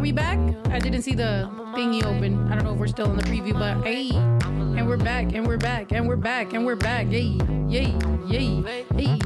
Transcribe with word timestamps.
are 0.00 0.02
we 0.02 0.12
back? 0.12 0.38
I 0.68 0.78
didn't 0.78 1.02
see 1.02 1.14
the 1.14 1.46
thingy 1.76 2.02
open. 2.02 2.50
I 2.50 2.54
don't 2.54 2.64
know 2.64 2.72
if 2.72 2.78
we're 2.78 2.86
still 2.86 3.10
in 3.10 3.18
the 3.18 3.22
preview, 3.22 3.52
but 3.52 3.86
hey, 3.86 4.08
and 4.08 4.88
we're 4.88 4.96
back, 4.96 5.34
and 5.34 5.46
we're 5.46 5.58
back, 5.58 5.92
and 5.92 6.08
we're 6.08 6.16
back, 6.16 6.54
and 6.54 6.64
we're 6.64 6.74
back. 6.74 7.08
Yay, 7.10 7.38
yay, 7.68 7.94
yay, 8.26 8.62
hey. 8.94 9.18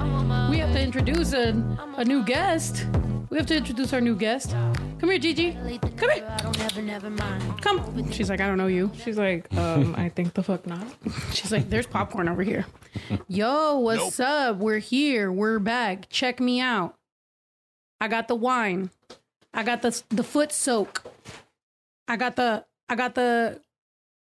We 0.50 0.58
have 0.58 0.72
to 0.72 0.80
introduce 0.80 1.32
a, 1.32 1.50
a 1.96 2.04
new 2.04 2.24
guest. 2.24 2.88
We 3.31 3.37
have 3.37 3.46
to 3.46 3.56
introduce 3.56 3.92
our 3.92 4.00
new 4.00 4.17
guest. 4.17 4.50
Come 4.99 5.10
here, 5.10 5.18
Gigi. 5.21 5.53
Come 5.96 6.10
here. 6.10 6.37
Come. 7.60 8.10
She's 8.10 8.28
like, 8.28 8.41
I 8.41 8.49
don't 8.49 8.59
know 8.59 8.67
you. 8.67 8.91
She's 8.96 9.17
like, 9.17 9.56
um, 9.56 9.95
I 9.96 10.09
think 10.09 10.35
the 10.35 10.42
fuck 10.42 10.67
not. 10.67 10.88
She's 11.32 11.53
like, 11.53 11.71
there's 11.71 11.86
popcorn 11.86 12.28
over 12.28 12.42
here. 12.42 12.67
Yo, 13.28 13.78
what's 13.78 14.18
up? 14.18 14.56
We're 14.56 14.78
here. 14.78 15.31
We're 15.31 15.60
back. 15.60 16.09
Check 16.09 16.41
me 16.41 16.60
out. 16.60 16.96
I 18.00 18.09
got 18.09 18.27
the 18.27 18.34
wine. 18.34 18.91
I 19.54 19.62
got 19.62 19.82
the 19.82 20.02
the 20.08 20.24
foot 20.24 20.52
soak. 20.52 21.04
I 22.08 22.16
got 22.16 22.36
the 22.36 22.64
I 22.88 22.96
got 22.96 23.14
the 23.14 23.60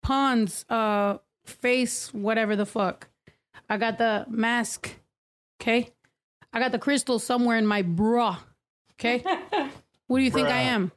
Pond's 0.02 0.64
uh 0.70 1.18
face 1.44 2.14
whatever 2.14 2.54
the 2.56 2.66
fuck. 2.66 3.08
I 3.68 3.76
got 3.76 3.98
the 3.98 4.24
mask. 4.28 4.94
Okay? 5.60 5.90
I 6.52 6.60
got 6.60 6.72
the 6.72 6.78
crystal 6.78 7.18
somewhere 7.18 7.58
in 7.58 7.66
my 7.66 7.82
bra. 7.82 8.38
Okay? 8.92 9.24
what 10.06 10.18
do 10.18 10.24
you 10.24 10.30
think 10.30 10.48
I 10.48 10.60
am? 10.60 10.92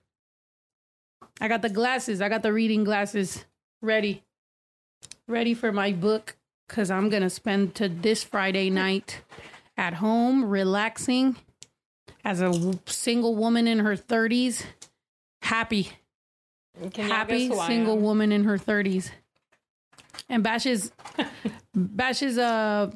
I 1.42 1.48
got 1.48 1.62
the 1.62 1.70
glasses. 1.70 2.22
I 2.22 2.30
got 2.30 2.44
the 2.44 2.54
reading 2.54 2.84
glasses 2.84 3.46
ready. 3.82 4.24
Ready 5.28 5.54
for 5.54 5.72
my 5.72 5.92
book 5.92 6.38
cuz 6.70 6.92
I'm 6.92 7.10
going 7.10 7.24
to 7.24 7.30
spend 7.30 7.76
to 7.76 7.90
this 7.90 8.24
Friday 8.24 8.70
night 8.70 9.22
at 9.78 9.96
home 9.96 10.46
relaxing 10.46 11.38
as 12.24 12.42
a 12.42 12.74
single 12.86 13.36
woman 13.36 13.68
in 13.68 13.80
her 13.80 13.96
30s, 13.96 14.64
happy, 15.42 15.90
Can 16.94 17.10
happy 17.10 17.48
guess 17.48 17.56
who 17.56 17.60
I 17.60 17.68
single 17.68 17.98
woman 17.98 18.32
in 18.32 18.44
her 18.44 18.58
30s. 18.58 19.12
And 20.30 20.44
Bash 20.44 20.66
is, 20.66 20.92
Bash 21.76 22.22
is, 22.22 22.38
uh, 22.38 22.92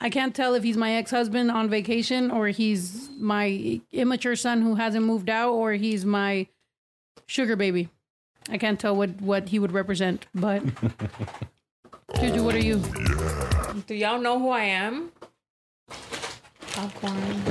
I 0.00 0.10
can't 0.10 0.34
tell 0.34 0.54
if 0.54 0.62
he's 0.62 0.76
my 0.76 0.92
ex 0.92 1.10
husband 1.10 1.50
on 1.50 1.70
vacation 1.70 2.30
or 2.30 2.48
he's 2.48 3.08
my 3.18 3.80
immature 3.92 4.36
son 4.36 4.60
who 4.60 4.74
hasn't 4.74 5.04
moved 5.04 5.30
out 5.30 5.52
or 5.52 5.72
he's 5.72 6.04
my 6.04 6.46
sugar 7.26 7.56
baby. 7.56 7.88
I 8.48 8.58
can't 8.58 8.78
tell 8.78 8.94
what, 8.94 9.20
what 9.20 9.48
he 9.48 9.58
would 9.58 9.72
represent, 9.72 10.26
but. 10.34 10.62
Juju, 12.20 12.44
what 12.44 12.54
are 12.54 12.58
you? 12.58 12.82
Do 13.86 13.94
y'all 13.94 14.20
know 14.20 14.38
who 14.38 14.50
I 14.50 14.62
am? 14.62 15.10
Popcorn. 16.72 17.42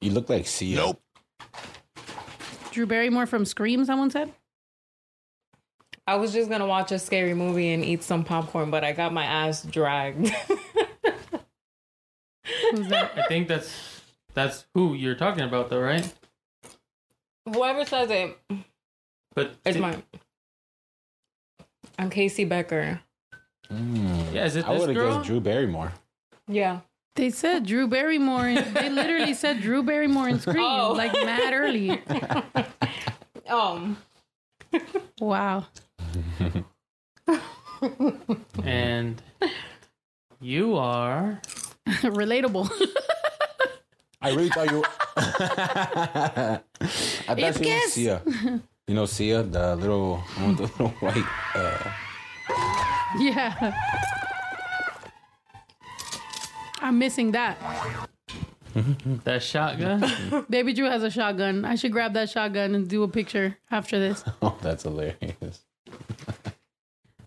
You 0.00 0.12
look 0.12 0.28
like 0.28 0.46
Sia. 0.46 0.76
Nope. 0.76 1.02
Drew 2.70 2.86
Barrymore 2.86 3.26
from 3.26 3.44
Scream, 3.44 3.84
someone 3.84 4.10
said? 4.10 4.32
I 6.06 6.14
was 6.16 6.32
just 6.32 6.48
gonna 6.50 6.66
watch 6.66 6.90
a 6.92 6.98
scary 6.98 7.34
movie 7.34 7.70
and 7.72 7.84
eat 7.84 8.02
some 8.02 8.24
popcorn, 8.24 8.70
but 8.70 8.82
I 8.84 8.92
got 8.92 9.12
my 9.12 9.24
ass 9.24 9.62
dragged. 9.62 10.28
Who's 12.70 12.88
that? 12.88 13.12
I 13.16 13.26
think 13.28 13.48
that's 13.48 14.00
that's 14.34 14.66
who 14.74 14.94
you're 14.94 15.14
talking 15.14 15.44
about, 15.44 15.70
though, 15.70 15.80
right? 15.80 16.10
Whoever 17.52 17.84
says 17.84 18.10
it, 18.10 18.38
But 19.34 19.54
it's 19.64 19.76
di- 19.76 19.80
mine. 19.80 20.02
I'm 21.98 22.10
Casey 22.10 22.44
Becker. 22.44 23.00
Mm. 23.70 24.32
Yeah, 24.32 24.46
is 24.46 24.56
it 24.56 24.66
I 24.66 24.72
this 24.72 24.80
would 24.80 24.88
have 24.90 24.96
girl? 24.96 25.14
guessed 25.16 25.26
Drew 25.26 25.40
Barrymore. 25.40 25.92
Yeah. 26.48 26.80
They 27.16 27.30
said 27.30 27.66
Drew 27.66 27.86
Barrymore. 27.88 28.48
In, 28.48 28.72
they 28.74 28.88
literally 28.88 29.34
said 29.34 29.60
Drew 29.60 29.82
Barrymore 29.82 30.28
in 30.28 30.38
Scream, 30.40 30.62
Oh. 30.64 30.92
like 30.96 31.12
mad 31.12 31.52
early. 31.52 32.00
Um. 33.48 33.96
Wow. 35.20 35.66
and 38.62 39.20
you 40.40 40.76
are 40.76 41.40
Relatable. 41.88 42.70
I 44.22 44.28
really 44.30 44.50
thought 44.50 44.70
you. 44.70 44.84
I 45.16 46.60
thought 47.26 47.38
If 47.38 47.56
she 47.58 47.64
guess- 47.64 47.92
Sia. 47.92 48.22
You 48.86 48.94
know 48.94 49.06
Sia, 49.06 49.42
the 49.42 49.74
little, 49.76 50.22
the 50.38 50.62
little 50.62 50.88
white. 51.00 51.24
Uh, 51.54 51.92
yeah. 53.18 53.72
I'm 56.80 56.98
missing 56.98 57.32
that. 57.32 57.58
that 59.24 59.42
shotgun. 59.42 60.46
Baby 60.50 60.72
Drew 60.72 60.86
has 60.86 61.02
a 61.02 61.10
shotgun. 61.10 61.64
I 61.64 61.74
should 61.74 61.92
grab 61.92 62.14
that 62.14 62.30
shotgun 62.30 62.74
and 62.74 62.88
do 62.88 63.02
a 63.02 63.08
picture 63.08 63.56
after 63.70 63.98
this. 63.98 64.24
oh, 64.42 64.56
that's 64.60 64.84
hilarious. 64.84 65.64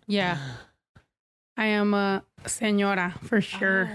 Yeah. 0.08 0.38
I 1.58 1.66
am 1.68 1.94
a 1.94 2.24
senora 2.46 3.16
for 3.22 3.42
sure. 3.42 3.90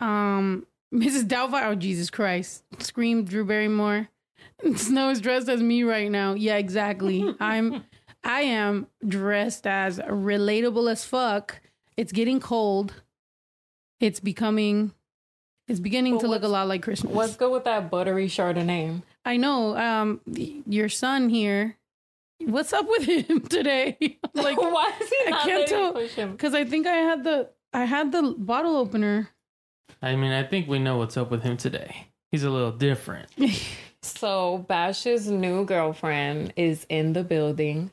Um, 0.00 0.66
Mrs. 0.92 1.24
Doubtfire. 1.24 1.66
Oh, 1.66 1.74
Jesus 1.74 2.10
Christ. 2.10 2.64
Screamed 2.78 3.28
Drew 3.28 3.44
Barrymore. 3.44 4.08
Snow 4.76 5.10
is 5.10 5.20
dressed 5.20 5.48
as 5.48 5.62
me 5.62 5.84
right 5.84 6.10
now. 6.10 6.34
Yeah, 6.34 6.56
exactly. 6.56 7.34
I'm, 7.40 7.84
I 8.24 8.42
am 8.42 8.88
dressed 9.06 9.66
as 9.66 9.98
relatable 9.98 10.90
as 10.90 11.04
fuck. 11.04 11.60
It's 11.96 12.12
getting 12.12 12.40
cold. 12.40 13.02
It's 14.00 14.20
becoming, 14.20 14.92
it's 15.66 15.80
beginning 15.80 16.14
But 16.14 16.20
to 16.22 16.28
look 16.28 16.42
a 16.42 16.48
lot 16.48 16.68
like 16.68 16.82
Christmas. 16.82 17.12
What's 17.12 17.36
good 17.36 17.50
with 17.50 17.64
that 17.64 17.90
buttery 17.90 18.28
Chardonnay? 18.28 19.02
I 19.24 19.36
know. 19.36 19.76
Um, 19.76 20.20
your 20.26 20.88
son 20.88 21.28
here. 21.28 21.76
What's 22.40 22.72
up 22.72 22.86
with 22.88 23.02
him 23.04 23.40
today? 23.48 23.96
like, 24.34 24.56
Why 24.60 24.92
is 25.00 25.08
he 25.08 25.32
I 25.32 25.38
can't 25.44 25.68
tell 25.68 25.92
push 25.92 26.12
him? 26.12 26.32
because 26.32 26.54
I 26.54 26.64
think 26.64 26.86
I 26.86 26.94
had 26.94 27.24
the 27.24 27.48
I 27.72 27.84
had 27.84 28.12
the 28.12 28.34
bottle 28.38 28.76
opener. 28.76 29.28
I 30.00 30.14
mean, 30.14 30.30
I 30.32 30.44
think 30.44 30.68
we 30.68 30.78
know 30.78 30.96
what's 30.98 31.16
up 31.16 31.30
with 31.30 31.42
him 31.42 31.56
today. 31.56 32.06
He's 32.30 32.44
a 32.44 32.50
little 32.50 32.70
different. 32.70 33.26
So 34.02 34.58
Bash's 34.68 35.28
new 35.28 35.64
girlfriend 35.64 36.52
is 36.56 36.86
in 36.88 37.12
the 37.14 37.24
building. 37.24 37.90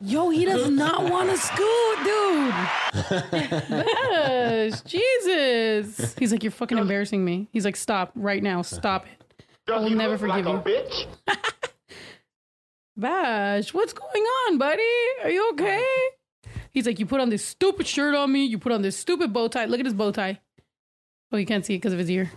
Yo, 0.00 0.28
he 0.28 0.44
does 0.44 0.68
not 0.70 1.10
want 1.10 1.30
to 1.30 1.38
scoot, 1.38 1.98
dude. 2.04 2.54
Yes, 3.70 4.82
Jesus. 4.82 6.14
He's 6.18 6.32
like, 6.32 6.42
you're 6.42 6.52
fucking 6.52 6.76
embarrassing 6.76 7.24
me. 7.24 7.48
He's 7.50 7.64
like, 7.64 7.76
stop 7.76 8.12
right 8.14 8.42
now. 8.42 8.60
Stop 8.60 9.06
it. 9.06 9.44
I 9.72 9.78
will 9.78 9.90
never 9.90 10.18
forgive 10.18 10.44
you. 10.44 10.52
Bitch? 10.52 11.06
Bash, 12.96 13.72
what's 13.72 13.92
going 13.94 14.22
on, 14.22 14.58
buddy? 14.58 14.82
Are 15.24 15.30
you 15.30 15.50
okay? 15.52 15.84
He's 16.72 16.84
like, 16.86 16.98
you 16.98 17.06
put 17.06 17.20
on 17.20 17.30
this 17.30 17.44
stupid 17.44 17.86
shirt 17.86 18.14
on 18.14 18.30
me. 18.30 18.44
You 18.44 18.58
put 18.58 18.72
on 18.72 18.82
this 18.82 18.98
stupid 18.98 19.32
bow 19.32 19.48
tie. 19.48 19.64
Look 19.64 19.80
at 19.80 19.86
his 19.86 19.94
bow 19.94 20.12
tie. 20.12 20.40
Oh, 21.32 21.38
you 21.38 21.46
can't 21.46 21.64
see 21.64 21.74
it 21.74 21.78
because 21.78 21.94
of 21.94 21.98
his 21.98 22.10
ear. 22.10 22.30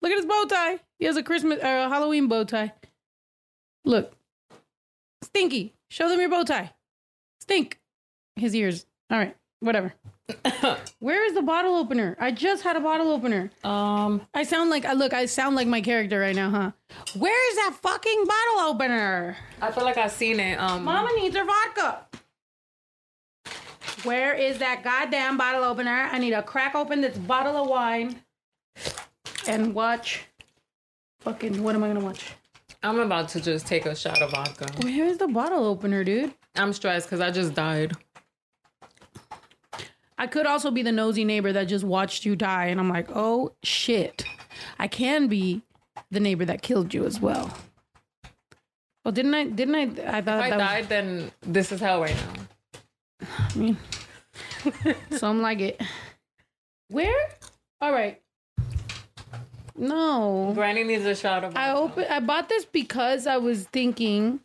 Look 0.00 0.12
at 0.12 0.16
his 0.18 0.26
bow 0.26 0.44
tie. 0.48 0.78
He 0.98 1.06
has 1.06 1.16
a 1.16 1.24
Christmas 1.24 1.58
or 1.58 1.76
a 1.78 1.88
Halloween 1.88 2.28
bow 2.28 2.44
tie. 2.44 2.72
Look. 3.84 4.12
Stinky. 5.22 5.74
Show 5.88 6.08
them 6.08 6.20
your 6.20 6.30
bow 6.30 6.44
tie. 6.44 6.72
Stink. 7.44 7.78
His 8.36 8.54
ears. 8.56 8.86
All 9.10 9.18
right. 9.18 9.36
Whatever. 9.60 9.92
Where 11.00 11.26
is 11.26 11.34
the 11.34 11.42
bottle 11.42 11.74
opener? 11.74 12.16
I 12.18 12.30
just 12.30 12.62
had 12.62 12.74
a 12.74 12.80
bottle 12.80 13.12
opener. 13.12 13.50
Um, 13.62 14.22
I 14.32 14.44
sound 14.44 14.70
like 14.70 14.86
I 14.86 14.94
look. 14.94 15.12
I 15.12 15.26
sound 15.26 15.54
like 15.54 15.66
my 15.66 15.82
character 15.82 16.18
right 16.20 16.34
now, 16.34 16.48
huh? 16.48 16.70
Where 17.18 17.50
is 17.50 17.56
that 17.56 17.76
fucking 17.82 18.24
bottle 18.24 18.70
opener? 18.70 19.36
I 19.60 19.70
feel 19.72 19.84
like 19.84 19.98
I've 19.98 20.10
seen 20.10 20.40
it. 20.40 20.58
Um, 20.58 20.84
Mama 20.84 21.10
needs 21.18 21.36
her 21.36 21.44
vodka. 21.44 22.06
Where 24.04 24.32
is 24.32 24.56
that 24.60 24.82
goddamn 24.82 25.36
bottle 25.36 25.64
opener? 25.64 26.08
I 26.10 26.16
need 26.18 26.30
to 26.30 26.42
crack 26.42 26.74
open 26.74 27.02
this 27.02 27.18
bottle 27.18 27.58
of 27.62 27.68
wine 27.68 28.22
and 29.46 29.74
watch. 29.74 30.22
Fucking, 31.20 31.62
what 31.62 31.74
am 31.74 31.84
I 31.84 31.88
gonna 31.88 32.00
watch? 32.00 32.32
I'm 32.82 33.00
about 33.00 33.28
to 33.30 33.40
just 33.42 33.66
take 33.66 33.84
a 33.84 33.94
shot 33.94 34.22
of 34.22 34.30
vodka. 34.30 34.66
Where 34.82 35.04
is 35.04 35.18
the 35.18 35.28
bottle 35.28 35.66
opener, 35.66 36.04
dude? 36.04 36.32
I'm 36.56 36.72
stressed 36.72 37.06
because 37.06 37.20
I 37.20 37.30
just 37.30 37.54
died. 37.54 37.92
I 40.16 40.26
could 40.26 40.46
also 40.46 40.70
be 40.70 40.82
the 40.82 40.92
nosy 40.92 41.24
neighbor 41.24 41.52
that 41.52 41.64
just 41.64 41.84
watched 41.84 42.24
you 42.24 42.36
die, 42.36 42.66
and 42.66 42.78
I'm 42.78 42.88
like, 42.88 43.08
oh 43.14 43.52
shit. 43.62 44.24
I 44.78 44.86
can 44.86 45.26
be 45.26 45.62
the 46.10 46.20
neighbor 46.20 46.44
that 46.44 46.62
killed 46.62 46.94
you 46.94 47.04
as 47.04 47.20
well. 47.20 47.52
Well, 49.04 49.12
didn't 49.12 49.34
I? 49.34 49.44
Didn't 49.44 49.74
I? 49.74 49.82
I 50.16 50.20
thought 50.22 50.46
If 50.46 50.52
I 50.54 50.56
died, 50.56 50.88
then 50.88 51.30
this 51.42 51.72
is 51.72 51.80
hell 51.80 52.00
right 52.00 52.14
now. 52.16 52.42
was. 53.20 53.28
I 53.54 53.58
mean, 53.58 53.76
some 55.10 55.42
like 55.42 55.60
it. 55.60 55.82
Where? 56.88 57.28
All 57.80 57.92
right. 57.92 58.20
No, 59.76 60.52
Granny 60.54 60.84
needs 60.84 61.04
a 61.04 61.14
shot 61.14 61.42
of. 61.44 61.56
I 61.56 61.72
open. 61.72 62.06
I 62.08 62.20
bought 62.20 62.48
this 62.48 62.64
because 62.64 63.26
I 63.26 63.36
was 63.36 63.64
thinking. 63.64 64.40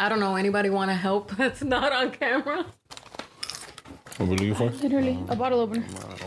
I 0.00 0.08
don't 0.08 0.20
know. 0.20 0.36
Anybody 0.36 0.70
want 0.70 0.90
to 0.90 0.94
help 0.94 1.30
that's 1.36 1.62
not 1.62 1.92
on 1.92 2.10
camera? 2.12 2.66
What 4.16 4.28
were 4.28 4.34
you 4.36 4.52
looking 4.52 4.54
for? 4.54 4.82
Literally, 4.82 5.18
a 5.28 5.36
bottle 5.36 5.60
opener. 5.60 5.84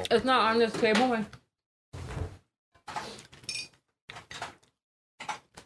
It's 0.10 0.24
not 0.26 0.52
on 0.52 0.60
this 0.60 0.74
table. 0.74 1.26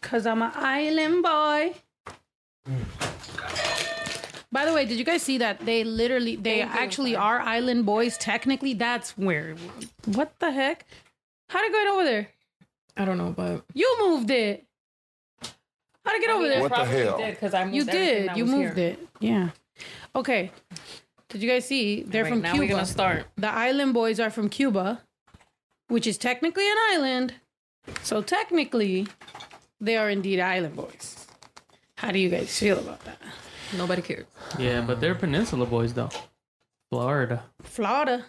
Cause 0.01 0.25
I'm 0.25 0.41
an 0.43 0.51
island 0.55 1.23
boy. 1.23 1.73
By 4.51 4.65
the 4.65 4.73
way, 4.73 4.85
did 4.85 4.97
you 4.97 5.03
guys 5.03 5.21
see 5.23 5.39
that 5.39 5.65
they 5.65 5.83
literally 5.83 6.35
they 6.35 6.59
Thank 6.61 6.73
you. 6.73 6.79
actually 6.79 7.15
are 7.15 7.41
island 7.41 7.85
boys? 7.85 8.17
Technically, 8.17 8.73
that's 8.73 9.17
where. 9.17 9.55
What 10.05 10.39
the 10.39 10.51
heck? 10.51 10.85
How'd 11.49 11.65
it 11.65 11.71
go 11.71 11.93
over 11.95 12.05
there? 12.05 12.27
I 12.95 13.03
don't 13.05 13.17
know, 13.17 13.33
but 13.35 13.65
You 13.73 13.93
moved 13.99 14.29
it. 14.31 14.64
How'd 16.05 16.15
it 16.15 16.21
get 16.21 16.29
over 16.29 16.47
there? 16.47 16.61
What 16.61 16.71
the 16.75 16.85
hell? 16.85 17.17
Because 17.17 17.53
I 17.53 17.63
moved 17.65 17.75
You 17.75 17.81
everything 17.81 18.05
did. 18.19 18.29
that 18.29 18.37
You 18.37 18.43
was 18.43 18.51
moved 18.53 18.77
here. 18.77 18.87
it. 18.89 19.07
Yeah. 19.19 19.49
Okay. 20.15 20.51
Did 21.29 21.41
you 21.41 21.49
guys 21.49 21.65
see? 21.65 22.03
They're 22.03 22.23
Right, 22.23 22.29
from 22.29 22.41
now 22.41 22.51
Cuba. 22.53 22.65
we're 22.65 22.71
gonna 22.71 22.85
start. 22.85 23.25
The 23.35 23.49
island 23.49 23.93
boys 23.93 24.19
are 24.19 24.29
from 24.29 24.47
Cuba, 24.49 25.01
which 25.87 26.05
is 26.07 26.17
technically 26.17 26.69
an 26.69 26.77
island. 26.93 27.33
So 28.03 28.21
technically, 28.21 29.07
they 29.81 29.97
are 29.97 30.09
indeed 30.09 30.39
island 30.39 30.75
boys. 30.75 31.27
How 31.97 32.11
do 32.11 32.19
you 32.19 32.29
guys 32.29 32.57
feel 32.57 32.79
about 32.79 33.03
that? 33.05 33.17
Nobody 33.75 34.01
cares. 34.01 34.25
Yeah, 34.59 34.81
but 34.81 35.01
they're 35.01 35.15
peninsula 35.15 35.65
boys 35.65 35.93
though. 35.93 36.09
Florida. 36.91 37.43
Florida. 37.63 38.25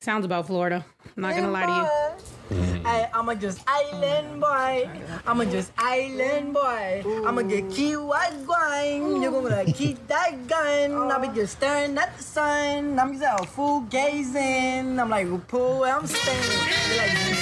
Sounds 0.00 0.24
about 0.24 0.46
Florida. 0.46 0.84
I'm 1.16 1.22
not 1.22 1.34
gonna 1.34 1.50
lie 1.50 1.66
to 1.66 2.22
you. 2.22 2.24
Hey, 2.48 3.08
I'ma 3.12 3.34
just 3.34 3.60
island 3.66 4.40
boy. 4.40 4.88
I'ma 5.26 5.44
just 5.44 5.72
island 5.76 6.54
boy. 6.54 7.04
I'ma 7.26 7.42
get 7.42 7.70
keep 7.70 7.98
what 8.00 8.32
going. 8.46 9.22
You're 9.22 9.32
gonna 9.32 9.64
keep 9.72 10.06
that 10.08 10.46
gun. 10.46 10.92
I'll 11.10 11.20
be 11.20 11.28
just 11.28 11.58
staring 11.58 11.98
at 11.98 12.16
the 12.16 12.22
sun. 12.22 12.98
I'm 12.98 13.12
just 13.12 13.24
out 13.24 13.46
full 13.48 13.80
gazing. 13.82 14.98
I'm 14.98 15.10
like, 15.10 15.48
pool 15.48 15.80
where 15.80 15.94
I'm 15.94 16.06
staying. 16.06 16.96
Like, 16.96 17.38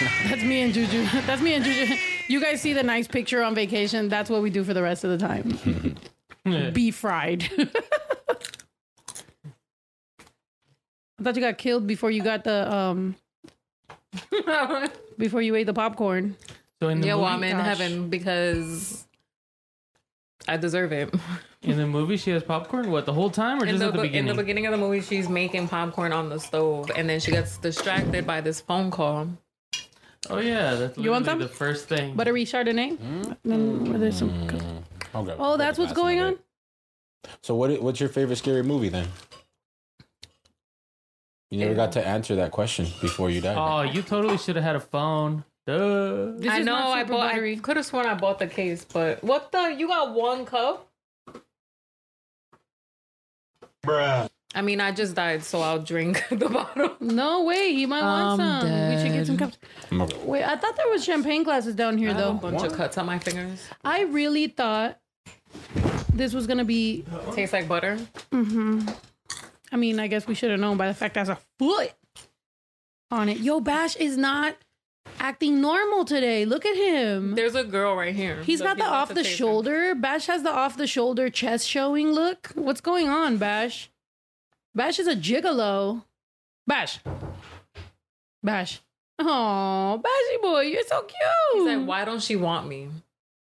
That's 0.28 0.42
me 0.42 0.62
and 0.62 0.74
Juju. 0.74 1.04
That's 1.26 1.42
me 1.42 1.54
and 1.54 1.64
Juju. 1.64 1.94
You 2.28 2.40
guys 2.40 2.60
see 2.60 2.72
the 2.72 2.82
nice 2.82 3.06
picture 3.06 3.42
on 3.42 3.54
vacation. 3.54 4.08
That's 4.08 4.30
what 4.30 4.42
we 4.42 4.50
do 4.50 4.64
for 4.64 4.74
the 4.74 4.82
rest 4.82 5.04
of 5.04 5.10
the 5.10 5.18
time. 5.18 5.94
Be 6.72 6.90
fried. 6.90 7.48
I 11.18 11.22
thought 11.22 11.36
you 11.36 11.42
got 11.42 11.58
killed 11.58 11.86
before 11.86 12.10
you 12.10 12.22
got 12.22 12.44
the 12.44 12.72
um 12.72 13.14
before 15.18 15.42
you 15.42 15.54
ate 15.54 15.64
the 15.64 15.74
popcorn. 15.74 16.36
So 16.80 16.88
in 16.88 17.00
the 17.00 17.08
yeah, 17.08 17.14
well, 17.14 17.24
movie, 17.36 17.46
I'm 17.46 17.52
in 17.52 17.56
Gosh. 17.58 17.66
heaven 17.78 18.08
because 18.08 19.06
I 20.48 20.56
deserve 20.56 20.92
it. 20.92 21.14
in 21.62 21.76
the 21.76 21.86
movie, 21.86 22.16
she 22.16 22.30
has 22.30 22.42
popcorn. 22.42 22.90
What 22.90 23.06
the 23.06 23.12
whole 23.12 23.30
time, 23.30 23.58
or 23.62 23.66
In 23.66 23.76
just 23.76 23.80
the, 23.80 23.86
at 23.88 23.92
the 23.92 23.98
be- 24.00 24.06
in 24.06 24.12
beginning? 24.12 24.36
the 24.36 24.42
beginning 24.42 24.66
of 24.66 24.72
the 24.72 24.78
movie, 24.78 25.00
she's 25.02 25.28
making 25.28 25.68
popcorn 25.68 26.12
on 26.12 26.28
the 26.28 26.38
stove, 26.40 26.90
and 26.96 27.08
then 27.08 27.20
she 27.20 27.30
gets 27.30 27.58
distracted 27.58 28.26
by 28.26 28.40
this 28.40 28.60
phone 28.60 28.90
call. 28.90 29.28
oh 30.30 30.38
yeah, 30.38 30.74
that's 30.74 30.96
You 30.98 31.10
want 31.10 31.26
some? 31.26 31.38
the 31.38 31.48
first 31.48 31.88
thing. 31.88 32.14
Buttery 32.16 32.44
Chardonnay. 32.44 32.96
Mm-hmm. 32.98 33.32
Then 33.44 33.84
where 33.90 33.98
there's 33.98 34.16
some. 34.16 34.30
Mm-hmm. 34.30 35.16
Okay. 35.16 35.36
Oh, 35.38 35.56
that's 35.56 35.78
what's 35.78 35.92
going 35.92 36.20
on. 36.20 36.38
So 37.42 37.54
what? 37.54 37.82
What's 37.82 38.00
your 38.00 38.08
favorite 38.08 38.36
scary 38.36 38.62
movie 38.62 38.88
then? 38.88 39.06
You 41.50 41.58
never 41.58 41.74
got 41.74 41.92
to 41.92 42.06
answer 42.06 42.36
that 42.36 42.52
question 42.52 42.86
before 43.00 43.28
you 43.30 43.40
died. 43.40 43.56
oh, 43.58 43.82
you 43.82 44.02
totally 44.02 44.38
should 44.38 44.54
have 44.56 44.64
had 44.64 44.76
a 44.76 44.80
phone. 44.80 45.44
Duh. 45.66 46.32
This 46.36 46.50
I 46.50 46.58
is 46.60 46.66
know 46.66 46.72
not 46.78 46.96
I 46.96 47.00
super 47.02 47.12
bought. 47.12 47.26
I 47.26 47.32
buttery. 47.32 47.56
could 47.56 47.76
have 47.76 47.86
sworn 47.86 48.06
I 48.06 48.14
bought 48.14 48.38
the 48.38 48.46
case, 48.46 48.84
but 48.84 49.22
what 49.24 49.50
the? 49.52 49.74
You 49.76 49.88
got 49.88 50.14
one 50.14 50.44
cup? 50.46 50.88
Bruh. 53.84 54.28
I 54.54 54.62
mean, 54.62 54.80
I 54.80 54.90
just 54.90 55.14
died, 55.14 55.44
so 55.44 55.60
I'll 55.60 55.78
drink 55.80 56.24
the 56.30 56.48
bottle. 56.48 56.96
No 57.00 57.44
way, 57.44 57.72
he 57.72 57.86
might 57.86 58.02
want 58.02 58.40
I'm 58.40 58.60
some. 58.62 58.90
We 58.90 59.02
should 59.02 59.12
get 59.12 59.26
some 59.26 59.36
cups. 59.36 59.58
I'm 59.90 60.02
okay. 60.02 60.18
Wait, 60.24 60.42
I 60.44 60.56
thought 60.56 60.76
there 60.76 60.88
was 60.88 61.04
champagne 61.04 61.44
glasses 61.44 61.74
down 61.76 61.96
here 61.98 62.10
I 62.10 62.12
have 62.14 62.20
a 62.20 62.24
though. 62.24 62.34
bunch 62.50 62.62
of 62.64 62.72
cuts 62.72 62.98
on 62.98 63.06
my 63.06 63.18
fingers. 63.18 63.64
I 63.84 64.02
really 64.02 64.48
thought 64.48 64.98
this 66.12 66.32
was 66.34 66.46
gonna 66.48 66.64
be. 66.64 67.04
Tastes 67.32 67.52
like 67.52 67.68
butter. 67.68 67.96
Mm-hmm. 68.32 68.88
I 69.72 69.76
mean, 69.76 70.00
I 70.00 70.06
guess 70.08 70.26
we 70.26 70.34
should 70.34 70.50
have 70.50 70.60
known 70.60 70.76
by 70.76 70.88
the 70.88 70.94
fact 70.94 71.14
there's 71.14 71.28
a 71.28 71.38
foot 71.58 71.92
on 73.10 73.28
it. 73.28 73.38
Yo, 73.38 73.60
Bash 73.60 73.96
is 73.96 74.16
not 74.16 74.56
acting 75.18 75.60
normal 75.60 76.04
today. 76.04 76.44
Look 76.44 76.66
at 76.66 76.76
him. 76.76 77.34
There's 77.34 77.54
a 77.54 77.64
girl 77.64 77.94
right 77.94 78.14
here. 78.14 78.42
He's 78.42 78.58
So 78.58 78.64
got 78.64 78.78
the 78.78 78.84
off 78.84 79.14
the 79.14 79.24
shoulder. 79.24 79.94
Bash 79.94 80.26
has 80.26 80.42
the 80.42 80.50
off 80.52 80.76
the 80.76 80.86
shoulder 80.86 81.30
chest 81.30 81.68
showing 81.68 82.12
look. 82.12 82.48
What's 82.54 82.80
going 82.80 83.08
on, 83.08 83.36
Bash? 83.36 83.90
Bash 84.74 84.98
is 84.98 85.06
a 85.06 85.16
gigolo. 85.16 86.04
Bash. 86.66 87.00
Bash. 88.42 88.80
Oh, 89.18 90.00
Bashy 90.02 90.42
boy, 90.42 90.60
you're 90.62 90.82
so 90.86 91.02
cute. 91.02 91.20
He's 91.52 91.64
like, 91.64 91.86
why 91.86 92.04
don't 92.04 92.22
she 92.22 92.36
want 92.36 92.66
me? 92.66 92.88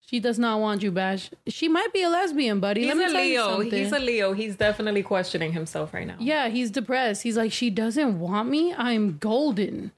She 0.08 0.22
does 0.22 0.40
not 0.40 0.62
want 0.62 0.84
you, 0.84 0.92
Bash. 0.92 1.32
She 1.48 1.68
might 1.68 1.92
be 1.92 2.02
a 2.02 2.10
lesbian, 2.10 2.62
buddy. 2.62 2.82
He's 2.82 2.88
Let 2.88 2.98
me 2.98 3.04
a 3.04 3.10
tell 3.10 3.24
you 3.24 3.30
Leo. 3.30 3.50
something. 3.50 3.84
He's 3.84 3.92
a 3.92 4.00
Leo. 4.00 4.32
He's 4.32 4.56
definitely 4.56 5.04
questioning 5.04 5.52
himself 5.52 5.94
right 5.94 6.08
now. 6.08 6.16
Yeah, 6.18 6.48
he's 6.48 6.72
depressed. 6.72 7.24
He's 7.24 7.36
like, 7.36 7.52
she 7.52 7.70
doesn't 7.70 8.18
want 8.18 8.48
me. 8.48 8.74
I'm 8.74 9.18
golden. 9.18 9.92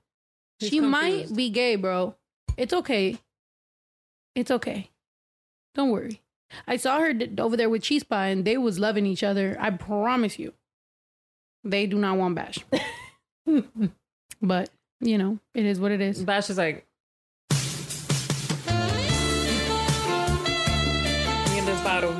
He's 0.57 0.69
she 0.69 0.79
might 0.79 1.35
be 1.35 1.51
gay, 1.51 1.75
bro. 1.75 2.15
It's 2.57 2.73
okay. 2.73 3.19
It's 4.33 4.50
okay. 4.50 4.89
Don't 5.75 5.91
worry. 5.91 6.21
I 6.67 6.77
saw 6.77 7.00
her 7.00 7.13
over 7.38 7.56
there 7.56 7.69
with 7.69 7.83
Cheese 7.83 8.03
Pie, 8.03 8.29
and 8.29 8.45
they 8.45 8.57
was 8.57 8.79
loving 8.79 9.06
each 9.06 9.23
other. 9.23 9.56
I 9.59 9.69
promise 9.69 10.39
you. 10.39 10.53
They 11.63 11.85
do 11.85 12.00
not 12.00 12.17
want 12.17 12.33
Bash. 12.33 12.57
but 14.41 14.71
you 15.01 15.19
know, 15.19 15.38
it 15.53 15.65
is 15.65 15.79
what 15.79 15.91
it 15.91 16.01
is. 16.01 16.23
Bash 16.23 16.50
is 16.50 16.57
like, 16.57 16.88
bottle. 21.89 22.13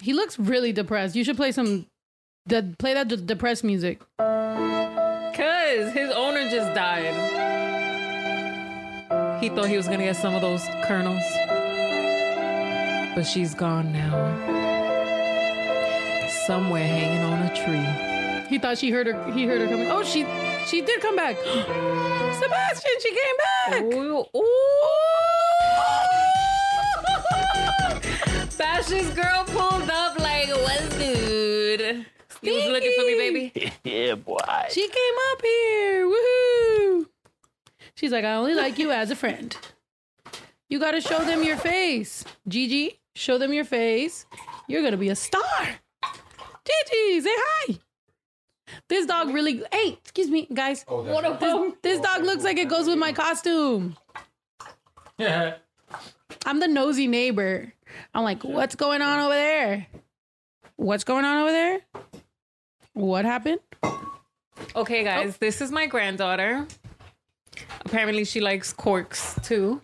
He 0.00 0.12
looks 0.12 0.38
really 0.38 0.72
depressed. 0.72 1.16
You 1.16 1.24
should 1.24 1.36
play 1.36 1.50
some. 1.52 1.86
Play 2.48 2.94
that 2.94 3.08
de- 3.08 3.16
depressed 3.16 3.64
music. 3.64 4.00
Cause 4.18 5.92
his 5.92 6.10
owner 6.12 6.48
just 6.48 6.72
died. 6.74 7.14
He 9.40 9.48
thought 9.48 9.66
he 9.66 9.76
was 9.76 9.88
gonna 9.88 10.04
get 10.04 10.14
some 10.14 10.34
of 10.36 10.42
those 10.42 10.64
kernels. 10.86 11.26
But 13.16 13.24
she's 13.24 13.52
gone 13.54 13.92
now. 13.92 14.14
Somewhere 16.46 16.86
hanging 16.86 17.24
on 17.24 17.42
a 17.50 17.52
tree. 17.62 17.88
He 18.48 18.58
thought 18.58 18.78
she 18.78 18.90
heard 18.92 19.08
her. 19.08 19.32
He 19.32 19.44
heard 19.44 19.60
her 19.60 19.66
coming. 19.66 19.90
Oh, 19.90 20.04
she 20.04 20.24
she 20.66 20.82
did 20.82 21.00
come 21.00 21.16
back. 21.16 21.36
Sebastian, 22.40 22.96
she 23.00 23.10
came 23.10 23.36
back. 23.42 23.82
Ooh, 23.82 24.24
ooh. 24.36 25.05
Bash's 28.58 29.10
girl 29.10 29.44
pulled 29.46 29.90
up 29.90 30.18
like, 30.18 30.48
what's 30.48 30.96
dude? 30.96 32.06
You 32.42 32.54
was 32.54 32.64
looking 32.66 32.92
for 32.96 33.04
me, 33.04 33.14
baby? 33.16 33.72
Yeah, 33.84 34.14
boy. 34.14 34.38
She 34.70 34.82
came 34.88 35.14
up 35.32 35.42
here. 35.42 36.06
Woohoo! 36.06 37.06
She's 37.94 38.12
like, 38.12 38.24
I 38.24 38.34
only 38.34 38.54
like 38.54 38.78
you 38.78 38.90
as 38.90 39.10
a 39.10 39.16
friend. 39.16 39.56
You 40.68 40.78
got 40.78 40.92
to 40.92 41.00
show 41.00 41.18
them 41.24 41.42
your 41.42 41.56
face. 41.56 42.24
Gigi, 42.48 43.00
show 43.14 43.38
them 43.38 43.52
your 43.52 43.64
face. 43.64 44.26
You're 44.68 44.82
going 44.82 44.92
to 44.92 44.98
be 44.98 45.08
a 45.08 45.16
star. 45.16 45.42
Gigi, 46.64 47.20
say 47.20 47.30
hi. 47.32 47.78
This 48.88 49.06
dog 49.06 49.30
really. 49.32 49.62
Hey, 49.72 49.98
excuse 50.02 50.28
me, 50.28 50.48
guys. 50.52 50.84
Oh, 50.88 51.02
what 51.02 51.24
a 51.24 51.36
this, 51.38 51.74
this 51.82 52.00
dog 52.00 52.22
looks 52.24 52.44
like 52.44 52.58
it 52.58 52.68
goes 52.68 52.86
with 52.86 52.98
my 52.98 53.12
costume. 53.12 53.96
Yeah. 55.18 55.54
I'm 56.44 56.60
the 56.60 56.68
nosy 56.68 57.06
neighbor. 57.06 57.72
I'm 58.14 58.24
like, 58.24 58.42
what's 58.44 58.74
going 58.74 59.02
on 59.02 59.18
over 59.20 59.34
there? 59.34 59.86
What's 60.76 61.04
going 61.04 61.24
on 61.24 61.42
over 61.42 61.52
there? 61.52 61.80
What 62.92 63.24
happened? 63.24 63.60
Okay, 64.74 65.02
oh. 65.02 65.04
guys, 65.04 65.36
this 65.38 65.60
is 65.60 65.70
my 65.70 65.86
granddaughter. 65.86 66.66
Apparently, 67.84 68.24
she 68.24 68.40
likes 68.40 68.72
corks 68.72 69.38
too. 69.42 69.80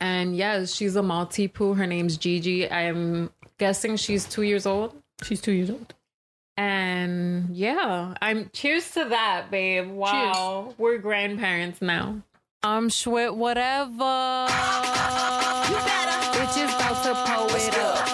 And 0.00 0.34
yes, 0.34 0.74
she's 0.74 0.96
a 0.96 1.02
Maltipoo. 1.02 1.76
Her 1.76 1.86
name's 1.86 2.16
Gigi. 2.16 2.70
I'm 2.70 3.30
guessing 3.58 3.96
she's 3.96 4.24
two 4.24 4.42
years 4.42 4.66
old. 4.66 4.94
She's 5.22 5.40
two 5.40 5.52
years 5.52 5.70
old. 5.70 5.94
And 6.56 7.56
yeah, 7.56 8.14
I'm 8.20 8.50
cheers 8.52 8.90
to 8.92 9.06
that, 9.06 9.50
babe. 9.50 9.90
Wow, 9.90 10.74
we're 10.78 10.98
grandparents 10.98 11.80
now. 11.80 12.22
I'm 12.62 12.90
Schwit, 12.90 13.34
whatever. 13.36 14.46
You 15.70 15.76
Bitch 16.36 16.56
is 16.62 16.74
about 16.74 17.02
to 17.04 17.14
pull 17.26 17.48
it 17.56 17.74
up. 17.78 18.06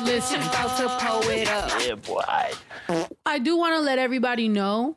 Listen, 0.00 0.40
About 0.42 0.76
to 0.78 0.88
pull 1.04 1.28
it 1.30 1.48
up. 1.48 1.70
Yeah, 1.86 1.94
boy. 1.96 3.04
I 3.26 3.38
do 3.38 3.56
want 3.58 3.74
to 3.74 3.80
let 3.80 3.98
everybody 3.98 4.48
know 4.48 4.96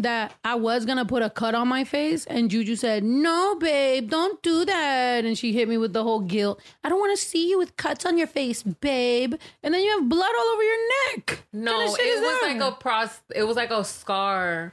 that 0.00 0.32
I 0.44 0.54
was 0.54 0.84
gonna 0.86 1.04
put 1.04 1.22
a 1.24 1.30
cut 1.30 1.56
on 1.56 1.66
my 1.66 1.82
face, 1.82 2.24
and 2.26 2.48
Juju 2.50 2.76
said, 2.76 3.02
"No, 3.02 3.56
babe, 3.56 4.08
don't 4.10 4.40
do 4.42 4.64
that." 4.64 5.24
And 5.24 5.36
she 5.36 5.52
hit 5.52 5.68
me 5.68 5.76
with 5.76 5.92
the 5.92 6.04
whole 6.04 6.20
guilt. 6.20 6.60
I 6.84 6.88
don't 6.88 7.00
want 7.00 7.18
to 7.18 7.24
see 7.24 7.50
you 7.50 7.58
with 7.58 7.76
cuts 7.76 8.06
on 8.06 8.16
your 8.16 8.28
face, 8.28 8.62
babe. 8.62 9.34
And 9.64 9.74
then 9.74 9.82
you 9.82 9.90
have 9.98 10.08
blood 10.08 10.30
all 10.38 10.46
over 10.46 10.62
your 10.62 10.78
neck. 11.16 11.40
No, 11.52 11.72
What 11.72 11.78
kind 11.80 11.90
of 11.90 11.96
shit 11.96 12.06
it 12.06 12.10
is 12.10 12.20
was 12.20 12.40
that? 12.42 12.46
like 12.58 12.60
a 12.72 12.76
pros. 12.76 13.20
It 13.34 13.42
was 13.42 13.56
like 13.56 13.72
a 13.72 13.84
scar, 13.84 14.72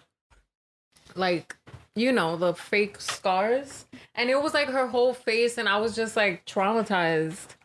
like 1.16 1.55
you 1.96 2.12
know 2.12 2.36
the 2.36 2.54
fake 2.54 3.00
scars, 3.00 3.86
and 4.14 4.30
it 4.30 4.42
was 4.42 4.54
like 4.54 4.70
her 4.70 4.88
whole 4.88 5.14
face, 5.14 5.58
and 5.58 5.68
I 5.68 5.78
was 5.78 5.96
just 5.96 6.16
like 6.16 6.46
traumatized. 6.46 7.56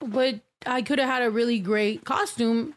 But 0.00 0.40
I 0.66 0.82
could 0.82 0.98
have 0.98 1.08
had 1.08 1.22
a 1.22 1.30
really 1.30 1.58
great 1.58 2.04
costume. 2.04 2.74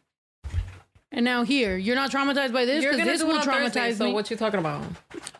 And 1.12 1.24
now 1.26 1.44
here, 1.44 1.78
you're 1.78 1.96
not 1.96 2.10
traumatized 2.10 2.54
by 2.54 2.66
this 2.66 2.84
You're 2.84 2.94
because 2.94 3.06
gonna 3.06 3.12
this 3.12 3.22
do 3.22 3.28
will 3.28 3.38
on 3.38 3.46
traumatize 3.46 3.74
Thursday. 3.74 3.94
So 3.94 4.12
what 4.12 4.32
you 4.32 4.38
talking 4.38 4.60
about? 4.60 4.84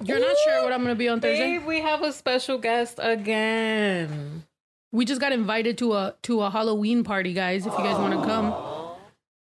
you're 0.04 0.20
not 0.20 0.36
sure 0.44 0.64
what 0.64 0.72
I'm 0.72 0.82
gonna 0.82 0.94
be 0.94 1.10
on 1.10 1.20
Thursday. 1.20 1.58
Babe, 1.58 1.66
we 1.66 1.82
have 1.82 2.04
a 2.04 2.14
special 2.14 2.58
guest 2.60 3.00
again. 3.02 4.44
We 4.92 5.06
just 5.06 5.20
got 5.20 5.32
invited 5.32 5.80
to 5.80 5.94
a 5.94 6.16
to 6.24 6.42
a 6.42 6.52
Halloween 6.52 7.04
party, 7.04 7.34
guys. 7.34 7.66
If 7.66 7.74
you 7.74 7.80
guys 7.80 7.98
want 7.98 8.14
to 8.14 8.28
come, 8.28 8.54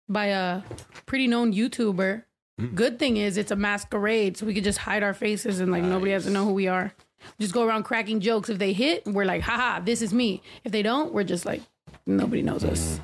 by 0.07 0.27
a 0.27 0.61
pretty 1.05 1.27
known 1.27 1.53
YouTuber. 1.53 2.23
Mm-hmm. 2.61 2.75
Good 2.75 2.99
thing 2.99 3.17
is 3.17 3.37
it's 3.37 3.51
a 3.51 3.55
masquerade, 3.55 4.37
so 4.37 4.45
we 4.45 4.53
could 4.53 4.63
just 4.63 4.77
hide 4.77 5.03
our 5.03 5.13
faces 5.13 5.59
and 5.59 5.71
like 5.71 5.83
nobody 5.83 6.11
has 6.11 6.25
to 6.25 6.29
know 6.29 6.45
who 6.45 6.53
we 6.53 6.67
are. 6.67 6.93
Just 7.39 7.53
go 7.53 7.63
around 7.63 7.83
cracking 7.83 8.19
jokes. 8.19 8.49
If 8.49 8.59
they 8.59 8.73
hit, 8.73 9.05
we're 9.05 9.25
like, 9.25 9.41
haha, 9.41 9.79
this 9.79 10.01
is 10.01 10.13
me. 10.13 10.41
If 10.63 10.71
they 10.71 10.81
don't, 10.81 11.13
we're 11.13 11.23
just 11.23 11.45
like, 11.45 11.61
nobody 12.05 12.41
knows 12.41 12.63
us. 12.63 12.95
Mm-hmm. 12.95 13.03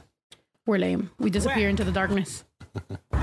We're 0.68 0.78
lame. 0.78 1.12
We 1.18 1.30
disappear 1.30 1.70
into 1.70 1.84
the 1.84 1.92
darkness. 1.92 2.44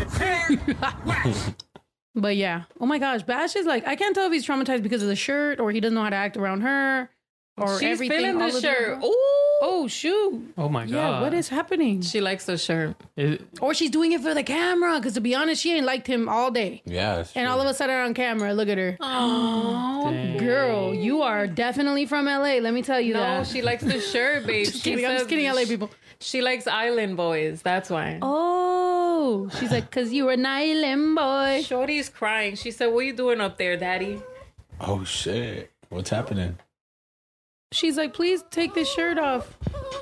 but 2.15 2.37
yeah. 2.37 2.63
Oh 2.81 2.87
my 2.87 2.99
gosh, 2.99 3.23
Bash 3.23 3.55
is 3.55 3.67
like, 3.67 3.87
I 3.87 3.97
can't 3.97 4.15
tell 4.15 4.27
if 4.27 4.33
he's 4.33 4.47
traumatized 4.47 4.83
because 4.83 5.03
of 5.03 5.09
the 5.09 5.17
shirt 5.17 5.61
or 5.61 5.71
he 5.71 5.81
doesn't 5.81 5.95
know 5.95 6.03
how 6.03 6.11
to 6.11 6.17
act 6.17 6.37
around 6.37 6.63
her 6.63 7.11
or 7.57 7.79
She's 7.79 7.91
everything. 7.93 8.19
feeling 8.19 8.39
the 8.39 8.61
shirt. 8.61 8.93
above. 8.99 9.05
Ooh. 9.05 9.41
Oh 9.67 9.87
shoot! 9.89 10.53
Oh 10.59 10.69
my 10.69 10.83
Yeah, 10.85 10.95
god. 10.95 11.23
what 11.23 11.35
is 11.35 11.49
happening? 11.49 12.03
She 12.03 12.21
likes 12.21 12.45
the 12.45 12.59
shirt. 12.59 12.97
Is- 13.17 13.39
Or 13.61 13.73
she's 13.73 13.91
doing 13.91 14.13
it 14.13 14.21
for 14.21 14.35
the 14.35 14.43
camera. 14.43 14.99
Because 14.99 15.15
to 15.15 15.21
be 15.21 15.35
honest, 15.35 15.63
she 15.63 15.73
ain't 15.73 15.87
liked 15.87 16.07
him 16.07 16.29
all 16.29 16.51
day, 16.51 16.83
Yeah. 16.85 17.19
and 17.19 17.29
true. 17.33 17.47
all 17.47 17.61
of 17.61 17.67
a 17.69 17.73
sudden 17.73 17.95
on 17.97 18.15
camera, 18.15 18.53
look 18.53 18.69
at 18.69 18.77
her. 18.79 18.97
Oh 19.01 20.11
Dang. 20.11 20.37
Girl, 20.39 20.93
you 20.93 21.23
are 21.23 21.47
definitely 21.47 22.05
from 22.05 22.27
LA. 22.27 22.59
Let 22.61 22.75
me 22.75 22.83
tell 22.83 23.01
you 23.01 23.15
no, 23.15 23.21
that. 23.21 23.47
she 23.47 23.63
likes 23.63 23.83
the 23.85 24.01
shirt, 24.01 24.45
babe. 24.47 24.67
just 24.67 24.83
she 24.83 24.91
kidding. 24.91 25.07
I'm 25.07 25.17
just 25.17 25.29
kidding, 25.29 25.47
LA 25.51 25.65
people. 25.65 25.89
She 26.21 26.43
likes 26.43 26.67
island 26.67 27.17
boys. 27.17 27.63
That's 27.63 27.89
why. 27.89 28.19
Oh, 28.21 29.49
she's 29.59 29.71
like, 29.71 29.91
cause 29.91 30.13
you're 30.13 30.33
an 30.33 30.45
island 30.45 31.15
boy. 31.15 31.63
Shorty's 31.65 32.09
crying. 32.11 32.57
She 32.57 32.71
said, 32.71 32.87
"What 32.89 32.99
are 33.01 33.03
you 33.03 33.13
doing 33.17 33.41
up 33.41 33.57
there, 33.57 33.77
Daddy?" 33.77 34.21
Oh 34.81 35.05
shit! 35.05 35.71
What's 35.89 36.11
happening? 36.11 36.59
She's 37.75 37.97
like, 37.97 38.15
please 38.15 38.45
take 38.51 38.73
this 38.73 38.91
shirt 38.93 39.19
off. 39.19 39.59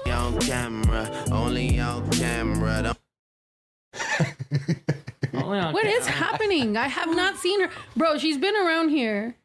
on 0.06 0.38
camera, 0.40 1.10
only 1.30 1.80
on 1.80 2.08
camera. 2.10 2.82
Don't 2.82 2.98
Only 5.44 5.58
on 5.58 5.72
What 5.72 5.86
happening? 6.06 6.76
I 6.76 6.88
have 6.88 7.16
not 7.16 7.38
seen 7.38 7.62
her, 7.62 7.70
bro. 7.96 8.18
She's 8.18 8.36
been 8.36 8.54
around 8.56 8.90
here. 8.90 9.36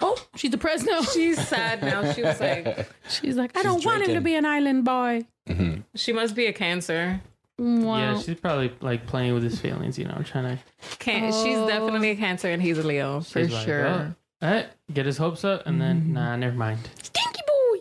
Oh, 0.00 0.22
she's 0.36 0.50
depressed 0.50 0.84
now. 0.90 1.00
She's 1.00 1.38
sad 1.48 1.82
now. 1.82 2.12
She 2.12 2.22
was 2.22 2.38
like, 2.38 2.86
She's 3.08 3.36
like, 3.36 3.56
I 3.56 3.62
don't 3.62 3.82
want 3.84 4.06
him 4.06 4.14
to 4.14 4.20
be 4.20 4.34
an 4.34 4.44
island 4.44 4.84
boy. 4.84 5.24
Mm-hmm. 5.48 5.80
she 5.94 6.12
must 6.12 6.34
be 6.34 6.46
a 6.46 6.52
cancer. 6.52 7.20
Mm, 7.58 7.84
wow. 7.84 7.96
Yeah, 7.96 8.18
she's 8.18 8.38
probably 8.38 8.74
like 8.82 9.06
playing 9.06 9.32
with 9.32 9.42
his 9.42 9.58
feelings, 9.58 9.98
you 9.98 10.04
know, 10.04 10.20
trying 10.22 10.58
to 10.58 10.62
Can- 10.98 11.32
She's 11.32 11.56
oh. 11.56 11.66
definitely 11.66 12.10
a 12.10 12.16
cancer, 12.16 12.50
and 12.50 12.60
he's 12.60 12.76
a 12.76 12.82
Leo 12.82 13.20
for 13.20 13.42
she's 13.42 13.52
like, 13.54 13.64
sure. 13.64 13.86
oh, 13.86 14.14
eh, 14.46 14.66
get 14.92 15.06
his 15.06 15.18
hopes 15.18 15.44
up, 15.44 15.66
and 15.66 15.80
then 15.80 16.00
mm-hmm. 16.00 16.12
nah, 16.14 16.36
never 16.36 16.56
mind. 16.56 16.78
Stinky 17.02 17.40
boy. 17.46 17.78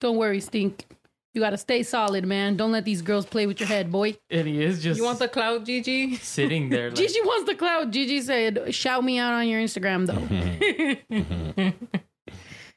Don't 0.00 0.16
worry, 0.16 0.40
Stink. 0.40 0.84
You 1.34 1.42
gotta 1.42 1.58
stay 1.58 1.82
solid, 1.82 2.24
man. 2.26 2.56
Don't 2.56 2.72
let 2.72 2.86
these 2.86 3.02
girls 3.02 3.26
play 3.26 3.46
with 3.46 3.60
your 3.60 3.66
head, 3.68 3.92
boy. 3.92 4.16
And 4.30 4.48
he 4.48 4.62
is 4.62 4.82
just 4.82 4.96
You 4.96 5.04
want 5.04 5.18
the 5.18 5.28
cloud, 5.28 5.66
Gigi? 5.66 6.16
sitting 6.16 6.70
there. 6.70 6.86
Like, 6.90 6.96
Gigi 6.96 7.20
wants 7.20 7.46
the 7.50 7.54
cloud. 7.54 7.92
Gigi 7.92 8.22
said, 8.22 8.74
shout 8.74 9.04
me 9.04 9.18
out 9.18 9.34
on 9.34 9.46
your 9.46 9.60
Instagram, 9.60 10.06
though. 10.06 10.14
Mm-hmm. 10.14 10.92
Mm-hmm. 11.16 11.96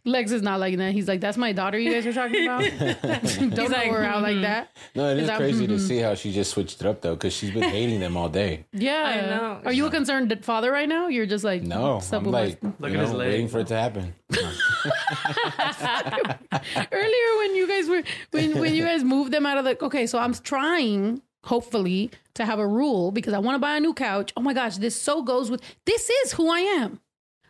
Lex 0.06 0.32
is 0.32 0.42
not 0.42 0.60
like 0.60 0.78
that. 0.78 0.94
He's 0.94 1.08
like, 1.08 1.20
that's 1.20 1.38
my 1.38 1.52
daughter 1.52 1.78
you 1.78 1.92
guys 1.92 2.06
are 2.08 2.14
talking 2.14 2.44
about. 2.44 2.62
Don't 3.40 3.56
know 3.58 3.66
like, 3.66 3.92
her 3.92 4.04
out 4.04 4.22
like 4.22 4.42
that. 4.42 4.70
No, 4.96 5.10
it 5.10 5.18
Is 5.18 5.22
is 5.24 5.28
that- 5.28 5.38
crazy 5.38 5.68
to 5.68 5.74
mhm. 5.76 5.80
see 5.88 5.98
how 5.98 6.16
she 6.16 6.32
just 6.32 6.52
switched 6.52 6.80
it 6.82 6.88
up 6.88 7.02
though, 7.02 7.16
because 7.16 7.34
she's 7.34 7.52
been 7.52 7.64
hating 7.70 8.00
them 8.00 8.16
all 8.16 8.30
day. 8.30 8.66
Yeah. 8.72 9.04
I 9.04 9.22
know. 9.30 9.62
Are 9.66 9.74
you 9.74 9.86
a 9.88 9.92
concerned 9.92 10.34
father 10.44 10.72
right 10.72 10.88
now? 10.88 11.08
You're 11.08 11.26
just 11.26 11.44
like, 11.44 11.64
No, 11.64 12.00
sup 12.00 12.24
I'm 12.24 12.32
like, 12.32 12.64
Look 12.80 12.92
you 12.92 12.98
at 12.98 13.02
his 13.02 13.12
know, 13.12 13.18
leg. 13.18 13.28
waiting 13.30 13.48
for 13.50 13.60
it 13.60 13.68
to 13.68 13.76
happen. 13.76 14.16
earlier 16.92 17.38
when 17.40 17.56
you 17.56 17.68
guys 17.68 17.88
were 17.90 18.04
when 18.32 18.58
when 18.60 18.74
you 18.74 18.84
guys 18.84 19.04
moved 19.04 19.32
them 19.32 19.46
out 19.46 19.58
of 19.58 19.66
the 19.66 19.84
okay 19.84 20.06
so 20.06 20.20
i'm 20.20 20.34
trying 20.34 21.22
hopefully 21.46 22.12
to 22.36 22.46
have 22.46 22.60
a 22.60 22.68
rule 22.68 23.12
because 23.12 23.34
i 23.34 23.40
want 23.40 23.56
to 23.56 23.60
buy 23.60 23.76
a 23.78 23.80
new 23.80 23.94
couch 23.94 24.32
oh 24.38 24.42
my 24.42 24.54
gosh 24.54 24.78
this 24.78 25.00
so 25.00 25.22
goes 25.24 25.50
with 25.50 25.62
this 25.86 26.10
is 26.10 26.34
who 26.34 26.50
i 26.50 26.60
am 26.60 27.00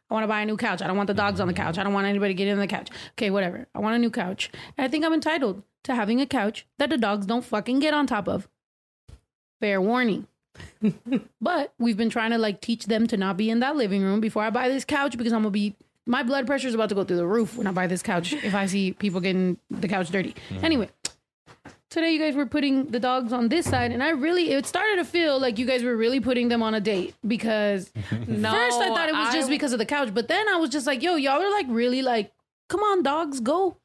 i 0.09 0.13
want 0.13 0.23
to 0.23 0.27
buy 0.27 0.41
a 0.41 0.45
new 0.45 0.57
couch. 0.57 0.81
I 0.81 0.87
don't 0.87 0.97
want 0.97 1.07
the 1.07 1.13
dogs 1.13 1.39
on 1.39 1.47
the 1.47 1.53
couch. 1.53 1.77
I 1.77 1.83
don't 1.83 1.93
want 1.93 2.07
anybody 2.07 2.33
getting 2.33 2.53
on 2.53 2.59
the 2.59 2.67
couch. 2.67 2.89
Okay 3.11 3.29
whatever. 3.29 3.67
I 3.75 3.79
want 3.79 3.95
a 3.95 3.99
new 3.99 4.11
couch. 4.11 4.49
And 4.77 4.85
i 4.85 4.87
think 4.87 5.05
i'm 5.05 5.13
entitled 5.13 5.63
to 5.83 5.95
having 5.95 6.19
a 6.21 6.25
couch 6.25 6.65
that 6.77 6.89
the 6.89 6.97
dogs 6.97 7.25
don't 7.25 7.43
fucking 7.45 7.79
get 7.79 7.93
on 7.93 8.07
top 8.07 8.27
of. 8.27 8.47
Fair 9.59 9.81
warning. 9.81 10.27
But 11.41 11.73
we've 11.79 11.97
been 11.97 12.09
trying 12.09 12.31
to 12.31 12.37
like 12.37 12.59
teach 12.59 12.85
them 12.85 13.07
to 13.07 13.17
not 13.17 13.37
be 13.37 13.49
in 13.49 13.59
that 13.61 13.75
living 13.75 14.01
room 14.03 14.19
before 14.19 14.43
I 14.43 14.49
buy 14.49 14.67
this 14.67 14.83
couch 14.83 15.17
because 15.17 15.31
I'm 15.31 15.41
gonna 15.41 15.51
be 15.51 15.75
my 16.05 16.23
blood 16.23 16.47
pressure 16.47 16.67
is 16.67 16.73
about 16.73 16.89
to 16.89 16.95
go 16.95 17.03
through 17.03 17.17
the 17.17 17.27
roof 17.27 17.55
when 17.55 17.67
I 17.67 17.71
buy 17.71 17.85
this 17.87 18.01
couch 18.01 18.33
if 18.33 18.55
I 18.55 18.65
see 18.65 18.93
people 18.93 19.21
getting 19.21 19.57
the 19.69 19.87
couch 19.87 20.09
dirty. 20.09 20.35
Mm-hmm. 20.49 20.65
Anyway, 20.65 20.89
today 21.89 22.11
you 22.11 22.19
guys 22.19 22.35
were 22.35 22.45
putting 22.45 22.85
the 22.87 22.99
dogs 22.99 23.33
on 23.33 23.49
this 23.49 23.65
side, 23.65 23.91
and 23.91 24.03
I 24.03 24.09
really 24.09 24.51
it 24.51 24.65
started 24.65 24.97
to 24.97 25.05
feel 25.05 25.39
like 25.39 25.57
you 25.59 25.65
guys 25.65 25.83
were 25.83 25.95
really 25.95 26.19
putting 26.19 26.47
them 26.49 26.61
on 26.63 26.73
a 26.73 26.79
date 26.81 27.15
because 27.27 27.91
No, 28.27 28.51
first 28.51 28.79
I 28.79 28.87
thought 28.89 29.09
it 29.09 29.15
was 29.15 29.33
just 29.33 29.49
because 29.49 29.73
of 29.73 29.79
the 29.79 29.85
couch, 29.85 30.13
but 30.13 30.27
then 30.27 30.47
I 30.49 30.57
was 30.57 30.69
just 30.69 30.87
like, 30.87 31.01
yo, 31.03 31.15
y'all 31.15 31.41
are 31.41 31.51
like 31.51 31.65
really 31.69 32.01
like, 32.01 32.31
come 32.67 32.81
on, 32.81 33.01
dogs, 33.03 33.39
go 33.39 33.75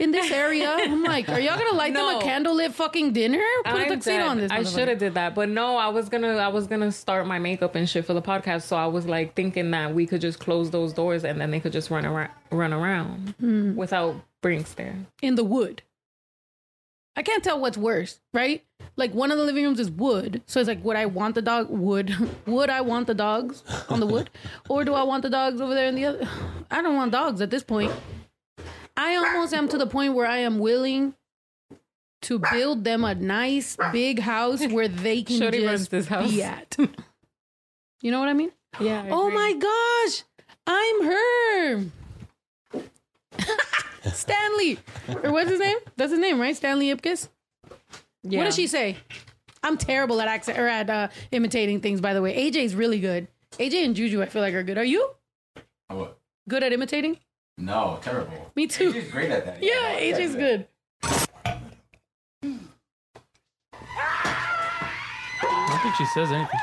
in 0.00 0.10
this 0.10 0.30
area. 0.32 0.68
I'm 0.76 1.04
like, 1.04 1.28
are 1.28 1.38
y'all 1.38 1.56
gonna 1.56 1.76
light 1.76 1.94
them 1.94 2.04
No. 2.04 2.18
a 2.18 2.22
candlelit 2.22 2.72
fucking 2.72 3.12
dinner? 3.12 3.38
Put 3.64 3.74
a 3.74 3.84
I'm 3.84 3.88
tuxedo 3.88 4.16
dead. 4.18 4.28
on 4.28 4.36
this. 4.38 4.50
I 4.50 4.64
should 4.64 4.88
have 4.88 4.98
did 4.98 5.14
that, 5.14 5.34
but 5.36 5.48
no, 5.48 5.76
I 5.76 5.88
was 5.88 6.08
gonna 6.08 6.36
I 6.38 6.48
was 6.48 6.66
gonna 6.66 6.90
start 6.90 7.26
my 7.28 7.38
makeup 7.38 7.76
and 7.76 7.88
shit 7.88 8.04
for 8.04 8.12
the 8.14 8.22
podcast. 8.22 8.62
So 8.62 8.76
I 8.76 8.86
was 8.86 9.06
like 9.06 9.34
thinking 9.36 9.70
that 9.70 9.94
we 9.94 10.06
could 10.06 10.20
just 10.20 10.40
close 10.40 10.70
those 10.70 10.92
doors 10.92 11.24
and 11.24 11.40
then 11.40 11.52
they 11.52 11.60
could 11.60 11.72
just 11.72 11.90
run 11.90 12.04
around 12.04 12.30
run 12.50 12.72
around 12.72 13.34
Hmm. 13.38 13.76
without 13.76 14.16
Brinks 14.40 14.74
there. 14.74 14.96
in 15.22 15.36
the 15.36 15.44
wood. 15.44 15.82
I 17.14 17.22
can't 17.22 17.44
tell 17.44 17.60
what's 17.60 17.76
worse, 17.76 18.20
right? 18.32 18.64
Like 18.96 19.12
one 19.12 19.30
of 19.30 19.38
the 19.38 19.44
living 19.44 19.64
rooms 19.64 19.80
is 19.80 19.90
wood, 19.90 20.42
so 20.46 20.60
it's 20.60 20.68
like, 20.68 20.82
would 20.84 20.96
I 20.96 21.06
want 21.06 21.34
the 21.34 21.42
dog 21.42 21.68
wood? 21.70 22.14
would 22.46 22.70
I 22.70 22.80
want 22.80 23.06
the 23.06 23.14
dogs 23.14 23.62
on 23.88 24.00
the 24.00 24.06
wood, 24.06 24.30
or 24.68 24.84
do 24.84 24.94
I 24.94 25.02
want 25.02 25.22
the 25.22 25.30
dogs 25.30 25.60
over 25.60 25.74
there 25.74 25.88
in 25.88 25.94
the 25.94 26.06
other? 26.06 26.28
I 26.70 26.80
don't 26.82 26.96
want 26.96 27.12
dogs 27.12 27.40
at 27.40 27.50
this 27.50 27.62
point. 27.62 27.92
I 28.96 29.16
almost 29.16 29.54
am 29.54 29.68
to 29.68 29.78
the 29.78 29.86
point 29.86 30.14
where 30.14 30.26
I 30.26 30.38
am 30.38 30.58
willing 30.58 31.14
to 32.22 32.38
build 32.38 32.84
them 32.84 33.04
a 33.04 33.14
nice 33.14 33.76
big 33.90 34.20
house 34.20 34.66
where 34.68 34.88
they 34.88 35.22
can 35.22 35.38
Shorty 35.38 35.60
just 35.62 35.90
this 35.90 36.06
house. 36.06 36.30
be 36.30 36.42
at. 36.42 36.76
You 38.00 38.10
know 38.10 38.20
what 38.20 38.28
I 38.28 38.32
mean? 38.34 38.52
Yeah. 38.80 39.06
Oh 39.10 39.30
my 39.30 39.52
gosh, 39.54 40.24
I'm 40.66 41.04
her. 41.04 41.84
Stanley, 44.12 44.78
or 45.22 45.32
what's 45.32 45.50
his 45.50 45.60
name? 45.60 45.78
That's 45.96 46.10
his 46.10 46.20
name, 46.20 46.40
right? 46.40 46.56
Stanley 46.56 46.92
Ipkiss. 46.94 47.28
Yeah. 48.24 48.38
What 48.38 48.44
does 48.46 48.54
she 48.56 48.66
say? 48.66 48.96
I'm 49.62 49.76
terrible 49.76 50.20
at 50.20 50.28
accent 50.28 50.58
or 50.58 50.66
at 50.66 50.90
uh, 50.90 51.08
imitating 51.30 51.80
things. 51.80 52.00
By 52.00 52.14
the 52.14 52.22
way, 52.22 52.34
AJ's 52.50 52.74
really 52.74 52.98
good. 52.98 53.28
AJ 53.58 53.84
and 53.84 53.94
Juju, 53.94 54.20
I 54.22 54.26
feel 54.26 54.42
like 54.42 54.54
are 54.54 54.62
good. 54.62 54.78
Are 54.78 54.84
you 54.84 55.08
What? 55.88 56.18
good 56.48 56.62
at 56.64 56.72
imitating? 56.72 57.18
No, 57.58 57.98
terrible. 58.02 58.50
Me 58.56 58.66
too. 58.66 58.92
She's 58.92 59.10
great 59.10 59.30
at 59.30 59.44
that. 59.44 59.62
Yeah, 59.62 60.00
AJ's 60.00 60.34
good. 60.34 60.66
I 65.44 65.66
don't 65.68 65.80
think 65.82 65.94
she 65.96 66.04
says 66.06 66.32
anything. 66.32 66.58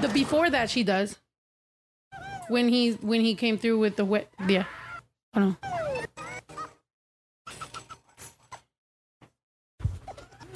The 0.00 0.08
before 0.08 0.50
that 0.50 0.70
she 0.70 0.82
does. 0.84 1.18
When 2.48 2.68
he 2.68 2.92
when 2.92 3.20
he 3.20 3.34
came 3.34 3.58
through 3.58 3.78
with 3.78 3.96
the 3.96 4.04
wet 4.04 4.28
yeah. 4.46 4.64
Oh 5.34 5.40
no. 5.40 5.56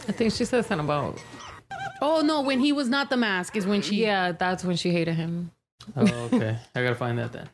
I 0.08 0.12
think 0.12 0.32
she 0.32 0.44
said 0.44 0.64
something 0.64 0.84
about 0.84 1.22
Oh 2.00 2.20
no, 2.20 2.40
when 2.40 2.58
he 2.58 2.72
was 2.72 2.88
not 2.88 3.10
the 3.10 3.16
mask 3.16 3.56
is 3.56 3.66
when 3.66 3.82
she 3.82 4.02
Yeah, 4.02 4.32
that's 4.32 4.64
when 4.64 4.76
she 4.76 4.90
hated 4.90 5.14
him. 5.14 5.52
Oh, 5.96 6.28
okay. 6.32 6.58
I 6.74 6.82
gotta 6.82 6.94
find 6.94 7.18
that 7.18 7.32
then. 7.32 7.48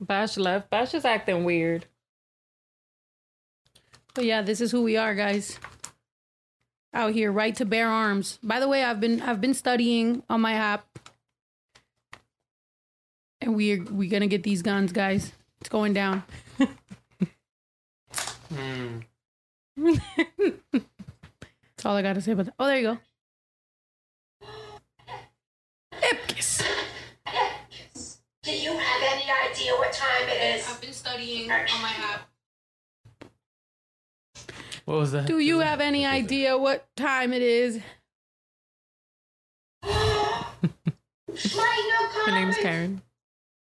Bash 0.00 0.36
left. 0.36 0.70
Bash 0.70 0.94
is 0.94 1.04
acting 1.04 1.44
weird. 1.44 1.86
But 4.14 4.24
yeah, 4.24 4.42
this 4.42 4.60
is 4.60 4.70
who 4.70 4.82
we 4.82 4.96
are, 4.96 5.14
guys. 5.14 5.58
out 6.92 7.12
here, 7.12 7.32
right 7.32 7.54
to 7.56 7.64
bear 7.64 7.88
arms. 7.88 8.38
By 8.42 8.60
the 8.60 8.68
way, 8.68 8.84
I've 8.84 9.00
been 9.00 9.20
I've 9.20 9.40
been 9.40 9.54
studying 9.54 10.22
on 10.30 10.40
my 10.40 10.52
app, 10.54 10.93
and 13.40 13.54
we're 13.56 13.82
we're 13.84 14.10
gonna 14.10 14.26
get 14.26 14.42
these 14.42 14.62
guns, 14.62 14.92
guys. 14.92 15.32
It's 15.60 15.68
going 15.68 15.94
down. 15.94 16.22
Hmm. 18.54 18.98
That's 19.76 21.84
all 21.84 21.96
I 21.96 22.02
gotta 22.02 22.20
say 22.20 22.32
about 22.32 22.46
that. 22.46 22.54
Oh, 22.58 22.66
there 22.66 22.78
you 22.78 22.82
go. 22.82 22.98
Ipkiss. 25.92 26.62
Do 28.42 28.52
you 28.52 28.72
have 28.72 29.02
any 29.02 29.24
idea 29.50 29.72
what 29.72 29.92
time 29.92 30.28
it 30.28 30.56
is? 30.56 30.68
I've 30.68 30.80
been 30.80 30.92
studying 30.92 31.50
on 31.50 31.66
my 31.82 31.92
app. 31.98 32.28
What 34.84 34.98
was 34.98 35.12
that? 35.12 35.26
Do 35.26 35.38
you 35.38 35.60
have 35.60 35.80
any 35.80 36.04
idea 36.04 36.58
what 36.58 36.86
time 36.94 37.32
it 37.32 37.40
is? 37.40 37.78
Why 39.82 40.44
no 41.34 42.24
Her 42.26 42.32
name's? 42.32 42.56
Karen. 42.58 43.00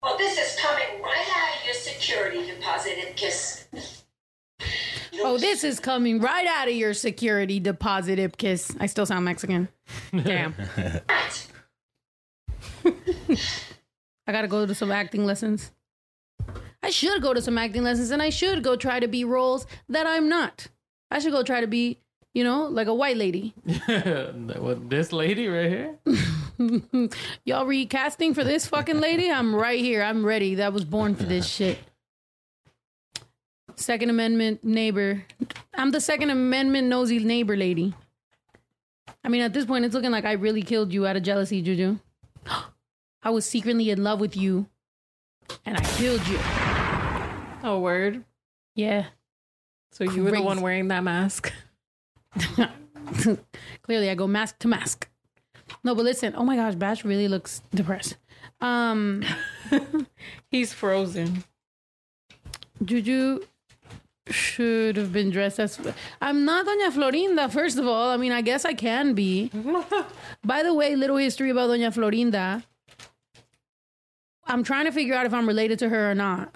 Well, 0.05 0.17
this 0.19 0.37
is 0.37 0.55
coming 0.61 1.01
right 1.01 1.27
out 1.35 1.57
of 1.57 1.65
your 1.65 1.73
security 1.73 2.45
deposit 2.45 2.93
Ipkiss. 2.99 4.03
Oh, 5.21 5.39
this 5.39 5.63
is 5.63 5.79
coming 5.79 6.21
right 6.21 6.45
out 6.45 6.67
of 6.67 6.75
your 6.75 6.93
security 6.93 7.59
deposit, 7.59 8.19
Ipkiss. 8.19 8.77
I 8.79 8.85
still 8.85 9.07
sound 9.07 9.25
Mexican. 9.25 9.67
Damn. 10.13 10.53
I 14.27 14.31
gotta 14.31 14.47
go 14.47 14.67
to 14.67 14.75
some 14.75 14.91
acting 14.91 15.25
lessons. 15.25 15.71
I 16.83 16.91
should 16.91 17.23
go 17.23 17.33
to 17.33 17.41
some 17.41 17.57
acting 17.57 17.81
lessons 17.81 18.11
and 18.11 18.21
I 18.21 18.29
should 18.29 18.63
go 18.63 18.75
try 18.75 18.99
to 18.99 19.07
be 19.07 19.25
roles 19.25 19.65
that 19.89 20.05
I'm 20.05 20.29
not. 20.29 20.67
I 21.09 21.17
should 21.17 21.31
go 21.31 21.41
try 21.41 21.61
to 21.61 21.67
be, 21.67 21.97
you 22.35 22.43
know, 22.43 22.65
like 22.65 22.87
a 22.87 22.93
white 22.93 23.15
lady. 23.15 23.53
what, 23.85 24.89
this 24.89 25.13
lady 25.13 25.47
right 25.47 25.69
here? 25.69 27.09
Y'all 27.45 27.65
recasting 27.65 28.33
for 28.33 28.43
this 28.43 28.67
fucking 28.67 28.99
lady? 28.99 29.31
I'm 29.31 29.55
right 29.55 29.79
here. 29.79 30.03
I'm 30.03 30.23
ready. 30.23 30.55
That 30.55 30.73
was 30.73 30.83
born 30.83 31.15
for 31.15 31.23
this 31.23 31.47
shit. 31.49 31.79
Second 33.75 34.09
Amendment 34.09 34.65
neighbor. 34.65 35.23
I'm 35.73 35.91
the 35.91 36.01
Second 36.01 36.29
Amendment 36.29 36.89
nosy 36.89 37.19
neighbor 37.19 37.55
lady. 37.55 37.93
I 39.23 39.29
mean, 39.29 39.41
at 39.41 39.53
this 39.53 39.65
point, 39.65 39.85
it's 39.85 39.95
looking 39.95 40.11
like 40.11 40.25
I 40.25 40.33
really 40.33 40.61
killed 40.61 40.91
you 40.93 41.07
out 41.07 41.15
of 41.15 41.23
jealousy, 41.23 41.61
Juju. 41.61 41.99
I 43.23 43.29
was 43.29 43.45
secretly 43.45 43.89
in 43.89 44.03
love 44.03 44.19
with 44.19 44.35
you, 44.35 44.67
and 45.65 45.77
I 45.77 45.81
killed 45.81 46.25
you. 46.27 46.37
Oh, 47.63 47.79
word. 47.79 48.23
Yeah. 48.75 49.05
So 49.93 50.03
you 50.03 50.23
were 50.25 50.31
the 50.31 50.41
one 50.41 50.61
wearing 50.61 50.89
that 50.89 51.03
mask. 51.03 51.51
Clearly, 53.83 54.09
I 54.09 54.15
go 54.15 54.27
mask 54.27 54.59
to 54.59 54.67
mask. 54.67 55.09
No, 55.83 55.95
but 55.95 56.05
listen. 56.05 56.33
Oh 56.35 56.43
my 56.43 56.55
gosh, 56.55 56.75
Bash 56.75 57.05
really 57.05 57.27
looks 57.27 57.61
depressed. 57.73 58.17
Um, 58.61 59.23
He's 60.49 60.73
frozen. 60.73 61.43
Juju 62.83 63.41
should 64.29 64.97
have 64.97 65.13
been 65.13 65.29
dressed 65.29 65.59
as. 65.59 65.79
I'm 66.21 66.45
not 66.45 66.65
Doña 66.65 66.91
Florinda, 66.91 67.51
first 67.51 67.77
of 67.77 67.87
all. 67.87 68.09
I 68.09 68.17
mean, 68.17 68.31
I 68.31 68.41
guess 68.41 68.65
I 68.65 68.73
can 68.73 69.13
be. 69.13 69.51
By 70.43 70.63
the 70.63 70.73
way, 70.73 70.95
little 70.95 71.17
history 71.17 71.49
about 71.49 71.69
Doña 71.69 71.93
Florinda. 71.93 72.63
I'm 74.47 74.63
trying 74.63 74.85
to 74.85 74.91
figure 74.91 75.15
out 75.15 75.25
if 75.25 75.33
I'm 75.33 75.47
related 75.47 75.79
to 75.79 75.89
her 75.89 76.11
or 76.11 76.15
not. 76.15 76.53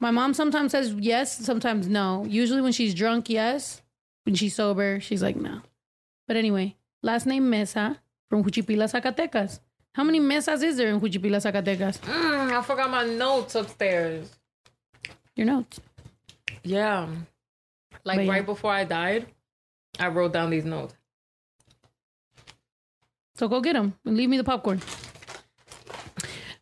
My 0.00 0.10
mom 0.10 0.34
sometimes 0.34 0.72
says 0.72 0.94
yes, 0.98 1.38
sometimes 1.38 1.88
no. 1.88 2.24
Usually 2.28 2.60
when 2.60 2.72
she's 2.72 2.94
drunk, 2.94 3.28
yes. 3.30 3.82
When 4.28 4.34
she's 4.34 4.54
sober, 4.54 5.00
she's 5.00 5.22
like 5.22 5.36
no. 5.36 5.62
But 6.26 6.36
anyway, 6.36 6.76
last 7.02 7.24
name 7.24 7.48
Mesa 7.48 7.98
from 8.28 8.44
Juchipila, 8.44 8.84
Zacatecas. 8.84 9.60
How 9.94 10.04
many 10.04 10.20
mesas 10.20 10.62
is 10.62 10.76
there 10.76 10.88
in 10.88 11.00
Juchipila, 11.00 11.40
Zacatecas? 11.40 11.96
Mm, 12.00 12.52
I 12.52 12.60
forgot 12.60 12.90
my 12.90 13.06
notes 13.06 13.54
upstairs. 13.54 14.30
Your 15.34 15.46
notes. 15.46 15.80
Yeah. 16.62 17.08
Like 18.04 18.18
But 18.18 18.26
yeah. 18.26 18.32
right 18.32 18.44
before 18.44 18.70
I 18.70 18.84
died, 18.84 19.28
I 19.98 20.08
wrote 20.08 20.34
down 20.34 20.50
these 20.50 20.66
notes. 20.66 20.94
So 23.36 23.48
go 23.48 23.62
get 23.62 23.72
them 23.72 23.94
and 24.04 24.14
leave 24.14 24.28
me 24.28 24.36
the 24.36 24.44
popcorn. 24.44 24.82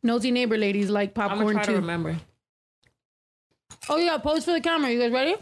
Nosy 0.05 0.31
neighbor 0.31 0.57
ladies 0.57 0.89
like 0.89 1.15
popcorn 1.15 1.55
try 1.55 1.65
to 1.65 1.73
too. 1.73 1.77
remember. 1.79 2.17
Oh 3.89 3.97
yeah, 3.97 4.19
pose 4.19 4.45
for 4.45 4.53
the 4.53 4.61
camera. 4.61 4.89
You 4.89 5.01
guys 5.01 5.11
ready? 5.11 5.35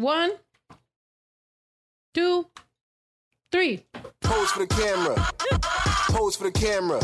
One, 0.00 0.30
two, 2.14 2.46
three. 3.52 3.84
Pose 4.22 4.50
for 4.50 4.60
the 4.60 4.66
camera. 4.66 5.14
Pose 6.08 6.36
for 6.36 6.44
the 6.44 6.52
camera. 6.52 7.00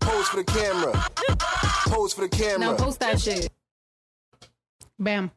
Pose 0.00 0.28
for 0.28 0.36
the 0.38 0.44
camera. 0.44 0.92
Pose 1.86 2.14
for 2.14 2.22
the 2.22 2.28
camera. 2.30 2.58
Now 2.60 2.76
post 2.76 3.00
that 3.00 3.20
shit. 3.20 3.52
Bam. 4.98 5.30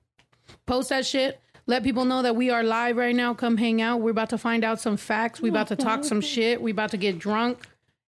Post 0.65 0.87
that 0.89 1.05
shit. 1.05 1.41
Let 1.67 1.83
people 1.83 2.05
know 2.05 2.21
that 2.21 2.37
we 2.37 2.51
are 2.51 2.63
live 2.63 2.95
right 2.95 3.13
now. 3.17 3.33
Come 3.33 3.57
hang 3.57 3.81
out. 3.81 3.99
We're 3.99 4.11
about 4.11 4.29
to 4.29 4.37
find 4.37 4.63
out 4.63 4.79
some 4.79 4.95
facts. 4.95 5.41
We 5.41 5.49
about 5.49 5.67
to 5.67 5.75
talk 5.75 6.05
some 6.05 6.21
shit. 6.21 6.61
We 6.61 6.71
about 6.71 6.91
to 6.91 6.97
get 6.97 7.19
drunk. 7.19 7.67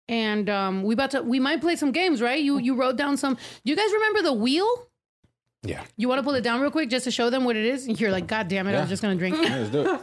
And 0.08 0.48
um, 0.48 0.84
we 0.84 0.94
about 0.94 1.10
to 1.12 1.22
we 1.22 1.40
might 1.40 1.60
play 1.60 1.74
some 1.74 1.90
games, 1.90 2.22
right? 2.22 2.40
You 2.40 2.58
you 2.58 2.76
wrote 2.76 2.94
down 2.94 3.16
some. 3.16 3.34
Do 3.34 3.72
you 3.72 3.74
guys 3.74 3.92
remember 3.92 4.22
the 4.22 4.34
wheel? 4.34 4.86
Yeah. 5.64 5.82
You 5.96 6.08
want 6.08 6.18
to 6.18 6.22
pull 6.24 6.34
it 6.34 6.40
down 6.42 6.60
real 6.60 6.70
quick 6.70 6.90
just 6.90 7.04
to 7.04 7.10
show 7.10 7.30
them 7.30 7.44
what 7.44 7.56
it 7.56 7.64
is? 7.64 7.86
And 7.86 7.98
you're 8.00 8.10
like, 8.10 8.26
God 8.26 8.48
damn 8.48 8.66
it, 8.66 8.70
I 8.74 8.80
was 8.80 8.86
Yeah. 8.86 8.88
just 8.88 9.02
gonna 9.02 9.14
drink. 9.16 9.36
Yeah, 9.36 9.56
let's 9.58 9.70
do 9.70 9.94
it. 9.94 10.00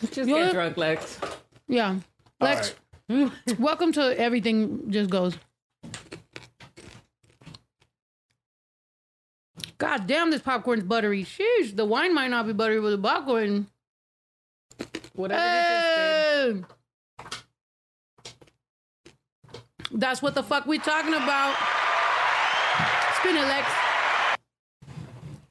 Just 0.12 0.28
You 0.28 0.36
get 0.36 0.52
drunk, 0.52 0.76
Lex. 0.76 1.18
Yeah. 1.66 1.96
Lex, 2.40 2.74
welcome 3.58 3.90
to 3.92 4.16
Everything 4.16 4.88
Just 4.92 5.10
Goes. 5.10 5.36
God 9.78 10.06
damn, 10.06 10.30
this 10.30 10.40
popcorn's 10.42 10.84
buttery. 10.84 11.24
Sheesh, 11.24 11.74
the 11.74 11.84
wine 11.84 12.14
might 12.14 12.28
not 12.28 12.46
be 12.46 12.52
buttery, 12.52 12.80
but 12.80 12.90
the 12.90 12.98
popcorn. 12.98 13.66
Whatever 15.14 15.42
you 15.42 15.50
just. 15.50 15.86
Hey! 15.86 16.62
That's 19.92 20.22
what 20.22 20.34
the 20.36 20.42
fuck 20.44 20.64
we 20.66 20.78
talking 20.78 21.14
about. 21.14 21.56
Spin 23.18 23.36
it, 23.36 23.42
Lex. 23.42 23.68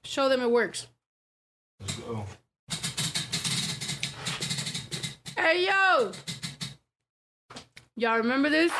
Show 0.07 0.29
them 0.29 0.41
it 0.41 0.49
works. 0.49 0.87
Hey, 5.37 5.67
yo! 5.67 6.13
Y'all 7.97 8.17
remember 8.17 8.49
this? 8.49 8.71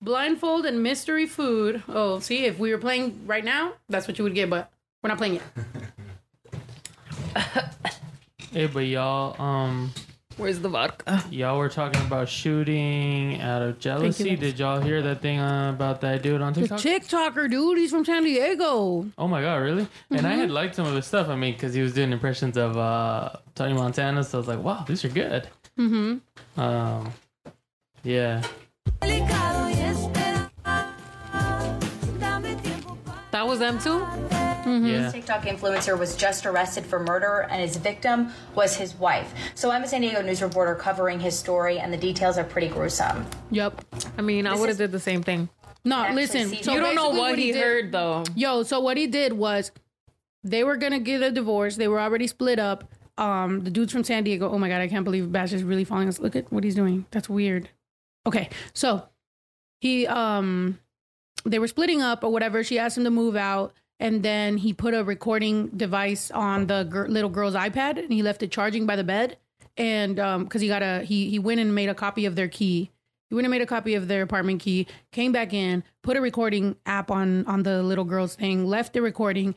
Blindfold 0.00 0.64
and 0.64 0.80
mystery 0.80 1.26
food. 1.26 1.82
Oh, 1.88 2.20
see, 2.20 2.44
if 2.44 2.56
we 2.60 2.70
were 2.70 2.78
playing 2.78 3.26
right 3.26 3.44
now, 3.44 3.72
that's 3.88 4.06
what 4.06 4.16
you 4.16 4.22
would 4.22 4.34
get, 4.34 4.48
but 4.48 4.70
we're 5.02 5.08
not 5.08 5.18
playing 5.18 5.34
yet. 5.34 5.42
Hey, 8.52 8.68
but 8.68 8.86
y'all, 8.86 9.34
um, 9.42 9.92
Where's 10.36 10.58
the 10.60 10.68
vodka? 10.68 11.22
y'all 11.30 11.58
were 11.58 11.68
talking 11.68 12.00
about 12.02 12.28
shooting 12.28 13.40
out 13.40 13.62
of 13.62 13.78
jealousy. 13.78 14.30
Lex. 14.30 14.40
Did 14.40 14.58
y'all 14.58 14.80
hear 14.80 15.00
that 15.02 15.22
thing 15.22 15.38
uh, 15.38 15.70
about 15.74 16.00
that 16.00 16.22
dude 16.22 16.40
on 16.42 16.52
TikTok? 16.54 16.80
The 16.80 16.88
TikToker, 16.88 17.48
dude, 17.50 17.78
he's 17.78 17.90
from 17.90 18.04
San 18.04 18.24
Diego. 18.24 19.06
Oh 19.16 19.28
my 19.28 19.40
god, 19.40 19.56
really? 19.56 19.86
And 20.10 20.20
Mm-hmm. 20.20 20.26
I 20.26 20.32
had 20.34 20.50
liked 20.50 20.74
some 20.74 20.86
of 20.86 20.94
his 20.94 21.06
stuff. 21.06 21.28
I 21.28 21.36
mean, 21.36 21.52
because 21.54 21.72
he 21.74 21.82
was 21.82 21.92
doing 21.94 22.12
impressions 22.12 22.56
of 22.56 22.76
uh, 22.76 23.30
Tony 23.54 23.74
Montana, 23.74 24.24
so 24.24 24.38
I 24.38 24.40
was 24.40 24.48
like, 24.48 24.58
wow, 24.62 24.84
these 24.88 25.04
are 25.04 25.08
good. 25.08 25.46
Mm-hmm. 25.78 26.60
Um, 26.60 27.12
yeah. 28.02 28.42
That 33.30 33.46
was 33.46 33.58
them 33.58 33.78
too? 33.78 34.06
Yeah. 34.66 35.10
TikTok 35.10 35.42
influencer 35.42 35.98
was 35.98 36.16
just 36.16 36.46
arrested 36.46 36.84
for 36.86 36.98
murder, 37.00 37.46
and 37.50 37.60
his 37.60 37.76
victim 37.76 38.30
was 38.54 38.76
his 38.76 38.94
wife. 38.94 39.32
So 39.54 39.70
I'm 39.70 39.82
a 39.82 39.86
San 39.86 40.00
Diego 40.00 40.22
news 40.22 40.42
reporter 40.42 40.74
covering 40.74 41.20
his 41.20 41.38
story, 41.38 41.78
and 41.78 41.92
the 41.92 41.96
details 41.96 42.38
are 42.38 42.44
pretty 42.44 42.68
gruesome. 42.68 43.26
Yep. 43.50 43.84
I 44.18 44.22
mean, 44.22 44.46
I 44.46 44.52
This 44.52 44.60
would 44.60 44.70
is- 44.70 44.78
have 44.78 44.90
did 44.90 44.92
the 44.92 45.00
same 45.00 45.22
thing. 45.22 45.48
No, 45.84 46.08
listen. 46.12 46.48
see- 46.48 46.62
So 46.62 46.72
you 46.72 46.80
don't 46.80 46.94
know 46.94 47.10
basically 47.10 47.20
what 47.20 47.38
he, 47.38 47.52
did- 47.52 47.62
heard 47.62 47.92
though. 47.92 48.24
Yo, 48.34 48.62
so 48.62 48.80
what 48.80 48.96
he 48.96 49.06
did 49.06 49.34
was 49.34 49.70
they 50.42 50.64
were 50.64 50.76
gonna 50.76 50.98
get 51.00 51.22
a 51.22 51.30
divorce. 51.30 51.76
They 51.76 51.88
were 51.88 52.00
already 52.00 52.26
split 52.26 52.58
up. 52.58 52.84
Um, 53.18 53.60
the 53.64 53.70
dude's 53.70 53.92
from 53.92 54.02
San 54.02 54.24
Diego. 54.24 54.50
Oh 54.50 54.58
my 54.58 54.68
god, 54.68 54.80
I 54.80 54.88
can't 54.88 55.04
believe 55.04 55.30
Bash 55.30 55.52
is 55.52 55.62
really 55.62 55.84
following 55.84 56.08
us. 56.08 56.18
Look 56.18 56.34
at 56.36 56.50
what 56.52 56.64
he's 56.64 56.74
doing. 56.74 57.06
That's 57.10 57.28
weird. 57.28 57.68
Okay, 58.26 58.48
so 58.72 59.04
he 59.80 60.06
um 60.06 60.78
they 61.44 61.58
were 61.58 61.68
splitting 61.68 62.00
up 62.00 62.24
or 62.24 62.30
whatever. 62.32 62.64
She 62.64 62.78
asked 62.78 62.96
him 62.96 63.04
to 63.04 63.10
move 63.10 63.36
out, 63.36 63.74
and 64.04 64.22
then 64.22 64.58
he 64.58 64.74
put 64.74 64.92
a 64.92 65.02
recording 65.02 65.68
device 65.68 66.30
on 66.30 66.66
the 66.66 66.84
gir- 66.84 67.08
little 67.08 67.30
girl's 67.30 67.54
iPad, 67.54 67.96
and 67.98 68.12
he 68.12 68.22
left 68.22 68.42
it 68.42 68.50
charging 68.50 68.84
by 68.84 68.96
the 68.96 69.02
bed. 69.02 69.38
And 69.78 70.20
um, 70.20 70.44
because 70.44 70.60
he 70.60 70.68
got 70.68 70.82
a 70.82 71.02
he 71.02 71.30
he 71.30 71.38
went 71.38 71.58
and 71.58 71.74
made 71.74 71.88
a 71.88 71.94
copy 71.94 72.26
of 72.26 72.36
their 72.36 72.46
key. 72.46 72.90
He 73.30 73.34
went 73.34 73.46
and 73.46 73.50
made 73.50 73.62
a 73.62 73.66
copy 73.66 73.94
of 73.94 74.06
their 74.06 74.20
apartment 74.20 74.60
key, 74.60 74.86
came 75.10 75.32
back 75.32 75.54
in, 75.54 75.82
put 76.02 76.18
a 76.18 76.20
recording 76.20 76.76
app 76.84 77.10
on 77.10 77.46
on 77.46 77.62
the 77.62 77.82
little 77.82 78.04
girl's 78.04 78.36
thing, 78.36 78.66
left 78.66 78.92
the 78.92 79.00
recording, 79.00 79.54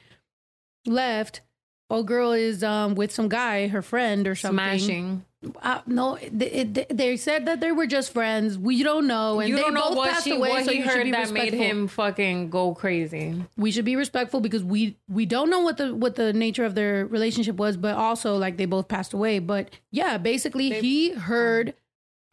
left, 0.86 1.42
old 1.90 2.08
girl 2.08 2.32
is 2.32 2.64
um 2.64 2.96
with 2.96 3.12
some 3.12 3.28
guy, 3.28 3.68
her 3.68 3.82
friend 3.82 4.28
or 4.30 4.34
something. 4.34 4.80
Smashing. 4.80 5.26
Uh, 5.62 5.82
no, 5.86 6.16
it, 6.20 6.98
they 6.98 7.16
said 7.16 7.46
that 7.46 7.60
they 7.60 7.72
were 7.72 7.86
just 7.86 8.12
friends. 8.12 8.58
We 8.58 8.82
don't 8.82 9.06
know, 9.06 9.40
and 9.40 9.50
you 9.50 9.56
they 9.56 9.70
both 9.70 9.96
what 9.96 10.12
passed 10.12 10.24
she 10.24 10.36
away. 10.36 10.64
so 10.64 10.72
he 10.72 10.80
you 10.80 10.84
should 10.84 10.92
heard 10.92 11.04
be 11.04 11.12
that 11.12 11.32
made 11.32 11.54
him 11.54 11.88
fucking 11.88 12.50
go 12.50 12.74
crazy. 12.74 13.44
we 13.56 13.72
should 13.72 13.86
be 13.86 13.96
respectful 13.96 14.40
because 14.40 14.64
we 14.64 14.98
we 15.08 15.28
don't 15.28 15.52
know 15.52 15.62
what 15.62 15.78
the 15.78 15.94
what 15.94 16.16
the 16.16 16.34
nature 16.34 16.66
of 16.66 16.74
their 16.74 17.06
relationship 17.06 17.58
was, 17.58 17.78
but 17.78 17.96
also 17.96 18.36
like 18.36 18.58
they 18.58 18.66
both 18.66 18.88
passed 18.88 19.14
away. 19.14 19.38
But 19.38 19.70
yeah, 19.92 20.18
basically 20.18 20.72
he 20.72 21.12
heard 21.14 21.76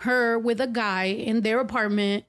her 0.01 0.39
with 0.39 0.61
a 0.61 0.67
guy 0.67 1.05
in 1.05 1.43
their 1.43 1.61
apartment 1.61 2.25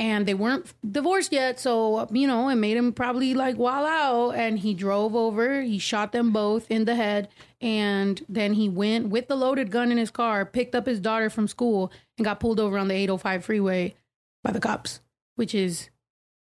and 0.00 0.24
they 0.24 0.32
weren't 0.32 0.72
divorced 0.90 1.30
yet, 1.30 1.60
so 1.60 2.08
you 2.10 2.26
know, 2.26 2.48
it 2.48 2.54
made 2.56 2.76
him 2.76 2.92
probably 2.92 3.34
like 3.34 3.58
wild 3.58 3.86
out 3.86 4.30
and 4.30 4.58
he 4.58 4.72
drove 4.72 5.14
over, 5.14 5.60
he 5.60 5.78
shot 5.78 6.12
them 6.12 6.32
both 6.32 6.70
in 6.70 6.86
the 6.86 6.94
head 6.96 7.28
and 7.60 8.24
then 8.26 8.54
he 8.54 8.66
went 8.68 9.10
with 9.10 9.28
the 9.28 9.36
loaded 9.36 9.70
gun 9.70 9.92
in 9.92 9.98
his 9.98 10.10
car, 10.10 10.46
picked 10.46 10.74
up 10.74 10.86
his 10.86 11.00
daughter 11.00 11.28
from 11.28 11.46
school 11.46 11.92
and 12.16 12.24
got 12.24 12.40
pulled 12.40 12.58
over 12.58 12.78
on 12.78 12.88
the 12.88 12.94
805 12.94 13.44
freeway 13.44 13.94
by 14.42 14.50
the 14.52 14.60
cops, 14.60 15.00
which 15.36 15.54
is 15.54 15.90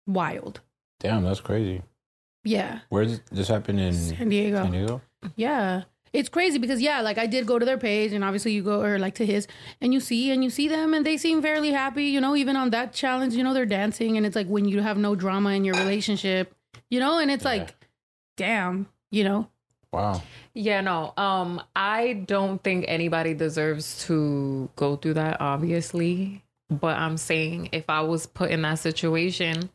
wild. 0.05 0.59
Damn, 0.99 1.23
that's 1.23 1.39
crazy. 1.39 1.83
Yeah. 2.43 2.79
Where 2.89 3.05
did 3.05 3.21
this 3.31 3.47
happen 3.47 3.79
in 3.79 3.93
San 3.93 4.27
Diego. 4.27 4.63
San 4.63 4.71
Diego? 4.71 5.01
Yeah. 5.37 5.83
It's 6.13 6.29
crazy 6.29 6.57
because 6.57 6.81
yeah, 6.81 7.01
like 7.01 7.17
I 7.17 7.27
did 7.27 7.45
go 7.45 7.59
to 7.59 7.65
their 7.65 7.77
page 7.77 8.13
and 8.13 8.23
obviously 8.23 8.53
you 8.53 8.63
go 8.63 8.81
or 8.81 8.97
like 8.99 9.15
to 9.15 9.25
his 9.25 9.47
and 9.81 9.93
you 9.93 9.99
see 9.99 10.31
and 10.31 10.43
you 10.43 10.49
see 10.49 10.67
them 10.67 10.93
and 10.93 11.05
they 11.05 11.17
seem 11.17 11.41
fairly 11.41 11.71
happy, 11.71 12.05
you 12.05 12.21
know, 12.21 12.35
even 12.35 12.55
on 12.55 12.69
that 12.71 12.93
challenge, 12.93 13.33
you 13.33 13.43
know, 13.43 13.53
they're 13.53 13.65
dancing 13.65 14.17
and 14.17 14.25
it's 14.25 14.35
like 14.35 14.47
when 14.47 14.65
you 14.65 14.81
have 14.81 14.97
no 14.97 15.15
drama 15.15 15.51
in 15.51 15.63
your 15.63 15.75
relationship, 15.75 16.53
you 16.89 16.99
know, 16.99 17.19
and 17.19 17.29
it's 17.31 17.45
like 17.45 17.75
damn, 18.37 18.87
you 19.11 19.23
know. 19.23 19.47
Wow. 19.91 20.21
Yeah, 20.53 20.81
no. 20.81 21.13
Um, 21.17 21.61
I 21.75 22.23
don't 22.25 22.61
think 22.63 22.85
anybody 22.87 23.33
deserves 23.33 24.05
to 24.05 24.69
go 24.75 24.95
through 24.95 25.15
that, 25.15 25.39
obviously. 25.39 26.43
But 26.69 26.97
I'm 26.97 27.17
saying 27.17 27.69
if 27.71 27.89
I 27.89 28.01
was 28.01 28.25
put 28.25 28.51
in 28.51 28.61
that 28.63 28.79
situation, 28.79 29.69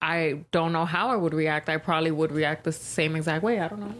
I 0.00 0.44
don't 0.52 0.72
know 0.72 0.84
how 0.84 1.08
I 1.08 1.16
would 1.16 1.34
react. 1.34 1.68
I 1.68 1.76
probably 1.76 2.10
would 2.10 2.32
react 2.32 2.64
the 2.64 2.72
same 2.72 3.16
exact 3.16 3.42
way. 3.42 3.60
I 3.60 3.68
don't 3.68 3.80
know. 3.80 3.94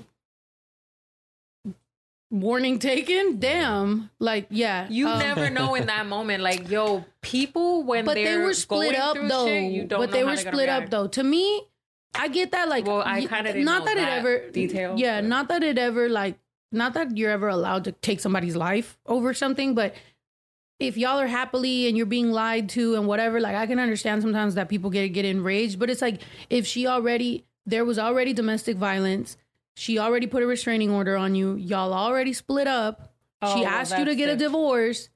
Warning 2.30 2.78
taken? 2.78 3.38
Damn. 3.38 4.10
Like 4.18 4.48
yeah. 4.50 4.86
You 4.90 5.08
um, 5.08 5.18
never 5.18 5.48
know 5.48 5.74
in 5.74 5.86
that 5.86 6.06
moment. 6.06 6.42
Like, 6.42 6.68
yo, 6.68 7.04
people 7.22 7.84
when 7.84 8.04
But 8.04 8.14
they 8.14 8.36
were 8.36 8.52
split 8.52 8.96
up 8.96 9.16
though. 9.16 9.46
shit, 9.46 9.72
you 9.72 9.84
don't 9.84 9.98
but 9.98 10.10
they 10.10 10.24
were 10.24 10.36
split 10.36 10.68
up 10.68 10.90
though. 10.90 11.06
To 11.08 11.22
me, 11.22 11.62
I 12.14 12.28
get 12.28 12.50
that 12.52 12.68
like 12.68 12.86
Well, 12.86 13.02
I 13.04 13.24
kinda 13.26 13.52
didn't 13.52 13.64
not 13.64 13.80
know 13.80 13.94
that, 13.94 13.96
it 13.96 14.08
ever 14.08 14.50
detail, 14.50 14.94
Yeah, 14.98 15.20
but- 15.20 15.28
not 15.28 15.48
that 15.48 15.62
it 15.62 15.78
ever 15.78 16.08
like 16.08 16.38
not 16.70 16.92
that 16.94 17.16
you're 17.16 17.30
ever 17.30 17.48
allowed 17.48 17.84
to 17.84 17.92
take 17.92 18.20
somebody's 18.20 18.54
life 18.56 18.98
over 19.06 19.32
something, 19.32 19.74
but 19.74 19.94
if 20.78 20.98
y'all 20.98 21.18
are 21.18 21.26
happily 21.26 21.88
and 21.88 21.96
you're 21.96 22.06
being 22.06 22.30
lied 22.30 22.68
to 22.70 22.94
and 22.94 23.06
whatever, 23.06 23.40
like 23.40 23.56
I 23.56 23.66
can 23.66 23.78
understand 23.78 24.20
sometimes 24.22 24.54
that 24.56 24.68
people 24.68 24.90
get 24.90 25.08
get 25.08 25.24
enraged, 25.24 25.78
but 25.78 25.88
it's 25.88 26.02
like 26.02 26.20
if 26.50 26.66
she 26.66 26.86
already 26.86 27.46
there 27.64 27.86
was 27.86 27.98
already 27.98 28.34
domestic 28.34 28.76
violence, 28.76 29.38
she 29.78 29.98
already 29.98 30.26
put 30.26 30.42
a 30.42 30.46
restraining 30.46 30.90
order 30.90 31.16
on 31.16 31.34
you, 31.34 31.54
y'all 31.54 31.94
already 31.94 32.32
split 32.32 32.66
up. 32.66 33.12
Oh, 33.40 33.54
she 33.54 33.60
well, 33.60 33.68
asked 33.70 33.96
you 33.96 34.04
to 34.04 34.16
get 34.16 34.28
a 34.28 34.36
divorce 34.36 35.08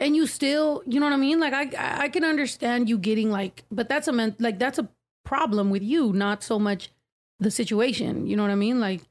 and 0.00 0.16
you 0.16 0.26
still, 0.26 0.82
you 0.86 0.98
know 0.98 1.06
what 1.06 1.12
I 1.12 1.18
mean? 1.18 1.38
Like 1.38 1.52
I 1.52 1.70
I 1.76 2.02
I 2.04 2.08
can 2.08 2.24
understand 2.24 2.88
you 2.88 2.98
getting 2.98 3.30
like 3.30 3.64
but 3.70 3.88
that's 3.88 4.08
a 4.08 4.12
men, 4.12 4.34
like 4.38 4.58
that's 4.58 4.78
a 4.78 4.88
problem 5.24 5.70
with 5.70 5.82
you, 5.82 6.12
not 6.12 6.42
so 6.42 6.58
much 6.58 6.90
the 7.38 7.50
situation. 7.50 8.26
You 8.26 8.36
know 8.36 8.42
what 8.42 8.50
I 8.50 8.56
mean? 8.56 8.80
Like 8.80 9.02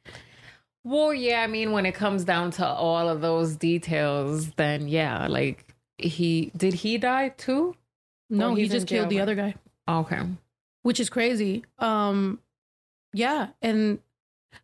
Well, 0.83 1.13
yeah, 1.13 1.41
I 1.41 1.47
mean, 1.47 1.71
when 1.71 1.85
it 1.85 1.95
comes 1.95 2.25
down 2.25 2.51
to 2.51 2.65
all 2.67 3.07
of 3.07 3.21
those 3.21 3.55
details, 3.55 4.51
then 4.51 4.87
yeah, 4.89 5.27
like 5.27 5.73
he 5.97 6.51
did 6.57 6.73
he 6.73 6.97
die 6.97 7.29
too? 7.29 7.75
no, 8.29 8.55
he 8.55 8.67
just 8.67 8.87
killed 8.87 9.09
the 9.09 9.21
other 9.21 9.35
guy. 9.35 9.55
Okay. 9.87 10.19
which 10.83 10.99
is 10.99 11.09
crazy. 11.09 11.63
Um, 11.79 12.39
yeah, 13.13 13.47
and 13.61 13.99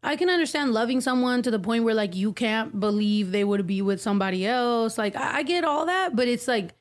I 0.01 0.15
can 0.15 0.29
understand 0.29 0.73
loving 0.73 1.01
someone 1.01 1.41
to 1.43 1.51
the 1.51 1.59
point 1.59 1.83
where 1.83 1.93
like 1.93 2.15
you 2.15 2.33
can't 2.33 2.79
believe 2.79 3.31
they 3.31 3.43
would 3.43 3.67
be 3.67 3.81
with 3.81 4.01
somebody 4.01 4.45
else. 4.45 4.97
Like 4.97 5.15
I, 5.15 5.37
I 5.39 5.43
get 5.43 5.63
all 5.63 5.85
that, 5.85 6.15
but 6.15 6.27
it's 6.27 6.47
like 6.47 6.73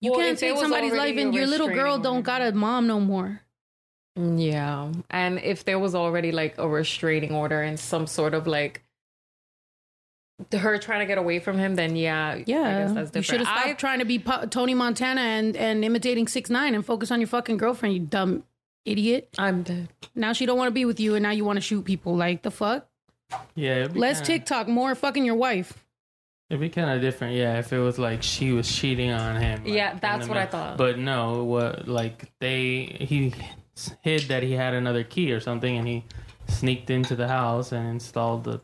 you 0.00 0.12
Well, 0.12 0.20
can't 0.20 0.38
take 0.38 0.56
somebody's 0.58 0.92
life, 0.92 1.16
and 1.16 1.34
your 1.34 1.46
little 1.46 1.68
girl 1.68 1.98
don't 1.98 2.22
got 2.22 2.42
a 2.42 2.52
mom 2.52 2.86
no 2.86 3.00
more. 3.00 3.42
Yeah. 4.16 4.92
And 5.10 5.38
if 5.40 5.64
there 5.64 5.78
was 5.78 5.94
already 5.94 6.32
like 6.32 6.56
a 6.58 6.68
restraining 6.68 7.32
order 7.32 7.60
and 7.62 7.78
some 7.78 8.06
sort 8.06 8.32
of 8.34 8.46
like 8.46 8.82
her 10.52 10.78
trying 10.78 11.00
to 11.00 11.06
get 11.06 11.18
away 11.18 11.38
from 11.38 11.58
him, 11.58 11.74
then 11.76 11.96
yeah, 11.96 12.28
I 12.28 12.44
Yeah, 12.46 12.86
guess 12.86 12.92
that's 12.94 13.16
you 13.16 13.22
should 13.22 13.38
have 13.40 13.46
stopped 13.46 13.66
I, 13.68 13.72
trying 13.74 13.98
to 14.00 14.04
be 14.04 14.18
Po- 14.18 14.46
Tony 14.46 14.74
Montana 14.74 15.20
and 15.20 15.56
and 15.56 15.84
imitating 15.84 16.28
six 16.28 16.50
nine 16.50 16.74
and 16.74 16.84
focus 16.84 17.10
on 17.10 17.20
your 17.20 17.26
fucking 17.26 17.56
girlfriend. 17.56 17.94
You 17.94 18.00
dumb 18.00 18.44
idiot. 18.86 19.28
I'm 19.38 19.62
dead. 19.62 19.88
Now 20.14 20.32
she 20.32 20.46
don't 20.46 20.56
want 20.58 20.68
to 20.68 20.72
be 20.74 20.84
with 20.84 20.98
you, 21.00 21.14
and 21.14 21.22
now 21.22 21.30
you 21.32 21.44
want 21.44 21.56
to 21.58 21.60
shoot 21.60 21.84
people. 21.84 22.16
Like 22.16 22.42
the 22.42 22.50
fuck? 22.50 22.86
Yeah, 23.54 23.80
it'd 23.80 23.94
be 23.94 24.00
Less 24.00 24.18
kinda- 24.20 24.32
TikTok, 24.38 24.68
more 24.68 24.94
fucking 24.94 25.24
your 25.24 25.34
wife. 25.34 25.82
It'd 26.48 26.60
be 26.60 26.68
kind 26.68 26.90
of 26.90 27.00
different, 27.00 27.34
yeah, 27.34 27.58
if 27.58 27.72
it 27.72 27.78
was 27.80 27.98
like 27.98 28.22
she 28.22 28.52
was 28.52 28.70
cheating 28.72 29.10
on 29.10 29.34
him. 29.34 29.64
like, 29.64 29.72
Yeah, 29.74 29.92
in 29.92 29.98
that's 29.98 30.26
the 30.26 30.28
what 30.30 30.38
I 30.38 30.44
middle. 30.44 30.60
thought. 30.60 30.76
But 30.78 30.98
no, 30.98 31.42
what 31.44 31.88
like 31.88 32.30
they 32.40 32.84
he 33.00 33.34
hid 34.02 34.22
that 34.28 34.42
he 34.44 34.52
had 34.52 34.72
another 34.74 35.02
key 35.02 35.32
or 35.32 35.40
something, 35.40 35.76
and 35.76 35.86
he 35.88 36.04
sneaked 36.46 36.88
into 36.88 37.16
the 37.16 37.26
house 37.26 37.72
and 37.72 37.88
installed 37.88 38.44
the 38.44 38.60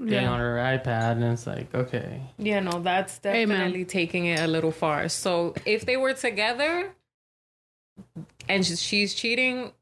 thing 0.00 0.08
Yeah. 0.08 0.32
on 0.32 0.40
her 0.40 0.56
iPad, 0.56 1.12
and 1.12 1.24
it's 1.24 1.46
like 1.46 1.72
okay, 1.72 2.22
Yeah, 2.38 2.58
no, 2.58 2.80
that's 2.80 3.20
Hey, 3.22 3.46
man. 3.46 3.58
definitely 3.58 3.84
taking 3.84 4.26
it 4.26 4.40
a 4.40 4.48
little 4.48 4.72
far. 4.72 5.08
So 5.08 5.54
if 5.64 5.86
they 5.86 5.96
were 5.96 6.14
together 6.14 6.90
and 8.50 8.66
she's 8.66 9.14
cheating, 9.14 9.72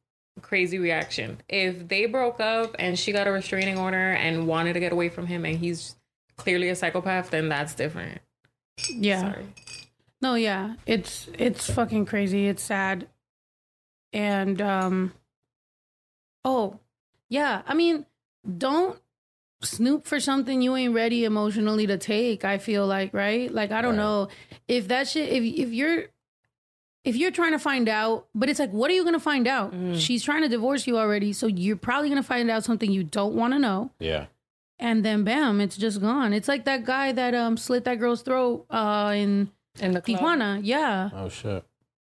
crazy 0.42 0.78
reaction. 0.78 1.40
If 1.48 1.88
they 1.88 2.06
broke 2.06 2.40
up 2.40 2.76
and 2.78 2.98
she 2.98 3.12
got 3.12 3.26
a 3.26 3.32
restraining 3.32 3.78
order 3.78 4.12
and 4.12 4.46
wanted 4.46 4.74
to 4.74 4.80
get 4.80 4.92
away 4.92 5.08
from 5.08 5.26
him 5.26 5.44
and 5.44 5.58
he's 5.58 5.96
clearly 6.36 6.68
a 6.68 6.76
psychopath, 6.76 7.30
then 7.30 7.48
that's 7.48 7.74
different. 7.74 8.20
Yeah. 8.90 9.32
Sorry. 9.32 9.46
No, 10.20 10.34
yeah. 10.34 10.74
It's 10.86 11.28
it's 11.38 11.68
fucking 11.70 12.06
crazy. 12.06 12.46
It's 12.46 12.62
sad. 12.62 13.08
And 14.12 14.60
um 14.60 15.12
oh, 16.44 16.78
yeah. 17.28 17.62
I 17.66 17.74
mean, 17.74 18.06
don't 18.56 18.98
snoop 19.62 20.06
for 20.06 20.20
something 20.20 20.62
you 20.62 20.76
ain't 20.76 20.94
ready 20.94 21.24
emotionally 21.24 21.86
to 21.88 21.98
take, 21.98 22.44
I 22.44 22.58
feel 22.58 22.86
like, 22.86 23.12
right? 23.12 23.52
Like 23.52 23.72
I 23.72 23.82
don't 23.82 23.92
Right. 23.96 24.02
know 24.04 24.28
if 24.68 24.88
that 24.88 25.08
shit 25.08 25.28
if 25.30 25.42
if 25.42 25.72
you're 25.72 26.04
if 27.08 27.16
you're 27.16 27.30
trying 27.30 27.52
to 27.52 27.58
find 27.58 27.88
out, 27.88 28.26
but 28.34 28.48
it's 28.50 28.60
like, 28.60 28.70
what 28.70 28.90
are 28.90 28.94
you 28.94 29.04
gonna 29.04 29.18
find 29.32 29.46
out? 29.46 29.72
She's 29.94 30.22
trying 30.22 30.42
to 30.42 30.48
divorce 30.48 30.86
you 30.86 30.98
already, 30.98 31.32
so 31.32 31.46
you're 31.46 31.76
probably 31.88 32.08
gonna 32.08 32.22
find 32.34 32.50
out 32.50 32.64
something 32.64 32.90
you 32.90 33.04
don't 33.04 33.34
want 33.34 33.52
to 33.54 33.58
know 33.58 33.90
Yeah. 33.98 34.26
and 34.78 35.04
then 35.04 35.24
bam, 35.24 35.60
it's 35.60 35.76
just 35.76 36.00
gone. 36.00 36.32
It's 36.32 36.48
like 36.48 36.64
that 36.66 36.84
guy 36.84 37.12
that 37.12 37.34
um 37.34 37.56
slit 37.56 37.84
that 37.84 37.96
girl's 37.98 38.22
throat 38.22 38.66
uh 38.70 39.12
in 39.16 39.50
In 39.80 39.92
the 39.92 40.02
club. 40.02 40.20
Tijuana. 40.20 40.60
Yeah. 40.62 41.10
Oh 41.14 41.28
shit. 41.28 41.64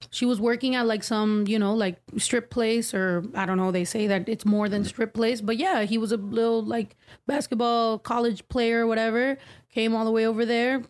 She 0.10 0.26
was 0.26 0.40
working 0.42 0.74
at 0.76 0.88
like 0.88 1.04
some, 1.04 1.46
you 1.48 1.60
know, 1.60 1.74
like 1.76 1.98
strip 2.18 2.50
place 2.50 2.92
or 2.94 3.24
I 3.36 3.46
don't 3.46 3.58
know, 3.58 3.72
they 3.72 3.86
say 3.86 4.08
that 4.08 4.28
it's 4.28 4.46
more 4.46 4.68
than 4.68 4.84
strip 4.84 5.14
place, 5.14 5.42
but 5.42 5.58
yeah, 5.58 5.84
he 5.84 5.98
was 6.00 6.12
a 6.12 6.18
little 6.18 6.64
like 6.76 6.96
basketball 7.28 8.00
college 8.00 8.42
player 8.50 8.78
or 8.84 8.88
whatever, 8.88 9.38
came 9.70 9.96
all 9.96 10.06
the 10.06 10.12
way 10.12 10.26
over 10.26 10.44
there, 10.46 10.82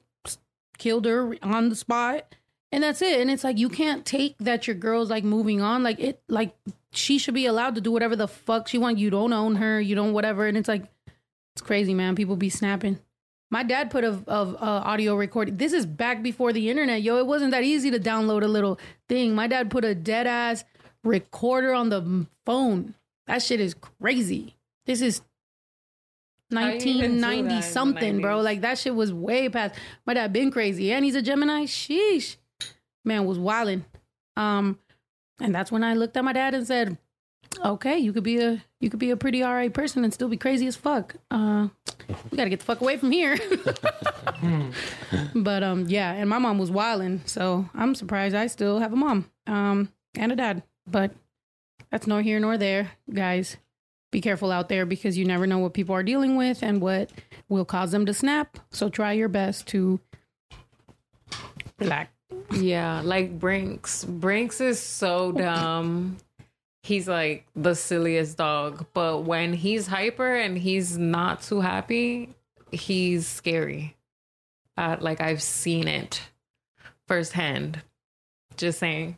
killed 0.77 1.05
her 1.05 1.35
on 1.43 1.69
the 1.69 1.75
spot. 1.75 2.35
And 2.71 2.83
that's 2.83 3.01
it. 3.01 3.19
And 3.19 3.29
it's 3.29 3.43
like 3.43 3.57
you 3.57 3.69
can't 3.69 4.05
take 4.05 4.37
that 4.39 4.67
your 4.67 4.75
girl's 4.75 5.09
like 5.09 5.23
moving 5.23 5.61
on. 5.61 5.83
Like 5.83 5.99
it 5.99 6.21
like 6.27 6.55
she 6.91 7.17
should 7.17 7.33
be 7.33 7.45
allowed 7.45 7.75
to 7.75 7.81
do 7.81 7.91
whatever 7.91 8.15
the 8.15 8.27
fuck 8.27 8.67
she 8.67 8.77
want. 8.77 8.97
You 8.97 9.09
don't 9.09 9.33
own 9.33 9.55
her, 9.55 9.79
you 9.79 9.95
don't 9.95 10.13
whatever. 10.13 10.47
And 10.47 10.57
it's 10.57 10.69
like 10.69 10.83
it's 11.53 11.61
crazy, 11.61 11.93
man. 11.93 12.15
People 12.15 12.35
be 12.35 12.49
snapping. 12.49 12.99
My 13.49 13.63
dad 13.63 13.91
put 13.91 14.05
a 14.05 14.23
of 14.27 14.55
uh, 14.55 14.57
audio 14.61 15.15
recording. 15.15 15.57
This 15.57 15.73
is 15.73 15.85
back 15.85 16.23
before 16.23 16.53
the 16.53 16.69
internet, 16.69 17.01
yo. 17.01 17.17
It 17.17 17.27
wasn't 17.27 17.51
that 17.51 17.63
easy 17.63 17.91
to 17.91 17.99
download 17.99 18.43
a 18.43 18.47
little 18.47 18.79
thing. 19.09 19.35
My 19.35 19.47
dad 19.47 19.69
put 19.69 19.83
a 19.83 19.93
dead 19.93 20.25
ass 20.25 20.63
recorder 21.03 21.73
on 21.73 21.89
the 21.89 22.25
phone. 22.45 22.95
That 23.27 23.41
shit 23.41 23.59
is 23.59 23.73
crazy. 23.73 24.55
This 24.85 25.01
is 25.01 25.21
How 26.53 26.67
you 26.67 26.75
even 26.75 26.81
do 26.81 26.97
that 27.21 27.33
in 27.33 27.45
1990 27.47 27.61
something, 27.61 28.21
bro. 28.21 28.39
Like 28.39 28.61
that 28.61 28.77
shit 28.77 28.95
was 28.95 29.11
way 29.11 29.49
past. 29.49 29.75
My 30.05 30.13
dad 30.13 30.31
been 30.31 30.51
crazy, 30.51 30.93
and 30.93 31.03
he's 31.03 31.15
a 31.15 31.21
Gemini. 31.21 31.65
Sheesh, 31.65 32.37
man 33.03 33.25
was 33.25 33.39
wilding. 33.39 33.85
Um, 34.37 34.79
and 35.39 35.53
that's 35.53 35.71
when 35.71 35.83
I 35.83 35.93
looked 35.93 36.17
at 36.17 36.23
my 36.23 36.33
dad 36.33 36.53
and 36.53 36.65
said, 36.65 36.97
"Okay, 37.65 37.97
you 37.97 38.13
could 38.13 38.23
be 38.23 38.39
a 38.39 38.63
you 38.79 38.89
could 38.89 38.99
be 38.99 39.11
a 39.11 39.17
pretty 39.17 39.43
alright 39.43 39.73
person 39.73 40.03
and 40.03 40.13
still 40.13 40.29
be 40.29 40.37
crazy 40.37 40.67
as 40.67 40.75
fuck. 40.75 41.15
Uh, 41.29 41.67
we 42.29 42.37
gotta 42.37 42.49
get 42.49 42.59
the 42.59 42.65
fuck 42.65 42.81
away 42.81 42.97
from 42.97 43.11
here." 43.11 43.37
but 45.35 45.63
um, 45.63 45.85
yeah, 45.87 46.11
and 46.13 46.29
my 46.29 46.37
mom 46.37 46.57
was 46.59 46.71
wilding, 46.71 47.21
so 47.25 47.69
I'm 47.73 47.95
surprised 47.95 48.35
I 48.35 48.47
still 48.47 48.79
have 48.79 48.93
a 48.93 48.95
mom 48.95 49.29
um 49.47 49.91
and 50.15 50.31
a 50.31 50.35
dad. 50.35 50.63
But 50.87 51.11
that's 51.89 52.07
nor 52.07 52.21
here 52.21 52.39
nor 52.39 52.57
there, 52.57 52.91
guys. 53.13 53.57
be 54.11 54.21
careful 54.21 54.51
out 54.51 54.69
there 54.69 54.85
because 54.85 55.17
you 55.17 55.25
never 55.25 55.47
know 55.47 55.57
what 55.59 55.73
people 55.73 55.95
are 55.95 56.03
dealing 56.03 56.35
with 56.35 56.61
and 56.63 56.81
what 56.81 57.09
will 57.49 57.65
cause 57.65 57.91
them 57.91 58.05
to 58.05 58.13
snap. 58.13 58.57
So 58.71 58.89
try 58.89 59.13
your 59.13 59.29
best 59.29 59.67
to 59.67 59.99
relax. 61.79 62.11
Yeah, 62.53 63.01
like 63.03 63.39
Brinks. 63.39 64.03
Brinks 64.03 64.61
is 64.61 64.79
so 64.79 65.31
dumb. 65.31 66.17
He's 66.83 67.07
like 67.07 67.45
the 67.55 67.75
silliest 67.75 68.37
dog, 68.37 68.87
but 68.93 69.23
when 69.23 69.53
he's 69.53 69.87
hyper 69.87 70.35
and 70.35 70.57
he's 70.57 70.97
not 70.97 71.43
too 71.43 71.61
happy, 71.61 72.33
he's 72.71 73.27
scary. 73.27 73.95
Uh, 74.77 74.97
like 74.99 75.21
I've 75.21 75.43
seen 75.43 75.87
it 75.87 76.21
firsthand. 77.07 77.81
Just 78.57 78.79
saying. 78.79 79.17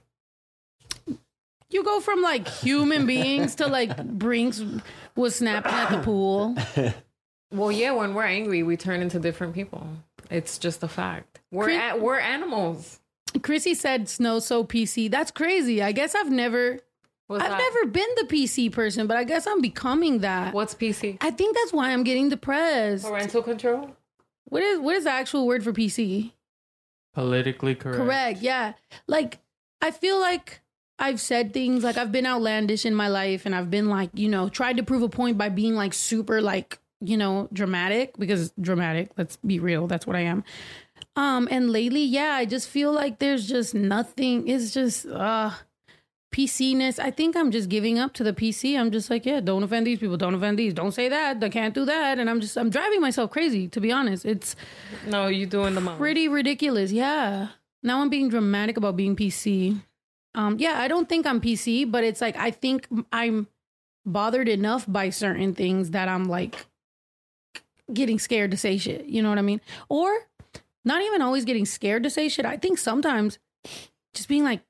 You 1.69 1.83
go 1.83 1.99
from 2.01 2.21
like 2.21 2.47
human 2.47 3.05
beings 3.05 3.55
to 3.55 3.67
like 3.67 4.03
Brinks 4.05 4.61
was 5.15 5.35
snapping 5.35 5.71
at 5.71 5.89
the 5.89 5.99
pool. 5.99 6.55
Well, 7.51 7.71
yeah, 7.71 7.91
when 7.91 8.15
we're 8.15 8.23
angry, 8.25 8.63
we 8.63 8.77
turn 8.77 9.01
into 9.01 9.19
different 9.19 9.53
people. 9.53 9.87
It's 10.31 10.57
just 10.57 10.81
a 10.81 10.87
fact. 10.87 11.39
We're 11.51 11.97
we're 11.97 12.17
animals. 12.17 12.99
Chrissy 13.41 13.73
said 13.73 14.07
snow 14.09 14.39
so 14.39 14.63
PC. 14.63 15.09
That's 15.09 15.31
crazy. 15.31 15.81
I 15.81 15.91
guess 15.91 16.15
I've 16.15 16.31
never 16.31 16.79
What's 17.27 17.43
I've 17.43 17.51
that? 17.51 17.57
never 17.59 17.85
been 17.87 18.09
the 18.17 18.25
PC 18.25 18.71
person, 18.71 19.07
but 19.07 19.17
I 19.17 19.23
guess 19.23 19.47
I'm 19.47 19.61
becoming 19.61 20.19
that. 20.19 20.53
What's 20.53 20.75
PC? 20.75 21.17
I 21.21 21.31
think 21.31 21.55
that's 21.55 21.73
why 21.73 21.91
I'm 21.91 22.03
getting 22.03 22.29
depressed. 22.29 23.05
Parental 23.05 23.41
control. 23.41 23.95
What 24.45 24.61
is 24.61 24.79
what 24.79 24.95
is 24.95 25.05
the 25.05 25.11
actual 25.11 25.47
word 25.47 25.63
for 25.63 25.73
PC? 25.73 26.31
Politically 27.13 27.75
correct. 27.75 27.97
Correct. 27.97 28.41
Yeah. 28.41 28.73
Like 29.07 29.39
I 29.81 29.91
feel 29.91 30.19
like 30.19 30.61
I've 30.99 31.19
said 31.19 31.53
things 31.53 31.83
like 31.83 31.97
I've 31.97 32.11
been 32.11 32.25
outlandish 32.25 32.85
in 32.85 32.93
my 32.93 33.07
life 33.07 33.45
and 33.45 33.55
I've 33.55 33.71
been 33.71 33.89
like, 33.89 34.11
you 34.13 34.29
know, 34.29 34.49
tried 34.49 34.77
to 34.77 34.83
prove 34.83 35.01
a 35.01 35.09
point 35.09 35.37
by 35.37 35.49
being 35.49 35.75
like 35.75 35.93
super 35.93 36.41
like, 36.41 36.79
you 37.01 37.17
know, 37.17 37.47
dramatic 37.51 38.17
because 38.17 38.53
dramatic, 38.61 39.11
let's 39.17 39.37
be 39.37 39.59
real, 39.59 39.87
that's 39.87 40.05
what 40.05 40.15
I 40.15 40.21
am. 40.21 40.43
Um 41.15 41.47
and 41.51 41.71
lately, 41.71 42.03
yeah, 42.03 42.33
I 42.33 42.45
just 42.45 42.67
feel 42.67 42.91
like 42.91 43.19
there's 43.19 43.47
just 43.47 43.73
nothing. 43.75 44.47
It's 44.47 44.73
just 44.73 45.05
uh 45.05 45.51
PC-ness. 46.33 46.97
I 46.97 47.11
think 47.11 47.35
I'm 47.37 47.51
just 47.51 47.69
giving 47.69 47.99
up 47.99 48.13
to 48.13 48.23
the 48.23 48.33
PC. 48.33 48.75
I'm 48.79 48.89
just 48.89 49.11
like, 49.11 49.23
yeah, 49.23 49.39
don't 49.39 49.61
offend 49.61 49.85
these 49.85 49.99
people, 49.99 50.17
don't 50.17 50.33
offend 50.33 50.57
these, 50.57 50.73
don't 50.73 50.91
say 50.91 51.07
that, 51.07 51.43
I 51.43 51.49
can't 51.49 51.75
do 51.75 51.85
that. 51.85 52.17
And 52.17 52.27
I'm 52.29 52.41
just 52.41 52.57
I'm 52.57 52.71
driving 52.71 53.01
myself 53.01 53.29
crazy, 53.29 53.67
to 53.67 53.79
be 53.79 53.91
honest. 53.91 54.25
It's 54.25 54.55
No, 55.07 55.27
you're 55.27 55.47
doing 55.47 55.75
the 55.75 55.81
most. 55.81 55.99
pretty 55.99 56.27
ridiculous. 56.27 56.91
Yeah. 56.91 57.49
Now 57.83 58.01
I'm 58.01 58.09
being 58.09 58.29
dramatic 58.29 58.77
about 58.77 58.95
being 58.95 59.15
PC. 59.15 59.79
Um, 60.33 60.57
yeah, 60.57 60.79
I 60.79 60.87
don't 60.87 61.07
think 61.07 61.27
I'm 61.27 61.39
PC, 61.39 61.89
but 61.91 62.03
it's 62.03 62.21
like 62.21 62.35
I 62.37 62.49
think 62.49 62.87
I'm 63.11 63.47
bothered 64.03 64.49
enough 64.49 64.85
by 64.87 65.11
certain 65.11 65.53
things 65.53 65.91
that 65.91 66.07
I'm 66.09 66.23
like 66.25 66.65
getting 67.93 68.17
scared 68.17 68.49
to 68.51 68.57
say 68.57 68.77
shit. 68.79 69.05
You 69.05 69.21
know 69.21 69.29
what 69.29 69.37
I 69.37 69.43
mean? 69.43 69.61
Or 69.89 70.11
not 70.85 71.01
even 71.01 71.21
always 71.21 71.45
getting 71.45 71.65
scared 71.65 72.03
to 72.03 72.09
say 72.09 72.29
shit. 72.29 72.45
I 72.45 72.57
think 72.57 72.77
sometimes 72.77 73.39
just 74.13 74.27
being 74.27 74.43
like, 74.43 74.61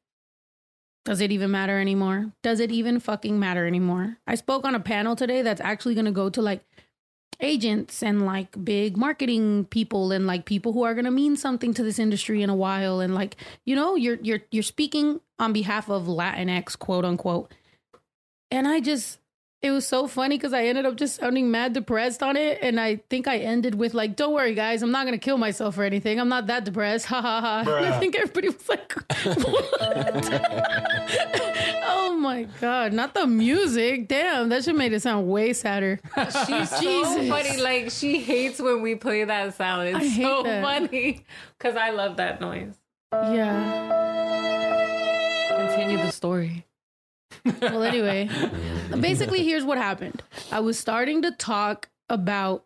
does 1.06 1.20
it 1.20 1.32
even 1.32 1.52
matter 1.52 1.80
anymore? 1.80 2.32
Does 2.44 2.60
it 2.60 2.72
even 2.72 3.00
fucking 3.00 3.40
matter 3.40 3.68
anymore? 3.68 4.18
I 4.26 4.36
spoke 4.36 4.64
on 4.64 4.76
a 4.76 4.80
panel 4.80 5.16
today 5.16 5.42
that's 5.42 5.60
actually 5.60 5.96
going 5.96 6.06
to 6.06 6.12
go 6.12 6.30
to 6.30 6.42
like 6.42 6.64
agents 7.40 8.02
and 8.02 8.26
like 8.26 8.64
big 8.64 8.96
marketing 8.96 9.66
people 9.66 10.12
and 10.12 10.26
like 10.26 10.46
people 10.46 10.72
who 10.72 10.84
are 10.84 10.94
going 10.94 11.06
to 11.06 11.12
mean 11.12 11.36
something 11.36 11.74
to 11.74 11.84
this 11.84 12.00
industry 12.00 12.42
in 12.42 12.50
a 12.50 12.56
while 12.56 13.00
and 13.00 13.14
like 13.14 13.36
you 13.66 13.76
know 13.76 13.96
you're 13.96 14.18
you're 14.22 14.40
you're 14.52 14.64
speaking 14.64 15.20
on 15.40 15.52
behalf 15.52 15.90
of 15.90 16.06
Latinx 16.06 16.78
quote 16.78 17.04
unquote 17.04 17.52
and 18.50 18.68
I 18.68 18.80
just 18.80 19.20
it 19.64 19.72
was 19.72 19.88
so 19.88 20.08
funny 20.08 20.38
because 20.38 20.52
I 20.54 20.66
ended 20.66 20.86
up 20.86 20.96
just 20.98 21.16
sounding 21.22 21.50
mad 21.50 21.74
depressed 21.74 22.22
on 22.22 22.36
it 22.38 22.60
and 22.62 22.80
I 22.80 22.98
think 23.10 23.28
I 23.28 23.38
ended 23.40 23.76
with 23.76 23.94
like 23.94 24.16
don't 24.18 24.34
worry 24.34 24.54
guys 24.54 24.84
I'm 24.84 24.92
not 24.92 25.06
going 25.08 25.18
to 25.18 25.24
kill 25.24 25.38
myself 25.38 25.78
or 25.78 25.84
anything 25.84 26.20
I'm 26.20 26.28
not 26.30 26.48
that 26.48 26.66
depressed 26.66 27.06
ha 27.08 27.22
ha 27.22 27.42
ha 27.42 27.60
and 27.66 27.86
I 27.86 27.98
think 28.00 28.16
everybody 28.16 28.50
was 28.50 28.68
like 28.70 28.94
oh 31.86 32.18
my 32.20 32.44
god 32.62 32.94
not 32.94 33.14
the 33.14 33.26
music 33.26 34.08
damn 34.08 34.50
that 34.50 34.64
should 34.64 34.76
made 34.76 34.94
it 34.94 35.02
sound 35.02 35.28
way 35.28 35.54
sadder 35.54 36.00
She's 36.46 36.70
so 36.70 36.80
Jesus. 36.82 37.30
funny. 37.30 37.58
Like 37.62 37.90
she 37.92 38.20
hates 38.20 38.60
when 38.62 38.82
we 38.82 38.96
play 38.96 39.24
that 39.24 39.56
sound. 39.56 39.90
It's 39.90 39.98
I 39.98 40.08
hate 40.08 40.24
so 40.24 40.44
that. 40.44 40.64
funny 40.64 41.26
because 41.58 41.76
I 41.76 41.90
love 41.92 42.18
that 42.18 42.40
noise. 42.42 42.74
yeah 43.14 44.00
Continue 45.58 45.98
the 45.98 46.12
story. 46.12 46.66
Well 47.62 47.84
anyway 47.84 48.30
basically 49.00 49.44
here's 49.44 49.64
what 49.66 49.78
happened 49.78 50.22
i 50.52 50.60
was 50.60 50.78
starting 50.80 51.22
to 51.22 51.32
talk 51.32 51.90
about 52.10 52.66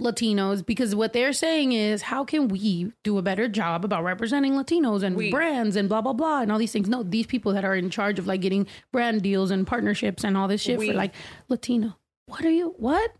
latinos 0.00 0.64
because 0.64 0.94
what 0.94 1.12
they're 1.12 1.32
saying 1.32 1.72
is 1.72 2.02
how 2.02 2.24
can 2.24 2.48
we 2.48 2.92
do 3.04 3.18
a 3.18 3.22
better 3.22 3.46
job 3.46 3.84
about 3.84 4.02
representing 4.02 4.54
latinos 4.54 5.02
and 5.02 5.14
We. 5.16 5.30
brands 5.30 5.76
and 5.76 5.88
blah 5.88 6.00
blah 6.00 6.12
blah 6.14 6.40
and 6.40 6.50
all 6.50 6.58
these 6.58 6.72
things 6.72 6.88
no 6.88 7.02
these 7.02 7.26
people 7.26 7.52
that 7.52 7.64
are 7.64 7.76
in 7.76 7.88
charge 7.90 8.18
of 8.18 8.26
like 8.26 8.40
getting 8.40 8.66
brand 8.90 9.22
deals 9.22 9.50
and 9.50 9.66
partnerships 9.66 10.24
and 10.24 10.36
all 10.36 10.48
this 10.48 10.60
shit 10.62 10.78
We. 10.78 10.88
for 10.88 10.94
like 10.94 11.14
latino 11.48 11.96
what 12.26 12.44
are 12.44 12.50
you 12.50 12.74
what 12.78 13.12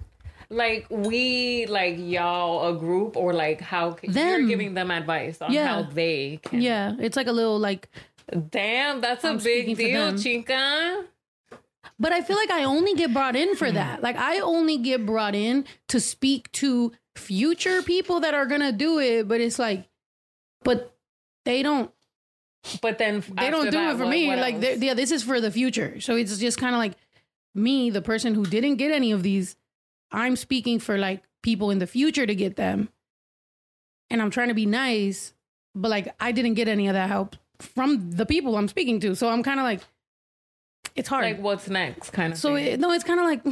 Like 0.50 0.86
we, 0.90 1.64
like 1.66 1.96
y'all, 1.98 2.74
a 2.74 2.78
group, 2.78 3.16
or 3.16 3.32
like 3.32 3.60
how 3.62 3.92
can, 3.92 4.12
Them. 4.12 4.40
you're 4.40 4.48
giving 4.48 4.74
them 4.74 4.90
advice 4.90 5.40
on 5.40 5.50
Yeah. 5.52 5.68
how 5.68 5.82
they 5.82 6.40
can. 6.42 6.60
yeah 6.60 6.94
it's 6.98 7.16
like 7.16 7.26
a 7.28 7.32
little 7.32 7.58
like 7.58 7.88
Damn, 8.50 9.00
that's 9.00 9.24
a 9.24 9.28
I'm 9.28 9.38
big 9.38 9.76
deal, 9.76 10.16
chica. 10.16 11.04
But 11.98 12.12
I 12.12 12.22
feel 12.22 12.36
like 12.36 12.50
I 12.50 12.64
only 12.64 12.94
get 12.94 13.12
brought 13.12 13.36
in 13.36 13.54
for 13.56 13.68
mm. 13.68 13.74
that. 13.74 14.02
Like 14.02 14.16
I 14.16 14.40
only 14.40 14.78
get 14.78 15.06
brought 15.06 15.34
in 15.34 15.64
to 15.88 16.00
speak 16.00 16.50
to 16.52 16.92
future 17.16 17.82
people 17.82 18.20
that 18.20 18.34
are 18.34 18.46
gonna 18.46 18.72
do 18.72 18.98
it. 18.98 19.28
But 19.28 19.40
it's 19.40 19.58
like, 19.58 19.88
but 20.64 20.94
they 21.44 21.62
don't. 21.62 21.90
But 22.80 22.98
then 22.98 23.24
They 23.36 23.50
don't 23.50 23.70
do 23.70 23.90
it 23.90 23.96
for 23.96 24.06
me. 24.06 24.34
Like, 24.34 24.56
yeah, 24.80 24.94
this 24.94 25.10
is 25.10 25.24
for 25.24 25.40
the 25.40 25.50
future. 25.50 26.00
So 26.00 26.14
it's 26.14 26.38
just 26.38 26.58
kind 26.58 26.74
of 26.74 26.78
like 26.78 26.92
me, 27.56 27.90
the 27.90 28.02
person 28.02 28.34
who 28.34 28.46
didn't 28.46 28.76
get 28.76 28.92
any 28.92 29.10
of 29.10 29.22
these. 29.22 29.56
I'm 30.12 30.36
speaking 30.36 30.78
for 30.78 30.96
like 30.96 31.22
people 31.42 31.70
in 31.70 31.78
the 31.78 31.86
future 31.86 32.24
to 32.24 32.34
get 32.34 32.56
them, 32.56 32.88
and 34.10 34.22
I'm 34.22 34.30
trying 34.30 34.48
to 34.48 34.54
be 34.54 34.66
nice. 34.66 35.34
But 35.74 35.90
like, 35.90 36.14
I 36.20 36.32
didn't 36.32 36.54
get 36.54 36.68
any 36.68 36.86
of 36.86 36.94
that 36.94 37.08
help 37.08 37.36
from 37.62 38.10
the 38.10 38.26
people 38.26 38.56
I'm 38.56 38.68
speaking 38.68 39.00
to. 39.00 39.14
So 39.14 39.28
I'm 39.28 39.42
kind 39.42 39.60
of 39.60 39.64
like, 39.64 39.80
it's 40.94 41.08
hard. 41.08 41.24
like 41.24 41.40
what's 41.40 41.68
next, 41.68 42.10
kind 42.10 42.32
of. 42.32 42.38
So 42.38 42.54
thing. 42.54 42.66
it, 42.66 42.80
no, 42.80 42.92
it's 42.92 43.04
kind 43.04 43.20
of 43.20 43.26
like, 43.26 43.42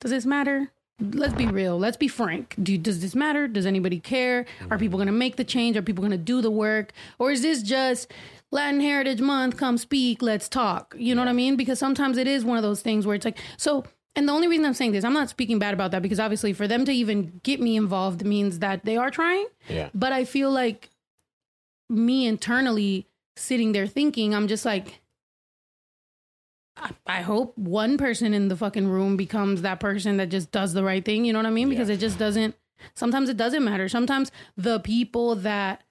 does 0.00 0.10
this 0.10 0.26
matter? 0.26 0.70
Let's 1.00 1.34
be 1.34 1.46
real. 1.46 1.78
Let's 1.78 1.96
be 1.96 2.08
frank. 2.08 2.56
Do, 2.60 2.76
does 2.76 3.00
this 3.00 3.14
matter? 3.14 3.46
Does 3.46 3.66
anybody 3.66 4.00
care? 4.00 4.46
Are 4.68 4.76
mm. 4.76 4.80
people 4.80 4.98
going 4.98 5.06
to 5.06 5.12
make 5.12 5.36
the 5.36 5.44
change? 5.44 5.76
Are 5.76 5.82
people 5.82 6.02
going 6.02 6.10
to 6.10 6.18
do 6.18 6.40
the 6.40 6.50
work? 6.50 6.92
Or 7.20 7.30
is 7.30 7.42
this 7.42 7.62
just 7.62 8.10
Latin 8.50 8.80
Heritage 8.80 9.20
Month? 9.20 9.56
Come 9.58 9.78
speak. 9.78 10.22
Let's 10.22 10.48
talk. 10.48 10.96
You 10.98 11.14
know 11.14 11.20
what 11.20 11.28
I 11.28 11.34
mean? 11.34 11.54
Because 11.54 11.78
sometimes 11.78 12.18
it 12.18 12.26
is 12.26 12.44
one 12.44 12.56
of 12.56 12.64
those 12.64 12.82
things 12.82 13.06
where 13.06 13.14
it's 13.14 13.24
like 13.24 13.38
so. 13.56 13.84
And 14.16 14.28
the 14.28 14.32
only 14.32 14.48
reason 14.48 14.64
I'm 14.64 14.74
saying 14.74 14.90
this, 14.90 15.04
I'm 15.04 15.12
not 15.12 15.30
speaking 15.30 15.60
bad 15.60 15.72
about 15.72 15.92
that 15.92 16.02
because 16.02 16.18
obviously 16.18 16.52
for 16.52 16.66
them 16.66 16.84
to 16.86 16.90
even 16.90 17.38
get 17.44 17.60
me 17.60 17.76
involved 17.76 18.24
means 18.24 18.58
that 18.58 18.84
they 18.84 18.96
are 18.96 19.12
trying. 19.12 19.46
Yeah. 19.68 19.90
But 19.94 20.12
I 20.12 20.24
feel 20.24 20.50
like 20.50 20.90
me 21.88 22.26
internally 22.26 23.06
sitting 23.36 23.72
there 23.72 23.86
thinking, 23.86 24.34
I'm 24.34 24.48
just 24.48 24.64
like, 24.64 25.00
I- 26.76 26.90
I 27.06 27.20
hope 27.22 27.56
one 27.58 27.98
person 27.98 28.34
in 28.34 28.48
the 28.48 28.56
fucking 28.56 28.88
room 28.88 29.16
becomes 29.16 29.62
that 29.62 29.80
person 29.80 30.16
that 30.18 30.28
just 30.28 30.50
does 30.52 30.72
the 30.74 30.84
right 30.84 31.04
thing. 31.04 31.24
You 31.24 31.32
know 31.32 31.38
what 31.40 31.46
I 31.46 31.50
mean? 31.50 31.68
Because 31.68 31.88
it 31.88 31.98
just 31.98 32.18
doesn't, 32.18 32.54
sometimes 32.94 33.28
it 33.28 33.36
doesn't 33.36 33.64
matter. 33.64 33.88
Sometimes 33.88 34.30
the 34.56 34.78
people 34.80 35.34
that, 35.36 35.82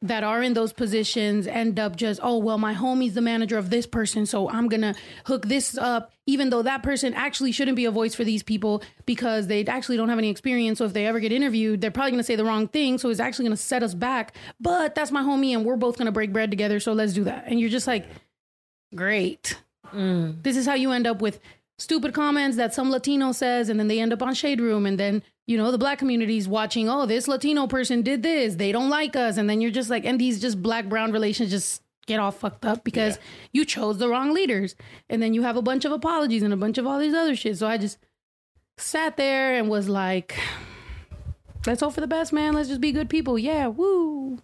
that 0.00 0.22
are 0.22 0.42
in 0.42 0.54
those 0.54 0.72
positions 0.72 1.48
end 1.48 1.78
up 1.78 1.96
just, 1.96 2.20
oh, 2.22 2.38
well, 2.38 2.58
my 2.58 2.72
homie's 2.72 3.14
the 3.14 3.20
manager 3.20 3.58
of 3.58 3.68
this 3.70 3.84
person. 3.84 4.26
So 4.26 4.48
I'm 4.48 4.68
to 4.82 4.94
hook 5.24 5.46
this 5.46 5.76
up, 5.76 6.12
even 6.26 6.50
though 6.50 6.62
that 6.62 6.84
person 6.84 7.14
actually 7.14 7.50
shouldn't 7.50 7.76
be 7.76 7.84
a 7.84 7.90
voice 7.90 8.14
for 8.14 8.22
these 8.22 8.44
people 8.44 8.82
because 9.06 9.48
they 9.48 9.64
actually 9.66 9.96
don't 9.96 10.08
have 10.08 10.18
any 10.18 10.30
experience. 10.30 10.78
So 10.78 10.84
if 10.84 10.92
they 10.92 11.06
ever 11.06 11.18
get 11.18 11.32
interviewed, 11.32 11.80
they're 11.80 11.90
probably 11.90 12.12
to 12.20 12.24
say 12.24 12.36
the 12.36 12.44
wrong 12.44 12.68
thing. 12.68 12.98
So 12.98 13.10
it's 13.10 13.18
actually 13.18 13.46
to 13.56 13.56
set 13.56 13.82
us 13.82 13.94
back. 13.94 14.36
But 14.60 14.94
that's 14.94 15.10
my 15.10 15.22
homie 15.22 15.50
and 15.50 15.64
we're 15.64 15.76
both 15.76 15.96
to 16.06 16.12
break 16.12 16.32
bread 16.32 16.50
together. 16.50 16.78
So 16.78 16.92
let's 16.92 17.12
do 17.12 17.24
that. 17.24 17.44
And 17.48 17.58
you're 17.58 17.68
just 17.68 17.88
like, 17.88 18.06
great. 18.94 19.60
Mm. 19.92 20.42
This 20.44 20.56
is 20.56 20.64
how 20.64 20.74
you 20.74 20.92
end 20.92 21.08
up 21.08 21.20
with 21.20 21.40
stupid 21.78 22.12
comments 22.12 22.56
that 22.56 22.74
some 22.74 22.90
Latino 22.90 23.32
says, 23.32 23.68
and 23.68 23.78
then 23.78 23.88
they 23.88 24.00
end 24.00 24.12
up 24.12 24.22
on 24.22 24.34
Shade 24.34 24.60
Room, 24.60 24.86
and 24.86 24.98
then 24.98 25.22
you 25.46 25.56
know 25.56 25.70
the 25.70 25.78
black 25.78 25.98
community's 25.98 26.48
watching. 26.48 26.88
Oh, 26.88 27.06
this 27.06 27.28
Latino 27.28 27.66
person 27.66 28.02
did 28.02 28.22
this. 28.22 28.56
They 28.56 28.72
don't 28.72 28.90
like 28.90 29.16
us, 29.16 29.36
and 29.36 29.48
then 29.48 29.60
you're 29.60 29.70
just 29.70 29.90
like, 29.90 30.04
and 30.04 30.20
these 30.20 30.40
just 30.40 30.62
black 30.62 30.88
brown 30.88 31.12
relations 31.12 31.50
just 31.50 31.82
get 32.06 32.20
all 32.20 32.30
fucked 32.30 32.64
up 32.64 32.84
because 32.84 33.18
you 33.52 33.64
chose 33.64 33.98
the 33.98 34.08
wrong 34.08 34.32
leaders, 34.34 34.74
and 35.08 35.22
then 35.22 35.34
you 35.34 35.42
have 35.42 35.56
a 35.56 35.62
bunch 35.62 35.84
of 35.84 35.92
apologies 35.92 36.42
and 36.42 36.52
a 36.52 36.56
bunch 36.56 36.78
of 36.78 36.86
all 36.86 36.98
these 36.98 37.14
other 37.14 37.36
shit. 37.36 37.56
So 37.56 37.66
I 37.66 37.78
just 37.78 37.98
sat 38.76 39.16
there 39.16 39.54
and 39.54 39.68
was 39.68 39.88
like, 39.88 40.38
let's 41.66 41.80
hope 41.80 41.94
for 41.94 42.00
the 42.00 42.06
best, 42.06 42.32
man. 42.32 42.54
Let's 42.54 42.68
just 42.68 42.80
be 42.80 42.92
good 42.92 43.10
people. 43.10 43.38
Yeah, 43.38 43.68
woo. 43.68 44.38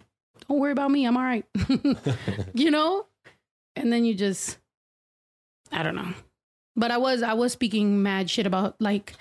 Don't 0.47 0.59
worry 0.59 0.71
about 0.71 0.91
me. 0.91 1.05
I'm 1.05 1.17
all 1.17 1.23
right. 1.23 1.45
you 2.53 2.71
know? 2.71 3.07
And 3.75 3.91
then 3.91 4.05
you 4.05 4.13
just, 4.13 4.57
I 5.71 5.83
don't 5.83 5.95
know. 5.95 6.13
But 6.75 6.91
I 6.91 6.97
was 6.97 7.21
I 7.23 7.33
was 7.33 7.53
speaking 7.53 8.03
mad 8.03 8.29
shit 8.29 8.45
about 8.45 8.75
like 8.79 9.13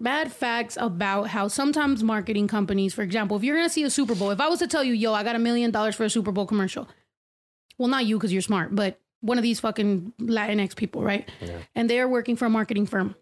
bad 0.00 0.32
facts 0.32 0.78
about 0.80 1.28
how 1.28 1.48
sometimes 1.48 2.02
marketing 2.02 2.46
companies, 2.48 2.94
for 2.94 3.02
example, 3.02 3.36
if 3.36 3.42
you're 3.42 3.56
gonna 3.56 3.68
see 3.68 3.82
a 3.84 3.90
Super 3.90 4.14
Bowl, 4.14 4.30
if 4.30 4.40
I 4.40 4.48
was 4.48 4.60
to 4.60 4.66
tell 4.66 4.84
you, 4.84 4.92
yo, 4.92 5.12
I 5.12 5.24
got 5.24 5.36
a 5.36 5.40
million 5.40 5.70
dollars 5.70 5.96
for 5.96 6.04
a 6.04 6.10
Super 6.10 6.30
Bowl 6.32 6.46
commercial, 6.46 6.88
well, 7.78 7.88
not 7.88 8.06
you 8.06 8.16
because 8.16 8.32
you're 8.32 8.42
smart, 8.42 8.74
but 8.74 9.00
one 9.20 9.38
of 9.38 9.42
these 9.42 9.58
fucking 9.60 10.12
Latinx 10.20 10.76
people, 10.76 11.02
right? 11.02 11.28
Yeah. 11.40 11.58
And 11.74 11.90
they're 11.90 12.08
working 12.08 12.36
for 12.36 12.46
a 12.46 12.50
marketing 12.50 12.86
firm, 12.86 13.16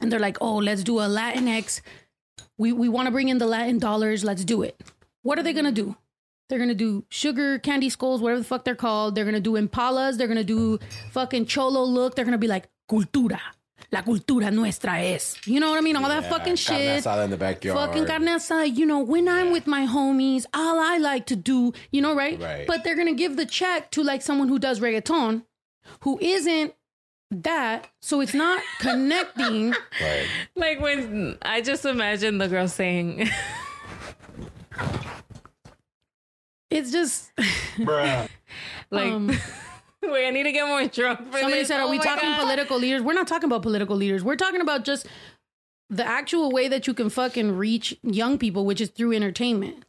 and 0.00 0.10
they're 0.10 0.18
like, 0.18 0.38
oh, 0.40 0.56
let's 0.56 0.82
do 0.82 0.98
a 0.98 1.04
Latinx. 1.04 1.80
We 2.58 2.72
we 2.72 2.88
want 2.88 3.06
to 3.06 3.12
bring 3.12 3.28
in 3.28 3.38
the 3.38 3.46
Latin 3.46 3.78
dollars. 3.78 4.24
Let's 4.24 4.44
do 4.44 4.62
it. 4.62 4.80
What 5.22 5.38
are 5.38 5.42
they 5.42 5.52
gonna 5.52 5.72
do? 5.72 5.96
They're 6.50 6.58
gonna 6.58 6.74
do 6.74 7.04
sugar 7.08 7.58
candy 7.60 7.88
skulls, 7.88 8.20
whatever 8.20 8.40
the 8.40 8.44
fuck 8.44 8.64
they're 8.64 8.74
called. 8.74 9.14
They're 9.14 9.24
gonna 9.24 9.40
do 9.40 9.52
impalas. 9.52 10.18
They're 10.18 10.28
gonna 10.28 10.44
do 10.44 10.78
fucking 11.12 11.46
cholo 11.46 11.82
look. 11.84 12.16
They're 12.16 12.24
gonna 12.26 12.38
be 12.38 12.48
like 12.48 12.68
cultura. 12.90 13.38
La 13.92 14.02
cultura 14.02 14.52
nuestra 14.52 14.98
es. 15.00 15.36
You 15.46 15.58
know 15.60 15.70
what 15.70 15.78
I 15.78 15.80
mean? 15.80 15.96
All 15.96 16.08
that 16.08 16.24
Yeah, 16.24 16.28
fucking 16.28 16.56
carne 16.56 16.56
shit. 16.56 17.04
asada 17.04 17.24
in 17.24 17.30
the 17.30 17.36
backyard. 17.36 17.78
Fucking 17.78 18.04
carne 18.06 18.26
asada. 18.26 18.76
You 18.76 18.84
know, 18.84 18.98
when 18.98 19.28
I'm 19.28 19.52
with 19.52 19.66
my 19.66 19.86
homies, 19.86 20.44
all 20.52 20.78
I 20.78 20.98
like 20.98 21.26
to 21.26 21.36
do, 21.36 21.72
you 21.92 22.02
know, 22.02 22.14
right? 22.14 22.38
Right. 22.40 22.66
But 22.66 22.84
they're 22.84 22.94
gonna 22.96 23.14
give 23.14 23.36
the 23.36 23.46
check 23.46 23.90
to 23.92 24.02
like 24.02 24.20
someone 24.22 24.48
who 24.48 24.58
does 24.58 24.80
reggaeton, 24.80 25.44
who 26.02 26.18
isn't 26.20 26.74
that. 27.30 27.88
So 28.02 28.20
it's 28.20 28.34
not 28.34 28.60
connecting. 28.80 29.70
Right. 30.00 30.26
Like 30.56 30.80
when 30.80 31.38
I 31.42 31.60
just 31.60 31.84
imagine 31.84 32.38
the 32.38 32.48
girl 32.48 32.68
saying, 32.68 33.28
It's 36.70 36.92
just 36.92 37.32
Bruh. 37.76 38.28
like, 38.90 39.12
Um, 39.12 39.26
wait, 40.02 40.26
I 40.26 40.30
need 40.30 40.44
to 40.44 40.52
get 40.52 40.66
more 40.66 40.84
drunk 40.86 41.18
for 41.32 41.38
Somebody 41.38 41.60
this. 41.60 41.68
said, 41.68 41.80
"Are 41.80 41.86
Oh 41.88 41.90
we 41.90 41.98
talking 41.98 42.28
God. 42.28 42.40
political 42.42 42.78
leaders?" 42.78 43.02
We're 43.02 43.12
not 43.14 43.26
talking 43.26 43.46
about 43.48 43.62
political 43.62 43.96
leaders. 43.96 44.22
We're 44.22 44.36
talking 44.36 44.60
about 44.60 44.84
just 44.84 45.06
the 45.88 46.06
actual 46.06 46.50
way 46.52 46.68
that 46.68 46.86
you 46.86 46.94
can 46.94 47.10
fucking 47.10 47.56
reach 47.56 47.98
young 48.02 48.38
people, 48.38 48.64
which 48.64 48.80
is 48.80 48.88
through 48.90 49.12
entertainment. 49.14 49.84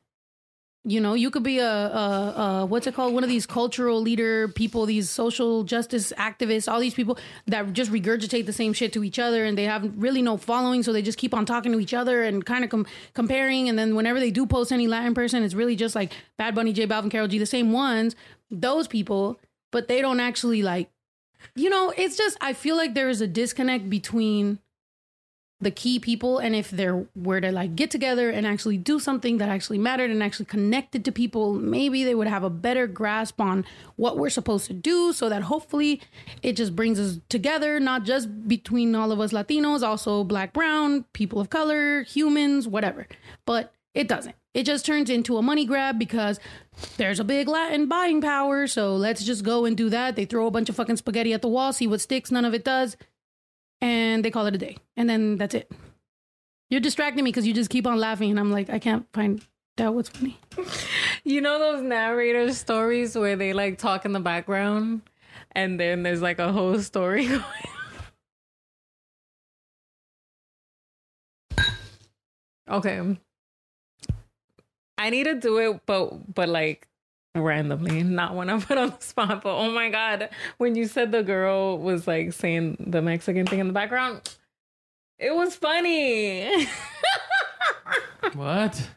You 0.83 0.99
know, 0.99 1.13
you 1.13 1.29
could 1.29 1.43
be 1.43 1.59
a, 1.59 1.67
a, 1.67 2.33
a 2.61 2.65
what's 2.65 2.87
it 2.87 2.95
called? 2.95 3.13
One 3.13 3.23
of 3.23 3.29
these 3.29 3.45
cultural 3.45 4.01
leader 4.01 4.47
people, 4.47 4.87
these 4.87 5.11
social 5.11 5.63
justice 5.63 6.11
activists, 6.17 6.71
all 6.71 6.79
these 6.79 6.95
people 6.95 7.19
that 7.45 7.71
just 7.73 7.91
regurgitate 7.91 8.47
the 8.47 8.53
same 8.53 8.73
shit 8.73 8.91
to 8.93 9.03
each 9.03 9.19
other, 9.19 9.45
and 9.45 9.55
they 9.55 9.65
have 9.65 9.91
really 9.95 10.23
no 10.23 10.37
following, 10.37 10.81
so 10.81 10.91
they 10.91 11.03
just 11.03 11.19
keep 11.19 11.35
on 11.35 11.45
talking 11.45 11.71
to 11.71 11.79
each 11.79 11.93
other 11.93 12.23
and 12.23 12.45
kind 12.45 12.63
of 12.63 12.71
com- 12.71 12.87
comparing. 13.13 13.69
And 13.69 13.77
then 13.77 13.95
whenever 13.95 14.19
they 14.19 14.31
do 14.31 14.47
post 14.47 14.71
any 14.71 14.87
Latin 14.87 15.13
person, 15.13 15.43
it's 15.43 15.53
really 15.53 15.75
just 15.75 15.93
like 15.93 16.13
Bad 16.37 16.55
Bunny, 16.55 16.73
J 16.73 16.87
Balvin, 16.87 17.11
Karol 17.11 17.27
G, 17.27 17.37
the 17.37 17.45
same 17.45 17.71
ones. 17.71 18.15
Those 18.49 18.87
people, 18.87 19.39
but 19.71 19.87
they 19.87 20.01
don't 20.01 20.19
actually 20.19 20.63
like 20.63 20.89
you 21.55 21.69
know, 21.69 21.93
it's 21.95 22.17
just 22.17 22.37
I 22.41 22.53
feel 22.53 22.75
like 22.75 22.93
there 22.93 23.09
is 23.09 23.21
a 23.21 23.27
disconnect 23.27 23.89
between 23.89 24.59
the 25.61 25.71
key 25.71 25.99
people 25.99 26.39
and 26.39 26.55
if 26.55 26.71
they're 26.71 27.05
were 27.15 27.39
to 27.39 27.51
like 27.51 27.75
get 27.75 27.91
together 27.91 28.29
and 28.29 28.47
actually 28.47 28.77
do 28.77 28.99
something 28.99 29.37
that 29.37 29.47
actually 29.47 29.77
mattered 29.77 30.09
and 30.09 30.23
actually 30.23 30.45
connected 30.45 31.05
to 31.05 31.11
people, 31.11 31.53
maybe 31.53 32.03
they 32.03 32.15
would 32.15 32.27
have 32.27 32.43
a 32.43 32.49
better 32.49 32.87
grasp 32.87 33.39
on 33.39 33.63
what 33.95 34.17
we're 34.17 34.29
supposed 34.29 34.65
to 34.65 34.73
do 34.73 35.13
so 35.13 35.29
that 35.29 35.43
hopefully 35.43 36.01
it 36.41 36.53
just 36.53 36.75
brings 36.75 36.99
us 36.99 37.19
together, 37.29 37.79
not 37.79 38.03
just 38.03 38.47
between 38.47 38.95
all 38.95 39.11
of 39.11 39.19
us 39.19 39.31
Latinos, 39.31 39.83
also 39.83 40.23
black, 40.23 40.51
brown, 40.51 41.05
people 41.13 41.39
of 41.39 41.49
color, 41.49 42.03
humans, 42.03 42.67
whatever. 42.67 43.07
But 43.45 43.73
it 43.93 44.07
doesn't. 44.07 44.35
It 44.53 44.63
just 44.63 44.85
turns 44.85 45.09
into 45.09 45.37
a 45.37 45.41
money 45.41 45.65
grab 45.65 45.97
because 45.97 46.39
there's 46.97 47.19
a 47.19 47.23
big 47.23 47.47
Latin 47.47 47.87
buying 47.87 48.19
power. 48.19 48.67
So 48.67 48.95
let's 48.95 49.23
just 49.23 49.43
go 49.43 49.65
and 49.65 49.77
do 49.77 49.89
that. 49.89 50.15
They 50.15 50.25
throw 50.25 50.47
a 50.47 50.51
bunch 50.51 50.69
of 50.69 50.75
fucking 50.75 50.97
spaghetti 50.97 51.33
at 51.33 51.41
the 51.41 51.47
wall, 51.47 51.71
see 51.71 51.87
what 51.87 52.01
sticks, 52.01 52.31
none 52.31 52.45
of 52.45 52.53
it 52.53 52.65
does. 52.65 52.97
And 53.81 54.23
they 54.23 54.31
call 54.31 54.45
it 54.45 54.55
a 54.55 54.57
day. 54.57 54.77
And 54.95 55.09
then 55.09 55.37
that's 55.37 55.55
it. 55.55 55.71
You're 56.69 56.81
distracting 56.81 57.23
me 57.23 57.31
because 57.31 57.47
you 57.47 57.53
just 57.53 57.69
keep 57.69 57.87
on 57.87 57.97
laughing. 57.97 58.29
And 58.29 58.39
I'm 58.39 58.51
like, 58.51 58.69
I 58.69 58.79
can't 58.79 59.05
find 59.11 59.45
out 59.79 59.95
what's 59.95 60.09
funny. 60.09 60.39
You 61.23 61.39
know 61.39 61.59
those 61.59 61.83
narrator 61.83 62.51
stories 62.51 63.15
where 63.15 63.35
they 63.35 63.53
like 63.53 63.77
talk 63.77 64.05
in 64.05 64.11
the 64.11 64.19
background 64.19 65.03
and 65.51 65.79
then 65.79 66.01
there's 66.01 66.21
like 66.21 66.39
a 66.39 66.51
whole 66.51 66.79
story 66.79 67.27
going 67.27 67.43
Okay. 72.67 73.17
I 74.97 75.09
need 75.09 75.25
to 75.25 75.35
do 75.35 75.57
it 75.59 75.81
but 75.85 76.33
but 76.33 76.49
like 76.49 76.87
randomly, 77.35 78.03
not 78.03 78.35
when 78.35 78.49
I'm 78.49 78.61
put 78.67 78.77
on 78.77 78.89
the 78.89 78.99
spot. 78.99 79.43
But 79.43 79.55
oh 79.55 79.71
my 79.71 79.89
god, 79.89 80.29
when 80.57 80.75
you 80.75 80.85
said 80.85 81.11
the 81.11 81.23
girl 81.23 81.77
was 81.77 82.07
like 82.07 82.33
saying 82.33 82.77
the 82.79 83.01
Mexican 83.01 83.45
thing 83.45 83.59
in 83.59 83.67
the 83.67 83.73
background, 83.73 84.21
it 85.19 85.33
was 85.35 85.55
funny. 85.55 86.67
What? 88.33 88.89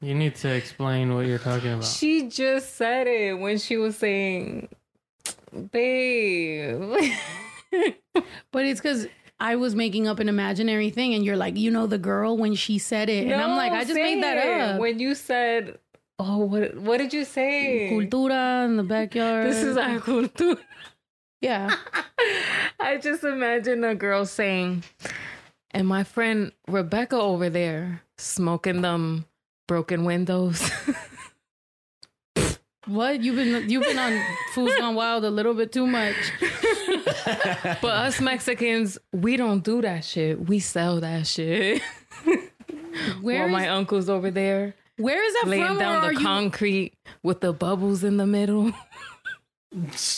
You 0.00 0.14
need 0.14 0.36
to 0.36 0.54
explain 0.54 1.14
what 1.14 1.26
you're 1.26 1.38
talking 1.38 1.72
about. 1.72 1.84
She 1.84 2.28
just 2.28 2.76
said 2.76 3.06
it 3.06 3.38
when 3.38 3.58
she 3.58 3.76
was 3.78 3.96
saying, 3.96 4.68
babe. 5.72 6.82
But 8.52 8.64
it's 8.64 8.80
because 8.80 9.06
I 9.40 9.56
was 9.56 9.74
making 9.74 10.06
up 10.08 10.18
an 10.18 10.28
imaginary 10.28 10.88
thing. 10.90 11.14
And 11.14 11.24
you're 11.24 11.36
like, 11.36 11.56
you 11.56 11.70
know, 11.70 11.86
the 11.86 11.98
girl 11.98 12.36
when 12.38 12.54
she 12.54 12.78
said 12.78 13.08
it. 13.10 13.24
and 13.24 13.34
I'm 13.34 13.56
like, 13.56 13.72
I 13.72 13.82
just 13.84 13.94
made 13.94 14.22
that 14.22 14.36
it. 14.38 14.60
up. 14.60 14.80
When 14.80 14.98
you 14.98 15.14
said, 15.14 15.78
oh, 16.18 16.38
what 16.38 16.76
what 16.76 16.98
did 16.98 17.12
you 17.12 17.24
say? 17.24 17.90
Cultura 17.92 18.64
in 18.64 18.76
the 18.76 18.82
backyard. 18.82 19.46
This 19.46 19.62
is 19.62 19.76
our 19.76 20.00
cultura. 20.00 20.58
Yeah. 21.40 21.74
I 22.80 22.96
just 22.96 23.24
imagine 23.24 23.84
a 23.84 23.94
girl 23.94 24.24
saying, 24.26 24.84
and 25.70 25.86
my 25.86 26.04
friend 26.04 26.52
Rebecca 26.68 27.16
over 27.16 27.50
there 27.50 28.02
smoking 28.18 28.80
them 28.82 29.26
broken 29.68 30.04
windows. 30.04 30.70
What? 32.86 33.20
You've 33.20 33.34
been 33.34 33.68
you've 33.68 33.82
been 33.82 33.98
on 33.98 34.22
Food's 34.52 34.76
Gone 34.76 34.94
Wild 34.94 35.24
a 35.24 35.30
little 35.30 35.54
bit 35.54 35.72
too 35.72 35.88
much. 35.88 36.14
but 37.82 37.84
us 37.84 38.20
Mexicans, 38.20 38.96
we 39.12 39.36
don't 39.36 39.64
do 39.64 39.82
that 39.82 40.04
shit. 40.04 40.48
We 40.48 40.60
sell 40.60 41.00
that 41.00 41.26
shit. 41.26 41.82
Where 43.20 43.46
is, 43.46 43.52
my 43.52 43.68
uncle's 43.68 44.08
over 44.08 44.30
there 44.30 44.74
where 44.98 45.24
is 45.24 45.34
that 45.34 45.48
laying 45.48 45.66
from? 45.66 45.78
down 45.78 45.96
or 45.96 46.00
the 46.00 46.06
are 46.06 46.12
you, 46.12 46.18
concrete 46.20 46.94
with 47.22 47.40
the 47.40 47.52
bubbles 47.52 48.04
in 48.04 48.16
the 48.16 48.26
middle. 48.26 48.72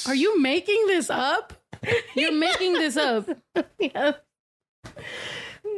are 0.07 0.15
you 0.15 0.41
making 0.41 0.87
this 0.87 1.11
up? 1.11 1.53
You're 2.15 2.33
making 2.33 2.75
this 2.75 2.97
up. 2.97 3.29
yeah. 3.79 4.13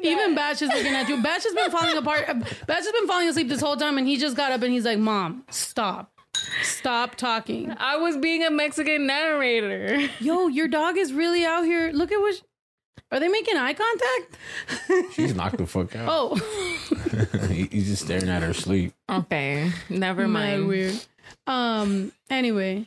Even 0.03 0.35
Batch 0.35 0.63
is 0.63 0.71
looking 0.71 0.95
at 0.95 1.09
you. 1.09 1.23
Batch 1.23 1.45
has 1.45 1.55
been 1.55 1.71
falling 1.71 1.97
apart. 1.97 2.27
Batch 2.27 2.85
has 2.85 2.93
been 2.93 3.07
falling 3.07 3.29
asleep 3.29 3.49
this 3.49 3.61
whole 3.61 3.77
time, 3.77 3.99
and 3.99 4.07
he 4.07 4.17
just 4.17 4.37
got 4.37 4.53
up 4.53 4.63
and 4.63 4.73
he's 4.73 4.85
like, 4.85 4.99
"Mom, 4.99 5.45
stop, 5.51 6.13
stop 6.63 7.17
talking." 7.17 7.75
I 7.77 7.97
was 7.97 8.17
being 8.17 8.43
a 8.43 8.51
Mexican 8.51 9.07
narrator. 9.07 10.09
Yo, 10.21 10.47
your 10.49 10.69
dog 10.69 10.97
is 10.97 11.13
really 11.13 11.45
out 11.45 11.65
here. 11.65 11.91
Look 11.93 12.13
at 12.13 12.21
what. 12.21 12.41
Sh- 13.01 13.05
Are 13.13 13.21
they 13.21 13.29
making 13.29 13.57
eye 13.57 13.75
contact? 13.75 15.13
She's 15.15 15.35
knocked 15.35 15.59
the 15.59 15.67
fuck 15.67 15.95
out. 15.97 16.09
Oh, 16.11 16.35
He's 17.49 17.89
just 17.89 18.05
staring 18.05 18.29
at 18.29 18.43
her 18.43 18.55
sleep. 18.55 18.93
Okay, 19.11 19.71
never 19.89 20.29
mad 20.29 20.59
mind. 20.59 20.69
weird. 20.69 20.95
Um. 21.47 22.13
Anyway, 22.29 22.87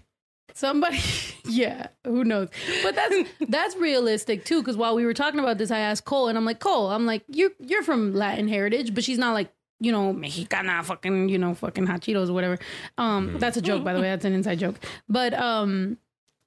somebody. 0.54 0.99
Yeah, 1.45 1.88
who 2.06 2.23
knows? 2.23 2.47
But 2.84 2.95
that's 2.95 3.15
that's 3.49 3.76
realistic 3.76 4.45
too. 4.45 4.62
Because 4.62 4.78
while 4.78 4.95
we 4.95 5.06
were 5.06 5.13
talking 5.13 5.41
about 5.41 5.58
this, 5.58 5.71
I 5.71 5.80
asked 5.80 6.06
Cole, 6.06 6.30
and 6.30 6.38
I'm 6.38 6.45
like, 6.45 6.60
Cole, 6.60 6.89
I'm 6.89 7.06
like, 7.06 7.23
you're 7.28 7.52
you're 7.60 7.84
from 7.84 8.13
Latin 8.13 8.47
heritage, 8.47 8.93
but 8.95 9.04
she's 9.04 9.17
not 9.17 9.34
like 9.34 9.52
you 9.82 9.91
know 9.91 10.13
Mexicana, 10.13 10.82
fucking 10.84 11.28
you 11.28 11.38
know 11.38 11.54
fucking 11.54 11.86
hot 11.86 11.99
Cheetos 11.99 12.30
or 12.30 12.34
whatever. 12.34 12.58
Um, 12.97 13.38
that's 13.39 13.58
a 13.58 13.62
joke, 13.62 13.84
by 13.84 13.91
the 13.93 13.99
way. 13.99 14.08
That's 14.10 14.23
an 14.23 14.32
inside 14.34 14.60
joke. 14.60 14.78
But 15.10 15.34
um, 15.34 15.97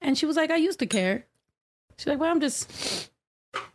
and 0.01 0.17
she 0.17 0.25
was 0.25 0.35
like, 0.37 0.51
I 0.51 0.57
used 0.57 0.79
to 0.79 0.87
care. 0.87 1.27
She's 1.99 2.07
like, 2.07 2.19
well, 2.19 2.31
I'm 2.31 2.41
just 2.41 3.11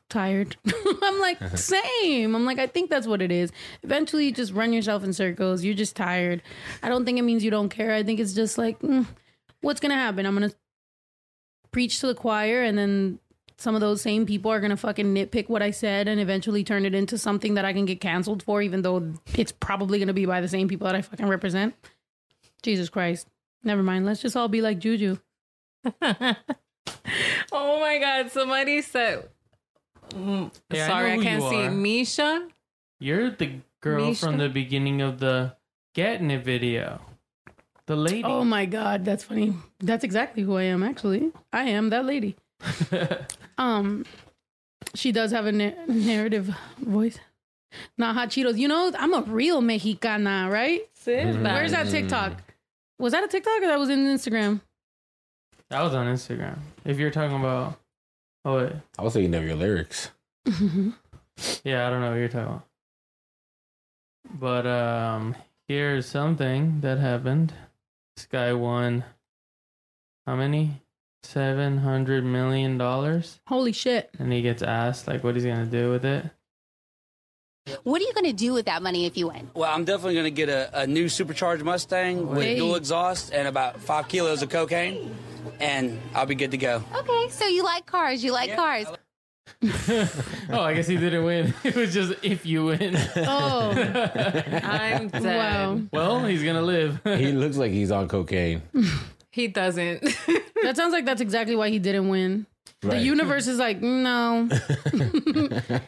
tired. 0.09 0.57
I'm 1.01 1.19
like, 1.19 1.39
same. 1.57 2.35
I'm 2.35 2.45
like, 2.45 2.59
I 2.59 2.67
think 2.67 2.89
that's 2.89 3.07
what 3.07 3.21
it 3.21 3.31
is. 3.31 3.51
Eventually, 3.83 4.25
you 4.25 4.31
just 4.31 4.53
run 4.53 4.73
yourself 4.73 5.03
in 5.03 5.13
circles. 5.13 5.63
You're 5.63 5.73
just 5.73 5.95
tired. 5.95 6.41
I 6.83 6.89
don't 6.89 7.05
think 7.05 7.17
it 7.17 7.23
means 7.23 7.43
you 7.43 7.51
don't 7.51 7.69
care. 7.69 7.93
I 7.93 8.03
think 8.03 8.19
it's 8.19 8.33
just 8.33 8.57
like, 8.57 8.79
mm, 8.79 9.05
what's 9.61 9.79
gonna 9.79 9.95
happen? 9.95 10.25
I'm 10.25 10.33
gonna 10.33 10.51
preach 11.71 11.99
to 12.01 12.07
the 12.07 12.15
choir, 12.15 12.63
and 12.63 12.77
then 12.77 13.19
some 13.57 13.75
of 13.75 13.81
those 13.81 14.01
same 14.01 14.25
people 14.25 14.51
are 14.51 14.59
gonna 14.59 14.77
fucking 14.77 15.13
nitpick 15.13 15.49
what 15.49 15.61
I 15.61 15.71
said, 15.71 16.07
and 16.07 16.19
eventually 16.19 16.63
turn 16.63 16.85
it 16.85 16.93
into 16.93 17.17
something 17.17 17.53
that 17.55 17.65
I 17.65 17.73
can 17.73 17.85
get 17.85 18.01
canceled 18.01 18.43
for, 18.43 18.61
even 18.61 18.81
though 18.81 19.13
it's 19.33 19.51
probably 19.51 19.99
gonna 19.99 20.13
be 20.13 20.25
by 20.25 20.41
the 20.41 20.47
same 20.47 20.67
people 20.67 20.85
that 20.87 20.95
I 20.95 21.01
fucking 21.01 21.27
represent. 21.27 21.73
Jesus 22.61 22.89
Christ. 22.89 23.27
Never 23.63 23.83
mind. 23.83 24.05
Let's 24.05 24.21
just 24.21 24.35
all 24.35 24.47
be 24.47 24.61
like 24.61 24.79
Juju. 24.79 25.17
Oh 27.51 27.79
my 27.79 27.97
god, 27.99 28.31
somebody 28.31 28.81
said. 28.81 29.29
Mm, 30.13 30.51
Yeah, 30.71 30.87
sorry, 30.87 31.15
know 31.15 31.21
I, 31.21 31.23
can't 31.23 31.43
see. 31.43 31.63
are. 31.63 31.71
Misha? 31.71 32.47
You're 32.99 33.31
the 33.31 33.59
girl 33.81 34.07
Misha? 34.07 34.25
from 34.25 34.37
the 34.37 34.49
beginning 34.49 35.01
of 35.01 35.19
the 35.19 35.55
Getting 35.95 36.31
It 36.31 36.43
video. 36.43 37.01
The 37.87 37.95
lady. 37.95 38.23
Oh 38.23 38.43
my 38.45 38.65
god, 38.65 39.03
that's 39.03 39.23
funny. 39.23 39.53
That's 39.79 40.03
exactly 40.03 40.43
who 40.43 40.55
I 40.55 40.63
am. 40.63 40.83
Actually, 40.83 41.31
I 41.51 41.63
am 41.63 41.89
that 41.89 42.05
lady. 42.05 42.35
Um, 43.57 44.05
she 44.95 45.11
does 45.11 45.29
have 45.31 45.45
a 45.45 45.51
na- 45.51 45.73
narrative 45.87 46.49
voice. 46.79 47.19
Not 47.97 48.15
hot 48.15 48.29
Cheetos. 48.29 48.57
You 48.57 48.67
know, 48.67 48.91
I'm 48.97 49.13
a 49.13 49.21
real 49.21 49.61
Mexicana, 49.61 50.49
right? 50.51 50.81
Where's 51.05 51.71
that 51.71 51.89
TikTok? 51.89 52.41
Was 52.97 53.11
that 53.13 53.23
a 53.23 53.27
TikTok 53.27 53.61
or 53.61 53.67
that 53.67 53.77
was 53.79 53.89
in 53.89 53.99
Instagram? 54.05 54.61
That 55.69 55.81
was 55.83 55.93
on 55.93 56.07
Instagram. 56.07 56.57
If 56.85 56.97
you're 56.97 57.11
talking 57.11 57.37
about, 57.39 57.79
oh 58.45 58.57
wait, 58.57 58.73
I 58.97 59.01
was 59.03 59.13
thinking 59.13 59.33
of 59.35 59.43
your 59.43 59.55
lyrics. 59.55 60.11
yeah, 61.63 61.87
I 61.87 61.89
don't 61.89 62.01
know 62.01 62.09
what 62.11 62.17
you're 62.17 62.27
talking 62.27 62.47
about. 62.47 62.67
But 64.39 64.65
um, 64.67 65.35
here's 65.67 66.05
something 66.05 66.81
that 66.81 66.99
happened. 66.99 67.53
This 68.15 68.25
guy 68.27 68.53
won 68.53 69.03
how 70.25 70.35
many? 70.35 70.81
Seven 71.23 71.77
hundred 71.77 72.23
million 72.25 72.79
dollars, 72.79 73.39
Holy 73.45 73.71
shit. 73.73 74.09
and 74.17 74.33
he 74.33 74.41
gets 74.41 74.63
asked 74.63 75.07
like 75.07 75.23
what 75.23 75.35
he's 75.35 75.45
gonna 75.45 75.67
do 75.67 75.91
with 75.91 76.03
it. 76.03 76.25
What 77.83 78.01
are 78.01 78.05
you 78.05 78.13
going 78.13 78.25
to 78.25 78.33
do 78.33 78.53
with 78.53 78.65
that 78.65 78.81
money 78.81 79.05
if 79.05 79.15
you 79.15 79.27
win? 79.27 79.47
Well, 79.53 79.71
I'm 79.71 79.85
definitely 79.85 80.15
going 80.15 80.25
to 80.25 80.31
get 80.31 80.49
a, 80.49 80.81
a 80.81 80.87
new 80.87 81.07
supercharged 81.07 81.63
Mustang 81.63 82.27
with 82.27 82.57
dual 82.57 82.73
exhaust 82.75 83.31
and 83.31 83.47
about 83.47 83.79
five 83.79 84.07
kilos 84.07 84.41
of 84.41 84.49
cocaine, 84.49 85.15
and 85.59 85.99
I'll 86.13 86.25
be 86.25 86.35
good 86.35 86.51
to 86.51 86.57
go. 86.57 86.83
Okay, 86.95 87.29
so 87.29 87.47
you 87.47 87.63
like 87.63 87.85
cars. 87.85 88.23
You 88.23 88.31
like 88.31 88.55
cars. 88.55 88.87
Oh, 90.49 90.61
I 90.61 90.73
guess 90.73 90.87
he 90.87 90.97
didn't 90.97 91.23
win. 91.23 91.53
It 91.63 91.75
was 91.75 91.93
just 91.93 92.13
if 92.23 92.45
you 92.45 92.65
win. 92.65 92.95
Oh, 93.17 93.71
I'm 94.63 95.07
dead. 95.09 95.23
wow. 95.23 95.81
well, 95.91 96.25
he's 96.25 96.43
gonna 96.43 96.61
live. 96.61 96.99
He 97.03 97.31
looks 97.31 97.57
like 97.57 97.71
he's 97.71 97.91
on 97.91 98.07
cocaine. 98.07 98.61
He 99.31 99.47
doesn't. 99.47 100.01
That 100.63 100.75
sounds 100.75 100.93
like 100.93 101.05
that's 101.05 101.21
exactly 101.21 101.55
why 101.55 101.69
he 101.69 101.79
didn't 101.79 102.09
win. 102.09 102.45
The 102.81 102.97
universe 102.97 103.47
is 103.47 103.59
like, 103.59 103.81
no. 103.81 104.49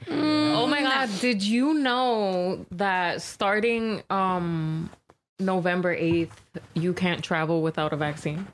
oh 0.10 0.68
my 0.68 0.82
god, 0.82 1.10
did 1.20 1.42
you 1.42 1.74
know 1.74 2.66
that 2.72 3.22
starting 3.22 4.04
um 4.10 4.90
November 5.40 5.96
8th, 5.96 6.30
you 6.76 6.94
can't 6.94 7.24
travel 7.24 7.62
without 7.62 7.94
a 7.94 7.98
vaccine? 7.98 8.48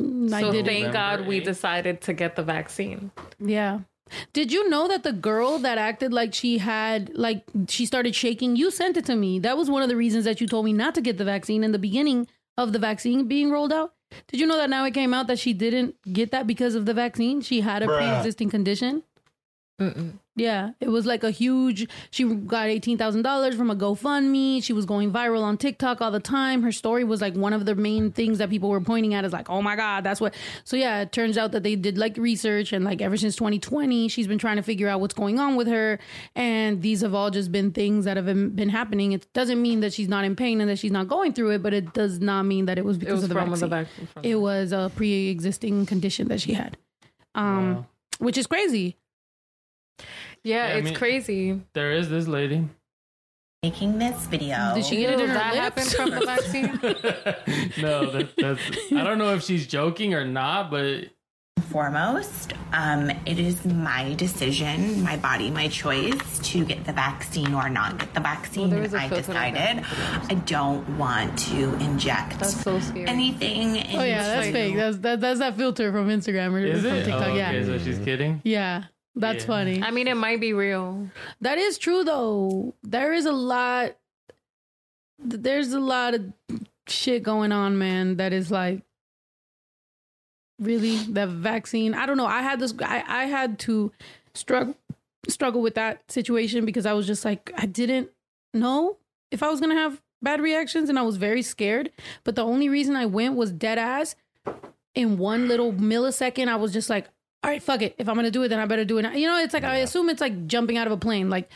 Mm, 0.00 0.32
I 0.32 0.40
so 0.40 0.52
didn't. 0.52 0.66
thank 0.66 0.92
God 0.92 1.26
we 1.26 1.40
decided 1.40 2.00
to 2.02 2.12
get 2.12 2.36
the 2.36 2.42
vaccine. 2.42 3.10
Yeah. 3.38 3.80
Did 4.32 4.52
you 4.52 4.68
know 4.68 4.86
that 4.88 5.02
the 5.02 5.12
girl 5.12 5.58
that 5.60 5.78
acted 5.78 6.12
like 6.12 6.34
she 6.34 6.58
had, 6.58 7.10
like, 7.14 7.44
she 7.68 7.86
started 7.86 8.14
shaking? 8.14 8.54
You 8.56 8.70
sent 8.70 8.96
it 8.96 9.06
to 9.06 9.16
me. 9.16 9.38
That 9.38 9.56
was 9.56 9.70
one 9.70 9.82
of 9.82 9.88
the 9.88 9.96
reasons 9.96 10.24
that 10.26 10.40
you 10.40 10.46
told 10.46 10.64
me 10.64 10.72
not 10.72 10.94
to 10.96 11.00
get 11.00 11.16
the 11.16 11.24
vaccine 11.24 11.64
in 11.64 11.72
the 11.72 11.78
beginning 11.78 12.26
of 12.58 12.72
the 12.72 12.78
vaccine 12.78 13.26
being 13.26 13.50
rolled 13.50 13.72
out. 13.72 13.94
Did 14.28 14.40
you 14.40 14.46
know 14.46 14.56
that 14.56 14.70
now 14.70 14.84
it 14.84 14.92
came 14.94 15.14
out 15.14 15.26
that 15.28 15.38
she 15.38 15.52
didn't 15.52 15.96
get 16.12 16.30
that 16.32 16.46
because 16.46 16.74
of 16.74 16.86
the 16.86 16.94
vaccine? 16.94 17.40
She 17.40 17.62
had 17.62 17.82
a 17.82 17.86
pre 17.86 18.08
existing 18.08 18.50
condition. 18.50 19.02
Yeah, 20.36 20.70
it 20.80 20.88
was 20.88 21.04
like 21.06 21.22
a 21.24 21.30
huge. 21.30 21.88
She 22.10 22.24
got 22.24 22.66
eighteen 22.68 22.96
thousand 22.98 23.22
dollars 23.22 23.54
from 23.56 23.70
a 23.70 23.76
GoFundMe. 23.76 24.62
She 24.62 24.72
was 24.72 24.84
going 24.86 25.12
viral 25.12 25.42
on 25.42 25.56
TikTok 25.56 26.00
all 26.00 26.10
the 26.10 26.20
time. 26.20 26.62
Her 26.62 26.72
story 26.72 27.02
was 27.04 27.20
like 27.20 27.34
one 27.34 27.52
of 27.52 27.66
the 27.66 27.74
main 27.74 28.10
things 28.12 28.38
that 28.38 28.50
people 28.50 28.68
were 28.68 28.80
pointing 28.80 29.14
at. 29.14 29.24
Is 29.24 29.32
like, 29.32 29.50
oh 29.50 29.62
my 29.62 29.74
god, 29.76 30.02
that's 30.04 30.20
what. 30.20 30.34
So 30.64 30.76
yeah, 30.76 31.00
it 31.02 31.12
turns 31.12 31.36
out 31.38 31.52
that 31.52 31.62
they 31.64 31.74
did 31.76 31.98
like 31.98 32.16
research 32.16 32.72
and 32.72 32.84
like 32.84 33.00
ever 33.02 33.16
since 33.16 33.34
2020, 33.36 34.08
she's 34.08 34.26
been 34.26 34.38
trying 34.38 34.56
to 34.56 34.62
figure 34.62 34.88
out 34.88 35.00
what's 35.00 35.14
going 35.14 35.38
on 35.40 35.56
with 35.56 35.66
her. 35.68 35.98
And 36.36 36.82
these 36.82 37.00
have 37.02 37.14
all 37.14 37.30
just 37.30 37.50
been 37.52 37.70
things 37.72 38.04
that 38.04 38.16
have 38.16 38.26
been, 38.26 38.50
been 38.50 38.68
happening. 38.70 39.12
It 39.12 39.32
doesn't 39.34 39.60
mean 39.60 39.80
that 39.80 39.92
she's 39.92 40.08
not 40.08 40.24
in 40.24 40.34
pain 40.36 40.60
and 40.60 40.70
that 40.70 40.78
she's 40.78 40.92
not 40.92 41.08
going 41.08 41.32
through 41.32 41.50
it, 41.50 41.62
but 41.62 41.72
it 41.74 41.92
does 41.94 42.20
not 42.20 42.42
mean 42.44 42.66
that 42.66 42.78
it 42.78 42.84
was 42.84 42.96
It 42.96 43.00
because 43.00 43.14
was 43.14 43.22
of 43.24 43.28
the 43.30 43.34
vaccine. 43.36 43.60
the 43.60 43.66
vaccine. 43.68 43.98
It 44.22 44.36
was 44.36 44.72
a 44.72 44.90
pre-existing 44.96 45.86
condition 45.86 46.28
that 46.28 46.40
she 46.40 46.54
had, 46.54 46.76
um, 47.34 47.74
Wow. 47.74 47.86
which 48.18 48.36
is 48.38 48.46
crazy. 48.48 48.96
Yeah, 49.98 50.04
Yeah, 50.42 50.62
I 50.74 50.78
it's 50.78 50.84
mean- 50.86 50.94
crazy. 50.94 51.60
There 51.74 51.92
is 51.92 52.08
this 52.10 52.26
lady. 52.28 52.68
making 53.62 53.98
this 53.98 54.26
video. 54.26 54.72
Did 54.74 54.84
she 54.84 54.96
get 54.96 55.14
it 55.14 55.20
in 55.20 55.28
her 55.28 55.34
that 55.34 55.54
lips? 55.54 55.96
happened 55.96 56.12
from 56.12 56.20
the 56.20 56.26
vaccine? 56.26 57.82
no, 57.82 58.10
that, 58.10 58.30
that's. 58.36 58.60
I 58.92 59.02
don't 59.04 59.18
know 59.18 59.34
if 59.34 59.42
she's 59.42 59.66
joking 59.66 60.12
or 60.14 60.24
not, 60.26 60.70
but 60.70 61.04
Foremost, 61.70 62.52
um, 62.72 63.10
it 63.26 63.38
is 63.38 63.64
my 63.64 64.12
decision, 64.14 65.02
my 65.02 65.16
body, 65.16 65.50
my 65.50 65.68
choice 65.68 66.38
to 66.40 66.64
get 66.64 66.84
the 66.84 66.92
vaccine 66.92 67.54
or 67.54 67.68
not 67.70 67.98
get 67.98 68.12
the 68.12 68.20
vaccine. 68.20 68.68
there 68.70 68.82
is 68.82 68.92
a 68.92 68.98
I 69.00 69.08
filter 69.08 69.32
like 69.32 69.54
that. 69.54 69.76
decided 69.82 70.30
I 70.30 70.34
don't 70.44 70.86
want 70.98 71.38
to 71.50 71.74
inject 71.76 72.38
That's 72.38 72.60
so 72.62 72.78
scary. 72.80 73.08
anything. 73.08 73.78
Oh 73.98 74.02
yeah, 74.04 74.22
that's 74.24 74.48
fake. 74.48 74.76
That's 74.76 74.98
that, 74.98 75.20
that's 75.20 75.38
that 75.38 75.56
filter 75.56 75.90
from 75.90 76.08
Instagram 76.08 76.52
or 76.52 76.58
is 76.58 76.82
from 76.82 76.92
it? 76.92 77.04
TikTok. 77.04 77.28
Oh, 77.28 77.34
Yeah, 77.34 77.48
okay, 77.50 77.64
so 77.64 77.78
she's 77.78 77.98
kidding. 77.98 78.40
yeah, 78.44 78.84
that's 79.16 79.42
Yeah. 79.42 79.46
funny. 79.46 79.82
I 79.82 79.90
mean, 79.90 80.08
it 80.08 80.16
might 80.16 80.40
be 80.40 80.52
real. 80.52 81.08
That 81.40 81.58
is 81.58 81.78
true 81.78 82.04
though. 82.04 82.74
There 82.82 83.12
is 83.12 83.26
a 83.26 83.32
lot. 83.32 83.96
There's 85.18 85.72
a 85.72 85.80
lot 85.80 86.14
of 86.14 86.32
shit 86.88 87.22
going 87.22 87.52
on, 87.52 87.78
man. 87.78 88.16
That 88.16 88.32
is 88.32 88.50
like 88.50 88.82
really 90.60 90.96
the 90.98 91.26
vaccine. 91.26 91.94
I 91.94 92.06
don't 92.06 92.16
know. 92.16 92.26
I 92.26 92.42
had 92.42 92.60
this. 92.60 92.74
I 92.80 93.02
I 93.06 93.24
had 93.26 93.58
to 93.60 93.92
struggle 94.34 94.76
struggle 95.28 95.62
with 95.62 95.74
that 95.74 96.10
situation 96.10 96.64
because 96.66 96.86
I 96.86 96.92
was 96.92 97.06
just 97.06 97.24
like 97.24 97.50
I 97.56 97.66
didn't 97.66 98.10
know 98.52 98.98
if 99.30 99.42
I 99.42 99.48
was 99.50 99.60
gonna 99.60 99.74
have 99.74 100.00
bad 100.22 100.40
reactions, 100.40 100.88
and 100.88 100.98
I 100.98 101.02
was 101.02 101.16
very 101.16 101.42
scared. 101.42 101.90
But 102.24 102.34
the 102.34 102.44
only 102.44 102.68
reason 102.68 102.96
I 102.96 103.06
went 103.06 103.34
was 103.34 103.52
dead 103.52 103.78
ass. 103.78 104.16
In 104.94 105.18
one 105.18 105.48
little 105.48 105.72
millisecond, 105.72 106.46
I 106.46 106.54
was 106.54 106.72
just 106.72 106.88
like, 106.88 107.08
all 107.44 107.50
right, 107.50 107.62
fuck 107.62 107.82
it. 107.82 107.94
If 107.98 108.08
I'm 108.08 108.16
gonna 108.16 108.30
do 108.30 108.42
it, 108.42 108.48
then 108.48 108.58
I 108.58 108.64
better 108.66 108.84
do 108.86 108.96
it. 108.98 109.02
now." 109.02 109.12
You 109.12 109.26
know, 109.28 109.38
it's 109.38 109.52
like 109.54 109.64
I 109.64 109.76
assume 109.76 110.08
it's 110.08 110.20
like 110.20 110.46
jumping 110.46 110.78
out 110.78 110.86
of 110.86 110.92
a 110.94 110.96
plane. 110.96 111.28
Like, 111.28 111.50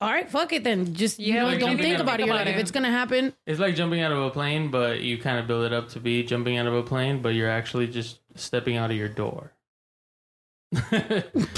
all 0.00 0.08
right, 0.10 0.30
fuck 0.30 0.52
it 0.52 0.62
then. 0.64 0.94
Just 0.94 1.18
you 1.18 1.34
Yeah, 1.34 1.40
know, 1.42 1.46
like 1.48 1.58
don't 1.60 1.76
think 1.76 1.96
out 1.96 2.00
about 2.00 2.20
a 2.20 2.22
it. 2.22 2.26
You're 2.26 2.34
like, 2.36 2.46
if 2.46 2.56
it's 2.56 2.70
gonna 2.70 2.90
happen, 2.90 3.32
It's 3.46 3.58
like 3.60 3.74
jumping 3.74 4.00
out 4.00 4.12
of 4.12 4.18
a 4.18 4.30
plane, 4.30 4.70
but 4.70 5.00
you 5.00 5.18
kind 5.18 5.38
of 5.38 5.46
build 5.48 5.64
it 5.64 5.72
up 5.72 5.88
to 5.90 6.00
be 6.00 6.22
jumping 6.22 6.56
out 6.58 6.66
of 6.66 6.74
a 6.74 6.82
plane, 6.84 7.20
but 7.22 7.30
you're 7.34 7.50
actually 7.50 7.88
just 7.88 8.20
stepping 8.36 8.76
out 8.76 8.90
of 8.92 8.96
your 8.96 9.08
door. 9.08 9.52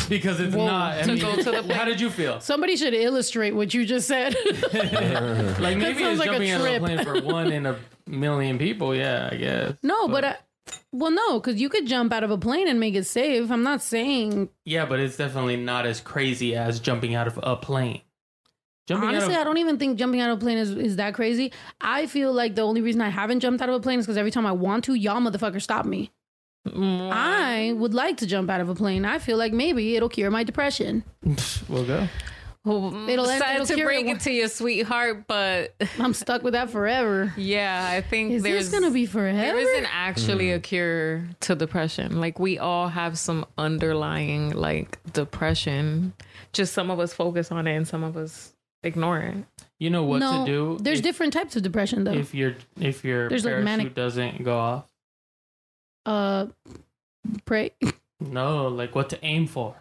because 0.08 0.40
it's 0.40 0.54
Whoa. 0.56 0.66
not. 0.66 0.98
I 0.98 1.02
To 1.02 1.08
mean, 1.12 1.18
go 1.20 1.36
to 1.36 1.42
the 1.62 1.74
how 1.74 1.84
did 1.84 2.00
you 2.00 2.10
feel? 2.10 2.40
somebody 2.40 2.76
should 2.76 2.94
illustrate 2.94 3.52
what 3.54 3.72
you 3.72 3.84
just 3.86 4.08
said. 4.08 4.34
like 5.60 5.76
maybe 5.78 6.02
it's 6.02 6.18
like 6.18 6.30
a 6.30 6.32
jumping 6.32 6.50
out 6.50 6.60
of 6.62 6.66
a 6.74 6.80
plane 6.80 7.04
for 7.04 7.22
one 7.22 7.52
in 7.52 7.66
a 7.66 7.76
million 8.08 8.58
people. 8.58 8.94
Yeah, 8.94 9.28
I 9.30 9.36
guess. 9.36 9.74
no, 9.84 10.08
but 10.08 10.24
I, 10.24 10.36
well, 10.92 11.10
no, 11.10 11.40
because 11.40 11.60
you 11.60 11.68
could 11.68 11.86
jump 11.86 12.12
out 12.12 12.24
of 12.24 12.30
a 12.30 12.38
plane 12.38 12.68
and 12.68 12.80
make 12.80 12.94
it 12.94 13.04
safe. 13.04 13.50
I'm 13.50 13.62
not 13.62 13.82
saying. 13.82 14.48
yeah, 14.64 14.86
but 14.86 15.00
it's 15.00 15.16
definitely 15.16 15.56
not 15.56 15.86
as 15.86 16.00
crazy 16.00 16.54
as 16.54 16.80
jumping 16.80 17.14
out 17.14 17.26
of 17.26 17.38
a 17.42 17.56
plane. 17.56 18.00
Jumping 18.86 19.08
Honestly, 19.08 19.34
out 19.34 19.40
I 19.40 19.44
don't 19.44 19.56
even 19.56 19.78
think 19.78 19.98
jumping 19.98 20.20
out 20.20 20.30
of 20.30 20.38
a 20.38 20.40
plane 20.40 20.58
is, 20.58 20.70
is 20.72 20.96
that 20.96 21.14
crazy. 21.14 21.52
I 21.80 22.06
feel 22.06 22.32
like 22.32 22.54
the 22.54 22.62
only 22.62 22.82
reason 22.82 23.00
I 23.00 23.08
haven't 23.08 23.40
jumped 23.40 23.62
out 23.62 23.68
of 23.70 23.74
a 23.74 23.80
plane 23.80 23.98
is 23.98 24.04
because 24.04 24.18
every 24.18 24.30
time 24.30 24.44
I 24.44 24.52
want 24.52 24.84
to, 24.84 24.94
y'all 24.94 25.20
motherfuckers 25.20 25.62
stop 25.62 25.86
me. 25.86 26.12
I 26.66 27.74
would 27.76 27.92
like 27.94 28.18
to 28.18 28.26
jump 28.26 28.48
out 28.50 28.60
of 28.60 28.68
a 28.68 28.74
plane. 28.74 29.04
I 29.04 29.18
feel 29.18 29.36
like 29.36 29.52
maybe 29.52 29.96
it'll 29.96 30.08
cure 30.08 30.30
my 30.30 30.44
depression. 30.44 31.04
we'll 31.68 31.86
go. 31.86 32.08
It'll- 32.66 33.26
Sad 33.26 33.56
it'll 33.56 33.66
to 33.66 33.84
break 33.84 34.06
it. 34.06 34.10
it 34.16 34.20
to 34.20 34.32
your 34.32 34.48
sweetheart, 34.48 35.26
but 35.26 35.74
I'm 35.98 36.14
stuck 36.14 36.42
with 36.42 36.54
that 36.54 36.70
forever. 36.70 37.32
yeah, 37.36 37.86
I 37.92 38.00
think 38.00 38.32
Is 38.32 38.42
there's 38.42 38.70
gonna 38.70 38.90
be 38.90 39.04
forever? 39.04 39.36
There 39.36 39.58
isn't 39.58 39.94
actually 39.94 40.50
a 40.52 40.58
cure 40.60 41.28
to 41.40 41.54
depression. 41.54 42.20
Like 42.20 42.38
we 42.38 42.58
all 42.58 42.88
have 42.88 43.18
some 43.18 43.44
underlying 43.58 44.50
like 44.52 44.98
depression. 45.12 46.14
Just 46.54 46.72
some 46.72 46.90
of 46.90 47.00
us 47.00 47.12
focus 47.12 47.52
on 47.52 47.66
it 47.66 47.76
and 47.76 47.86
some 47.86 48.02
of 48.02 48.16
us 48.16 48.54
ignore 48.82 49.18
it. 49.18 49.36
You 49.78 49.90
know 49.90 50.04
what 50.04 50.20
no, 50.20 50.46
to 50.46 50.50
do. 50.50 50.78
There's 50.80 51.00
if, 51.00 51.04
different 51.04 51.32
types 51.34 51.56
of 51.56 51.62
depression 51.62 52.04
though. 52.04 52.12
if 52.12 52.34
your 52.34 52.54
if 52.80 53.04
your 53.04 53.28
There's, 53.28 53.44
like, 53.44 53.52
parachute 53.52 53.64
manic- 53.64 53.94
doesn't 53.94 54.42
go 54.42 54.56
off. 54.58 54.86
uh, 56.06 56.46
pray. 57.44 57.72
No, 58.20 58.68
like 58.68 58.94
what 58.94 59.10
to 59.10 59.22
aim 59.24 59.46
for. 59.46 59.74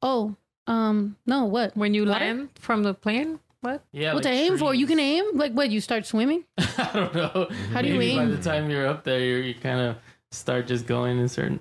Oh, 0.00 0.36
um, 0.66 1.16
no, 1.26 1.44
what? 1.44 1.76
When 1.76 1.94
you 1.94 2.06
Water? 2.06 2.24
land 2.24 2.48
from 2.58 2.82
the 2.82 2.94
plane, 2.94 3.40
what? 3.60 3.82
Yeah, 3.92 4.14
what 4.14 4.24
like 4.24 4.32
to 4.32 4.38
aim 4.38 4.58
for? 4.58 4.74
You 4.74 4.86
can 4.86 4.98
aim 4.98 5.24
like 5.34 5.52
what? 5.52 5.70
You 5.70 5.80
start 5.80 6.06
swimming? 6.06 6.44
I 6.58 6.90
don't 6.94 7.14
know. 7.14 7.48
How 7.72 7.82
do 7.82 7.88
you 7.88 7.98
Maybe 7.98 8.16
By 8.16 8.24
the 8.26 8.42
time 8.42 8.70
you're 8.70 8.86
up 8.86 9.04
there, 9.04 9.20
you're, 9.20 9.40
you 9.40 9.54
kind 9.54 9.80
of 9.80 9.96
start 10.30 10.66
just 10.66 10.86
going 10.86 11.18
in 11.18 11.28
certain. 11.28 11.60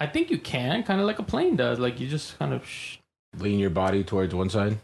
I 0.00 0.06
think 0.06 0.30
you 0.30 0.38
can, 0.38 0.82
kind 0.82 1.00
of 1.00 1.06
like 1.06 1.18
a 1.18 1.22
plane 1.22 1.56
does. 1.56 1.78
Like 1.78 2.00
you 2.00 2.08
just 2.08 2.38
kind 2.38 2.52
of, 2.52 2.66
sh- 2.66 2.98
Lean 3.38 3.58
your 3.58 3.70
body 3.70 4.04
towards 4.04 4.32
one 4.34 4.48
side. 4.50 4.78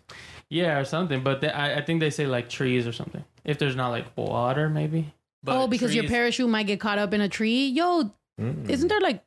yeah, 0.48 0.78
or 0.78 0.84
something. 0.84 1.22
But 1.22 1.40
they, 1.40 1.50
I, 1.50 1.78
I 1.78 1.82
think 1.82 2.00
they 2.00 2.10
say 2.10 2.26
like 2.26 2.48
trees 2.48 2.86
or 2.86 2.92
something. 2.92 3.24
If 3.44 3.58
there's 3.58 3.76
not 3.76 3.90
like 3.90 4.06
water, 4.16 4.68
maybe. 4.68 5.12
But 5.42 5.56
oh, 5.56 5.66
because 5.68 5.94
your 5.94 6.04
parachute 6.04 6.48
might 6.50 6.66
get 6.66 6.80
caught 6.80 6.98
up 6.98 7.14
in 7.14 7.20
a 7.20 7.28
tree. 7.28 7.66
Yo, 7.68 8.12
Mm. 8.40 8.70
isn't 8.70 8.88
there 8.88 9.00
like 9.00 9.22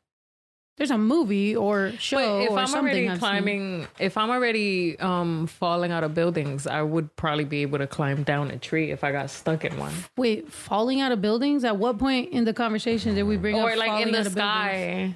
there's 0.77 0.91
a 0.91 0.97
movie 0.97 1.55
or 1.55 1.91
show 1.99 2.17
But 2.17 2.43
if 2.45 2.49
or 2.51 2.59
I'm 2.59 2.67
something 2.67 2.83
already 2.85 3.07
I've 3.07 3.13
seen. 3.13 3.19
climbing, 3.19 3.87
if 3.99 4.17
I'm 4.17 4.29
already 4.31 4.97
um 4.99 5.47
falling 5.47 5.91
out 5.91 6.03
of 6.03 6.13
buildings, 6.15 6.65
I 6.65 6.81
would 6.81 7.15
probably 7.15 7.45
be 7.45 7.61
able 7.61 7.77
to 7.77 7.87
climb 7.87 8.23
down 8.23 8.49
a 8.51 8.57
tree 8.57 8.91
if 8.91 9.03
I 9.03 9.11
got 9.11 9.29
stuck 9.29 9.65
in 9.65 9.77
one. 9.77 9.93
Wait, 10.17 10.51
falling 10.51 10.99
out 11.01 11.11
of 11.11 11.21
buildings? 11.21 11.63
At 11.63 11.77
what 11.77 11.99
point 11.99 12.31
in 12.31 12.45
the 12.45 12.53
conversation 12.53 13.13
did 13.15 13.23
we 13.23 13.37
bring 13.37 13.55
Or 13.55 13.69
up 13.71 13.77
like 13.77 13.87
falling 13.89 14.07
in 14.07 14.11
the 14.13 14.19
out 14.21 14.25
of 14.27 14.33
buildings? 14.35 15.15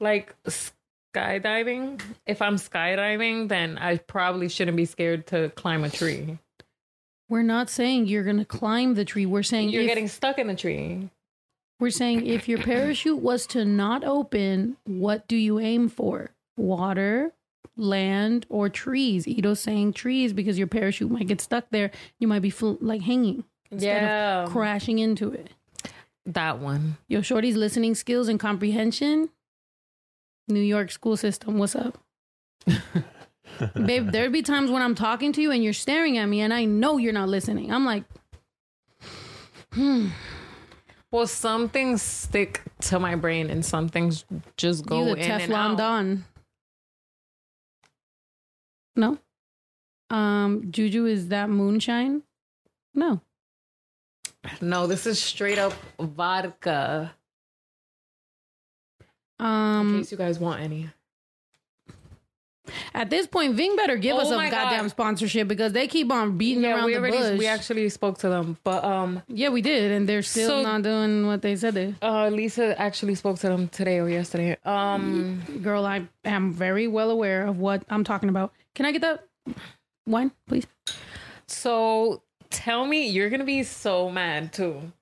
Like 0.00 0.34
skydiving. 1.14 2.00
If 2.26 2.42
I'm 2.42 2.56
skydiving, 2.56 3.48
then 3.48 3.78
I 3.78 3.98
probably 3.98 4.48
shouldn't 4.48 4.76
be 4.76 4.84
scared 4.86 5.26
to 5.28 5.50
climb 5.50 5.84
a 5.84 5.90
tree. 5.90 6.38
We're 7.28 7.42
not 7.42 7.70
saying 7.70 8.06
you're 8.06 8.24
gonna 8.24 8.44
climb 8.44 8.94
the 8.94 9.04
tree. 9.04 9.26
We're 9.26 9.42
saying 9.42 9.70
You're 9.70 9.82
if- 9.82 9.88
getting 9.88 10.08
stuck 10.08 10.38
in 10.38 10.46
the 10.46 10.54
tree. 10.54 11.08
We're 11.82 11.90
saying 11.90 12.28
if 12.28 12.48
your 12.48 12.60
parachute 12.60 13.18
was 13.18 13.44
to 13.48 13.64
not 13.64 14.04
open, 14.04 14.76
what 14.84 15.26
do 15.26 15.34
you 15.34 15.58
aim 15.58 15.88
for? 15.88 16.30
Water, 16.56 17.32
land, 17.76 18.46
or 18.48 18.68
trees? 18.68 19.26
Ito's 19.26 19.58
saying 19.58 19.94
trees 19.94 20.32
because 20.32 20.56
your 20.58 20.68
parachute 20.68 21.10
might 21.10 21.26
get 21.26 21.40
stuck 21.40 21.64
there. 21.72 21.90
You 22.20 22.28
might 22.28 22.38
be 22.38 22.50
fl- 22.50 22.74
like 22.80 23.02
hanging 23.02 23.42
instead 23.68 24.00
Yeah. 24.04 24.42
of 24.44 24.50
crashing 24.50 25.00
into 25.00 25.32
it. 25.32 25.50
That 26.24 26.60
one. 26.60 26.98
Yo, 27.08 27.20
Shorty's 27.20 27.56
listening 27.56 27.96
skills 27.96 28.28
and 28.28 28.38
comprehension. 28.38 29.30
New 30.46 30.60
York 30.60 30.92
school 30.92 31.16
system, 31.16 31.58
what's 31.58 31.74
up? 31.74 31.98
Babe, 33.74 34.12
there'd 34.12 34.30
be 34.30 34.42
times 34.42 34.70
when 34.70 34.82
I'm 34.82 34.94
talking 34.94 35.32
to 35.32 35.42
you 35.42 35.50
and 35.50 35.64
you're 35.64 35.72
staring 35.72 36.16
at 36.16 36.26
me 36.26 36.42
and 36.42 36.54
I 36.54 36.64
know 36.64 36.98
you're 36.98 37.12
not 37.12 37.28
listening. 37.28 37.72
I'm 37.72 37.84
like, 37.84 38.04
hmm. 39.72 40.10
Well, 41.12 41.26
some 41.26 41.68
things 41.68 42.00
stick 42.02 42.62
to 42.82 42.98
my 42.98 43.14
brain 43.16 43.50
and 43.50 43.62
some 43.64 43.88
things 43.88 44.24
just 44.56 44.86
go 44.86 45.08
in 45.08 45.18
and 45.18 45.42
Teflon 45.42 45.72
out. 45.72 45.78
Don. 45.78 46.24
No. 48.96 49.18
Um, 50.10 50.68
Juju 50.70 51.04
is 51.06 51.28
that 51.28 51.50
moonshine? 51.50 52.22
No. 52.94 53.20
No, 54.60 54.86
this 54.86 55.06
is 55.06 55.20
straight 55.22 55.58
up 55.58 55.74
vodka. 56.00 57.14
In 59.38 59.46
Um, 59.46 59.98
case 59.98 60.12
you 60.12 60.18
guys 60.18 60.38
want 60.38 60.62
any. 60.62 60.90
At 62.94 63.10
this 63.10 63.26
point, 63.26 63.54
Ving 63.54 63.76
better 63.76 63.96
give 63.96 64.16
us 64.16 64.28
Oh 64.28 64.38
a 64.38 64.50
goddamn 64.50 64.82
God. 64.84 64.90
sponsorship 64.90 65.48
because 65.48 65.72
they 65.72 65.86
keep 65.88 66.10
on 66.12 66.36
beating 66.38 66.62
Yeah, 66.64 66.76
around 66.76 66.84
we 66.86 66.92
the 66.94 66.98
already 66.98 67.16
bush. 67.18 67.38
we 67.38 67.46
actually 67.46 67.88
spoke 67.88 68.18
to 68.18 68.28
them, 68.28 68.56
but 68.64 68.82
um, 68.84 69.22
yeah, 69.28 69.48
we 69.50 69.62
did, 69.62 69.92
and 69.92 70.08
they're 70.08 70.22
still 70.22 70.48
So- 70.48 70.62
not 70.62 70.82
doing 70.82 71.26
what 71.26 71.42
they 71.42 71.56
said 71.56 71.74
they. 71.74 71.94
uh, 72.02 72.28
Lisa 72.28 72.78
actually 72.80 73.14
spoke 73.14 73.38
to 73.40 73.48
them 73.48 73.68
today 73.68 73.98
or 73.98 74.08
yesterday. 74.08 74.56
Um, 74.64 75.42
Girl, 75.62 75.84
I 75.86 76.06
am 76.24 76.52
very 76.52 76.86
well 76.88 77.10
aware 77.10 77.46
of 77.46 77.58
what 77.58 77.82
I'm 77.90 78.04
talking 78.04 78.28
about. 78.28 78.52
Can 78.74 78.86
I 78.86 78.92
get 78.92 79.02
that 79.02 79.24
wine, 80.06 80.30
please? 80.48 80.66
so 81.46 82.22
tell 82.50 82.86
me, 82.86 83.08
you're 83.08 83.30
gonna 83.30 83.44
be 83.44 83.62
so 83.62 84.10
mad 84.10 84.52
too. 84.52 84.92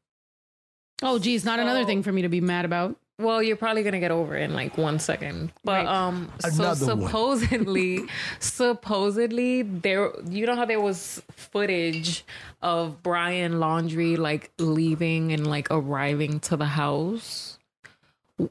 Oh, 1.02 1.18
geez, 1.18 1.44
not 1.44 1.58
another 1.60 1.84
thing 1.84 2.02
for 2.02 2.12
me 2.12 2.22
to 2.22 2.28
be 2.28 2.40
mad 2.40 2.64
about. 2.64 2.96
Well, 3.20 3.42
you're 3.42 3.56
probably 3.56 3.82
gonna 3.82 4.00
get 4.00 4.10
over 4.10 4.36
it 4.36 4.42
in 4.42 4.54
like 4.54 4.76
one 4.78 4.98
second. 4.98 5.52
But 5.64 5.84
Right. 5.84 5.86
um 5.86 6.32
so 6.40 6.48
Another 6.48 6.84
supposedly 6.86 8.04
supposedly 8.40 9.62
there 9.62 10.10
you 10.28 10.46
know 10.46 10.56
how 10.56 10.64
there 10.64 10.80
was 10.80 11.22
footage 11.30 12.24
of 12.62 13.02
Brian 13.02 13.54
Laundrie 13.54 14.16
like 14.18 14.50
leaving 14.58 15.32
and 15.32 15.46
like 15.46 15.68
arriving 15.70 16.40
to 16.40 16.56
the 16.56 16.66
house. 16.66 17.58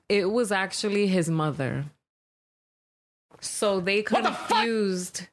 It 0.07 0.31
was 0.31 0.51
actually 0.51 1.07
his 1.07 1.29
mother. 1.29 1.85
So 3.41 3.79
they 3.79 4.01
confused 4.01 5.27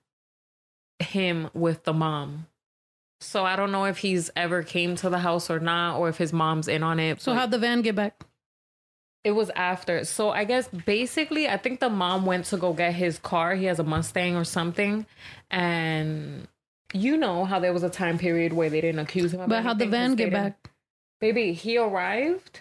him 0.99 1.51
with 1.53 1.85
the 1.85 1.93
mom. 1.93 2.47
So 3.21 3.45
I 3.45 3.57
don't 3.57 3.73
know 3.73 3.85
if 3.87 3.99
he's 3.99 4.31
ever 4.37 4.63
came 4.63 4.95
to 4.97 5.09
the 5.11 5.19
house 5.19 5.51
or 5.51 5.59
not, 5.59 5.99
or 5.99 6.09
if 6.09 6.19
his 6.19 6.33
mom's 6.33 6.69
in 6.69 6.83
on 6.83 7.01
it. 7.01 7.21
So 7.21 7.33
but- 7.33 7.39
how'd 7.41 7.51
the 7.51 7.59
van 7.59 7.83
get 7.83 7.95
back? 7.97 8.25
It 9.27 9.35
was 9.35 9.51
after. 9.57 10.05
So 10.05 10.31
I 10.31 10.45
guess 10.45 10.69
basically, 10.69 11.49
I 11.49 11.57
think 11.57 11.81
the 11.81 11.91
mom 11.91 12.27
went 12.27 12.45
to 12.47 12.57
go 12.57 12.73
get 12.73 12.95
his 12.95 13.19
car. 13.19 13.57
He 13.57 13.65
has 13.65 13.81
a 13.81 13.83
Mustang 13.83 14.37
or 14.37 14.45
something, 14.45 15.05
and 15.51 16.47
you 16.95 17.17
know 17.17 17.45
how 17.45 17.59
there 17.59 17.73
was 17.73 17.83
a 17.83 17.91
time 17.91 18.19
period 18.19 18.53
where 18.53 18.71
they 18.71 18.81
didn't 18.81 19.01
accuse 19.01 19.35
him. 19.35 19.49
But 19.49 19.65
how'd 19.65 19.81
the 19.81 19.87
van 19.87 20.15
get 20.15 20.31
back? 20.31 20.71
Baby, 21.21 21.55
he 21.55 21.77
arrived 21.77 22.61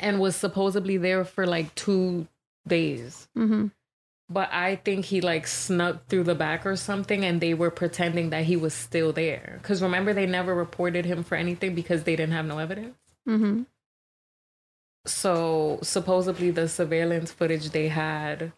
and 0.00 0.18
was 0.18 0.34
supposedly 0.34 0.96
there 0.96 1.24
for 1.24 1.46
like 1.46 1.72
two 1.76 2.26
days. 2.66 3.28
Mm-hmm. 3.38 3.68
But 4.28 4.52
I 4.52 4.74
think 4.74 5.04
he 5.04 5.20
like 5.20 5.46
snuck 5.46 6.08
through 6.08 6.24
the 6.24 6.34
back 6.34 6.66
or 6.66 6.74
something, 6.74 7.24
and 7.24 7.40
they 7.40 7.54
were 7.54 7.70
pretending 7.70 8.30
that 8.30 8.46
he 8.46 8.56
was 8.56 8.74
still 8.74 9.12
there. 9.12 9.60
Because 9.62 9.80
remember, 9.80 10.12
they 10.12 10.26
never 10.26 10.52
reported 10.52 11.04
him 11.04 11.22
for 11.22 11.36
anything 11.36 11.76
because 11.76 12.02
they 12.02 12.16
didn't 12.16 12.32
have 12.32 12.46
no 12.46 12.58
evidence. 12.58 12.96
Mm-hmm. 13.28 13.62
So 15.06 15.78
supposedly 15.82 16.50
the 16.50 16.68
surveillance 16.68 17.30
footage 17.30 17.70
they 17.70 17.88
had 17.88 18.52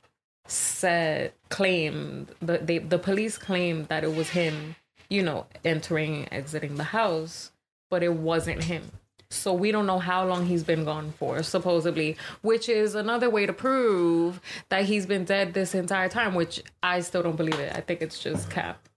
said 0.47 1.33
claimed 1.49 2.29
the 2.41 2.59
they 2.59 2.79
the 2.79 2.99
police 2.99 3.37
claimed 3.37 3.89
that 3.89 4.05
it 4.05 4.15
was 4.15 4.31
him, 4.31 4.77
you 5.09 5.23
know, 5.23 5.47
entering 5.65 6.29
exiting 6.33 6.77
the 6.77 6.85
house, 6.85 7.51
but 7.91 8.03
it 8.03 8.13
wasn't 8.15 8.65
him. 8.65 8.93
So 9.29 9.53
we 9.53 9.73
don't 9.73 9.87
know 9.87 9.99
how 9.99 10.25
long 10.25 10.47
he's 10.47 10.63
been 10.63 10.85
gone 10.85 11.13
for, 11.19 11.43
supposedly, 11.43 12.17
which 12.43 12.69
is 12.69 12.95
another 12.95 13.29
way 13.29 13.45
to 13.45 13.53
prove 13.53 14.41
that 14.69 14.85
he's 14.85 15.05
been 15.05 15.25
dead 15.25 15.53
this 15.53 15.75
entire 15.75 16.09
time, 16.09 16.35
which 16.35 16.63
I 16.83 17.01
still 17.01 17.25
don't 17.25 17.37
believe 17.37 17.59
it. 17.59 17.75
I 17.75 17.81
think 17.81 18.03
it's 18.03 18.21
just 18.21 18.49
cap. 18.51 18.89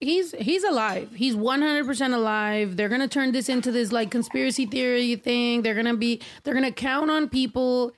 He's 0.00 0.32
he's 0.32 0.62
alive. 0.62 1.10
He's 1.14 1.34
one 1.34 1.62
hundred 1.62 1.86
percent 1.86 2.12
alive. 2.12 2.76
They're 2.76 2.90
gonna 2.90 3.08
turn 3.08 3.32
this 3.32 3.48
into 3.48 3.72
this 3.72 3.92
like 3.92 4.10
conspiracy 4.10 4.66
theory 4.66 5.16
thing. 5.16 5.62
They're 5.62 5.74
gonna 5.74 5.96
be 5.96 6.20
they're 6.42 6.54
gonna 6.54 6.72
count 6.72 7.10
on 7.10 7.28
people 7.28 7.92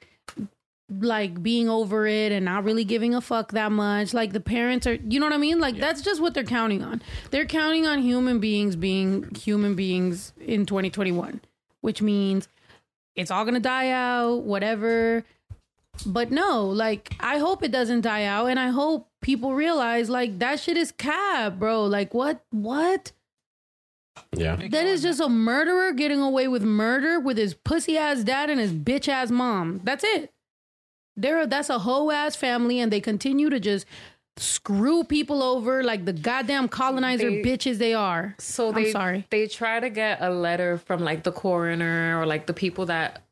like 0.90 1.42
being 1.42 1.68
over 1.68 2.06
it 2.06 2.32
and 2.32 2.44
not 2.44 2.64
really 2.64 2.84
giving 2.84 3.14
a 3.14 3.20
fuck 3.20 3.52
that 3.52 3.72
much. 3.72 4.14
Like 4.14 4.32
the 4.32 4.40
parents 4.40 4.86
are, 4.86 4.94
you 4.94 5.20
know 5.20 5.26
what 5.26 5.34
I 5.34 5.38
mean? 5.38 5.58
Like 5.60 5.76
that's 5.78 6.00
just 6.00 6.20
what 6.20 6.34
they're 6.34 6.44
counting 6.44 6.82
on. 6.82 7.02
They're 7.30 7.44
counting 7.46 7.86
on 7.86 8.00
human 8.00 8.38
beings 8.38 8.76
being 8.76 9.34
human 9.34 9.74
beings 9.74 10.32
in 10.40 10.66
2021, 10.66 11.40
which 11.80 12.00
means 12.00 12.48
it's 13.16 13.30
all 13.30 13.44
gonna 13.44 13.60
die 13.60 13.90
out, 13.90 14.42
whatever. 14.44 15.24
But 16.06 16.30
no, 16.30 16.64
like 16.66 17.14
I 17.20 17.38
hope 17.38 17.62
it 17.62 17.72
doesn't 17.72 18.02
die 18.02 18.24
out, 18.24 18.46
and 18.46 18.58
I 18.58 18.68
hope 18.68 19.08
people 19.28 19.52
realize 19.52 20.08
like 20.08 20.38
that 20.38 20.58
shit 20.58 20.78
is 20.78 20.90
cab, 20.90 21.58
bro. 21.58 21.84
Like 21.84 22.14
what? 22.14 22.42
What? 22.50 23.12
Yeah. 24.34 24.56
That 24.56 24.86
is 24.86 25.02
just 25.02 25.20
a 25.20 25.28
murderer 25.28 25.92
getting 25.92 26.22
away 26.22 26.48
with 26.48 26.62
murder 26.62 27.20
with 27.20 27.36
his 27.36 27.52
pussy 27.52 27.98
ass 27.98 28.24
dad 28.24 28.48
and 28.48 28.58
his 28.58 28.72
bitch 28.72 29.06
ass 29.06 29.30
mom. 29.30 29.82
That's 29.84 30.02
it. 30.02 30.32
They're 31.14 31.46
that's 31.46 31.68
a 31.68 31.80
hoe 31.80 32.10
ass 32.10 32.36
family, 32.36 32.80
and 32.80 32.90
they 32.90 33.02
continue 33.02 33.50
to 33.50 33.60
just 33.60 33.84
screw 34.38 35.04
people 35.04 35.42
over 35.42 35.82
like 35.84 36.06
the 36.06 36.14
goddamn 36.14 36.68
colonizer 36.68 37.28
They- 37.28 37.42
bitches 37.42 37.76
they 37.76 37.92
are. 37.92 38.34
So 38.38 38.72
I'm 38.72 38.90
sorry. 38.90 39.26
they 39.28 39.46
try 39.46 39.78
to 39.78 39.90
get 39.90 40.22
a 40.22 40.30
letter 40.30 40.78
from 40.78 41.04
like 41.04 41.24
the 41.24 41.32
coroner 41.32 42.18
or 42.18 42.24
like 42.24 42.46
the 42.46 42.54
people 42.54 42.86
that 42.86 43.24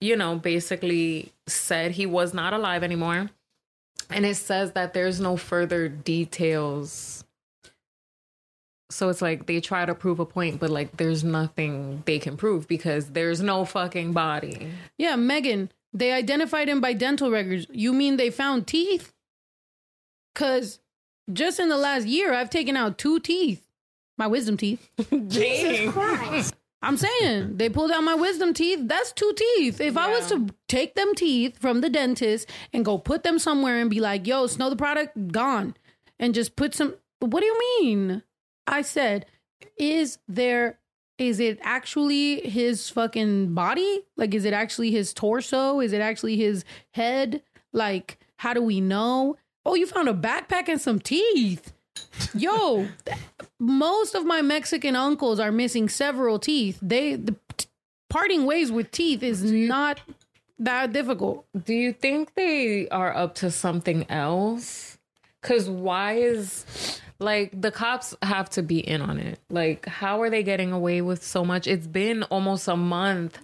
you 0.00 0.16
know 0.16 0.34
basically 0.34 1.32
said 1.46 1.92
he 1.92 2.06
was 2.06 2.34
not 2.34 2.52
alive 2.54 2.82
anymore. 2.82 3.30
And 4.10 4.24
it 4.26 4.36
says 4.36 4.72
that 4.72 4.94
there's 4.94 5.20
no 5.20 5.36
further 5.36 5.88
details. 5.88 7.24
So 8.90 9.08
it's 9.08 9.22
like 9.22 9.46
they 9.46 9.60
try 9.60 9.84
to 9.84 9.94
prove 9.94 10.20
a 10.20 10.26
point, 10.26 10.60
but 10.60 10.70
like 10.70 10.96
there's 10.96 11.24
nothing 11.24 12.02
they 12.06 12.18
can 12.18 12.36
prove 12.36 12.68
because 12.68 13.10
there's 13.10 13.40
no 13.40 13.64
fucking 13.64 14.12
body. 14.12 14.70
Yeah, 14.98 15.16
Megan, 15.16 15.70
they 15.92 16.12
identified 16.12 16.68
him 16.68 16.80
by 16.80 16.92
dental 16.92 17.30
records. 17.30 17.66
You 17.70 17.92
mean 17.92 18.16
they 18.16 18.30
found 18.30 18.66
teeth? 18.66 19.12
Cause 20.34 20.80
just 21.32 21.58
in 21.58 21.68
the 21.68 21.76
last 21.76 22.06
year, 22.06 22.34
I've 22.34 22.50
taken 22.50 22.76
out 22.76 22.98
two 22.98 23.18
teeth, 23.20 23.66
my 24.18 24.26
wisdom 24.26 24.56
teeth. 24.56 24.90
Jesus 25.28 25.92
Christ. 25.92 26.54
I'm 26.84 26.96
saying 26.96 27.56
they 27.56 27.68
pulled 27.68 27.90
out 27.90 28.04
my 28.04 28.14
wisdom 28.14 28.54
teeth. 28.54 28.80
That's 28.82 29.12
two 29.12 29.32
teeth. 29.36 29.80
If 29.80 29.96
I 29.96 30.08
was 30.08 30.28
to 30.28 30.48
take 30.68 30.94
them 30.94 31.14
teeth 31.14 31.58
from 31.58 31.80
the 31.80 31.90
dentist 31.90 32.48
and 32.72 32.84
go 32.84 32.98
put 32.98 33.22
them 33.22 33.38
somewhere 33.38 33.78
and 33.78 33.90
be 33.90 34.00
like, 34.00 34.26
yo, 34.26 34.46
snow 34.46 34.70
the 34.70 34.76
product, 34.76 35.32
gone. 35.32 35.74
And 36.18 36.34
just 36.34 36.56
put 36.56 36.74
some, 36.74 36.94
what 37.20 37.40
do 37.40 37.46
you 37.46 37.58
mean? 37.80 38.22
I 38.66 38.82
said, 38.82 39.26
is 39.76 40.18
there, 40.28 40.78
is 41.18 41.40
it 41.40 41.58
actually 41.62 42.48
his 42.48 42.88
fucking 42.90 43.54
body? 43.54 44.02
Like, 44.16 44.34
is 44.34 44.44
it 44.44 44.52
actually 44.52 44.90
his 44.90 45.12
torso? 45.12 45.80
Is 45.80 45.92
it 45.92 46.00
actually 46.00 46.36
his 46.36 46.64
head? 46.92 47.42
Like, 47.72 48.18
how 48.36 48.54
do 48.54 48.62
we 48.62 48.80
know? 48.80 49.36
Oh, 49.66 49.74
you 49.74 49.86
found 49.86 50.08
a 50.08 50.14
backpack 50.14 50.68
and 50.68 50.80
some 50.80 51.00
teeth. 51.00 51.72
Yo, 52.34 52.86
most 53.58 54.14
of 54.14 54.24
my 54.24 54.42
Mexican 54.42 54.96
uncles 54.96 55.38
are 55.38 55.52
missing 55.52 55.88
several 55.88 56.38
teeth. 56.38 56.78
They 56.82 57.16
the, 57.16 57.36
t- 57.56 57.66
parting 58.10 58.46
ways 58.46 58.72
with 58.72 58.90
teeth 58.90 59.22
is 59.22 59.42
not 59.42 60.00
that 60.58 60.92
difficult. 60.92 61.46
Do 61.64 61.74
you 61.74 61.92
think 61.92 62.34
they 62.34 62.88
are 62.88 63.14
up 63.14 63.36
to 63.36 63.50
something 63.50 64.10
else? 64.10 64.98
Cause 65.42 65.68
why 65.68 66.14
is 66.14 67.00
like 67.18 67.60
the 67.60 67.70
cops 67.70 68.14
have 68.22 68.50
to 68.50 68.62
be 68.62 68.78
in 68.78 69.00
on 69.00 69.18
it? 69.18 69.38
Like, 69.50 69.86
how 69.86 70.22
are 70.22 70.30
they 70.30 70.42
getting 70.42 70.72
away 70.72 71.02
with 71.02 71.22
so 71.22 71.44
much? 71.44 71.66
It's 71.66 71.86
been 71.86 72.22
almost 72.24 72.66
a 72.66 72.76
month 72.76 73.38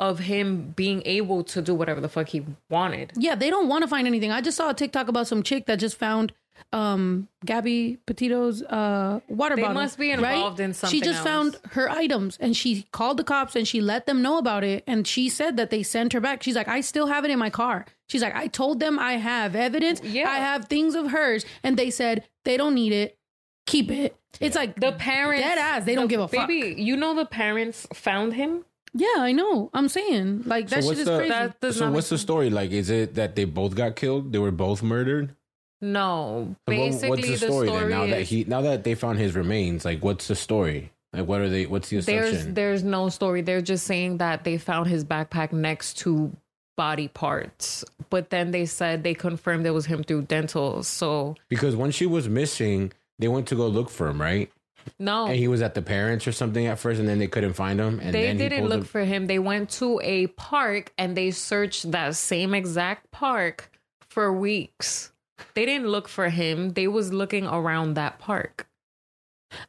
of 0.00 0.20
him 0.20 0.72
being 0.76 1.02
able 1.04 1.42
to 1.42 1.60
do 1.62 1.74
whatever 1.74 2.00
the 2.00 2.08
fuck 2.08 2.28
he 2.28 2.44
wanted. 2.70 3.12
Yeah, 3.16 3.34
they 3.34 3.50
don't 3.50 3.68
want 3.68 3.82
to 3.82 3.88
find 3.88 4.06
anything. 4.06 4.30
I 4.30 4.40
just 4.40 4.56
saw 4.56 4.70
a 4.70 4.74
TikTok 4.74 5.08
about 5.08 5.26
some 5.26 5.42
chick 5.42 5.66
that 5.66 5.76
just 5.76 5.96
found 5.96 6.32
um 6.72 7.28
Gabby 7.44 7.98
Petito's 8.06 8.62
uh 8.62 9.20
water 9.28 9.56
They 9.56 9.62
bottle. 9.62 9.74
must 9.74 9.98
be 9.98 10.10
right? 10.10 10.18
involved 10.34 10.60
in 10.60 10.72
She 10.74 11.00
just 11.00 11.18
else. 11.20 11.24
found 11.24 11.56
her 11.72 11.88
items 11.90 12.36
and 12.40 12.56
she 12.56 12.86
called 12.92 13.16
the 13.16 13.24
cops 13.24 13.56
and 13.56 13.66
she 13.66 13.80
let 13.80 14.06
them 14.06 14.20
know 14.22 14.38
about 14.38 14.64
it 14.64 14.84
and 14.86 15.06
she 15.06 15.28
said 15.28 15.56
that 15.56 15.70
they 15.70 15.82
sent 15.82 16.12
her 16.12 16.20
back. 16.20 16.42
She's 16.42 16.56
like, 16.56 16.68
I 16.68 16.80
still 16.80 17.06
have 17.06 17.24
it 17.24 17.30
in 17.30 17.38
my 17.38 17.50
car. 17.50 17.86
She's 18.08 18.22
like, 18.22 18.34
I 18.34 18.46
told 18.48 18.80
them 18.80 18.98
I 18.98 19.14
have 19.14 19.54
evidence. 19.56 20.02
Yeah. 20.02 20.28
I 20.30 20.36
have 20.36 20.66
things 20.66 20.94
of 20.94 21.10
hers. 21.10 21.44
And 21.62 21.76
they 21.76 21.90
said 21.90 22.24
they 22.44 22.56
don't 22.56 22.74
need 22.74 22.92
it. 22.92 23.18
Keep 23.66 23.90
it. 23.90 24.16
It's 24.40 24.56
like 24.56 24.78
The 24.78 24.92
parents 24.92 25.42
dead 25.46 25.58
ass. 25.58 25.84
They 25.84 25.94
don't 25.94 26.08
give 26.08 26.20
a 26.20 26.28
fuck. 26.28 26.48
Baby, 26.48 26.80
you 26.80 26.96
know 26.96 27.14
the 27.14 27.26
parents 27.26 27.86
found 27.94 28.34
him? 28.34 28.64
Yeah, 28.94 29.16
I 29.18 29.32
know. 29.32 29.68
I'm 29.74 29.88
saying 29.88 30.44
like 30.46 30.68
that 30.68 30.82
so 30.82 30.90
shit 30.90 31.00
is 31.00 31.04
the 31.04 31.16
crazy. 31.18 31.28
That 31.30 31.60
does 31.60 31.76
so 31.76 31.84
not 31.86 31.94
what's 31.94 32.08
the 32.08 32.16
story? 32.18 32.48
Like, 32.50 32.70
is 32.70 32.88
it 32.88 33.14
that 33.16 33.36
they 33.36 33.44
both 33.44 33.74
got 33.74 33.96
killed? 33.96 34.32
They 34.32 34.38
were 34.38 34.50
both 34.50 34.82
murdered. 34.82 35.34
No. 35.80 36.54
What- 36.64 36.74
Basically 36.74 37.08
what's 37.10 37.22
the 37.22 37.30
the 37.30 37.36
story, 37.38 37.66
story 37.68 37.80
then? 37.80 37.90
Now 37.90 38.06
that 38.06 38.20
is- 38.22 38.28
he 38.28 38.44
now 38.44 38.60
that 38.62 38.84
they 38.84 38.94
found 38.94 39.18
his 39.18 39.34
remains, 39.34 39.84
like, 39.84 40.02
what's 40.02 40.28
the 40.28 40.34
story? 40.34 40.90
Like, 41.12 41.26
what 41.26 41.40
are 41.40 41.48
they? 41.48 41.66
What's 41.66 41.88
the 41.88 42.00
There's 42.00 42.28
assumption? 42.32 42.54
there's 42.54 42.84
no 42.84 43.08
story. 43.08 43.40
They're 43.40 43.62
just 43.62 43.86
saying 43.86 44.18
that 44.18 44.44
they 44.44 44.58
found 44.58 44.88
his 44.88 45.04
backpack 45.04 45.52
next 45.52 45.98
to 45.98 46.32
body 46.76 47.08
parts. 47.08 47.84
But 48.10 48.30
then 48.30 48.50
they 48.50 48.66
said 48.66 49.02
they 49.02 49.14
confirmed 49.14 49.66
it 49.66 49.70
was 49.70 49.86
him 49.86 50.02
through 50.04 50.22
dental. 50.22 50.82
So 50.82 51.34
because 51.48 51.74
when 51.76 51.90
she 51.92 52.06
was 52.06 52.28
missing, 52.28 52.92
they 53.18 53.28
went 53.28 53.46
to 53.48 53.54
go 53.56 53.66
look 53.68 53.88
for 53.90 54.08
him, 54.08 54.20
right? 54.20 54.50
no. 54.98 55.26
And 55.26 55.36
he 55.36 55.48
was 55.48 55.60
at 55.60 55.74
the 55.74 55.82
parents 55.82 56.26
or 56.26 56.32
something 56.32 56.66
at 56.66 56.78
first, 56.78 56.98
and 57.00 57.06
then 57.08 57.18
they 57.18 57.26
couldn't 57.26 57.52
find 57.54 57.78
him. 57.80 58.00
And 58.00 58.14
they 58.14 58.34
didn't 58.34 58.68
look 58.68 58.86
for 58.86 59.04
him. 59.04 59.26
They 59.26 59.38
went 59.38 59.70
to 59.70 60.00
a 60.02 60.28
park 60.28 60.92
and 60.98 61.16
they 61.16 61.30
searched 61.30 61.90
that 61.92 62.16
same 62.16 62.54
exact 62.54 63.10
park 63.10 63.70
for 64.08 64.32
weeks. 64.32 65.12
They 65.54 65.66
didn't 65.66 65.88
look 65.88 66.08
for 66.08 66.28
him. 66.28 66.70
They 66.70 66.88
was 66.88 67.12
looking 67.12 67.46
around 67.46 67.94
that 67.94 68.18
park. 68.18 68.68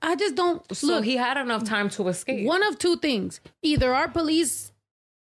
I 0.02 0.16
just 0.16 0.36
don't 0.36 0.64
So 0.76 0.88
look. 0.88 1.06
he 1.06 1.16
had 1.18 1.38
enough 1.38 1.64
time 1.64 1.90
to 1.92 2.08
escape. 2.10 2.46
One 2.46 2.64
of 2.64 2.78
two 2.78 2.98
things. 2.98 3.40
Either 3.62 3.94
our 3.94 4.08
police 4.10 4.72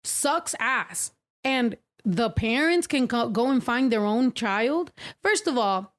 sucks 0.04 0.54
ass 0.60 1.12
and 1.44 1.78
the 2.04 2.30
parents 2.30 2.88
can 2.88 3.08
co- 3.08 3.30
go 3.30 3.50
and 3.50 3.64
find 3.64 3.92
their 3.92 4.04
own 4.06 4.34
child. 4.34 4.92
First 5.22 5.48
of 5.48 5.58
all, 5.58 5.94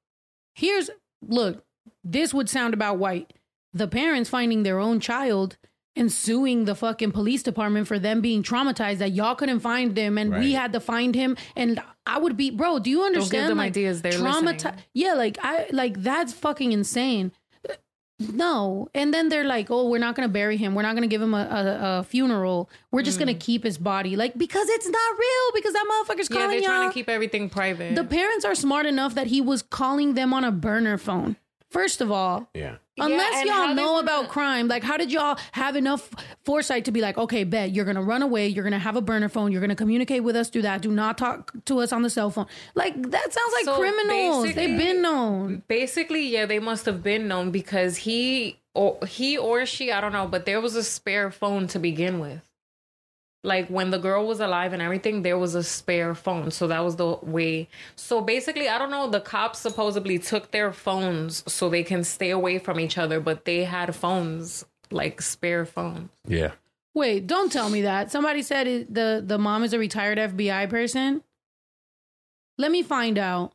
here's 0.55 0.91
look, 1.27 1.65
this 2.03 2.35
would 2.35 2.51
sound 2.51 2.75
about 2.75 2.99
white. 2.99 3.33
The 3.73 3.89
parents 3.89 4.29
finding 4.29 4.63
their 4.63 4.79
own 4.79 5.01
child 5.01 5.57
and 5.97 6.11
suing 6.11 6.65
the 6.65 6.75
fucking 6.75 7.13
police 7.13 7.43
department 7.43 7.87
for 7.87 7.99
them 7.99 8.21
being 8.21 8.43
traumatized 8.43 8.99
that 8.99 9.13
y'all 9.13 9.35
couldn't 9.35 9.61
find 9.61 9.97
him 9.97 10.19
and 10.19 10.35
we 10.35 10.53
had 10.53 10.73
to 10.73 10.81
find 10.81 11.15
him 11.15 11.37
and 11.57 11.81
I 12.07 12.19
would 12.19 12.37
be 12.37 12.51
bro, 12.51 12.79
do 12.79 12.91
you 12.91 12.99
give 12.99 13.07
understand 13.07 13.51
them 13.51 13.59
like 13.59 13.69
ideas, 13.69 14.03
they're 14.03 14.13
traumati- 14.13 14.77
Yeah, 14.93 15.15
like 15.15 15.39
I 15.43 15.67
like 15.71 16.03
that's 16.03 16.33
fucking 16.33 16.73
insane. 16.73 17.33
No. 18.21 18.89
And 18.95 19.13
then 19.13 19.29
they're 19.29 19.45
like, 19.45 19.71
oh, 19.71 19.89
we're 19.89 19.99
not 19.99 20.15
going 20.15 20.29
to 20.29 20.33
bury 20.33 20.57
him. 20.57 20.75
We're 20.75 20.83
not 20.83 20.93
going 20.93 21.03
to 21.03 21.09
give 21.09 21.21
him 21.21 21.35
a, 21.35 21.39
a, 21.39 21.99
a 21.99 22.05
funeral. 22.05 22.71
We're 22.93 23.03
just 23.03 23.19
going 23.19 23.29
to 23.29 23.35
mm. 23.35 23.41
keep 23.41 23.65
his 23.65 23.77
body. 23.77 24.15
Like, 24.17 24.39
because 24.39 24.69
it's 24.69 24.89
not 24.89 25.19
real, 25.19 25.53
because 25.55 25.73
that 25.73 25.85
motherfucker's 25.91 26.31
yeah, 26.31 26.37
calling 26.37 26.51
they're 26.61 26.69
trying 26.69 26.83
y'all. 26.83 26.91
to 26.91 26.95
keep 26.95 27.09
everything 27.09 27.51
private. 27.51 27.97
the 27.97 28.05
parents 28.05 28.45
are 28.45 28.55
smart 28.55 28.87
enough 28.87 29.15
that 29.17 29.27
he 29.27 29.41
was 29.41 29.63
calling 29.63 30.15
them 30.15 30.33
on 30.33 30.45
a 30.45 30.53
burner 30.53 30.97
phone. 30.97 31.37
First 31.71 32.01
of 32.01 32.13
all, 32.13 32.49
yeah. 32.55 32.77
Unless 32.97 33.49
how 33.49 33.67
y'all 33.67 33.75
know 33.75 33.99
about 33.99 34.29
crime, 34.29 34.69
like 34.69 34.83
how 34.83 34.97
did 34.97 35.11
y'all 35.11 35.39
have 35.53 35.75
enough 35.77 36.11
foresight 36.45 36.85
to 36.85 36.93
be 36.93 37.01
like, 37.01 37.19
okay, 37.19 37.45
bet 37.45 37.73
you're 37.73 37.85
gonna 37.85 38.03
run 38.03 38.23
away, 38.23 38.47
you're 38.47 38.65
gonna 38.65 38.79
have 38.79 38.97
a 38.97 39.01
burner 39.01 39.29
phone, 39.29 39.51
you're 39.51 39.61
gonna 39.61 39.75
communicate 39.75 40.23
with 40.23 40.37
us 40.37 40.49
through 40.49 40.63
that. 40.63 40.81
Do 40.81 40.91
not 40.91 41.19
talk 41.19 41.53
to 41.65 41.81
us 41.81 41.93
on 41.93 42.03
the 42.03 42.11
cell 42.11 42.31
phone. 42.31 42.47
Like 42.75 42.95
that 43.11 43.33
sounds 43.33 43.53
like 43.53 43.65
So 43.65 43.77
criminals. 43.79 44.55
They've 44.55 44.79
been 44.79 45.03
known. 45.03 45.63
Basically, 45.67 46.29
yeah, 46.29 46.47
they 46.47 46.61
must 46.61 46.87
have 46.87 47.03
been 47.03 47.27
known 47.27 47.51
because 47.51 47.97
he 47.97 48.59
or 48.75 48.99
he 49.07 49.37
or 49.39 49.67
she, 49.67 49.91
I 49.91 50.01
don't 50.01 50.13
know, 50.13 50.27
but 50.27 50.47
there 50.47 50.61
was 50.61 50.77
a 50.77 50.85
spare 50.85 51.31
phone 51.31 51.67
to 51.69 51.79
begin 51.79 52.21
with. 52.21 52.41
Like 53.45 53.69
when 53.69 53.91
the 53.91 53.99
girl 53.99 54.27
was 54.27 54.41
alive 54.41 54.73
and 54.73 54.83
everything, 54.83 55.23
there 55.23 55.39
was 55.39 55.55
a 55.55 55.63
spare 55.63 56.15
phone. 56.15 56.51
So 56.51 56.67
that 56.67 56.83
was 56.83 56.97
the 56.97 57.19
way. 57.23 57.69
So 57.95 58.21
basically, 58.21 58.69
I 58.69 58.79
don't 58.79 58.91
know, 58.91 59.09
the 59.09 59.21
cops 59.21 59.59
supposedly 59.61 60.19
took 60.19 60.51
their 60.51 60.73
phones 60.73 61.45
so 61.47 61.69
they 61.69 61.85
can 61.85 62.03
stay 62.03 62.31
away 62.31 62.59
from 62.59 62.81
each 62.81 62.99
other, 62.99 63.21
but 63.21 63.45
they 63.45 63.65
had 63.65 63.95
phones, 63.95 64.65
like 64.91 65.21
spare 65.21 65.67
phones. 65.67 66.09
Yeah. 66.27 66.53
Wait, 66.95 67.27
don't 67.27 67.53
tell 67.53 67.69
me 67.69 67.83
that. 67.83 68.11
Somebody 68.11 68.43
said 68.43 68.67
it, 68.67 68.95
the 68.95 69.23
the 69.25 69.37
mom 69.37 69.63
is 69.63 69.73
a 69.73 69.79
retired 69.79 70.17
FBI 70.19 70.71
person. 70.71 71.23
Let 72.57 72.71
me 72.71 72.83
find 72.83 73.19
out. 73.19 73.53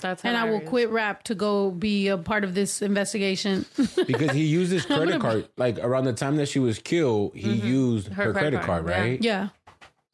That's 0.00 0.24
and 0.24 0.36
I 0.36 0.44
will 0.44 0.60
quit 0.60 0.90
rap 0.90 1.22
to 1.24 1.34
go 1.34 1.70
be 1.70 2.08
a 2.08 2.16
part 2.18 2.44
of 2.44 2.54
this 2.54 2.82
investigation. 2.82 3.64
because 4.06 4.30
he 4.32 4.44
used 4.44 4.72
his 4.72 4.86
credit 4.86 5.20
card. 5.20 5.48
Like 5.56 5.78
around 5.78 6.04
the 6.04 6.12
time 6.12 6.36
that 6.36 6.46
she 6.48 6.58
was 6.58 6.78
killed, 6.78 7.34
he 7.34 7.48
mm-hmm. 7.56 7.66
used 7.66 8.08
Her 8.08 8.24
her, 8.24 8.32
credit 8.32 8.60
credit, 8.60 8.66
card, 8.66 8.86
card, 8.86 9.04
right? 9.04 9.22
Yeah. 9.22 9.48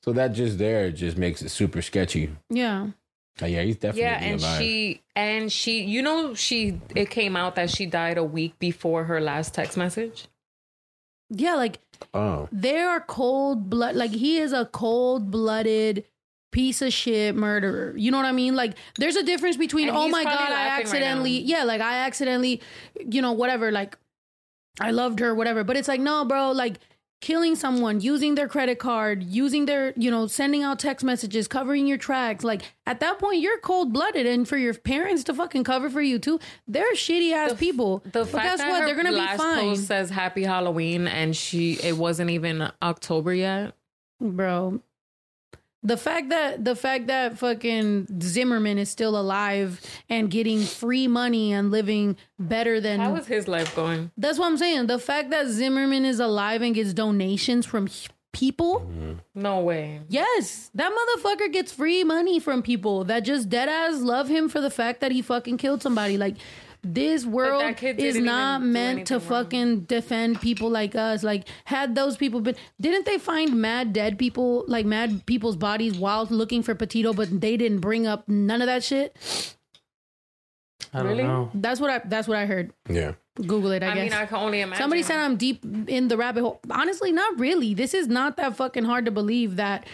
So 0.04 0.12
that 0.12 0.28
just 0.34 0.58
there 0.58 0.90
just 0.90 1.16
makes 1.16 1.40
it 1.42 1.48
super 1.48 1.80
sketchy. 1.82 2.30
yeah. 2.50 2.88
Like, 3.40 3.50
yeah, 3.50 3.62
he's 3.62 3.74
definitely 3.76 4.02
yeah 4.02 4.22
and 4.22 4.40
alive. 4.40 4.60
she 4.60 5.02
and 5.16 5.50
she 5.50 5.82
you 5.82 6.02
know 6.02 6.34
she 6.34 6.80
it 6.94 7.10
came 7.10 7.34
out 7.34 7.56
that 7.56 7.68
she 7.68 7.84
died 7.84 8.16
a 8.16 8.22
week 8.22 8.56
before 8.60 9.02
her 9.04 9.20
last 9.20 9.52
text 9.54 9.76
message 9.76 10.28
Yeah, 11.30 11.56
like 11.56 11.80
oh. 12.12 12.48
they 12.52 12.78
are 12.78 13.00
cold 13.00 13.68
blood 13.68 13.96
like 13.96 14.12
he 14.12 14.38
is 14.38 14.52
a 14.52 14.66
cold 14.66 15.32
blooded 15.32 16.04
piece 16.54 16.80
of 16.82 16.92
shit 16.92 17.34
murderer. 17.34 17.92
You 17.96 18.12
know 18.12 18.16
what 18.16 18.26
I 18.26 18.32
mean? 18.32 18.54
Like 18.54 18.76
there's 18.96 19.16
a 19.16 19.24
difference 19.24 19.56
between 19.56 19.88
And 19.88 19.96
oh 19.96 20.08
my 20.08 20.22
god, 20.22 20.32
I 20.32 20.38
laughing 20.38 20.54
right 20.54 20.80
accidentally 20.80 21.40
yeah, 21.40 21.64
like 21.64 21.80
I 21.80 21.98
accidentally 22.06 22.62
you 22.96 23.20
know 23.20 23.32
whatever 23.32 23.72
like 23.72 23.98
I 24.80 24.92
loved 24.92 25.18
her 25.18 25.34
whatever, 25.34 25.64
but 25.64 25.76
it's 25.76 25.88
like 25.88 26.00
no, 26.00 26.24
bro, 26.24 26.52
like 26.52 26.76
killing 27.20 27.56
someone, 27.56 28.00
using 28.00 28.36
their 28.36 28.46
credit 28.46 28.78
card, 28.78 29.24
using 29.24 29.66
their, 29.66 29.94
you 29.96 30.10
know, 30.10 30.28
sending 30.28 30.62
out 30.62 30.78
text 30.78 31.04
messages, 31.04 31.48
covering 31.48 31.88
your 31.88 31.98
tracks, 31.98 32.44
like 32.44 32.62
at 32.86 33.00
that 33.00 33.18
point 33.18 33.40
you're 33.40 33.58
cold-blooded 33.58 34.26
and 34.26 34.46
for 34.46 34.56
your 34.56 34.74
parents 34.74 35.24
to 35.24 35.34
fucking 35.34 35.64
cover 35.64 35.90
for 35.90 36.02
you 36.02 36.20
too, 36.20 36.38
they're 36.68 36.94
shitty 36.94 37.32
ass 37.32 37.54
people. 37.54 37.98
the 38.12 38.24
but 38.24 38.42
guess 38.42 38.60
what? 38.60 38.84
They're 38.84 38.94
going 38.94 39.12
to 39.12 39.20
be 39.20 39.36
fine. 39.36 39.60
post 39.60 39.86
says 39.86 40.10
happy 40.10 40.44
halloween 40.44 41.08
and 41.08 41.34
she 41.34 41.74
it 41.82 41.96
wasn't 41.96 42.30
even 42.30 42.70
october 42.80 43.34
yet 43.34 43.74
bro. 44.20 44.80
The 45.84 45.98
fact 45.98 46.30
that 46.30 46.64
the 46.64 46.74
fact 46.74 47.08
that 47.08 47.38
fucking 47.38 48.20
Zimmerman 48.22 48.78
is 48.78 48.88
still 48.88 49.18
alive 49.18 49.80
and 50.08 50.30
getting 50.30 50.62
free 50.62 51.06
money 51.06 51.52
and 51.52 51.70
living 51.70 52.16
better 52.38 52.80
than 52.80 53.00
how 53.00 53.14
is 53.16 53.26
his 53.26 53.46
life 53.46 53.76
going 53.76 54.10
That's 54.16 54.38
what 54.38 54.46
I'm 54.46 54.56
saying. 54.56 54.86
The 54.86 54.98
fact 54.98 55.30
that 55.30 55.46
Zimmerman 55.48 56.04
is 56.06 56.20
alive 56.20 56.62
and 56.62 56.74
gets 56.74 56.94
donations 56.94 57.66
from 57.66 57.88
people. 58.32 58.80
Mm-hmm. 58.80 59.12
no 59.34 59.60
way 59.60 60.00
Yes, 60.08 60.70
that 60.74 60.90
motherfucker 60.90 61.52
gets 61.52 61.70
free 61.70 62.02
money 62.02 62.40
from 62.40 62.62
people 62.62 63.04
that 63.04 63.20
just 63.20 63.48
dead 63.48 63.68
ass 63.68 64.00
love 64.00 64.28
him 64.28 64.48
for 64.48 64.60
the 64.60 64.70
fact 64.70 65.00
that 65.00 65.12
he 65.12 65.22
fucking 65.22 65.58
killed 65.58 65.82
somebody. 65.82 66.16
Like 66.16 66.36
this 66.84 67.24
world 67.24 67.62
is 67.62 67.96
didn't 67.96 68.24
not 68.24 68.60
even 68.60 68.68
do 68.68 68.72
meant 68.72 69.06
to 69.08 69.20
fucking 69.20 69.80
defend 69.80 70.40
people 70.40 70.68
like 70.70 70.94
us. 70.94 71.22
Like 71.22 71.48
had 71.64 71.94
those 71.94 72.16
people 72.16 72.40
been 72.40 72.56
didn't 72.80 73.06
they 73.06 73.18
find 73.18 73.60
mad 73.60 73.92
dead 73.92 74.18
people 74.18 74.64
like 74.68 74.86
mad 74.86 75.26
people's 75.26 75.56
bodies 75.56 75.96
while 75.98 76.26
looking 76.26 76.62
for 76.62 76.74
Petito, 76.74 77.12
but 77.12 77.40
they 77.40 77.56
didn't 77.56 77.80
bring 77.80 78.06
up 78.06 78.28
none 78.28 78.60
of 78.62 78.66
that 78.66 78.84
shit? 78.84 79.16
I 80.92 80.98
don't 80.98 81.08
Really? 81.08 81.22
know. 81.24 81.50
That's 81.54 81.80
what 81.80 81.90
I 81.90 81.98
that's 82.04 82.28
what 82.28 82.36
I 82.38 82.46
heard. 82.46 82.72
Yeah. 82.88 83.12
Google 83.36 83.72
it, 83.72 83.82
I, 83.82 83.86
guess. 83.86 83.90
I 83.90 83.94
guess. 83.94 84.12
mean, 84.12 84.20
I 84.22 84.26
can 84.26 84.36
only 84.36 84.60
imagine. 84.60 84.80
Somebody 84.80 85.02
said 85.02 85.18
I'm 85.18 85.36
deep 85.36 85.64
in 85.88 86.06
the 86.06 86.16
rabbit 86.16 86.42
hole. 86.42 86.60
Honestly, 86.70 87.10
not 87.10 87.36
really. 87.40 87.74
This 87.74 87.92
is 87.92 88.06
not 88.06 88.36
that 88.36 88.56
fucking 88.56 88.84
hard 88.84 89.06
to 89.06 89.10
believe 89.10 89.56
that 89.56 89.86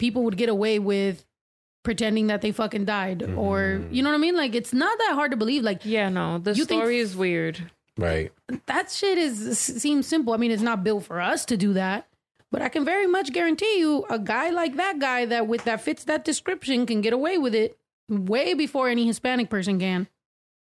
people 0.00 0.24
would 0.24 0.36
get 0.36 0.48
away 0.48 0.80
with 0.80 1.24
pretending 1.88 2.26
that 2.26 2.42
they 2.42 2.52
fucking 2.52 2.84
died 2.84 3.22
or 3.34 3.78
mm-hmm. 3.80 3.94
you 3.94 4.02
know 4.02 4.10
what 4.10 4.14
I 4.16 4.18
mean? 4.20 4.36
Like 4.36 4.54
it's 4.54 4.74
not 4.74 4.98
that 4.98 5.12
hard 5.14 5.30
to 5.30 5.38
believe. 5.38 5.62
Like 5.62 5.86
yeah 5.86 6.10
no 6.10 6.36
the 6.36 6.52
You 6.52 6.66
think- 6.66 6.82
story 6.82 6.98
is 6.98 7.16
weird 7.16 7.70
Right. 7.96 8.30
that 8.66 8.90
shit 8.90 9.16
is 9.18 9.58
seems 9.58 10.06
simple. 10.06 10.32
I 10.34 10.36
mean, 10.36 10.50
it's 10.52 10.62
not 10.62 10.84
built 10.84 11.04
for 11.04 11.20
us 11.20 11.44
to 11.46 11.56
do 11.56 11.72
that. 11.72 12.06
But 12.52 12.62
I 12.62 12.68
can 12.68 12.84
very 12.84 13.06
much 13.06 13.32
guarantee 13.32 13.78
you 13.78 14.04
a 14.08 14.18
guy 14.18 14.50
like 14.50 14.76
that 14.76 14.98
guy 14.98 15.24
that 15.26 15.46
with 15.48 15.64
that 15.64 15.80
fits 15.80 16.04
that 16.04 16.24
description 16.24 16.86
can 16.86 17.00
get 17.00 17.12
away 17.12 17.38
with 17.38 17.54
it 17.54 17.76
way 18.08 18.54
before 18.54 18.88
any 18.88 19.06
Hispanic 19.06 19.50
person 19.50 19.80
can. 19.80 20.06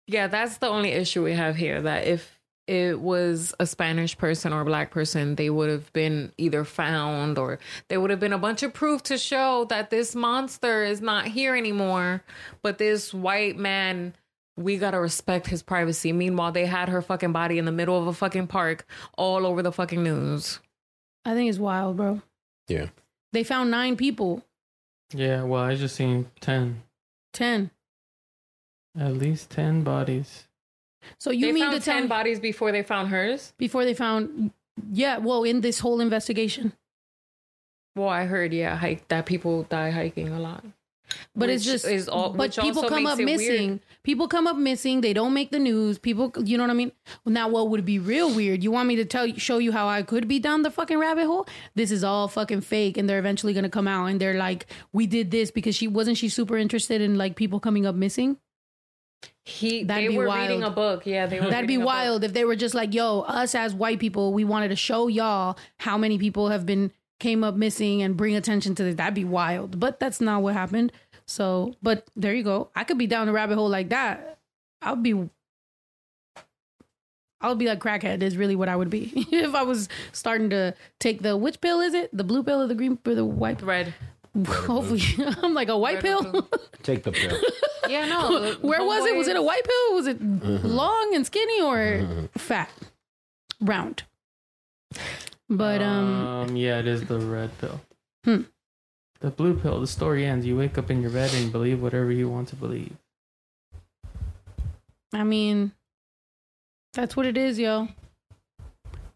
Yeah, 0.07 0.27
that's 0.27 0.57
the 0.57 0.67
only 0.67 0.91
issue 0.91 1.23
we 1.23 1.33
have 1.33 1.55
here. 1.57 1.81
That 1.81 2.07
if 2.07 2.40
it 2.71 3.01
was 3.01 3.53
a 3.59 3.65
Spanish 3.65 4.17
person 4.17 4.53
or 4.53 4.61
a 4.61 4.65
black 4.65 4.91
person, 4.91 5.35
they 5.35 5.49
would 5.49 5.69
have 5.69 5.91
been 5.91 6.31
either 6.37 6.63
found 6.63 7.37
or 7.37 7.59
there 7.89 7.99
would 7.99 8.11
have 8.11 8.21
been 8.21 8.31
a 8.31 8.37
bunch 8.37 8.63
of 8.63 8.73
proof 8.73 9.03
to 9.03 9.17
show 9.17 9.65
that 9.65 9.89
this 9.89 10.15
monster 10.15 10.85
is 10.85 11.01
not 11.01 11.27
here 11.27 11.53
anymore. 11.53 12.23
But 12.61 12.77
this 12.77 13.13
white 13.13 13.57
man, 13.57 14.15
we 14.55 14.77
gotta 14.77 15.01
respect 15.01 15.47
his 15.47 15.61
privacy. 15.61 16.13
Meanwhile, 16.13 16.53
they 16.53 16.65
had 16.65 16.87
her 16.87 17.01
fucking 17.01 17.33
body 17.33 17.57
in 17.57 17.65
the 17.65 17.73
middle 17.73 17.99
of 17.99 18.07
a 18.07 18.13
fucking 18.13 18.47
park 18.47 18.87
all 19.17 19.45
over 19.45 19.61
the 19.61 19.73
fucking 19.73 20.01
news. 20.01 20.61
I 21.25 21.33
think 21.33 21.49
it's 21.49 21.59
wild, 21.59 21.97
bro. 21.97 22.21
Yeah. 22.69 22.87
They 23.33 23.43
found 23.43 23.69
nine 23.69 23.97
people. 23.97 24.45
Yeah, 25.13 25.43
well, 25.43 25.61
I 25.61 25.75
just 25.75 25.97
seen 25.97 26.31
10. 26.39 26.83
Ten. 27.33 27.69
At 28.97 29.17
least 29.17 29.49
10 29.49 29.83
bodies. 29.83 30.47
So 31.19 31.31
you 31.31 31.47
they 31.47 31.51
mean 31.53 31.71
to 31.71 31.79
tell 31.79 31.93
ten 31.95 32.03
me 32.03 32.07
bodies 32.07 32.39
before 32.39 32.71
they 32.71 32.83
found 32.83 33.09
hers? 33.09 33.53
before 33.57 33.85
they 33.85 33.93
found? 33.93 34.51
Yeah. 34.91 35.17
Well, 35.17 35.43
in 35.43 35.61
this 35.61 35.79
whole 35.79 35.99
investigation, 36.01 36.73
Well, 37.95 38.09
I 38.09 38.25
heard 38.25 38.53
yeah, 38.53 38.75
hike 38.77 39.07
that 39.09 39.25
people 39.25 39.63
die 39.63 39.89
hiking 39.91 40.29
a 40.29 40.39
lot. 40.39 40.63
but 41.35 41.49
it's 41.49 41.65
just. 41.65 41.85
is 41.85 42.07
all, 42.07 42.29
but 42.31 42.55
people 42.55 42.83
come 42.83 43.05
up 43.05 43.19
missing. 43.19 43.67
Weird. 43.69 43.79
People 44.03 44.27
come 44.29 44.47
up 44.47 44.55
missing. 44.55 45.01
They 45.01 45.11
don't 45.13 45.33
make 45.33 45.51
the 45.51 45.59
news. 45.59 45.99
People, 45.99 46.31
you 46.43 46.57
know 46.57 46.63
what 46.63 46.71
I 46.71 46.73
mean. 46.73 46.91
Now, 47.25 47.49
what 47.49 47.69
would 47.69 47.83
be 47.83 47.99
real 47.99 48.33
weird? 48.33 48.63
You 48.63 48.71
want 48.71 48.87
me 48.87 48.95
to 48.95 49.05
tell 49.05 49.27
you, 49.27 49.37
show 49.37 49.57
you 49.57 49.71
how 49.73 49.87
I 49.89 50.03
could 50.03 50.27
be 50.27 50.39
down 50.39 50.61
the 50.61 50.71
fucking 50.71 50.97
rabbit 50.97 51.25
hole? 51.25 51.45
This 51.75 51.91
is 51.91 52.03
all 52.03 52.27
fucking 52.29 52.61
fake, 52.61 52.97
and 52.97 53.09
they're 53.09 53.19
eventually 53.19 53.53
gonna 53.53 53.69
come 53.69 53.87
out, 53.89 54.05
and 54.05 54.21
they're 54.21 54.37
like, 54.37 54.67
"We 54.93 55.05
did 55.05 55.31
this 55.31 55.51
because 55.51 55.75
she 55.75 55.87
wasn't 55.87 56.17
she 56.17 56.29
super 56.29 56.57
interested 56.57 57.01
in 57.01 57.17
like 57.17 57.35
people 57.35 57.59
coming 57.59 57.85
up 57.85 57.95
missing." 57.95 58.37
He 59.43 59.83
That'd 59.83 60.03
they 60.05 60.07
be 60.09 60.17
were 60.17 60.27
wild. 60.27 60.49
reading 60.49 60.63
a 60.63 60.69
book. 60.69 61.05
Yeah, 61.05 61.25
they 61.25 61.39
were. 61.39 61.49
That'd 61.49 61.67
be 61.67 61.77
wild 61.77 62.23
if 62.23 62.33
they 62.33 62.45
were 62.45 62.55
just 62.55 62.75
like, 62.75 62.93
"Yo, 62.93 63.21
us 63.21 63.55
as 63.55 63.73
white 63.73 63.99
people, 63.99 64.33
we 64.33 64.43
wanted 64.43 64.67
to 64.69 64.75
show 64.75 65.07
y'all 65.07 65.57
how 65.77 65.97
many 65.97 66.17
people 66.17 66.49
have 66.49 66.65
been 66.65 66.91
came 67.19 67.43
up 67.43 67.55
missing 67.55 68.01
and 68.01 68.15
bring 68.15 68.35
attention 68.35 68.75
to 68.75 68.83
this." 68.83 68.95
That'd 68.95 69.13
be 69.15 69.25
wild, 69.25 69.79
but 69.79 69.99
that's 69.99 70.21
not 70.21 70.41
what 70.43 70.53
happened. 70.53 70.91
So, 71.25 71.75
but 71.81 72.07
there 72.15 72.33
you 72.33 72.43
go. 72.43 72.69
I 72.75 72.83
could 72.83 72.97
be 72.97 73.07
down 73.07 73.25
the 73.27 73.33
rabbit 73.33 73.55
hole 73.55 73.69
like 73.69 73.89
that. 73.89 74.37
I'll 74.81 74.95
be. 74.95 75.29
I'll 77.43 77.55
be 77.55 77.65
like 77.65 77.79
crackhead 77.79 78.21
is 78.21 78.37
really 78.37 78.55
what 78.55 78.69
I 78.69 78.75
would 78.75 78.91
be 78.91 79.11
if 79.31 79.55
I 79.55 79.63
was 79.63 79.89
starting 80.11 80.51
to 80.51 80.75
take 80.99 81.23
the 81.23 81.35
which 81.35 81.59
pill 81.59 81.79
is 81.79 81.95
it? 81.95 82.15
The 82.15 82.23
blue 82.23 82.43
pill 82.43 82.61
or 82.61 82.67
the 82.67 82.75
green 82.75 82.99
or 83.05 83.15
the 83.15 83.25
white? 83.25 83.61
Red. 83.63 83.95
Hopefully, 84.47 85.01
I'm 85.43 85.53
like 85.53 85.67
a 85.69 85.77
white 85.77 85.95
Red 85.95 86.03
pill. 86.03 86.47
Take 86.83 87.03
the 87.03 87.11
pill. 87.11 87.37
Yeah, 87.89 88.05
no. 88.05 88.53
Where 88.61 88.83
was 88.83 89.05
it? 89.05 89.15
Was 89.15 89.27
it 89.27 89.35
a 89.35 89.41
white 89.41 89.63
pill? 89.65 89.95
Was 89.95 90.07
it 90.07 90.19
Mhm. 90.19 90.63
long 90.63 91.11
and 91.15 91.25
skinny 91.25 91.61
or 91.61 91.77
Mhm. 91.77 92.29
fat, 92.39 92.69
round? 93.59 94.03
But 95.49 95.81
um, 95.81 96.25
Um, 96.27 96.55
yeah, 96.55 96.79
it 96.79 96.87
is 96.87 97.05
the 97.07 97.19
red 97.19 97.51
pill. 97.59 97.81
Hmm. 98.23 98.43
The 99.19 99.31
blue 99.31 99.59
pill, 99.59 99.81
the 99.81 99.87
story 99.87 100.25
ends. 100.25 100.45
You 100.45 100.55
wake 100.57 100.77
up 100.77 100.89
in 100.89 101.01
your 101.01 101.11
bed 101.11 101.33
and 101.33 101.51
believe 101.51 101.81
whatever 101.81 102.11
you 102.11 102.29
want 102.29 102.47
to 102.49 102.55
believe. 102.55 102.95
I 105.13 105.23
mean, 105.23 105.73
that's 106.93 107.17
what 107.17 107.25
it 107.25 107.35
is, 107.37 107.59
yo. 107.59 107.89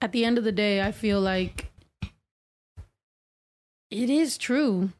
At 0.01 0.11
the 0.11 0.26
end 0.26 0.38
of 0.38 0.43
the 0.43 0.51
day, 0.51 0.82
I 0.82 0.91
feel 0.91 1.22
like 1.22 1.72
it 3.89 4.09
is 4.09 4.38
true. 4.38 4.91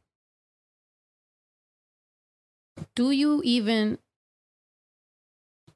Do 2.96 3.12
you 3.12 3.42
even 3.44 3.98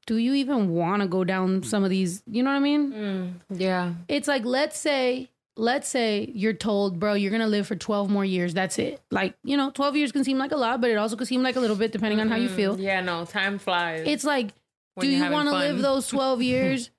do 0.06 0.16
you 0.16 0.34
even 0.34 0.70
want 0.70 1.02
to 1.02 1.08
go 1.08 1.22
down 1.24 1.62
some 1.62 1.84
of 1.84 1.90
these, 1.90 2.22
you 2.26 2.42
know 2.42 2.50
what 2.50 2.56
I 2.56 2.60
mean? 2.60 2.92
Mm, 2.92 3.32
yeah. 3.60 3.92
It's 4.08 4.26
like 4.26 4.44
let's 4.44 4.78
say 4.78 5.30
let's 5.56 5.88
say 5.88 6.30
you're 6.34 6.54
told, 6.54 6.98
bro, 6.98 7.12
you're 7.14 7.30
going 7.30 7.42
to 7.42 7.46
live 7.46 7.66
for 7.66 7.76
12 7.76 8.08
more 8.08 8.24
years. 8.24 8.54
That's 8.54 8.78
it. 8.78 9.00
Like, 9.10 9.34
you 9.44 9.56
know, 9.58 9.70
12 9.70 9.94
years 9.96 10.10
can 10.12 10.24
seem 10.24 10.38
like 10.38 10.52
a 10.52 10.56
lot, 10.56 10.80
but 10.80 10.90
it 10.90 10.96
also 10.96 11.16
can 11.16 11.26
seem 11.26 11.42
like 11.42 11.56
a 11.56 11.60
little 11.60 11.76
bit 11.76 11.92
depending 11.92 12.18
on 12.18 12.28
how 12.28 12.36
you 12.36 12.48
Mm, 12.48 12.56
feel. 12.56 12.80
Yeah, 12.80 13.02
no, 13.02 13.24
time 13.26 13.58
flies. 13.58 14.04
It's 14.06 14.24
like 14.24 14.54
do 14.98 15.06
you 15.08 15.30
want 15.30 15.48
to 15.48 15.52
live 15.52 15.78
those 15.82 16.08
12 16.08 16.42
years 16.54 16.90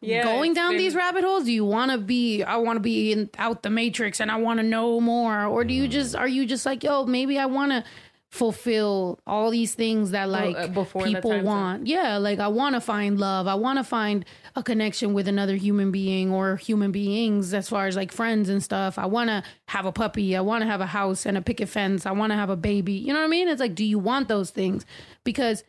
Yeah, 0.00 0.22
going 0.22 0.54
down 0.54 0.72
been- 0.72 0.78
these 0.78 0.94
rabbit 0.94 1.24
holes? 1.24 1.44
Do 1.44 1.52
you 1.52 1.64
want 1.64 1.90
to 1.90 1.98
be 1.98 2.42
I 2.42 2.56
want 2.56 2.76
to 2.76 2.80
be 2.80 3.12
in 3.12 3.28
out 3.38 3.62
the 3.62 3.70
matrix 3.70 4.20
and 4.20 4.30
I 4.30 4.36
want 4.36 4.58
to 4.60 4.64
know 4.64 5.00
more 5.00 5.44
or 5.44 5.64
do 5.64 5.74
you 5.74 5.88
just 5.88 6.14
are 6.14 6.28
you 6.28 6.46
just 6.46 6.64
like, 6.64 6.82
"Yo, 6.84 7.04
maybe 7.04 7.38
I 7.38 7.46
want 7.46 7.72
to 7.72 7.84
fulfill 8.34 9.20
all 9.28 9.48
these 9.48 9.76
things 9.76 10.10
that 10.10 10.28
Well, 10.28 10.46
like 10.50 10.56
uh, 10.56 10.66
before 10.66 11.04
people 11.04 11.30
time's 11.30 11.42
up. 11.42 11.46
want. 11.46 11.86
Yeah, 11.86 12.16
like 12.16 12.40
I 12.40 12.48
want 12.48 12.74
to 12.74 12.80
find 12.80 13.16
love. 13.16 13.46
I 13.46 13.54
want 13.54 13.78
to 13.78 13.84
find 13.84 14.24
a 14.56 14.62
connection 14.62 15.14
with 15.14 15.28
another 15.28 15.54
human 15.54 15.92
being 15.92 16.32
or 16.32 16.56
human 16.56 16.90
beings 16.90 17.54
as 17.54 17.68
far 17.68 17.86
as 17.86 17.94
like 17.94 18.10
friends 18.10 18.48
and 18.48 18.60
stuff. 18.60 18.98
I 18.98 19.06
want 19.06 19.28
to 19.30 19.44
have 19.68 19.86
a 19.86 19.92
puppy. 19.92 20.34
I 20.36 20.40
want 20.40 20.62
to 20.62 20.66
have 20.66 20.80
a 20.80 20.86
house 20.86 21.26
and 21.26 21.38
a 21.38 21.42
picket 21.42 21.68
fence. 21.68 22.06
I 22.06 22.10
want 22.10 22.32
to 22.32 22.36
have 22.36 22.50
a 22.50 22.56
baby. 22.56 22.94
You 22.94 23.12
know 23.12 23.20
what 23.20 23.26
I 23.26 23.28
mean? 23.28 23.46
It's 23.46 23.60
like 23.60 23.76
do 23.76 23.84
you 23.84 24.00
want 24.00 24.26
those 24.26 24.50
things? 24.50 24.84
Because 25.22 25.62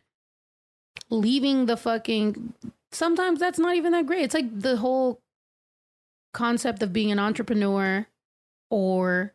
leaving 1.11 1.68
the 1.68 1.78
fucking 1.78 2.55
sometimes 2.91 3.39
that's 3.39 3.59
not 3.59 3.76
even 3.76 3.91
that 3.91 4.07
great. 4.07 4.24
It's 4.24 4.34
like 4.34 4.59
the 4.59 4.78
whole 4.78 5.20
concept 6.34 6.82
of 6.82 6.91
being 6.91 7.11
an 7.11 7.20
entrepreneur 7.20 8.07
or 8.72 9.34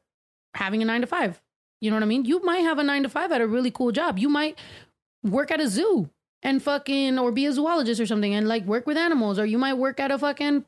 having 0.55 0.83
a 0.83 0.85
9 0.85 1.03
to 1.03 1.07
5. 1.07 1.41
You 1.81 1.91
know 1.91 1.97
what 1.97 2.03
I 2.03 2.07
mean? 2.07 2.24
You 2.24 2.43
might 2.45 2.61
have 2.61 2.78
a 2.78 2.83
9 2.83 3.05
to 3.05 3.09
5 3.09 3.33
at 3.33 3.41
a 3.41 3.47
really 3.47 3.70
cool 3.70 3.93
job. 3.93 4.18
You 4.18 4.28
might 4.28 4.59
work 5.22 5.51
at 5.51 5.61
a 5.61 5.68
zoo 5.68 6.11
and 6.43 6.62
fucking 6.62 7.18
or 7.18 7.33
be 7.33 7.47
a 7.47 7.53
zoologist 7.53 8.01
or 8.01 8.07
something 8.07 8.35
and 8.35 8.49
like 8.49 8.64
work 8.64 8.87
with 8.87 8.97
animals 8.97 9.39
or 9.39 9.47
you 9.47 9.59
might 9.59 9.74
work 9.74 10.01
at 10.01 10.11
a 10.11 10.18
fucking 10.18 10.64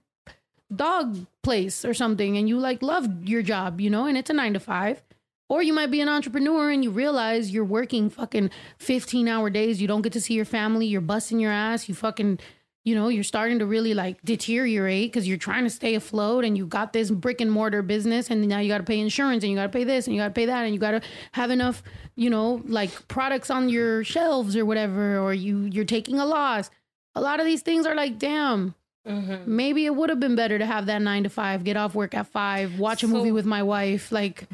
dog 0.75 1.27
place 1.43 1.85
or 1.85 1.95
something 1.95 2.37
and 2.37 2.49
you 2.49 2.59
like 2.59 2.83
love 2.83 3.29
your 3.29 3.43
job, 3.43 3.81
you 3.81 3.91
know, 3.91 4.07
and 4.07 4.17
it's 4.17 4.31
a 4.31 4.35
9 4.35 4.55
to 4.55 4.61
5. 4.61 5.03
Or 5.49 5.63
you 5.63 5.75
might 5.75 5.91
be 5.91 6.01
an 6.01 6.09
entrepreneur 6.09 6.71
and 6.71 6.83
you 6.83 6.91
realize 6.91 7.51
you're 7.51 7.63
working 7.63 8.09
fucking 8.09 8.51
15 8.79 9.29
hour 9.29 9.51
days. 9.51 9.83
You 9.83 9.89
don't 9.89 10.01
get 10.01 10.15
to 10.15 10.21
see 10.21 10.33
your 10.33 10.47
family. 10.47 10.87
You're 10.87 11.03
busting 11.03 11.41
your 11.41 11.53
ass. 11.53 11.91
You 11.91 11.95
fucking, 11.95 12.39
you 12.85 12.95
know, 12.97 13.09
you're 13.09 13.23
starting 13.25 13.59
to 13.61 13.67
really 13.67 13.95
like 13.95 14.21
deteriorate 14.25 15.13
because 15.13 15.29
you're 15.29 15.37
trying 15.39 15.65
to 15.65 15.71
stay 15.71 15.95
afloat 15.95 16.45
and 16.45 16.57
you 16.59 16.67
got 16.67 16.93
this 16.93 17.11
brick 17.11 17.41
and 17.41 17.51
mortar 17.51 17.81
business 17.83 18.29
and 18.31 18.47
now 18.49 18.59
you 18.59 18.69
got 18.69 18.79
to 18.79 18.85
pay 18.85 18.99
insurance 18.99 19.45
and 19.45 19.51
you 19.53 19.57
got 19.57 19.65
to 19.65 19.69
pay 19.69 19.85
this 19.85 20.07
and 20.07 20.15
you 20.17 20.21
got 20.21 20.29
to 20.29 20.35
pay 20.35 20.47
that 20.47 20.65
and 20.65 20.75
you 20.75 20.81
got 20.81 20.91
to 20.93 21.01
have 21.33 21.51
enough, 21.51 21.83
you 22.17 22.29
know, 22.29 22.61
like 22.67 23.07
products 23.09 23.51
on 23.51 23.69
your 23.69 24.03
shelves 24.03 24.57
or 24.57 24.65
whatever, 24.65 25.19
or 25.19 25.33
you, 25.33 25.61
you're 25.65 25.85
taking 25.85 26.19
a 26.19 26.27
loss. 26.27 26.71
A 27.15 27.21
lot 27.21 27.39
of 27.41 27.47
these 27.47 27.63
things 27.63 27.87
are 27.87 27.95
like, 27.95 28.19
damn, 28.19 28.75
Mm-hmm. 29.05 29.57
maybe 29.57 29.85
it 29.85 29.97
would 29.97 30.11
have 30.11 30.21
been 30.21 30.37
better 30.37 30.61
to 30.61 30.65
have 30.65 30.87
that 30.87 31.03
nine 31.03 31.25
to 31.25 31.29
five, 31.29 31.65
get 31.65 31.77
off 31.77 31.93
work 31.93 32.15
at 32.15 32.29
five, 32.29 32.79
watch 32.79 33.03
a 33.03 33.09
So- 33.09 33.13
movie 33.13 33.33
with 33.33 33.45
my 33.45 33.61
wife. 33.65 34.13
Like, 34.13 34.45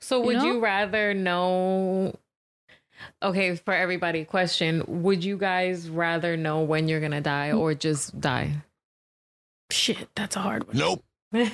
So 0.00 0.20
You 0.20 0.26
would 0.28 0.36
know? 0.36 0.44
you 0.46 0.60
rather 0.60 1.12
know? 1.12 2.14
Okay, 3.22 3.56
for 3.56 3.74
everybody, 3.74 4.24
question: 4.24 4.82
Would 4.86 5.24
you 5.24 5.36
guys 5.36 5.88
rather 5.88 6.36
know 6.36 6.62
when 6.62 6.88
you're 6.88 7.00
gonna 7.00 7.20
die 7.20 7.52
or 7.52 7.74
just 7.74 8.20
die? 8.20 8.52
shit, 9.70 10.08
that's 10.14 10.34
a 10.36 10.40
hard 10.40 10.66
one. 10.66 10.76
Nope. 10.78 11.04
I'd 11.34 11.50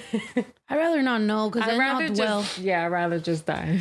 rather 0.70 1.03
not 1.03 1.20
know 1.22 1.51
because 1.51 1.68
I'd 1.68 1.78
rather 1.78 2.05
I'll 2.05 2.14
dwell. 2.14 2.42
just 2.42 2.59
yeah, 2.59 2.84
I'd 2.84 2.88
rather 2.92 3.18
just 3.18 3.45
die. 3.47 3.80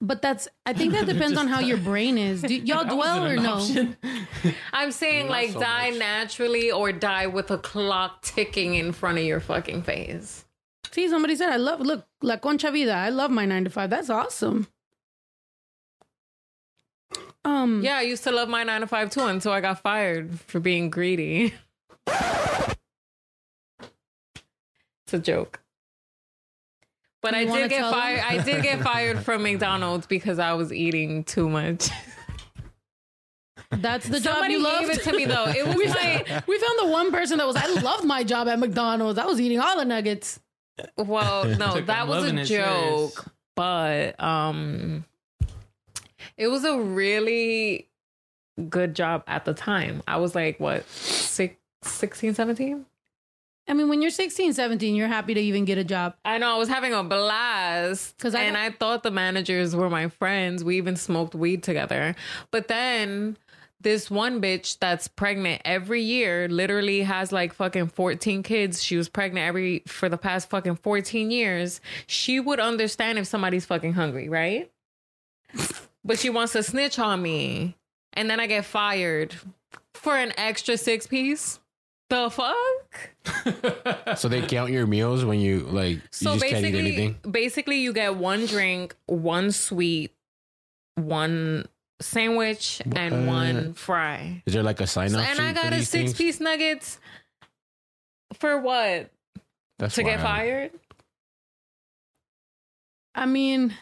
But 0.00 0.22
that's 0.22 0.46
I 0.66 0.72
think 0.72 0.92
that 0.92 1.06
depends 1.12 1.36
on 1.36 1.48
how 1.48 1.58
your 1.60 1.78
brain 1.78 2.16
is. 2.18 2.42
Do 2.42 2.54
y'all 2.64 2.84
dwell 2.84 3.24
or 3.26 3.36
no? 3.36 3.54
option. 3.54 3.96
I'm 4.72 4.92
saying 4.92 5.26
Not 5.26 5.32
like 5.32 5.50
so 5.50 5.60
die 5.60 5.90
much. 5.90 5.98
naturally 5.98 6.70
or 6.70 6.92
die 6.92 7.26
with 7.26 7.50
a 7.50 7.58
clock 7.58 8.22
ticking 8.22 8.74
in 8.74 8.92
front 8.92 9.18
of 9.18 9.24
your 9.24 9.40
fucking 9.40 9.82
face. 9.82 10.44
See, 10.92 11.08
somebody 11.08 11.34
said 11.34 11.50
I 11.50 11.56
love 11.56 11.80
look 11.80 12.06
La 12.22 12.36
Concha 12.36 12.70
Vida. 12.70 12.92
I 12.94 13.08
love 13.08 13.30
my 13.32 13.44
nine 13.44 13.64
to 13.64 13.70
five. 13.70 13.90
That's 13.90 14.10
awesome. 14.10 14.68
Um, 17.44 17.82
Yeah, 17.82 17.96
I 17.98 18.02
used 18.02 18.24
to 18.24 18.30
love 18.30 18.48
my 18.48 18.62
nine 18.64 18.80
to 18.82 18.86
five 18.86 19.10
too 19.10 19.24
until 19.24 19.52
I 19.52 19.60
got 19.60 19.80
fired 19.80 20.38
for 20.40 20.60
being 20.60 20.90
greedy. 20.90 21.54
it's 22.06 22.76
a 25.12 25.18
joke. 25.18 25.60
But 27.20 27.34
You 27.34 27.40
I 27.40 27.44
did 27.60 27.68
get 27.70 27.78
tell 27.78 27.90
them? 27.90 28.00
fired. 28.00 28.20
I 28.26 28.42
did 28.42 28.62
get 28.62 28.80
fired 28.82 29.18
from 29.20 29.42
McDonald's 29.44 30.06
because 30.06 30.38
I 30.38 30.52
was 30.54 30.72
eating 30.72 31.24
too 31.24 31.48
much. 31.48 31.88
that's 33.70 34.08
the 34.08 34.18
job 34.20 34.34
Somebody 34.34 34.54
you 34.54 34.64
gave 34.64 34.88
love. 34.88 34.90
it 34.90 35.02
to 35.04 35.12
me 35.12 35.24
though. 35.26 35.46
It 35.46 35.66
was 35.66 35.76
we, 35.78 35.86
my 35.86 35.92
found, 35.94 36.44
we 36.46 36.58
found 36.58 36.78
the 36.80 36.88
one 36.88 37.10
person 37.12 37.38
that 37.38 37.46
was 37.46 37.56
I 37.56 37.66
loved 37.80 38.04
my 38.04 38.24
job 38.24 38.48
at 38.48 38.58
McDonald's. 38.58 39.18
I 39.18 39.26
was 39.26 39.40
eating 39.40 39.60
all 39.60 39.76
the 39.78 39.84
nuggets. 39.84 40.40
well, 40.96 41.44
no, 41.44 41.80
that 41.80 42.08
was 42.08 42.24
a 42.24 42.36
it 42.36 42.46
serious. 42.46 42.68
joke. 43.14 43.24
But 43.54 44.20
um 44.22 45.04
it 46.36 46.48
was 46.48 46.64
a 46.64 46.78
really 46.78 47.88
good 48.68 48.94
job 48.94 49.24
at 49.26 49.44
the 49.44 49.54
time. 49.54 50.02
I 50.06 50.16
was 50.16 50.34
like 50.34 50.58
what 50.60 50.88
six, 50.88 51.56
16, 51.82 52.34
17? 52.34 52.86
I 53.68 53.74
mean, 53.74 53.88
when 53.88 54.02
you're 54.02 54.10
16, 54.10 54.54
17, 54.54 54.96
you're 54.96 55.06
happy 55.06 55.34
to 55.34 55.40
even 55.40 55.64
get 55.64 55.78
a 55.78 55.84
job. 55.84 56.14
I 56.24 56.38
know 56.38 56.54
I 56.54 56.58
was 56.58 56.68
having 56.68 56.92
a 56.92 57.04
blast 57.04 58.18
'Cause 58.18 58.34
I 58.34 58.42
and 58.42 58.56
I 58.56 58.70
thought 58.70 59.04
the 59.04 59.10
managers 59.10 59.74
were 59.76 59.88
my 59.88 60.08
friends. 60.08 60.64
We 60.64 60.76
even 60.78 60.96
smoked 60.96 61.34
weed 61.34 61.62
together. 61.62 62.16
But 62.50 62.66
then 62.68 63.36
this 63.80 64.10
one 64.10 64.40
bitch 64.40 64.78
that's 64.78 65.08
pregnant 65.08 65.62
every 65.64 66.02
year 66.02 66.48
literally 66.48 67.02
has 67.02 67.32
like 67.32 67.52
fucking 67.52 67.88
14 67.88 68.42
kids. 68.42 68.82
She 68.82 68.96
was 68.96 69.08
pregnant 69.08 69.46
every 69.46 69.82
for 69.86 70.08
the 70.08 70.18
past 70.18 70.50
fucking 70.50 70.76
14 70.76 71.30
years. 71.30 71.80
She 72.06 72.40
would 72.40 72.60
understand 72.60 73.18
if 73.18 73.26
somebody's 73.26 73.64
fucking 73.64 73.94
hungry, 73.94 74.28
right? 74.28 74.70
But 76.04 76.18
she 76.18 76.30
wants 76.30 76.52
to 76.54 76.62
snitch 76.62 76.98
on 76.98 77.22
me. 77.22 77.76
And 78.14 78.28
then 78.28 78.40
I 78.40 78.46
get 78.46 78.64
fired 78.64 79.34
for 79.94 80.16
an 80.16 80.32
extra 80.36 80.76
six 80.76 81.06
piece. 81.06 81.58
The 82.10 82.28
fuck? 82.30 82.56
So 84.18 84.28
they 84.28 84.42
count 84.42 84.70
your 84.72 84.86
meals 84.86 85.24
when 85.24 85.40
you 85.40 85.60
like. 85.60 86.00
So 86.10 86.34
you 86.34 86.40
just 86.40 86.52
can't 86.52 86.64
eat 86.66 86.72
basically, 86.72 86.78
anything. 86.80 87.16
basically, 87.30 87.76
you 87.78 87.92
get 87.94 88.16
one 88.16 88.44
drink, 88.46 88.94
one 89.06 89.50
sweet, 89.52 90.12
one 90.96 91.64
sandwich, 92.00 92.82
and 92.94 93.26
one 93.26 93.72
fry. 93.72 94.42
Is 94.44 94.52
there 94.52 94.62
like 94.62 94.80
a 94.80 94.86
sign 94.86 95.10
So- 95.10 95.20
off? 95.20 95.26
and 95.26 95.40
I 95.40 95.52
got 95.52 95.72
a 95.72 95.82
six 95.84 96.12
piece 96.12 96.40
nuggets 96.40 96.98
for 98.34 98.58
what? 98.60 99.10
That's 99.78 99.94
to 99.94 100.02
get 100.02 100.18
wild. 100.18 100.22
fired? 100.28 100.70
I 103.14 103.26
mean, 103.26 103.74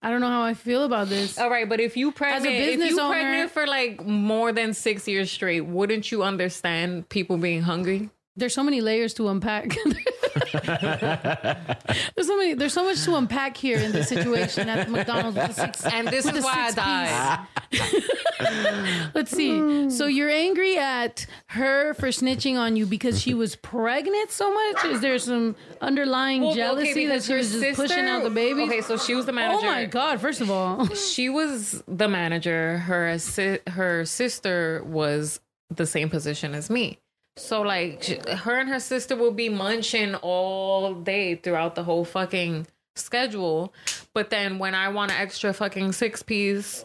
I 0.00 0.10
don't 0.10 0.20
know 0.20 0.28
how 0.28 0.42
I 0.42 0.54
feel 0.54 0.84
about 0.84 1.08
this. 1.08 1.38
All 1.38 1.50
right, 1.50 1.68
but 1.68 1.80
if 1.80 1.96
you 1.96 2.12
pregnant, 2.12 2.46
if 2.46 2.66
business 2.66 2.90
you 2.90 3.00
owner- 3.00 3.14
pregnant 3.14 3.50
for 3.50 3.66
like 3.66 4.04
more 4.06 4.52
than 4.52 4.72
six 4.72 5.08
years 5.08 5.30
straight, 5.30 5.62
wouldn't 5.62 6.12
you 6.12 6.22
understand 6.22 7.08
people 7.08 7.36
being 7.36 7.62
hungry? 7.62 8.10
There's 8.36 8.54
so 8.54 8.62
many 8.62 8.80
layers 8.80 9.12
to 9.14 9.28
unpack. 9.28 9.76
there's 12.14 12.26
so 12.26 12.36
many. 12.36 12.54
There's 12.54 12.72
so 12.72 12.84
much 12.84 13.02
to 13.04 13.14
unpack 13.16 13.56
here 13.56 13.78
in 13.78 13.92
this 13.92 14.08
situation 14.08 14.68
at 14.68 14.86
the 14.86 14.92
McDonald's. 14.92 15.36
With 15.36 15.48
the 15.48 15.52
six, 15.52 15.84
And 15.92 16.08
this 16.08 16.26
is 16.26 16.44
why 16.44 16.68
I 16.68 17.46
died. 17.70 19.10
Let's 19.14 19.30
see. 19.30 19.90
So 19.90 20.06
you're 20.06 20.30
angry 20.30 20.78
at 20.78 21.26
her 21.48 21.94
for 21.94 22.08
snitching 22.08 22.56
on 22.58 22.76
you 22.76 22.86
because 22.86 23.20
she 23.20 23.34
was 23.34 23.56
pregnant 23.56 24.30
so 24.30 24.52
much? 24.52 24.84
Is 24.84 25.00
there 25.00 25.18
some 25.18 25.56
underlying 25.80 26.42
Well, 26.42 26.50
okay, 26.50 26.58
jealousy 26.58 27.06
that 27.06 27.12
because 27.12 27.26
she 27.26 27.34
was 27.34 27.52
just 27.52 27.76
pushing 27.76 28.06
out 28.06 28.22
the 28.22 28.30
baby? 28.30 28.62
Okay, 28.62 28.80
so 28.80 28.96
she 28.96 29.14
was 29.14 29.26
the 29.26 29.32
manager. 29.32 29.66
Oh 29.66 29.70
my 29.70 29.84
god! 29.86 30.20
First 30.20 30.40
of 30.40 30.50
all, 30.50 30.86
she 30.94 31.28
was 31.28 31.82
the 31.86 32.08
manager. 32.08 32.78
Her 32.78 33.12
assi- 33.14 33.66
her 33.68 34.04
sister 34.04 34.82
was 34.84 35.40
the 35.70 35.86
same 35.86 36.10
position 36.10 36.54
as 36.54 36.70
me. 36.70 36.98
So 37.38 37.62
like 37.62 38.04
her 38.28 38.58
and 38.58 38.68
her 38.68 38.80
sister 38.80 39.16
will 39.16 39.32
be 39.32 39.48
munching 39.48 40.14
all 40.16 40.94
day 40.94 41.36
throughout 41.36 41.74
the 41.74 41.84
whole 41.84 42.04
fucking 42.04 42.66
schedule. 42.96 43.72
But 44.12 44.30
then 44.30 44.58
when 44.58 44.74
I 44.74 44.88
want 44.88 45.12
an 45.12 45.18
extra 45.18 45.52
fucking 45.52 45.92
six 45.92 46.22
piece, 46.22 46.84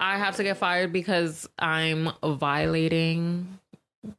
I 0.00 0.18
have 0.18 0.36
to 0.36 0.42
get 0.42 0.56
fired 0.56 0.92
because 0.92 1.48
I'm 1.58 2.10
violating 2.22 3.60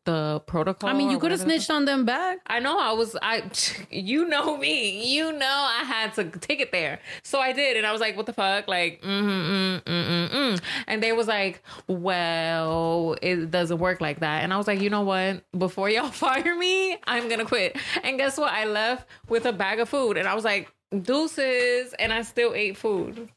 the 0.06 0.42
protocol. 0.46 0.90
I 0.90 0.94
mean, 0.94 1.10
you 1.10 1.20
could 1.20 1.32
have 1.32 1.40
snitched 1.40 1.70
on 1.70 1.86
them 1.86 2.06
back. 2.06 2.40
I 2.48 2.60
know 2.60 2.80
I 2.80 2.92
was 2.94 3.16
I 3.22 3.44
you 3.90 4.28
know 4.28 4.58
me. 4.58 5.14
You 5.16 5.32
know 5.32 5.46
I 5.46 5.84
had 5.84 6.14
to 6.16 6.26
take 6.26 6.60
it 6.60 6.72
there. 6.72 7.00
So 7.24 7.40
I 7.40 7.54
did 7.54 7.78
and 7.78 7.86
I 7.86 7.92
was 7.92 8.02
like, 8.02 8.18
what 8.18 8.26
the 8.26 8.34
fuck? 8.34 8.68
Like, 8.68 9.02
mm 9.02 9.22
mm 9.22 9.82
mm 9.84 10.08
mm 10.08 10.30
mm. 10.30 10.62
And 10.88 11.02
they 11.02 11.12
was 11.12 11.28
like, 11.28 11.62
well, 11.88 13.16
it 13.22 13.52
doesn't 13.52 13.78
work 13.78 14.02
like 14.02 14.20
that. 14.20 14.44
And 14.44 14.54
I 14.54 14.58
was 14.58 14.68
like, 14.68 14.82
you 14.82 14.90
know 14.90 15.02
what? 15.02 15.44
Before 15.58 15.90
y'all 15.90 16.12
fire 16.12 16.56
me, 16.56 16.98
I'm 17.06 17.30
gonna 17.30 17.46
quit. 17.46 17.78
And 18.04 18.18
guess 18.18 18.38
what? 18.38 18.52
I 18.52 18.66
left 18.66 19.08
with 19.30 19.46
a 19.46 19.54
bag 19.54 19.80
of 19.80 19.90
food 19.90 20.18
and 20.18 20.28
I 20.28 20.34
was 20.34 20.44
like, 20.44 20.72
deuces, 21.02 21.94
and 22.00 22.14
I 22.14 22.22
still 22.22 22.54
ate 22.54 22.78
food. 22.78 23.30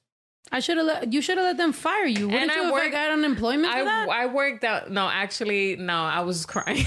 I 0.51 0.61
should 0.61 0.77
have 0.79 0.87
let 0.87 1.13
you 1.13 1.21
should 1.21 1.37
have 1.37 1.47
let 1.47 1.57
them 1.59 1.73
fire 1.73 2.07
you. 2.07 2.27
Wouldn't 2.29 2.43
And 2.45 2.51
you 2.53 2.61
I 2.61 2.65
have 2.65 2.73
worked- 2.73 2.93
got 2.93 3.11
unemployment 3.13 3.71
for 3.73 3.79
I 3.79 3.85
that? 3.85 4.09
I 4.09 4.27
worked 4.27 4.65
out 4.65 4.91
no, 4.91 5.09
actually, 5.09 5.77
no, 5.77 5.95
I 5.95 6.21
was 6.21 6.47
crying. 6.47 6.85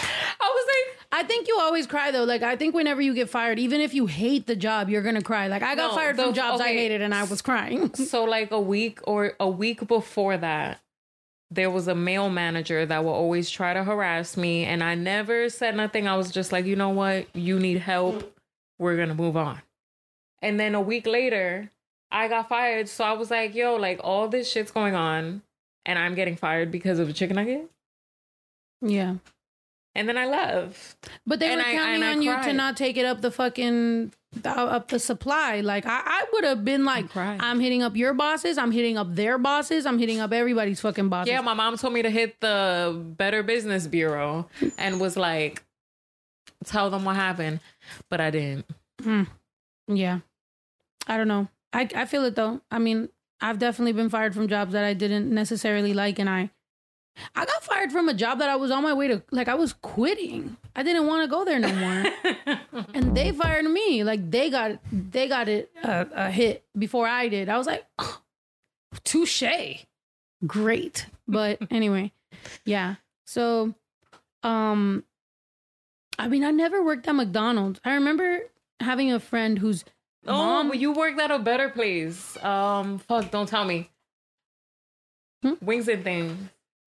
I 0.00 0.50
was 0.54 0.66
like, 0.68 0.98
I 1.12 1.22
think 1.24 1.46
you 1.48 1.58
always 1.60 1.86
cry 1.86 2.10
though. 2.10 2.24
Like 2.24 2.42
I 2.42 2.56
think 2.56 2.74
whenever 2.74 3.00
you 3.00 3.14
get 3.14 3.28
fired, 3.30 3.58
even 3.58 3.80
if 3.80 3.94
you 3.94 4.06
hate 4.06 4.46
the 4.46 4.56
job, 4.56 4.88
you're 4.88 5.02
gonna 5.02 5.22
cry. 5.22 5.46
Like 5.46 5.62
I 5.62 5.74
got 5.74 5.90
No, 5.90 5.94
fired 5.96 6.16
the- 6.16 6.24
from 6.24 6.34
jobs 6.34 6.60
I 6.60 6.68
hated 6.72 7.00
and 7.00 7.14
I 7.14 7.24
was 7.24 7.42
crying. 7.42 7.90
So 7.94 8.24
like 8.24 8.50
a 8.50 8.60
week 8.60 9.00
or 9.04 9.32
a 9.40 9.48
week 9.48 9.86
before 9.86 10.36
that, 10.36 10.80
there 11.50 11.70
was 11.70 11.86
a 11.88 11.94
male 11.94 12.28
manager 12.30 12.84
that 12.86 13.04
will 13.04 13.12
always 13.12 13.48
try 13.50 13.72
to 13.74 13.84
harass 13.84 14.36
me 14.36 14.64
and 14.64 14.82
I 14.82 14.94
never 14.94 15.48
said 15.48 15.76
nothing. 15.76 16.06
I 16.08 16.16
was 16.16 16.30
just 16.30 16.50
like, 16.52 16.64
"You 16.66 16.76
know 16.76 16.90
what? 16.90 17.34
You 17.34 17.58
need 17.58 17.78
help. 17.78 18.34
We're 18.78 18.96
going 18.96 19.08
to 19.10 19.14
move 19.14 19.36
on." 19.36 19.60
And 20.40 20.58
then 20.58 20.74
a 20.74 20.80
week 20.80 21.06
later, 21.06 21.70
I 22.12 22.28
got 22.28 22.48
fired. 22.48 22.88
So 22.88 23.04
I 23.04 23.12
was 23.12 23.30
like, 23.30 23.54
"Yo, 23.54 23.76
like 23.76 24.00
all 24.04 24.28
this 24.28 24.50
shit's 24.50 24.70
going 24.70 24.94
on 24.94 25.42
and 25.86 25.98
I'm 25.98 26.14
getting 26.14 26.36
fired 26.36 26.70
because 26.70 26.98
of 26.98 27.08
a 27.08 27.12
chicken 27.12 27.36
nugget?" 27.36 27.68
yeah, 28.80 29.14
And 29.94 30.08
then 30.08 30.16
I 30.18 30.26
left. 30.26 31.08
but 31.26 31.38
they 31.38 31.46
And 31.52 31.56
were 31.60 31.66
I- 31.66 31.72
counting 31.72 32.02
on 32.02 32.22
you 32.22 32.32
to 32.42 32.52
not 32.52 32.76
take 32.76 32.96
it 32.96 33.04
up 33.04 33.20
the 33.20 33.30
fucking 33.30 34.12
up 34.44 34.88
the 34.88 34.98
supply. 34.98 35.60
Like 35.60 35.84
I, 35.86 36.00
I 36.04 36.24
would 36.32 36.44
have 36.44 36.64
been 36.64 36.84
like, 36.84 37.14
I'm 37.16 37.60
hitting 37.60 37.82
up 37.82 37.96
your 37.96 38.14
bosses. 38.14 38.56
I'm 38.58 38.72
hitting 38.72 38.96
up 38.96 39.14
their 39.14 39.36
bosses. 39.38 39.84
I'm 39.86 39.98
hitting 39.98 40.20
up 40.20 40.32
everybody's 40.32 40.80
fucking 40.80 41.08
bosses. 41.10 41.30
Yeah, 41.30 41.42
my 41.42 41.54
mom 41.54 41.76
told 41.76 41.92
me 41.92 42.02
to 42.02 42.10
hit 42.10 42.40
the 42.40 42.98
Better 43.18 43.42
Business 43.42 43.86
Bureau 43.86 44.48
and 44.78 45.00
was 45.00 45.16
like, 45.16 45.62
tell 46.64 46.88
them 46.90 47.04
what 47.04 47.14
happened. 47.16 47.60
But 48.08 48.20
I 48.22 48.30
didn't. 48.30 48.64
Hmm. 49.02 49.22
Yeah. 49.86 50.20
I 51.06 51.16
don't 51.18 51.28
know. 51.28 51.46
I 51.72 51.88
I 51.94 52.04
feel 52.06 52.24
it 52.24 52.34
though. 52.34 52.60
I 52.70 52.78
mean, 52.78 53.08
I've 53.40 53.58
definitely 53.58 53.92
been 53.92 54.10
fired 54.10 54.34
from 54.34 54.48
jobs 54.48 54.72
that 54.72 54.84
I 54.84 54.94
didn't 54.94 55.32
necessarily 55.32 55.94
like 55.94 56.18
and 56.18 56.28
I 56.28 56.50
I 57.34 57.44
got 57.44 57.62
fired 57.62 57.92
from 57.92 58.08
a 58.08 58.14
job 58.14 58.38
that 58.38 58.48
I 58.48 58.56
was 58.56 58.70
on 58.70 58.82
my 58.82 58.92
way 58.92 59.08
to 59.08 59.22
like 59.30 59.48
I 59.48 59.54
was 59.54 59.72
quitting. 59.72 60.56
I 60.74 60.82
didn't 60.82 61.06
want 61.06 61.22
to 61.22 61.28
go 61.28 61.44
there 61.44 61.58
no 61.58 61.72
more. 61.74 62.84
and 62.94 63.16
they 63.16 63.32
fired 63.32 63.64
me. 63.66 64.02
Like 64.04 64.30
they 64.30 64.50
got 64.50 64.78
they 64.90 65.28
got 65.28 65.48
it 65.48 65.70
uh, 65.82 66.06
a 66.14 66.30
hit 66.30 66.64
before 66.76 67.06
I 67.06 67.28
did. 67.28 67.48
I 67.48 67.58
was 67.58 67.66
like, 67.66 67.84
oh, 67.98 68.20
touche. 69.04 69.42
Great. 70.46 71.06
But 71.28 71.58
anyway, 71.70 72.12
yeah. 72.64 72.96
So 73.26 73.74
um 74.42 75.04
I 76.18 76.28
mean, 76.28 76.44
I 76.44 76.50
never 76.50 76.82
worked 76.82 77.08
at 77.08 77.14
McDonald's. 77.14 77.80
I 77.84 77.94
remember 77.94 78.40
having 78.80 79.12
a 79.12 79.20
friend 79.20 79.58
whose 79.58 79.84
Oh, 80.26 80.32
mom 80.32 80.68
but 80.68 80.78
you 80.78 80.92
worked 80.92 81.20
at 81.20 81.30
a 81.30 81.38
better 81.38 81.68
place. 81.68 82.36
Um, 82.42 82.98
fuck, 83.00 83.30
don't 83.30 83.48
tell 83.48 83.64
me. 83.64 83.90
Hmm? 85.42 85.54
Wings 85.60 85.88
and 85.88 86.04
things. 86.04 86.38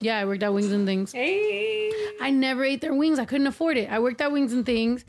Yeah, 0.01 0.19
I 0.19 0.25
worked 0.25 0.43
at 0.43 0.53
Wings 0.53 0.71
and 0.71 0.85
Things. 0.85 1.11
Hey. 1.11 1.91
I 2.21 2.29
never 2.31 2.63
ate 2.63 2.81
their 2.81 2.93
wings. 2.93 3.17
I 3.19 3.25
couldn't 3.25 3.47
afford 3.47 3.77
it. 3.77 3.89
I 3.89 3.99
worked 3.99 4.21
at 4.21 4.31
Wings 4.31 4.53
and 4.53 4.65
Things, 4.65 5.03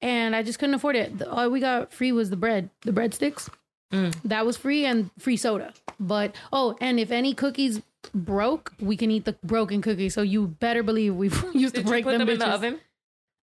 and 0.00 0.34
I 0.36 0.42
just 0.42 0.58
couldn't 0.58 0.74
afford 0.74 0.96
it. 0.96 1.18
The- 1.18 1.30
all 1.30 1.50
we 1.50 1.60
got 1.60 1.92
free 1.92 2.12
was 2.12 2.30
the 2.30 2.36
bread, 2.36 2.70
the 2.82 2.92
breadsticks. 2.92 3.48
Mm. 3.92 4.14
That 4.24 4.44
was 4.46 4.56
free 4.56 4.84
and 4.84 5.10
free 5.18 5.36
soda. 5.36 5.72
But 6.00 6.34
oh, 6.52 6.76
and 6.80 6.98
if 7.00 7.10
any 7.10 7.34
cookies 7.34 7.80
broke, 8.14 8.72
we 8.80 8.96
can 8.96 9.10
eat 9.10 9.24
the 9.24 9.32
broken 9.44 9.80
cookies. 9.82 10.14
So 10.14 10.22
you 10.22 10.48
better 10.48 10.82
believe 10.82 11.14
we 11.14 11.26
used 11.54 11.74
to 11.74 11.80
Did 11.80 11.86
you 11.86 11.90
break 11.90 12.04
put 12.04 12.18
them 12.18 12.28
in 12.28 12.38
the 12.38 12.48
oven? 12.48 12.80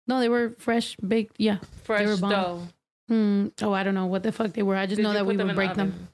No, 0.08 0.20
they 0.20 0.30
were 0.30 0.54
fresh 0.60 0.96
baked. 0.98 1.36
Yeah, 1.38 1.58
Fresh 1.84 2.02
they 2.02 2.08
were 2.08 2.18
bomb. 2.18 2.30
dough. 2.32 2.68
Hmm. 3.10 3.48
Oh, 3.62 3.74
I 3.74 3.84
don't 3.84 3.96
know 3.96 4.06
what 4.06 4.24
the 4.24 4.32
fuck 4.32 4.54
they 4.54 4.64
were. 4.64 4.76
I 4.76 4.86
just 4.86 4.98
Did 4.98 5.04
know 5.04 5.14
that 5.14 5.26
we 5.26 5.36
would 5.36 5.42
in 5.42 5.48
the 5.48 5.54
break 5.54 5.74
them. 5.76 6.08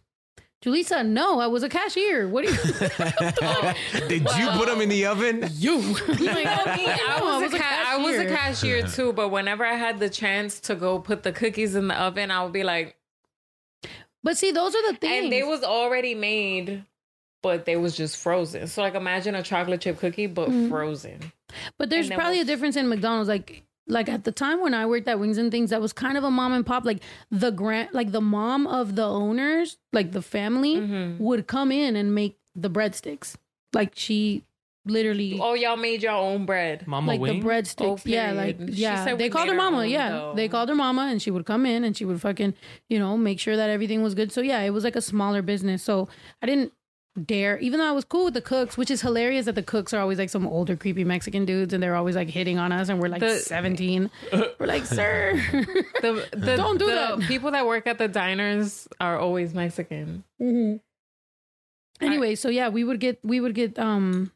Julissa, 0.62 1.06
no, 1.06 1.40
I 1.40 1.48
was 1.48 1.64
a 1.64 1.70
cashier. 1.70 2.28
What 2.28 2.46
do 2.46 2.52
you? 2.52 2.58
Did 4.10 4.24
you 4.38 4.50
put 4.52 4.68
them 4.68 4.82
in 4.82 4.90
the 4.90 5.06
oven? 5.06 5.48
You. 5.54 5.78
I, 6.10 6.98
I 7.18 7.40
was 7.40 7.54
a 7.54 7.58
ca- 7.58 7.86
I 7.88 7.98
was 7.98 8.18
a 8.18 8.26
cashier. 8.26 8.82
cashier 8.82 8.88
too, 8.88 9.14
but 9.14 9.30
whenever 9.30 9.66
I 9.66 9.76
had 9.76 10.00
the 10.00 10.10
chance 10.10 10.60
to 10.62 10.76
go 10.76 11.00
put 11.00 11.24
the 11.24 11.32
cookies 11.32 11.76
in 11.76 11.88
the 11.88 11.96
oven, 11.96 12.30
I 12.32 12.44
would 12.44 12.52
be 12.52 12.64
like, 12.64 12.98
But 14.24 14.38
see, 14.38 14.52
those 14.52 14.76
are 14.76 14.92
the 14.92 14.98
things. 14.98 15.24
and 15.26 15.32
they 15.32 15.44
was 15.44 15.64
already 15.64 16.14
made, 16.14 16.84
but 17.42 17.64
they 17.64 17.78
was 17.78 17.96
just 17.96 18.18
frozen. 18.18 18.68
So 18.68 18.82
like, 18.82 18.96
imagine 18.96 19.36
a 19.36 19.44
chocolate 19.44 19.80
chip 19.80 20.00
cookie, 20.00 20.28
but 20.28 20.50
Mhm. 20.50 20.68
frozen. 20.70 21.32
But 21.78 21.90
there's 21.90 22.08
And 22.08 22.12
then 22.12 22.20
probably 22.20 22.42
a 22.42 22.46
difference 22.46 22.76
in 22.76 22.90
McDonald's. 22.90 23.30
Like, 23.30 23.64
like 23.90 24.08
at 24.08 24.24
the 24.24 24.32
time 24.32 24.62
when 24.62 24.74
I 24.74 24.86
worked 24.86 25.08
at 25.08 25.20
Wings 25.20 25.38
and 25.38 25.52
Things, 25.52 25.72
that 25.72 25.82
was 25.82 25.92
kind 25.94 26.18
of 26.18 26.24
a 26.24 26.32
mom 26.32 26.54
and 26.54 26.66
pop. 26.66 26.86
Like 26.86 27.02
the 27.32 27.52
grand, 27.52 27.90
like 27.92 28.12
the 28.12 28.22
mom 28.22 28.68
of 28.68 28.96
the 28.96 29.06
owners, 29.08 29.78
like 29.92 30.12
the 30.12 30.22
family, 30.22 30.76
Mm-hmm. 30.76 31.22
would 31.24 31.48
come 31.48 31.72
in 31.72 31.96
and 31.96 32.14
make 32.16 32.38
the 32.56 32.70
breadsticks. 32.70 33.36
Like 33.74 33.92
she 33.96 34.46
literally, 34.86 35.38
Oh, 35.42 35.54
y'all 35.54 35.76
made 35.78 36.02
your 36.02 36.14
own 36.14 36.46
bread. 36.46 36.88
Mama 36.88 37.08
like 37.12 37.20
Wing? 37.20 37.40
the 37.40 37.46
breadsticks. 37.46 38.00
Oh, 38.00 38.00
yeah, 38.06 38.32
like 38.32 38.58
period. 38.58 38.76
She 38.76 38.82
yeah. 38.82 39.04
said 39.04 39.18
They 39.18 39.30
called 39.30 39.50
her 39.50 39.56
mama. 39.56 39.80
own, 39.80 39.90
Yeah, 39.90 40.10
though. 40.10 40.34
they 40.36 40.48
called 40.48 40.70
her 40.70 40.76
mama, 40.76 41.04
and 41.12 41.22
she 41.22 41.32
would 41.32 41.46
come 41.46 41.66
in 41.66 41.84
and 41.84 41.96
she 41.96 42.06
would 42.06 42.22
fucking, 42.22 42.54
you 42.88 42.98
know, 43.00 43.18
make 43.18 43.40
sure 43.40 43.56
that 43.56 43.70
everything 43.70 44.02
was 44.02 44.16
good. 44.16 44.32
So 44.32 44.42
yeah, 44.42 44.62
it 44.62 44.72
was 44.72 44.84
like 44.84 44.96
a 44.96 45.02
smaller 45.02 45.42
business. 45.42 45.84
So 45.84 46.08
I 46.42 46.46
didn't 46.48 46.74
dare, 47.26 47.58
even 47.60 47.80
though 47.80 47.88
I 47.88 47.92
was 47.92 48.06
cool 48.06 48.26
with 48.26 48.34
the 48.34 48.42
cooks, 48.42 48.78
which 48.78 48.90
is 48.92 49.02
hilarious 49.02 49.46
that 49.46 49.56
the 49.56 49.64
cooks 49.64 49.94
are 49.94 50.00
always 50.00 50.18
like 50.20 50.30
some 50.30 50.48
older 50.48 50.76
creepy 50.76 51.04
Mexican 51.04 51.46
dudes, 51.46 51.74
and 51.74 51.82
they're 51.84 51.96
always 51.96 52.16
like 52.16 52.30
hitting 52.30 52.58
on 52.58 52.72
us, 52.72 52.90
and 52.90 53.00
we're 53.02 53.08
like 53.10 53.22
The- 53.22 53.38
seventeen. 53.40 54.10
We're 54.32 54.68
like, 54.68 54.86
sir, 54.86 55.34
The, 56.02 56.28
the, 56.32 56.56
Don't 56.56 56.78
do 56.78 56.86
the 56.88 56.92
that. 57.18 57.20
People 57.22 57.52
that 57.52 57.66
work 57.66 57.88
at 57.88 57.98
the 57.98 58.08
diners 58.08 58.88
are 59.02 59.18
always 59.18 59.54
Mexican. 59.54 60.24
anyway, 62.02 62.36
so 62.36 62.50
yeah, 62.50 62.70
we 62.70 62.84
would 62.84 63.00
get 63.00 63.20
we 63.24 63.40
would 63.40 63.56
get 63.56 63.78
um 63.80 64.32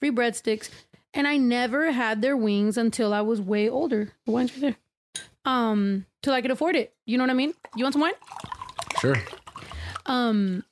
free 0.00 0.10
breadsticks, 0.10 0.68
and 1.14 1.26
I 1.26 1.36
never 1.36 1.92
had 1.92 2.22
their 2.22 2.36
wings 2.36 2.76
until 2.76 3.14
I 3.14 3.20
was 3.22 3.40
way 3.40 3.68
older. 3.68 4.12
The 4.26 4.32
wine's 4.32 4.52
right 4.52 4.60
there. 4.60 4.76
Um, 5.44 6.06
till 6.22 6.32
I 6.34 6.42
could 6.42 6.50
afford 6.50 6.74
it. 6.76 6.92
You 7.06 7.18
know 7.18 7.24
what 7.24 7.30
I 7.30 7.34
mean? 7.34 7.54
You 7.76 7.84
want 7.84 7.92
some 7.94 8.02
wine? 8.02 8.14
Sure. 9.00 9.16
Um, 10.06 10.64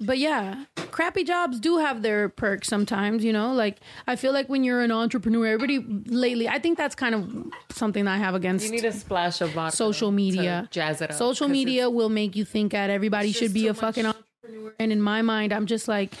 but 0.00 0.18
yeah, 0.18 0.64
crappy 0.90 1.24
jobs 1.24 1.60
do 1.60 1.78
have 1.78 2.02
their 2.02 2.28
perks 2.28 2.68
sometimes, 2.68 3.24
you 3.24 3.32
know? 3.32 3.52
Like 3.52 3.78
I 4.06 4.16
feel 4.16 4.32
like 4.32 4.48
when 4.48 4.64
you're 4.64 4.80
an 4.80 4.90
entrepreneur, 4.92 5.46
everybody 5.46 5.78
lately, 6.06 6.48
I 6.48 6.58
think 6.58 6.78
that's 6.78 6.94
kind 6.94 7.14
of 7.14 7.52
something 7.76 8.04
that 8.04 8.14
I 8.14 8.18
have 8.18 8.34
against 8.34 8.64
You 8.66 8.72
need 8.72 8.84
a 8.84 8.92
splash 8.92 9.40
of 9.40 9.50
vodka 9.50 9.76
social 9.76 10.10
media. 10.10 10.68
jazz 10.70 11.00
it 11.00 11.10
up. 11.10 11.16
Social 11.16 11.46
'cause 11.46 11.52
media 11.52 11.88
will 11.90 12.08
make 12.08 12.36
you 12.36 12.44
think 12.44 12.72
that 12.72 12.90
everybody 12.90 13.32
should 13.32 13.52
be 13.54 13.68
a 13.68 13.74
fucking 13.74 14.06
entrepreneur. 14.06 14.74
And 14.78 14.92
in 14.92 15.00
my 15.00 15.22
mind, 15.22 15.52
I'm 15.52 15.66
just 15.66 15.86
like, 15.88 16.14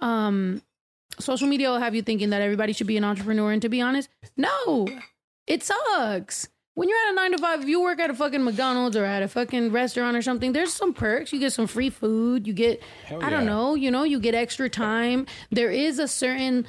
um, 0.00 0.62
social 1.18 1.48
media 1.48 1.70
will 1.70 1.78
have 1.78 1.94
you 1.94 2.02
thinking 2.02 2.30
that 2.30 2.42
everybody 2.42 2.72
should 2.72 2.86
be 2.86 2.96
an 2.96 3.04
entrepreneur. 3.04 3.52
And 3.52 3.62
to 3.62 3.68
be 3.68 3.80
honest, 3.80 4.08
no, 4.36 4.86
it 5.46 5.62
sucks. 5.62 6.48
When 6.76 6.88
you're 6.90 6.98
at 7.08 7.12
a 7.12 7.14
nine 7.14 7.32
to 7.32 7.38
five, 7.38 7.62
if 7.62 7.68
you 7.68 7.80
work 7.82 7.98
at 8.00 8.10
a 8.10 8.14
fucking 8.14 8.44
McDonald's 8.44 8.96
or 8.96 9.04
at 9.06 9.22
a 9.22 9.28
fucking 9.28 9.72
restaurant 9.72 10.14
or 10.14 10.20
something, 10.20 10.52
there's 10.52 10.72
some 10.74 10.92
perks. 10.92 11.32
You 11.32 11.40
get 11.40 11.52
some 11.54 11.66
free 11.66 11.88
food. 11.90 12.46
You 12.46 12.52
get, 12.52 12.82
Hell 13.06 13.24
I 13.24 13.30
don't 13.30 13.40
yeah. 13.44 13.48
know, 13.48 13.74
you 13.74 13.90
know, 13.90 14.02
you 14.04 14.20
get 14.20 14.34
extra 14.34 14.68
time. 14.68 15.26
There 15.50 15.70
is 15.70 15.98
a 15.98 16.06
certain 16.06 16.66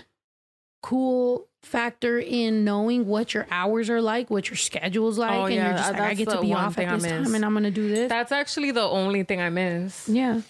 cool 0.81 1.47
factor 1.61 2.17
in 2.19 2.63
knowing 2.63 3.05
what 3.05 3.33
your 3.33 3.47
hours 3.51 3.89
are 3.89 4.01
like, 4.01 4.29
what 4.29 4.49
your 4.49 4.55
schedule's 4.55 5.17
like, 5.17 5.33
Oh, 5.33 5.45
and 5.45 5.55
yeah, 5.55 5.67
you're 5.69 5.77
just 5.77 5.91
like, 5.91 6.01
I 6.01 6.13
get 6.13 6.29
to 6.29 6.35
the 6.37 6.41
be 6.41 6.49
one 6.51 6.63
off 6.63 6.75
thing 6.75 6.87
at 6.87 6.93
I 6.93 6.95
this 6.95 7.03
miss. 7.03 7.25
time, 7.27 7.35
and 7.35 7.43
I'm 7.43 7.53
gonna 7.53 7.71
do 7.71 7.89
this. 7.89 8.07
That's 8.07 8.31
actually 8.31 8.71
the 8.71 8.83
only 8.83 9.23
thing 9.23 9.41
I 9.41 9.49
miss. 9.49 10.07
Yeah. 10.07 10.41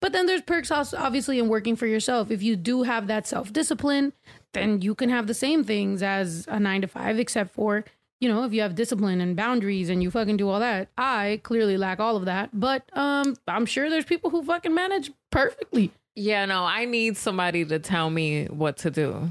But 0.00 0.12
then 0.12 0.26
there's 0.26 0.42
perks 0.42 0.70
also 0.70 0.96
obviously 0.96 1.38
in 1.38 1.48
working 1.48 1.76
for 1.76 1.86
yourself. 1.86 2.30
If 2.30 2.42
you 2.42 2.56
do 2.56 2.82
have 2.82 3.06
that 3.06 3.26
self 3.28 3.52
discipline, 3.52 4.14
then 4.52 4.80
you 4.82 4.96
can 4.96 5.10
have 5.10 5.28
the 5.28 5.34
same 5.34 5.62
things 5.62 6.02
as 6.02 6.46
a 6.48 6.58
nine 6.58 6.80
to 6.80 6.88
five, 6.88 7.18
except 7.20 7.52
for, 7.54 7.84
you 8.20 8.28
know, 8.28 8.44
if 8.44 8.52
you 8.52 8.60
have 8.60 8.74
discipline 8.74 9.20
and 9.20 9.34
boundaries 9.34 9.88
and 9.88 10.02
you 10.02 10.10
fucking 10.10 10.36
do 10.36 10.48
all 10.48 10.60
that. 10.60 10.88
I 10.96 11.40
clearly 11.42 11.76
lack 11.76 12.00
all 12.00 12.16
of 12.16 12.26
that. 12.26 12.50
But 12.52 12.84
um 12.92 13.36
I'm 13.48 13.66
sure 13.66 13.88
there's 13.90 14.04
people 14.04 14.30
who 14.30 14.42
fucking 14.42 14.74
manage 14.74 15.10
perfectly. 15.30 15.92
Yeah, 16.14 16.44
no, 16.44 16.64
I 16.64 16.84
need 16.84 17.16
somebody 17.16 17.64
to 17.64 17.78
tell 17.78 18.10
me 18.10 18.46
what 18.46 18.78
to 18.78 18.90
do. 18.90 19.30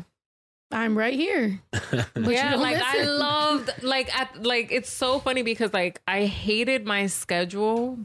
I'm 0.72 0.98
right 0.98 1.14
here. 1.14 1.62
But 1.92 2.16
you 2.16 2.32
yeah, 2.32 2.52
don't 2.52 2.62
like 2.62 2.82
I 2.82 3.04
loved 3.04 3.84
like 3.84 4.16
at 4.18 4.44
like 4.44 4.72
it's 4.72 4.90
so 4.90 5.20
funny 5.20 5.42
because 5.44 5.74
like 5.74 6.02
I 6.08 6.26
hated 6.26 6.86
my 6.86 7.08
schedule, 7.08 7.98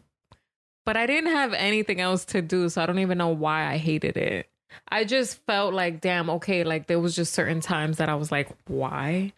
but 0.84 0.96
I 0.96 1.06
didn't 1.06 1.32
have 1.32 1.52
anything 1.52 2.00
else 2.00 2.24
to 2.26 2.42
do, 2.42 2.68
so 2.68 2.82
I 2.82 2.86
don't 2.86 2.98
even 2.98 3.18
know 3.18 3.28
why 3.28 3.70
I 3.70 3.76
hated 3.76 4.16
it. 4.16 4.48
I 4.88 5.04
just 5.04 5.38
felt 5.46 5.74
like 5.74 6.00
damn, 6.00 6.30
okay, 6.30 6.64
like 6.64 6.86
there 6.86 7.00
was 7.00 7.14
just 7.14 7.32
certain 7.34 7.60
times 7.60 7.98
that 7.98 8.08
I 8.08 8.14
was 8.14 8.32
like, 8.32 8.48
why? 8.66 9.32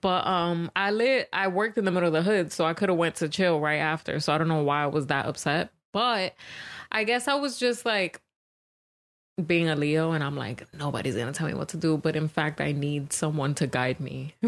But 0.00 0.26
um 0.26 0.70
I 0.74 0.90
lit 0.90 1.28
I 1.32 1.48
worked 1.48 1.78
in 1.78 1.84
the 1.84 1.90
middle 1.90 2.08
of 2.08 2.12
the 2.12 2.22
hood, 2.22 2.52
so 2.52 2.64
I 2.64 2.74
could 2.74 2.88
have 2.88 2.98
went 2.98 3.16
to 3.16 3.28
chill 3.28 3.60
right 3.60 3.78
after. 3.78 4.20
So 4.20 4.32
I 4.32 4.38
don't 4.38 4.48
know 4.48 4.62
why 4.62 4.82
I 4.82 4.86
was 4.86 5.06
that 5.08 5.26
upset. 5.26 5.70
But 5.92 6.34
I 6.90 7.04
guess 7.04 7.28
I 7.28 7.34
was 7.34 7.58
just 7.58 7.84
like 7.84 8.20
being 9.44 9.68
a 9.68 9.76
Leo 9.76 10.12
and 10.12 10.22
I'm 10.22 10.36
like, 10.36 10.66
nobody's 10.74 11.16
gonna 11.16 11.32
tell 11.32 11.46
me 11.48 11.54
what 11.54 11.68
to 11.70 11.76
do. 11.76 11.96
But 11.96 12.16
in 12.16 12.28
fact, 12.28 12.60
I 12.60 12.72
need 12.72 13.12
someone 13.12 13.54
to 13.56 13.66
guide 13.66 14.00
me. 14.00 14.34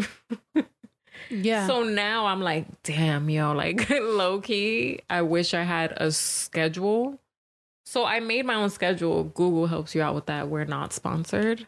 Yeah. 1.29 1.67
So 1.67 1.83
now 1.83 2.25
I'm 2.27 2.41
like, 2.41 2.65
damn, 2.83 3.29
yo, 3.29 3.51
like 3.55 3.89
low 3.89 4.41
key, 4.41 4.99
I 5.09 5.21
wish 5.21 5.53
I 5.53 5.63
had 5.63 5.93
a 5.97 6.11
schedule. 6.11 7.19
So 7.85 8.05
I 8.05 8.19
made 8.19 8.45
my 8.45 8.55
own 8.55 8.69
schedule. 8.69 9.25
Google 9.25 9.67
helps 9.67 9.93
you 9.93 10.01
out 10.01 10.15
with 10.15 10.25
that. 10.25 10.49
We're 10.49 10.65
not 10.65 10.91
sponsored. 10.91 11.67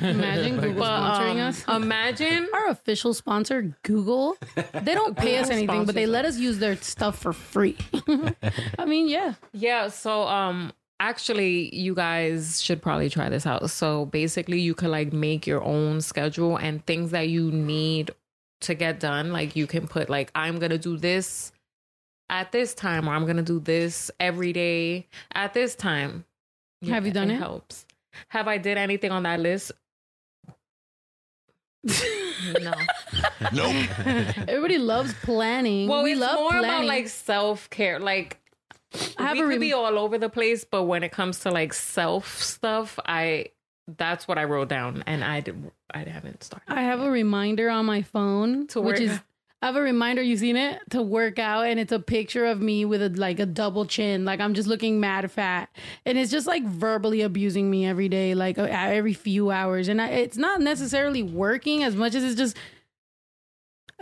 Imagine 0.00 0.60
Google 0.60 0.84
sponsoring 0.84 1.40
um, 1.40 1.48
us. 1.48 1.64
Imagine 1.68 2.48
Our 2.52 2.68
official 2.68 3.14
sponsor, 3.14 3.76
Google. 3.82 4.36
They 4.54 4.94
don't 4.94 5.16
pay 5.16 5.38
us 5.38 5.50
anything, 5.50 5.84
but 5.84 5.94
they 5.94 6.06
let 6.06 6.24
us 6.24 6.38
use 6.38 6.58
their 6.58 6.76
stuff 6.76 7.18
for 7.18 7.32
free. 7.32 7.76
I 8.78 8.84
mean, 8.84 9.08
yeah. 9.08 9.34
Yeah, 9.52 9.88
so 9.88 10.22
um 10.22 10.72
actually 11.00 11.74
you 11.74 11.94
guys 11.94 12.62
should 12.62 12.80
probably 12.80 13.10
try 13.10 13.28
this 13.28 13.46
out. 13.46 13.68
So 13.70 14.06
basically 14.06 14.60
you 14.60 14.74
could 14.74 14.90
like 14.90 15.12
make 15.12 15.46
your 15.46 15.62
own 15.62 16.00
schedule 16.00 16.56
and 16.56 16.84
things 16.86 17.10
that 17.10 17.28
you 17.28 17.50
need 17.50 18.12
to 18.60 18.74
get 18.74 19.00
done. 19.00 19.32
Like 19.32 19.56
you 19.56 19.66
can 19.66 19.88
put 19.88 20.08
like 20.08 20.30
I'm 20.34 20.58
going 20.58 20.70
to 20.70 20.78
do 20.78 20.96
this 20.96 21.52
at 22.30 22.52
this 22.52 22.72
time 22.74 23.08
or 23.08 23.12
I'm 23.12 23.24
going 23.24 23.36
to 23.36 23.42
do 23.42 23.58
this 23.58 24.10
every 24.20 24.52
day 24.52 25.08
at 25.34 25.54
this 25.54 25.74
time. 25.74 26.24
Have 26.86 27.06
you 27.06 27.12
done 27.12 27.30
it? 27.30 27.38
helps. 27.38 27.84
Have 28.28 28.48
I 28.48 28.58
did 28.58 28.78
anything 28.78 29.10
on 29.12 29.22
that 29.24 29.40
list? 29.40 29.72
no. 31.84 32.72
Nope. 33.52 33.74
Everybody 34.48 34.78
loves 34.78 35.12
planning. 35.22 35.88
Well, 35.88 36.04
we 36.04 36.12
it's 36.12 36.20
love 36.20 36.38
more 36.38 36.50
planning. 36.50 36.70
about 36.70 36.84
like 36.86 37.08
self 37.08 37.68
care. 37.70 37.98
Like 37.98 38.38
I 39.18 39.22
have 39.24 39.32
we 39.36 39.40
a 39.40 39.42
could 39.42 39.48
rem- 39.50 39.60
be 39.60 39.72
all 39.72 39.98
over 39.98 40.16
the 40.16 40.28
place, 40.28 40.64
but 40.64 40.84
when 40.84 41.02
it 41.02 41.10
comes 41.10 41.40
to 41.40 41.50
like 41.50 41.72
self 41.74 42.40
stuff, 42.40 42.98
I 43.04 43.46
that's 43.98 44.28
what 44.28 44.38
I 44.38 44.44
wrote 44.44 44.68
down, 44.68 45.02
and 45.08 45.24
I 45.24 45.40
did, 45.40 45.70
I 45.92 45.98
haven't 46.04 46.44
started. 46.44 46.72
I 46.72 46.82
have 46.82 47.00
a 47.00 47.10
reminder 47.10 47.68
on 47.68 47.84
my 47.84 48.02
phone, 48.02 48.68
To 48.68 48.80
which 48.80 49.00
work- 49.00 49.10
is 49.10 49.20
I 49.62 49.66
have 49.66 49.76
a 49.76 49.80
reminder. 49.80 50.20
You've 50.20 50.40
seen 50.40 50.56
it 50.56 50.80
to 50.90 51.00
work 51.02 51.38
out, 51.38 51.66
and 51.66 51.78
it's 51.78 51.92
a 51.92 52.00
picture 52.00 52.44
of 52.46 52.60
me 52.60 52.84
with 52.84 53.00
a 53.00 53.10
like 53.10 53.38
a 53.38 53.46
double 53.46 53.86
chin, 53.86 54.24
like 54.24 54.40
I'm 54.40 54.54
just 54.54 54.68
looking 54.68 54.98
mad 54.98 55.30
fat, 55.30 55.68
and 56.04 56.18
it's 56.18 56.32
just 56.32 56.48
like 56.48 56.64
verbally 56.64 57.22
abusing 57.22 57.70
me 57.70 57.86
every 57.86 58.08
day, 58.08 58.34
like 58.34 58.58
uh, 58.58 58.66
every 58.68 59.14
few 59.14 59.52
hours, 59.52 59.86
and 59.86 60.02
I, 60.02 60.08
it's 60.08 60.36
not 60.36 60.60
necessarily 60.60 61.22
working 61.22 61.84
as 61.84 61.94
much 61.94 62.16
as 62.16 62.24
it's 62.24 62.34
just. 62.34 62.56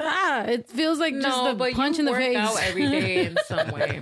Ah, 0.02 0.44
it 0.44 0.66
feels 0.66 0.98
like 0.98 1.12
just 1.12 1.28
No, 1.28 1.50
a 1.50 1.54
but 1.54 1.74
punch 1.74 1.98
in 1.98 2.06
the 2.06 2.12
face 2.14 2.34
out 2.34 2.56
every 2.62 2.88
day 2.88 3.26
in 3.26 3.36
some 3.46 3.70
way. 3.70 4.00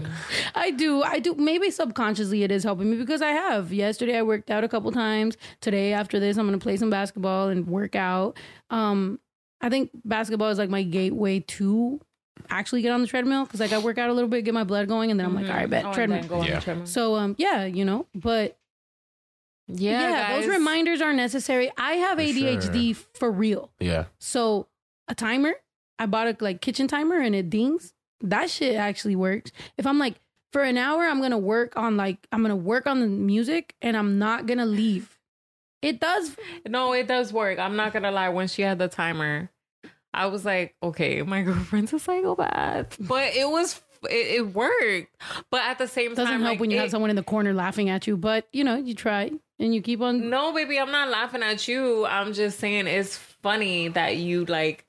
I 0.54 0.70
do. 0.70 1.02
I 1.02 1.18
do. 1.18 1.34
Maybe 1.34 1.72
subconsciously 1.72 2.44
it 2.44 2.52
is 2.52 2.62
helping 2.62 2.88
me 2.88 2.98
because 2.98 3.20
I 3.20 3.30
have. 3.30 3.72
Yesterday 3.72 4.16
I 4.16 4.22
worked 4.22 4.48
out 4.48 4.62
a 4.62 4.68
couple 4.68 4.92
times. 4.92 5.36
Today 5.60 5.92
after 5.92 6.20
this 6.20 6.36
I'm 6.36 6.46
going 6.46 6.56
to 6.56 6.62
play 6.62 6.76
some 6.76 6.88
basketball 6.88 7.48
and 7.48 7.66
work 7.66 7.96
out. 7.96 8.36
Um 8.70 9.18
I 9.60 9.68
think 9.68 9.90
basketball 10.04 10.48
is 10.50 10.58
like 10.58 10.70
my 10.70 10.82
gateway 10.82 11.40
to 11.40 12.00
actually 12.50 12.82
get 12.82 12.92
on 12.92 13.00
the 13.00 13.06
treadmill 13.08 13.46
cuz 13.46 13.58
like 13.60 13.72
I 13.72 13.78
work 13.78 13.98
out 13.98 14.10
a 14.10 14.12
little 14.12 14.28
bit, 14.30 14.42
get 14.44 14.54
my 14.54 14.64
blood 14.64 14.86
going 14.88 15.10
and 15.10 15.18
then 15.18 15.26
I'm 15.26 15.34
like. 15.34 15.48
"All 15.48 15.54
right, 15.56 15.68
bet 15.68 15.84
Oh, 15.84 15.92
treadmill." 15.92 16.22
go 16.28 16.36
on 16.36 16.46
the 16.46 16.60
treadmill. 16.60 16.86
So 16.86 17.16
um 17.16 17.34
yeah, 17.38 17.64
you 17.64 17.84
know, 17.84 18.06
but 18.14 18.56
Yeah, 19.66 20.32
those 20.36 20.46
guys. 20.46 20.56
reminders 20.58 21.00
are 21.02 21.12
necessary. 21.12 21.70
I 21.76 21.92
have 21.94 22.18
For 22.18 22.24
ADHD 22.24 22.96
for 23.14 23.30
real. 23.30 23.70
Yeah. 23.80 24.04
So 24.18 24.66
a 25.08 25.14
timer, 25.14 25.54
I 25.98 26.06
bought 26.06 26.28
a 26.28 26.36
like 26.40 26.60
kitchen 26.60 26.88
timer 26.88 27.18
and 27.20 27.34
it 27.34 27.50
dings. 27.50 27.92
That 28.20 28.50
shit 28.50 28.76
actually 28.76 29.16
works. 29.16 29.52
If 29.76 29.86
I'm 29.86 29.98
like 29.98 30.14
for 30.52 30.62
an 30.62 30.78
hour, 30.78 31.02
I'm 31.04 31.20
gonna 31.20 31.38
work 31.38 31.76
on 31.76 31.96
like 31.96 32.26
I'm 32.32 32.42
gonna 32.42 32.56
work 32.56 32.86
on 32.86 33.00
the 33.00 33.06
music 33.06 33.74
and 33.82 33.96
I'm 33.96 34.18
not 34.18 34.46
gonna 34.46 34.66
leave. 34.66 35.17
It 35.82 36.00
does. 36.00 36.36
No, 36.66 36.92
it 36.92 37.06
does 37.06 37.32
work. 37.32 37.58
I'm 37.58 37.76
not 37.76 37.92
gonna 37.92 38.10
lie. 38.10 38.28
When 38.30 38.48
she 38.48 38.62
had 38.62 38.78
the 38.78 38.88
timer, 38.88 39.50
I 40.12 40.26
was 40.26 40.44
like, 40.44 40.74
okay, 40.82 41.22
my 41.22 41.42
girlfriend's 41.44 41.92
a 41.92 41.98
psychopath, 41.98 42.96
but 43.00 43.34
it 43.34 43.48
was 43.48 43.80
it, 44.04 44.36
it 44.40 44.54
worked. 44.54 45.14
But 45.50 45.62
at 45.62 45.78
the 45.78 45.86
same 45.88 46.10
Doesn't 46.10 46.26
time, 46.26 46.40
help 46.40 46.52
like, 46.52 46.60
when 46.60 46.70
you 46.70 46.76
it- 46.78 46.80
have 46.80 46.90
someone 46.90 47.10
in 47.10 47.16
the 47.16 47.22
corner 47.22 47.52
laughing 47.54 47.88
at 47.90 48.06
you, 48.06 48.16
but 48.16 48.48
you 48.52 48.64
know 48.64 48.76
you 48.76 48.94
try 48.94 49.30
and 49.60 49.74
you 49.74 49.80
keep 49.82 50.00
on. 50.00 50.30
No, 50.30 50.52
baby, 50.52 50.78
I'm 50.78 50.90
not 50.92 51.08
laughing 51.10 51.42
at 51.42 51.68
you. 51.68 52.06
I'm 52.06 52.32
just 52.32 52.58
saying 52.58 52.86
it's 52.86 53.16
funny 53.16 53.88
that 53.88 54.16
you 54.16 54.44
like 54.46 54.84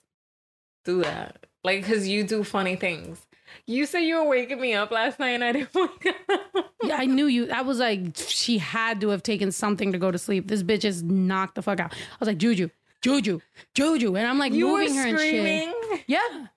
do 0.85 1.03
that. 1.03 1.45
Like, 1.63 1.85
cause 1.85 2.07
you 2.07 2.23
do 2.23 2.43
funny 2.43 2.75
things. 2.77 3.19
You 3.65 3.85
said 3.85 3.99
you 3.99 4.17
were 4.17 4.27
waking 4.27 4.59
me 4.59 4.73
up 4.73 4.91
last 4.91 5.19
night 5.19 5.29
and 5.31 5.43
I 5.43 5.51
didn't 5.51 5.69
wake 5.75 6.15
up. 6.29 6.71
Yeah, 6.83 6.97
I 6.97 7.05
knew 7.05 7.27
you. 7.27 7.49
I 7.51 7.61
was 7.61 7.79
like, 7.79 8.15
she 8.15 8.57
had 8.57 9.01
to 9.01 9.09
have 9.09 9.21
taken 9.23 9.51
something 9.51 9.91
to 9.91 9.97
go 9.97 10.11
to 10.11 10.17
sleep. 10.17 10.47
This 10.47 10.63
bitch 10.63 10.85
is 10.85 11.03
knocked 11.03 11.55
the 11.55 11.61
fuck 11.61 11.79
out. 11.79 11.93
I 11.93 12.15
was 12.19 12.27
like, 12.27 12.37
Juju, 12.37 12.69
Juju, 13.01 13.39
Juju, 13.73 14.15
and 14.15 14.27
I'm 14.27 14.39
like 14.39 14.53
You 14.53 14.67
were 14.67 14.79
moving 14.79 14.95
her 14.95 15.07
and 15.07 15.17
screaming? 15.17 15.73
shit. 15.91 16.03
Yeah. 16.07 16.47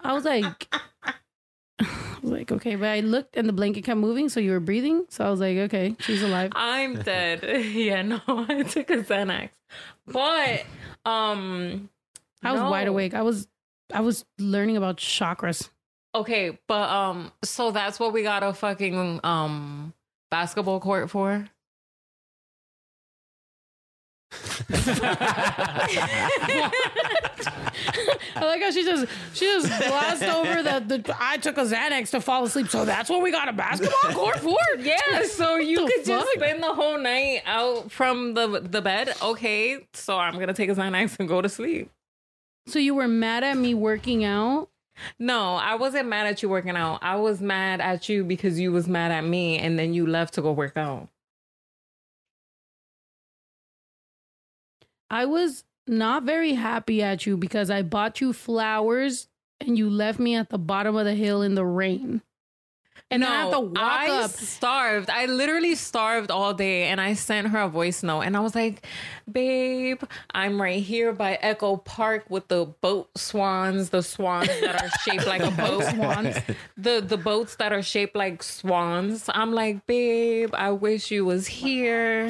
I 0.00 0.12
was 0.12 0.24
like, 0.24 0.68
I 1.78 2.18
was 2.22 2.32
like, 2.32 2.50
okay, 2.52 2.74
but 2.76 2.88
I 2.88 3.00
looked 3.00 3.36
and 3.36 3.48
the 3.48 3.52
blanket 3.52 3.84
kept 3.84 3.98
moving, 3.98 4.28
so 4.28 4.40
you 4.40 4.50
were 4.50 4.60
breathing. 4.60 5.04
So 5.08 5.24
I 5.26 5.30
was 5.30 5.40
like, 5.40 5.56
okay, 5.58 5.94
she's 6.00 6.22
alive. 6.22 6.52
I'm 6.54 7.02
dead. 7.02 7.44
yeah, 7.72 8.02
no, 8.02 8.20
I 8.26 8.62
took 8.62 8.90
a 8.90 8.98
Xanax. 8.98 9.50
But 10.06 10.64
um 11.04 11.90
I 12.42 12.52
was 12.52 12.60
no. 12.60 12.70
wide 12.70 12.88
awake. 12.88 13.14
I 13.14 13.22
was, 13.22 13.48
I 13.92 14.00
was 14.00 14.24
learning 14.38 14.76
about 14.76 14.96
chakras. 14.96 15.70
Okay, 16.14 16.58
but 16.66 16.88
um 16.88 17.32
so 17.42 17.70
that's 17.70 18.00
what 18.00 18.12
we 18.12 18.22
got 18.22 18.42
a 18.42 18.52
fucking 18.52 19.20
um 19.24 19.92
basketball 20.30 20.80
court 20.80 21.10
for? 21.10 21.48
I 28.38 28.44
like 28.44 28.60
how 28.60 28.70
she 28.70 28.84
just, 28.84 29.06
she 29.34 29.44
just 29.46 29.66
glossed 29.86 30.22
over 30.22 30.62
that. 30.62 30.88
The, 30.88 31.16
I 31.18 31.38
took 31.38 31.56
a 31.58 31.62
Xanax 31.62 32.10
to 32.10 32.20
fall 32.20 32.44
asleep, 32.44 32.68
so 32.68 32.84
that's 32.84 33.08
what 33.08 33.22
we 33.22 33.30
got 33.30 33.48
a 33.48 33.52
basketball 33.52 34.12
court 34.12 34.38
for. 34.40 34.56
Yeah, 34.78 35.24
so 35.24 35.56
you 35.56 35.86
The 35.86 35.92
could 35.92 36.04
just 36.04 36.28
spend 36.34 36.62
the 36.62 36.72
whole 36.74 36.98
night 36.98 37.42
out 37.46 37.90
from 37.90 38.34
the 38.34 38.60
the 38.60 38.82
bed. 38.82 39.14
Okay, 39.22 39.86
so 39.94 40.18
I'm 40.18 40.38
gonna 40.38 40.52
take 40.52 40.68
a 40.68 40.74
Xanax 40.74 41.16
and 41.18 41.28
go 41.28 41.40
to 41.40 41.48
sleep. 41.48 41.90
So 42.66 42.78
you 42.78 42.94
were 42.94 43.08
mad 43.08 43.44
at 43.44 43.56
me 43.56 43.74
working 43.74 44.24
out 44.24 44.68
No, 45.18 45.54
I 45.54 45.74
wasn't 45.76 46.08
mad 46.08 46.26
at 46.26 46.42
you 46.42 46.48
working 46.48 46.76
out. 46.76 47.00
I 47.02 47.16
was 47.16 47.40
mad 47.40 47.80
at 47.80 48.08
you 48.08 48.24
because 48.24 48.58
you 48.58 48.72
was 48.72 48.88
mad 48.88 49.10
at 49.10 49.24
me 49.24 49.58
and 49.58 49.78
then 49.78 49.94
you 49.94 50.06
left 50.06 50.34
to 50.34 50.42
go 50.42 50.52
work 50.52 50.76
out. 50.76 51.08
I 55.10 55.24
was 55.26 55.64
not 55.86 56.24
very 56.24 56.54
happy 56.54 57.02
at 57.02 57.26
you 57.26 57.36
because 57.36 57.70
I 57.70 57.82
bought 57.82 58.20
you 58.20 58.32
flowers 58.32 59.28
and 59.60 59.78
you 59.78 59.88
left 59.88 60.18
me 60.18 60.34
at 60.34 60.50
the 60.50 60.58
bottom 60.58 60.96
of 60.96 61.04
the 61.04 61.14
hill 61.14 61.42
in 61.42 61.54
the 61.54 61.64
rain. 61.64 62.22
And 63.10 63.20
no, 63.20 63.28
I 63.28 63.30
have 63.36 63.50
to 63.52 63.60
walk 63.60 63.78
I 63.78 64.08
up. 64.24 64.30
starved. 64.32 65.10
I 65.10 65.26
literally 65.26 65.76
starved 65.76 66.32
all 66.32 66.52
day 66.52 66.84
and 66.84 67.00
I 67.00 67.14
sent 67.14 67.48
her 67.48 67.60
a 67.60 67.68
voice 67.68 68.02
note 68.02 68.22
and 68.22 68.36
I 68.36 68.40
was 68.40 68.56
like, 68.56 68.84
babe, 69.30 70.02
I'm 70.34 70.60
right 70.60 70.82
here 70.82 71.12
by 71.12 71.38
Echo 71.40 71.76
Park 71.76 72.24
with 72.28 72.48
the 72.48 72.66
boat 72.80 73.08
swans, 73.16 73.90
the 73.90 74.02
swans 74.02 74.48
that 74.48 74.82
are 74.82 74.90
shaped 75.04 75.26
like 75.26 75.42
a 75.42 75.52
boat. 75.52 75.84
Swans. 75.96 76.36
The 76.76 77.00
the 77.00 77.16
boats 77.16 77.56
that 77.56 77.72
are 77.72 77.82
shaped 77.82 78.16
like 78.16 78.42
swans. 78.42 79.30
I'm 79.32 79.52
like, 79.52 79.86
babe, 79.86 80.50
I 80.54 80.72
wish 80.72 81.10
you 81.12 81.24
was 81.24 81.46
here. 81.46 82.28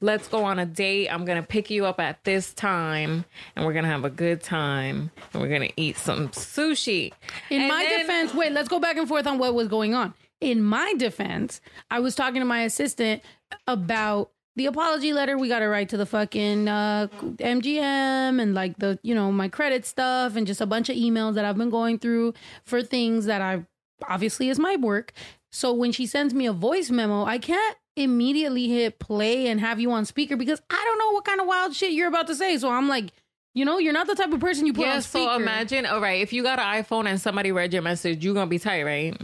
Let's 0.00 0.28
go 0.28 0.44
on 0.44 0.58
a 0.58 0.66
date. 0.66 1.08
I'm 1.08 1.24
gonna 1.24 1.42
pick 1.42 1.70
you 1.70 1.86
up 1.86 1.98
at 2.00 2.22
this 2.24 2.52
time 2.52 3.24
and 3.54 3.64
we're 3.64 3.72
gonna 3.72 3.88
have 3.88 4.04
a 4.04 4.10
good 4.10 4.42
time 4.42 5.10
and 5.32 5.42
we're 5.42 5.48
gonna 5.48 5.70
eat 5.76 5.96
some 5.96 6.28
sushi. 6.28 7.12
In 7.50 7.60
And 7.62 7.68
my 7.68 7.84
then- 7.84 8.00
defense, 8.00 8.34
wait, 8.34 8.52
let's 8.52 8.68
go 8.68 8.78
back 8.78 8.96
and 8.96 9.08
forth 9.08 9.26
on 9.26 9.38
what 9.38 9.54
was 9.54 9.68
going 9.68 9.94
on. 9.94 10.12
In 10.40 10.62
my 10.62 10.92
defense, 10.98 11.60
I 11.90 12.00
was 12.00 12.14
talking 12.14 12.40
to 12.40 12.44
my 12.46 12.62
assistant 12.62 13.22
about 13.66 14.30
the 14.54 14.66
apology 14.66 15.12
letter 15.12 15.36
we 15.38 15.48
got 15.48 15.58
to 15.60 15.66
write 15.66 15.88
to 15.90 15.96
the 15.98 16.06
fucking 16.06 16.66
uh, 16.68 17.08
MGM 17.38 18.40
and 18.40 18.54
like 18.54 18.78
the, 18.78 18.98
you 19.02 19.14
know, 19.14 19.30
my 19.32 19.48
credit 19.48 19.84
stuff 19.86 20.36
and 20.36 20.46
just 20.46 20.60
a 20.60 20.66
bunch 20.66 20.88
of 20.88 20.96
emails 20.96 21.34
that 21.34 21.44
I've 21.44 21.56
been 21.58 21.70
going 21.70 21.98
through 21.98 22.34
for 22.64 22.82
things 22.82 23.26
that 23.26 23.40
I 23.42 23.64
obviously 24.08 24.48
is 24.48 24.58
my 24.58 24.76
work. 24.76 25.12
So 25.52 25.72
when 25.72 25.92
she 25.92 26.06
sends 26.06 26.34
me 26.34 26.46
a 26.46 26.52
voice 26.52 26.90
memo, 26.90 27.24
I 27.24 27.38
can't 27.38 27.76
immediately 27.96 28.68
hit 28.68 28.98
play 28.98 29.48
and 29.48 29.58
have 29.60 29.80
you 29.80 29.90
on 29.90 30.04
speaker 30.04 30.36
because 30.36 30.60
I 30.70 30.82
don't 30.84 30.98
know 30.98 31.12
what 31.12 31.24
kind 31.24 31.40
of 31.40 31.46
wild 31.46 31.74
shit 31.74 31.92
you're 31.92 32.08
about 32.08 32.26
to 32.28 32.34
say. 32.34 32.56
So 32.58 32.70
I'm 32.70 32.88
like, 32.88 33.10
you 33.54 33.64
know, 33.64 33.78
you're 33.78 33.94
not 33.94 34.06
the 34.06 34.14
type 34.14 34.32
of 34.32 34.40
person 34.40 34.66
you 34.66 34.74
put 34.74 34.86
yeah, 34.86 34.96
on 34.96 35.02
speaker. 35.02 35.24
so 35.24 35.36
imagine, 35.36 35.86
all 35.86 36.00
right, 36.00 36.20
if 36.20 36.32
you 36.32 36.42
got 36.42 36.58
an 36.58 36.84
iPhone 36.84 37.06
and 37.06 37.20
somebody 37.20 37.52
read 37.52 37.72
your 37.72 37.82
message, 37.82 38.22
you're 38.22 38.34
gonna 38.34 38.46
be 38.46 38.58
tight, 38.58 38.82
right? 38.82 39.18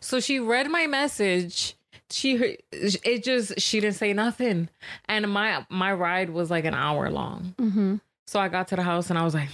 So 0.00 0.20
she 0.20 0.38
read 0.38 0.70
my 0.70 0.86
message. 0.86 1.76
She 2.10 2.58
it 2.72 3.24
just 3.24 3.58
she 3.58 3.80
didn't 3.80 3.96
say 3.96 4.12
nothing, 4.12 4.68
and 5.06 5.32
my 5.32 5.64
my 5.70 5.94
ride 5.94 6.28
was 6.28 6.50
like 6.50 6.66
an 6.66 6.74
hour 6.74 7.10
long. 7.10 7.54
Mm-hmm. 7.58 7.96
So 8.26 8.38
I 8.38 8.48
got 8.48 8.68
to 8.68 8.76
the 8.76 8.82
house 8.82 9.08
and 9.08 9.18
I 9.18 9.24
was 9.24 9.32
like, 9.34 9.48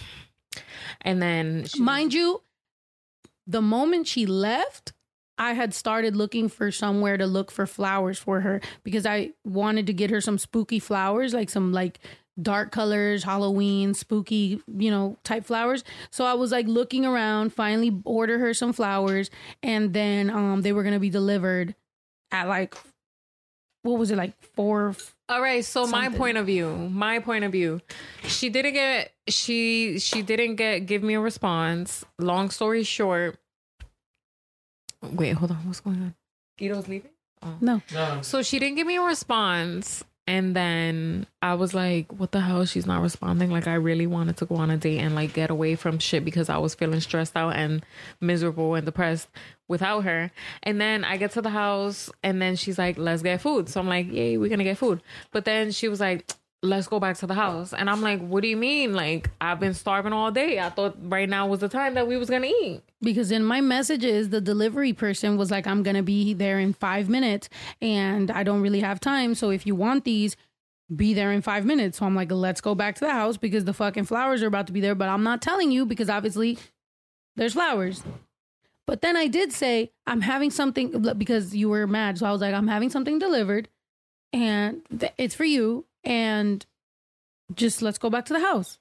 and 1.00 1.22
then 1.22 1.66
she, 1.66 1.80
Mind 1.80 2.12
you, 2.12 2.42
the 3.46 3.62
moment 3.62 4.08
she 4.08 4.26
left, 4.26 4.92
I 5.38 5.52
had 5.52 5.72
started 5.72 6.16
looking 6.16 6.48
for 6.48 6.70
somewhere 6.70 7.16
to 7.16 7.26
look 7.26 7.50
for 7.50 7.66
flowers 7.66 8.18
for 8.18 8.40
her 8.40 8.60
because 8.82 9.06
I 9.06 9.30
wanted 9.44 9.86
to 9.86 9.92
get 9.92 10.10
her 10.10 10.20
some 10.20 10.36
spooky 10.38 10.78
flowers, 10.78 11.32
like 11.32 11.48
some 11.48 11.72
like 11.72 12.00
dark 12.40 12.70
colors, 12.70 13.24
Halloween, 13.24 13.94
spooky, 13.94 14.60
you 14.76 14.90
know, 14.90 15.16
type 15.24 15.44
flowers. 15.44 15.84
So 16.10 16.24
I 16.24 16.34
was 16.34 16.52
like 16.52 16.66
looking 16.66 17.06
around, 17.06 17.52
finally 17.52 18.00
order 18.04 18.38
her 18.38 18.52
some 18.54 18.72
flowers, 18.72 19.30
and 19.62 19.92
then 19.92 20.30
um 20.30 20.62
they 20.62 20.72
were 20.72 20.82
gonna 20.82 21.00
be 21.00 21.10
delivered 21.10 21.74
at 22.30 22.48
like 22.48 22.74
what 23.82 23.98
was 23.98 24.10
it 24.10 24.16
like 24.16 24.34
four 24.54 24.94
All 25.28 25.40
right, 25.40 25.64
so 25.64 25.86
my 25.86 26.08
point 26.08 26.36
of 26.36 26.46
view, 26.46 26.74
my 26.76 27.20
point 27.20 27.44
of 27.44 27.52
view, 27.52 27.80
she 28.24 28.48
didn't 28.48 28.74
get 28.74 29.12
she 29.28 29.98
she 29.98 30.22
didn't 30.22 30.56
get 30.56 30.80
give 30.80 31.02
me 31.02 31.14
a 31.14 31.20
response. 31.20 32.04
Long 32.18 32.50
story 32.50 32.82
short, 32.82 33.38
wait, 35.02 35.32
hold 35.32 35.50
on, 35.50 35.66
what's 35.66 35.80
going 35.80 36.00
on? 36.02 36.14
Guido's 36.58 36.88
leaving. 36.88 37.10
Oh. 37.42 37.56
No. 37.60 37.82
So 38.22 38.42
she 38.42 38.58
didn't 38.58 38.76
give 38.76 38.86
me 38.86 38.96
a 38.96 39.02
response. 39.02 40.04
And 40.26 40.54
then 40.54 41.26
I 41.40 41.54
was 41.54 41.72
like, 41.72 42.12
what 42.12 42.32
the 42.32 42.40
hell? 42.40 42.66
She's 42.66 42.84
not 42.84 43.00
responding. 43.00 43.50
Like, 43.50 43.66
I 43.66 43.74
really 43.74 44.06
wanted 44.06 44.36
to 44.36 44.44
go 44.44 44.56
on 44.56 44.70
a 44.70 44.76
date 44.76 44.98
and 44.98 45.14
like 45.14 45.32
get 45.32 45.48
away 45.48 45.74
from 45.74 45.98
shit 45.98 46.22
because 46.22 46.50
I 46.50 46.58
was 46.58 46.74
feeling 46.74 47.00
stressed 47.00 47.34
out 47.34 47.56
and 47.56 47.82
miserable 48.20 48.74
and 48.74 48.84
depressed 48.84 49.28
without 49.68 50.04
her. 50.04 50.30
And 50.62 50.78
then 50.78 51.02
I 51.02 51.16
get 51.16 51.30
to 51.30 51.40
the 51.40 51.48
house 51.48 52.10
and 52.22 52.42
then 52.42 52.56
she's 52.56 52.76
like, 52.76 52.98
let's 52.98 53.22
get 53.22 53.40
food. 53.40 53.70
So 53.70 53.80
I'm 53.80 53.88
like, 53.88 54.12
yay, 54.12 54.36
we're 54.36 54.50
going 54.50 54.58
to 54.58 54.64
get 54.64 54.76
food. 54.76 55.00
But 55.30 55.46
then 55.46 55.70
she 55.70 55.88
was 55.88 55.98
like, 55.98 56.30
let's 56.62 56.88
go 56.88 56.98
back 56.98 57.16
to 57.18 57.26
the 57.26 57.34
house. 57.34 57.72
And 57.72 57.88
I'm 57.88 58.00
like, 58.02 58.20
what 58.20 58.42
do 58.42 58.48
you 58.48 58.56
mean? 58.56 58.92
Like, 58.94 59.30
I've 59.40 59.60
been 59.60 59.74
starving 59.74 60.12
all 60.12 60.30
day. 60.32 60.58
I 60.58 60.70
thought 60.70 60.96
right 61.00 61.28
now 61.28 61.46
was 61.46 61.60
the 61.60 61.68
time 61.68 61.94
that 61.94 62.08
we 62.08 62.16
was 62.16 62.28
to 62.28 62.44
eat. 62.44 62.82
because 63.00 63.30
in 63.30 63.44
my 63.44 63.60
messages 63.60 64.30
the 64.30 64.40
delivery 64.40 64.92
person 64.92 65.36
was 65.36 65.50
like 65.52 65.66
i'm 65.68 65.82
gonna 65.84 66.02
be 66.02 66.34
there 66.34 66.58
in 66.58 66.72
five 66.72 67.08
minutes 67.08 67.48
and 67.80 68.28
i 68.30 68.42
don't 68.42 68.60
really 68.60 68.80
have 68.80 68.98
time 68.98 69.36
so 69.36 69.50
if 69.50 69.66
you 69.66 69.74
want 69.76 70.02
these 70.04 70.36
be 70.96 71.14
there 71.14 71.30
in 71.30 71.40
five 71.40 71.64
minutes 71.64 71.98
so 71.98 72.06
i'm 72.06 72.16
like 72.16 72.30
let's 72.32 72.60
go 72.60 72.74
back 72.74 72.96
to 72.96 73.04
the 73.04 73.12
house 73.12 73.36
because 73.36 73.64
the 73.64 73.72
fucking 73.72 74.04
flowers 74.04 74.42
are 74.42 74.48
about 74.48 74.66
to 74.66 74.72
be 74.72 74.80
there 74.80 74.96
but 74.96 75.08
i'm 75.08 75.22
not 75.22 75.40
telling 75.40 75.70
you 75.70 75.86
because 75.86 76.08
obviously 76.10 76.58
there's 77.36 77.52
flowers 77.52 78.02
but 78.84 79.00
then 79.00 79.16
i 79.16 79.28
did 79.28 79.52
say 79.52 79.92
i'm 80.08 80.20
having 80.22 80.50
something 80.50 80.90
because 81.16 81.54
you 81.54 81.68
were 81.68 81.86
mad 81.86 82.18
so 82.18 82.26
i 82.26 82.32
was 82.32 82.40
like 82.40 82.52
i'm 82.54 82.66
having 82.68 82.90
something 82.90 83.18
delivered 83.20 83.68
and 84.32 84.82
th- 84.98 85.12
it's 85.18 85.36
for 85.36 85.44
you 85.44 85.84
and 86.08 86.66
just 87.54 87.80
let's 87.82 87.98
go 87.98 88.10
back 88.10 88.24
to 88.26 88.32
the 88.34 88.40
house 88.40 88.78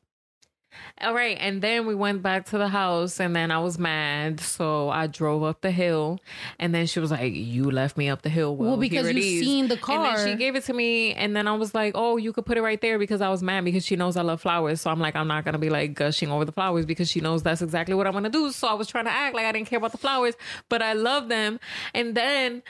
All 1.01 1.13
right, 1.13 1.38
and 1.39 1.61
then 1.61 1.88
we 1.88 1.95
went 1.95 2.21
back 2.21 2.47
to 2.47 2.57
the 2.57 2.67
house, 2.67 3.19
and 3.19 3.34
then 3.36 3.49
I 3.51 3.59
was 3.59 3.80
mad, 3.80 4.39
so 4.41 4.89
I 4.89 5.07
drove 5.07 5.41
up 5.41 5.61
the 5.61 5.71
hill, 5.71 6.19
and 6.59 6.75
then 6.75 6.86
she 6.88 6.99
was 6.99 7.09
like, 7.09 7.34
"You 7.34 7.71
left 7.71 7.95
me 7.97 8.09
up 8.09 8.21
the 8.21 8.30
hill." 8.30 8.55
Well, 8.55 8.71
Well, 8.71 8.78
because 8.78 9.09
you 9.11 9.17
is." 9.17 9.39
seen 9.45 9.69
the 9.69 9.75
And 9.75 9.82
car. 9.82 10.17
then 10.17 10.28
she 10.28 10.36
gave 10.36 10.55
it 10.55 10.65
to 10.65 10.73
me, 10.73 11.13
and 11.13 11.36
then 11.36 11.47
I 11.47 11.53
was 11.55 11.73
like, 11.73 11.93
"Oh, 11.95 12.17
you 12.17 12.32
could 12.34 12.45
put 12.45 12.57
it 12.59 12.61
right 12.61 12.80
there," 12.82 12.99
because 12.99 13.21
I 13.21 13.30
was 13.30 13.41
mad 13.41 13.63
because 13.65 13.86
she 13.86 13.95
knows 13.95 14.17
I 14.17 14.23
love 14.23 14.41
flowers. 14.41 14.82
So 14.82 14.91
I'm 14.91 14.99
like, 14.99 15.15
I'm 15.15 15.28
not 15.30 15.45
gonna 15.45 15.57
be 15.67 15.69
like 15.69 15.93
gushing 15.95 16.30
over 16.30 16.45
the 16.45 16.51
flowers 16.51 16.86
because 16.86 17.09
she 17.09 17.21
knows 17.21 17.41
that's 17.41 17.61
exactly 17.63 17.95
what 17.95 18.05
I'm 18.05 18.13
gonna 18.13 18.30
do. 18.30 18.51
So 18.51 18.67
I 18.67 18.73
was 18.73 18.88
trying 18.88 19.05
to 19.05 19.11
act 19.25 19.34
like 19.36 19.45
I 19.45 19.51
didn't 19.53 19.67
care 19.69 19.78
about 19.80 19.93
the 19.93 19.97
flowers, 20.05 20.36
but 20.69 20.82
I 20.84 20.93
love 20.93 21.30
them. 21.30 21.59
And 21.93 22.13
then 22.13 22.61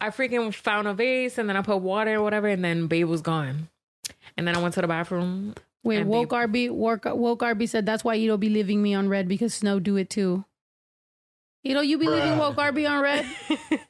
I 0.00 0.08
freaking 0.10 0.52
found 0.54 0.88
a 0.88 0.94
vase, 0.94 1.38
and 1.38 1.46
then 1.48 1.56
I 1.56 1.62
put 1.62 1.78
water 1.82 2.14
or 2.16 2.22
whatever, 2.22 2.48
and 2.48 2.64
then 2.64 2.86
babe 2.88 3.06
was 3.06 3.20
gone. 3.20 3.68
And 4.38 4.46
then 4.48 4.56
I 4.56 4.60
went 4.62 4.72
to 4.74 4.80
the 4.80 4.86
bathroom. 4.88 5.54
Wait, 5.84 5.98
and 5.98 6.08
woke 6.08 6.30
babe- 6.30 6.70
RB, 6.70 6.70
woke, 6.70 7.04
woke 7.06 7.40
RB 7.40 7.68
said 7.68 7.84
that's 7.84 8.02
why 8.04 8.14
you 8.14 8.26
don't 8.28 8.40
be 8.40 8.48
leaving 8.48 8.80
me 8.82 8.94
on 8.94 9.08
red 9.10 9.28
because 9.28 9.52
Snow 9.52 9.78
do 9.80 9.96
it 9.96 10.08
too. 10.08 10.44
You 11.64 11.74
know, 11.74 11.80
you 11.82 11.98
be 11.98 12.06
leaving 12.08 12.30
Bruh. 12.34 12.38
woke 12.38 12.56
RB 12.56 12.88
on 12.88 13.02
red. 13.02 13.26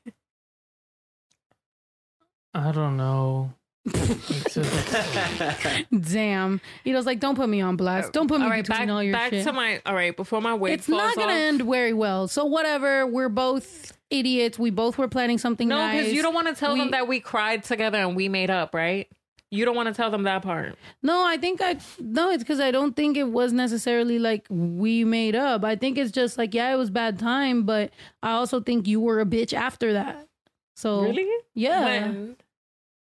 I 2.55 2.73
don't 2.73 2.97
know. 2.97 3.53
It's 3.85 4.55
just- 4.55 5.87
Damn. 6.13 6.61
He 6.85 6.93
was 6.93 7.07
like, 7.07 7.21
don't 7.21 7.37
put 7.37 7.49
me 7.49 7.61
on 7.61 7.77
blast. 7.77 8.09
Uh, 8.09 8.11
don't 8.13 8.27
put 8.29 8.39
me 8.41 8.45
all 8.45 8.51
right, 8.51 8.67
between 8.67 8.87
back, 8.89 8.95
all 8.95 9.03
your 9.03 9.13
back 9.13 9.31
shit. 9.31 9.45
to 9.45 9.53
my 9.53 9.81
all 9.87 9.95
right 9.95 10.15
before 10.17 10.41
my 10.43 10.55
weight 10.55 10.75
it's 10.75 10.87
falls 10.87 10.99
not 11.01 11.15
gonna 11.17 11.33
off. 11.33 11.39
end 11.39 11.63
very 11.63 11.93
well. 11.93 12.27
So 12.29 12.45
whatever. 12.45 13.07
We're 13.07 13.29
both 13.29 13.97
idiots. 14.11 14.59
We 14.59 14.71
both 14.71 14.99
were 14.99 15.09
planning 15.09 15.39
something 15.39 15.69
No, 15.69 15.77
nice. 15.77 16.01
because 16.01 16.13
you 16.15 16.23
don't 16.23 16.35
want 16.35 16.49
to 16.49 16.55
tell 16.55 16.75
We- 16.75 16.81
them 16.81 16.91
that 16.93 17.07
we 17.09 17.21
cried 17.21 17.65
together 17.65 17.99
and 17.99 18.17
we 18.17 18.29
made 18.29 18.51
up, 18.51 18.75
right? 18.75 19.09
You 19.51 19.65
don't 19.65 19.75
want 19.75 19.89
to 19.89 19.95
tell 19.95 20.11
them 20.11 20.25
that 20.25 20.43
part. 20.43 20.77
No, 21.03 21.25
I 21.27 21.39
think 21.39 21.61
I 21.63 21.79
no. 21.99 22.31
It's 22.31 22.43
because 22.43 22.61
I 22.61 22.71
don't 22.71 22.95
think 22.95 23.17
it 23.17 23.25
was 23.31 23.53
necessarily 23.53 24.19
like 24.19 24.47
we 24.51 25.05
made 25.05 25.35
up. 25.35 25.65
I 25.65 25.75
think 25.75 25.97
it's 25.97 26.13
just 26.13 26.37
like 26.37 26.53
yeah, 26.53 26.71
it 26.73 26.77
was 26.77 26.91
bad 26.91 27.19
time, 27.19 27.63
but 27.63 27.91
I 28.23 28.33
also 28.33 28.61
think 28.61 28.87
you 28.87 29.01
were 29.01 29.21
a 29.21 29.25
bitch 29.25 29.55
after 29.55 29.95
that. 29.95 30.29
So 30.77 31.03
Really? 31.03 31.27
yeah, 31.55 31.85
When? 32.09 32.37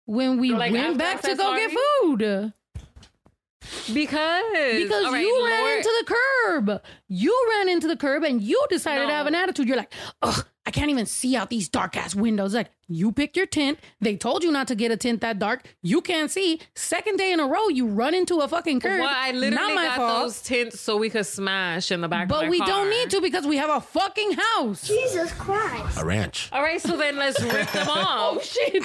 when 0.06 0.40
we 0.40 0.52
Like, 0.54 0.72
went 0.72 0.98
back 1.00 1.22
to 1.24 1.36
go 1.36 1.56
get 1.56 1.72
food. 2.02 2.54
Because 3.94 4.44
Because 4.54 5.12
right, 5.12 5.22
you 5.22 5.46
ran 5.46 5.62
Lord- 5.64 5.78
into 5.78 5.90
the 6.06 6.16
curb. 6.16 6.82
You 7.08 7.48
ran 7.56 7.70
into 7.70 7.88
the 7.88 7.96
curb 7.98 8.24
and 8.24 8.42
you 8.42 8.64
decided 8.70 9.08
to 9.08 9.12
have 9.14 9.26
an 9.28 9.34
attitude. 9.36 9.68
You're 9.68 9.78
like, 9.78 9.92
ugh, 10.22 10.46
I 10.66 10.72
can't 10.72 10.92
even 10.92 11.06
see 11.08 11.36
out 11.36 11.50
these 11.50 11.68
dark 11.70 11.98
ass 11.98 12.14
windows. 12.14 12.54
Like, 12.54 12.70
you 12.88 13.12
picked 13.12 13.36
your 13.38 13.46
tent. 13.46 13.80
They 14.02 14.16
told 14.16 14.44
you 14.44 14.52
not 14.52 14.68
to 14.70 14.76
get 14.76 14.92
a 14.92 14.98
tent 14.98 15.22
that 15.22 15.40
dark. 15.40 15.66
You 15.82 16.02
can't 16.02 16.30
see. 16.30 16.60
Second 16.76 17.18
day 17.18 17.32
in 17.32 17.40
a 17.40 17.48
row, 17.48 17.68
you 17.70 17.88
run 17.88 18.14
into 18.14 18.40
a 18.40 18.48
fucking 18.48 18.80
curb. 18.80 19.00
Well, 19.02 19.10
I 19.12 19.32
literally 19.32 19.56
not 19.56 19.74
my 19.76 19.86
got 19.86 19.98
fault. 19.98 20.22
those 20.24 20.42
tents 20.42 20.80
so 20.80 20.98
we 20.98 21.10
could 21.10 21.26
smash 21.26 21.92
in 21.92 22.02
the 22.02 22.08
back. 22.08 22.24
of 22.24 22.30
but 22.30 22.44
my 22.46 22.50
we 22.50 22.60
car. 22.60 22.68
don't 22.68 22.90
need 22.90 23.10
to 23.12 23.22
because 23.22 23.46
we 23.48 23.58
have 23.58 23.70
a 23.70 23.82
fucking 23.82 24.34
house. 24.34 24.88
Jesus 24.88 25.32
Christ. 25.34 26.00
A 26.00 26.06
ranch. 26.06 26.50
All 26.52 26.62
right, 26.62 26.80
so 26.80 26.96
then 26.96 27.18
let's 27.18 27.42
rip 27.42 27.72
them 27.72 27.88
off. 27.90 28.38
Oh 28.38 28.42
shit! 28.42 28.84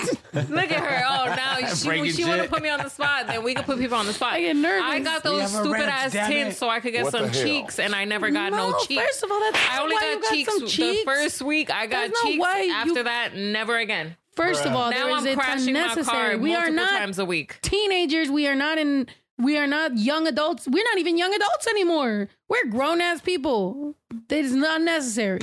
Look 0.50 0.70
at 0.72 0.80
her. 0.80 1.04
Oh, 1.08 1.34
now 1.34 1.56
she, 1.74 1.86
Breaking 1.88 2.12
she 2.12 2.24
want 2.24 2.42
to 2.42 2.48
put 2.48 2.62
me 2.62 2.68
on 2.68 2.78
the 2.78 2.88
spot. 2.88 3.26
Then 3.26 3.42
we 3.44 3.54
can 3.54 3.64
put 3.64 3.78
people 3.78 3.96
on 3.98 4.06
the 4.06 4.12
spot. 4.14 4.32
I 4.34 4.40
get 4.40 4.56
nervous. 4.56 4.82
I 4.90 5.00
got 5.00 5.22
those 5.22 5.50
stupid 5.50 5.72
ranch, 5.72 5.90
ass 5.90 6.12
tents 6.12 6.56
it. 6.56 6.58
so 6.58 6.68
I 6.68 6.80
could 6.80 6.92
get 6.92 7.04
What 7.04 7.12
some 7.12 7.30
cheeks, 7.32 7.78
and 7.78 7.94
I 7.94 8.04
never 8.06 8.30
got 8.30 8.52
no, 8.52 8.78
cheeks. 8.86 9.02
First 9.02 9.22
of 9.24 9.30
all, 9.30 9.40
that's 9.40 9.58
I 9.70 9.82
only 9.82 9.94
why 9.94 10.00
got 10.00 10.10
you 10.14 10.20
got 10.22 10.30
cheeks 10.32 10.52
some 10.76 10.86
the 10.86 11.02
first 11.04 11.42
week. 11.42 11.70
I 11.70 11.86
got 11.86 12.08
That's 12.08 12.12
not 12.12 12.30
cheeks. 12.30 12.40
why 12.40 12.62
you- 12.62 12.72
After 12.72 13.02
that, 13.04 13.34
never 13.36 13.76
again. 13.76 13.89
First 14.36 14.64
of 14.64 14.72
all, 14.72 14.90
now 14.90 15.06
there 15.06 15.16
is 15.16 15.22
I'm 15.22 15.26
it's 15.26 15.34
crashing 15.36 15.74
my 15.74 15.80
unnecessary. 15.80 16.04
car 16.34 16.38
we 16.38 16.54
are 16.54 16.58
multiple 16.70 16.74
not 16.76 16.90
times 16.98 17.18
a 17.18 17.24
week. 17.24 17.58
teenagers. 17.62 18.30
We 18.30 18.46
are 18.46 18.54
not 18.54 18.78
in 18.78 19.06
We 19.38 19.58
are 19.58 19.66
not 19.66 19.96
young 19.98 20.26
adults. 20.26 20.66
We're 20.68 20.84
not 20.84 20.98
even 20.98 21.16
young 21.18 21.34
adults 21.34 21.66
anymore. 21.66 22.28
We're 22.48 22.66
grown 22.70 23.00
ass 23.00 23.20
people. 23.20 23.94
That 24.28 24.38
is 24.38 24.54
not 24.54 24.80
necessary. 24.82 25.40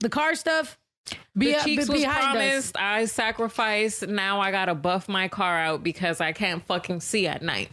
The 0.00 0.08
car 0.08 0.34
stuff. 0.34 0.78
Be, 1.36 1.52
the 1.52 1.60
cheeks 1.60 1.86
be 1.86 1.92
was 1.94 2.02
behind 2.02 2.36
us. 2.38 2.70
promised. 2.72 2.76
I 2.78 3.04
sacrificed. 3.06 4.06
Now 4.06 4.40
I 4.40 4.50
gotta 4.50 4.74
buff 4.74 5.08
my 5.08 5.28
car 5.28 5.58
out 5.58 5.82
because 5.82 6.20
I 6.20 6.32
can't 6.32 6.64
fucking 6.66 7.00
see 7.00 7.26
at 7.26 7.42
night. 7.42 7.70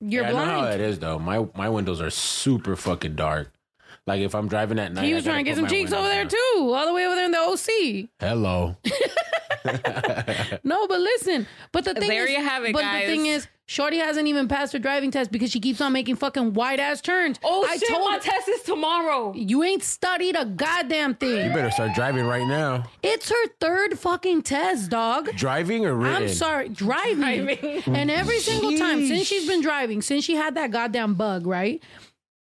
You're 0.00 0.22
yeah, 0.24 0.28
I 0.28 0.32
know 0.32 0.44
how 0.44 0.60
blind. 0.62 0.80
it 0.80 0.84
is 0.84 0.98
though. 0.98 1.18
My 1.18 1.46
my 1.54 1.68
windows 1.68 2.00
are 2.00 2.10
super 2.10 2.76
fucking 2.76 3.14
dark. 3.14 3.50
Like 4.06 4.20
if 4.20 4.34
I'm 4.34 4.48
driving 4.48 4.78
at 4.78 4.92
night, 4.92 5.04
He 5.06 5.14
was 5.14 5.24
gotta 5.24 5.32
trying 5.34 5.44
to 5.46 5.50
get 5.50 5.54
some 5.56 5.64
my 5.64 5.70
cheeks 5.70 5.92
over 5.92 6.06
there 6.08 6.24
down. 6.24 6.30
too, 6.30 6.72
all 6.74 6.86
the 6.86 6.92
way 6.92 7.06
over 7.06 7.14
there 7.14 7.24
in 7.24 7.30
the 7.32 7.38
OC. 7.38 8.08
Hello. 8.20 8.76
No, 10.64 10.86
but 10.86 11.00
listen. 11.00 11.46
But 11.72 11.84
the 11.84 11.94
thing 11.94 12.08
There 12.08 12.24
is, 12.26 12.30
you 12.32 12.42
have 12.42 12.64
it, 12.64 12.72
but 12.72 12.82
guys. 12.82 13.06
the 13.06 13.12
thing 13.12 13.26
is, 13.26 13.46
Shorty 13.66 13.96
hasn't 13.98 14.26
even 14.28 14.46
passed 14.46 14.72
her 14.74 14.78
driving 14.78 15.10
test 15.10 15.30
because 15.32 15.50
she 15.50 15.58
keeps 15.60 15.80
on 15.80 15.92
making 15.92 16.16
fucking 16.16 16.52
wide 16.52 16.80
ass 16.80 17.00
turns. 17.00 17.38
Oh 17.42 17.66
I 17.68 17.76
shit! 17.78 17.88
told 17.88 18.04
my 18.08 18.14
her- 18.16 18.20
test 18.20 18.48
is 18.48 18.62
tomorrow. 18.62 19.32
You 19.34 19.62
ain't 19.62 19.82
studied 19.82 20.36
a 20.36 20.44
goddamn 20.44 21.14
thing. 21.14 21.46
You 21.48 21.52
better 21.54 21.70
start 21.70 21.94
driving 21.94 22.26
right 22.26 22.46
now. 22.46 22.84
It's 23.02 23.30
her 23.30 23.48
third 23.60 23.98
fucking 23.98 24.42
test, 24.42 24.90
dog. 24.90 25.30
Driving 25.36 25.86
or 25.86 25.94
written? 25.94 26.24
I'm 26.24 26.28
sorry, 26.28 26.68
driving. 26.68 27.46
Driving. 27.46 27.82
And 27.86 28.10
every 28.10 28.40
single 28.40 28.76
time 28.76 29.06
since 29.06 29.26
she's 29.26 29.48
been 29.48 29.62
driving, 29.62 30.02
since 30.02 30.24
she 30.24 30.34
had 30.34 30.56
that 30.56 30.70
goddamn 30.72 31.14
bug, 31.14 31.46
right? 31.46 31.82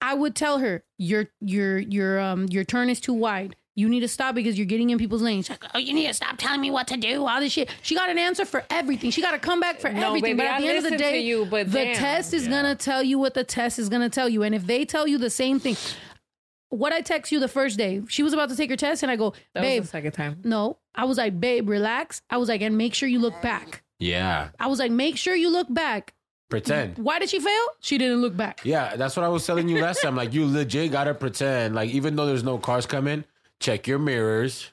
I 0.02 0.14
would 0.14 0.36
tell 0.36 0.60
her 0.60 0.84
your 0.98 1.28
your 1.42 1.78
your 1.80 2.20
um 2.20 2.46
your 2.50 2.64
turn 2.64 2.90
is 2.90 3.00
too 3.00 3.14
wide. 3.14 3.56
You 3.76 3.88
need 3.88 4.02
to 4.02 4.08
stop 4.10 4.36
because 4.36 4.58
you're 4.58 4.66
getting 4.66 4.90
in 4.90 4.98
people's 4.98 5.22
lanes. 5.22 5.46
She's 5.46 5.52
like, 5.62 5.72
oh, 5.74 5.78
you 5.80 5.94
need 5.94 6.08
to 6.08 6.14
stop 6.14 6.36
telling 6.38 6.60
me 6.60 6.70
what 6.70 6.88
to 6.88 6.98
do. 6.98 7.26
All 7.26 7.40
this 7.40 7.54
shit. 7.54 7.70
She 7.82 7.96
got 7.96 8.10
an 8.10 8.18
answer 8.18 8.44
for 8.44 8.66
everything. 8.70 9.10
She 9.12 9.22
got 9.22 9.34
a 9.34 9.40
comeback 9.40 9.80
for 9.80 9.90
No, 9.90 10.08
everything. 10.10 10.36
baby, 10.36 10.38
but 10.38 10.46
at 10.48 10.56
I 10.56 10.62
the 10.62 10.68
end 10.68 10.78
of 10.80 10.84
the 10.84 10.90
listen 10.92 11.06
to 11.06 11.12
day, 11.12 11.20
you, 11.22 11.46
but 11.46 11.72
the 11.72 11.86
damn. 11.86 11.96
test 11.96 12.34
is 12.34 12.48
gonna 12.48 12.76
tell 12.76 13.02
you 13.02 13.18
what 13.20 13.36
the 13.36 13.44
test 13.46 13.80
is 13.80 13.88
gonna 13.88 14.10
tell 14.10 14.28
you. 14.28 14.44
And 14.44 14.54
if 14.54 14.66
they 14.66 14.84
tell 14.84 15.08
you 15.08 15.18
the 15.18 15.30
same 15.30 15.60
thing, 15.62 15.78
what 16.70 16.92
I 16.94 17.02
text 17.02 17.32
you 17.32 17.40
the 17.40 17.48
first 17.48 17.78
day, 17.78 18.02
she 18.10 18.22
was 18.22 18.34
about 18.34 18.50
to 18.50 18.56
take 18.56 18.70
her 18.70 18.76
test, 18.76 19.02
and 19.02 19.12
I 19.12 19.16
go, 19.16 19.34
That 19.54 19.62
babe, 19.62 19.82
was 19.82 19.88
the 19.90 19.92
second 19.92 20.12
time. 20.12 20.42
no. 20.44 20.78
I 20.94 21.06
was 21.06 21.18
like, 21.18 21.40
babe, 21.40 21.70
relax. 21.70 22.22
I 22.30 22.36
was 22.38 22.50
like, 22.50 22.62
and 22.62 22.78
make 22.78 22.94
sure 22.94 23.08
you 23.08 23.20
look 23.20 23.42
back. 23.42 23.84
Yeah. 24.00 24.50
I 24.60 24.68
was 24.68 24.80
like, 24.80 24.92
make 24.92 25.16
sure 25.18 25.34
you 25.36 25.50
look 25.50 25.74
back. 25.74 26.14
Pretend. 26.50 26.98
Why 26.98 27.20
did 27.20 27.30
she 27.30 27.40
fail? 27.40 27.66
She 27.80 28.00
didn't 28.00 28.22
look 28.22 28.36
back. 28.36 28.62
Yeah, 28.64 28.96
that's 28.96 29.16
what 29.16 29.24
I 29.24 29.30
was 29.30 29.46
telling 29.46 29.70
you 29.70 29.82
last 29.82 30.02
time. 30.02 30.16
Like 30.16 30.34
you 30.34 30.46
legit 30.48 30.92
gotta 30.92 31.14
pretend. 31.14 31.76
Like 31.76 31.92
even 31.92 32.16
though 32.16 32.26
there's 32.26 32.44
no 32.44 32.58
cars 32.58 32.88
coming, 32.88 33.24
check 33.60 33.86
your 33.88 34.00
mirrors. 34.00 34.72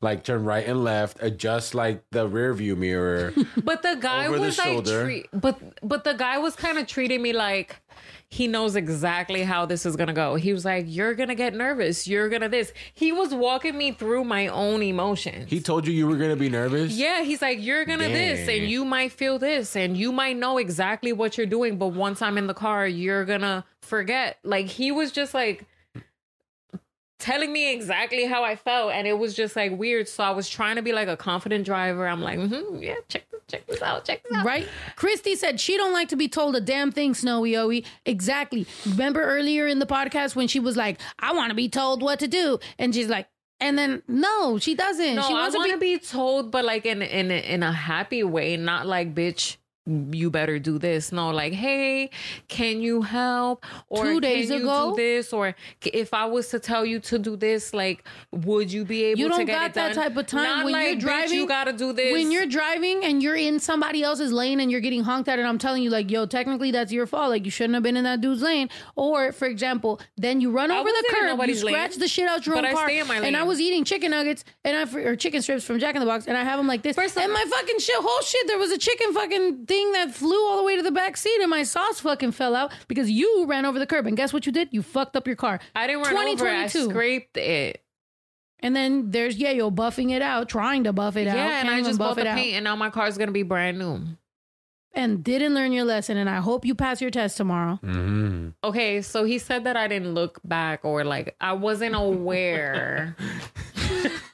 Like 0.00 0.22
turn 0.22 0.44
right 0.44 0.64
and 0.66 0.84
left. 0.84 1.18
Adjust 1.20 1.74
like 1.74 2.04
the 2.12 2.28
rear 2.28 2.54
view 2.54 2.76
mirror. 2.76 3.32
But 3.64 3.82
the 3.82 3.96
guy 4.00 4.26
Over 4.26 4.36
the 4.38 4.42
was 4.46 4.58
like, 4.58 4.84
treat, 4.84 5.26
but 5.32 5.58
but 5.82 6.04
the 6.04 6.14
guy 6.14 6.38
was 6.38 6.54
kind 6.54 6.78
of 6.78 6.86
treating 6.86 7.20
me 7.20 7.32
like 7.32 7.80
he 8.30 8.46
knows 8.46 8.76
exactly 8.76 9.42
how 9.42 9.66
this 9.66 9.84
is 9.86 9.96
gonna 9.96 10.12
go. 10.12 10.36
He 10.36 10.52
was 10.52 10.64
like, 10.64 10.84
"You're 10.86 11.14
gonna 11.14 11.34
get 11.34 11.54
nervous. 11.54 12.06
You're 12.06 12.28
gonna 12.28 12.48
this." 12.48 12.72
He 12.94 13.10
was 13.10 13.34
walking 13.34 13.76
me 13.76 13.90
through 13.92 14.24
my 14.24 14.48
own 14.48 14.82
emotions. 14.82 15.50
he 15.50 15.60
told 15.60 15.86
you 15.86 15.92
you 15.92 16.06
were 16.06 16.16
gonna 16.16 16.36
be 16.36 16.48
nervous. 16.48 16.92
yeah, 16.92 17.22
he's 17.22 17.42
like, 17.42 17.58
"You're 17.60 17.84
gonna 17.84 18.08
this, 18.08 18.48
and 18.48 18.70
you 18.70 18.84
might 18.84 19.12
feel 19.12 19.38
this, 19.38 19.74
and 19.74 19.96
you 19.96 20.12
might 20.12 20.36
know 20.36 20.58
exactly 20.58 21.12
what 21.12 21.36
you're 21.36 21.46
doing, 21.46 21.76
but 21.78 21.88
once 21.88 22.22
I'm 22.22 22.38
in 22.38 22.46
the 22.46 22.54
car, 22.54 22.86
you're 22.86 23.24
gonna 23.24 23.64
forget." 23.80 24.38
Like 24.44 24.66
he 24.66 24.92
was 24.92 25.10
just 25.10 25.34
like 25.34 25.66
telling 27.18 27.52
me 27.52 27.72
exactly 27.72 28.24
how 28.24 28.44
I 28.44 28.56
felt, 28.56 28.92
and 28.92 29.06
it 29.06 29.18
was 29.18 29.34
just 29.34 29.56
like 29.56 29.76
weird. 29.76 30.08
So 30.08 30.24
I 30.24 30.30
was 30.30 30.48
trying 30.48 30.76
to 30.76 30.82
be 30.82 30.92
like 30.92 31.08
a 31.08 31.16
confident 31.16 31.64
driver. 31.64 32.06
I'm 32.06 32.22
like, 32.22 32.38
mm-hmm, 32.38 32.82
"Yeah, 32.82 32.94
check 33.08 33.28
this, 33.30 33.40
check 33.48 33.66
this 33.66 33.82
out, 33.82 34.04
check 34.04 34.22
this 34.22 34.32
out." 34.38 34.46
Right? 34.46 34.66
Christy 34.96 35.34
said 35.34 35.60
she 35.60 35.76
don't 35.76 35.92
like 35.92 36.08
to 36.08 36.16
be 36.16 36.28
told 36.28 36.56
a 36.56 36.60
damn 36.60 36.90
thing, 36.92 37.14
Snowy 37.14 37.52
Owie. 37.52 37.84
Exactly. 38.06 38.66
Remember 38.86 39.22
earlier 39.22 39.66
in 39.66 39.78
the 39.78 39.86
podcast 39.86 40.36
when 40.36 40.48
she 40.48 40.60
was 40.60 40.76
like, 40.76 41.00
I 41.18 41.32
want 41.32 41.50
to 41.50 41.54
be 41.54 41.68
told 41.68 42.02
what 42.02 42.18
to 42.20 42.28
do. 42.28 42.58
And 42.78 42.94
she's 42.94 43.08
like, 43.08 43.26
and 43.60 43.76
then 43.76 44.02
no, 44.08 44.58
she 44.58 44.74
doesn't. 44.74 45.16
No, 45.16 45.22
she 45.22 45.34
I 45.34 45.40
wants 45.40 45.56
want 45.56 45.68
to 45.70 45.74
to 45.76 45.80
be, 45.80 45.96
be 45.96 46.00
told, 46.00 46.50
but 46.50 46.64
like 46.64 46.86
in 46.86 47.02
in 47.02 47.30
in 47.30 47.62
a 47.62 47.72
happy 47.72 48.22
way, 48.22 48.56
not 48.56 48.86
like 48.86 49.14
bitch. 49.14 49.57
You 49.88 50.28
better 50.30 50.58
do 50.58 50.78
this. 50.78 51.12
No, 51.12 51.30
like, 51.30 51.54
hey, 51.54 52.10
can 52.48 52.82
you 52.82 53.00
help? 53.02 53.64
Or 53.88 54.04
Two 54.04 54.20
days 54.20 54.48
can 54.50 54.58
you 54.58 54.64
ago- 54.64 54.90
do 54.90 55.02
this? 55.02 55.32
Or 55.32 55.54
if 55.82 56.12
I 56.12 56.26
was 56.26 56.48
to 56.48 56.58
tell 56.58 56.84
you 56.84 57.00
to 57.00 57.18
do 57.18 57.36
this, 57.36 57.72
like, 57.72 58.04
would 58.30 58.70
you 58.70 58.84
be 58.84 59.04
able 59.04 59.20
you 59.20 59.28
don't 59.30 59.46
got 59.46 59.72
that 59.74 59.94
type 59.94 60.14
of 60.16 60.26
time 60.26 60.42
Not 60.44 60.64
when 60.66 60.72
like, 60.74 60.88
you're 60.88 60.96
driving. 60.96 61.34
you 61.38 61.46
gotta 61.48 61.72
do 61.72 61.94
this. 61.94 62.12
When 62.12 62.30
you're 62.30 62.44
driving 62.46 63.02
and 63.02 63.22
you're 63.22 63.34
in 63.36 63.58
somebody 63.60 64.02
else's 64.02 64.30
lane 64.30 64.60
and 64.60 64.70
you're 64.70 64.80
getting 64.82 65.04
honked 65.04 65.28
at, 65.28 65.38
and 65.38 65.48
I'm 65.48 65.58
telling 65.58 65.82
you, 65.82 65.88
like, 65.90 66.10
yo, 66.10 66.26
technically 66.26 66.70
that's 66.70 66.92
your 66.92 67.06
fault. 67.06 67.30
Like, 67.30 67.46
you 67.46 67.50
shouldn't 67.50 67.74
have 67.74 67.82
been 67.82 67.96
in 67.96 68.04
that 68.04 68.20
dude's 68.20 68.42
lane. 68.42 68.68
Or, 68.94 69.32
for 69.32 69.46
example, 69.46 70.00
then 70.18 70.42
you 70.42 70.50
run 70.50 70.70
over 70.70 70.88
the 70.88 71.04
curb, 71.08 71.20
you 71.22 71.26
nobody's 71.28 71.64
lane, 71.64 71.74
scratch 71.74 71.96
the 71.96 72.08
shit 72.08 72.28
out 72.28 72.44
your 72.44 72.56
own 72.58 72.64
car. 72.70 72.86
stay 72.88 72.98
in 73.00 73.06
my 73.08 73.16
And. 73.16 73.36
I 73.38 73.42
was 73.44 73.58
eating 73.58 73.84
chicken 73.84 74.10
nuggets 74.10 74.44
and 74.64 74.76
I 74.76 74.98
or 75.00 75.16
chicken 75.16 75.40
strips 75.40 75.64
from 75.64 75.78
Jack 75.78 75.94
in 75.94 76.00
the 76.00 76.06
Box, 76.06 76.26
and 76.26 76.36
I 76.36 76.44
have 76.44 76.58
them 76.58 76.66
like 76.66 76.82
this. 76.82 76.94
First 76.96 77.16
and 77.16 77.32
my 77.32 77.44
fucking 77.48 77.78
shit, 77.78 77.96
whole 77.96 78.20
shit, 78.22 78.46
there 78.48 78.58
was 78.58 78.70
a 78.70 78.78
chicken 78.78 79.14
fucking 79.14 79.64
thing 79.66 79.77
that 79.92 80.14
flew 80.14 80.48
all 80.48 80.56
the 80.58 80.62
way 80.64 80.76
to 80.76 80.82
the 80.82 80.90
back 80.90 81.16
seat, 81.16 81.40
and 81.40 81.50
my 81.50 81.62
sauce 81.62 82.00
fucking 82.00 82.32
fell 82.32 82.54
out 82.54 82.72
because 82.88 83.10
you 83.10 83.46
ran 83.46 83.64
over 83.64 83.78
the 83.78 83.86
curb. 83.86 84.06
And 84.06 84.16
guess 84.16 84.32
what 84.32 84.46
you 84.46 84.52
did? 84.52 84.68
You 84.72 84.82
fucked 84.82 85.16
up 85.16 85.26
your 85.26 85.36
car. 85.36 85.60
I 85.74 85.86
didn't 85.86 86.02
run 86.02 86.12
over. 86.14 86.46
I 86.46 86.66
2022. 86.66 86.90
scraped 86.90 87.36
it. 87.36 87.82
And 88.60 88.74
then 88.74 89.10
there's 89.12 89.38
Yayo 89.38 89.72
buffing 89.72 90.10
it 90.10 90.20
out, 90.20 90.48
trying 90.48 90.84
to 90.84 90.92
buff 90.92 91.16
it 91.16 91.28
out. 91.28 91.36
Yeah, 91.36 91.60
and 91.60 91.70
I 91.70 91.80
just 91.82 91.98
buff 91.98 92.10
bought 92.10 92.14
the 92.16 92.22
it 92.22 92.26
out. 92.26 92.36
paint, 92.36 92.54
and 92.56 92.64
now 92.64 92.74
my 92.74 92.90
car's 92.90 93.16
gonna 93.16 93.30
be 93.32 93.44
brand 93.44 93.78
new. 93.78 94.00
And 94.98 95.22
didn't 95.24 95.54
learn 95.54 95.72
your 95.72 95.84
lesson. 95.84 96.16
And 96.16 96.28
I 96.28 96.36
hope 96.40 96.64
you 96.66 96.74
pass 96.74 97.00
your 97.00 97.10
test 97.10 97.36
tomorrow. 97.36 97.78
Mm-hmm. 97.84 98.48
Okay, 98.64 99.00
so 99.00 99.24
he 99.24 99.38
said 99.38 99.64
that 99.64 99.76
I 99.76 99.86
didn't 99.88 100.12
look 100.12 100.40
back 100.44 100.84
or 100.84 101.04
like 101.04 101.36
I 101.40 101.52
wasn't 101.52 101.94
aware. 101.94 103.16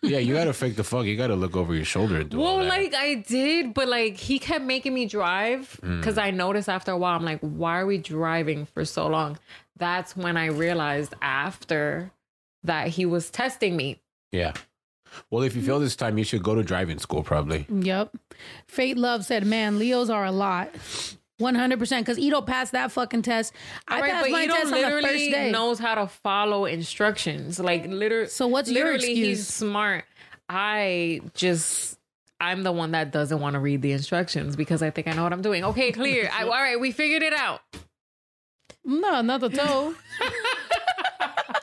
Yeah, 0.03 0.19
you 0.19 0.35
gotta 0.35 0.53
fake 0.53 0.77
the 0.77 0.85
fuck. 0.85 1.07
You 1.07 1.17
gotta 1.17 1.35
look 1.35 1.57
over 1.57 1.75
your 1.75 1.87
shoulder 1.87 2.21
and 2.21 2.29
do 2.29 2.39
all 2.39 2.57
well, 2.57 2.65
that. 2.65 2.69
like 2.69 2.95
I 2.95 3.15
did, 3.15 3.73
but 3.73 3.89
like 3.89 4.19
he 4.19 4.39
kept 4.39 4.63
making 4.65 4.93
me 4.93 5.07
drive 5.07 5.81
Mm. 5.83 6.01
because 6.01 6.19
I 6.19 6.31
noticed 6.31 6.69
after 6.69 6.93
a 6.93 6.99
while, 6.99 7.17
I'm 7.17 7.25
like, 7.25 7.41
why 7.41 7.79
are 7.81 7.87
we 7.87 7.97
driving 7.97 8.67
for 8.67 8.85
so 8.85 9.07
long? 9.07 9.39
That's 9.79 10.15
when 10.15 10.37
I 10.37 10.47
realized 10.47 11.15
after 11.23 12.11
that 12.65 12.89
he 12.89 13.07
was 13.07 13.31
testing 13.31 13.77
me. 13.77 13.99
Yeah. 14.31 14.53
Well, 15.31 15.43
if 15.43 15.55
you 15.57 15.63
fail 15.63 15.81
this 15.81 15.97
time, 15.97 16.19
you 16.19 16.25
should 16.25 16.43
go 16.43 16.55
to 16.55 16.63
driving 16.63 16.99
school. 16.99 17.23
Probably. 17.23 17.67
Yep. 17.71 18.17
Fate 18.67 18.97
Love 18.97 19.25
said, 19.25 19.47
man, 19.47 19.79
Leos 19.79 20.11
are 20.11 20.25
a 20.25 20.33
lot. 20.33 20.71
100% 21.41 21.99
because 21.99 22.19
Ito 22.19 22.43
passed 22.43 22.73
that 22.73 22.93
fucking 22.93 23.23
test. 23.23 23.53
I 23.89 23.97
All 23.97 24.03
right, 24.03 24.13
passed 24.13 24.25
but 24.27 24.31
my 24.33 24.45
Ito 24.45 24.53
test 24.55 24.73
on 24.73 24.81
the 24.83 25.03
first 25.03 25.31
day. 25.31 25.51
knows 25.51 25.79
how 25.81 25.97
to 25.97 26.07
follow 26.07 26.65
instructions. 26.65 27.59
Like 27.59 27.87
literally. 27.87 28.29
So 28.29 28.47
what's 28.47 28.71
your 28.71 28.85
literally, 28.85 29.15
He's 29.17 29.41
excuse? 29.41 29.49
smart. 29.49 30.05
I 30.49 31.21
just. 31.35 31.99
I'm 32.41 32.63
the 32.63 32.73
one 32.73 32.91
that 32.93 33.11
doesn't 33.11 33.41
want 33.41 33.55
to 33.55 33.61
read 33.61 33.81
the 33.81 33.93
instructions 33.93 34.55
because 34.55 34.83
I 34.83 34.91
think 34.91 35.09
I 35.09 35.13
know 35.13 35.23
what 35.23 35.33
I'm 35.33 35.41
doing. 35.43 35.65
Okay, 35.65 35.93
clear. 35.93 36.29
I, 36.33 36.43
all 36.45 36.51
right, 36.51 36.79
we 36.79 36.93
figured 36.93 37.23
it 37.23 37.33
out. 37.33 37.63
No, 38.85 39.23
not 39.23 39.41
the 39.41 39.49
toe. 39.49 39.95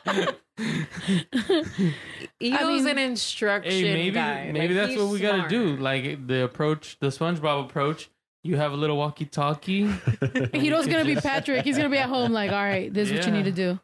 Ito's 2.42 2.84
mean- 2.84 2.88
an 2.90 2.98
instruction 2.98 3.72
Hey, 3.72 3.84
maybe 3.94 4.12
guy. 4.12 4.52
maybe 4.52 4.74
Like, 4.74 4.88
that's 4.88 5.00
what 5.02 5.10
we 5.10 5.20
gotta 5.20 5.48
do. 5.48 5.76
Like 5.78 6.28
the 6.28 6.44
approach, 6.44 6.98
the 7.00 7.08
SpongeBob 7.08 7.66
approach. 7.66 8.10
You 8.44 8.58
have 8.58 8.72
a 8.72 8.76
little 8.76 8.98
walkie-talkie, 8.98 9.84
Ito's 9.84 10.88
going 10.88 11.06
to 11.06 11.06
be 11.06 11.16
Patrick. 11.22 11.64
He's 11.64 11.78
going 11.78 11.88
to 11.88 11.96
be 11.96 12.00
at 12.00 12.10
home 12.10 12.32
like, 12.32 12.50
all 12.52 12.58
right, 12.58 12.92
this 12.92 13.12
is 13.12 13.18
what 13.18 13.28
you 13.28 13.32
need 13.34 13.46
to 13.46 13.52
do. 13.52 13.80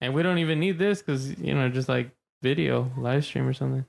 and 0.00 0.14
we 0.14 0.22
don't 0.22 0.38
even 0.38 0.58
need 0.58 0.78
this 0.78 1.02
because 1.02 1.38
you 1.38 1.52
know, 1.54 1.68
just 1.68 1.86
like 1.86 2.10
video, 2.42 2.90
live 2.96 3.22
stream 3.26 3.46
or 3.46 3.52
something. 3.52 3.84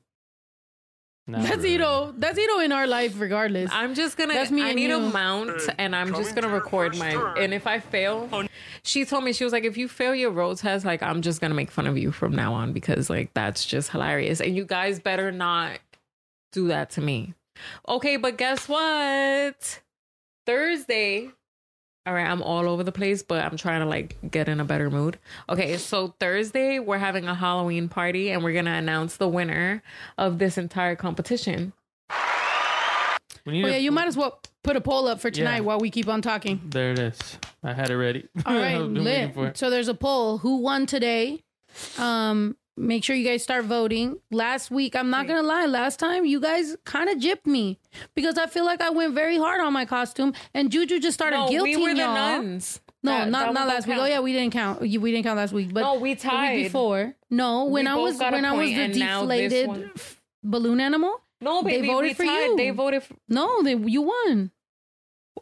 Nah, 1.30 1.42
That's 1.42 1.58
bro. 1.58 1.66
Ito. 1.66 2.14
That's 2.18 2.40
Ito 2.40 2.60
in 2.60 2.72
our 2.72 2.88
life 2.88 3.20
regardless. 3.20 3.70
I'm 3.74 3.96
just 3.96 4.16
gonna. 4.18 4.34
That's 4.34 4.50
me 4.50 4.62
I 4.62 4.68
and 4.68 4.76
need 4.78 4.92
a 4.92 5.00
mount, 5.00 5.62
and 5.78 5.94
I'm 5.94 6.16
just 6.16 6.34
gonna 6.36 6.48
record 6.48 6.98
my. 6.98 7.34
And 7.38 7.54
if 7.54 7.68
I 7.68 7.80
fail, 7.82 8.48
she 8.84 9.04
told 9.04 9.26
me 9.26 9.34
she 9.34 9.44
was 9.44 9.52
like, 9.52 9.66
if 9.66 9.78
you 9.78 9.90
fail 9.90 10.16
your 10.16 10.32
road 10.32 10.58
test, 10.58 10.86
like 10.86 11.04
I'm 11.04 11.22
just 11.22 11.42
gonna 11.42 11.54
make 11.54 11.70
fun 11.70 11.86
of 11.86 11.98
you 11.98 12.14
from 12.14 12.34
now 12.34 12.54
on 12.54 12.72
because 12.72 13.10
like 13.10 13.34
that's 13.34 13.66
just 13.66 13.90
hilarious, 13.90 14.40
and 14.40 14.56
you 14.56 14.64
guys 14.64 15.00
better 15.00 15.32
not 15.32 15.80
do 16.54 16.70
that 16.70 16.92
to 16.92 17.02
me. 17.02 17.34
Okay, 17.90 18.16
but 18.16 18.38
guess 18.38 18.70
what? 18.70 19.82
Thursday. 20.46 21.32
All 22.08 22.14
right, 22.14 22.26
I'm 22.26 22.42
all 22.42 22.70
over 22.70 22.86
the 22.86 22.92
place, 22.94 23.22
but 23.22 23.44
I'm 23.44 23.58
trying 23.58 23.82
to 23.82 23.86
like 23.86 24.16
get 24.32 24.48
in 24.48 24.62
a 24.62 24.64
better 24.64 24.90
mood. 24.90 25.20
Okay, 25.50 25.76
so 25.76 26.16
Thursday 26.22 26.80
we're 26.80 26.98
having 27.00 27.28
a 27.28 27.36
Halloween 27.36 27.90
party 27.90 28.32
and 28.32 28.46
we're 28.46 28.54
gonna 28.54 28.72
announce 28.76 29.18
the 29.18 29.28
winner 29.28 29.84
of 30.18 30.40
this 30.40 30.58
entire 30.58 30.96
competition. 30.96 31.74
We 33.46 33.52
need 33.54 33.66
oh, 33.66 33.68
a- 33.68 33.72
yeah, 33.72 33.78
you 33.78 33.92
might 33.92 34.08
as 34.08 34.16
well 34.16 34.40
put 34.64 34.78
a 34.78 34.82
poll 34.82 35.08
up 35.10 35.20
for 35.20 35.30
tonight 35.30 35.56
Yeah. 35.58 35.62
while 35.64 35.80
we 35.80 35.90
keep 35.90 36.08
on 36.08 36.22
talking. 36.22 36.62
There 36.70 36.92
it 36.92 37.00
is. 37.00 37.20
I 37.62 37.74
had 37.74 37.90
it 37.90 37.98
ready. 37.98 38.26
All 38.46 38.56
right, 38.58 38.76
I've 38.76 38.94
been 38.94 39.04
waiting 39.04 39.34
for 39.34 39.42
lit. 39.42 39.50
it. 39.52 39.58
So 39.58 39.70
there's 39.70 39.90
a 39.90 39.94
poll. 39.94 40.38
Who 40.38 40.58
won 40.62 40.86
today? 40.86 41.44
Um, 41.98 42.56
make 42.78 43.04
sure 43.04 43.16
you 43.16 43.26
guys 43.28 43.44
start 43.44 43.66
voting. 43.66 44.20
Last 44.32 44.70
week, 44.72 44.96
I'm 44.96 45.10
not 45.10 45.28
gonna 45.28 45.42
lie, 45.44 45.66
last 45.66 46.00
time 46.00 46.26
you 46.26 46.40
guys 46.40 46.76
kind 46.86 47.10
of 47.10 47.18
gypped 47.18 47.46
me 47.46 47.80
because 48.16 48.38
I 48.38 48.46
feel 48.48 48.66
like 48.66 48.82
I 48.82 48.90
went 48.92 49.14
very 49.14 49.38
hard 49.38 49.60
on 49.62 49.74
my 49.74 49.86
costume, 49.86 50.34
and 50.54 50.72
Juju 50.72 51.00
just 51.00 51.16
started 51.16 51.38
No, 51.38 51.48
guilting 51.48 51.76
we 51.76 51.78
were 51.78 51.94
the 51.94 52.00
y'all. 52.02 52.14
nuns. 52.14 52.80
No, 53.04 53.12
That- 53.12 53.30
not 53.30 53.46
that 53.48 53.54
not 53.54 53.68
last 53.68 53.86
don't 53.88 53.96
week. 53.96 54.04
Oh 54.04 54.08
yeah, 54.08 54.20
we 54.20 54.34
didn't 54.34 54.54
count. 54.54 54.82
We 54.82 54.88
didn't 54.98 55.24
count 55.24 55.38
last 55.38 55.54
week, 55.54 55.74
but 55.74 55.82
No, 55.82 55.94
we 55.96 56.00
the 56.00 56.04
week 56.04 56.20
tied. 56.20 56.64
before. 56.64 57.16
No, 57.30 57.66
when 57.66 57.86
We 57.86 57.92
I 57.92 57.96
was 57.96 58.18
when 58.18 58.46
I 58.46 58.54
was 58.54 58.70
the 58.70 58.76
and 58.76 59.00
now 59.00 59.26
this 59.26 59.54
deflated 59.54 59.92
balloon 60.44 60.80
animal. 60.80 61.22
No, 61.40 61.62
baby, 61.62 61.82
they 61.82 61.94
voted 61.94 62.18
for 62.18 62.26
tied. 62.26 62.46
you. 62.46 62.58
They 62.58 62.70
voted. 62.72 63.04
For, 63.04 63.16
No, 63.30 63.62
they 63.62 63.76
you 63.76 64.02
won. 64.02 64.52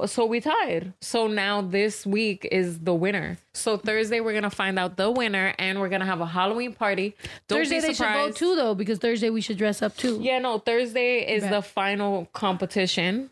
So 0.06 0.26
we 0.26 0.42
tied. 0.42 0.94
So 1.02 1.28
now 1.28 1.62
this 1.62 2.06
week 2.06 2.48
is 2.52 2.80
the 2.80 2.94
winner. 2.94 3.38
So 3.54 3.78
Thursday 3.78 4.20
we're 4.20 4.34
gonna 4.34 4.50
find 4.50 4.78
out 4.78 4.98
the 4.98 5.10
winner, 5.12 5.54
and 5.58 5.80
we're 5.80 5.90
gonna 5.90 6.06
have 6.06 6.22
a 6.22 6.26
Halloween 6.26 6.74
party. 6.74 7.16
Don't 7.48 7.60
Thursday 7.60 7.78
be 7.78 7.88
they 7.88 7.94
should 7.94 8.14
vote 8.14 8.36
too, 8.36 8.56
though, 8.56 8.76
because 8.76 9.00
Thursday 9.00 9.30
we 9.30 9.42
should 9.42 9.58
dress 9.58 9.82
up 9.82 9.96
too. 9.96 10.20
Yeah, 10.22 10.40
no, 10.40 10.60
Thursday 10.60 11.20
is 11.20 11.48
the 11.48 11.62
final 11.62 12.28
competition. 12.34 13.30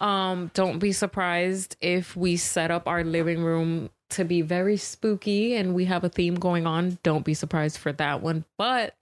Um, 0.00 0.50
don't 0.54 0.78
be 0.78 0.92
surprised 0.92 1.76
if 1.80 2.16
we 2.16 2.36
set 2.36 2.70
up 2.70 2.88
our 2.88 3.04
living 3.04 3.42
room 3.42 3.90
to 4.10 4.24
be 4.24 4.42
very 4.42 4.76
spooky 4.76 5.54
and 5.54 5.74
we 5.74 5.84
have 5.86 6.04
a 6.04 6.08
theme 6.08 6.34
going 6.34 6.66
on. 6.66 6.98
Don't 7.02 7.24
be 7.24 7.34
surprised 7.34 7.78
for 7.78 7.92
that 7.92 8.20
one. 8.20 8.44
But 8.58 8.94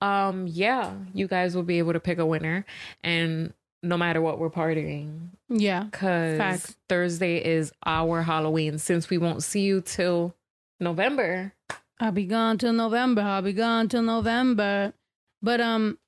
um, 0.00 0.46
yeah, 0.46 0.94
you 1.12 1.26
guys 1.26 1.54
will 1.56 1.64
be 1.64 1.78
able 1.78 1.92
to 1.92 2.00
pick 2.00 2.18
a 2.18 2.26
winner 2.26 2.64
and 3.02 3.52
no 3.82 3.96
matter 3.96 4.20
what 4.20 4.38
we're 4.38 4.50
partying. 4.50 5.28
Yeah, 5.48 5.86
Cause 5.92 6.36
Facts. 6.38 6.76
Thursday 6.88 7.36
is 7.44 7.72
our 7.86 8.22
Halloween 8.22 8.78
since 8.78 9.08
we 9.08 9.18
won't 9.18 9.42
see 9.42 9.62
you 9.62 9.80
till 9.80 10.34
November. 10.80 11.52
I'll 12.00 12.12
be 12.12 12.26
gone 12.26 12.58
till 12.58 12.72
November. 12.72 13.22
I'll 13.22 13.42
be 13.42 13.52
gone 13.52 13.88
till 13.88 14.02
November. 14.02 14.92
But 15.42 15.60
um, 15.60 15.98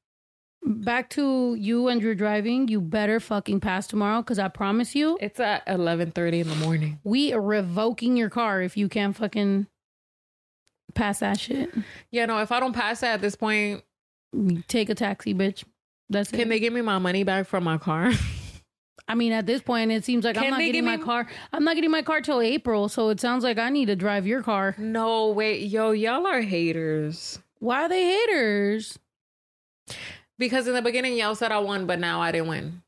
back 0.63 1.09
to 1.11 1.55
you 1.55 1.89
and 1.89 2.03
your 2.03 2.15
driving. 2.15 2.69
You 2.69 2.81
better 2.81 3.19
fucking 3.19 3.61
pass 3.61 3.87
tomorrow, 3.87 4.21
because 4.23 4.39
I 4.39 4.49
promise 4.49 4.95
you, 4.95 5.17
It's 5.21 5.41
at 5.41 5.63
eleven 5.67 6.11
thirty 6.11 6.41
in 6.41 6.49
the 6.49 6.57
morning. 6.57 6.99
we 7.03 7.33
are 7.33 7.41
revoking 7.41 8.17
your 8.17 8.29
car 8.31 8.61
if 8.63 8.77
you 8.77 8.89
can't 8.89 9.17
fucking 9.17 9.67
pass 10.95 11.21
that 11.21 11.39
shit. 11.41 11.71
Yeah, 12.11 12.27
no, 12.27 12.39
if 12.41 12.53
I 12.53 12.61
don't 12.61 12.73
pass 12.75 13.03
it 13.03 13.07
at 13.07 13.21
this 13.21 13.37
point, 13.37 13.83
Take 14.69 14.91
a 14.91 14.95
taxi, 14.95 15.35
bitch. 15.35 15.65
That's 16.11 16.31
can 16.31 16.41
it. 16.41 16.49
they 16.49 16.61
give 16.61 16.73
me 16.73 16.83
my 16.83 16.99
money 16.99 17.23
back 17.25 17.47
from 17.47 17.65
my 17.65 17.79
car? 17.79 18.11
I 19.09 19.15
mean, 19.15 19.33
at 19.33 19.47
this 19.47 19.61
point, 19.63 19.91
it 19.91 20.05
seems 20.05 20.25
like 20.25 20.37
I'm 20.37 20.51
not 20.51 20.59
they 20.59 20.67
getting 20.67 20.83
give 20.83 20.85
my 20.85 20.97
me- 20.97 21.03
car. 21.03 21.27
I'm 21.53 21.65
not 21.65 21.75
getting 21.75 21.91
my 21.91 22.03
car 22.03 22.21
till 22.21 22.41
April, 22.41 22.89
so 22.89 23.09
it 23.09 23.21
sounds 23.21 23.43
like 23.43 23.59
I 23.59 23.71
need 23.71 23.87
to 23.87 23.97
drive 23.97 24.27
your 24.27 24.43
car. 24.43 24.75
No, 24.79 25.29
wait, 25.31 25.63
yo, 25.69 25.91
y'all 25.93 26.27
are 26.27 26.41
haters. 26.43 27.39
Why 27.59 27.83
are 27.85 27.89
they 27.89 28.05
haters? 28.05 28.99
Because 30.39 30.67
in 30.69 30.75
the 30.75 30.83
beginning, 30.83 31.17
y'all 31.17 31.35
said 31.35 31.51
I 31.53 31.59
won, 31.59 31.87
but 31.87 31.99
now 31.99 32.21
I 32.21 32.31
didn't 32.33 32.49
win. 32.49 32.83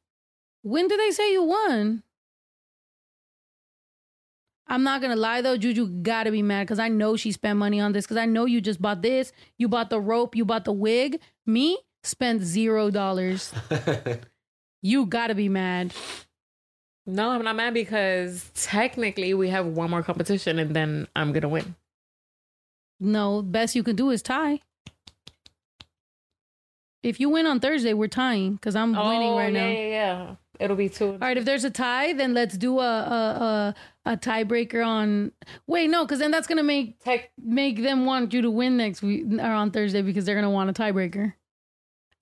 When 0.62 0.86
did 0.88 1.00
they 1.00 1.10
say 1.10 1.32
you 1.32 1.42
won? 1.42 2.02
I'm 4.68 4.84
not 4.84 5.02
gonna 5.02 5.16
lie 5.16 5.42
though, 5.42 5.56
Juju 5.58 5.86
gotta 6.02 6.30
be 6.30 6.40
mad 6.40 6.66
because 6.66 6.78
I 6.78 6.88
know 6.88 7.16
she 7.16 7.32
spent 7.32 7.58
money 7.58 7.80
on 7.80 7.92
this. 7.92 8.04
Because 8.06 8.16
I 8.16 8.26
know 8.26 8.46
you 8.46 8.60
just 8.60 8.80
bought 8.80 9.02
this, 9.02 9.32
you 9.58 9.68
bought 9.68 9.90
the 9.90 10.00
rope, 10.00 10.34
you 10.34 10.44
bought 10.44 10.64
the 10.64 10.72
wig. 10.72 11.20
Me 11.44 11.76
spent 12.02 12.42
zero 12.42 12.90
dollars. 12.90 13.52
you 14.82 15.06
gotta 15.06 15.34
be 15.34 15.48
mad. 15.48 15.94
No, 17.06 17.30
I'm 17.30 17.42
not 17.42 17.56
mad 17.56 17.74
because 17.74 18.50
technically 18.54 19.34
we 19.34 19.48
have 19.48 19.66
one 19.66 19.90
more 19.90 20.02
competition 20.02 20.58
and 20.58 20.74
then 20.74 21.08
I'm 21.16 21.32
gonna 21.32 21.48
win. 21.48 21.74
No, 23.00 23.42
best 23.42 23.74
you 23.74 23.82
can 23.82 23.96
do 23.96 24.10
is 24.10 24.22
tie. 24.22 24.60
If 27.02 27.18
you 27.18 27.28
win 27.28 27.46
on 27.46 27.58
Thursday, 27.58 27.94
we're 27.94 28.06
tying 28.06 28.54
because 28.54 28.76
I'm 28.76 28.96
oh, 28.96 29.08
winning 29.08 29.30
Oh, 29.30 29.36
right 29.36 29.52
yeah, 29.52 29.60
now. 29.60 29.68
Yeah, 29.68 29.88
yeah, 29.88 30.34
It'll 30.60 30.76
be 30.76 30.88
two. 30.88 31.12
All 31.12 31.18
right, 31.18 31.36
if 31.36 31.44
there's 31.44 31.64
a 31.64 31.70
tie, 31.70 32.12
then 32.12 32.34
let's 32.34 32.56
do 32.56 32.78
a 32.78 32.84
a 32.84 33.74
a, 34.06 34.12
a 34.12 34.16
tiebreaker 34.16 34.86
on. 34.86 35.32
Wait, 35.66 35.90
no, 35.90 36.04
because 36.04 36.20
then 36.20 36.30
that's 36.30 36.46
gonna 36.46 36.62
make 36.62 37.00
Tech- 37.00 37.32
make 37.36 37.82
them 37.82 38.04
want 38.04 38.32
you 38.32 38.42
to 38.42 38.50
win 38.50 38.76
next 38.76 39.02
week 39.02 39.24
or 39.32 39.40
on 39.46 39.72
Thursday 39.72 40.02
because 40.02 40.24
they're 40.24 40.36
gonna 40.36 40.50
want 40.50 40.70
a 40.70 40.72
tiebreaker. 40.72 41.34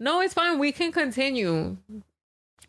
No, 0.01 0.21
it's 0.21 0.35
fine. 0.35 0.59
We 0.59 0.73
can 0.73 0.91
continue. 0.93 1.77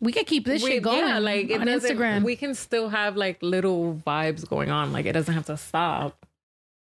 We 0.00 0.12
can 0.12 0.24
keep 0.24 0.44
this 0.44 0.62
We- 0.62 0.72
shit 0.72 0.82
going 0.82 0.98
yeah, 0.98 1.18
like 1.18 1.48
it 1.50 1.60
on 1.60 1.66
Instagram. 1.66 2.22
We 2.24 2.36
can 2.36 2.54
still 2.54 2.88
have 2.90 3.16
like 3.16 3.38
little 3.42 4.00
vibes 4.06 4.46
going 4.48 4.70
on. 4.70 4.92
Like 4.92 5.06
it 5.06 5.12
doesn't 5.12 5.32
have 5.34 5.46
to 5.46 5.56
stop. 5.56 6.26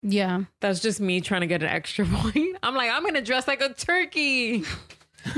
yeah, 0.02 0.44
That's 0.61 0.80
just 0.80 1.02
me 1.02 1.20
trying 1.20 1.41
to 1.41 1.48
get 1.48 1.61
an 1.61 1.70
extra 1.70 2.06
point. 2.11 2.57
I'm 2.64 2.74
like, 2.76 2.90
I'm 2.90 3.03
gonna 3.03 3.22
dress 3.22 3.48
like 3.48 3.61
a 3.61 3.74
turkey. 3.74 4.64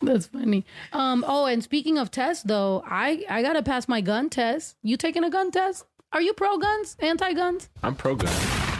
that's 0.00 0.26
funny. 0.26 0.64
Um. 0.92 1.24
Oh, 1.26 1.46
and 1.46 1.62
speaking 1.62 1.98
of 1.98 2.10
tests, 2.10 2.44
though, 2.44 2.82
I 2.86 3.24
I 3.28 3.42
gotta 3.42 3.62
pass 3.62 3.88
my 3.88 4.00
gun 4.00 4.30
test. 4.30 4.76
You 4.82 4.96
taking 4.96 5.24
a 5.24 5.30
gun 5.30 5.50
test? 5.50 5.84
Are 6.12 6.20
you 6.22 6.32
pro 6.34 6.58
guns? 6.58 6.96
Anti 7.00 7.32
guns? 7.32 7.68
I'm 7.82 7.94
pro 7.94 8.14
gun. 8.14 8.32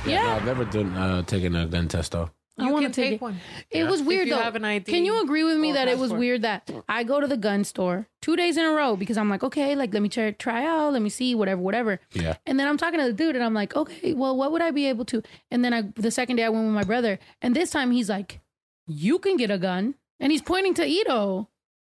Yeah. 0.07 0.23
no, 0.25 0.31
I've 0.33 0.45
never 0.45 0.65
done 0.65 0.95
uh, 0.97 1.23
taken 1.23 1.57
a 1.57 1.67
gun 1.67 1.89
test 1.89 2.13
though. 2.13 2.31
I 2.59 2.67
You 2.67 2.73
want 2.73 2.85
to 2.87 2.93
take, 2.93 3.05
take 3.05 3.13
it. 3.15 3.21
one. 3.23 3.41
It 3.71 3.85
was 3.85 4.01
If 4.01 4.07
weird 4.07 4.29
you 4.29 4.35
though. 4.35 4.43
have 4.43 4.57
an 4.57 4.65
ID 4.65 4.93
Can 4.93 5.05
you 5.07 5.23
agree 5.23 5.43
with 5.43 5.57
me 5.59 5.71
or 5.71 5.75
that 5.75 5.89
it 5.89 5.93
was 5.99 6.11
passport. 6.11 6.19
weird 6.21 6.43
that 6.43 6.71
I 6.89 7.03
go 7.03 7.19
to 7.19 7.27
the 7.27 7.39
gun 7.39 7.65
store 7.65 8.09
two 8.21 8.37
days 8.37 8.59
in 8.59 8.65
a 8.65 8.71
row 8.73 8.95
because 8.95 9.17
I'm 9.17 9.31
like, 9.31 9.43
okay, 9.43 9.75
like 9.75 9.93
let 9.95 10.03
me 10.03 10.11
try, 10.11 10.33
try 10.33 10.67
out, 10.67 10.93
let 10.93 11.01
me 11.01 11.09
see, 11.09 11.35
whatever, 11.35 11.63
whatever. 11.63 11.99
Yeah. 12.13 12.37
And 12.45 12.61
then 12.61 12.69
I'm 12.69 12.77
talking 12.77 13.01
to 13.01 13.07
the 13.07 13.13
dude, 13.15 13.37
and 13.37 13.45
I'm 13.45 13.55
like, 13.55 13.75
okay, 13.75 14.13
well, 14.13 14.37
what 14.37 14.53
would 14.53 14.61
I 14.63 14.71
be 14.71 14.87
able 14.87 15.07
to? 15.07 15.23
And 15.51 15.65
then 15.65 15.73
I, 15.73 15.83
the 15.97 16.11
second 16.11 16.37
day, 16.37 16.45
I 16.45 16.51
went 16.51 16.67
with 16.67 16.75
my 16.75 16.85
brother, 16.85 17.19
and 17.41 17.57
this 17.57 17.71
time 17.71 17.91
he's 17.91 18.11
like, 18.11 18.41
you 18.87 19.19
can 19.19 19.37
get 19.39 19.51
a 19.51 19.59
gun, 19.59 19.95
and 20.21 20.31
he's 20.31 20.43
pointing 20.43 20.75
to 20.75 20.87
Ito, 20.87 21.49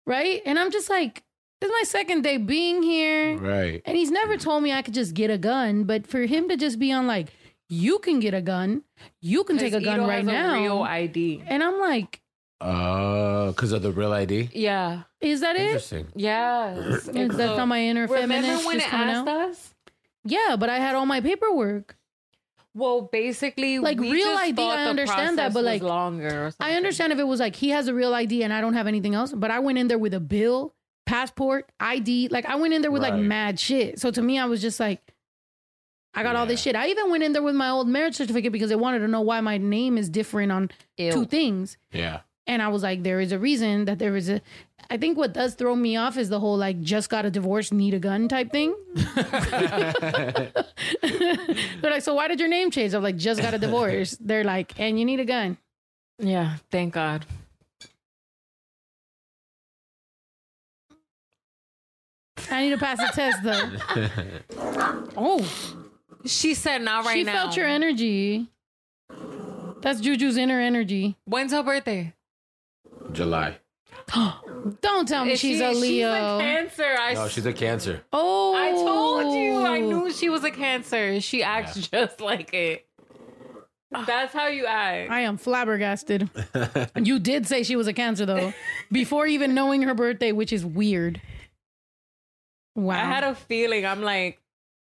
right? 0.07 0.41
And 0.45 0.57
I'm 0.57 0.71
just 0.71 0.89
like, 0.89 1.23
this 1.61 1.69
is 1.69 1.73
my 1.73 1.83
second 1.85 2.23
day 2.23 2.37
being 2.37 2.81
here, 2.81 3.37
Right. 3.37 3.81
and 3.85 3.95
he's 3.95 4.11
never 4.11 4.37
told 4.37 4.63
me 4.63 4.71
I 4.71 4.81
could 4.81 4.93
just 4.95 5.13
get 5.13 5.29
a 5.29 5.37
gun, 5.37 5.83
but 5.83 6.07
for 6.07 6.21
him 6.21 6.49
to 6.49 6.57
just 6.57 6.79
be 6.79 6.91
on 6.91 7.05
like, 7.07 7.27
you 7.69 7.99
can 7.99 8.19
get 8.19 8.33
a 8.33 8.41
gun, 8.41 8.83
you 9.21 9.43
can 9.43 9.57
take 9.57 9.73
a 9.73 9.81
gun 9.81 9.99
Ito 9.99 10.07
right 10.07 10.17
has 10.23 10.27
a 10.27 10.31
now, 10.31 10.53
real 10.61 10.81
ID. 10.83 11.43
and 11.47 11.63
I'm 11.63 11.79
like, 11.79 12.21
Uh, 12.61 13.47
because 13.51 13.71
of 13.71 13.81
the 13.81 13.91
real 13.91 14.13
ID. 14.13 14.49
Yeah. 14.53 15.03
is 15.21 15.41
that 15.41 15.55
it? 15.55 15.61
Interesting. 15.61 16.07
Yes. 16.15 17.07
Is 17.07 17.37
that 17.37 17.57
not 17.57 17.67
my 17.67 17.81
inner 17.83 18.07
Remember 18.07 18.33
feminist 18.35 18.65
when 18.65 18.75
just 18.77 18.87
it 18.87 18.91
coming 18.91 19.09
asked 19.15 19.27
out? 19.27 19.49
us? 19.49 19.73
Yeah, 20.23 20.55
but 20.59 20.69
I 20.69 20.79
had 20.79 20.95
all 20.95 21.05
my 21.05 21.21
paperwork. 21.21 21.95
Well, 22.73 23.01
basically, 23.11 23.79
Like, 23.79 23.99
we 23.99 24.11
real 24.11 24.27
just 24.27 24.43
ID, 24.43 24.55
thought 24.55 24.77
I 24.77 24.83
the 24.83 24.89
understand 24.91 25.37
that, 25.39 25.51
process 25.51 25.53
but, 25.53 25.59
was 25.63 25.65
like, 25.65 25.81
longer. 25.81 26.27
Or 26.47 26.51
something. 26.51 26.73
I 26.73 26.77
understand 26.77 27.11
if 27.13 27.17
it 27.19 27.23
was 27.23 27.39
like 27.39 27.55
he 27.55 27.69
has 27.69 27.87
a 27.87 27.93
real 27.93 28.13
ID 28.13 28.43
and 28.43 28.53
I 28.53 28.61
don't 28.61 28.73
have 28.75 28.85
anything 28.87 29.15
else, 29.15 29.33
but 29.33 29.49
I 29.49 29.59
went 29.59 29.77
in 29.79 29.87
there 29.87 29.97
with 29.97 30.13
a 30.13 30.19
bill, 30.19 30.75
passport, 31.07 31.71
ID. 31.79 32.27
Like 32.29 32.45
I 32.45 32.55
went 32.55 32.73
in 32.75 32.81
there 32.83 32.91
with 32.91 33.01
like 33.01 33.15
mad 33.15 33.59
shit. 33.59 33.99
So 33.99 34.11
to 34.11 34.21
me, 34.21 34.37
I 34.37 34.45
was 34.45 34.61
just 34.61 34.79
like, 34.79 35.01
I 36.17 36.23
got 36.23 36.35
all 36.35 36.47
this 36.47 36.59
shit. 36.59 36.75
I 36.75 36.87
even 36.87 37.11
went 37.11 37.21
in 37.21 37.33
there 37.33 37.43
with 37.43 37.53
my 37.53 37.69
old 37.69 37.87
marriage 37.87 38.15
certificate 38.15 38.51
because 38.51 38.69
they 38.69 38.75
wanted 38.75 38.99
to 38.99 39.07
know 39.07 39.21
why 39.21 39.39
my 39.39 39.59
name 39.59 39.99
is 39.99 40.09
different 40.09 40.51
on 40.51 40.71
Ew. 40.97 41.11
two 41.11 41.25
things. 41.25 41.77
Yeah. 41.91 42.21
And 42.47 42.59
I 42.59 42.69
was 42.69 42.81
like, 42.81 43.03
there 43.03 43.19
is 43.19 43.31
a 43.31 43.37
reason 43.37 43.85
that 43.85 43.99
there 43.99 44.15
is 44.15 44.27
a. 44.27 44.41
I 44.89 44.97
think 44.97 45.15
what 45.15 45.31
does 45.33 45.53
throw 45.53 45.75
me 45.75 45.95
off 45.95 46.17
is 46.17 46.29
the 46.29 46.39
whole 46.39 46.57
like 46.57 46.81
just 46.81 47.11
got 47.11 47.25
a 47.25 47.29
divorce, 47.29 47.71
need 47.71 47.93
a 47.93 47.99
gun 47.99 48.27
type 48.27 48.51
thing. 48.51 48.73
They're 48.95 50.51
like, 51.83 52.01
so 52.01 52.15
why 52.15 52.27
did 52.29 52.39
your 52.39 52.49
name 52.49 52.71
change? 52.71 52.95
I'm 52.95 53.03
like, 53.03 53.17
just 53.17 53.39
got 53.39 53.53
a 53.53 53.59
divorce. 53.59 54.17
They're 54.19 54.43
like, 54.43 54.73
and 54.79 54.97
you 54.97 55.05
need 55.05 55.19
a 55.19 55.25
gun. 55.25 55.57
Yeah, 56.17 56.55
thank 56.71 56.95
God. 56.95 57.27
I 62.49 62.63
need 62.63 62.69
to 62.71 62.77
pass 62.77 62.97
the 62.97 63.11
test 63.13 63.43
though. 63.43 63.69
Oh, 65.19 65.45
She 66.27 66.53
said 66.53 66.81
not 66.81 67.05
right 67.05 67.13
she 67.17 67.23
now. 67.23 67.31
She 67.31 67.37
felt 67.37 67.57
your 67.57 67.67
energy. 67.67 68.47
That's 69.81 70.01
Juju's 70.01 70.37
inner 70.37 70.59
energy. 70.59 71.15
When's 71.25 71.51
her 71.53 71.63
birthday? 71.63 72.13
July. 73.11 73.57
Don't 74.81 75.07
tell 75.07 75.25
me 75.25 75.33
Is 75.33 75.39
she's 75.39 75.57
she- 75.59 75.63
a 75.63 75.71
Leo. 75.71 76.13
She's 76.13 76.23
a 76.23 76.39
Cancer. 76.39 76.95
I, 76.99 77.13
No, 77.13 77.27
she's 77.27 77.45
a 77.45 77.53
Cancer. 77.53 78.01
oh, 78.13 78.55
I 78.55 78.71
told 78.71 79.35
you. 79.35 79.65
I 79.65 79.79
knew 79.79 80.11
she 80.11 80.29
was 80.29 80.43
a 80.43 80.51
Cancer. 80.51 81.19
She 81.21 81.43
acts 81.43 81.75
just 81.91 82.19
like 82.21 82.53
it. 82.53 82.85
That's 84.05 84.33
how 84.33 84.47
you 84.47 84.65
act. 84.65 85.11
I 85.11 85.21
am 85.21 85.37
flabbergasted. 85.37 86.29
you 86.95 87.19
did 87.19 87.47
say 87.47 87.63
she 87.63 87.75
was 87.75 87.87
a 87.87 87.93
Cancer 87.93 88.25
though, 88.25 88.53
before 88.91 89.27
even 89.27 89.53
knowing 89.53 89.81
her 89.83 89.93
birthday, 89.93 90.31
which 90.31 90.51
is 90.51 90.65
weird. 90.65 91.21
Wow. 92.75 92.95
I 92.95 93.05
had 93.05 93.23
a 93.23 93.33
feeling. 93.35 93.85
I'm 93.85 94.01
like, 94.03 94.39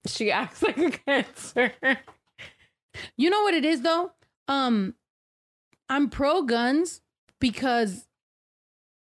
she 0.06 0.30
acts 0.30 0.62
like 0.62 0.78
a 0.78 0.90
Cancer. 0.90 1.72
You 3.16 3.30
know 3.30 3.42
what 3.42 3.54
it 3.54 3.64
is 3.64 3.82
though? 3.82 4.12
Um 4.48 4.94
I'm 5.88 6.08
pro 6.10 6.42
guns 6.42 7.00
because 7.40 8.06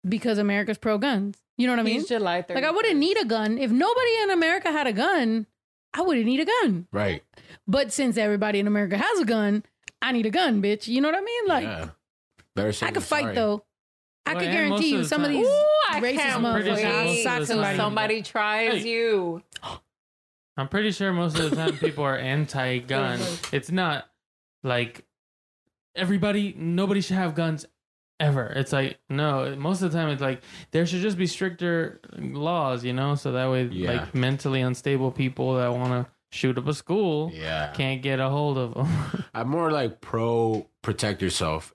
because 0.08 0.38
America's 0.38 0.78
pro 0.78 0.98
guns. 0.98 1.36
You 1.58 1.66
know 1.66 1.72
what 1.72 1.80
I 1.80 1.84
mean? 1.84 1.94
He's 2.00 2.08
July 2.08 2.42
30th. 2.42 2.54
Like 2.54 2.64
I 2.64 2.70
wouldn't 2.70 2.96
need 2.98 3.18
a 3.20 3.24
gun 3.24 3.58
if 3.58 3.70
nobody 3.70 4.10
in 4.22 4.30
America 4.30 4.70
had 4.72 4.86
a 4.86 4.92
gun. 4.92 5.46
I 5.94 6.02
wouldn't 6.02 6.26
need 6.26 6.40
a 6.40 6.44
gun. 6.44 6.86
Right. 6.92 7.22
But 7.66 7.92
since 7.92 8.16
everybody 8.18 8.58
in 8.60 8.66
America 8.66 8.98
has 8.98 9.18
a 9.20 9.24
gun, 9.24 9.64
I 10.02 10.12
need 10.12 10.26
a 10.26 10.30
gun, 10.30 10.60
bitch. 10.62 10.86
You 10.88 11.00
know 11.00 11.08
what 11.08 11.16
I 11.16 11.22
mean? 11.22 11.46
Like, 11.46 11.64
yeah. 11.64 11.88
Better 12.54 12.72
safe 12.72 12.82
I 12.88 12.92
could 12.92 12.96
than 12.96 13.02
fight 13.08 13.22
sorry. 13.22 13.34
though. 13.34 13.64
I 14.26 14.34
Well, 14.34 14.40
could 14.42 14.48
and 14.48 14.68
most 14.70 14.80
guarantee 14.80 14.88
of 14.92 14.96
you 14.98 15.02
the 15.04 15.08
some 15.08 15.24
of 15.24 15.30
these 15.30 15.46
Ooh, 15.46 15.66
I 15.90 16.00
racist 16.00 16.14
can't 16.16 16.32
sure 16.32 16.40
motherfuckers 16.42 16.66
most 16.66 16.82
will 16.82 17.10
of 17.12 17.16
sock 17.18 17.40
the 17.40 17.46
till 17.46 17.62
time- 17.62 17.76
somebody. 17.76 17.76
somebody 17.76 18.22
tries 18.22 18.82
Hey. 18.82 18.88
you. 18.90 19.42
I'm 20.56 20.68
pretty 20.68 20.90
sure 20.92 21.12
most 21.12 21.38
of 21.38 21.50
the 21.50 21.56
time 21.56 21.76
people 21.78 22.04
are 22.04 22.16
anti-gun. 22.16 23.20
It's 23.52 23.70
not 23.70 24.06
like 24.62 25.04
everybody. 25.94 26.54
Nobody 26.56 27.00
should 27.00 27.16
have 27.16 27.34
guns 27.34 27.66
ever. 28.20 28.46
It's 28.46 28.72
like 28.72 28.98
no. 29.08 29.54
Most 29.56 29.82
of 29.82 29.92
the 29.92 29.98
time, 29.98 30.08
it's 30.08 30.22
like 30.22 30.40
there 30.70 30.86
should 30.86 31.02
just 31.02 31.18
be 31.18 31.26
stricter 31.26 32.00
laws, 32.18 32.84
you 32.84 32.92
know, 32.92 33.14
so 33.14 33.32
that 33.32 33.50
way, 33.50 33.64
Yeah. 33.64 33.92
like 33.92 34.14
mentally 34.14 34.60
unstable 34.60 35.10
people 35.10 35.56
that 35.56 35.72
want 35.74 35.90
to 36.06 36.10
shoot 36.32 36.58
up 36.58 36.66
a 36.66 36.74
school 36.74 37.30
Yeah. 37.32 37.72
can't 37.72 38.02
get 38.02 38.18
a 38.20 38.28
hold 38.28 38.58
of 38.58 38.74
them. 38.74 39.24
I'm 39.34 39.48
more 39.48 39.70
like 39.70 40.00
pro 40.00 40.66
protect 40.82 41.20
yourself, 41.22 41.74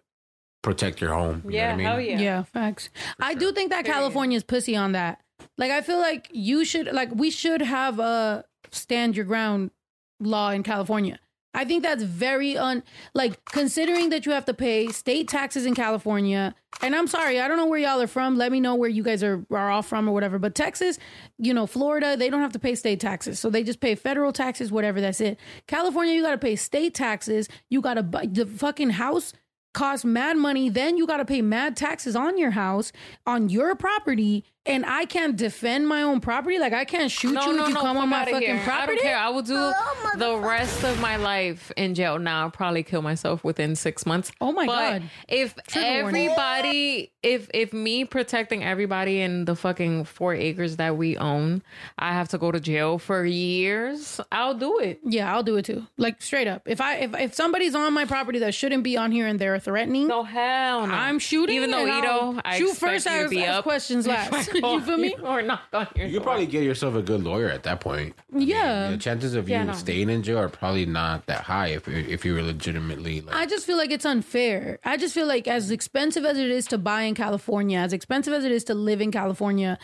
protect 0.63 1.01
your 1.01 1.13
home. 1.13 1.43
You 1.45 1.51
Yeah, 1.57 1.61
know 1.61 1.67
what 1.67 1.73
I 1.73 1.77
mean? 1.77 1.85
hell 1.85 2.01
yeah. 2.01 2.19
Yeah, 2.19 2.43
facts. 2.43 2.89
I 3.19 3.33
do 3.35 3.51
think 3.53 3.69
that 3.71 3.85
Period. 3.85 3.99
California's 3.99 4.43
pussy 4.43 4.75
on 4.75 4.93
that. 4.93 5.21
Like, 5.57 5.71
I 5.71 5.81
feel 5.81 5.97
like 5.99 6.27
you 6.31 6.63
should, 6.65 6.87
like, 6.93 7.09
we 7.15 7.31
should 7.31 7.61
have 7.61 7.99
a 7.99 8.45
stand 8.71 9.15
your 9.15 9.25
ground 9.25 9.71
law 10.19 10.49
in 10.51 10.63
California. 10.63 11.19
I 11.53 11.65
think 11.65 11.83
that's 11.83 12.03
very 12.03 12.57
un, 12.57 12.81
like, 13.13 13.43
considering 13.45 14.09
that 14.11 14.25
you 14.25 14.31
have 14.31 14.45
to 14.45 14.53
pay 14.53 14.87
state 14.87 15.27
taxes 15.27 15.65
in 15.65 15.75
California. 15.75 16.55
And 16.81 16.95
I'm 16.95 17.07
sorry, 17.07 17.41
I 17.41 17.47
don't 17.49 17.57
know 17.57 17.65
where 17.65 17.79
y'all 17.79 17.99
are 17.99 18.07
from. 18.07 18.37
Let 18.37 18.53
me 18.53 18.61
know 18.61 18.75
where 18.75 18.89
you 18.89 19.03
guys 19.03 19.21
are, 19.21 19.45
are 19.51 19.69
all 19.69 19.81
from 19.81 20.07
or 20.07 20.13
whatever. 20.13 20.39
But 20.39 20.55
Texas, 20.55 20.97
you 21.37 21.53
know, 21.53 21.67
Florida, 21.67 22.15
they 22.15 22.29
don't 22.29 22.39
have 22.39 22.53
to 22.53 22.59
pay 22.59 22.73
state 22.75 23.01
taxes. 23.01 23.37
So 23.37 23.49
they 23.49 23.63
just 23.63 23.81
pay 23.81 23.95
federal 23.95 24.31
taxes, 24.31 24.71
whatever, 24.71 25.01
that's 25.01 25.19
it. 25.19 25.37
California, 25.67 26.13
you 26.13 26.21
got 26.21 26.31
to 26.31 26.37
pay 26.37 26.55
state 26.55 26.93
taxes. 26.93 27.49
You 27.69 27.81
got 27.81 27.95
to 27.95 28.03
buy 28.03 28.27
the 28.27 28.45
fucking 28.45 28.91
house 28.91 29.33
costs 29.73 30.05
mad 30.05 30.37
money. 30.37 30.69
Then 30.69 30.97
you 30.97 31.05
got 31.05 31.17
to 31.17 31.25
pay 31.25 31.41
mad 31.41 31.75
taxes 31.75 32.15
on 32.15 32.37
your 32.37 32.51
house, 32.51 32.93
on 33.25 33.49
your 33.49 33.75
property. 33.75 34.45
And 34.67 34.85
I 34.85 35.05
can't 35.05 35.35
defend 35.35 35.87
my 35.87 36.03
own 36.03 36.19
property. 36.19 36.59
Like 36.59 36.71
I 36.73 36.85
can't 36.85 37.09
shoot 37.09 37.33
No, 37.33 37.47
you 37.47 37.53
no, 37.55 37.63
if 37.63 37.69
you 37.69 37.73
no, 37.73 37.81
come 37.81 37.97
on 37.97 38.09
my 38.09 38.25
fucking 38.25 38.41
here. 38.41 38.59
property. 38.63 38.91
I 38.91 38.95
don't 38.95 39.01
care. 39.01 39.17
I 39.17 39.29
will 39.29 39.41
do 39.41 39.71
the 40.19 40.37
rest 40.37 40.83
of 40.83 40.99
my 40.99 41.15
life 41.15 41.71
in 41.77 41.95
jail. 41.95 42.19
Now, 42.19 42.43
I'll 42.43 42.51
probably 42.51 42.83
kill 42.83 43.01
myself 43.01 43.43
within 43.43 43.75
six 43.75 44.05
months. 44.05 44.31
Oh 44.39 44.51
my 44.51 44.67
but 44.67 44.75
God. 44.99 45.03
If 45.27 45.55
Trigger 45.67 46.03
warning. 46.03 46.25
everybody, 46.27 47.11
if 47.23 47.49
if 47.55 47.73
me 47.73 48.05
protecting 48.05 48.63
everybody 48.63 49.21
in 49.21 49.45
the 49.45 49.55
fucking 49.55 50.03
four 50.05 50.35
acres 50.35 50.75
that 50.75 50.95
we 50.95 51.17
own, 51.17 51.63
I 51.97 52.13
have 52.13 52.27
to 52.29 52.37
go 52.37 52.51
to 52.51 52.59
jail 52.59 52.99
for 52.99 53.25
years. 53.25 54.19
I'll 54.31 54.53
do 54.53 54.77
it. 54.77 54.99
Yeah, 55.03 55.33
I'll 55.33 55.41
do 55.43 55.57
it 55.57 55.65
too. 55.65 55.87
Like 55.97 56.21
straight 56.21 56.47
up. 56.47 56.61
If 56.67 56.81
I 56.81 56.97
if, 56.97 57.15
if 57.19 57.33
somebody's 57.33 57.73
on 57.73 57.93
my 57.93 58.05
property 58.05 58.37
that 58.39 58.53
shouldn't 58.53 58.83
be 58.83 58.95
on 58.95 59.11
here 59.11 59.25
and 59.25 59.39
they're 59.39 59.57
threatening, 59.57 60.07
no 60.07 60.21
hell 60.21 60.85
no. 60.85 60.93
I'm 60.93 61.17
shooting. 61.17 61.55
Even 61.55 61.71
though 61.71 61.79
and 61.81 61.91
I'll 61.91 62.33
Ito, 62.33 62.41
I 62.45 62.59
shoot 62.59 62.77
first, 62.77 63.07
you 63.07 63.11
to 63.11 63.17
ask, 63.17 63.29
be 63.31 63.43
ask 63.43 63.63
questions 63.63 64.05
last. 64.05 64.50
you 64.63 64.81
feel 64.81 64.97
me? 64.97 65.15
or 65.23 65.41
knock 65.41 65.61
on 65.73 65.87
your 65.95 66.07
You 66.07 66.13
could 66.17 66.23
probably 66.23 66.45
get 66.45 66.63
yourself 66.63 66.95
a 66.95 67.01
good 67.01 67.23
lawyer 67.23 67.49
at 67.49 67.63
that 67.63 67.79
point. 67.79 68.15
Yeah. 68.33 68.91
The 68.91 68.97
chances 68.97 69.35
of 69.35 69.49
you 69.49 69.63
no. 69.63 69.73
staying 69.73 70.09
in 70.09 70.23
jail 70.23 70.37
are 70.37 70.49
probably 70.49 70.85
not 70.85 71.25
that 71.27 71.41
high 71.43 71.67
if 71.67 71.87
you're, 71.87 71.99
if 71.99 72.25
you're 72.25 72.41
legitimately 72.41 73.21
like. 73.21 73.35
I 73.35 73.45
just 73.45 73.65
feel 73.65 73.77
like 73.77 73.91
it's 73.91 74.05
unfair. 74.05 74.79
I 74.83 74.97
just 74.97 75.13
feel 75.13 75.27
like 75.27 75.47
as 75.47 75.71
expensive 75.71 76.25
as 76.25 76.37
it 76.37 76.49
is 76.49 76.67
to 76.67 76.77
buy 76.77 77.03
in 77.03 77.15
California, 77.15 77.79
as 77.79 77.93
expensive 77.93 78.33
as 78.33 78.43
it 78.45 78.51
is 78.51 78.63
to 78.65 78.73
live 78.73 79.01
in 79.01 79.11
California, 79.11 79.77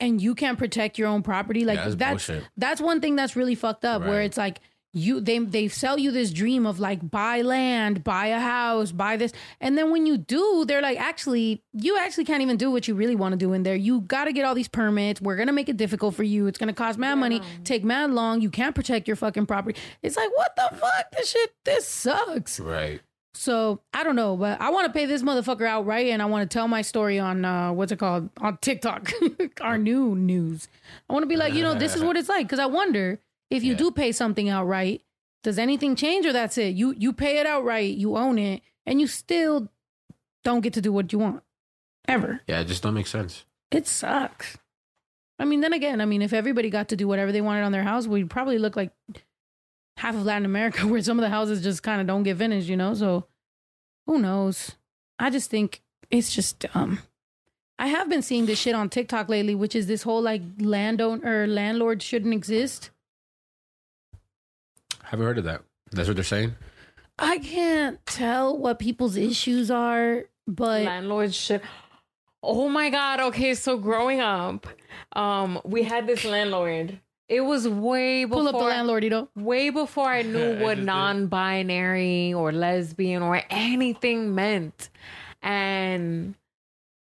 and 0.00 0.20
you 0.20 0.34
can't 0.34 0.58
protect 0.58 0.98
your 0.98 1.08
own 1.08 1.22
property, 1.22 1.64
like 1.64 1.76
Yeah, 1.76 1.84
that's 1.84 1.94
that's 1.96 2.26
bullshit. 2.26 2.48
that's 2.56 2.80
one 2.80 3.00
thing 3.00 3.16
that's 3.16 3.36
really 3.36 3.54
fucked 3.54 3.84
up. 3.84 4.02
Where 4.02 4.18
Right. 4.18 4.24
it's 4.24 4.36
like 4.36 4.60
you 4.94 5.20
they 5.20 5.38
they 5.40 5.68
sell 5.68 5.98
you 5.98 6.10
this 6.10 6.30
dream 6.32 6.64
of 6.66 6.80
like 6.80 7.10
buy 7.10 7.42
land, 7.42 8.02
buy 8.04 8.28
a 8.28 8.38
house, 8.38 8.92
buy 8.92 9.16
this, 9.16 9.32
and 9.60 9.76
then 9.76 9.90
when 9.90 10.06
you 10.06 10.16
do, 10.16 10.64
they're 10.66 10.80
like, 10.80 10.98
actually, 10.98 11.62
you 11.72 11.98
actually 11.98 12.24
can't 12.24 12.40
even 12.42 12.56
do 12.56 12.70
what 12.70 12.88
you 12.88 12.94
really 12.94 13.16
want 13.16 13.32
to 13.32 13.36
do 13.36 13.52
in 13.52 13.64
there. 13.64 13.74
You 13.76 14.00
got 14.02 14.24
to 14.24 14.32
get 14.32 14.44
all 14.44 14.54
these 14.54 14.68
permits. 14.68 15.20
We're 15.20 15.36
gonna 15.36 15.52
make 15.52 15.68
it 15.68 15.76
difficult 15.76 16.14
for 16.14 16.22
you. 16.22 16.46
It's 16.46 16.58
gonna 16.58 16.72
cost 16.72 16.98
mad 16.98 17.16
money, 17.16 17.42
take 17.64 17.84
mad 17.84 18.10
long. 18.12 18.40
You 18.40 18.50
can't 18.50 18.74
protect 18.74 19.06
your 19.08 19.16
fucking 19.16 19.46
property. 19.46 19.78
It's 20.02 20.16
like, 20.16 20.30
what 20.36 20.56
the 20.56 20.76
fuck? 20.76 21.10
This 21.12 21.30
shit, 21.30 21.52
this 21.64 21.86
sucks. 21.86 22.60
right. 22.60 23.00
So 23.36 23.80
I 23.92 24.04
don't 24.04 24.14
know, 24.14 24.36
but 24.36 24.60
I 24.60 24.70
want 24.70 24.86
to 24.86 24.92
pay 24.92 25.06
this 25.06 25.22
motherfucker 25.22 25.66
outright, 25.66 26.06
and 26.06 26.22
I 26.22 26.26
want 26.26 26.48
to 26.48 26.54
tell 26.54 26.68
my 26.68 26.82
story 26.82 27.18
on 27.18 27.44
uh, 27.44 27.72
what's 27.72 27.90
it 27.90 27.98
called 27.98 28.30
on 28.40 28.58
TikTok, 28.58 29.12
our 29.60 29.76
new 29.76 30.14
news. 30.14 30.68
I 31.10 31.12
want 31.12 31.24
to 31.24 31.28
be 31.28 31.34
like, 31.36 31.52
you 31.52 31.62
know, 31.62 31.74
this 31.74 31.96
is 31.96 32.02
what 32.02 32.16
it's 32.16 32.28
like 32.28 32.46
because 32.46 32.60
I 32.60 32.66
wonder 32.66 33.18
if 33.54 33.64
you 33.64 33.74
do 33.74 33.90
pay 33.90 34.12
something 34.12 34.48
outright, 34.48 35.02
does 35.42 35.58
anything 35.58 35.96
change 35.96 36.26
or 36.26 36.32
that's 36.32 36.58
it? 36.58 36.74
You 36.74 36.94
you 36.98 37.12
pay 37.12 37.38
it 37.38 37.46
outright, 37.46 37.94
you 37.94 38.16
own 38.16 38.38
it, 38.38 38.62
and 38.86 39.00
you 39.00 39.06
still 39.06 39.68
don't 40.42 40.60
get 40.60 40.72
to 40.74 40.80
do 40.80 40.92
what 40.92 41.12
you 41.12 41.18
want 41.18 41.42
ever. 42.06 42.40
Yeah, 42.46 42.60
it 42.60 42.66
just 42.66 42.82
don't 42.82 42.94
make 42.94 43.06
sense. 43.06 43.44
It 43.70 43.86
sucks. 43.86 44.58
I 45.38 45.44
mean, 45.44 45.60
then 45.60 45.72
again, 45.72 46.00
I 46.00 46.04
mean, 46.04 46.22
if 46.22 46.32
everybody 46.32 46.70
got 46.70 46.88
to 46.90 46.96
do 46.96 47.08
whatever 47.08 47.32
they 47.32 47.40
wanted 47.40 47.62
on 47.62 47.72
their 47.72 47.82
house, 47.82 48.06
we'd 48.06 48.30
probably 48.30 48.58
look 48.58 48.76
like 48.76 48.92
half 49.96 50.14
of 50.14 50.24
Latin 50.24 50.44
America, 50.44 50.86
where 50.86 51.02
some 51.02 51.18
of 51.18 51.22
the 51.22 51.30
houses 51.30 51.62
just 51.62 51.82
kind 51.82 52.00
of 52.00 52.06
don't 52.06 52.22
get 52.22 52.38
finished, 52.38 52.68
you 52.68 52.76
know? 52.76 52.94
So 52.94 53.26
who 54.06 54.18
knows? 54.18 54.72
I 55.18 55.30
just 55.30 55.50
think 55.50 55.82
it's 56.10 56.34
just 56.34 56.60
dumb. 56.60 57.00
I 57.78 57.88
have 57.88 58.08
been 58.08 58.22
seeing 58.22 58.46
this 58.46 58.60
shit 58.60 58.74
on 58.74 58.88
TikTok 58.88 59.28
lately, 59.28 59.54
which 59.54 59.74
is 59.74 59.86
this 59.86 60.04
whole 60.04 60.22
like 60.22 60.42
landowner 60.58 61.42
or 61.42 61.46
landlord 61.46 62.02
shouldn't 62.02 62.34
exist. 62.34 62.90
Haven't 65.04 65.26
heard 65.26 65.38
of 65.38 65.44
that. 65.44 65.62
That's 65.92 66.08
what 66.08 66.16
they're 66.16 66.24
saying. 66.24 66.54
I 67.18 67.38
can't 67.38 68.04
tell 68.06 68.56
what 68.58 68.78
people's 68.78 69.16
issues 69.16 69.70
are, 69.70 70.24
but 70.46 70.82
landlords 70.82 71.36
should. 71.36 71.62
Oh 72.42 72.68
my 72.68 72.90
god. 72.90 73.20
Okay, 73.20 73.54
so 73.54 73.78
growing 73.78 74.20
up, 74.20 74.66
um, 75.14 75.60
we 75.64 75.82
had 75.82 76.06
this 76.06 76.24
landlord. 76.24 77.00
It 77.28 77.40
was 77.40 77.66
way 77.66 78.24
before 78.24 78.38
pull 78.42 78.48
up 78.48 78.58
the 78.58 78.64
landlord, 78.64 79.04
you 79.04 79.10
know? 79.10 79.28
way 79.34 79.70
before 79.70 80.06
I 80.06 80.22
knew 80.22 80.52
I 80.58 80.62
what 80.62 80.78
non-binary 80.78 82.34
or 82.34 82.52
lesbian 82.52 83.22
or 83.22 83.40
anything 83.48 84.34
meant. 84.34 84.90
And 85.40 86.34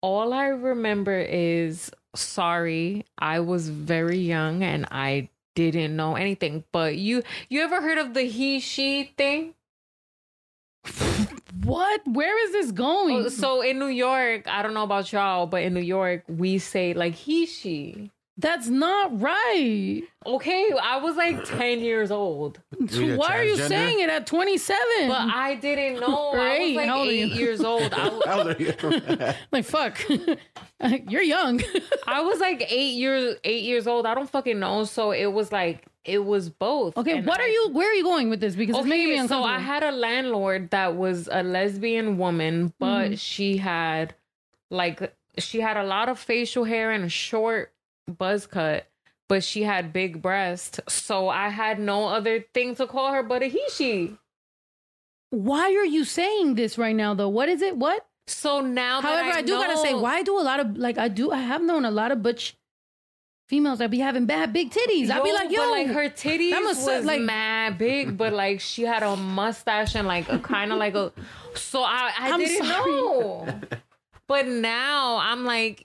all 0.02 0.32
I 0.32 0.46
remember 0.46 1.16
is 1.16 1.92
sorry, 2.16 3.04
I 3.18 3.40
was 3.40 3.68
very 3.68 4.18
young 4.18 4.64
and 4.64 4.86
I 4.90 5.28
didn't 5.68 5.96
know 5.96 6.14
anything. 6.14 6.64
But 6.72 6.96
you 6.96 7.22
you 7.48 7.60
ever 7.62 7.80
heard 7.82 7.98
of 7.98 8.14
the 8.14 8.22
he 8.22 8.60
she 8.60 9.12
thing? 9.16 9.54
What? 11.64 12.00
Where 12.06 12.42
is 12.46 12.52
this 12.52 12.72
going? 12.72 13.26
Oh, 13.26 13.28
so 13.28 13.60
in 13.60 13.78
New 13.78 13.88
York, 13.88 14.46
I 14.48 14.62
don't 14.62 14.72
know 14.72 14.84
about 14.84 15.12
y'all, 15.12 15.46
but 15.46 15.62
in 15.62 15.74
New 15.74 15.82
York, 15.82 16.24
we 16.28 16.58
say 16.58 16.94
like 16.94 17.14
he 17.14 17.44
she. 17.44 18.10
That's 18.40 18.68
not 18.68 19.20
right. 19.20 20.02
Okay, 20.26 20.70
I 20.82 20.96
was 20.98 21.16
like 21.16 21.44
10 21.44 21.80
years 21.80 22.10
old. 22.10 22.58
You're 22.90 23.16
Why 23.16 23.36
are 23.38 23.44
you 23.44 23.54
transgender? 23.56 23.68
saying 23.68 24.00
it 24.00 24.08
at 24.10 24.26
27? 24.26 24.78
But 25.08 25.14
I 25.34 25.54
didn't 25.56 26.00
know. 26.00 26.30
Or 26.32 26.40
I 26.40 26.58
was 26.58 26.76
like 26.76 26.88
How 26.88 26.98
old 27.00 27.08
are 27.08 27.10
eight 27.12 27.32
you? 27.32 27.38
years 27.38 27.60
old. 27.62 27.92
I 27.92 28.08
was, 28.08 28.22
How 28.26 28.38
old 28.38 28.46
are 28.48 28.56
you? 28.58 29.34
like 29.52 29.64
fuck. 29.64 29.98
You're 31.08 31.22
young. 31.22 31.60
I 32.06 32.22
was 32.22 32.40
like 32.40 32.64
eight 32.70 32.94
years 32.94 33.36
eight 33.44 33.62
years 33.64 33.86
old. 33.86 34.06
I 34.06 34.14
don't 34.14 34.28
fucking 34.30 34.58
know. 34.58 34.84
So 34.84 35.10
it 35.12 35.26
was 35.32 35.52
like 35.52 35.84
it 36.04 36.24
was 36.24 36.48
both. 36.48 36.96
Okay, 36.96 37.18
And 37.18 37.26
what 37.26 37.40
I- 37.40 37.44
are 37.44 37.48
you 37.48 37.68
where 37.72 37.90
are 37.90 37.94
you 37.94 38.02
going 38.04 38.30
with 38.30 38.40
this? 38.40 38.54
Because 38.56 38.76
it's 38.78 38.86
making 38.88 39.08
me 39.08 39.12
Okay, 39.18 39.26
so 39.28 39.36
uncomfortable. 39.36 39.54
I 39.54 39.58
had 39.58 39.82
a 39.82 39.92
landlord 39.92 40.70
that 40.70 40.96
was 40.96 41.28
a 41.30 41.42
lesbian 41.42 42.16
woman, 42.16 42.72
but 42.78 43.10
Mhm. 43.12 43.18
she 43.18 43.58
had 43.58 44.14
like 44.70 45.14
she 45.38 45.60
had 45.60 45.76
a 45.76 45.84
lot 45.84 46.08
of 46.08 46.18
facial 46.18 46.64
hair 46.64 46.90
and 46.90 47.04
a 47.04 47.08
short 47.08 47.72
buzz 48.18 48.46
cut, 48.46 48.86
but 49.28 49.42
she 49.44 49.62
had 49.62 49.92
big 49.92 50.20
breasts. 50.22 50.80
So 50.88 51.28
I 51.28 51.48
had 51.48 51.78
no 51.80 52.08
other 52.08 52.44
thing 52.54 52.74
to 52.76 52.86
call 52.86 53.12
her 53.12 53.22
but 53.22 53.42
a 53.42 53.46
he 53.46 53.62
she. 53.72 54.16
why 55.30 55.74
are 55.74 55.84
you 55.86 56.04
saying 56.04 56.54
this 56.56 56.76
right 56.78 56.94
now 56.96 57.14
though? 57.14 57.28
What 57.28 57.48
is 57.48 57.62
it? 57.62 57.76
What? 57.76 58.06
So 58.26 58.60
now 58.60 59.00
that 59.00 59.08
However, 59.24 59.38
I, 59.38 59.42
do 59.42 59.52
gotta 59.52 59.76
say, 59.78 59.92
know- 59.92 60.00
why 60.00 60.22
do 60.22 60.38
a 60.38 60.42
lot 60.42 60.60
of 60.60 60.76
like 60.76 60.98
I 60.98 61.08
do 61.08 61.30
I 61.32 61.38
have 61.38 61.62
known 61.62 61.84
a 61.84 61.90
lot 61.90 62.12
of 62.12 62.22
butch 62.22 62.56
females 63.48 63.80
that 63.80 63.90
be 63.90 63.98
having 63.98 64.26
bad 64.26 64.52
big 64.52 64.70
titties. 64.70 65.10
I'd 65.10 65.24
be 65.24 65.32
like, 65.32 65.50
yo, 65.50 65.56
but 65.62 65.70
like 65.70 65.86
her 65.88 66.08
titties 66.08 66.50
that 66.50 66.62
was 66.62 66.86
must 66.86 67.04
like 67.04 67.20
mad 67.20 67.78
big, 67.78 68.16
but 68.16 68.32
like 68.32 68.60
she 68.60 68.82
had 68.82 69.02
a 69.02 69.16
mustache 69.16 69.96
and 69.96 70.06
like 70.06 70.28
a 70.30 70.38
kind 70.38 70.72
of 70.72 70.78
like 70.78 70.94
a. 70.94 71.12
So 71.56 71.82
I, 71.82 72.12
I 72.16 72.30
I'm 72.30 72.38
didn't 72.38 72.64
sorry. 72.64 72.90
know. 72.92 73.60
But 74.28 74.46
now 74.46 75.16
I'm 75.16 75.44
like, 75.44 75.84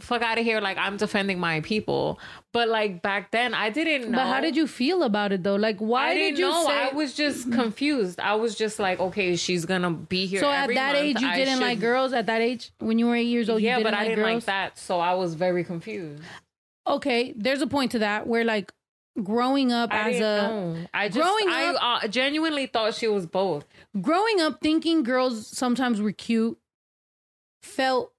fuck 0.00 0.22
out 0.22 0.38
of 0.38 0.44
here. 0.44 0.60
Like 0.60 0.76
I'm 0.78 0.96
defending 0.96 1.38
my 1.38 1.60
people. 1.60 2.18
But 2.52 2.68
like 2.68 3.00
back 3.02 3.30
then, 3.30 3.54
I 3.54 3.70
didn't 3.70 4.10
know. 4.10 4.18
But 4.18 4.26
how 4.26 4.40
did 4.40 4.56
you 4.56 4.66
feel 4.66 5.02
about 5.02 5.32
it 5.32 5.42
though? 5.42 5.56
Like, 5.56 5.78
why 5.78 6.10
I 6.10 6.14
did 6.14 6.38
you 6.38 6.46
know. 6.48 6.66
say? 6.66 6.72
I 6.90 6.92
was 6.92 7.14
just 7.14 7.50
confused. 7.52 8.18
I 8.20 8.34
was 8.34 8.54
just 8.54 8.78
like, 8.78 9.00
okay, 9.00 9.36
she's 9.36 9.64
gonna 9.64 9.90
be 9.90 10.26
here. 10.26 10.40
so 10.40 10.50
at 10.50 10.68
that 10.68 10.94
month. 10.94 11.04
age, 11.04 11.20
you 11.20 11.28
I 11.28 11.36
didn't 11.36 11.54
should- 11.58 11.62
like 11.62 11.80
girls. 11.80 12.12
At 12.12 12.26
that 12.26 12.40
age, 12.40 12.72
when 12.78 12.98
you 12.98 13.06
were 13.06 13.16
eight 13.16 13.22
years 13.28 13.48
old, 13.50 13.60
Yeah, 13.62 13.78
you 13.78 13.84
didn't 13.84 13.92
but 13.92 13.94
I 13.94 13.98
like 14.02 14.08
didn't 14.10 14.24
girls. 14.24 14.34
like 14.34 14.44
that. 14.46 14.78
So 14.78 15.00
I 15.00 15.14
was 15.14 15.34
very 15.34 15.64
confused. 15.64 16.22
okay, 16.86 17.32
there's 17.36 17.62
a 17.62 17.66
point 17.66 17.92
to 17.92 18.00
that 18.00 18.26
where 18.26 18.44
like 18.44 18.72
growing 19.22 19.72
up 19.72 19.92
I 19.92 20.10
as 20.10 20.16
a 20.16 20.20
know. 20.20 20.76
I 20.92 21.08
just 21.08 21.18
growing 21.20 21.48
I 21.48 21.66
up- 21.66 22.04
uh, 22.04 22.08
genuinely 22.08 22.66
thought 22.66 22.94
she 22.94 23.06
was 23.08 23.26
both. 23.26 23.64
growing 24.00 24.40
up 24.40 24.60
thinking 24.60 25.02
girls 25.04 25.46
sometimes 25.46 26.00
were 26.00 26.10
cute 26.12 26.58
felt 27.62 28.12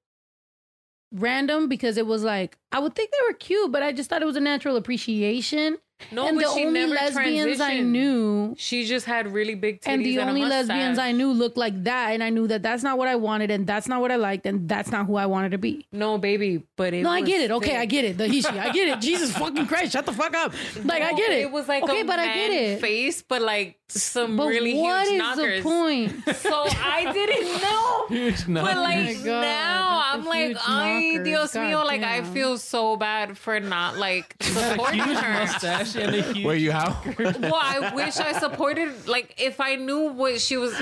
random 1.16 1.68
because 1.68 1.98
it 1.98 2.06
was 2.06 2.24
like 2.24 2.58
I 2.72 2.80
would 2.80 2.96
think 2.96 3.12
they 3.12 3.28
were 3.28 3.34
cute, 3.34 3.72
but 3.72 3.82
I 3.84 3.92
just 3.92 4.10
thought 4.10 4.22
it 4.22 4.26
was 4.26 4.36
a 4.36 4.42
natural 4.42 4.76
appreciation. 4.76 5.78
No, 6.12 6.28
and 6.28 6.38
but 6.38 6.44
the 6.46 6.54
she 6.54 6.66
only 6.66 6.82
never 6.82 6.94
lesbians 6.94 7.62
I 7.62 7.80
knew 7.80 8.54
She 8.58 8.86
just 8.86 9.06
had 9.06 9.32
really 9.32 9.56
big 9.56 9.80
titties 9.80 9.94
and 9.94 10.06
the 10.06 10.18
a 10.18 10.26
only 10.26 10.44
lesbians 10.44 11.00
I 11.00 11.14
knew 11.14 11.32
looked 11.32 11.56
like 11.58 11.86
that, 11.86 12.12
and 12.12 12.22
I 12.22 12.30
knew 12.30 12.48
that 12.48 12.62
that's 12.62 12.84
not 12.84 12.98
what 12.98 13.08
I 13.08 13.16
wanted, 13.16 13.50
and 13.50 13.66
that's 13.66 13.88
not 13.88 14.02
what 14.02 14.12
I 14.12 14.18
liked, 14.18 14.46
and 14.46 14.68
that's 14.68 14.92
not 14.92 15.06
who 15.06 15.16
I 15.16 15.26
wanted 15.26 15.52
to 15.52 15.58
be. 15.58 15.88
No, 15.94 16.18
baby, 16.18 16.64
but 16.76 16.94
it 16.94 17.04
no, 17.04 17.10
I 17.10 17.22
get 17.22 17.42
it. 17.42 17.50
Okay, 17.50 17.70
thick. 17.70 17.78
I 17.80 17.86
get 17.86 18.06
it. 18.06 18.18
The 18.18 18.28
Hishi, 18.28 18.60
I 18.60 18.72
get 18.72 18.90
it. 18.90 19.02
Jesus 19.08 19.32
fucking 19.38 19.68
Christ, 19.68 19.94
shut 19.94 20.06
the 20.06 20.12
fuck 20.12 20.34
up. 20.36 20.54
Like 20.84 21.02
I 21.02 21.14
get 21.14 21.32
it. 21.32 21.42
It 21.44 21.52
was 21.52 21.68
like 21.68 21.84
okay, 21.84 22.02
a 22.02 22.06
but 22.06 22.20
I 22.20 22.26
get 22.26 22.52
it. 22.52 22.82
face, 22.82 23.22
but 23.22 23.42
like 23.42 23.80
some 23.88 24.36
But 24.38 24.48
really 24.48 24.74
what 24.76 25.08
huge 25.08 25.14
is 25.14 25.18
knockers. 25.20 25.64
the 25.64 25.70
point? 25.70 26.12
So 26.38 26.64
I 26.68 27.12
didn't 27.14 27.62
know. 27.62 28.08
Huge 28.10 28.46
But 28.48 28.78
like 28.78 29.18
Oh 29.18 29.24
God, 29.26 29.42
now, 29.42 30.02
I'm 30.06 30.26
like, 30.26 30.48
huge 30.48 30.58
ay. 30.68 31.20
Dios 31.24 31.54
God 31.54 31.62
mío, 31.62 31.86
like 31.86 32.04
I 32.04 32.24
feel 32.24 32.58
so 32.58 32.96
bad 32.98 33.38
for 33.38 33.60
not 33.60 33.98
like 33.98 34.36
supporting 34.42 35.02
huge 35.04 35.18
her. 35.18 35.34
mustache 35.40 35.96
and 35.96 36.16
a 36.16 36.22
huge. 36.22 36.46
Wait, 36.46 36.62
you 36.62 36.72
how? 36.72 37.02
Well, 37.18 37.56
I 37.62 37.92
wish 37.96 38.18
I 38.18 38.34
supported. 38.40 39.08
Like, 39.08 39.36
if 39.38 39.60
I 39.60 39.76
knew 39.76 40.12
what 40.14 40.42
she 40.42 40.58
was, 40.58 40.74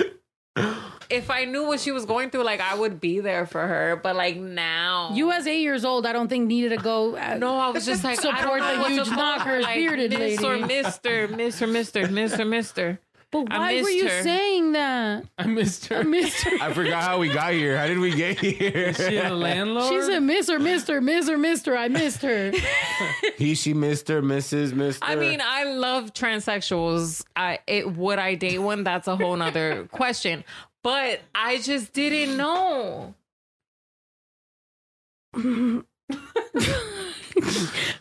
if 1.10 1.30
I 1.30 1.46
knew 1.46 1.66
what 1.68 1.80
she 1.80 1.92
was 1.92 2.06
going 2.06 2.30
through, 2.30 2.44
like 2.44 2.62
I 2.62 2.76
would 2.76 3.00
be 3.00 3.20
there 3.20 3.46
for 3.46 3.66
her. 3.66 4.00
But 4.02 4.16
like 4.16 4.38
now, 4.38 5.12
You 5.14 5.32
as 5.32 5.48
eight 5.48 5.62
years 5.62 5.86
old, 5.86 6.06
I 6.06 6.14
don't 6.14 6.28
think 6.28 6.48
needed 6.48 6.70
to 6.70 6.78
go. 6.78 7.16
uh, 7.16 7.38
no, 7.38 7.58
I 7.58 7.70
was 7.70 7.86
just 7.86 8.04
like, 8.04 8.20
I 8.20 8.22
don't 8.24 8.38
support 8.38 8.60
know 8.62 8.84
the 8.84 8.90
huge 8.90 9.10
knockers, 9.10 9.64
like, 9.64 9.76
bearded 9.76 10.12
Miss 10.12 10.42
lady. 10.42 10.64
or 10.64 10.66
Mister, 10.66 11.28
Mister, 11.28 12.08
Miss 12.08 12.40
or 12.40 12.46
Mister. 12.46 13.00
But 13.34 13.50
why 13.50 13.82
were 13.82 13.90
you 13.90 14.08
her. 14.08 14.22
saying 14.22 14.74
that? 14.74 15.26
I 15.40 15.48
missed 15.48 15.88
her. 15.88 15.98
I 15.98 16.04
missed 16.04 16.44
her. 16.44 16.56
I 16.62 16.72
forgot 16.72 17.02
how 17.02 17.18
we 17.18 17.30
got 17.30 17.54
here. 17.54 17.76
How 17.76 17.88
did 17.88 17.98
we 17.98 18.14
get 18.14 18.40
here? 18.40 18.94
She 18.94 19.18
a 19.18 19.34
landlord. 19.34 19.92
She 19.92 20.02
said, 20.04 20.20
Miss 20.20 20.52
or 20.52 20.60
Mister, 20.60 21.02
Miss 21.02 21.28
or 21.28 21.40
Mister. 21.40 21.76
I 21.76 21.88
missed 21.88 22.22
her. 22.22 22.52
he, 23.38 23.56
she, 23.56 23.74
Mister, 23.74 24.22
Mrs., 24.22 24.74
Mister. 24.74 25.04
I 25.04 25.16
mean, 25.16 25.42
I 25.44 25.64
love 25.64 26.14
transsexuals. 26.14 27.26
I 27.36 27.58
it 27.66 27.98
would 27.98 28.20
I 28.20 28.36
date 28.36 28.60
one? 28.60 28.84
That's 28.84 29.08
a 29.08 29.16
whole 29.16 29.36
nother 29.36 29.86
question. 29.92 30.44
But 30.84 31.22
I 31.34 31.58
just 31.58 31.92
didn't 31.94 32.38
know. 32.38 33.16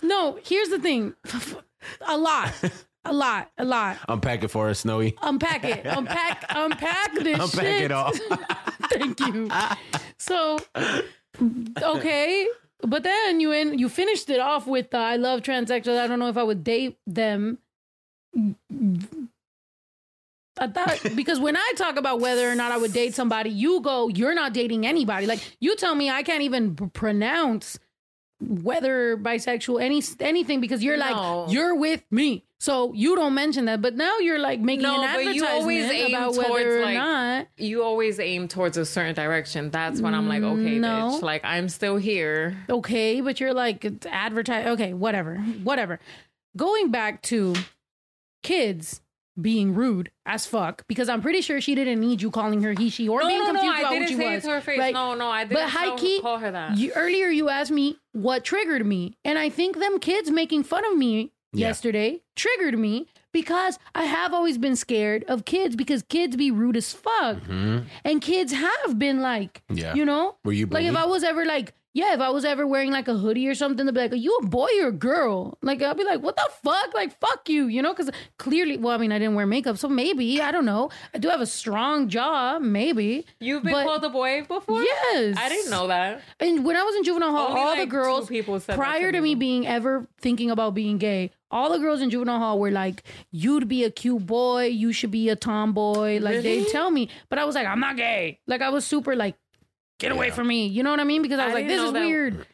no, 0.02 0.38
here's 0.44 0.68
the 0.68 0.78
thing. 0.78 1.14
A 2.06 2.18
lot, 2.18 2.52
a 3.04 3.12
lot, 3.12 3.50
a 3.58 3.64
lot. 3.64 3.98
unpack 4.08 4.44
it 4.44 4.48
for 4.48 4.68
us, 4.68 4.80
Snowy. 4.80 5.16
Unpack 5.22 5.64
it. 5.64 5.84
Unpack. 5.86 6.44
Unpack 6.50 7.14
this 7.14 7.38
Unpack 7.38 7.50
shit. 7.50 7.60
Unpack 7.60 7.82
it 7.82 7.92
all. 7.92 8.12
Thank 8.90 9.20
you. 9.20 9.50
So, 10.18 10.58
okay, 11.82 12.46
but 12.82 13.02
then 13.02 13.40
you 13.40 13.52
in 13.52 13.78
you 13.78 13.88
finished 13.88 14.28
it 14.30 14.38
off 14.40 14.66
with 14.66 14.94
uh, 14.94 14.98
I 14.98 15.16
love 15.16 15.40
transsexuals. 15.40 15.98
I 15.98 16.06
don't 16.06 16.18
know 16.18 16.28
if 16.28 16.36
I 16.36 16.42
would 16.42 16.62
date 16.62 16.98
them. 17.06 17.58
I 20.58 20.66
thought 20.68 21.00
because 21.16 21.40
when 21.40 21.56
I 21.56 21.72
talk 21.76 21.96
about 21.96 22.20
whether 22.20 22.48
or 22.50 22.54
not 22.54 22.70
I 22.72 22.76
would 22.76 22.92
date 22.92 23.14
somebody, 23.14 23.50
you 23.50 23.80
go, 23.80 24.08
you're 24.08 24.34
not 24.34 24.52
dating 24.52 24.86
anybody. 24.86 25.26
Like 25.26 25.40
you 25.60 25.74
tell 25.76 25.94
me, 25.94 26.10
I 26.10 26.22
can't 26.22 26.42
even 26.42 26.76
p- 26.76 26.86
pronounce 26.92 27.78
whether 28.40 29.16
bisexual 29.16 29.80
any 29.82 30.02
anything 30.20 30.60
because 30.60 30.82
you're 30.84 30.96
No. 30.98 31.44
like 31.44 31.52
you're 31.52 31.74
with 31.74 32.04
me, 32.10 32.44
so 32.62 32.92
you 32.94 33.16
don't 33.16 33.34
mention 33.34 33.64
that. 33.64 33.82
But 33.82 33.96
now 33.96 34.18
you're 34.18 34.38
like 34.38 34.60
making 34.60 34.84
No, 34.84 35.02
an 35.02 35.12
but 35.14 35.34
you 35.34 35.44
always 35.44 35.82
advertisement 35.84 36.10
aim 36.10 36.14
about 36.14 36.34
towards 36.34 36.48
whether 36.50 36.78
or 36.80 36.84
like 36.84 36.94
not. 36.96 37.46
you 37.56 37.82
always 37.82 38.20
aim 38.20 38.46
towards 38.46 38.76
a 38.76 38.84
certain 38.86 39.16
direction. 39.16 39.70
That's 39.70 40.00
when 40.00 40.14
I'm 40.14 40.28
like, 40.28 40.44
okay, 40.44 40.78
No. 40.78 41.10
bitch, 41.18 41.22
like 41.22 41.44
I'm 41.44 41.68
still 41.68 41.96
here. 41.96 42.56
Okay, 42.70 43.20
but 43.20 43.40
you're 43.40 43.52
like 43.52 43.84
advertise. 44.06 44.66
Okay, 44.68 44.94
whatever, 44.94 45.38
whatever. 45.64 45.98
Going 46.56 46.92
back 46.92 47.20
to 47.22 47.54
kids 48.44 49.00
being 49.40 49.74
rude 49.74 50.10
as 50.26 50.44
fuck 50.44 50.86
because 50.86 51.08
I'm 51.08 51.22
pretty 51.22 51.40
sure 51.40 51.58
she 51.60 51.74
didn't 51.74 52.00
need 52.00 52.20
you 52.20 52.30
calling 52.30 52.62
her 52.62 52.72
he 52.74 52.90
she 52.90 53.08
or 53.08 53.22
No, 53.22 53.26
being 53.28 53.38
no, 53.40 53.46
no, 53.46 53.52
confused 53.54 53.74
I 53.76 53.80
about 53.80 53.90
didn't 53.90 54.02
what 54.02 54.08
she 54.10 54.16
say 54.16 54.30
it 54.30 54.34
was. 54.34 54.44
to 54.44 54.50
her 54.50 54.60
face. 54.60 54.78
Like, 54.78 54.94
No, 54.94 55.14
no, 55.14 55.28
I 55.28 55.44
didn't 55.46 55.72
But 55.72 55.96
key, 55.98 56.20
call 56.20 56.38
her 56.38 56.50
that. 56.50 56.76
You, 56.76 56.92
earlier 56.94 57.28
you 57.28 57.48
asked 57.48 57.70
me 57.70 57.96
what 58.12 58.44
triggered 58.44 58.84
me, 58.84 59.16
and 59.24 59.38
I 59.38 59.48
think 59.48 59.78
them 59.78 59.98
kids 59.98 60.30
making 60.30 60.64
fun 60.64 60.84
of 60.84 60.96
me 60.96 61.31
Yeah. 61.52 61.68
yesterday 61.68 62.22
triggered 62.36 62.78
me 62.78 63.06
because 63.32 63.78
I 63.94 64.04
have 64.04 64.32
always 64.34 64.56
been 64.58 64.76
scared 64.76 65.24
of 65.28 65.44
kids 65.44 65.76
because 65.76 66.02
kids 66.02 66.34
be 66.36 66.50
rude 66.50 66.76
as 66.76 66.92
fuck, 66.92 67.38
and 67.48 68.20
kids 68.22 68.52
have 68.52 68.98
been 68.98 69.20
like, 69.20 69.62
Mm-hmm. 69.68 69.78
Yeah. 69.78 69.94
you 69.94 70.04
know, 70.04 70.36
Were 70.44 70.52
you 70.52 70.66
like 70.66 70.84
if? 70.86 70.96
I 70.96 71.06
was 71.06 71.22
ever 71.24 71.44
like. 71.44 71.74
Yeah, 71.94 72.14
if 72.14 72.20
I 72.20 72.30
was 72.30 72.44
ever 72.46 72.66
wearing 72.66 72.90
like 72.90 73.06
a 73.08 73.14
hoodie 73.14 73.46
or 73.48 73.54
something, 73.54 73.84
they'd 73.84 73.94
be 73.94 74.00
like, 74.00 74.12
"Are 74.12 74.16
you 74.16 74.38
a 74.42 74.46
boy 74.46 74.68
or 74.80 74.88
a 74.88 74.92
girl?" 74.92 75.58
Like 75.62 75.82
I'll 75.82 75.94
be 75.94 76.04
like, 76.04 76.22
"What 76.22 76.36
the 76.36 76.48
fuck?" 76.62 76.94
Like 76.94 77.18
fuck 77.20 77.48
you, 77.50 77.66
you 77.66 77.82
know? 77.82 77.92
Because 77.92 78.10
clearly, 78.38 78.78
well, 78.78 78.94
I 78.94 78.98
mean, 78.98 79.12
I 79.12 79.18
didn't 79.18 79.34
wear 79.34 79.46
makeup, 79.46 79.76
so 79.76 79.88
maybe 79.88 80.40
I 80.40 80.52
don't 80.52 80.64
know. 80.64 80.88
I 81.14 81.18
do 81.18 81.28
have 81.28 81.42
a 81.42 81.46
strong 81.46 82.08
jaw, 82.08 82.58
maybe. 82.58 83.26
You've 83.40 83.62
been 83.62 83.72
But- 83.72 83.84
called 83.86 84.04
a 84.04 84.08
boy 84.08 84.42
before? 84.48 84.82
Yes, 84.82 85.36
I 85.38 85.48
didn't 85.50 85.70
know 85.70 85.88
that. 85.88 86.22
and 86.40 86.64
when 86.64 86.76
I 86.76 86.82
was 86.82 86.96
in 86.96 87.04
juvenile 87.04 87.30
hall, 87.30 87.48
Only, 87.48 87.60
all 87.60 87.66
like, 87.68 87.80
the 87.80 87.86
girls 87.86 88.28
people 88.28 88.58
said 88.58 88.76
prior 88.76 89.12
to 89.12 89.20
me. 89.20 89.34
being 89.34 89.66
ever 89.66 90.06
thinking 90.20 90.50
about 90.50 90.72
being 90.74 90.96
gay, 90.96 91.30
all 91.50 91.70
the 91.70 91.78
girls 91.78 92.00
in 92.00 92.08
juvenile 92.08 92.38
hall 92.38 92.58
were 92.58 92.70
like, 92.70 93.02
"You'd 93.30 93.68
be 93.68 93.84
a 93.84 93.90
cute 93.90 94.24
boy. 94.26 94.64
You 94.68 94.92
should 94.94 95.10
be 95.10 95.28
a 95.28 95.36
tomboy." 95.36 96.20
Like 96.20 96.42
they 96.42 96.58
Really? 96.60 96.70
tell 96.70 96.90
me, 96.90 97.10
but 97.28 97.38
I 97.38 97.44
was 97.44 97.54
like, 97.54 97.66
"I'm 97.66 97.80
not 97.80 97.96
gay." 97.98 98.40
Like 98.46 98.62
I 98.62 98.70
was 98.70 98.86
super 98.86 99.14
like, 99.14 99.34
"Get 99.98 100.12
away 100.12 100.28
Yeah. 100.28 100.34
from 100.34 100.48
me," 100.48 100.66
you 100.66 100.82
know 100.82 100.90
what 100.90 101.00
I 101.00 101.04
mean? 101.04 101.22
Because 101.22 101.38
I 101.38 101.42
I 101.44 101.46
was 101.46 101.54
like, 101.54 101.66
didn't 101.68 101.78
"This 101.78 101.86
is 101.86 101.92
that- 101.92 102.00
weird." 102.06 102.46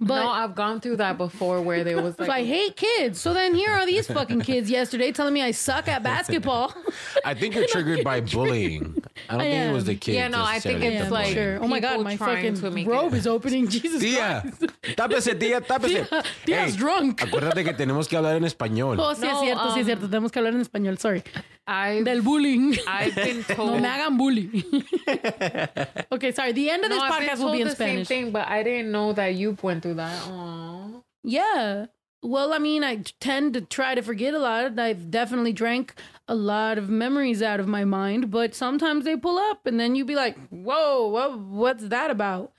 But 0.00 0.20
no, 0.24 0.30
I've 0.30 0.56
gone 0.56 0.80
through 0.80 0.96
that 0.96 1.16
before 1.16 1.62
where 1.62 1.84
there 1.84 2.02
was 2.02 2.16
so 2.18 2.24
like 2.24 2.30
I 2.30 2.42
hate 2.42 2.74
kids. 2.76 3.20
So 3.20 3.32
then 3.32 3.54
here 3.54 3.70
are 3.70 3.86
these 3.86 4.08
fucking 4.08 4.40
kids 4.40 4.68
yesterday 4.68 5.12
telling 5.12 5.32
me 5.32 5.42
I 5.42 5.52
suck 5.52 5.86
at 5.86 6.02
basketball. 6.02 6.74
I 7.24 7.34
think 7.34 7.54
you're 7.54 7.68
triggered 7.68 8.02
by 8.02 8.20
bullying. 8.34 9.00
I 9.28 9.32
don't 9.34 9.40
I 9.42 9.44
think 9.44 9.70
it 9.70 9.72
was 9.72 9.84
am. 9.84 9.86
the 9.86 9.94
kids. 9.94 10.16
Yeah, 10.16 10.26
no, 10.26 10.42
I 10.42 10.58
think 10.58 10.80
necessarily 10.80 10.96
it's 10.96 11.04
the 11.06 11.12
like- 11.14 11.24
bullying. 11.36 11.58
sure. 11.58 11.58
Oh 11.62 11.68
my 11.68 11.78
god, 11.78 12.00
my 12.02 12.16
trying 12.16 12.54
to 12.54 12.60
fucking 12.60 12.74
make 12.74 12.88
robe 12.88 13.14
it- 13.14 13.18
is 13.18 13.26
opening. 13.28 13.68
Jesus 13.68 14.02
Tía, 14.02 14.42
Christ. 14.42 14.72
tápese, 14.96 15.34
tía, 15.38 15.60
tápese. 15.60 16.04
Tía, 16.08 16.22
tía's 16.46 16.72
Ey, 16.72 16.76
drunk. 16.78 17.22
Acuérdate 17.22 17.62
que 17.62 17.72
tenemos 17.74 18.08
que 18.08 18.16
hablar 18.16 18.34
en 18.34 18.44
español. 18.44 18.98
Oh, 18.98 19.14
sí, 19.14 19.24
es 19.24 19.32
No, 19.32 19.40
cierto, 19.40 19.62
sí, 19.74 19.80
es 19.80 19.82
um, 19.82 19.86
cierto. 19.86 20.06
Tenemos 20.08 20.32
que 20.32 20.38
hablar 20.40 20.54
en 20.54 20.62
español. 20.62 20.98
Sorry. 20.98 21.22
I 21.66 22.02
Del 22.02 22.22
bullying. 22.22 22.76
I've 22.88 23.14
been 23.14 23.44
told. 23.48 23.70
No 23.70 23.78
me 23.80 23.88
hagan 23.88 24.16
bully. 24.16 24.64
okay, 26.12 26.32
sorry. 26.32 26.52
The 26.52 26.70
end 26.70 26.84
of 26.84 26.90
this 26.90 26.98
No, 26.98 27.10
podcast 27.10 27.38
will 27.38 27.52
be 27.52 27.60
in 27.62 27.68
the 27.68 27.76
same 27.76 28.04
Spanish. 28.04 28.08
thing, 28.08 28.30
but 28.32 28.48
I 28.48 28.62
didn't 28.62 28.90
know 28.90 29.12
that 29.12 29.34
you 29.34 29.56
went 29.62 29.82
through 29.82 29.94
that. 29.94 30.22
Aww. 30.24 31.02
Yeah. 31.24 31.86
Well, 32.24 32.52
I 32.52 32.58
mean, 32.58 32.84
I 32.84 33.02
tend 33.20 33.54
to 33.54 33.60
try 33.62 33.94
to 33.96 34.02
forget 34.02 34.32
a 34.32 34.38
lot. 34.38 34.78
I've 34.78 35.10
definitely 35.10 35.52
drank 35.52 35.94
a 36.28 36.36
lot 36.36 36.78
of 36.78 36.88
memories 36.88 37.42
out 37.42 37.58
of 37.58 37.66
my 37.66 37.84
mind, 37.84 38.30
but 38.30 38.54
sometimes 38.54 39.04
they 39.04 39.16
pull 39.16 39.38
up 39.38 39.66
and 39.66 39.78
then 39.80 39.96
you 39.96 40.04
be 40.04 40.14
like, 40.14 40.36
whoa, 40.48 41.08
what, 41.08 41.38
what's 41.38 41.88
that 41.88 42.10
about? 42.12 42.52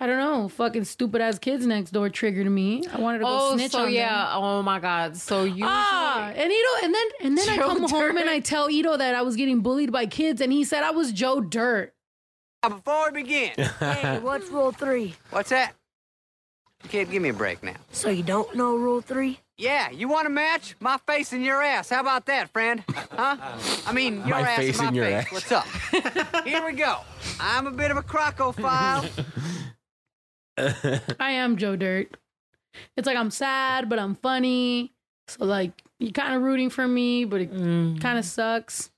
I 0.00 0.06
don't 0.06 0.18
know. 0.18 0.48
Fucking 0.48 0.84
stupid 0.84 1.20
ass 1.20 1.38
kids 1.40 1.66
next 1.66 1.90
door 1.90 2.08
triggered 2.08 2.48
me. 2.48 2.84
I 2.92 3.00
wanted 3.00 3.18
to 3.18 3.24
go 3.24 3.30
Oh, 3.50 3.56
snitch 3.56 3.72
so 3.72 3.86
on 3.86 3.92
yeah. 3.92 4.26
them. 4.26 4.42
Oh 4.44 4.62
my 4.62 4.78
god. 4.78 5.16
So 5.16 5.42
you 5.44 5.64
Ah, 5.66 6.28
and 6.28 6.52
Ito, 6.52 6.84
and 6.84 6.94
then 6.94 7.06
and 7.22 7.38
then 7.38 7.48
I 7.48 7.56
Joe 7.56 7.66
come 7.66 7.88
home 7.88 8.16
and 8.16 8.30
I 8.30 8.38
tell 8.38 8.70
Ito 8.70 8.96
that 8.96 9.14
I 9.16 9.22
was 9.22 9.34
getting 9.34 9.60
bullied 9.60 9.90
by 9.90 10.06
kids, 10.06 10.40
and 10.40 10.52
he 10.52 10.62
said 10.64 10.84
I 10.84 10.92
was 10.92 11.10
Joe 11.12 11.40
Dirt. 11.40 11.94
Before 12.62 13.10
we 13.12 13.22
begin, 13.22 13.52
Hey, 13.80 14.18
what's 14.20 14.48
rule 14.50 14.70
three? 14.72 15.14
what's 15.30 15.50
that? 15.50 15.74
Kid, 16.88 17.10
give 17.10 17.20
me 17.22 17.30
a 17.30 17.34
break 17.34 17.62
now. 17.64 17.74
So 17.90 18.08
you 18.08 18.22
don't 18.22 18.54
know 18.54 18.76
rule 18.76 19.00
three? 19.00 19.40
Yeah, 19.56 19.90
you 19.90 20.06
want 20.06 20.28
a 20.28 20.30
match? 20.30 20.76
My 20.78 20.98
face 21.08 21.32
in 21.32 21.42
your 21.42 21.60
ass. 21.60 21.90
How 21.90 22.00
about 22.00 22.26
that, 22.26 22.50
friend? 22.52 22.84
Huh? 23.10 23.36
I 23.84 23.92
mean, 23.92 24.18
your 24.18 24.40
My 24.40 24.50
ass 24.50 24.56
face 24.58 24.78
in 24.78 24.84
my 24.86 24.92
your 24.92 25.04
face. 25.06 25.26
ass. 25.26 25.32
What's 25.32 25.50
up? 25.52 26.44
Here 26.46 26.64
we 26.64 26.72
go. 26.74 26.98
I'm 27.40 27.66
a 27.66 27.72
bit 27.72 27.90
of 27.90 27.96
a 27.96 28.02
crocophile. 28.02 29.10
I 31.20 31.30
am 31.32 31.56
Joe 31.56 31.76
Dirt. 31.76 32.16
It's 32.96 33.06
like 33.06 33.16
I'm 33.16 33.30
sad, 33.30 33.88
but 33.88 33.98
I'm 33.98 34.14
funny. 34.16 34.92
So 35.28 35.44
like 35.44 35.72
you're 35.98 36.12
kind 36.12 36.34
of 36.34 36.42
rooting 36.42 36.70
for 36.70 36.86
me, 36.86 37.24
but 37.24 37.40
it 37.42 37.52
Mm. 37.52 38.00
kind 38.00 38.18
of 38.18 38.24
sucks. 38.24 38.90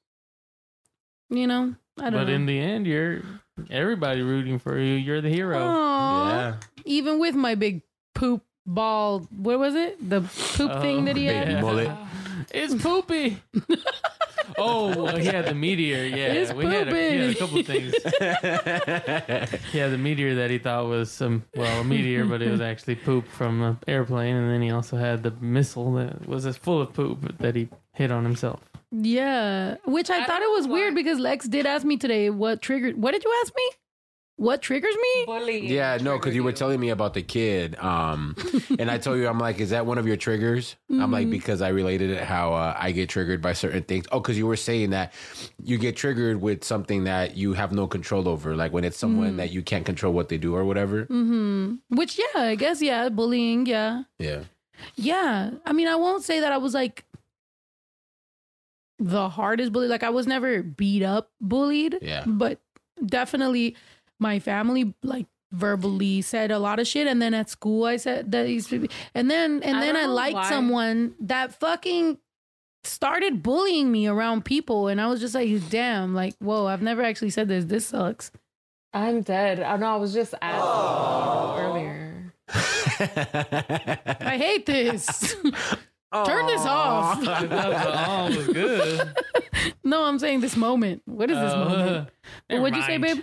You 1.31 1.47
know, 1.47 1.75
I 1.99 2.05
don't 2.11 2.13
But 2.21 2.29
know. 2.29 2.35
in 2.35 2.47
the 2.47 2.59
end, 2.59 2.87
you're 2.87 3.23
everybody 3.71 4.23
rooting 4.23 4.59
for 4.59 4.79
you. 4.79 4.95
You're 4.95 5.21
the 5.21 5.29
hero. 5.31 5.59
Aw. 5.59 6.29
Yeah. 6.31 6.55
Even 6.85 7.19
with 7.21 7.35
my 7.35 7.55
big 7.55 7.83
poop 8.15 8.43
ball, 8.67 9.21
what 9.37 9.59
was 9.59 9.75
it? 9.75 9.97
The 10.09 10.21
poop 10.57 10.81
thing 10.83 11.05
that 11.07 11.17
he 11.17 11.29
Oh, 11.29 11.33
had. 11.33 11.47
Big 11.49 11.61
mullet. 11.61 11.91
It's 12.53 12.75
poopy. 12.75 13.39
Oh, 14.59 15.05
well, 15.05 15.17
he 15.17 15.25
had 15.27 15.47
the 15.47 15.55
meteor. 15.55 16.05
Yeah, 16.05 16.33
It's 16.33 16.53
we 16.53 16.65
had 16.67 16.89
a, 16.89 17.11
he 17.11 17.19
had 17.19 17.31
a 17.31 17.35
couple 17.35 17.63
things. 17.63 17.95
yeah, 19.73 19.89
the 19.89 19.99
meteor 19.99 20.35
that 20.37 20.51
he 20.51 20.59
thought 20.59 20.87
was 20.87 21.11
some 21.11 21.45
well 21.55 21.81
a 21.81 21.85
meteor, 21.85 22.25
but 22.25 22.43
it 22.43 22.51
was 22.51 22.61
actually 22.61 22.97
poop 22.97 23.27
from 23.29 23.63
an 23.63 23.79
airplane. 23.87 24.37
And 24.37 24.51
then 24.51 24.63
he 24.63 24.71
also 24.71 24.97
had 24.97 25.23
the 25.23 25.33
missile 25.41 25.95
that 25.95 26.27
was 26.29 26.45
full 26.57 26.81
of 26.81 26.93
poop 26.93 27.39
that 27.39 27.55
he 27.57 27.69
hit 27.95 28.11
on 28.11 28.25
himself. 28.25 28.61
Yeah, 28.93 29.77
which 29.85 30.11
I, 30.11 30.25
thought 30.25 30.43
it 30.43 30.51
was 30.51 30.67
weird 30.67 30.95
because 30.97 31.19
Lex 31.19 31.47
did 31.47 31.65
ask 31.65 31.87
me 31.87 31.97
today 31.97 32.29
what 32.29 32.61
triggered. 32.61 33.01
What 33.01 33.13
did 33.13 33.23
you 33.23 33.33
ask 33.43 33.55
me? 33.55 33.71
What 34.41 34.63
triggers 34.63 34.95
me? 34.97 35.25
Bullying. 35.27 35.65
Yeah, 35.67 35.99
no, 36.01 36.17
because 36.17 36.35
you 36.35 36.43
were 36.43 36.53
telling 36.53 36.81
me 36.81 36.89
about 36.89 37.13
the 37.13 37.21
kid, 37.21 37.77
um, 37.79 38.35
and 38.79 38.91
I 38.91 38.97
told 38.97 39.19
you, 39.19 39.29
I'm 39.29 39.39
like, 39.39 39.61
is 39.61 39.69
that 39.69 39.85
one 39.85 39.99
of 39.99 40.07
your 40.07 40.17
triggers? 40.17 40.77
I'm 40.89 41.11
like, 41.13 41.27
Mhm. 41.27 41.31
because 41.33 41.61
I 41.61 41.69
related 41.69 42.09
it 42.09 42.25
how 42.25 42.55
uh, 42.55 42.75
I 42.79 42.93
get 42.93 43.11
triggered 43.11 43.43
by 43.43 43.53
certain 43.53 43.83
things. 43.83 44.07
Oh, 44.11 44.19
because 44.19 44.39
you 44.39 44.47
were 44.47 44.57
saying 44.57 44.91
that 44.91 45.13
you 45.63 45.77
get 45.77 45.95
triggered 45.95 46.41
with 46.41 46.65
something 46.65 47.05
that 47.05 47.37
you 47.37 47.53
have 47.53 47.71
no 47.73 47.87
control 47.87 48.27
over, 48.29 48.57
like 48.57 48.73
when 48.73 48.83
it's 48.83 48.97
someone 48.97 49.35
Mm. 49.35 49.37
that 49.37 49.53
you 49.53 49.61
can't 49.63 49.85
control 49.85 50.15
what 50.15 50.31
they 50.31 50.39
do 50.39 50.55
or 50.57 50.65
whatever. 50.65 51.05
hmm 51.05 51.75
Which, 51.91 52.19
yeah, 52.19 52.41
I 52.41 52.55
guess, 52.55 52.81
yeah, 52.81 53.11
bullying, 53.11 53.67
yeah. 53.67 54.05
Yeah. 54.19 54.45
Yeah. 54.97 55.51
I 55.67 55.75
mean, 55.75 55.87
I 55.87 55.97
won't 55.97 56.25
say 56.25 56.41
that 56.41 56.51
I 56.51 56.57
was 56.57 56.73
like 56.73 57.05
the 58.99 59.29
hardest 59.29 59.71
bully. 59.73 59.89
Like, 59.89 60.03
I 60.03 60.09
was 60.11 60.27
never 60.27 60.63
beat 60.63 61.03
up 61.03 61.31
bullied. 61.43 61.99
Yeah. 62.01 62.25
But 62.27 62.59
definitely 63.05 63.77
my 64.21 64.39
family, 64.39 64.95
like, 65.03 65.27
verbally 65.53 66.23
said 66.23 66.53
a 66.53 66.61
lot 66.61 66.79
of 66.79 66.87
shit 66.87 67.09
and 67.09 67.21
then 67.21 67.35
at 67.35 67.51
school 67.51 67.85
I 67.85 67.97
said 67.97 68.31
that 68.31 68.45
these 68.45 68.69
people 68.69 68.87
and 69.17 69.29
then 69.29 69.65
and 69.65 69.79
I 69.79 69.81
then 69.81 69.97
I 69.97 70.07
liked 70.07 70.35
why. 70.37 70.49
someone 70.49 71.15
that 71.23 71.53
fucking 71.59 72.19
started 72.85 73.43
bullying 73.43 73.91
me 73.91 74.07
around 74.07 74.45
people 74.45 74.87
and 74.87 75.01
I 75.01 75.09
was 75.09 75.19
just 75.19 75.35
like 75.35 75.49
damn 75.69 76.15
like 76.15 76.37
whoa 76.39 76.67
I've 76.67 76.83
never 76.83 77.03
actually 77.03 77.31
said 77.31 77.49
this 77.49 77.65
this 77.65 77.87
sucks 77.87 78.31
I'm 78.93 79.23
dead. 79.23 79.59
I 79.61 79.77
know. 79.77 79.93
I 79.93 79.97
was 79.97 80.13
just 80.15 80.35
asking 80.41 81.65
earlier. 81.65 82.33
I 82.49 84.37
hate 84.39 84.67
this 84.67 85.35
turn 86.25 86.47
this 86.47 86.65
off 86.65 87.19
I 87.23 87.25
thought 87.25 87.49
the 87.49 88.09
oh 88.09 88.37
was 88.37 88.47
good. 88.47 89.15
No, 89.85 90.05
I'm 90.05 90.19
saying 90.21 90.41
this 90.41 90.57
moment. 90.57 91.03
What 91.07 91.29
is 91.31 91.37
this 91.37 91.53
Oh, 91.53 91.65
moment? 91.69 92.09
never 92.49 92.63
What'd 92.63 92.77
you 92.77 92.83
say, 92.85 92.99
babe? 92.99 93.23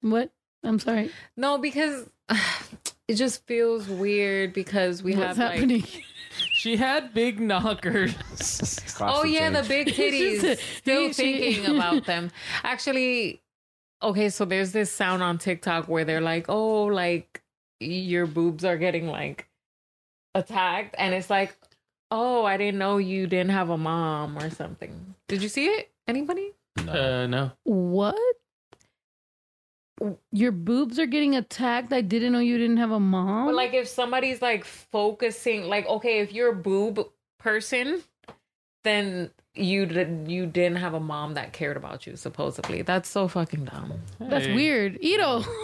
What? 0.00 0.30
I'm 0.64 0.78
sorry. 0.78 1.10
No, 1.36 1.58
because 1.58 2.08
it 3.08 3.14
just 3.14 3.46
feels 3.46 3.88
weird 3.88 4.52
because 4.52 5.02
we 5.02 5.14
What's 5.14 5.36
have 5.38 5.52
happening? 5.52 5.80
like. 5.82 6.04
She 6.52 6.76
had 6.76 7.14
big 7.14 7.40
knockers. 7.40 8.14
Oh 9.00 9.24
yeah, 9.24 9.48
the 9.50 9.66
big 9.66 9.86
titties. 9.94 10.40
She's- 10.42 10.60
Still 10.78 11.06
she- 11.08 11.12
she- 11.12 11.54
thinking 11.54 11.76
about 11.76 12.04
them. 12.04 12.30
Actually, 12.62 13.40
okay, 14.02 14.28
so 14.28 14.44
there's 14.44 14.72
this 14.72 14.90
sound 14.92 15.22
on 15.22 15.38
TikTok 15.38 15.88
where 15.88 16.04
they're 16.04 16.20
like, 16.20 16.46
"Oh, 16.50 16.84
like 16.84 17.42
your 17.80 18.26
boobs 18.26 18.64
are 18.66 18.76
getting 18.76 19.06
like 19.06 19.48
attacked," 20.34 20.94
and 20.98 21.14
it's 21.14 21.30
like, 21.30 21.56
"Oh, 22.10 22.44
I 22.44 22.56
didn't 22.58 22.78
know 22.78 22.98
you 22.98 23.26
didn't 23.26 23.50
have 23.52 23.70
a 23.70 23.78
mom 23.78 24.36
or 24.36 24.50
something." 24.50 25.14
Did 25.28 25.42
you 25.42 25.48
see 25.48 25.66
it? 25.68 25.90
Anybody? 26.06 26.52
Uh, 26.86 27.26
no. 27.28 27.52
What? 27.64 28.16
Your 30.32 30.52
boobs 30.52 30.98
are 30.98 31.06
getting 31.06 31.36
attacked. 31.36 31.92
I 31.92 32.00
didn't 32.02 32.32
know 32.32 32.38
you 32.38 32.58
didn't 32.58 32.76
have 32.76 32.90
a 32.90 33.00
mom. 33.00 33.46
But 33.46 33.54
like 33.54 33.72
if 33.74 33.88
somebody's 33.88 34.42
like 34.42 34.64
focusing, 34.64 35.64
like 35.68 35.86
okay, 35.86 36.20
if 36.20 36.32
you're 36.32 36.50
a 36.52 36.54
boob 36.56 37.00
person, 37.38 38.02
then 38.84 39.30
you 39.54 39.86
did, 39.86 40.26
you 40.30 40.44
didn't 40.46 40.76
have 40.78 40.92
a 40.94 41.00
mom 41.00 41.34
that 41.34 41.52
cared 41.54 41.76
about 41.78 42.06
you. 42.06 42.14
Supposedly, 42.16 42.82
that's 42.82 43.08
so 43.08 43.26
fucking 43.26 43.64
dumb. 43.64 43.94
That's 44.20 44.46
weird. 44.46 44.98
Ito. 45.00 45.44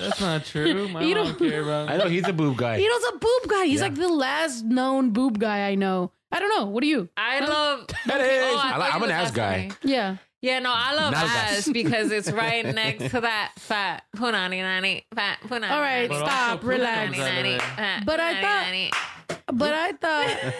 That's 0.00 0.20
not 0.20 0.46
true. 0.46 0.88
My 0.92 1.02
You 1.02 1.14
mom 1.16 1.34
care 1.36 1.60
about 1.62 1.90
I 1.90 1.98
know 1.98 2.08
he's 2.08 2.26
a 2.26 2.32
boob 2.32 2.56
guy. 2.56 2.78
Ito's 2.78 3.04
a 3.14 3.18
boob 3.18 3.48
guy. 3.48 3.66
He's 3.66 3.80
Yeah. 3.80 3.86
like 3.88 3.94
the 3.96 4.08
last 4.08 4.64
known 4.64 5.10
boob 5.10 5.38
guy 5.38 5.68
I 5.68 5.74
know. 5.74 6.10
I 6.32 6.38
don't 6.38 6.48
know. 6.56 6.64
What 6.64 6.82
are 6.82 6.86
you? 6.86 7.10
I 7.18 7.40
love. 7.40 7.86
That 8.06 8.18
Okay, 8.22 8.38
is. 8.38 8.44
oh, 8.54 8.58
I 8.58 8.70
thought 8.70 8.78
like- 8.78 8.88
you 8.92 8.96
I'm 8.96 9.02
an 9.02 9.10
ass 9.10 9.30
guy. 9.30 9.54
asking 9.66 9.68
me. 9.90 9.92
Yeah. 9.92 10.16
Yeah, 10.42 10.58
no, 10.60 10.72
I 10.74 10.94
love 10.94 11.12
Now 11.12 11.26
guys. 11.26 11.58
ass 11.58 11.68
because 11.70 12.10
it's 12.10 12.30
right 12.32 12.64
next 12.64 13.10
to 13.10 13.20
that 13.20 13.52
fat 13.58 14.04
punani 14.16 14.62
nani 14.62 15.04
fat 15.14 15.38
punani. 15.42 15.70
All 15.70 15.80
right, 15.80 16.08
But 16.08 16.22
also 16.22 16.26
stop, 16.32 16.60
poop 16.60 16.70
relax. 16.70 17.14
comes 17.16 17.18
out 17.28 17.38
of 17.38 17.44
it. 17.44 18.06
But 18.06 18.20
I 18.20 18.40
thought- 18.40 19.00
But 19.52 19.74
I 19.74 19.92
thought. 19.92 20.54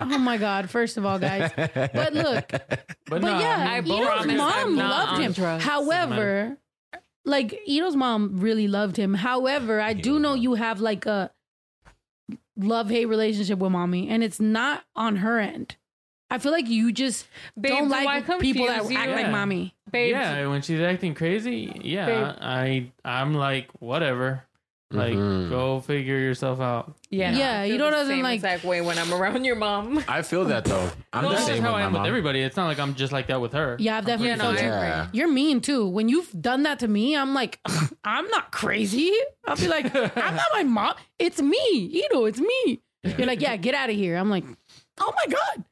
oh 0.00 0.18
my 0.18 0.36
god! 0.36 0.68
First 0.70 0.96
of 0.96 1.04
all, 1.06 1.18
guys. 1.18 1.50
But 1.56 2.12
look, 2.14 2.48
But, 2.48 2.90
But 3.08 3.22
no, 3.22 3.38
yeah, 3.38 3.66
I 3.70 3.78
Ito's 3.78 4.04
promise 4.06 4.26
I'm 4.32 4.36
mom 4.36 4.76
not 4.76 4.90
loved 4.90 5.12
on 5.12 5.20
him. 5.22 5.32
drugs. 5.32 5.64
However, 5.64 6.56
like 7.24 7.58
Ito's 7.66 7.96
mom 7.96 8.38
really 8.38 8.68
loved 8.68 8.96
him. 8.96 9.14
However, 9.14 9.80
I 9.80 9.92
do 9.92 10.18
know 10.18 10.34
you 10.34 10.54
have 10.54 10.80
like 10.80 11.06
a 11.06 11.30
love 12.56 12.90
hate 12.90 13.06
relationship 13.06 13.58
with 13.58 13.72
mommy, 13.72 14.08
and 14.08 14.22
it's 14.24 14.40
not 14.40 14.84
on 14.94 15.16
her 15.16 15.38
end. 15.38 15.76
I 16.30 16.38
feel 16.38 16.52
like 16.52 16.68
you 16.68 16.92
just 16.92 17.26
Babe, 17.60 17.72
don't 17.72 17.88
do 17.88 17.94
I 17.94 18.04
like 18.04 18.40
people 18.40 18.66
that 18.66 18.80
confuse 18.80 18.98
act 18.98 19.08
you? 19.10 19.14
like 19.16 19.26
Yeah. 19.26 19.30
mommy. 19.30 19.74
Babe, 19.90 20.10
yeah, 20.12 20.46
when 20.48 20.62
she's 20.62 20.80
acting 20.80 21.14
crazy, 21.14 21.72
yeah, 21.84 22.06
Babe. 22.06 22.36
I 22.40 22.86
I'm 23.04 23.34
like 23.34 23.68
whatever. 23.78 24.42
Like 24.92 25.14
Mhm. 25.14 25.50
go 25.50 25.80
figure 25.80 26.16
yourself 26.18 26.60
out. 26.60 26.94
yeah, 27.10 27.32
Yeah, 27.36 27.60
I 27.62 27.64
you 27.64 27.72
feel 27.72 27.78
know 27.78 27.84
the 27.86 27.90
doesn't 27.90 28.14
same 28.14 28.22
like- 28.22 28.34
exact 28.36 28.62
way 28.62 28.80
when 28.80 28.96
I'm 28.98 29.12
around 29.12 29.44
your 29.44 29.56
mom. 29.56 30.02
I 30.08 30.22
feel 30.22 30.44
that 30.44 30.64
though. 30.64 30.90
I'm 31.12 31.22
Well, 31.24 31.30
the 31.30 31.34
that's 31.36 31.46
same 31.48 31.62
how 31.62 31.70
with 31.70 31.74
I 31.74 31.78
my 31.80 31.86
am 31.86 31.92
with 31.92 31.98
mom. 32.02 32.06
everybody. 32.08 32.40
It's 32.40 32.56
not 32.56 32.66
like 32.66 32.78
I'm 32.78 32.94
just 32.94 33.12
like 33.12 33.26
that 33.26 33.40
with 33.40 33.52
her. 33.52 33.76
Yeah, 33.80 33.96
I've 33.98 34.04
definitely 34.06 34.28
Yeah, 34.28 34.34
no, 34.36 34.44
felt 34.44 34.58
I 34.58 34.62
you. 34.62 34.68
agree. 34.72 34.88
Yeah. 34.88 35.06
You're 35.12 35.28
mean 35.32 35.60
too. 35.60 35.88
When 35.88 36.08
you've 36.08 36.30
done 36.40 36.62
that 36.64 36.78
to 36.80 36.88
me, 36.88 37.16
I'm 37.16 37.34
like, 37.34 37.58
I'm 38.04 38.28
not 38.28 38.52
crazy. 38.52 39.12
I'll 39.48 39.56
be 39.56 39.66
like, 39.66 39.86
I'm 40.16 40.36
not 40.36 40.46
my 40.54 40.62
mom. 40.62 40.94
It's 41.18 41.42
me, 41.42 42.02
Ito. 42.08 42.24
It's 42.26 42.38
me. 42.40 42.80
You're 43.18 43.26
like, 43.26 43.40
yeah, 43.40 43.56
get 43.56 43.74
out 43.74 43.90
of 43.90 43.96
here. 43.96 44.16
I'm 44.16 44.30
like, 44.30 44.44
oh 44.98 45.12
my 45.14 45.26
god. 45.36 45.64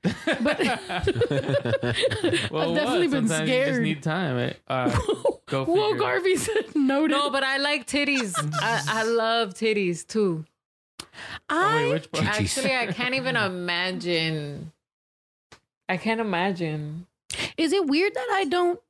But 0.42 0.60
Well, 2.50 2.70
I've 2.70 2.76
definitely 2.76 3.08
what? 3.08 3.12
been 3.12 3.28
Sometimes 3.28 3.48
You 3.50 3.56
just 3.56 3.66
scared. 3.68 3.82
need 3.82 4.02
time. 4.02 4.38
Eh, 4.38 4.52
Uh, 4.68 4.90
go 5.46 5.64
figure. 5.64 5.80
Whoa. 5.80 5.94
Garvey 5.94 6.36
said 6.36 6.74
no. 6.74 7.06
No, 7.06 7.30
but 7.30 7.42
I 7.44 7.58
like 7.58 7.86
titties. 7.86 8.34
I, 8.60 8.82
I 8.86 9.02
love 9.04 9.54
titties 9.54 10.06
too. 10.06 10.44
Oh, 11.00 11.08
I 11.50 11.74
wait, 11.84 11.92
which 11.92 12.12
part? 12.12 12.26
Actually, 12.40 12.74
I 12.74 12.86
can't 12.92 13.14
even 13.14 13.36
imagine. 13.36 14.72
I 15.88 15.96
can't 15.96 16.20
imagine. 16.20 17.06
Is 17.56 17.72
it 17.72 17.86
weird 17.86 18.14
that 18.14 18.28
I 18.32 18.44
don't? 18.46 18.80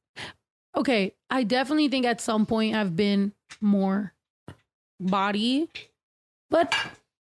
Okay, 0.76 1.14
I 1.30 1.42
definitely 1.44 1.88
think 1.88 2.06
at 2.06 2.20
some 2.20 2.46
point 2.46 2.74
I've 2.74 2.96
been 2.96 3.32
more 3.60 4.12
body, 5.00 5.68
but 6.50 6.74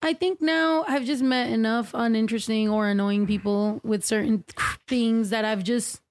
I 0.03 0.13
think 0.13 0.41
now 0.41 0.84
I've 0.88 1.05
just 1.05 1.23
met 1.23 1.49
enough 1.49 1.91
uninteresting 1.93 2.67
or 2.69 2.88
annoying 2.89 3.25
people 3.25 3.80
with 3.84 4.03
certain 4.03 4.43
things 4.88 5.30
that 5.31 5.45
I've 5.45 5.63
just. 5.63 6.01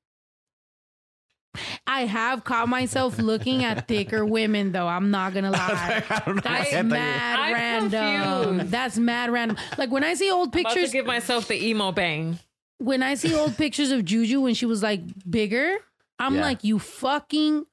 I 1.86 2.06
have 2.06 2.44
caught 2.44 2.70
myself 2.70 3.18
looking 3.18 3.62
at 3.62 3.86
thicker 3.86 4.24
women, 4.38 4.72
though. 4.72 4.88
I'm 4.88 5.10
not 5.10 5.34
gonna 5.34 5.50
lie. 5.50 6.02
I 6.08 6.18
don't 6.24 6.36
know. 6.36 6.40
That's 6.42 6.72
I 6.74 6.82
mad 6.82 7.38
I'm 7.38 7.52
random. 7.52 8.44
confused. 8.48 8.70
That's 8.72 8.96
mad 8.98 9.30
random. 9.30 9.58
Like 9.76 9.90
when 9.90 10.02
I 10.02 10.14
see 10.14 10.30
old 10.30 10.48
About 10.48 10.60
to 10.70 10.74
pictures, 10.74 10.92
give 10.92 11.04
myself 11.04 11.48
the 11.48 11.62
emo 11.62 11.92
bang. 11.92 12.38
when 12.78 13.02
I 13.02 13.14
see 13.14 13.34
old 13.34 13.58
pictures 13.58 13.90
of 13.90 14.04
Juju 14.06 14.40
when 14.40 14.54
she 14.54 14.64
was 14.64 14.82
like 14.82 15.02
bigger, 15.28 15.76
I'm 16.18 16.36
Yeah. 16.36 16.40
like, 16.40 16.64
you 16.64 16.78
fucking 16.78 17.66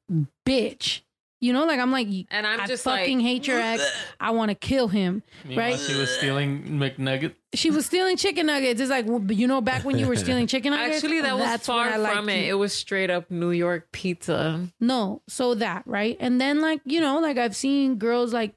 bitch. 0.45 1.01
You 1.41 1.53
know, 1.53 1.65
like 1.65 1.79
I'm 1.79 1.91
like, 1.91 2.07
And 2.31 2.45
I'm 2.45 2.59
I 2.61 2.67
just 2.67 2.83
fucking 2.83 3.19
like, 3.19 3.25
hate 3.25 3.47
your 3.47 3.59
ex. 3.59 3.81
I 4.19 4.31
want 4.31 4.49
to 4.49 4.55
kill 4.55 4.89
him. 4.89 5.23
Meanwhile, 5.45 5.69
right? 5.71 5.79
She 5.79 5.95
was 5.97 6.09
stealing 6.09 6.63
McNuggets. 6.65 7.35
She 7.53 7.71
was 7.71 7.85
stealing 7.85 8.17
chicken 8.17 8.47
nuggets. 8.47 8.81
It's 8.81 8.89
like, 8.89 9.05
well, 9.07 9.23
you 9.31 9.47
know, 9.47 9.61
back 9.61 9.85
when 9.85 9.97
you 9.97 10.05
were 10.07 10.17
stealing 10.17 10.47
chicken 10.53 10.71
nuggets. 10.73 10.97
Actually, 10.97 11.21
that 11.21 11.35
was 11.35 11.45
that's 11.45 11.65
far 11.67 11.89
when 11.89 12.05
from 12.05 12.27
it. 12.29 12.45
you. 12.45 12.51
It 12.51 12.57
was 12.57 12.73
straight 12.73 13.09
up 13.09 13.31
New 13.31 13.51
York 13.51 13.91
pizza. 13.93 14.67
No, 14.81 15.21
so 15.27 15.53
that 15.55 15.83
right, 15.85 16.17
and 16.19 16.41
then 16.41 16.61
like 16.61 16.81
you 16.85 16.99
know, 16.99 17.19
like 17.19 17.37
I've 17.37 17.55
seen 17.55 17.95
girls 17.95 18.33
like 18.33 18.53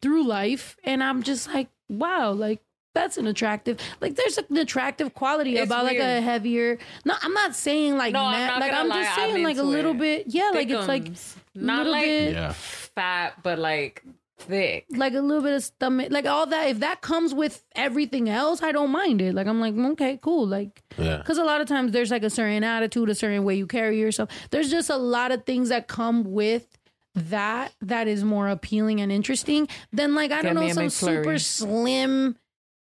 through 0.00 0.26
life, 0.26 0.76
and 0.84 1.02
I'm 1.02 1.22
just 1.22 1.48
like, 1.48 1.68
wow, 1.88 2.32
like 2.32 2.60
that's 2.94 3.16
an 3.16 3.26
attractive. 3.26 3.78
Like 4.02 4.16
there's 4.16 4.36
an 4.38 4.56
attractive 4.58 5.14
quality 5.14 5.56
It's 5.56 5.66
about 5.66 5.84
like 5.86 5.98
a 5.98 6.20
heavier. 6.20 6.78
No, 7.06 7.14
I'm 7.22 7.32
not 7.32 7.54
saying 7.56 7.96
like 7.96 8.12
No, 8.12 8.20
I'm 8.22 8.46
not 8.46 8.60
like 8.60 8.70
gonna 8.70 8.82
I'm 8.82 8.88
lie, 8.90 9.02
just 9.04 9.18
I'm 9.18 9.30
saying 9.30 9.44
like 9.44 9.56
a 9.56 9.62
little 9.62 9.92
it. 9.92 9.98
bit. 9.98 10.24
Yeah, 10.28 10.50
like 10.52 10.68
it's 10.68 10.86
like 10.88 11.04
Thickums. 11.04 11.36
Not 11.54 11.86
like 11.86 12.04
bit- 12.04 12.32
Yeah. 12.34 12.52
fat, 12.52 13.34
but 13.42 13.58
like 13.58 14.02
thick. 14.38 14.86
like 14.90 15.14
a 15.14 15.20
little 15.20 15.42
bit 15.42 15.54
of 15.54 15.62
stomach, 15.62 16.08
like 16.10 16.26
all 16.26 16.46
that. 16.46 16.68
If 16.68 16.80
that 16.80 17.00
comes 17.00 17.32
with 17.32 17.64
everything 17.76 18.28
else, 18.28 18.62
I 18.62 18.72
don't 18.72 18.90
mind 18.90 19.20
it. 19.22 19.34
Like 19.34 19.46
I'm 19.46 19.60
like 19.60 19.74
mm, 19.74 19.92
okay, 19.92 20.18
cool. 20.22 20.46
Like 20.46 20.82
Yeah. 20.98 21.18
because 21.18 21.38
a 21.38 21.44
lot 21.44 21.60
of 21.60 21.68
times 21.68 21.92
there's 21.92 22.10
like 22.10 22.24
a 22.24 22.30
certain 22.30 22.64
attitude, 22.64 23.08
a 23.08 23.14
certain 23.14 23.44
way 23.44 23.54
you 23.54 23.66
carry 23.66 23.98
yourself. 24.00 24.30
There's 24.50 24.70
just 24.70 24.90
a 24.90 24.96
lot 24.96 25.30
of 25.32 25.44
things 25.44 25.68
that 25.68 25.86
come 25.88 26.24
with 26.24 26.66
that 27.14 27.72
that 27.82 28.08
is 28.08 28.24
more 28.24 28.48
appealing 28.48 29.00
and 29.02 29.12
interesting 29.12 29.68
than 29.92 30.14
like 30.14 30.32
I 30.32 30.42
Get 30.42 30.54
don't 30.54 30.60
me 30.64 30.68
know 30.68 30.72
some 30.74 30.86
McFlurry. 30.86 31.16
super 31.24 31.38
slim 31.38 32.36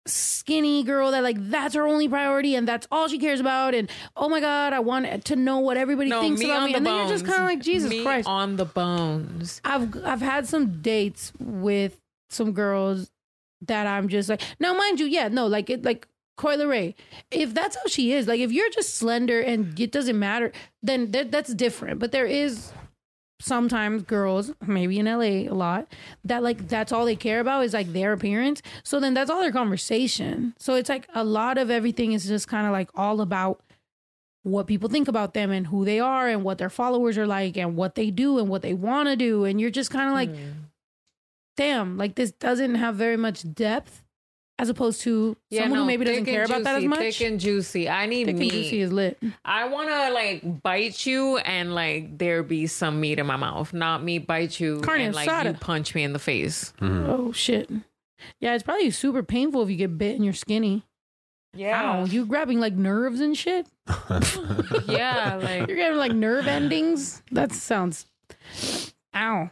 skinny 0.08 0.84
girl 0.84 1.12
that 1.12 1.22
like 1.24 1.38
that's 1.50 1.76
her 1.76 1.86
only 1.88 2.08
priority 2.10 2.56
and 2.56 2.68
that's 2.68 2.88
all 2.92 3.08
she 3.08 3.20
cares 3.20 3.40
about 3.40 3.74
and 3.76 3.90
oh 4.16 4.30
my 4.30 4.40
god 4.40 4.74
I 4.74 4.80
want 4.80 5.26
to 5.26 5.36
know 5.36 5.60
what 5.60 5.78
everybody 5.78 6.10
No, 6.10 6.22
thinks 6.22 6.40
meat 6.40 6.50
about 6.50 6.66
me. 6.66 6.72
the 6.72 6.78
and 6.78 6.86
then 6.86 6.96
you're 6.96 7.10
just 7.10 7.26
kind 7.26 7.42
of 7.42 7.46
like 7.48 7.60
Jesus 7.62 7.90
Meat 7.90 8.04
Christ. 8.04 8.28
on 8.28 8.56
the 8.56 8.66
bones. 8.66 9.62
I've 9.66 9.96
I've 10.06 10.22
had 10.22 10.48
some 10.48 10.82
dates 10.82 11.32
with 11.40 12.00
some 12.30 12.52
girls 12.54 13.10
that 13.62 13.88
I'm 13.88 14.08
just 14.08 14.30
like 14.30 14.42
now 14.60 14.74
mind 14.74 15.00
you 15.00 15.06
yeah 15.08 15.28
no 15.30 15.48
like 15.48 15.70
it 15.70 15.84
like 15.84 16.08
Coyle 16.38 16.68
Ray 16.68 16.94
if 17.32 17.54
that's 17.54 17.76
how 17.76 17.82
she 17.88 18.12
is 18.14 18.28
like 18.28 18.40
if 18.40 18.52
you're 18.52 18.70
just 18.70 18.96
slender 18.96 19.40
and 19.42 19.80
it 19.80 19.92
doesn't 19.92 20.20
matter 20.20 20.52
then 20.84 21.12
that 21.12 21.32
that's 21.32 21.54
different. 21.54 22.00
But 22.00 22.12
there 22.12 22.28
is 22.28 22.72
sometimes 23.40 24.04
girls 24.04 24.52
maybe 24.66 24.98
in 24.98 25.06
LA 25.06 25.46
a 25.46 25.50
lot 25.50 25.88
that 26.24 26.42
like 26.42 26.68
that's 26.68 26.92
all 26.92 27.06
they 27.06 27.16
care 27.16 27.40
about 27.40 27.64
is 27.64 27.74
like 27.74 27.92
their 27.94 28.14
appearance. 28.14 28.62
So 28.84 29.00
then 29.00 29.14
that's 29.14 29.30
all 29.30 29.42
their 29.42 29.52
conversation. 29.52 30.54
So 30.58 30.76
it's 30.76 30.90
like 30.90 31.08
a 31.14 31.24
lot 31.24 31.58
of 31.58 31.70
everything 31.70 32.14
is 32.14 32.26
just 32.26 32.48
kind 32.48 32.66
of 32.66 32.74
like 32.74 32.90
all 32.96 33.22
about 33.22 33.62
what 34.44 34.66
people 34.66 34.90
think 34.90 35.08
about 35.08 35.34
them 35.34 35.52
and 35.52 35.68
who 35.68 35.86
they 35.86 36.00
are 36.00 36.28
and 36.28 36.44
what 36.44 36.58
their 36.58 36.70
followers 36.70 37.18
are 37.18 37.28
like 37.28 37.58
and 37.58 37.76
what 37.76 37.96
they 37.96 38.10
do 38.10 38.40
and 38.40 38.48
what 38.48 38.62
they 38.62 38.74
want 38.74 39.10
to 39.10 39.16
do. 39.16 39.44
And 39.44 39.60
you're 39.62 39.70
just 39.70 39.92
kind 39.92 40.08
of 40.08 40.14
like 40.14 40.30
hmm. 40.30 40.52
damn 41.56 41.98
like 41.98 42.16
this 42.16 42.32
doesn't 42.32 42.76
have 42.76 42.96
very 42.96 43.18
much 43.18 43.52
depth 43.54 44.04
as 44.60 44.70
opposed 44.70 45.02
to 45.02 45.38
someone 45.52 45.80
who 45.80 45.86
maybe 45.86 46.04
doesn't 46.06 46.26
care 46.26 46.42
and 46.44 46.50
about 46.52 46.64
that 46.64 46.76
as 46.78 46.84
much 46.86 47.00
Thick 47.00 47.22
and 47.22 47.40
juicy. 47.40 47.88
I 47.88 48.06
need 48.08 48.26
Thick 48.26 48.32
and 48.32 48.40
meat. 48.40 48.52
juicy 48.52 48.82
is 48.82 48.92
lit 48.92 49.18
I 49.46 49.68
want 49.68 49.90
to 49.90 50.12
like 50.12 50.64
bite 50.64 51.06
you 51.06 51.38
and 51.38 51.76
like 51.76 52.18
there 52.18 52.42
be 52.44 52.68
some 52.68 53.00
meat 53.00 53.20
in 53.20 53.26
my 53.28 53.36
mouth, 53.36 53.74
not 53.74 54.04
me 54.04 54.18
bite 54.20 54.60
you 54.60 54.82
Carne 54.82 55.02
and 55.02 55.16
like 55.16 55.46
you 55.46 55.54
punch 55.54 55.94
me 55.96 56.04
in 56.04 56.14
the 56.14 56.20
face. 56.20 56.74
Mm-hmm. 56.82 57.10
oh 57.10 57.32
shit 57.32 57.70
yeah 58.40 58.56
it's 58.56 58.64
probably 58.64 58.90
super 58.90 59.22
painful 59.22 59.62
if 59.62 59.70
you 59.70 59.76
get 59.76 59.96
bit 59.98 60.16
and 60.16 60.26
you're 60.26 60.34
skinny 60.34 60.84
Yeah. 61.54 62.00
Ow, 62.02 62.06
you 62.06 62.26
grabbing 62.26 62.60
like 62.60 62.74
nerves 62.74 63.20
and 63.22 63.38
shit 63.38 63.68
Yeah, 64.88 65.36
like 65.42 65.68
You're 65.68 65.78
getting 65.78 65.98
like 65.98 66.12
nerve 66.14 66.48
endings. 66.48 67.22
That 67.32 67.52
sounds. 67.54 68.06
Ow. 69.16 69.50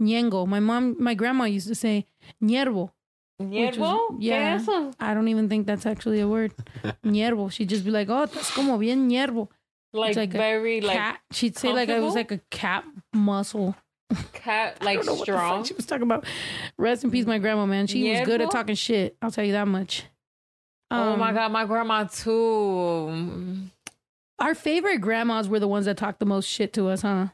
Ñengo. 0.00 0.46
My 0.48 0.58
mom, 0.60 0.96
my 0.98 1.14
grandma 1.14 1.44
used 1.44 1.68
to 1.68 1.74
say 1.74 2.06
ñervo. 2.42 2.90
Which 3.38 3.78
was- 3.78 4.10
¿Qué 4.12 4.24
Yeah. 4.24 4.54
es 4.56 4.62
eso? 4.62 4.92
I 5.00 5.14
don't 5.14 5.28
even 5.28 5.48
think 5.48 5.66
that's 5.66 5.86
actually 5.86 6.20
a 6.20 6.28
word. 6.28 6.52
ñervo. 7.04 7.50
She'd 7.50 7.68
just 7.68 7.84
be 7.84 7.90
like, 7.90 8.08
oh, 8.08 8.26
estás 8.26 8.54
como 8.54 8.78
bien 8.78 9.08
ñervo. 9.10 9.48
like, 9.92 10.16
It's 10.16 10.34
a 10.34 10.38
very 10.38 10.80
like 10.80 10.96
cat. 10.96 11.20
She'd 11.32 11.56
say 11.58 11.72
like 11.72 11.88
it 11.88 12.00
was 12.00 12.14
like 12.14 12.30
a 12.32 12.38
cat 12.50 12.84
muscle. 13.12 13.74
cat 14.32 14.76
I 14.80 14.84
like 14.84 14.96
don't 14.98 15.06
know 15.06 15.14
what 15.14 15.26
the 15.26 15.32
fuck 15.32 15.40
strong. 15.40 15.64
she 15.64 15.74
was 15.74 15.86
talking 15.86 16.02
about. 16.04 16.24
Rest 16.78 17.04
in 17.04 17.10
peace, 17.10 17.26
my 17.26 17.38
grandma, 17.38 17.66
man. 17.66 17.86
She 17.86 18.10
was 18.10 18.20
good 18.26 18.40
at 18.40 18.50
talking 18.50 18.74
shit. 18.74 19.16
I'll 19.22 19.30
tell 19.30 19.44
you 19.44 19.52
that 19.52 19.68
much. 19.68 20.04
oh 20.90 21.16
my 21.16 21.28
Um, 21.30 21.34
god, 21.34 21.52
my 21.52 21.64
grandma 21.64 22.04
too. 22.04 23.68
Our 24.38 24.54
favorite 24.54 24.98
grandmas 24.98 25.48
were 25.48 25.60
the 25.60 25.68
ones 25.68 25.86
that 25.86 25.96
talked 25.96 26.18
the 26.20 26.26
most 26.26 26.46
shit 26.48 26.72
to 26.74 26.88
us, 26.88 27.02
huh? 27.02 27.28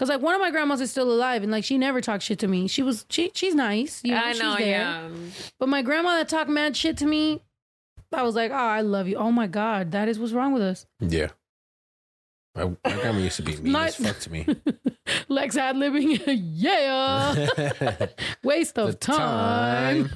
Cause 0.00 0.08
like 0.08 0.22
one 0.22 0.34
of 0.34 0.40
my 0.40 0.50
grandmas 0.50 0.80
is 0.80 0.90
still 0.90 1.12
alive, 1.12 1.42
and 1.42 1.52
like 1.52 1.62
she 1.62 1.76
never 1.76 2.00
talked 2.00 2.22
shit 2.22 2.38
to 2.38 2.48
me. 2.48 2.68
She 2.68 2.82
was 2.82 3.04
she 3.10 3.30
she's 3.34 3.54
nice, 3.54 4.00
you 4.02 4.14
know, 4.14 4.24
I 4.24 4.32
she's 4.32 4.40
know, 4.40 4.56
there. 4.56 4.66
yeah. 4.66 5.10
But 5.58 5.68
my 5.68 5.82
grandma 5.82 6.16
that 6.16 6.26
talked 6.30 6.48
mad 6.48 6.74
shit 6.74 6.96
to 6.96 7.06
me, 7.06 7.42
I 8.10 8.22
was 8.22 8.34
like, 8.34 8.50
oh, 8.50 8.54
I 8.54 8.80
love 8.80 9.08
you. 9.08 9.16
Oh 9.16 9.30
my 9.30 9.46
god, 9.46 9.90
that 9.92 10.08
is 10.08 10.18
what's 10.18 10.32
wrong 10.32 10.54
with 10.54 10.62
us. 10.62 10.86
Yeah. 11.00 11.28
My, 12.54 12.64
my 12.64 12.76
grandma 12.82 13.18
used 13.18 13.36
to 13.36 13.42
be 13.42 13.56
mean 13.58 13.72
Not- 13.72 13.88
as 13.88 13.96
fuck 13.96 14.18
to 14.20 14.32
me. 14.32 14.46
Lex 15.28 15.58
ad 15.58 15.76
living, 15.76 16.18
yeah, 16.26 17.46
waste 18.42 18.78
of 18.78 18.98
time. 19.00 20.08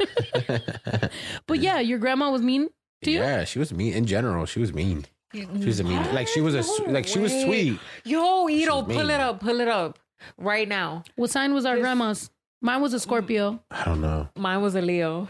but 1.46 1.58
yeah, 1.58 1.80
your 1.80 1.98
grandma 1.98 2.30
was 2.30 2.40
mean 2.40 2.70
to 3.02 3.10
you. 3.10 3.18
yeah, 3.18 3.44
she 3.44 3.58
was 3.58 3.70
mean 3.74 3.92
in 3.92 4.06
general. 4.06 4.46
She 4.46 4.60
was 4.60 4.72
mean. 4.72 5.04
She 5.34 5.66
was 5.66 5.80
a 5.80 5.84
mean. 5.84 6.14
Like 6.14 6.28
she 6.28 6.40
was 6.40 6.54
a 6.54 6.58
s- 6.60 6.80
like 6.86 7.06
she 7.06 7.18
was 7.18 7.32
way. 7.32 7.44
sweet. 7.44 7.80
Yo, 8.04 8.48
Ito, 8.48 8.82
pull 8.82 9.10
it 9.10 9.20
up, 9.20 9.40
pull 9.40 9.60
it 9.60 9.68
up 9.68 9.98
right 10.38 10.68
now. 10.68 11.02
What 11.16 11.30
sign 11.30 11.52
was 11.54 11.64
our 11.66 11.78
grandma's? 11.78 12.30
Mine 12.62 12.80
was 12.80 12.94
a 12.94 13.00
Scorpio. 13.00 13.60
I 13.70 13.84
don't 13.84 14.00
know. 14.00 14.28
Mine 14.36 14.62
was 14.62 14.74
a 14.74 14.80
Leo. 14.80 15.28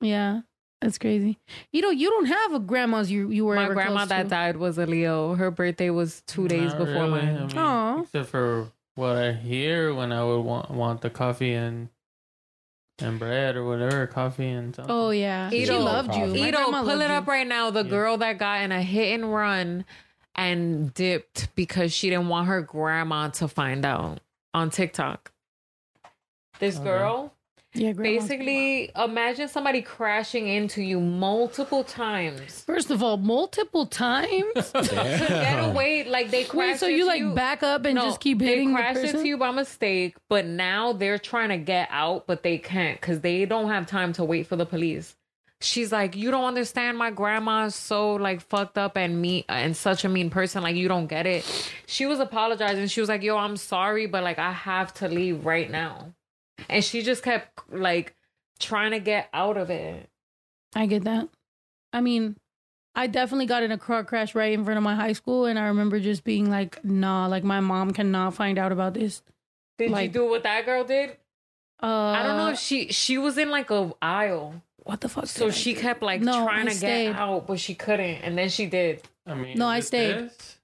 Yeah, 0.00 0.40
that's 0.80 0.98
crazy. 0.98 1.38
You 1.72 1.82
know, 1.82 1.90
you 1.90 2.08
don't 2.10 2.26
have 2.26 2.54
a 2.54 2.58
grandma's 2.60 3.10
you 3.10 3.30
you 3.30 3.44
were 3.44 3.54
My 3.56 3.64
ever 3.64 3.74
grandma 3.74 3.98
close 3.98 4.08
that 4.08 4.22
to. 4.24 4.28
died 4.30 4.56
was 4.56 4.78
a 4.78 4.86
Leo. 4.86 5.34
Her 5.34 5.50
birthday 5.50 5.90
was 5.90 6.22
two 6.26 6.48
days 6.48 6.70
Not 6.72 6.78
before 6.78 6.94
really. 7.04 7.10
mine. 7.22 7.36
I 7.36 7.46
mean, 7.46 7.58
Aw. 7.58 8.00
except 8.02 8.28
for 8.30 8.68
what 8.94 9.16
I 9.16 9.32
hear 9.32 9.94
when 9.94 10.10
I 10.12 10.24
would 10.24 10.40
want 10.40 10.70
want 10.70 11.00
the 11.02 11.10
coffee 11.10 11.52
and 11.52 11.88
and 13.02 13.18
bread 13.18 13.56
or 13.56 13.64
whatever, 13.64 14.06
coffee 14.06 14.48
and 14.48 14.74
something. 14.74 14.94
Oh 14.94 15.10
yeah, 15.10 15.50
she 15.50 15.66
loved 15.66 16.14
you. 16.14 16.26
My 16.26 16.48
Ito, 16.48 16.56
grandma 16.56 16.78
pull 16.80 16.86
loved 16.88 17.02
it 17.02 17.08
you. 17.08 17.14
up 17.16 17.26
right 17.26 17.46
now. 17.46 17.70
The 17.70 17.82
girl 17.84 18.16
that 18.18 18.38
got 18.38 18.62
in 18.62 18.72
a 18.72 18.82
hit 18.82 19.14
and 19.20 19.32
run 19.32 19.84
and 20.34 20.92
dipped 20.94 21.54
because 21.54 21.92
she 21.92 22.08
didn't 22.10 22.28
want 22.28 22.48
her 22.48 22.62
grandma 22.62 23.28
to 23.28 23.48
find 23.48 23.84
out 23.84 24.20
on 24.54 24.70
TikTok. 24.70 25.32
This 26.58 26.76
Okay. 26.76 26.84
girl, 26.84 27.32
Yeah, 27.72 27.92
grandma's- 27.92 28.28
basically, 28.28 28.90
imagine 28.96 29.46
somebody 29.46 29.80
crashing 29.80 30.48
into 30.48 30.82
you 30.82 30.98
multiple 31.00 31.84
times. 31.84 32.62
First 32.64 32.90
of 32.90 33.00
all, 33.02 33.16
multiple 33.16 33.86
times. 33.86 34.32
to 34.72 34.82
get 35.28 35.68
away, 35.70 36.02
like 36.04 36.30
they 36.32 36.40
Wait, 36.40 36.48
crashed 36.48 36.80
so 36.80 36.86
you 36.88 37.08
into 37.10 37.26
like 37.28 37.34
back 37.36 37.62
up 37.62 37.84
and 37.84 37.94
No, 37.94 38.02
just 38.06 38.18
keep 38.20 38.40
hitting 38.40 38.68
They 38.68 38.72
the 38.74 38.76
crashed 38.78 39.00
person? 39.02 39.16
into 39.18 39.28
you 39.28 39.36
by 39.38 39.52
mistake, 39.52 40.16
but 40.28 40.46
now 40.46 40.92
they're 40.92 41.18
trying 41.18 41.50
to 41.50 41.58
get 41.58 41.88
out, 41.92 42.26
but 42.26 42.42
they 42.42 42.58
can't 42.58 43.00
because 43.00 43.20
they 43.20 43.44
don't 43.46 43.68
have 43.68 43.86
time 43.86 44.12
to 44.14 44.24
wait 44.24 44.48
for 44.48 44.56
the 44.56 44.66
police. 44.66 45.14
She's 45.62 45.92
like, 45.92 46.16
you 46.16 46.30
don't 46.30 46.46
understand. 46.46 46.96
My 46.98 47.10
grandma's 47.10 47.74
so 47.76 48.14
like 48.14 48.40
fucked 48.40 48.78
up 48.78 48.96
and 48.96 49.20
me 49.20 49.44
and 49.48 49.76
such 49.76 50.04
a 50.04 50.08
mean 50.08 50.30
person. 50.30 50.62
Like 50.62 50.74
you 50.74 50.88
don't 50.88 51.06
get 51.06 51.26
it. 51.26 51.44
She 51.86 52.06
was 52.06 52.18
apologizing. 52.18 52.86
She 52.88 53.00
was 53.00 53.10
like, 53.10 53.22
yo, 53.22 53.36
I'm 53.36 53.58
sorry, 53.58 54.06
but 54.06 54.24
like 54.24 54.38
I 54.38 54.52
have 54.52 54.92
to 54.94 55.08
leave 55.08 55.44
right 55.44 55.70
now. 55.70 56.14
And 56.68 56.84
she 56.84 57.02
just 57.02 57.22
kept 57.22 57.60
like 57.72 58.14
trying 58.58 58.90
to 58.92 59.00
get 59.00 59.28
out 59.32 59.56
of 59.56 59.70
it. 59.70 60.08
I 60.74 60.86
get 60.86 61.04
that. 61.04 61.28
I 61.92 62.00
mean, 62.00 62.36
I 62.94 63.06
definitely 63.06 63.46
got 63.46 63.62
in 63.62 63.72
a 63.72 63.78
car 63.78 64.04
crash 64.04 64.34
right 64.34 64.52
in 64.52 64.64
front 64.64 64.78
of 64.78 64.84
my 64.84 64.94
high 64.94 65.12
school, 65.12 65.46
and 65.46 65.58
I 65.58 65.66
remember 65.66 65.98
just 66.00 66.24
being 66.24 66.50
like, 66.50 66.84
"Nah, 66.84 67.26
like 67.26 67.44
my 67.44 67.60
mom 67.60 67.92
cannot 67.92 68.34
find 68.34 68.58
out 68.58 68.72
about 68.72 68.94
this." 68.94 69.22
Did 69.78 69.90
Like- 69.90 70.08
you 70.08 70.20
do 70.20 70.28
what 70.28 70.42
that 70.42 70.64
girl 70.66 70.84
did? 70.84 71.16
Uh, 71.82 71.86
I 71.86 72.22
don't 72.22 72.36
know 72.36 72.50
if 72.50 72.58
she 72.58 72.88
she 72.92 73.16
was 73.16 73.38
in 73.38 73.50
like 73.50 73.70
a 73.70 73.92
aisle. 74.02 74.62
What 74.84 75.00
the 75.00 75.08
fuck? 75.08 75.26
So 75.26 75.46
did 75.46 75.54
I 75.54 75.56
she 75.56 75.74
do? 75.74 75.80
kept 75.80 76.02
like 76.02 76.20
No, 76.20 76.44
trying 76.44 76.66
I 76.66 76.70
to 76.70 76.76
stayed. 76.76 77.06
get 77.12 77.16
out, 77.16 77.46
but 77.46 77.58
she 77.58 77.74
couldn't, 77.74 78.16
and 78.22 78.36
then 78.36 78.48
she 78.50 78.66
did. 78.66 79.02
I 79.26 79.34
mean, 79.34 79.56
No, 79.58 79.66
I 79.66 79.80
stayed. 79.80 80.16
this? 80.30 80.58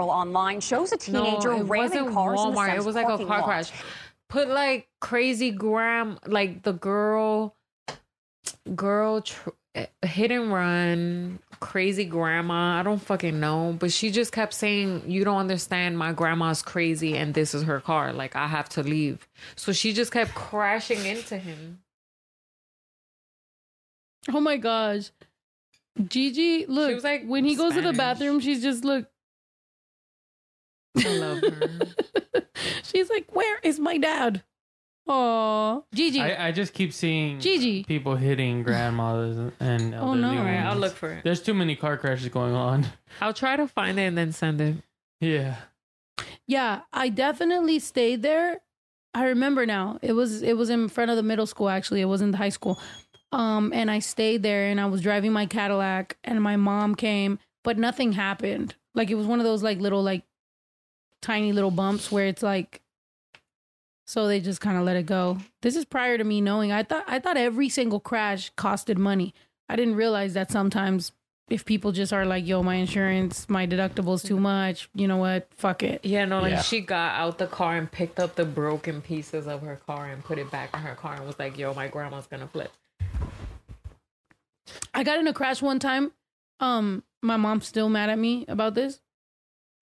Online 0.00 0.60
shows 0.60 0.92
a 0.92 0.96
teenager 0.96 1.50
no, 1.50 1.60
it 1.60 1.64
ramming 1.64 1.68
wasn't 1.68 2.14
cars 2.14 2.40
in 2.40 2.50
the 2.50 2.56
Walmart. 2.56 2.76
It 2.76 2.84
was 2.84 2.94
like 2.94 3.08
a 3.08 3.18
car 3.18 3.38
lot. 3.38 3.44
crash. 3.44 3.72
Put 4.28 4.48
like 4.48 4.88
crazy 5.00 5.50
gram, 5.50 6.18
like 6.26 6.62
the 6.62 6.72
girl, 6.72 7.54
girl 8.74 9.20
tr- 9.20 9.50
eh, 9.74 9.86
hit 10.06 10.30
and 10.30 10.50
run, 10.50 11.38
crazy 11.60 12.06
grandma. 12.06 12.80
I 12.80 12.82
don't 12.82 13.02
fucking 13.02 13.38
know, 13.38 13.76
but 13.78 13.92
she 13.92 14.10
just 14.10 14.32
kept 14.32 14.54
saying, 14.54 15.02
"You 15.06 15.24
don't 15.24 15.36
understand. 15.36 15.98
My 15.98 16.12
grandma's 16.12 16.62
crazy, 16.62 17.16
and 17.16 17.34
this 17.34 17.54
is 17.54 17.64
her 17.64 17.80
car. 17.80 18.14
Like 18.14 18.34
I 18.34 18.46
have 18.46 18.70
to 18.70 18.82
leave." 18.82 19.28
So 19.54 19.72
she 19.72 19.92
just 19.92 20.12
kept 20.12 20.34
crashing 20.34 21.04
into 21.04 21.36
him. 21.36 21.80
Oh 24.32 24.40
my 24.40 24.56
gosh, 24.56 25.10
Gigi! 26.08 26.64
Look, 26.66 26.94
was, 26.94 27.04
like, 27.04 27.24
when 27.26 27.44
he 27.44 27.54
goes 27.54 27.74
to 27.74 27.82
the 27.82 27.92
bathroom, 27.92 28.40
she's 28.40 28.62
just 28.62 28.84
look. 28.84 29.06
I 30.96 31.08
love 31.16 31.40
her. 31.40 32.42
She's 32.82 33.08
like, 33.10 33.34
"Where 33.34 33.58
is 33.62 33.78
my 33.78 33.98
dad?" 33.98 34.42
Oh, 35.08 35.84
Gigi. 35.94 36.20
I, 36.20 36.48
I 36.48 36.52
just 36.52 36.74
keep 36.74 36.92
seeing 36.92 37.40
Gigi. 37.40 37.82
people 37.84 38.14
hitting 38.14 38.62
grandmothers 38.62 39.52
and 39.58 39.94
Oh, 39.96 40.14
no. 40.14 40.28
women. 40.28 40.38
Alright, 40.38 40.60
I'll 40.64 40.76
look 40.78 40.94
for 40.94 41.10
it. 41.10 41.24
There's 41.24 41.42
too 41.42 41.54
many 41.54 41.74
car 41.74 41.96
crashes 41.96 42.28
going 42.28 42.54
on. 42.54 42.86
I'll 43.20 43.34
try 43.34 43.56
to 43.56 43.66
find 43.66 43.98
it 43.98 44.02
and 44.02 44.16
then 44.16 44.32
send 44.32 44.60
it. 44.60 44.76
Yeah. 45.20 45.56
Yeah, 46.46 46.82
I 46.92 47.08
definitely 47.08 47.80
stayed 47.80 48.22
there. 48.22 48.60
I 49.12 49.24
remember 49.24 49.66
now. 49.66 49.98
It 50.02 50.12
was 50.12 50.40
it 50.42 50.56
was 50.56 50.70
in 50.70 50.88
front 50.88 51.10
of 51.10 51.16
the 51.16 51.22
middle 51.22 51.46
school 51.46 51.68
actually. 51.68 52.00
It 52.00 52.06
wasn't 52.06 52.32
the 52.32 52.38
high 52.38 52.48
school. 52.50 52.78
Um 53.32 53.72
and 53.74 53.90
I 53.90 53.98
stayed 53.98 54.42
there 54.42 54.68
and 54.68 54.80
I 54.80 54.86
was 54.86 55.02
driving 55.02 55.32
my 55.32 55.46
Cadillac 55.46 56.16
and 56.22 56.40
my 56.42 56.56
mom 56.56 56.94
came, 56.94 57.38
but 57.64 57.76
nothing 57.76 58.12
happened. 58.12 58.76
Like 58.94 59.10
it 59.10 59.16
was 59.16 59.26
one 59.26 59.40
of 59.40 59.44
those 59.44 59.62
like 59.64 59.78
little 59.80 60.02
like 60.02 60.22
tiny 61.22 61.52
little 61.52 61.70
bumps 61.70 62.12
where 62.12 62.26
it's 62.26 62.42
like 62.42 62.82
so 64.06 64.26
they 64.26 64.40
just 64.40 64.60
kind 64.60 64.76
of 64.76 64.84
let 64.84 64.96
it 64.96 65.06
go. 65.06 65.38
This 65.62 65.74
is 65.76 65.84
prior 65.86 66.18
to 66.18 66.24
me 66.24 66.40
knowing. 66.42 66.70
I 66.72 66.82
thought 66.82 67.04
I 67.06 67.18
thought 67.18 67.36
every 67.38 67.68
single 67.70 68.00
crash 68.00 68.52
costed 68.54 68.98
money. 68.98 69.32
I 69.68 69.76
didn't 69.76 69.94
realize 69.94 70.34
that 70.34 70.50
sometimes 70.50 71.12
if 71.48 71.64
people 71.64 71.92
just 71.92 72.12
are 72.12 72.24
like, 72.26 72.46
yo, 72.46 72.62
my 72.62 72.74
insurance, 72.76 73.48
my 73.48 73.66
deductible's 73.66 74.22
too 74.22 74.38
much, 74.38 74.88
you 74.94 75.06
know 75.08 75.16
what? 75.18 75.48
Fuck 75.54 75.82
it. 75.82 76.04
Yeah, 76.04 76.24
no, 76.24 76.40
like 76.40 76.52
Yeah. 76.52 76.62
she 76.62 76.80
got 76.80 77.14
out 77.18 77.38
the 77.38 77.46
car 77.46 77.76
and 77.76 77.90
picked 77.90 78.18
up 78.18 78.34
the 78.36 78.44
broken 78.44 79.00
pieces 79.02 79.46
of 79.46 79.62
her 79.62 79.76
car 79.76 80.06
and 80.08 80.22
put 80.24 80.38
it 80.38 80.50
back 80.50 80.70
in 80.74 80.80
her 80.80 80.94
car 80.94 81.14
and 81.14 81.26
was 81.26 81.38
like, 81.38 81.56
"Yo, 81.56 81.72
my 81.74 81.88
grandma's 81.88 82.26
gonna 82.26 82.46
flip." 82.48 82.72
I 84.94 85.04
got 85.04 85.18
in 85.18 85.26
a 85.26 85.32
crash 85.32 85.62
one 85.62 85.78
time. 85.78 86.12
Um, 86.60 87.02
my 87.22 87.36
mom's 87.36 87.66
still 87.66 87.88
mad 87.88 88.10
at 88.10 88.18
me 88.18 88.44
about 88.48 88.74
this. 88.74 89.00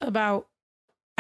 About 0.01 0.47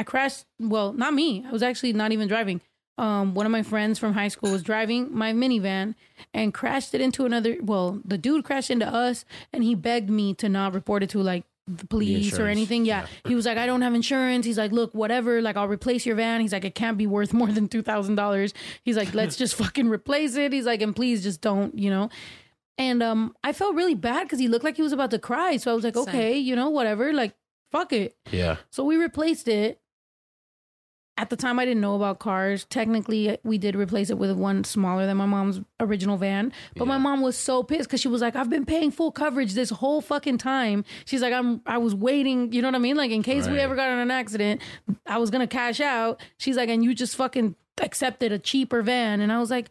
I 0.00 0.02
crashed. 0.02 0.46
Well, 0.58 0.94
not 0.94 1.12
me. 1.12 1.44
I 1.46 1.52
was 1.52 1.62
actually 1.62 1.92
not 1.92 2.10
even 2.10 2.26
driving. 2.26 2.62
Um, 2.96 3.34
one 3.34 3.44
of 3.44 3.52
my 3.52 3.62
friends 3.62 3.98
from 3.98 4.14
high 4.14 4.28
school 4.28 4.50
was 4.50 4.62
driving 4.62 5.14
my 5.14 5.34
minivan 5.34 5.94
and 6.32 6.54
crashed 6.54 6.94
it 6.94 7.02
into 7.02 7.26
another. 7.26 7.58
Well, 7.60 8.00
the 8.02 8.16
dude 8.16 8.46
crashed 8.46 8.70
into 8.70 8.88
us, 8.88 9.26
and 9.52 9.62
he 9.62 9.74
begged 9.74 10.08
me 10.08 10.32
to 10.34 10.48
not 10.48 10.72
report 10.72 11.02
it 11.02 11.10
to 11.10 11.22
like 11.22 11.44
the 11.66 11.86
police 11.86 12.32
or 12.32 12.36
insurance. 12.36 12.56
anything. 12.56 12.84
Yeah. 12.86 13.06
he 13.26 13.34
was 13.34 13.44
like, 13.44 13.58
I 13.58 13.66
don't 13.66 13.82
have 13.82 13.94
insurance. 13.94 14.46
He's 14.46 14.56
like, 14.56 14.72
look, 14.72 14.94
whatever. 14.94 15.42
Like, 15.42 15.56
I'll 15.58 15.68
replace 15.68 16.06
your 16.06 16.16
van. 16.16 16.40
He's 16.40 16.52
like, 16.52 16.64
it 16.64 16.74
can't 16.74 16.96
be 16.96 17.06
worth 17.06 17.32
more 17.40 17.48
than 17.48 17.68
two 17.68 17.82
thousand 17.82 18.14
dollars. 18.14 18.54
He's 18.84 18.96
like, 18.96 19.12
let's 19.12 19.36
just 19.36 19.54
fucking 19.62 19.90
replace 19.90 20.34
it. 20.36 20.50
He's 20.52 20.64
like, 20.64 20.80
and 20.80 20.96
please 20.96 21.22
just 21.22 21.42
don't, 21.42 21.78
you 21.78 21.90
know. 21.90 22.08
And 22.78 23.02
um, 23.02 23.34
I 23.44 23.52
felt 23.52 23.74
really 23.74 23.94
bad 23.94 24.22
because 24.22 24.38
he 24.38 24.48
looked 24.48 24.64
like 24.64 24.76
he 24.76 24.82
was 24.82 24.92
about 24.92 25.10
to 25.10 25.18
cry. 25.18 25.58
So 25.58 25.70
I 25.70 25.74
was 25.74 25.84
like, 25.84 25.94
Same. 25.94 26.08
okay, 26.08 26.38
you 26.38 26.56
know, 26.56 26.70
whatever. 26.70 27.12
Like, 27.12 27.34
fuck 27.70 27.92
it. 27.92 28.16
Yeah. 28.30 28.56
So 28.70 28.84
we 28.84 28.96
replaced 28.96 29.48
it. 29.48 29.79
At 31.20 31.28
the 31.28 31.36
time, 31.36 31.58
I 31.58 31.66
didn't 31.66 31.82
know 31.82 31.96
about 31.96 32.18
cars. 32.18 32.64
Technically, 32.70 33.36
we 33.44 33.58
did 33.58 33.76
replace 33.76 34.08
it 34.08 34.16
with 34.16 34.30
one 34.30 34.64
smaller 34.64 35.04
than 35.04 35.18
my 35.18 35.26
mom's 35.26 35.60
original 35.78 36.16
van. 36.16 36.50
But 36.74 36.86
my 36.86 36.96
mom 36.96 37.20
was 37.20 37.36
so 37.36 37.62
pissed 37.62 37.90
because 37.90 38.00
she 38.00 38.08
was 38.08 38.22
like, 38.22 38.36
"I've 38.36 38.48
been 38.48 38.64
paying 38.64 38.90
full 38.90 39.12
coverage 39.12 39.52
this 39.52 39.68
whole 39.68 40.00
fucking 40.00 40.38
time." 40.38 40.82
She's 41.04 41.20
like, 41.20 41.34
"I'm, 41.34 41.60
I 41.66 41.76
was 41.76 41.94
waiting. 41.94 42.54
You 42.54 42.62
know 42.62 42.68
what 42.68 42.74
I 42.74 42.78
mean? 42.78 42.96
Like, 42.96 43.10
in 43.10 43.22
case 43.22 43.46
we 43.46 43.58
ever 43.58 43.76
got 43.76 43.90
in 43.90 43.98
an 43.98 44.10
accident, 44.10 44.62
I 45.06 45.18
was 45.18 45.28
gonna 45.28 45.46
cash 45.46 45.78
out." 45.78 46.22
She's 46.38 46.56
like, 46.56 46.70
"And 46.70 46.82
you 46.82 46.94
just 46.94 47.14
fucking 47.16 47.54
accepted 47.82 48.32
a 48.32 48.38
cheaper 48.38 48.80
van," 48.80 49.20
and 49.20 49.30
I 49.30 49.38
was 49.38 49.50
like, 49.50 49.70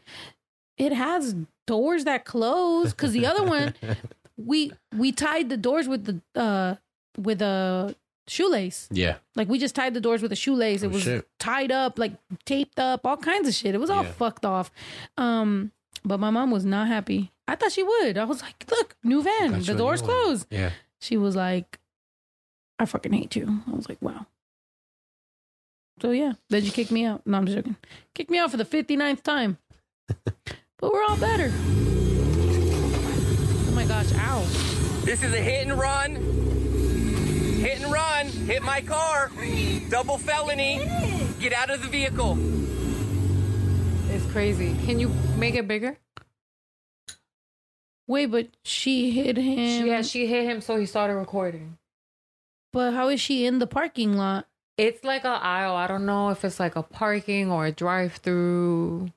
"It 0.77 0.93
has 0.93 1.35
doors 1.65 2.03
that 2.03 2.25
close 2.25 2.91
because 2.91 3.11
the 3.11 3.25
other 3.25 3.43
one." 3.43 3.73
we 4.37 4.71
we 4.95 5.11
tied 5.11 5.49
the 5.49 5.57
doors 5.57 5.87
with 5.87 6.05
the 6.05 6.39
uh 6.39 6.75
with 7.17 7.41
a 7.41 7.95
shoelace. 8.29 8.87
Yeah. 8.91 9.15
Like 9.35 9.49
we 9.49 9.57
just 9.59 9.75
tied 9.75 9.93
the 9.93 9.99
doors 10.01 10.21
with 10.21 10.31
a 10.31 10.35
shoelace. 10.35 10.83
It 10.83 10.87
Oh, 10.87 10.89
was 10.91 11.03
shit. 11.03 11.27
tied 11.39 11.71
up, 11.71 11.97
like 11.99 12.13
taped 12.45 12.79
up, 12.79 13.05
all 13.05 13.17
kinds 13.17 13.47
of 13.47 13.53
shit. 13.53 13.73
It 13.75 13.79
was 13.79 13.89
all 13.89 14.03
Yeah. 14.03 14.11
fucked 14.11 14.45
off. 14.45 14.71
Um, 15.17 15.71
but 16.05 16.19
my 16.19 16.29
mom 16.29 16.51
was 16.51 16.63
not 16.65 16.87
happy. 16.87 17.31
I 17.47 17.55
thought 17.55 17.71
she 17.71 17.83
would. 17.83 18.17
I 18.17 18.23
was 18.25 18.41
like, 18.41 18.65
look, 18.69 18.95
new 19.03 19.21
van, 19.23 19.51
Got 19.51 19.65
the 19.65 19.73
doors 19.75 20.01
new 20.01 20.07
one. 20.07 20.23
closed. 20.23 20.47
Yeah. 20.51 20.71
She 20.99 21.17
was 21.17 21.35
like, 21.35 21.79
I 22.77 22.85
fucking 22.85 23.11
hate 23.11 23.35
you. 23.35 23.61
I 23.67 23.71
was 23.75 23.89
like, 23.89 24.01
wow. 24.01 24.25
So 26.01 26.11
yeah, 26.11 26.33
then 26.49 26.63
you 26.63 26.71
kicked 26.71 26.91
me 26.91 27.03
out. 27.05 27.25
No, 27.27 27.37
I'm 27.37 27.45
just 27.45 27.57
joking. 27.57 27.75
Kicked 28.15 28.29
me 28.31 28.37
out 28.37 28.51
for 28.51 28.57
the 28.57 28.63
59th 28.65 29.21
time. 29.23 29.57
but 30.07 30.93
we're 30.93 31.03
all 31.03 31.17
better. 31.17 31.51
Oh 33.67 33.71
my 33.75 33.85
gosh, 33.85 34.07
ow. 34.15 34.41
This 35.03 35.23
is 35.23 35.33
a 35.33 35.37
hit 35.41 35.67
and 35.67 35.77
run. 35.77 36.15
Hit 37.59 37.81
and 37.81 37.91
run. 37.91 38.27
Hit 38.27 38.63
my 38.63 38.81
car. 38.81 39.29
Double 39.89 40.17
felony. 40.17 40.79
Get 41.39 41.51
out 41.51 41.69
of 41.69 41.81
the 41.81 41.89
vehicle. 41.89 42.37
It's 44.09 44.25
crazy. 44.31 44.75
Can 44.85 44.99
you 44.99 45.09
make 45.37 45.55
it 45.55 45.67
bigger? 45.67 45.97
Wait, 48.07 48.27
but 48.27 48.47
she 48.63 49.11
hit 49.11 49.37
him. 49.37 49.85
Yeah, 49.85 50.01
she 50.01 50.25
hit 50.25 50.45
him, 50.45 50.61
so 50.61 50.77
he 50.77 50.85
started 50.85 51.15
recording. 51.15 51.77
But 52.71 52.93
how 52.93 53.09
is 53.09 53.19
she 53.19 53.45
in 53.45 53.59
the 53.59 53.67
parking 53.67 54.13
lot? 54.13 54.47
It's 54.77 55.03
like 55.03 55.25
a 55.25 55.27
aisle. 55.27 55.75
I 55.75 55.87
don't 55.87 56.05
know 56.05 56.29
if 56.29 56.45
it's 56.45 56.59
like 56.59 56.75
a 56.77 56.83
parking 56.83 57.51
or 57.51 57.65
a 57.65 57.71
drive-through, 57.71 59.11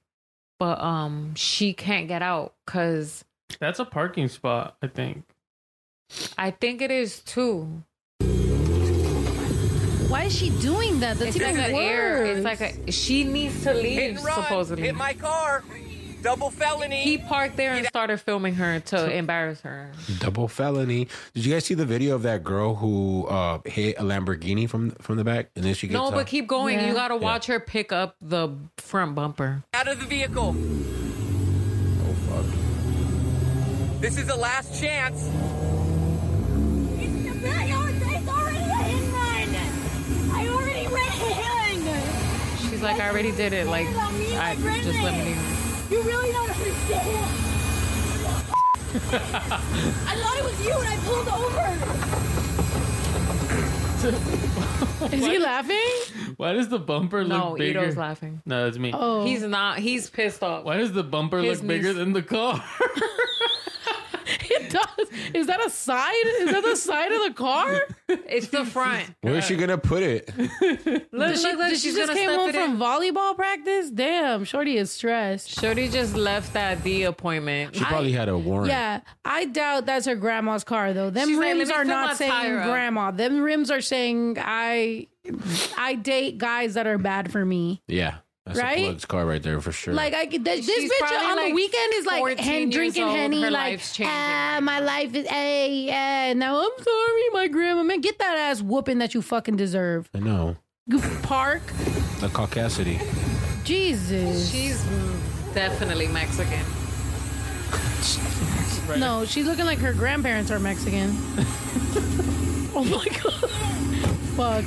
but 0.59 0.81
um, 0.81 1.35
she 1.36 1.73
can't 1.73 2.09
get 2.09 2.23
out 2.23 2.55
because 2.66 3.24
That's 3.60 3.78
a 3.78 3.85
parking 3.85 4.28
spot, 4.28 4.77
I 4.82 4.89
think. 4.89 5.24
I 6.36 6.51
think 6.51 6.82
it 6.82 6.90
is 6.90 7.20
too. 7.20 7.85
Why 10.12 10.24
is 10.24 10.34
she 10.36 10.51
doing 10.60 11.01
that? 11.01 11.18
That's 11.18 11.34
It's 11.36 11.43
like 11.44 11.55
even 11.55 11.64
an 11.64 11.72
worse. 11.72 11.82
air. 11.82 12.24
It's 12.26 12.44
like 12.44 12.60
a. 12.60 12.93
She 12.93 13.24
needs 13.24 13.62
to 13.62 13.72
leave 13.72 14.16
and 14.16 14.22
run. 14.24 14.34
supposedly. 14.43 14.84
Hit 14.84 14.94
my 14.94 15.14
car. 15.14 15.64
Double 16.22 16.51
felony. 16.51 17.01
He 17.02 17.16
parked 17.18 17.56
there 17.56 17.72
and 17.72 17.84
started 17.86 18.18
filming 18.18 18.55
her 18.56 18.78
to 18.78 19.10
embarrass 19.10 19.60
her. 19.62 19.90
Double 20.20 20.47
felony. 20.48 21.09
Did 21.34 21.44
you 21.47 21.52
guys 21.52 21.64
see 21.64 21.74
the 21.74 21.86
video 21.86 22.14
of 22.14 22.22
that 22.22 22.44
girl 22.44 22.74
who 22.76 23.26
uh, 23.26 23.59
hit 23.64 23.97
a 23.98 24.02
Lamborghini 24.02 24.68
from 24.68 24.90
from 25.01 25.16
the 25.16 25.24
back, 25.24 25.48
and 25.56 25.64
then 25.64 25.74
she 25.74 25.89
gets 25.89 25.94
No, 25.94 26.06
out? 26.09 26.12
but 26.12 26.26
keep 26.28 26.47
going. 26.47 26.78
Yeah. 26.78 26.89
You 26.89 26.94
gotta 26.94 27.14
Yeah. 27.14 27.20
watch 27.20 27.47
her 27.47 27.59
pick 27.59 27.90
up 27.90 28.14
the 28.20 28.51
front 28.76 29.14
bumper. 29.16 29.64
Out 29.74 29.89
of 29.89 29.98
the 29.98 30.06
vehicle. 30.06 30.55
Oh 32.05 32.14
fuck! 32.28 34.01
This 34.02 34.16
is 34.18 34.26
the 34.26 34.36
last 34.36 34.78
chance. 34.80 35.28
She's 42.83 42.91
like, 42.91 43.01
I 43.01 43.11
already 43.11 43.31
did 43.31 43.53
it. 43.53 43.69
Like, 43.69 43.87
I 43.87 44.57
just 44.57 45.01
let 45.05 45.15
me. 45.25 45.37
You 45.89 46.03
really 46.03 46.33
don't 46.33 46.51
understand. 46.51 47.27
I 50.09 50.17
thought 50.17 50.37
it 50.37 50.45
was 50.45 50.61
you 50.67 50.75
and 50.77 50.89
I 50.89 50.97
pulled 51.05 51.29
over. 55.07 55.15
Is 55.17 55.25
he 55.25 55.39
laughing? 55.39 56.35
Why 56.37 56.55
does 56.55 56.69
the 56.71 56.81
bumper 56.81 57.23
No, 57.23 57.51
look 57.51 57.59
bigger? 57.59 57.83
Ito's 57.85 57.97
laughing. 57.97 58.43
No, 58.45 58.67
it's 58.67 58.79
me. 58.79 58.91
Oh, 58.93 59.25
He's 59.25 59.43
not. 59.45 59.79
He's 59.79 60.11
pissed 60.11 60.43
off. 60.43 60.65
Why 60.65 60.77
does 60.79 60.91
the 60.93 61.05
bumper 61.05 61.39
His 61.39 61.61
look 61.61 61.69
bigger 61.69 61.87
niece- 61.91 61.99
than 61.99 62.13
the 62.15 62.23
car? 62.23 62.65
it 64.51 64.71
does. 64.71 65.09
Is 65.35 65.47
that 65.47 65.65
a 65.65 65.71
side? 65.71 66.13
Is 66.41 66.51
that 66.53 66.63
the 66.65 66.77
side 66.77 67.13
of 67.13 67.23
the 67.23 67.35
car? 67.35 67.81
It's 68.09 68.49
the 68.49 68.65
front. 68.65 69.15
Where 69.23 69.37
is 69.37 69.45
she 69.45 69.57
gonna 69.57 69.79
put 69.79 70.03
it? 70.03 70.31
Look, 70.39 70.49
Did 71.35 71.39
she, 71.39 71.45
look, 71.49 71.59
look. 71.59 71.69
did 71.69 71.71
she 71.71 71.89
She's 71.89 71.95
just 71.97 72.09
gonna 72.09 72.19
came 72.19 72.29
step 72.31 72.39
home 72.41 72.49
it 72.51 72.55
from 72.55 72.71
in. 72.73 72.79
volleyball 72.79 73.35
practice? 73.37 73.91
Damn, 73.91 74.45
Shorty 74.45 74.77
is 74.77 74.91
stressed. 74.91 75.61
Shorty 75.61 75.89
just 75.89 76.15
left 76.15 76.53
that 76.55 76.83
D 76.85 77.03
appointment. 77.05 77.77
She 77.77 77.85
probably 77.85 78.13
had 78.13 78.29
a 78.29 78.37
warrant. 78.39 78.69
Yeah, 78.69 79.01
I 79.25 79.45
doubt 79.47 79.87
that's 79.87 80.07
her 80.07 80.17
grandma's 80.17 80.65
car 80.65 80.93
though. 80.93 81.11
Them 81.11 81.29
She's 81.29 81.39
like, 81.39 81.55
rims 81.55 81.69
"Let 81.69 81.69
me 81.69 81.75
are 81.75 81.85
fill 81.85 81.95
not 81.95 82.17
saying 82.17 82.31
tire 82.33 82.59
up." 82.61 82.67
grandma. 82.71 83.11
Them 83.11 83.41
rims 83.43 83.71
are 83.71 83.81
saying 83.81 84.37
I 84.41 85.09
I 85.77 85.95
date 85.95 86.39
guys 86.39 86.75
that 86.75 86.87
are 86.87 86.99
bad 86.99 87.31
for 87.33 87.45
me. 87.45 87.83
Yeah. 87.89 88.17
That's 88.47 88.59
Right? 88.59 88.78
a 88.78 88.82
plug's 88.86 89.05
car 89.05 89.24
right 89.24 89.40
there 89.43 89.60
for 89.60 89.70
sure. 89.70 89.94
Like 89.94 90.14
I 90.14 90.27
could- 90.27 90.44
this, 90.44 90.66
this 90.66 90.74
She's 90.77 90.90
bitch 90.93 90.98
probably, 90.98 91.16
on 91.27 91.36
the 91.36 91.43
like, 91.44 91.55
weekend 91.55 91.93
is 91.94 92.06
like 92.06 92.19
14 92.19 92.39
hen, 92.39 92.55
years 92.62 92.74
drinking 92.74 93.05
old. 93.05 93.16
henny, 93.16 93.40
Her 93.43 93.51
like 93.52 93.70
life's 93.73 93.94
changing. 93.94 94.12
ah, 94.16 94.59
my 94.60 94.81
life 94.81 95.14
is 95.14 95.27
a 95.31 95.73
yeah. 95.86 96.32
Now 96.32 96.59
I'm 96.60 96.82
sorry, 96.82 97.23
my 97.32 97.47
grandma. 97.48 97.85
Man, 97.85 98.01
get 98.01 98.19
that 98.19 98.36
ass 98.36 98.60
whooping 98.60 98.98
that 98.98 99.14
you 99.14 99.23
fucking 99.23 99.55
deserve. 99.56 100.10
I 100.14 100.19
know. 100.19 100.56
You 100.89 100.98
Park, 101.23 101.62
The 102.19 102.27
caucasity. 102.28 102.98
Jesus. 103.64 104.51
She's 104.51 104.82
definitely 105.55 106.09
Mexican. 106.09 106.64
No, 108.98 109.24
she's 109.24 109.47
looking 109.47 109.64
like 109.64 109.78
her 109.78 109.93
grandparents 109.94 110.51
are 110.51 110.59
Mexican. 110.59 111.10
oh 112.74 112.85
my 112.85 113.06
god. 113.23 113.51
Fuck. 114.36 114.64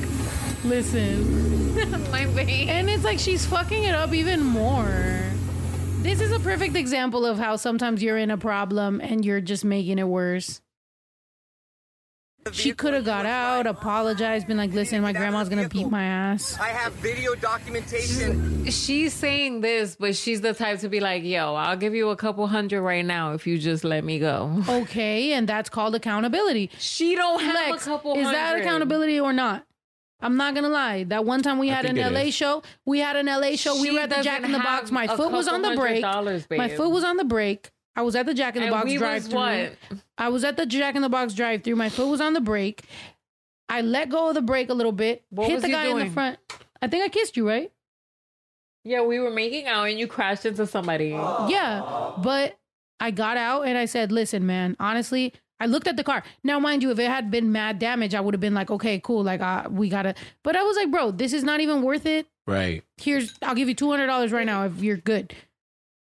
Listen. 0.63 1.54
My 2.11 2.25
baby. 2.27 2.69
And 2.69 2.89
it's 2.89 3.03
like 3.03 3.19
she's 3.19 3.45
fucking 3.45 3.83
it 3.83 3.93
up 3.93 4.13
even 4.13 4.41
more. 4.41 5.21
This 5.99 6.21
is 6.21 6.31
a 6.31 6.39
perfect 6.39 6.75
example 6.75 7.25
of 7.25 7.37
how 7.37 7.55
sometimes 7.55 8.01
you're 8.01 8.17
in 8.17 8.31
a 8.31 8.37
problem 8.37 9.01
and 9.01 9.25
you're 9.25 9.41
just 9.41 9.65
making 9.65 9.99
it 9.99 10.07
worse. 10.07 10.61
She 12.51 12.73
could 12.73 12.93
have 12.93 13.05
got 13.05 13.25
out, 13.25 13.65
apologized, 13.65 14.45
been 14.45 14.55
like, 14.55 14.71
listen, 14.71 15.01
my 15.01 15.13
grandma's 15.13 15.49
gonna 15.49 15.67
beat 15.67 15.89
my 15.89 16.03
ass. 16.03 16.55
I 16.59 16.67
have 16.67 16.93
video 16.93 17.33
documentation. 17.33 18.69
She's 18.69 19.13
saying 19.13 19.61
this, 19.61 19.95
but 19.95 20.15
she's 20.15 20.41
the 20.41 20.53
type 20.53 20.79
to 20.81 20.89
be 20.89 20.99
like, 20.99 21.23
"Yo, 21.23 21.55
I'll 21.55 21.75
give 21.75 21.95
you 21.95 22.09
a 22.11 22.15
couple 22.15 22.45
hundred 22.45 22.83
right 22.83 23.03
now 23.03 23.33
if 23.33 23.47
you 23.47 23.57
just 23.57 23.83
let 23.83 24.03
me 24.03 24.19
go." 24.19 24.61
Okay, 24.69 25.33
and 25.33 25.49
that's 25.49 25.69
called 25.69 25.95
accountability. 25.95 26.69
She 26.77 27.15
don't 27.15 27.41
have 27.41 27.55
Lex, 27.55 27.87
a 27.87 27.89
couple 27.89 28.15
Is 28.15 28.29
that 28.29 28.59
accountability 28.59 29.19
or 29.19 29.33
not? 29.33 29.65
I'm 30.21 30.37
not 30.37 30.55
gonna 30.55 30.69
lie. 30.69 31.03
That 31.03 31.25
one 31.25 31.41
time 31.43 31.59
we 31.59 31.69
I 31.69 31.75
had 31.75 31.85
an 31.85 31.97
LA 31.97 32.21
is. 32.21 32.33
show, 32.33 32.63
we 32.85 32.99
had 32.99 33.15
an 33.15 33.25
LA 33.27 33.55
show. 33.55 33.75
we 33.75 33.89
She 33.89 33.91
were 33.91 33.99
at 33.99 34.09
the 34.09 34.21
Jack 34.21 34.43
in 34.43 34.51
the 34.51 34.59
Box. 34.59 34.91
My 34.91 35.07
foot 35.07 35.31
was 35.31 35.47
on 35.47 35.61
the 35.61 35.69
couple 35.69 35.83
hundred 35.85 36.47
brake. 36.47 36.57
My 36.57 36.69
foot 36.69 36.89
was 36.89 37.03
on 37.03 37.17
the 37.17 37.25
brake. 37.25 37.71
I 37.95 38.01
was 38.01 38.15
at 38.15 38.25
the 38.25 38.33
Jack 38.33 38.55
in 38.55 38.61
the 38.61 38.67
And 38.67 38.73
Box 38.75 38.93
drive 38.93 39.23
through. 39.25 39.97
I 40.17 40.29
was 40.29 40.43
at 40.43 40.57
the 40.57 40.65
Jack 40.65 40.95
in 40.95 41.01
the 41.01 41.09
Box 41.09 41.33
drive 41.33 41.63
through. 41.63 41.75
My 41.75 41.89
foot 41.89 42.07
was 42.07 42.21
on 42.21 42.33
the 42.33 42.41
brake. 42.41 42.83
I 43.69 43.81
let 43.81 44.09
go 44.09 44.29
of 44.29 44.35
the 44.35 44.41
brake 44.41 44.69
a 44.69 44.73
little 44.73 44.91
bit. 44.91 45.23
What 45.29 45.49
hit 45.49 45.61
the 45.61 45.69
you 45.69 45.73
guy 45.73 45.85
in 45.87 45.99
the 45.99 46.09
front. 46.09 46.37
I 46.81 46.87
think 46.87 47.03
I 47.03 47.09
kissed 47.09 47.35
you, 47.37 47.47
right? 47.47 47.71
Yeah, 48.83 49.01
we 49.01 49.19
were 49.19 49.31
making 49.31 49.65
out 49.65 49.85
and 49.85 49.97
you 49.97 50.07
crashed 50.07 50.45
into 50.45 50.67
somebody. 50.67 51.09
Yeah, 51.09 52.11
but 52.21 52.57
I 52.99 53.11
got 53.11 53.37
out 53.37 53.63
and 53.63 53.77
I 53.77 53.85
said, 53.85 54.11
"Listen, 54.11 54.45
man. 54.45 54.75
Honestly, 54.79 55.33
I 55.59 55.67
looked 55.67 55.87
at 55.87 55.95
the 55.95 56.03
car. 56.03 56.23
Now, 56.43 56.59
mind 56.59 56.83
you, 56.83 56.91
if 56.91 56.99
it 56.99 57.09
had 57.09 57.31
been 57.31 57.51
mad 57.51 57.79
damage, 57.79 58.13
I 58.13 58.19
would 58.19 58.33
have 58.33 58.41
been 58.41 58.53
like, 58.53 58.69
okay, 58.71 58.99
cool. 58.99 59.23
Like, 59.23 59.41
uh, 59.41 59.67
we 59.69 59.89
gotta. 59.89 60.15
But 60.43 60.55
I 60.55 60.63
was 60.63 60.75
like, 60.75 60.91
bro, 60.91 61.11
this 61.11 61.33
is 61.33 61.43
not 61.43 61.61
even 61.61 61.81
worth 61.81 62.05
it. 62.05 62.27
Right. 62.45 62.83
Here's, 62.97 63.33
I'll 63.41 63.55
give 63.55 63.69
you 63.69 63.75
two 63.75 63.89
hundred 63.89 64.07
dollars 64.07 64.31
right 64.31 64.45
now 64.45 64.65
if 64.65 64.81
you're 64.81 64.97
good. 64.97 65.33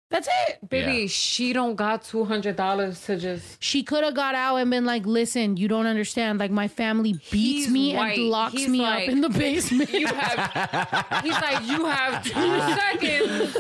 That's 0.09 0.29
it. 0.49 0.69
Baby, 0.69 1.09
she 1.09 1.53
don't 1.53 1.75
got 1.75 2.05
two 2.05 2.25
hundred 2.25 2.55
dollars 2.55 3.01
to 3.07 3.17
just. 3.17 3.61
She 3.63 3.83
could 3.83 4.05
have 4.05 4.15
got 4.15 4.37
out 4.37 4.57
and 4.59 4.71
been 4.71 4.85
like, 4.85 5.05
listen, 5.05 5.57
you 5.57 5.67
don't 5.67 5.87
understand. 5.87 6.39
Like, 6.39 6.53
my 6.53 6.69
family 6.69 7.15
beats 7.15 7.31
He's 7.33 7.69
me 7.71 7.97
white. 7.97 8.17
and 8.19 8.29
locks 8.29 8.53
He's 8.55 8.69
me 8.69 8.79
like, 8.83 9.09
up 9.09 9.13
in 9.13 9.21
the 9.21 9.29
basement. 9.29 9.91
You 9.93 10.07
have. 10.07 11.23
He's 11.25 11.33
like, 11.33 11.67
you 11.67 11.85
have 11.87 12.23
two 12.25 12.31
seconds 12.33 13.53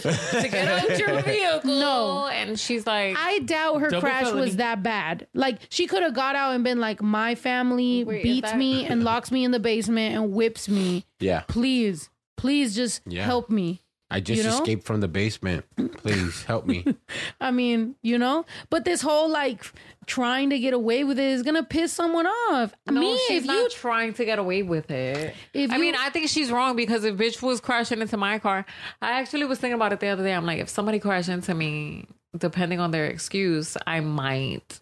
to 0.42 0.48
get 0.48 0.68
out 0.68 0.98
your 0.98 1.20
vehicle. 1.22 1.68
No. 1.70 2.28
and 2.28 2.58
she's 2.58 2.86
like, 2.86 3.16
I 3.18 3.40
doubt 3.40 3.80
her 3.80 4.00
crash 4.00 4.24
felony. 4.26 4.40
was 4.42 4.56
that 4.56 4.82
bad. 4.84 5.26
Like 5.34 5.58
she 5.68 5.86
could 5.88 6.04
have 6.04 6.14
got 6.14 6.36
out 6.36 6.54
and 6.54 6.62
been 6.62 6.78
like, 6.78 7.02
my 7.02 7.34
family 7.34 8.04
Wait, 8.04 8.22
beats 8.22 8.50
that- 8.52 8.58
me 8.58 8.84
and 8.86 9.02
locks 9.04 9.32
me 9.32 9.44
in 9.44 9.50
the 9.50 9.60
basement 9.60 10.14
and 10.14 10.32
whips 10.32 10.68
me. 10.68 11.04
Yeah. 11.18 11.40
Please, 11.48 12.08
please 12.36 12.76
just 12.76 13.00
Yeah. 13.06 13.24
help 13.24 13.50
me. 13.50 13.82
I 14.10 14.20
just 14.20 14.38
You 14.42 14.48
know? 14.48 14.54
escaped 14.60 14.84
from 14.84 15.00
the 15.00 15.08
basement. 15.08 15.64
Please 15.96 16.44
help 16.44 16.64
me. 16.66 16.84
I 17.40 17.50
mean, 17.50 17.96
you 18.02 18.18
know, 18.18 18.44
but 18.70 18.84
this 18.84 19.00
whole 19.02 19.28
like 19.28 19.64
trying 20.06 20.50
to 20.50 20.58
get 20.60 20.74
away 20.74 21.02
with 21.02 21.18
it 21.18 21.24
is 21.32 21.42
gonna 21.42 21.64
piss 21.64 21.92
someone 21.92 22.26
off. 22.26 22.72
No, 22.88 23.00
me, 23.00 23.18
she's 23.26 23.42
if 23.42 23.46
not 23.46 23.54
you 23.62 23.68
trying 23.70 24.14
to 24.14 24.24
get 24.24 24.38
away 24.38 24.62
with 24.62 24.90
it. 24.92 25.34
If 25.52 25.72
I 25.72 25.74
you- 25.76 25.80
mean, 25.80 25.94
I 25.98 26.10
think 26.10 26.28
she's 26.28 26.52
wrong 26.52 26.76
because 26.76 27.02
if 27.04 27.16
bitch 27.16 27.42
was 27.42 27.60
crashing 27.60 28.00
into 28.00 28.16
my 28.16 28.38
car, 28.38 28.64
I 29.02 29.12
actually 29.20 29.44
was 29.46 29.58
thinking 29.58 29.74
about 29.74 29.92
it 29.92 29.98
the 29.98 30.06
other 30.08 30.22
day. 30.22 30.32
I'm 30.34 30.46
like, 30.46 30.60
if 30.60 30.68
somebody 30.68 31.00
crashed 31.00 31.28
into 31.28 31.52
me, 31.54 32.06
depending 32.38 32.78
on 32.78 32.92
their 32.92 33.06
excuse, 33.06 33.76
I 33.88 33.98
might 34.00 34.78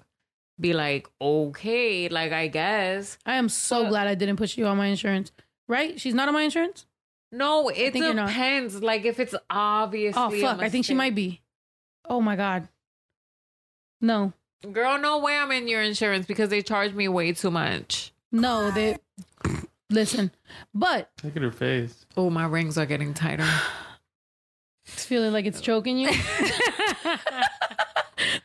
be 0.61 0.75
like, 0.75 1.09
okay, 1.21 2.09
like 2.11 2.33
I 2.33 2.49
guess. 2.49 3.17
I 3.25 3.37
am 3.37 3.49
so 3.49 3.89
glad 3.89 4.07
I 4.07 4.15
didn't 4.17 4.37
put 4.37 4.57
you 4.59 4.67
on 4.67 4.77
my 4.77 4.87
insurance. 4.89 5.33
Right? 5.67 5.99
She's 5.99 6.13
not 6.15 6.29
on 6.29 6.35
my 6.35 6.43
insurance. 6.43 6.85
No, 7.35 7.69
it 7.69 7.93
think 7.93 8.05
you're 8.05 8.15
not. 8.15 8.29
depends. 8.29 8.83
Like 8.83 9.05
if 9.05 9.19
it's 9.21 9.35
obviously. 9.51 10.23
Oh 10.23 10.31
fuck! 10.41 10.61
I 10.61 10.69
think 10.69 10.85
she 10.85 10.95
might 10.95 11.15
be. 11.15 11.41
Oh 12.09 12.21
my 12.21 12.37
god. 12.37 12.69
No, 14.01 14.33
Girl, 14.73 14.99
no 14.99 15.19
way 15.19 15.37
I'm 15.37 15.51
in 15.53 15.69
your 15.69 15.83
insurance 15.83 16.27
because 16.27 16.49
they 16.51 16.63
charge 16.63 16.93
me 16.95 17.09
way 17.09 17.33
too 17.33 17.51
much. 17.51 18.13
no, 18.33 18.71
they 18.71 18.99
listen. 19.91 20.31
But 20.75 21.11
Look 21.23 21.37
at 21.37 21.43
her 21.43 21.51
face. 21.51 22.07
Oh, 22.17 22.31
my 22.31 22.47
rings 22.47 22.79
are 22.79 22.87
getting 22.87 23.15
tighter. 23.15 23.49
It's 24.87 25.07
feeling 25.07 25.33
like 25.33 25.47
it's 25.47 25.63
choking 25.63 25.97
you. 25.97 26.09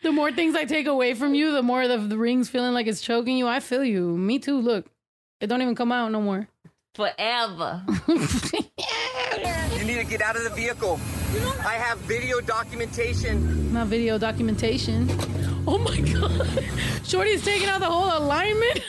the 0.02 0.12
more 0.14 0.32
things 0.32 0.56
I 0.56 0.64
take 0.64 0.88
away 0.88 1.14
from 1.14 1.34
you, 1.34 1.52
the 1.52 1.62
more 1.62 1.86
the, 1.86 1.98
the 1.98 2.18
ring's 2.18 2.50
feeling 2.50 2.74
like 2.74 2.88
it's 2.88 3.02
choking 3.02 3.38
you. 3.38 3.46
I 3.46 3.60
feel 3.60 3.84
you. 3.84 4.18
Me 4.18 4.40
too. 4.40 4.58
Look, 4.62 4.86
it 5.42 5.48
don't 5.48 5.62
even 5.62 5.76
come 5.76 5.92
out 5.92 6.14
no 6.14 6.22
more. 6.22 6.48
Forever. 7.00 7.82
You 9.78 9.86
need 9.86 9.96
to 9.96 10.04
get 10.04 10.22
out 10.22 10.36
of 10.36 10.44
the 10.44 10.50
vehicle. 10.50 11.00
I 11.66 11.76
have 11.76 11.98
video 12.00 12.42
documentation. 12.42 13.72
Not 13.72 13.88
video 13.88 14.18
documentation. 14.18 15.08
Oh 15.66 15.78
my 15.78 16.02
god, 16.02 16.66
Shorty's 17.06 17.46
taking 17.46 17.70
out 17.70 17.80
the 17.80 17.86
whole 17.86 18.18
alignment. 18.18 18.82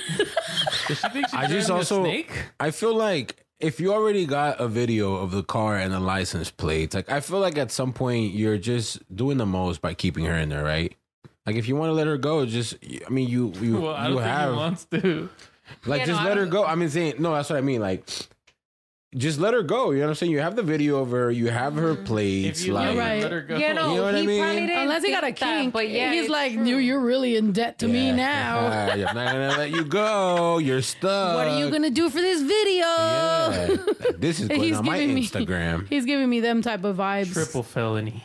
I 1.32 1.46
just 1.46 1.70
also 1.70 2.04
I 2.58 2.72
feel 2.72 2.96
like 2.96 3.44
if 3.60 3.78
you 3.78 3.92
already 3.92 4.26
got 4.26 4.58
a 4.60 4.66
video 4.66 5.14
of 5.14 5.30
the 5.30 5.44
car 5.44 5.76
and 5.76 5.92
the 5.92 6.00
license 6.00 6.50
plates, 6.50 6.96
like 6.96 7.08
I 7.08 7.20
feel 7.20 7.38
like 7.38 7.56
at 7.58 7.70
some 7.70 7.92
point 7.92 8.32
you're 8.32 8.58
just 8.58 8.98
doing 9.14 9.36
the 9.36 9.46
most 9.46 9.80
by 9.80 9.94
keeping 9.94 10.24
her 10.24 10.34
in 10.34 10.48
there, 10.48 10.64
right? 10.64 10.92
Like 11.46 11.54
if 11.54 11.68
you 11.68 11.76
want 11.76 11.90
to 11.90 11.94
let 11.94 12.08
her 12.08 12.18
go, 12.18 12.44
just 12.44 12.74
I 13.06 13.10
mean 13.10 13.28
you 13.28 13.52
you 13.60 13.80
Well, 13.80 13.94
I 13.94 14.08
you 14.08 14.14
don't 14.14 14.22
think 14.22 14.34
have 14.34 14.50
he 14.50 14.56
wants 14.56 14.84
to. 14.86 15.28
Like 15.86 16.00
Yeah, 16.00 16.06
just 16.06 16.20
no, 16.20 16.26
I 16.26 16.28
let 16.28 16.38
her 16.38 16.46
go. 16.46 16.64
I 16.64 16.74
mean 16.74 16.88
saying 16.90 17.14
no, 17.18 17.34
that's 17.34 17.50
what 17.50 17.56
I 17.56 17.62
mean. 17.62 17.80
Like 17.80 18.04
just 19.16 19.40
let 19.40 19.54
her 19.54 19.62
go. 19.62 19.90
You 19.90 19.98
know 19.98 20.04
what 20.04 20.10
I'm 20.10 20.14
saying? 20.14 20.32
You 20.32 20.40
have 20.40 20.54
the 20.54 20.62
video 20.62 20.98
of 20.98 21.10
her, 21.10 21.32
you 21.32 21.50
have 21.50 21.74
her 21.74 21.94
mm-hmm. 21.94 22.04
plates. 22.04 22.60
If 22.60 22.66
you 22.66 22.74
like 22.74 22.94
love 22.94 22.96
her, 22.96 23.20
let 23.20 23.32
her 23.32 23.40
go. 23.40 23.56
You 23.56 23.74
know, 23.74 23.90
You 23.90 23.96
know 23.96 24.04
what 24.04 24.14
I 24.14 24.22
mean? 24.22 24.70
Unless 24.70 25.04
he 25.04 25.10
got 25.10 25.24
a 25.24 25.26
think 25.26 25.38
that, 25.40 25.60
kink, 25.60 25.72
but 25.72 25.88
yeah, 25.88 26.12
he's 26.12 26.28
like, 26.28 26.52
true. 26.52 26.64
you 26.64 26.76
you're 26.76 27.00
really 27.00 27.36
in 27.36 27.50
debt 27.50 27.78
to 27.80 27.88
me 27.88 28.12
now. 28.12 28.66
I'm 28.92 29.00
not 29.00 29.14
gonna 29.14 29.48
let 29.58 29.70
you 29.70 29.84
go. 29.84 30.58
You're 30.58 30.82
stuck. 30.82 31.34
what 31.34 31.48
are 31.48 31.58
you 31.58 31.70
gonna 31.70 31.90
do 31.90 32.08
for 32.08 32.20
this 32.20 32.40
video? 32.40 32.86
Yeah. 32.86 33.76
This 34.16 34.38
is 34.40 34.48
going 34.48 34.62
He's 34.62 34.76
on 34.76 34.84
my 34.84 35.00
giving 35.00 35.14
me- 35.16 35.26
Instagram. 35.26 35.86
He's 35.90 36.04
giving 36.04 36.30
me 36.30 36.38
them 36.38 36.62
type 36.62 36.84
of 36.84 36.96
vibes. 36.96 37.32
Triple 37.32 37.64
felony. 37.64 38.22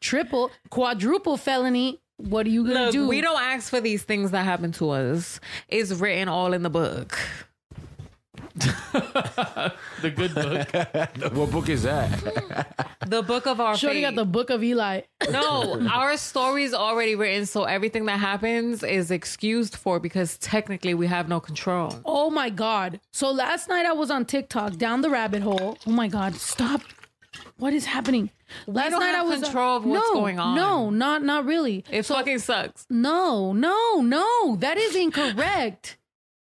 triple, 0.00 0.50
quadruple 0.70 1.36
felony. 1.36 2.00
What 2.28 2.46
are 2.46 2.50
you 2.50 2.64
gonna 2.66 2.84
Look, 2.86 2.92
do? 2.92 3.08
we 3.08 3.20
don't 3.20 3.40
ask 3.40 3.70
for 3.70 3.80
these 3.80 4.02
things 4.02 4.30
that 4.32 4.44
happen 4.44 4.72
to 4.72 4.90
us. 4.90 5.40
It's 5.68 5.90
written 5.92 6.28
all 6.28 6.52
in 6.52 6.62
the 6.62 6.70
book. 6.70 7.18
The 10.02 10.10
good 10.10 10.34
book. 10.34 11.32
what 11.34 11.50
book 11.50 11.68
is 11.68 11.82
that? 11.84 12.10
The 13.06 13.22
book 13.22 13.46
of 13.46 13.60
our 13.60 13.76
Shorty 13.76 13.96
fate. 13.96 14.02
got 14.02 14.14
the 14.14 14.24
book 14.24 14.50
of 14.50 14.62
Eli. 14.64 15.02
no, 15.30 15.86
our 15.92 16.16
story's 16.16 16.72
already 16.74 17.14
written, 17.14 17.46
so 17.46 17.64
everything 17.64 18.06
that 18.06 18.18
happens 18.18 18.82
is 18.82 19.10
excused 19.10 19.76
for 19.76 20.00
because 20.00 20.38
technically 20.38 20.94
we 20.94 21.06
have 21.06 21.28
no 21.28 21.38
control. 21.38 22.00
Oh 22.04 22.30
my 22.30 22.48
god! 22.50 23.00
So 23.12 23.30
last 23.30 23.68
night 23.68 23.84
I 23.86 23.92
was 23.92 24.10
on 24.10 24.24
TikTok 24.24 24.76
down 24.76 25.02
the 25.02 25.10
rabbit 25.10 25.42
hole. 25.42 25.76
Oh 25.86 25.90
my 25.90 26.08
god! 26.08 26.34
Stop! 26.36 26.80
What 27.60 27.74
is 27.74 27.84
happening? 27.84 28.30
Last 28.66 28.92
night 28.92 29.14
I 29.14 29.22
was 29.22 29.42
uh, 29.42 29.44
control 29.44 29.76
of 29.76 29.84
what's 29.84 30.08
no, 30.08 30.14
going 30.14 30.38
on. 30.38 30.56
No, 30.56 30.88
not 30.88 31.22
not 31.22 31.44
really. 31.44 31.84
It 31.90 32.04
fucking 32.04 32.38
sucks. 32.38 32.86
No, 32.88 33.52
no, 33.52 34.00
no. 34.00 34.56
That 34.56 34.78
is 34.78 34.96
incorrect. 34.96 35.98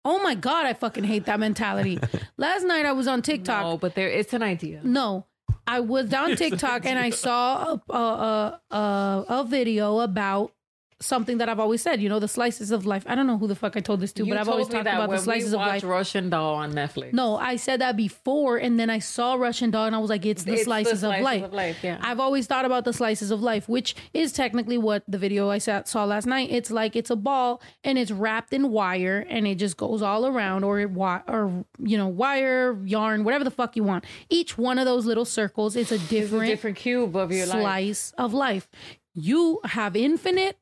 oh 0.04 0.22
my 0.22 0.34
god! 0.34 0.66
I 0.66 0.74
fucking 0.74 1.04
hate 1.04 1.24
that 1.24 1.40
mentality. 1.40 1.98
last 2.36 2.64
night 2.64 2.84
I 2.84 2.92
was 2.92 3.08
on 3.08 3.22
TikTok. 3.22 3.64
No, 3.64 3.78
but 3.78 3.94
there 3.94 4.08
it's 4.08 4.34
an 4.34 4.42
idea. 4.42 4.80
No, 4.84 5.24
I 5.66 5.80
was 5.80 6.12
on 6.12 6.36
TikTok 6.36 6.84
and 6.84 6.98
I 6.98 7.10
saw 7.10 7.78
a, 7.88 7.92
a, 7.92 8.60
a, 8.70 8.76
a, 8.76 9.24
a 9.28 9.44
video 9.44 10.00
about 10.00 10.52
something 11.00 11.38
that 11.38 11.48
I've 11.48 11.60
always 11.60 11.80
said. 11.80 12.00
You 12.02 12.08
know, 12.08 12.18
the 12.18 12.28
slices 12.28 12.70
of 12.70 12.84
life. 12.86 13.04
I 13.06 13.14
don't 13.14 13.26
know 13.26 13.38
who 13.38 13.46
the 13.46 13.54
fuck 13.54 13.76
I 13.76 13.80
told 13.80 14.00
this 14.00 14.12
to, 14.14 14.24
You 14.24 14.32
but 14.32 14.40
I've 14.40 14.48
always 14.48 14.66
talked 14.68 14.82
about 14.86 15.08
the 15.10 15.18
slices 15.18 15.52
of 15.52 15.58
watched 15.60 15.84
life. 15.84 15.90
Russian 15.90 16.30
Doll 16.30 16.54
on 16.56 16.72
Netflix. 16.72 17.12
No, 17.12 17.36
I 17.36 17.56
said 17.56 17.80
that 17.80 17.96
before, 17.96 18.56
and 18.56 18.78
then 18.80 18.90
I 18.90 18.98
saw 18.98 19.34
Russian 19.34 19.70
Doll, 19.70 19.86
and 19.86 19.94
I 19.94 19.98
was 19.98 20.10
like, 20.10 20.26
"It's 20.26 20.42
the 20.44 20.52
It's 20.52 20.60
the 20.62 20.64
slices, 20.64 21.02
of, 21.04 21.10
life. 21.20 21.44
of 21.44 21.52
life, 21.52 21.78
yeah. 21.84 21.98
I've 22.00 22.18
always 22.20 22.46
thought 22.46 22.64
about 22.64 22.84
the 22.84 22.92
slices 22.92 23.30
of 23.30 23.40
life, 23.42 23.68
which 23.68 23.94
is 24.12 24.32
technically 24.32 24.78
what 24.78 25.04
the 25.06 25.18
video 25.18 25.48
I 25.50 25.58
saw 25.58 26.04
last 26.04 26.26
night. 26.26 26.48
It's 26.50 26.70
like 26.70 26.96
it's 26.96 27.10
a 27.10 27.16
ball, 27.16 27.60
and 27.84 27.96
it's 27.98 28.10
wrapped 28.10 28.52
in 28.52 28.70
wire, 28.70 29.24
and 29.28 29.46
it 29.46 29.54
just 29.56 29.76
goes 29.76 30.02
all 30.02 30.26
around, 30.26 30.64
or 30.64 30.80
it 30.80 30.88
wi- 30.88 31.22
or 31.28 31.64
you 31.78 31.96
know, 31.96 32.08
wire, 32.08 32.76
yarn, 32.84 33.22
whatever 33.24 33.44
the 33.44 33.50
fuck 33.52 33.76
you 33.76 33.84
want. 33.84 34.04
Each 34.28 34.58
one 34.58 34.78
of 34.78 34.84
those 34.84 35.06
little 35.06 35.24
circles 35.24 35.76
is 35.76 35.92
a 35.92 35.94
It's 35.94 36.04
a 36.04 36.08
different, 36.08 36.46
different 36.48 36.76
cube 36.76 37.14
of 37.16 37.30
your 37.30 37.46
life. 37.46 37.60
slice 37.60 38.12
of 38.18 38.34
life. 38.34 38.68
You 39.14 39.60
have 39.64 39.96
infinite 39.96 40.58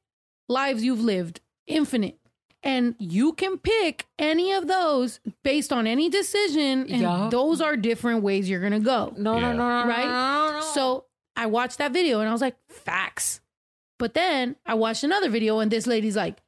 lives 0.48 0.82
you've 0.85 1.01
lived, 1.01 1.40
infinite. 1.66 2.18
And 2.62 2.97
you 2.98 3.32
can 3.35 3.59
pick 3.59 4.06
any 4.18 4.52
of 4.52 4.66
those 4.66 5.20
based 5.44 5.73
on 5.73 5.86
any 5.86 6.09
decision, 6.09 6.86
and 6.90 7.02
Yeah. 7.02 7.28
those 7.31 7.60
are 7.60 7.77
different 7.77 8.23
ways 8.23 8.48
you're 8.51 8.60
gonna 8.60 8.81
go. 8.81 9.14
No, 9.16 9.35
Yeah. 9.35 9.52
no, 9.52 9.59
no, 9.59 9.82
no, 9.82 9.89
Right? 9.89 10.05
no, 10.06 10.47
no, 10.52 10.52
no. 10.59 10.60
So 10.74 11.05
I 11.36 11.47
watched 11.47 11.78
that 11.78 11.93
video 11.93 12.18
and 12.20 12.28
I 12.28 12.32
was 12.32 12.40
like, 12.40 12.56
facts. 12.68 13.40
But 13.98 14.14
then 14.14 14.56
I 14.66 14.74
watched 14.74 15.05
another 15.05 15.28
video 15.28 15.60
and 15.60 15.70
this 15.70 15.86
lady's 15.86 16.16
like, 16.16 16.43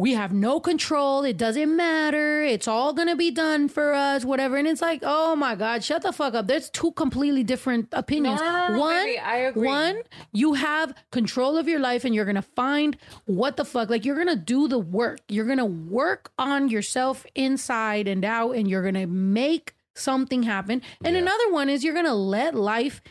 we 0.00 0.14
have 0.14 0.32
no 0.32 0.60
control. 0.60 1.24
It 1.24 1.36
doesn't 1.36 1.76
matter. 1.76 2.42
It's 2.42 2.66
all 2.66 2.94
going 2.94 3.08
to 3.08 3.16
be 3.16 3.30
done 3.30 3.68
for 3.68 3.92
us, 3.92 4.24
whatever. 4.24 4.56
And 4.56 4.66
it's 4.66 4.80
like, 4.80 5.00
oh 5.02 5.36
my 5.36 5.54
God, 5.54 5.84
shut 5.84 6.00
the 6.00 6.10
fuck 6.10 6.32
up. 6.32 6.46
There's 6.46 6.70
two 6.70 6.92
completely 6.92 7.44
different 7.44 7.88
opinions. 7.92 8.40
No, 8.40 8.46
no, 8.46 8.68
no, 8.68 8.74
no, 8.74 8.80
one, 8.80 9.04
baby, 9.04 9.18
I 9.18 9.36
agree. 9.36 9.66
one, 9.66 10.02
you 10.32 10.54
have 10.54 10.94
control 11.12 11.58
of 11.58 11.68
your 11.68 11.80
life 11.80 12.06
and 12.06 12.14
you're 12.14 12.24
going 12.24 12.34
to 12.36 12.42
find 12.42 12.96
what 13.26 13.58
the 13.58 13.64
fuck. 13.64 13.90
Like, 13.90 14.06
you're 14.06 14.16
going 14.16 14.28
to 14.28 14.36
do 14.36 14.68
the 14.68 14.78
work. 14.78 15.20
You're 15.28 15.44
going 15.44 15.58
to 15.58 15.66
work 15.66 16.32
on 16.38 16.70
yourself 16.70 17.26
inside 17.34 18.08
and 18.08 18.24
out 18.24 18.52
and 18.52 18.68
you're 18.68 18.82
going 18.82 18.94
to 18.94 19.06
make 19.06 19.74
something 19.94 20.44
happen. 20.44 20.80
And 21.04 21.14
another 21.14 21.52
one 21.52 21.68
is 21.68 21.84
you're 21.84 21.92
going 21.92 22.06
to 22.06 22.14
let 22.14 22.54
life 22.54 23.02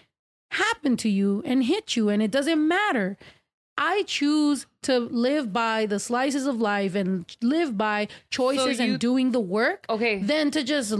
happen 0.49 0.97
to 0.97 1.09
you 1.09 1.43
and 1.45 1.65
hit 1.65 1.95
you 1.95 2.09
and 2.09 2.23
it 2.23 2.31
doesn't 2.31 2.67
matter. 2.67 3.15
I 3.77 4.03
choose 4.07 4.65
to 4.83 4.99
live 4.99 5.51
by 5.51 5.85
the 5.85 5.99
slices 5.99 6.45
of 6.45 6.59
life 6.61 6.95
and 6.95 7.25
live 7.41 7.77
by 7.77 8.07
choices 8.29 8.79
you- 8.79 8.85
and 8.93 8.99
doing 8.99 9.31
the 9.31 9.39
work 9.39 9.85
Okay. 9.89 10.19
than 10.19 10.51
to 10.51 10.63
just 10.63 10.93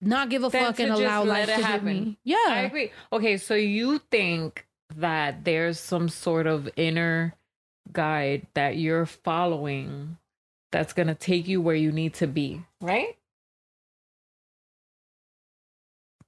not 0.00 0.28
give 0.30 0.42
a 0.42 0.48
Then 0.48 0.64
fuck 0.64 0.80
and 0.80 0.90
allow 0.92 1.22
life 1.24 1.46
to 1.46 1.54
happen. 1.54 2.16
Yeah. 2.24 2.36
I 2.48 2.60
agree. 2.60 2.90
Okay, 3.12 3.36
so 3.36 3.54
you 3.54 3.98
think 4.10 4.66
that 4.96 5.44
there's 5.44 5.78
some 5.78 6.08
sort 6.08 6.46
of 6.46 6.68
inner 6.76 7.34
guide 7.92 8.46
that 8.54 8.76
you're 8.76 9.06
following 9.06 10.16
that's 10.70 10.92
going 10.92 11.08
to 11.08 11.14
take 11.14 11.46
you 11.46 11.60
where 11.60 11.74
you 11.76 11.92
need 11.92 12.14
to 12.14 12.26
be, 12.26 12.62
right? 12.80 13.16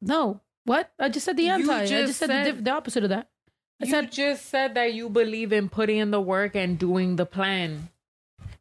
No. 0.01 0.41
What? 0.65 0.93
I 0.99 1.09
just 1.09 1.25
said 1.25 1.37
the 1.37 1.49
anti. 1.49 1.73
I 1.73 1.87
just 1.87 2.07
just 2.07 2.19
said, 2.21 2.57
the, 2.59 2.63
the 2.63 2.71
opposite 2.71 3.05
of 3.05 3.11
that. 3.11 3.29
You 3.81 3.87
said 3.87 4.13
just 4.13 4.47
said 4.47 4.75
that 4.75 4.95
you 4.95 5.09
believe 5.09 5.53
in 5.53 5.69
putting 5.69 5.99
in 5.99 6.11
the 6.11 6.21
work 6.21 6.55
and 6.55 6.79
doing 6.79 7.17
the 7.17 7.27
plan. 7.27 7.89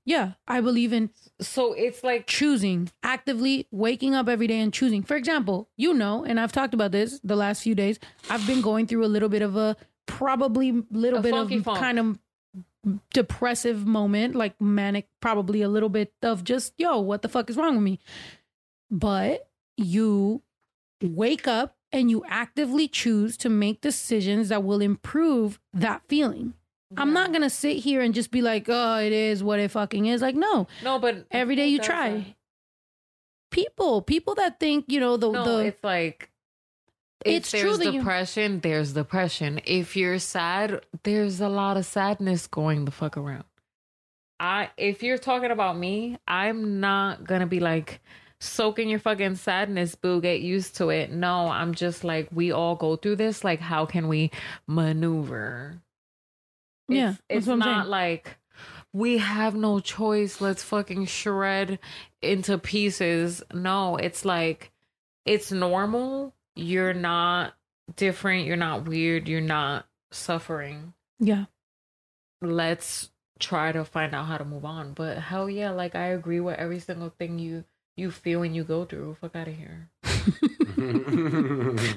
Yeah, 0.05 0.33
I 0.47 0.59
believe 0.59 0.91
in 0.91 1.11
so 1.39 1.73
it's 1.73 2.03
like 2.03 2.27
choosing, 2.27 2.91
actively 3.03 3.67
waking 3.71 4.15
up 4.15 4.27
every 4.27 4.47
day 4.47 4.59
and 4.59 4.73
choosing. 4.73 5.03
For 5.03 5.15
example, 5.15 5.69
you 5.77 5.93
know, 5.93 6.23
and 6.25 6.39
I've 6.39 6.51
talked 6.51 6.73
about 6.73 6.91
this 6.91 7.19
the 7.23 7.35
last 7.35 7.61
few 7.61 7.75
days. 7.75 7.99
I've 8.29 8.45
been 8.45 8.61
going 8.61 8.87
through 8.87 9.05
a 9.05 9.07
little 9.07 9.29
bit 9.29 9.41
of 9.41 9.55
a 9.55 9.77
probably 10.05 10.83
little 10.91 11.21
bit 11.21 11.33
of 11.33 11.49
funk. 11.63 11.79
kind 11.79 11.99
of 11.99 12.19
depressive 13.13 13.85
moment, 13.85 14.35
like 14.35 14.59
manic, 14.59 15.07
probably 15.21 15.61
a 15.61 15.69
little 15.69 15.89
bit 15.89 16.13
of 16.21 16.43
just, 16.43 16.73
yo, 16.77 16.99
what 16.99 17.21
the 17.21 17.29
fuck 17.29 17.49
is 17.49 17.55
wrong 17.55 17.75
with 17.75 17.83
me? 17.83 17.99
But 18.91 19.47
you 19.77 20.41
wake 21.01 21.47
up 21.47 21.77
and 21.93 22.09
you 22.09 22.23
actively 22.27 22.87
choose 22.89 23.37
to 23.37 23.49
make 23.49 23.79
decisions 23.81 24.49
that 24.49 24.63
will 24.63 24.81
improve 24.81 25.59
that 25.73 26.01
feeling. 26.09 26.55
I'm 26.97 27.13
not 27.13 27.31
gonna 27.31 27.49
sit 27.49 27.77
here 27.77 28.01
and 28.01 28.13
just 28.13 28.29
be 28.29 28.41
like, 28.41 28.65
oh, 28.67 28.97
it 28.97 29.13
is 29.13 29.41
what 29.43 29.59
it 29.59 29.71
fucking 29.71 30.05
is. 30.05 30.21
Like, 30.21 30.35
no. 30.35 30.67
No, 30.83 30.99
but 30.99 31.25
every 31.31 31.55
day 31.55 31.67
you 31.67 31.79
try. 31.79 32.35
People, 33.51 34.01
people 34.01 34.35
that 34.35 34.59
think, 34.59 34.85
you 34.87 34.99
know, 34.99 35.17
the 35.17 35.31
No, 35.31 35.43
the 35.43 35.65
it's 35.65 35.83
like 35.83 36.29
It's 37.25 37.49
true 37.51 37.77
there's 37.77 37.93
you- 37.93 37.99
depression, 37.99 38.59
there's 38.59 38.93
depression. 38.93 39.61
If 39.65 39.95
you're 39.95 40.19
sad, 40.19 40.83
there's 41.03 41.39
a 41.41 41.49
lot 41.49 41.77
of 41.77 41.85
sadness 41.85 42.47
going 42.47 42.85
the 42.85 42.91
fuck 42.91 43.15
around. 43.17 43.45
I 44.39 44.69
if 44.77 45.01
you're 45.03 45.17
talking 45.19 45.51
about 45.51 45.77
me, 45.77 46.17
I'm 46.27 46.79
not 46.79 47.23
gonna 47.25 47.47
be 47.47 47.59
like 47.59 48.01
soaking 48.43 48.89
your 48.89 48.99
fucking 48.99 49.35
sadness, 49.35 49.95
boo, 49.95 50.21
get 50.21 50.41
used 50.41 50.75
to 50.77 50.89
it. 50.89 51.11
No, 51.11 51.47
I'm 51.47 51.73
just 51.73 52.03
like 52.03 52.27
we 52.31 52.51
all 52.51 52.75
go 52.75 52.95
through 52.95 53.15
this. 53.17 53.43
Like, 53.43 53.59
how 53.59 53.85
can 53.85 54.07
we 54.07 54.31
maneuver? 54.67 55.81
Yeah, 56.87 57.11
It's, 57.29 57.47
it's 57.47 57.47
not 57.47 57.63
saying. 57.63 57.89
like 57.89 58.37
we 58.91 59.17
have 59.19 59.55
no 59.55 59.79
choice. 59.79 60.41
Let's 60.41 60.61
fucking 60.63 61.05
shred 61.05 61.79
into 62.21 62.57
pieces. 62.57 63.41
No, 63.53 63.95
it's 63.95 64.25
like 64.25 64.71
it's 65.25 65.51
normal. 65.51 66.33
You're 66.55 66.93
not 66.93 67.53
different. 67.95 68.45
You're 68.45 68.57
not 68.57 68.85
weird. 68.87 69.27
You're 69.27 69.41
not 69.41 69.87
suffering. 70.11 70.93
yeah. 71.19 71.45
Let's 72.41 73.09
try 73.39 73.71
to 73.71 73.85
find 73.85 74.13
out 74.13 74.25
how 74.25 74.37
to 74.37 74.43
move 74.45 74.65
on. 74.65 74.93
But 74.93 75.17
hell 75.17 75.49
yeah, 75.49 75.71
like 75.71 75.95
I 75.95 76.07
agree 76.07 76.41
with 76.41 76.57
every 76.59 76.79
single 76.79 77.09
thing 77.17 77.39
you 77.39 77.63
you 77.95 78.11
feel 78.11 78.39
when 78.41 78.53
you 78.53 78.63
go 78.63 78.85
through. 78.85 79.17
Fuck 79.21 79.35
out 79.35 79.47
of 79.47 79.55
here. 79.55 79.89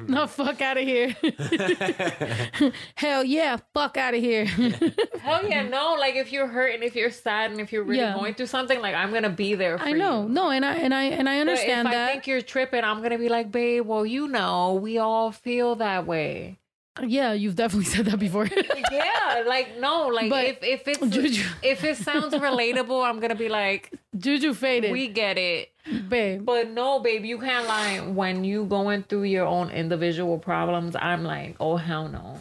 No, 0.08 0.26
fuck 0.26 0.60
out 0.60 0.76
of 0.76 0.84
here. 0.84 1.14
Hell 2.94 3.24
yeah, 3.24 3.56
fuck 3.74 3.96
out 3.96 4.14
of 4.14 4.20
here. 4.20 4.44
Hell 5.20 5.48
yeah, 5.48 5.62
no. 5.68 5.96
Like 5.98 6.14
if 6.16 6.32
you're 6.32 6.46
hurt 6.46 6.74
and 6.74 6.82
if 6.84 6.94
you're 6.94 7.10
sad 7.10 7.50
and 7.50 7.60
if 7.60 7.72
you're 7.72 7.82
really 7.84 8.00
Yeah. 8.00 8.14
going 8.14 8.34
through 8.34 8.46
something, 8.46 8.80
like 8.80 8.94
I'm 8.94 9.12
gonna 9.12 9.30
be 9.30 9.54
there. 9.54 9.78
For 9.78 9.84
I 9.84 9.92
know, 9.92 10.22
you. 10.24 10.28
no, 10.28 10.50
and 10.50 10.64
I 10.64 10.74
and 10.76 10.94
I 10.94 11.04
and 11.04 11.28
I 11.28 11.40
understand 11.40 11.84
but 11.86 11.90
if 11.90 11.94
that. 11.96 12.08
I 12.08 12.12
think 12.12 12.26
you're 12.26 12.42
tripping, 12.42 12.84
I'm 12.84 13.02
gonna 13.02 13.18
be 13.18 13.28
like, 13.28 13.50
babe. 13.50 13.86
Well, 13.86 14.04
you 14.06 14.28
know, 14.28 14.74
we 14.74 14.98
all 14.98 15.32
feel 15.32 15.76
that 15.76 16.06
way. 16.06 16.58
Yeah, 17.04 17.32
you've 17.32 17.56
definitely 17.56 17.84
said 17.94 18.06
that 18.06 18.18
before. 18.18 18.46
yeah, 18.46 19.42
like 19.46 19.78
no, 19.78 20.08
like 20.08 20.30
But- 20.30 20.46
if 20.46 20.58
if 20.62 20.82
it's 20.88 21.38
if 21.62 21.84
it 21.84 21.96
sounds 21.98 22.32
relatable, 22.34 23.04
I'm 23.04 23.20
gonna 23.20 23.34
be 23.34 23.48
like, 23.48 23.92
Juju 24.16 24.54
faded. 24.54 24.92
we 24.92 25.08
get 25.08 25.36
it, 25.38 25.72
babe. 26.08 26.44
But 26.44 26.70
no, 26.70 27.00
babe, 27.00 27.24
you 27.24 27.38
can't 27.38 27.66
lie. 27.66 27.98
When 28.00 28.44
you 28.44 28.64
going 28.64 29.02
through 29.04 29.24
your 29.24 29.46
own 29.46 29.70
individual 29.70 30.38
problems, 30.38 30.96
I'm 30.98 31.24
like, 31.24 31.56
oh 31.60 31.76
hell 31.76 32.08
no, 32.08 32.38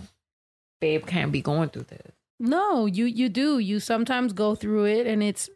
babe 0.82 1.06
can't 1.06 1.32
be 1.32 1.42
going 1.42 1.70
through 1.70 1.84
this. 1.90 2.12
No, 2.40 2.86
you 2.86 3.06
you 3.06 3.30
do. 3.30 3.60
You 3.60 3.80
sometimes 3.80 4.34
go 4.34 4.56
through 4.56 4.86
it 4.86 5.08
and 5.08 5.24
it's 5.24 5.50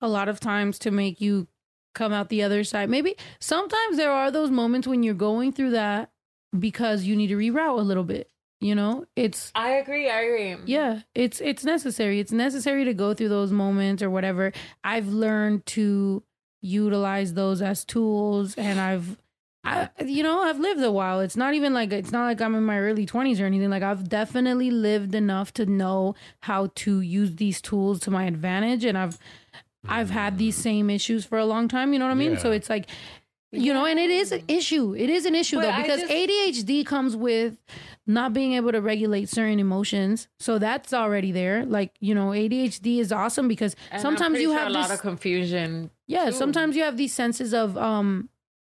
a 0.00 0.08
lot 0.08 0.28
of 0.28 0.40
times 0.40 0.78
to 0.80 0.90
make 0.90 1.20
you 1.20 1.46
come 1.94 2.12
out 2.12 2.28
the 2.28 2.42
other 2.42 2.62
side. 2.64 2.88
Maybe 2.90 3.16
sometimes 3.40 3.96
there 3.96 4.10
are 4.12 4.30
those 4.30 4.50
moments 4.50 4.86
when 4.88 5.02
you're 5.02 5.14
going 5.14 5.52
through 5.52 5.70
that 5.72 6.09
because 6.58 7.04
you 7.04 7.16
need 7.16 7.28
to 7.28 7.36
reroute 7.36 7.78
a 7.78 7.82
little 7.82 8.04
bit. 8.04 8.30
You 8.62 8.74
know, 8.74 9.06
it's 9.16 9.50
I 9.54 9.70
agree. 9.70 10.10
I 10.10 10.20
agree. 10.20 10.56
yeah, 10.66 11.00
it's 11.14 11.40
it's 11.40 11.64
necessary. 11.64 12.20
It's 12.20 12.32
necessary 12.32 12.84
to 12.84 12.92
go 12.92 13.14
through 13.14 13.30
those 13.30 13.52
moments 13.52 14.02
or 14.02 14.10
whatever. 14.10 14.52
I've 14.84 15.08
learned 15.08 15.64
to 15.66 16.22
utilize 16.60 17.32
those 17.32 17.62
as 17.62 17.86
tools 17.86 18.54
and 18.56 18.78
I've 18.78 19.16
I, 19.62 19.88
you 20.04 20.22
know, 20.22 20.42
I've 20.42 20.58
lived 20.58 20.82
a 20.82 20.90
while. 20.90 21.20
It's 21.20 21.36
not 21.36 21.54
even 21.54 21.72
like 21.72 21.90
it's 21.92 22.12
not 22.12 22.24
like 22.24 22.40
I'm 22.42 22.54
in 22.54 22.64
my 22.64 22.78
early 22.78 23.06
20s 23.06 23.40
or 23.40 23.46
anything. 23.46 23.70
Like 23.70 23.82
I've 23.82 24.08
definitely 24.08 24.70
lived 24.70 25.14
enough 25.14 25.54
to 25.54 25.64
know 25.64 26.14
how 26.40 26.70
to 26.76 27.00
use 27.00 27.36
these 27.36 27.62
tools 27.62 28.00
to 28.00 28.10
my 28.10 28.24
advantage 28.24 28.84
and 28.84 28.98
I've 28.98 29.18
I've 29.88 30.10
had 30.10 30.36
these 30.36 30.56
same 30.56 30.90
issues 30.90 31.24
for 31.24 31.38
a 31.38 31.46
long 31.46 31.66
time, 31.66 31.94
you 31.94 31.98
know 31.98 32.04
what 32.04 32.12
I 32.12 32.14
mean? 32.14 32.38
So 32.38 32.50
it's 32.50 32.68
like 32.68 32.88
you 33.52 33.72
know, 33.74 33.84
and 33.84 33.98
it 33.98 34.10
is 34.10 34.32
an 34.32 34.42
issue. 34.48 34.94
It 34.94 35.10
is 35.10 35.26
an 35.26 35.34
issue 35.34 35.56
But 35.56 35.62
though 35.76 35.82
because 35.82 36.00
just- 36.00 36.12
ADHD 36.12 36.84
comes 36.86 37.16
with 37.16 37.62
not 38.06 38.32
being 38.32 38.54
able 38.54 38.72
to 38.72 38.80
regulate 38.80 39.28
certain 39.28 39.58
emotions. 39.60 40.28
So 40.38 40.58
that's 40.58 40.92
already 40.92 41.32
there. 41.32 41.64
Like, 41.64 41.94
you 42.00 42.14
know, 42.14 42.28
ADHD 42.30 42.98
is 42.98 43.12
awesome 43.12 43.48
because 43.48 43.76
sometimes 43.98 44.40
you 44.40 44.48
sure 44.50 44.58
have 44.58 44.68
a 44.68 44.72
this 44.72 44.76
lot 44.88 44.90
of 44.90 45.00
confusion. 45.00 45.90
yeah, 46.06 46.26
too. 46.26 46.32
sometimes 46.32 46.76
you 46.76 46.82
have 46.82 46.96
these 46.96 47.12
senses 47.12 47.52
of 47.54 47.76
um 47.76 48.28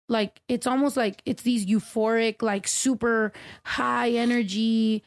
like 0.08 0.40
it's 0.48 0.66
almost 0.66 0.96
like 0.96 1.20
it's 1.26 1.42
these 1.42 1.66
euphoric 1.66 2.40
like 2.40 2.68
super 2.68 3.32
high 3.64 4.10
energy 4.10 5.02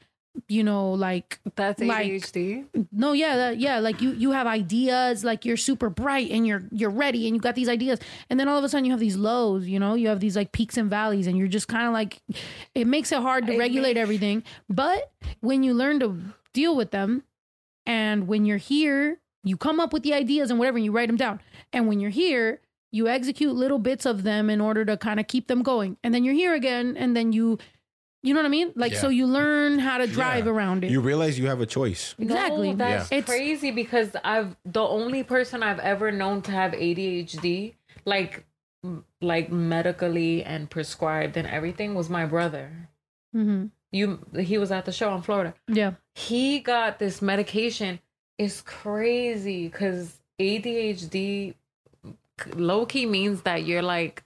you 0.48 0.64
know 0.64 0.92
like 0.92 1.40
that's 1.56 1.82
like 1.82 2.08
ADHD. 2.08 2.66
no 2.92 3.14
yeah 3.14 3.36
that, 3.36 3.60
yeah 3.60 3.80
like 3.80 4.02
you 4.02 4.12
you 4.14 4.32
have 4.32 4.48
ideas 4.48 5.24
like 5.24 5.44
you're 5.44 5.58
super 5.58 5.90
bright 5.90 6.30
and 6.32 6.46
you're 6.48 6.64
you're 6.72 6.90
ready 6.90 7.28
and 7.28 7.36
you 7.36 7.42
got 7.42 7.56
these 7.56 7.70
ideas. 7.70 8.00
And 8.30 8.40
then 8.40 8.48
all 8.48 8.58
of 8.58 8.64
a 8.64 8.70
sudden 8.70 8.86
you 8.86 8.92
have 8.92 9.00
these 9.00 9.18
lows 9.18 9.68
you 9.68 9.80
know? 9.80 9.96
You 9.96 10.08
have 10.08 10.20
these 10.20 10.36
like 10.36 10.52
peaks 10.52 10.78
and 10.78 10.90
valleys 10.90 11.28
and 11.28 11.38
you're 11.38 11.48
just 11.48 11.68
kind 11.68 11.88
of 11.88 11.94
like 11.94 12.22
it 12.76 12.88
makes 12.88 13.12
it 13.12 13.22
hard 13.22 13.48
to 13.48 13.58
regulate 13.58 13.98
everything. 13.98 14.44
But 14.70 15.12
when 15.42 15.64
you 15.64 15.74
learn 15.74 16.00
to 16.00 16.18
deal 16.54 16.76
with 16.76 16.92
them 16.92 17.24
and 17.86 18.28
when 18.28 18.46
you're 18.46 18.58
here 18.58 19.20
you 19.44 19.58
come 19.58 19.80
up 19.80 19.94
with 19.94 20.04
the 20.04 20.14
ideas 20.14 20.50
and 20.50 20.60
whatever 20.60 20.78
and 20.78 20.86
you 20.86 20.92
write 20.92 21.08
them 21.08 21.18
down. 21.18 21.42
And 21.74 21.88
when 21.88 22.00
you're 22.00 22.12
here 22.12 22.62
you 22.92 23.08
execute 23.08 23.56
little 23.56 23.80
bits 23.80 24.06
of 24.06 24.24
them 24.24 24.50
in 24.50 24.60
order 24.60 24.84
to 24.84 24.98
kind 24.98 25.20
of 25.20 25.28
keep 25.28 25.48
them 25.48 25.62
going. 25.62 25.98
And 26.04 26.14
then 26.14 26.24
you're 26.24 26.34
here 26.34 26.56
again 26.56 26.98
and 26.98 27.16
then 27.16 27.34
you 27.34 27.60
you 28.24 28.34
know 28.34 28.40
what 28.40 28.46
i 28.46 28.50
mean 28.50 28.72
like 28.76 28.92
Yeah. 28.94 29.00
so 29.00 29.10
you 29.10 29.26
learn 29.26 29.80
how 29.80 29.98
to 29.98 30.08
drive 30.08 30.46
Yeah. 30.46 30.52
around 30.52 30.84
it 30.84 30.92
You 30.92 31.02
realize 31.02 31.40
you 31.40 31.48
have 31.48 31.62
a 31.62 31.66
choice. 31.66 32.16
Exactly. 32.20 32.70
No, 32.72 32.76
that's 32.76 33.12
Yeah. 33.12 33.22
crazy 33.22 33.72
because 33.72 34.10
I've 34.24 34.56
the 34.66 34.82
only 34.82 35.24
person 35.24 35.64
I've 35.64 35.80
ever 35.80 36.12
known 36.12 36.42
to 36.44 36.52
have 36.52 36.72
ADHD, 36.74 37.76
like 38.06 38.46
like 39.22 39.52
medically 39.52 40.44
and 40.44 40.70
prescribed 40.70 41.36
and 41.38 41.48
everything, 41.48 41.96
was 41.96 42.10
my 42.10 42.26
brother. 42.26 42.90
mm-hmm. 43.36 43.68
You 43.92 44.20
he 44.40 44.58
was 44.58 44.72
at 44.72 44.86
the 44.86 44.92
show 44.92 45.16
in 45.16 45.22
Florida. 45.22 45.54
yeah 45.68 45.94
He 46.16 46.60
got 46.60 47.00
this 47.00 47.22
medication. 47.22 48.00
It's 48.38 48.62
crazy 48.62 49.68
because 49.68 50.20
ADHD 50.40 51.56
low 52.56 52.86
key 52.86 53.06
means 53.06 53.42
that 53.44 53.66
you're 53.66 53.82
like 53.82 54.24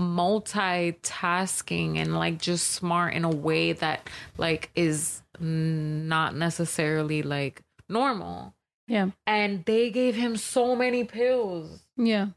multitasking 0.00 1.96
and 1.98 2.16
like 2.16 2.38
just 2.38 2.68
smart 2.72 3.14
in 3.14 3.24
a 3.24 3.30
way 3.30 3.72
that 3.72 4.08
like 4.38 4.70
is 4.74 5.22
not 5.38 6.34
necessarily 6.34 7.22
like 7.22 7.62
normal. 7.88 8.54
yeah 8.88 9.10
And 9.26 9.64
they 9.64 9.90
gave 9.90 10.14
him 10.16 10.36
so 10.36 10.74
many 10.76 11.04
pills. 11.04 11.80
Yeah. 11.96 12.28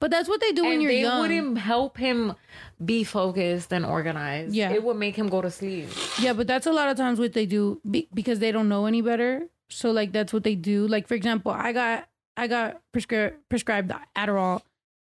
But 0.00 0.10
that's 0.10 0.26
what 0.28 0.40
they 0.40 0.52
do 0.52 0.62
when 0.62 0.72
and 0.74 0.82
you're 0.82 0.92
they 0.92 1.02
young. 1.02 1.20
wouldn't 1.20 1.58
help 1.58 1.98
him 1.98 2.34
be 2.82 3.04
focused 3.04 3.72
and 3.74 3.84
organized. 3.84 4.54
Yeah. 4.54 4.70
It 4.70 4.82
would 4.82 4.96
make 4.96 5.16
him 5.16 5.28
go 5.28 5.42
to 5.42 5.50
sleep. 5.50 5.88
Yeah, 6.18 6.32
but 6.32 6.46
that's 6.46 6.66
a 6.66 6.72
lot 6.72 6.88
of 6.88 6.96
times 6.96 7.18
what 7.18 7.34
they 7.34 7.44
do 7.44 7.78
be- 7.90 8.08
because 8.14 8.38
they 8.38 8.52
don't 8.52 8.70
know 8.70 8.86
any 8.86 9.02
better. 9.02 9.48
So 9.68 9.90
like 9.90 10.12
that's 10.12 10.32
what 10.32 10.44
they 10.44 10.54
do. 10.54 10.86
Like 10.88 11.06
for 11.06 11.14
example, 11.14 11.52
I 11.52 11.72
got 11.72 12.08
I 12.38 12.46
got 12.46 12.80
prescri- 12.94 13.34
prescribed 13.50 13.92
Adderall 14.16 14.62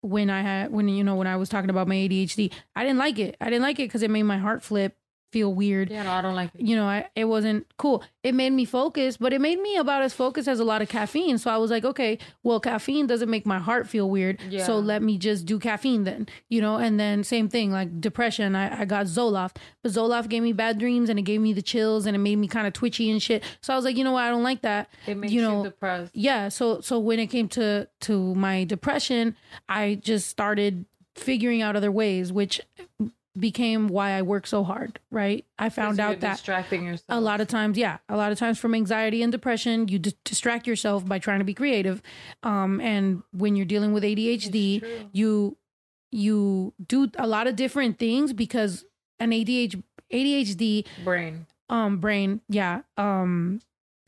when 0.06 0.30
I 0.30 0.42
had 0.42 0.72
when 0.72 0.88
you 0.88 1.04
know 1.04 1.16
when 1.16 1.28
I 1.28 1.36
was 1.36 1.50
talking 1.50 1.70
about 1.70 1.88
my 1.88 1.96
ADHD. 1.96 2.52
I 2.76 2.84
didn't 2.84 3.00
like 3.00 3.20
it. 3.20 3.36
I 3.42 3.46
didn't 3.46 3.64
like 3.64 3.80
it 3.80 3.84
because 3.84 4.04
it 4.04 4.12
made 4.12 4.24
my 4.24 4.38
heart 4.38 4.64
flip, 4.64 4.98
feel 5.36 5.54
weird. 5.54 5.92
Yeah, 5.92 6.04
no, 6.04 6.12
I 6.12 6.22
don't 6.22 6.34
like 6.34 6.52
it. 6.56 6.62
You 6.62 6.78
know, 6.78 6.86
I, 6.86 7.10
it 7.14 7.26
wasn't 7.26 7.68
cool. 7.76 8.02
It 8.24 8.34
made 8.34 8.52
me 8.54 8.64
focus, 8.64 9.18
but 9.18 9.34
it 9.34 9.42
made 9.42 9.60
me 9.60 9.76
about 9.76 10.02
as 10.02 10.14
focused 10.14 10.48
as 10.48 10.62
a 10.62 10.64
lot 10.64 10.82
of 10.82 10.88
caffeine. 10.88 11.38
So 11.38 11.52
I 11.52 11.58
was 11.58 11.70
like, 11.70 11.84
okay, 11.84 12.20
well, 12.42 12.62
caffeine 12.62 13.06
doesn't 13.06 13.30
make 13.30 13.46
my 13.46 13.60
heart 13.60 13.86
feel 13.86 14.10
weird. 14.10 14.40
Yeah. 14.50 14.64
So 14.64 14.80
let 14.80 15.02
me 15.02 15.18
just 15.18 15.46
do 15.46 15.60
caffeine 15.60 16.06
then, 16.06 16.30
you 16.48 16.62
know? 16.62 16.78
And 16.78 16.98
then 16.98 17.26
same 17.26 17.50
thing, 17.50 17.70
like 17.70 18.00
depression, 18.00 18.56
I, 18.56 18.84
I 18.84 18.86
got 18.86 19.08
Zoloft, 19.08 19.58
but 19.84 19.92
Zoloft 19.92 20.30
gave 20.30 20.42
me 20.42 20.54
bad 20.54 20.80
dreams 20.80 21.10
and 21.10 21.20
it 21.20 21.24
gave 21.24 21.42
me 21.42 21.52
the 21.52 21.62
chills 21.62 22.06
and 22.06 22.16
it 22.16 22.20
made 22.20 22.38
me 22.38 22.48
kind 22.48 22.66
of 22.66 22.72
twitchy 22.72 23.12
and 23.12 23.22
shit. 23.22 23.44
So 23.60 23.74
I 23.74 23.76
was 23.76 23.84
like, 23.84 23.98
you 23.98 24.06
know 24.06 24.14
what? 24.14 24.24
I 24.24 24.30
don't 24.30 24.44
like 24.44 24.62
that. 24.62 24.88
It 25.06 25.18
makes 25.18 25.34
you 25.34 25.42
you, 25.42 25.64
depressed. 25.64 26.16
yeah 26.16 26.48
so 26.48 26.80
so 26.80 26.98
when 26.98 27.20
it 27.20 27.28
came 27.28 27.50
to 27.50 27.88
to 28.00 28.34
my 28.36 28.64
depression 28.64 29.36
i 29.68 29.96
just 30.02 30.30
started 30.30 30.86
figuring 31.16 31.62
out 31.62 31.76
other 31.76 31.92
ways 31.92 32.32
which 32.32 32.62
became 33.38 33.88
why 33.88 34.12
I 34.12 34.22
work 34.22 34.48
so 34.48 34.64
hard, 34.64 35.00
right? 35.12 35.46
I 35.60 35.70
found 35.70 36.00
out 36.00 36.20
that 36.22 36.34
distracting 36.38 36.86
yourself. 36.86 37.06
a 37.10 37.20
lot 37.20 37.42
of 37.42 37.48
times, 37.48 37.78
yeah, 37.78 37.98
a 38.10 38.16
lot 38.18 38.32
of 38.32 38.40
times 38.40 38.60
from 38.60 38.74
anxiety 38.74 39.22
and 39.22 39.32
depression, 39.32 39.88
you 39.88 40.00
d- 40.00 40.14
distract 40.24 40.68
yourself 40.68 41.06
by 41.06 41.20
trying 41.20 41.40
to 41.40 41.46
be 41.46 41.54
creative. 41.54 42.02
Um, 42.44 42.80
and 42.82 43.24
when 43.32 43.56
you're 43.56 43.66
dealing 43.66 43.94
with 43.94 44.04
ADHD, 44.04 45.10
you 45.12 45.58
you 46.12 46.74
do 46.88 47.10
a 47.18 47.28
lot 47.28 47.48
of 47.48 47.56
different 47.56 48.00
things 48.00 48.32
because 48.32 48.86
an 49.20 49.32
ADHD 49.32 49.84
ADHD 50.14 50.86
brain 51.04 51.46
um 51.68 51.98
brain 51.98 52.42
yeah 52.48 52.82
um 52.96 53.60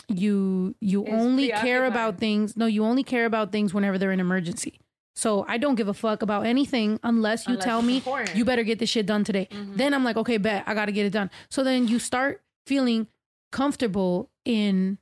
you 0.07 0.75
you 0.79 1.03
Is 1.05 1.11
only 1.11 1.49
care 1.49 1.85
about 1.85 2.17
things 2.19 2.55
no 2.55 2.65
you 2.67 2.85
only 2.85 3.03
care 3.03 3.25
about 3.25 3.51
things 3.51 3.73
whenever 3.73 3.97
they're 3.97 4.11
in 4.11 4.19
emergency 4.19 4.79
so 5.23 5.29
i 5.47 5.57
don't 5.57 5.75
give 5.79 5.87
a 5.87 5.93
fuck 6.05 6.19
about 6.27 6.45
anything 6.45 6.89
unless 7.11 7.47
you 7.47 7.53
Unless 7.53 7.65
tell 7.69 7.81
me 7.81 7.95
important. 7.97 8.29
Mm-hmm. 8.29 8.37
you 8.37 8.45
better 8.51 8.63
get 8.63 8.77
this 8.79 8.89
shit 8.93 9.05
done 9.13 9.23
today 9.23 9.47
then 9.81 9.93
i'm 9.95 10.03
like 10.03 10.17
okay 10.23 10.37
bet 10.37 10.63
i 10.67 10.73
gotta 10.79 10.91
get 10.97 11.05
it 11.09 11.13
done 11.19 11.29
so 11.49 11.63
then 11.63 11.87
you 11.87 11.97
start 11.99 12.41
feeling 12.65 13.07
comfortable 13.51 14.29
in 14.45 14.97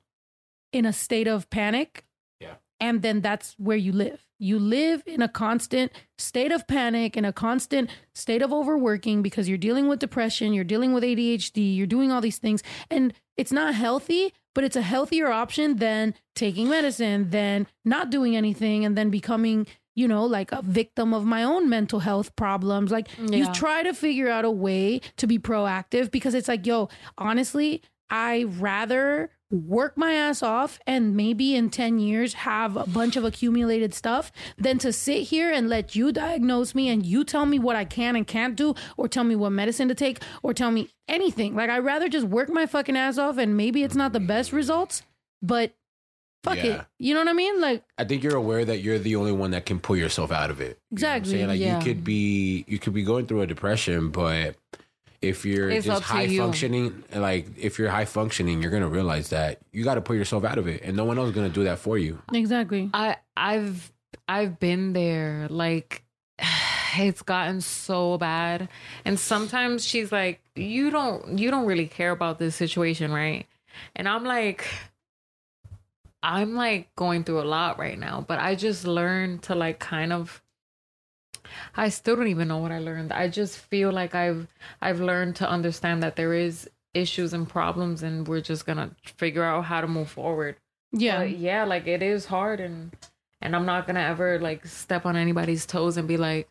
in 0.72 0.86
a 0.86 0.94
state 0.94 1.28
of 1.28 1.50
panic 1.50 2.06
Yeah. 2.40 2.56
and 2.80 3.02
then 3.02 3.22
that's 3.22 3.56
where 3.58 3.78
you 3.78 3.92
live 3.92 4.22
you 4.38 4.60
live 4.60 5.02
in 5.06 5.22
a 5.22 5.28
constant 5.30 5.92
state 6.18 6.52
of 6.52 6.68
panic 6.68 7.16
in 7.18 7.26
a 7.26 7.34
constant 7.34 7.90
state 8.14 8.42
of 8.42 8.52
overworking 8.54 9.22
because 9.22 9.48
you're 9.50 9.58
dealing 9.58 9.88
with 9.88 10.00
depression 10.00 10.54
you're 10.54 10.64
dealing 10.74 10.94
with 10.94 11.04
adhd 11.04 11.52
you're 11.78 11.88
doing 11.98 12.12
all 12.12 12.22
these 12.22 12.38
things 12.38 12.62
and 12.90 13.14
it's 13.38 13.52
not 13.52 13.74
healthy 13.76 14.34
but 14.54 14.64
it's 14.64 14.76
a 14.78 14.82
healthier 14.94 15.30
option 15.44 15.78
than 15.78 16.14
taking 16.36 16.70
medicine 16.70 17.30
than 17.32 17.68
not 17.84 18.10
doing 18.10 18.36
anything 18.36 18.86
and 18.86 18.98
then 18.98 19.10
becoming 19.10 19.66
you 19.96 20.08
know 20.08 20.26
like 20.26 20.52
a 20.52 20.62
victim 20.62 21.14
of 21.14 21.26
my 21.26 21.44
own 21.44 21.70
mental 21.70 22.00
health 22.00 22.36
problems 22.36 22.92
like 22.92 23.08
you 23.32 23.52
try 23.54 23.82
to 23.82 23.94
figure 23.94 24.30
out 24.30 24.46
a 24.46 24.52
way 24.52 25.00
to 25.18 25.26
be 25.26 25.40
proactive 25.40 26.12
because 26.12 26.34
it's 26.34 26.48
like 26.48 26.66
yo 26.66 26.88
honestly 27.18 27.82
i 28.10 28.44
rather 28.44 29.32
work 29.52 29.96
my 29.98 30.14
ass 30.14 30.42
off 30.42 30.80
and 30.88 31.16
maybe 31.16 31.56
in 31.56 31.70
10 31.70 32.00
years 32.00 32.34
have 32.34 32.76
a 32.76 32.86
bunch 32.88 33.16
of 33.16 33.24
accumulated 33.24 33.94
stuff 33.94 34.32
than 34.58 34.78
to 34.80 34.92
sit 34.92 35.24
here 35.24 35.52
and 35.52 35.70
let 35.70 35.96
you 35.96 36.12
diagnose 36.12 36.74
me 36.74 36.90
and 36.90 37.06
you 37.06 37.24
tell 37.24 37.46
me 37.46 37.60
what 37.60 37.76
I 37.76 37.86
can 37.86 38.16
and 38.16 38.26
can't 38.26 38.56
do 38.56 38.74
or 38.98 39.08
tell 39.08 39.24
me 39.24 39.36
what 39.36 39.52
medicine 39.52 39.88
to 39.88 39.96
take 39.96 40.22
or 40.42 40.54
tell 40.54 40.72
me 40.72 40.90
anything. 41.08 41.56
Like 41.56 41.70
I'd 41.70 41.80
rather 41.80 42.10
just 42.10 42.26
work 42.26 42.50
my 42.50 42.66
fucking 42.66 42.98
ass 42.98 43.18
off 43.18 43.38
and 43.38 43.56
maybe 43.56 43.84
it's 43.84 43.96
not 43.96 44.14
the 44.14 44.20
best 44.20 44.52
results, 44.52 45.04
but 45.42 45.74
fuck 46.46 46.58
Yeah. 46.58 46.66
it. 46.82 46.86
You 47.00 47.14
know 47.14 47.20
what 47.22 47.28
I 47.30 47.34
mean? 47.34 47.60
Like 47.60 47.84
I 47.98 48.04
think 48.06 48.24
you're 48.24 48.36
aware 48.36 48.64
that 48.66 48.80
you're 48.80 49.00
the 49.00 49.16
only 49.18 49.32
one 49.34 49.52
that 49.52 49.66
can 49.66 49.80
pull 49.80 49.98
yourself 49.98 50.32
out 50.32 50.50
of 50.50 50.62
it. 50.62 50.68
You 50.68 50.74
know 50.74 50.78
Exactly. 51.16 51.46
Like 51.46 51.60
yeah. 51.60 51.78
you 51.80 51.84
could 51.84 52.04
be 52.04 52.66
you 52.68 52.80
could 52.80 52.94
be 52.94 53.04
going 53.04 53.26
through 53.28 53.42
a 53.42 53.48
depression, 53.48 54.10
but 54.12 54.56
if 55.22 55.44
you're 55.46 55.70
It's 55.70 55.86
just 55.88 56.04
high 56.04 56.24
you. 56.24 56.40
functioning, 56.40 57.04
like 57.14 57.48
if 57.58 57.80
you're 57.80 57.90
high 57.90 58.06
functioning, 58.06 58.62
you're 58.62 58.72
gonna 58.72 58.88
realize 58.88 59.30
that 59.30 59.60
you 59.74 59.84
got 59.84 59.96
to 59.96 60.02
pull 60.02 60.16
yourself 60.16 60.44
out 60.44 60.58
of 60.58 60.68
it, 60.68 60.82
and 60.84 60.96
no 60.96 61.04
one 61.06 61.18
else 61.18 61.30
is 61.30 61.36
gonna 61.36 61.50
do 61.50 61.64
that 61.66 61.80
for 61.80 61.98
you. 61.98 62.22
exactly. 62.34 62.90
I 62.94 63.18
I've 63.36 63.92
I've 64.28 64.60
been 64.60 64.94
there. 64.94 65.48
Like 65.50 66.04
it's 66.98 67.22
gotten 67.24 67.62
so 67.62 68.18
bad. 68.18 68.70
And 69.04 69.20
sometimes 69.20 69.84
she's 69.86 70.12
like, 70.12 70.42
"You 70.56 70.92
don't 70.92 71.40
you 71.40 71.50
don't 71.50 71.66
really 71.66 71.88
care 71.88 72.12
about 72.12 72.38
this 72.40 72.56
situation, 72.56 73.12
right?" 73.12 73.48
And 73.96 74.08
I'm 74.08 74.24
like 74.24 74.66
I'm 76.26 76.56
like 76.56 76.94
going 76.96 77.24
through 77.24 77.42
a 77.42 77.46
lot 77.46 77.78
right 77.78 77.98
now, 78.00 78.26
but 78.28 78.40
I 78.40 78.56
just 78.56 78.86
learned 78.86 79.44
to 79.44 79.56
like 79.56 79.80
kind 79.80 80.12
of 80.12 80.42
I 81.76 81.90
still 81.90 82.16
don't 82.16 82.28
even 82.28 82.48
know 82.48 82.58
what 82.58 82.72
I 82.72 82.80
learned. 82.80 83.12
I 83.14 83.28
just 83.28 83.58
feel 83.58 83.92
like 83.92 84.16
I've 84.16 84.48
I've 84.82 85.00
learned 85.00 85.36
to 85.38 85.50
understand 85.50 86.02
that 86.04 86.16
there 86.16 86.34
is 86.34 86.68
issues 86.94 87.34
and 87.34 87.48
problems 87.48 88.02
and 88.04 88.28
we're 88.28 88.42
just 88.42 88.66
going 88.66 88.78
to 88.78 88.90
figure 89.18 89.44
out 89.44 89.66
how 89.66 89.82
to 89.82 89.88
move 89.88 90.10
forward. 90.10 90.56
Yeah. 90.92 91.20
But 91.20 91.38
yeah, 91.38 91.64
like 91.66 91.86
it 91.88 92.02
is 92.02 92.26
hard 92.26 92.60
and 92.60 92.92
and 93.42 93.56
I'm 93.56 93.66
not 93.66 93.86
gonna 93.86 94.00
ever 94.00 94.40
like 94.40 94.66
step 94.66 95.06
on 95.06 95.16
anybody's 95.16 95.66
toes 95.68 95.98
and 95.98 96.08
be 96.08 96.18
like, 96.18 96.48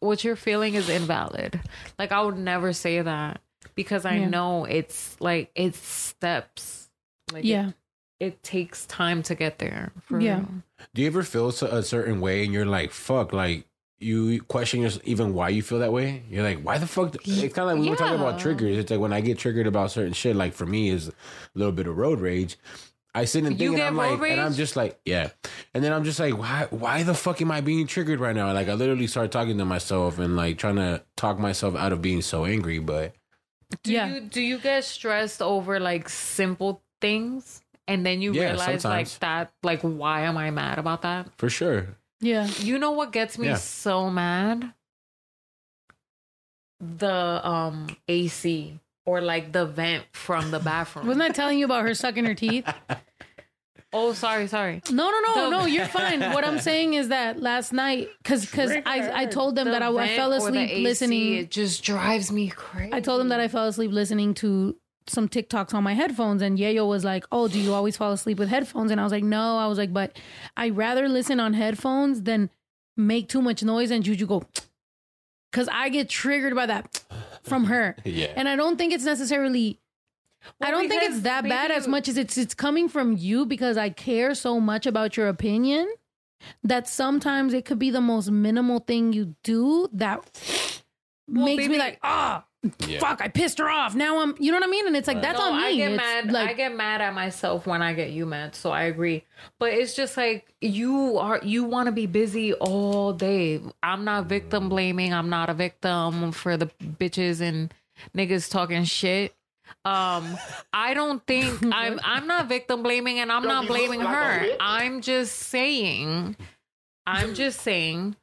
what 0.00 0.24
you're 0.24 0.36
feeling 0.36 0.74
is 0.74 0.88
invalid. 0.88 1.60
Like 1.98 2.12
I 2.12 2.22
would 2.22 2.38
never 2.38 2.72
say 2.72 3.02
that 3.02 3.40
because 3.74 4.06
I 4.06 4.14
Yeah. 4.16 4.28
know 4.28 4.64
it's 4.64 5.20
like 5.20 5.50
it's 5.54 5.78
steps. 5.78 6.88
Like 7.32 7.44
Yeah. 7.44 7.68
It, 7.70 7.74
it 8.22 8.42
takes 8.42 8.86
time 8.86 9.22
to 9.24 9.34
get 9.34 9.58
there. 9.58 9.92
For 10.06 10.20
Yeah. 10.20 10.36
real. 10.38 10.48
Do 10.94 11.02
you 11.02 11.08
ever 11.08 11.22
feel 11.22 11.48
a 11.48 11.82
certain 11.82 12.20
way, 12.20 12.44
and 12.44 12.52
you're 12.52 12.66
like, 12.66 12.92
"Fuck," 12.92 13.32
like 13.32 13.66
you 13.98 14.42
question 14.42 14.80
yourself, 14.82 15.02
even 15.04 15.32
why 15.34 15.48
you 15.48 15.62
feel 15.62 15.78
that 15.80 15.92
way? 15.92 16.22
You're 16.28 16.42
like, 16.42 16.60
"Why 16.62 16.78
the 16.78 16.86
fuck?" 16.86 17.14
It's 17.26 17.54
kind 17.54 17.68
of 17.70 17.76
like 17.76 17.78
we 17.84 17.90
were 17.90 17.96
talking 17.96 18.20
about 18.20 18.38
triggers. 18.38 18.76
It's 18.78 18.90
like 18.90 19.00
when 19.00 19.12
I 19.12 19.20
get 19.20 19.38
triggered 19.38 19.66
about 19.66 19.90
certain 19.90 20.12
shit. 20.12 20.36
Like 20.36 20.54
for 20.54 20.66
me, 20.66 20.88
is 20.90 21.08
a 21.08 21.12
little 21.54 21.72
bit 21.72 21.86
of 21.86 21.96
road 21.96 22.20
rage. 22.20 22.56
I 23.14 23.26
sit 23.26 23.44
and 23.44 23.58
think, 23.58 23.74
and 23.74 23.82
I'm 23.82 23.98
road 24.00 24.20
like, 24.20 24.30
and 24.30 24.40
I'm 24.40 24.54
just 24.54 24.74
like, 24.74 24.98
yeah. 25.04 25.30
And 25.74 25.84
then 25.84 25.92
I'm 25.92 26.02
just 26.04 26.18
like, 26.18 26.36
why? 26.38 26.66
Why 26.70 27.02
the 27.02 27.14
fuck 27.14 27.42
am 27.42 27.50
I 27.50 27.60
being 27.60 27.86
triggered 27.86 28.20
right 28.20 28.34
now? 28.34 28.52
Like 28.52 28.68
I 28.68 28.74
literally 28.74 29.06
start 29.06 29.30
talking 29.30 29.58
to 29.58 29.64
myself 29.64 30.18
and 30.18 30.34
like 30.36 30.58
trying 30.58 30.76
to 30.76 31.02
talk 31.16 31.38
myself 31.38 31.76
out 31.76 31.92
of 31.92 32.00
being 32.00 32.22
so 32.22 32.44
angry. 32.44 32.78
But 32.78 33.14
Do 33.82 33.92
you 33.92 34.20
do 34.20 34.40
you 34.40 34.58
get 34.58 34.84
stressed 34.84 35.42
over 35.42 35.78
like 35.80 36.08
simple 36.08 36.82
things? 37.00 37.61
And 37.88 38.06
then 38.06 38.22
you 38.22 38.32
Yeah, 38.32 38.50
realize 38.50 38.84
like 38.84 39.08
that 39.20 39.52
like 39.62 39.82
why 39.82 40.22
am 40.22 40.36
I 40.36 40.50
mad 40.50 40.78
about 40.78 41.02
that? 41.02 41.28
for 41.36 41.50
sure, 41.50 41.96
Yeah. 42.20 42.46
You 42.58 42.78
know 42.78 42.92
what 42.92 43.12
gets 43.12 43.38
me 43.38 43.48
Yeah. 43.48 43.56
so 43.56 44.08
mad? 44.08 44.72
The 46.80 47.46
um 47.46 47.96
AC 48.08 48.78
or 49.06 49.20
like 49.20 49.52
the 49.52 49.66
vent 49.66 50.04
from 50.12 50.50
the 50.50 50.58
bathroom. 50.58 51.06
Wasn't 51.06 51.22
I 51.22 51.28
telling 51.30 51.58
you 51.58 51.64
about 51.64 51.82
her 51.84 51.94
sucking 51.94 52.24
her 52.24 52.34
teeth? 52.34 52.66
oh, 53.92 54.12
sorry, 54.14 54.46
sorry. 54.48 54.82
No, 54.90 55.10
no, 55.10 55.20
no, 55.20 55.34
The- 55.44 55.50
no. 55.50 55.66
You're 55.66 55.86
fine. 55.86 56.20
What 56.32 56.44
I'm 56.44 56.58
saying 56.58 56.94
is 56.94 57.08
that 57.08 57.40
last 57.40 57.72
night, 57.72 58.08
because 58.22 58.46
because 58.46 58.72
I 58.84 59.22
I 59.22 59.26
told 59.26 59.54
them 59.54 59.66
The 59.66 59.72
that 59.72 59.82
I, 59.82 59.88
I 59.90 59.94
vent 60.06 60.16
fell 60.16 60.30
the 60.30 60.36
asleep 60.38 60.70
AC, 60.70 60.82
listening. 60.82 61.34
It 61.34 61.50
just 61.50 61.84
drives 61.84 62.32
me 62.32 62.48
crazy. 62.48 62.92
I 62.92 63.00
told 63.00 63.20
them 63.20 63.28
that 63.28 63.40
I 63.40 63.46
fell 63.48 63.66
asleep 63.66 63.92
listening 63.92 64.34
to 64.34 64.76
some 65.06 65.28
TikToks 65.28 65.74
on 65.74 65.82
my 65.82 65.94
headphones, 65.94 66.42
and 66.42 66.58
Yayo 66.58 66.88
was 66.88 67.04
like, 67.04 67.24
"Oh, 67.32 67.48
do 67.48 67.58
you 67.58 67.72
always 67.74 67.96
fall 67.96 68.12
asleep 68.12 68.38
with 68.38 68.48
headphones?" 68.48 68.90
And 68.90 69.00
I 69.00 69.04
was 69.04 69.12
like, 69.12 69.24
"No." 69.24 69.58
I 69.58 69.66
was 69.66 69.78
like, 69.78 69.92
"But 69.92 70.18
I 70.56 70.68
rather 70.70 71.08
listen 71.08 71.40
on 71.40 71.54
headphones 71.54 72.22
than 72.22 72.50
make 72.96 73.28
too 73.28 73.42
much 73.42 73.62
noise 73.62 73.90
and 73.90 74.02
Juju 74.04 74.26
go." 74.26 74.42
Because 75.50 75.68
I 75.70 75.90
get 75.90 76.08
triggered 76.08 76.54
by 76.54 76.64
that 76.66 77.02
from 77.42 77.64
her, 77.64 77.94
Yeah. 78.04 78.32
and 78.36 78.48
I 78.48 78.56
don't 78.56 78.76
think 78.78 78.92
it's 78.92 79.04
necessarily. 79.04 79.78
I 80.60 80.70
don't 80.72 80.88
think 80.88 81.02
it's 81.04 81.20
that 81.20 81.44
bad 81.44 81.68
maybe 81.68 81.74
as 81.78 81.86
much 81.86 82.08
as 82.08 82.16
it's 82.16 82.36
it's 82.36 82.54
coming 82.54 82.88
from 82.88 83.16
you 83.16 83.46
because 83.46 83.76
I 83.76 83.90
care 83.90 84.34
so 84.34 84.58
much 84.58 84.86
about 84.86 85.16
your 85.16 85.28
opinion 85.28 85.86
that 86.64 86.88
sometimes 86.88 87.54
it 87.54 87.64
could 87.64 87.78
be 87.78 87.90
the 87.90 88.00
most 88.00 88.28
minimal 88.30 88.80
thing 88.80 89.12
you 89.12 89.36
do 89.44 89.88
that 89.92 90.18
makes 91.28 91.68
me 91.68 91.78
like 91.78 92.00
ah 92.02 92.44
Yeah. 92.86 93.00
fuck 93.00 93.20
I 93.20 93.26
pissed 93.26 93.58
her 93.58 93.68
off 93.68 93.96
now 93.96 94.20
I'm 94.20 94.36
you 94.38 94.52
know 94.52 94.58
what 94.58 94.68
I 94.68 94.70
mean 94.70 94.86
and 94.86 94.96
it's 94.96 95.08
like 95.08 95.20
that's 95.20 95.36
no, 95.36 95.46
on 95.50 95.56
me 95.56 95.64
I 95.64 95.74
get 95.76 95.90
It's 95.92 95.96
mad. 96.00 96.30
like 96.32 96.48
I 96.50 96.52
get 96.52 96.72
mad 96.76 97.00
at 97.00 97.12
myself 97.12 97.66
when 97.66 97.82
I 97.82 97.92
get 97.92 98.10
you 98.10 98.24
mad. 98.24 98.54
So 98.54 98.70
I 98.70 98.82
agree. 98.84 99.24
But 99.58 99.72
it's 99.72 99.94
just 99.94 100.16
like 100.16 100.54
you 100.60 101.18
are. 101.18 101.40
You 101.42 101.64
want 101.64 101.86
to 101.86 101.92
be 101.92 102.06
busy 102.06 102.54
all 102.54 103.12
day. 103.14 103.60
I'm 103.82 104.04
not 104.04 104.26
victim 104.26 104.68
blaming. 104.68 105.12
I'm 105.12 105.28
not 105.28 105.50
a 105.50 105.54
victim 105.54 106.30
for 106.30 106.56
the 106.56 106.66
bitches 106.80 107.40
and 107.40 107.74
niggas 108.16 108.48
talking 108.48 108.84
shit. 108.84 109.34
Um, 109.84 110.38
I 110.72 110.94
don't 110.94 111.26
think 111.26 111.64
I'm. 111.72 111.98
I'm 112.04 112.28
not 112.28 112.46
victim 112.48 112.84
blaming, 112.84 113.18
and 113.18 113.32
I'm 113.32 113.42
not 113.42 113.66
blaming 113.66 114.00
her. 114.02 114.46
I'm 114.60 115.00
just 115.00 115.34
saying. 115.36 116.36
I'm 117.08 117.34
just 117.34 117.60
saying 117.62 118.14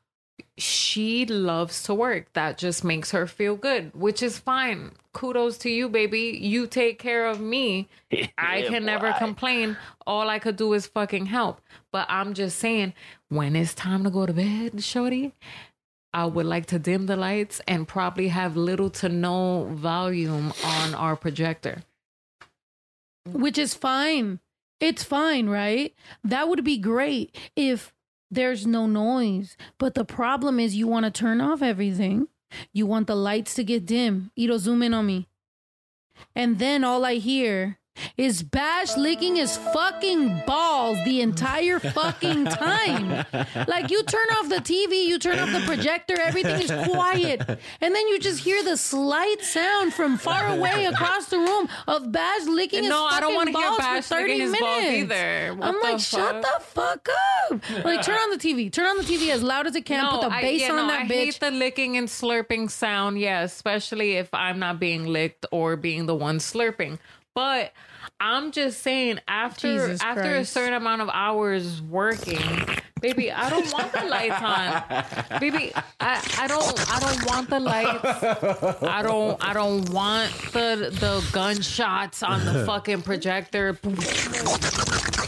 she 0.57 1.25
loves 1.25 1.83
to 1.83 1.93
work. 1.93 2.31
That 2.33 2.57
just 2.57 2.83
makes 2.83 3.11
her 3.11 3.27
feel 3.27 3.55
good, 3.55 3.93
which 3.95 4.21
is 4.23 4.37
fine. 4.39 4.91
Kudos 5.13 5.57
to 5.59 5.69
you, 5.69 5.89
baby. 5.89 6.37
You 6.41 6.67
take 6.67 6.99
care 6.99 7.25
of 7.27 7.39
me. 7.39 7.89
I 8.37 8.63
can 8.63 8.85
never 8.85 9.13
complain. 9.13 9.77
All 10.07 10.29
I 10.29 10.39
could 10.39 10.55
do 10.55 10.73
is 10.73 10.87
fucking 10.87 11.27
help. 11.27 11.61
But 11.91 12.05
I'm 12.09 12.33
just 12.33 12.59
saying, 12.59 12.93
when 13.29 13.55
it's 13.55 13.73
time 13.73 14.03
to 14.03 14.09
go 14.09 14.25
to 14.25 14.33
bed, 14.33 14.83
shorty, 14.83 15.33
I 16.13 16.25
would 16.25 16.45
like 16.45 16.65
to 16.67 16.79
dim 16.79 17.05
the 17.05 17.15
lights 17.15 17.61
and 17.67 17.87
probably 17.87 18.29
have 18.29 18.57
little 18.57 18.89
to 18.91 19.09
no 19.09 19.65
volume 19.73 20.53
on 20.63 20.95
our 20.95 21.15
projector. 21.15 21.83
which 23.31 23.57
is 23.57 23.73
fine 23.73 24.39
it's 24.79 25.03
fine 25.03 25.47
right 25.47 25.93
that 26.23 26.47
would 26.47 26.63
be 26.63 26.77
great 26.77 27.35
if 27.55 27.93
there's 28.31 28.65
no 28.65 28.85
noise. 28.85 29.57
But 29.77 29.95
the 29.95 30.05
problem 30.05 30.59
is 30.59 30.75
you 30.75 30.87
want 30.87 31.05
to 31.05 31.11
turn 31.11 31.41
off 31.41 31.61
everything. 31.61 32.27
You 32.73 32.85
want 32.85 33.07
the 33.07 33.15
lights 33.15 33.53
to 33.55 33.63
get 33.63 33.85
dim. 33.85 34.31
Ito 34.35 34.57
zoom 34.57 34.83
in 34.83 34.93
on 34.93 35.05
me. 35.05 35.27
And 36.35 36.59
then 36.59 36.83
all 36.83 37.05
I 37.05 37.15
hear 37.15 37.79
is 38.17 38.43
Bash 38.43 38.95
licking 38.95 39.35
his 39.35 39.57
fucking 39.57 40.43
balls 40.47 40.97
the 41.05 41.21
entire 41.21 41.79
fucking 41.79 42.45
time. 42.45 43.25
Like 43.67 43.91
you 43.91 44.03
turn 44.03 44.27
off 44.37 44.49
the 44.49 44.55
TV, 44.57 45.05
you 45.05 45.19
turn 45.19 45.37
off 45.39 45.51
the 45.51 45.65
projector, 45.65 46.19
everything 46.19 46.61
is 46.61 46.71
quiet. 46.89 47.41
And 47.81 47.95
then 47.95 48.07
you 48.07 48.19
just 48.19 48.39
hear 48.43 48.63
the 48.63 48.77
slight 48.77 49.41
sound 49.41 49.93
from 49.93 50.17
far 50.17 50.47
away 50.47 50.85
across 50.85 51.25
the 51.27 51.39
room 51.39 51.67
of 51.87 52.11
Bash 52.11 52.45
licking 52.45 52.83
his 52.83 52.89
No, 52.89 53.05
I 53.05 53.19
don't 53.19 53.33
fucking 53.35 53.35
wanna 53.35 53.51
hear 53.51 53.67
balls 53.67 53.77
Bash 53.79 54.03
for 54.05 54.15
30 54.15 54.31
his 54.39 54.51
minutes. 54.51 54.59
balls 54.61 54.83
either. 54.85 55.53
What 55.55 55.67
I'm 55.67 55.81
like, 55.81 55.99
shut 55.99 56.41
the 56.41 56.63
fuck 56.63 57.09
up. 57.51 57.85
Like 57.85 58.01
turn 58.03 58.15
on 58.17 58.29
the 58.31 58.37
TV. 58.37 58.71
Turn 58.71 58.85
on 58.85 58.97
the 58.97 59.03
TV 59.03 59.29
as 59.31 59.43
loud 59.43 59.67
as 59.67 59.75
it 59.75 59.85
can. 59.85 60.07
Put 60.09 60.21
the 60.21 60.33
I- 60.33 60.41
bass 60.41 60.61
yeah, 60.61 60.69
on 60.71 60.75
no, 60.77 60.87
that 60.87 61.01
I 61.01 61.03
bitch. 61.05 61.09
hate 61.09 61.39
the 61.41 61.51
licking 61.51 61.97
and 61.97 62.07
slurping 62.07 62.69
sound. 62.71 63.19
Yeah, 63.19 63.41
especially 63.41 64.13
if 64.13 64.33
I'm 64.33 64.59
not 64.59 64.79
being 64.79 65.05
licked 65.05 65.45
or 65.51 65.75
being 65.75 66.05
the 66.05 66.15
one 66.15 66.37
slurping. 66.39 66.97
But 67.39 67.71
I'm 68.19 68.51
just 68.51 68.81
saying, 68.83 69.19
after 69.25 69.71
Jesus 69.71 70.01
after 70.03 70.35
a 70.35 70.43
certain 70.43 70.73
amount 70.73 71.01
of 71.01 71.09
hours 71.13 71.81
working, 71.81 72.41
baby, 72.99 73.31
I 73.31 73.49
don't 73.49 73.71
want 73.71 73.93
the 73.93 74.03
lights 74.03 74.41
on. 74.41 75.39
Baby, 75.39 75.71
I, 76.01 76.21
I 76.37 76.47
don't 76.47 76.93
I 76.93 76.99
don't 76.99 77.25
want 77.25 77.49
the 77.49 77.61
lights. 77.61 78.03
I 78.83 79.01
don't 79.01 79.41
I 79.41 79.53
don't 79.53 79.89
want 79.89 80.33
the 80.51 80.89
the 80.99 81.25
gunshots 81.31 82.23
on 82.23 82.43
the 82.43 82.65
fucking 82.65 83.03
projector. 83.03 83.79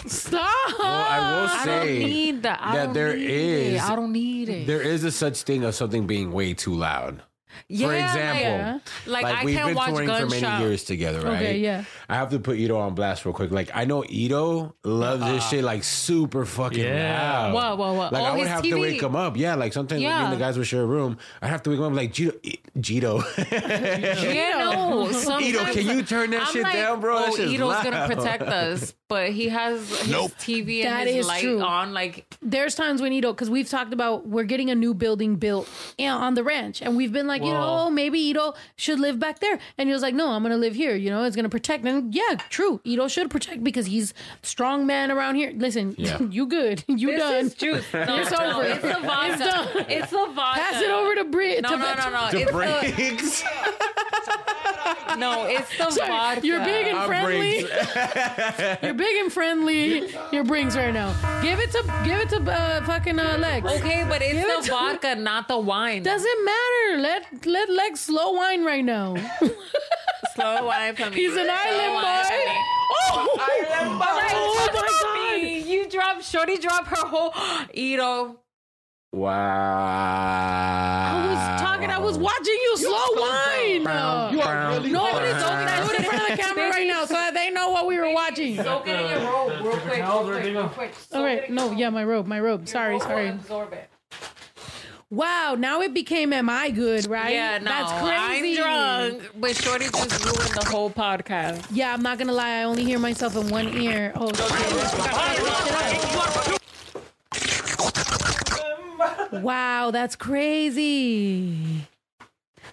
Stop. 0.07 0.51
Well, 0.79 0.81
I 0.81 1.17
will 1.31 1.47
I 1.47 1.61
say 1.63 1.99
don't 1.99 2.09
need 2.09 2.43
that. 2.43 2.59
I 2.61 2.75
that 2.75 2.83
don't 2.87 2.93
there 2.93 3.15
need 3.15 3.29
is 3.29 3.75
it. 3.75 3.89
I 3.89 3.95
don't 3.95 4.11
need 4.11 4.49
it. 4.49 4.67
there 4.67 4.81
is 4.81 5.05
a 5.05 5.11
such 5.11 5.43
thing 5.43 5.63
of 5.63 5.75
something 5.75 6.07
being 6.07 6.33
way 6.33 6.53
too 6.53 6.73
loud. 6.73 7.21
For 7.67 7.73
Yeah, 7.73 8.05
example, 8.05 8.81
like- 9.05 9.23
like, 9.23 9.35
I 9.37 9.45
we've 9.45 9.55
can't 9.55 9.67
been 9.67 9.75
watch 9.75 9.89
touring 9.89 10.07
for 10.09 10.25
many 10.27 10.41
gunshot. 10.41 10.61
years 10.61 10.83
together, 10.83 11.21
right? 11.21 11.35
Okay, 11.35 11.57
yeah. 11.59 11.83
I 12.09 12.15
have 12.15 12.29
to 12.31 12.39
put 12.39 12.57
Ito 12.57 12.77
on 12.77 12.95
blast 12.95 13.25
real 13.25 13.33
quick. 13.33 13.51
Like 13.51 13.69
I 13.73 13.85
know 13.85 14.03
Ito 14.07 14.75
loves 14.83 15.23
this 15.23 15.43
uh-uh. 15.43 15.49
shit 15.49 15.63
like 15.63 15.83
super 15.83 16.45
fucking 16.45 16.83
Yeah. 16.83 17.51
loud. 17.51 17.53
What, 17.53 17.77
what, 17.77 17.95
what? 17.95 18.13
Like 18.13 18.23
Oh, 18.23 18.25
I 18.25 18.37
would 18.37 18.47
have 18.47 18.63
TV. 18.63 18.69
to 18.71 18.75
wake 18.81 19.01
him 19.03 19.15
up. 19.15 19.37
Yeah, 19.37 19.55
like 19.55 19.73
sometimes 19.73 20.01
when 20.01 20.09
me 20.11 20.23
and 20.25 20.33
the 20.33 20.37
guys 20.37 20.57
would 20.57 20.67
share 20.67 20.81
a 20.83 20.85
room, 20.85 21.17
I 21.41 21.47
have 21.47 21.63
to 21.63 21.69
wake 21.69 21.79
him 21.79 21.85
up 21.85 21.93
like 21.93 22.13
Gito, 22.13 22.33
Gito. 22.79 23.23
Yeah, 23.51 24.71
no. 24.73 25.09
Ito, 25.39 25.65
can 25.73 25.87
you 25.97 26.03
turn 26.03 26.31
that 26.31 26.41
I'm 26.47 26.53
shit 26.53 26.63
like, 26.63 26.73
down, 26.73 26.99
bro? 26.99 27.19
That 27.19 27.29
Oh, 27.29 27.35
shit's 27.35 27.51
Ito's 27.53 27.83
gonna 27.83 28.07
protect 28.07 28.43
us, 28.61 28.93
but 29.07 29.29
he 29.31 29.49
has 29.49 29.87
his 29.89 30.09
Nope. 30.09 30.31
TV 30.39 30.83
and 30.83 30.93
That 30.95 31.07
his 31.07 31.17
is 31.17 31.27
light 31.27 31.41
true. 31.43 31.61
on. 31.61 31.93
Like, 31.93 32.25
There's 32.41 32.75
times 32.75 33.01
when 33.01 33.13
Ito, 33.13 33.33
because 33.33 33.49
we've 33.49 33.69
talked 33.69 33.93
about 33.93 34.27
we're 34.27 34.43
getting 34.43 34.69
a 34.69 34.75
new 34.75 34.93
building 34.93 35.35
built 35.35 35.67
eh, 35.99 36.07
on 36.07 36.33
the 36.35 36.43
ranch, 36.43 36.81
and 36.81 36.95
we've 36.97 37.11
been 37.11 37.27
like, 37.27 37.40
you 37.43 37.51
Whoa. 37.53 37.85
know, 37.85 37.89
maybe 37.89 38.19
Ito 38.19 38.53
should 38.75 38.99
live 38.99 39.19
back 39.19 39.39
there, 39.39 39.59
and 39.77 39.87
he 39.89 39.93
was 39.93 40.01
like, 40.01 40.13
no, 40.15 40.29
I'm 40.29 40.43
gonna 40.43 40.57
live 40.57 40.75
here. 40.75 40.95
You 40.95 41.09
know, 41.09 41.23
it's 41.23 41.35
gonna 41.35 41.49
protect. 41.49 41.85
And 41.85 42.13
yeah, 42.13 42.35
true, 42.49 42.79
Ito 42.83 43.07
should 43.07 43.29
protect 43.29 43.63
because 43.63 43.85
he's 43.87 44.13
strong 44.43 44.85
man 44.85 45.11
around 45.11 45.35
here. 45.35 45.51
Listen, 45.55 45.95
Yeah. 45.97 46.19
you 46.29 46.45
good, 46.47 46.83
you 46.87 47.11
this 47.11 47.19
done. 47.19 47.45
is 47.45 47.53
juice. 47.55 47.85
No, 47.93 48.17
It's 48.17 48.31
no, 48.31 48.37
over. 48.59 48.63
It's 48.67 48.81
the 48.81 48.99
vodka. 49.01 49.33
It's 49.33 49.39
done. 49.43 49.85
It's 49.89 50.11
the 50.11 50.27
vodka. 50.33 50.59
Pass 50.59 50.81
it 50.81 50.89
over 50.91 51.15
to 51.15 51.23
Brit. 51.25 51.61
No, 51.63 51.69
to, 51.69 51.77
no, 51.77 51.93
no, 51.95 52.09
no. 52.09 52.31
The 52.31 52.41
It's 52.41 52.51
breaks. 52.51 53.41
the, 53.41 55.15
no, 55.17 55.45
it's 55.45 55.77
the 55.77 55.89
Sorry, 55.91 56.09
vodka. 56.09 56.47
you're 56.47 56.63
big 56.63 56.87
and 56.87 57.05
friendly. 57.05 57.59
You're 58.81 58.93
big 58.93 59.17
and 59.17 59.31
friendly. 59.31 60.13
Your 60.31 60.43
brings 60.43 60.75
right 60.75 60.93
now. 60.93 61.13
Give 61.41 61.59
it 61.59 61.71
to 61.71 61.83
give 62.03 62.19
it 62.19 62.29
to 62.29 62.41
uh, 62.51 62.83
fucking 62.85 63.19
uh, 63.19 63.37
Lex. 63.39 63.65
Okay, 63.79 64.05
but 64.07 64.21
it's 64.21 64.33
Give 64.33 64.47
it 64.47 64.57
the 64.61 64.65
to- 64.65 64.71
vodka, 64.71 65.15
not 65.15 65.47
the 65.47 65.57
wine. 65.57 66.03
Doesn't 66.03 66.45
matter. 66.45 66.97
Let 67.01 67.30
let 67.45 67.69
Lex 67.69 67.99
slow 68.01 68.31
wine 68.31 68.63
right 68.65 68.83
now. 68.85 69.15
Slow 70.35 70.65
wine 70.65 70.95
for 70.95 71.09
me. 71.09 71.15
He's 71.17 71.35
an 71.35 71.45
Slow 71.45 71.53
island 71.53 71.93
boy. 71.93 72.53
Oh, 73.03 73.37
Island 73.41 73.99
boy. 73.99 74.05
Oh 74.07 74.69
my 74.71 75.39
god. 75.61 75.67
You 75.67 75.89
dropped, 75.89 76.23
Shorty 76.23 76.57
dropped 76.57 76.87
her 76.87 77.05
whole 77.07 77.33
Ito. 77.73 78.37
Wow. 79.13 81.11
I 81.11 81.27
was 81.27 81.61
talking. 81.61 81.89
I 81.89 81.97
was 81.99 82.17
watching 82.17 82.53
you 82.61 82.77
slow 82.77 82.91
wine. 83.17 83.83
Bow, 83.83 84.31
bow, 84.31 84.79
Nobody's 84.79 84.93
bow. 84.93 85.09
open 85.09 85.65
that. 85.65 85.87
Do 85.89 85.95
in 85.97 86.03
front 86.03 86.21
of 86.21 86.27
the 86.37 86.37
camera 86.43 86.69
right 86.69 86.87
now, 86.87 87.03
so 87.05 87.13
that 87.15 87.33
they 87.33 87.49
know 87.49 87.71
what 87.71 87.87
we 87.87 87.97
were 87.97 88.13
watching. 88.13 88.55
Soak 88.55 88.87
it 88.87 88.97
in 88.99 89.09
your 89.21 89.29
robe 89.29 89.65
real 89.65 89.77
quick. 89.79 89.97
Real 89.97 90.23
quick, 90.23 90.43
real 90.45 90.69
quick. 90.69 90.93
All 91.11 91.23
right. 91.25 91.49
No. 91.49 91.71
Yeah, 91.71 91.89
my 91.89 92.05
robe. 92.05 92.25
My 92.25 92.39
robe. 92.39 92.69
Sorry. 92.69 92.93
Robe 92.93 93.01
Sorry. 93.03 93.27
Absorb 93.27 93.73
it. 93.73 93.89
Wow. 95.11 95.55
Now 95.59 95.81
it 95.81 95.93
became 95.93 96.31
am 96.31 96.49
I 96.49 96.71
good? 96.71 97.05
Right? 97.07 97.33
Yeah, 97.33 97.57
no, 97.57 97.65
That's 97.65 97.91
crazy. 98.01 98.61
I'm 98.61 99.17
drunk, 99.17 99.31
but 99.35 99.55
Shorty 99.57 99.85
just 99.85 100.25
ruined 100.25 100.53
the 100.55 100.65
whole 100.65 100.89
podcast. 100.89 101.65
Yeah, 101.69 101.93
I'm 101.93 102.01
not 102.01 102.17
gonna 102.17 102.31
lie. 102.31 102.59
I 102.59 102.63
only 102.63 102.85
hear 102.85 102.97
myself 102.97 103.35
in 103.35 103.49
one 103.49 103.67
ear. 103.77 104.13
Oh 104.15 104.31
shit. 104.33 104.51
Wow, 109.43 109.91
that's 109.91 110.15
crazy. 110.15 111.87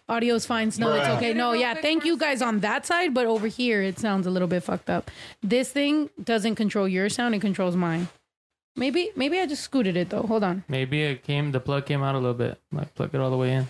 Audio's 0.09 0.47
fine. 0.47 0.73
No, 0.79 0.93
it's 0.95 1.09
okay. 1.09 1.35
No, 1.35 1.53
yeah. 1.53 1.75
Thank 1.75 2.05
you 2.05 2.17
guys 2.17 2.41
on 2.41 2.61
that 2.61 2.87
side, 2.87 3.13
but 3.15 3.27
over 3.27 3.47
here 3.49 3.83
it 3.83 3.99
sounds 3.99 4.27
a 4.27 4.31
little 4.31 4.49
bit 4.49 4.63
fucked 4.63 4.89
up. 4.89 5.11
This 5.43 5.71
thing 5.71 6.09
doesn't 6.23 6.55
control 6.55 6.87
your 6.87 7.09
sound; 7.09 7.35
it 7.35 7.41
controls 7.41 7.75
mine. 7.77 8.09
Maybe, 8.77 9.11
maybe 9.17 9.41
I 9.41 9.47
just 9.47 9.63
scooted 9.65 9.97
it 9.97 10.11
though. 10.11 10.23
Hold 10.23 10.45
on. 10.45 10.65
Maybe 10.69 11.03
it 11.03 11.25
came. 11.25 11.53
The 11.53 11.61
plug 11.61 11.87
came 11.87 12.03
out 12.03 12.15
a 12.15 12.19
little 12.19 12.35
bit. 12.35 12.61
Like 12.73 12.95
plug 12.95 13.15
it 13.15 13.21
all 13.21 13.31
the 13.31 13.37
way 13.37 13.53
in. 13.55 13.67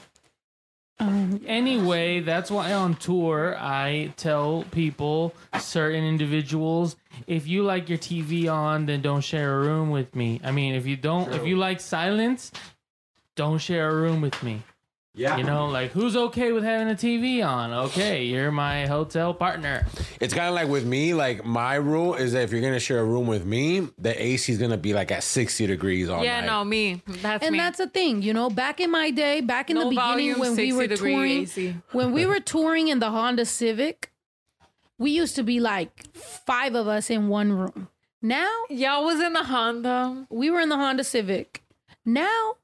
Um, 1.00 1.40
Anyway, 1.46 2.20
that's 2.20 2.50
why 2.50 2.72
on 2.72 2.94
tour 2.96 3.56
I 3.58 4.12
tell 4.16 4.64
people, 4.70 5.34
certain 5.58 6.04
individuals, 6.04 6.96
if 7.26 7.46
you 7.46 7.62
like 7.62 7.88
your 7.88 7.98
TV 7.98 8.52
on, 8.52 8.86
then 8.86 9.00
don't 9.00 9.20
share 9.22 9.60
a 9.60 9.60
room 9.60 9.90
with 9.90 10.14
me. 10.14 10.40
I 10.42 10.50
mean, 10.50 10.74
if 10.74 10.86
you 10.86 10.96
don't, 10.96 11.32
if 11.32 11.46
you 11.46 11.56
like 11.56 11.80
silence, 11.80 12.50
don't 13.36 13.58
share 13.58 13.88
a 13.88 13.94
room 13.94 14.20
with 14.20 14.42
me. 14.42 14.62
Yeah. 15.14 15.36
You 15.36 15.42
know, 15.42 15.66
like 15.66 15.90
who's 15.90 16.16
okay 16.16 16.52
with 16.52 16.62
having 16.62 16.88
a 16.88 16.94
TV 16.94 17.44
on? 17.44 17.72
Okay, 17.72 18.24
you're 18.24 18.52
my 18.52 18.86
hotel 18.86 19.34
partner. 19.34 19.84
It's 20.20 20.32
kind 20.32 20.48
of 20.48 20.54
like 20.54 20.68
with 20.68 20.86
me. 20.86 21.12
Like 21.12 21.44
my 21.44 21.74
rule 21.74 22.14
is 22.14 22.32
that 22.32 22.42
if 22.42 22.52
you're 22.52 22.60
gonna 22.60 22.78
share 22.78 23.00
a 23.00 23.04
room 23.04 23.26
with 23.26 23.44
me, 23.44 23.88
the 23.98 24.20
AC 24.22 24.52
is 24.52 24.58
gonna 24.58 24.76
be 24.76 24.94
like 24.94 25.10
at 25.10 25.24
60 25.24 25.66
degrees 25.66 26.08
all 26.08 26.22
yeah, 26.22 26.40
night. 26.40 26.46
no, 26.46 26.64
me. 26.64 27.02
That's 27.06 27.42
and 27.44 27.52
me. 27.52 27.58
that's 27.58 27.78
the 27.78 27.88
thing, 27.88 28.22
you 28.22 28.32
know. 28.32 28.48
Back 28.48 28.78
in 28.80 28.90
my 28.92 29.10
day, 29.10 29.40
back 29.40 29.70
in 29.70 29.74
No 29.76 29.84
the 29.84 29.90
beginning 29.90 30.34
volume, 30.34 30.38
when 30.38 30.54
we 30.56 30.72
were 30.72 30.86
touring, 30.86 31.42
AC. 31.42 31.74
when 31.92 32.12
we 32.12 32.24
were 32.24 32.40
touring 32.40 32.86
in 32.86 33.00
the 33.00 33.10
Honda 33.10 33.44
Civic, 33.44 34.12
we 34.98 35.10
used 35.10 35.34
to 35.34 35.42
be 35.42 35.58
like 35.58 36.14
five 36.14 36.76
of 36.76 36.86
us 36.86 37.10
in 37.10 37.28
one 37.28 37.52
room. 37.52 37.88
Now 38.22 38.52
y'all 38.70 39.04
was 39.04 39.20
in 39.20 39.32
the 39.32 39.44
Honda. 39.44 40.26
We 40.30 40.48
were 40.50 40.60
in 40.60 40.68
the 40.68 40.76
Honda 40.76 41.02
Civic. 41.02 41.64
Now 42.04 42.54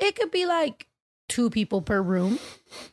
it 0.00 0.14
could 0.14 0.30
be 0.30 0.46
like 0.46 0.86
two 1.28 1.50
people 1.50 1.82
per 1.82 2.00
room. 2.02 2.38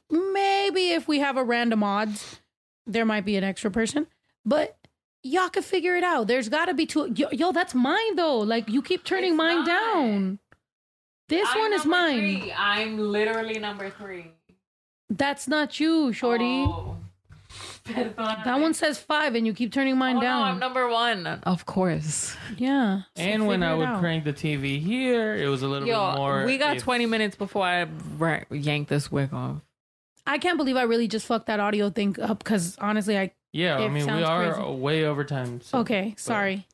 Maybe 0.10 0.92
if 0.92 1.08
we 1.08 1.20
have 1.20 1.38
a 1.38 1.44
random 1.44 1.84
odds, 1.84 2.40
there 2.86 3.06
might 3.06 3.26
be 3.26 3.36
an 3.36 3.44
extra 3.44 3.72
person. 3.72 4.08
But 4.46 4.78
y'all 5.24 5.50
could 5.50 5.66
figure 5.66 5.96
it 5.96 6.04
out. 6.04 6.28
There's 6.28 6.50
got 6.50 6.66
to 6.66 6.74
be 6.74 6.86
two. 6.86 7.12
Yo, 7.16 7.28
yo, 7.32 7.52
that's 7.52 7.76
mine 7.76 8.16
though. 8.16 8.40
Like 8.40 8.70
you 8.70 8.82
keep 8.82 9.04
turning 9.04 9.36
mine 9.36 9.66
down. 9.66 10.40
This 11.30 11.48
I'm 11.52 11.60
one 11.60 11.74
is 11.74 11.86
mine. 11.86 12.20
three. 12.42 12.54
I'm 12.58 12.98
literally 12.98 13.58
number 13.60 13.90
three. 13.90 14.32
That's 15.10 15.48
not 15.48 15.80
you, 15.80 16.12
shorty. 16.14 16.64
Oh. 16.68 16.98
That 17.96 18.60
one 18.60 18.74
says 18.74 18.98
five, 19.00 19.36
and 19.36 19.46
you 19.46 19.54
keep 19.54 19.72
turning 19.72 19.98
mine 19.98 20.18
Oh, 20.18 20.20
no, 20.20 20.26
down. 20.26 20.42
I'm 20.44 20.60
number 20.60 20.88
one. 20.90 21.26
Of 21.28 21.66
course. 21.66 22.36
yeah. 22.58 23.02
So 23.16 23.24
and 23.24 23.48
when 23.48 23.64
I 23.64 23.74
would 23.76 23.88
out. 23.88 24.00
crank 24.00 24.24
the 24.24 24.34
TV 24.34 24.80
here, 24.82 25.36
it 25.36 25.48
was 25.48 25.62
a 25.62 25.68
little 25.68 25.88
Yo, 25.88 26.12
bit 26.12 26.18
more. 26.18 26.46
we 26.46 26.58
got 26.58 26.78
if- 26.78 26.84
20 26.84 27.06
minutes 27.06 27.36
before 27.36 27.66
I 27.66 27.88
ra- 28.18 28.44
yanked 28.50 28.90
this 28.90 29.12
wig 29.12 29.34
off. 29.34 29.58
I 30.28 30.38
can't 30.38 30.58
believe 30.58 30.78
I 30.78 30.84
really 30.84 31.08
just 31.08 31.26
fucked 31.26 31.48
that 31.48 31.60
audio 31.60 31.90
thing 31.90 32.16
up 32.22 32.40
because 32.40 32.78
honestly, 32.80 33.18
I. 33.18 33.32
Yeah, 33.54 33.78
I 33.78 33.90
mean 33.90 34.06
we 34.06 34.24
are 34.24 34.54
crazy. 34.54 34.72
way 34.72 35.06
over 35.06 35.24
time. 35.24 35.60
so- 35.62 35.80
Okay, 35.80 36.14
sorry. 36.18 36.68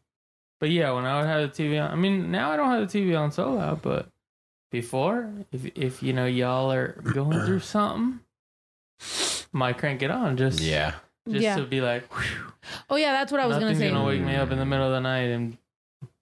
But 0.60 0.69
yeah, 0.69 0.91
when 0.91 1.06
I 1.06 1.19
would 1.19 1.27
have 1.27 1.41
the 1.56 1.64
TV 1.64 1.80
on, 1.84 1.91
I 1.91 1.95
mean 1.95 2.30
now 2.31 2.52
I 2.52 2.57
don't 2.57 2.69
have 2.72 2.91
the 2.91 2.99
TV 2.99 3.18
on 3.19 3.31
so 3.31 3.53
loud, 3.53 3.81
but 3.81 4.10
before, 4.69 5.31
if 5.52 5.65
if 5.76 6.03
you 6.03 6.14
know 6.14 6.26
y'all 6.26 6.72
are 6.72 6.99
going 7.14 7.45
through 7.45 7.61
something, 7.61 8.19
might 9.52 9.77
crank 9.77 10.02
it 10.03 10.11
on 10.11 10.35
just 10.38 10.60
Yeah. 10.60 10.95
Just 11.31 11.43
Yeah. 11.43 11.55
to 11.57 11.65
be 11.65 11.81
like, 11.81 12.03
Oh 12.89 12.95
yeah, 12.95 13.11
that's 13.13 13.31
what 13.31 13.41
I 13.41 13.45
was 13.45 13.55
gonna 13.55 13.67
nothing's 13.67 13.79
say. 13.79 13.89
gonna 13.91 14.05
wake 14.05 14.21
me 14.21 14.35
up 14.35 14.51
in 14.51 14.57
the 14.59 14.65
middle 14.65 14.85
of 14.87 14.91
the 14.91 14.99
night 14.99 15.29
and 15.29 15.57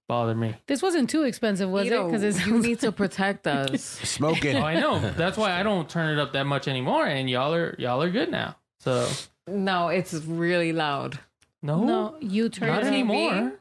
bother 0.08 0.36
me. 0.36 0.56
This 0.68 0.82
wasn't 0.82 1.10
too 1.10 1.24
expensive, 1.24 1.70
was 1.70 1.88
it? 1.88 2.04
Because 2.06 2.22
it's 2.24 2.46
you 2.46 2.60
need 2.62 2.80
to 2.82 2.92
protect 2.92 3.48
us. 3.48 3.82
Smoking. 4.04 4.58
Oh, 4.58 4.62
I 4.64 4.80
know. 4.80 5.00
That's 5.00 5.38
why 5.38 5.60
I 5.60 5.64
don't 5.64 5.90
turn 5.90 6.16
it 6.18 6.22
up 6.22 6.34
that 6.34 6.46
much 6.46 6.68
anymore, 6.68 7.06
and 7.08 7.30
y'all 7.30 7.54
are 7.54 7.76
y'all 7.80 8.02
are 8.04 8.10
good 8.12 8.30
now. 8.30 8.56
So 8.80 9.08
no, 9.48 9.88
it's 9.90 10.14
really 10.14 10.74
loud. 10.74 11.20
no, 11.64 11.84
no, 11.84 12.18
you 12.22 12.50
turn 12.50 12.68
not 12.70 12.80
it 12.82 12.88
up. 12.88 12.94
anymore. 12.94 13.54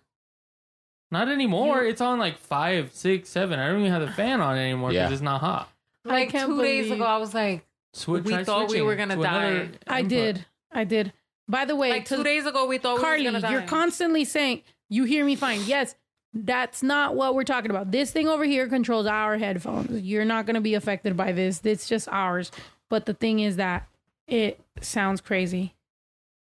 Not 1.10 1.28
anymore. 1.28 1.84
It's 1.84 2.00
on 2.00 2.18
like 2.18 2.38
five, 2.38 2.92
six, 2.92 3.28
seven. 3.28 3.58
I 3.58 3.68
don't 3.68 3.80
even 3.80 3.92
have 3.92 4.02
the 4.02 4.10
fan 4.10 4.40
on 4.40 4.58
anymore 4.58 4.90
because 4.90 5.10
Yeah. 5.10 5.12
it's 5.14 5.22
not 5.22 5.40
hot. 5.40 5.70
Like 6.04 6.30
can't 6.30 6.48
two 6.48 6.60
days 6.60 6.90
ago, 6.90 7.04
I 7.04 7.18
was 7.18 7.32
like, 7.32 7.64
Switch, 7.92 8.24
We 8.24 8.32
try 8.32 8.42
thought 8.44 8.68
we 8.70 8.82
were 8.82 8.96
gonna 8.96 9.16
to 9.16 9.22
die. 9.22 9.68
I 9.86 10.02
did. 10.02 10.44
I 10.72 10.82
did. 10.84 11.12
By 11.48 11.64
the 11.64 11.76
way, 11.76 11.90
Like 11.90 12.06
two 12.06 12.22
days 12.24 12.46
ago, 12.46 12.66
we 12.66 12.78
thought 12.78 13.00
Carly, 13.00 13.26
we 13.26 13.30
was 13.30 13.42
gonna 13.42 13.52
you're 13.58 13.68
constantly 13.68 14.24
saying 14.24 14.62
you 14.88 15.04
hear 15.04 15.24
me 15.24 15.36
fine. 15.36 15.60
Yes, 15.66 15.94
that's 16.32 16.82
not 16.82 17.14
what 17.14 17.34
we're 17.34 17.44
talking 17.44 17.70
about. 17.70 17.90
This 17.90 18.10
thing 18.10 18.28
over 18.28 18.44
here 18.44 18.66
controls 18.66 19.06
our 19.06 19.36
headphones. 19.38 20.02
You're 20.02 20.24
not 20.24 20.46
going 20.46 20.54
to 20.54 20.60
be 20.60 20.74
affected 20.74 21.16
by 21.16 21.32
this. 21.32 21.60
It's 21.64 21.88
just 21.88 22.08
ours. 22.08 22.50
But 22.90 23.06
the 23.06 23.14
thing 23.14 23.40
is 23.40 23.56
that 23.56 23.86
it 24.26 24.58
sounds 24.80 25.20
crazy. 25.20 25.74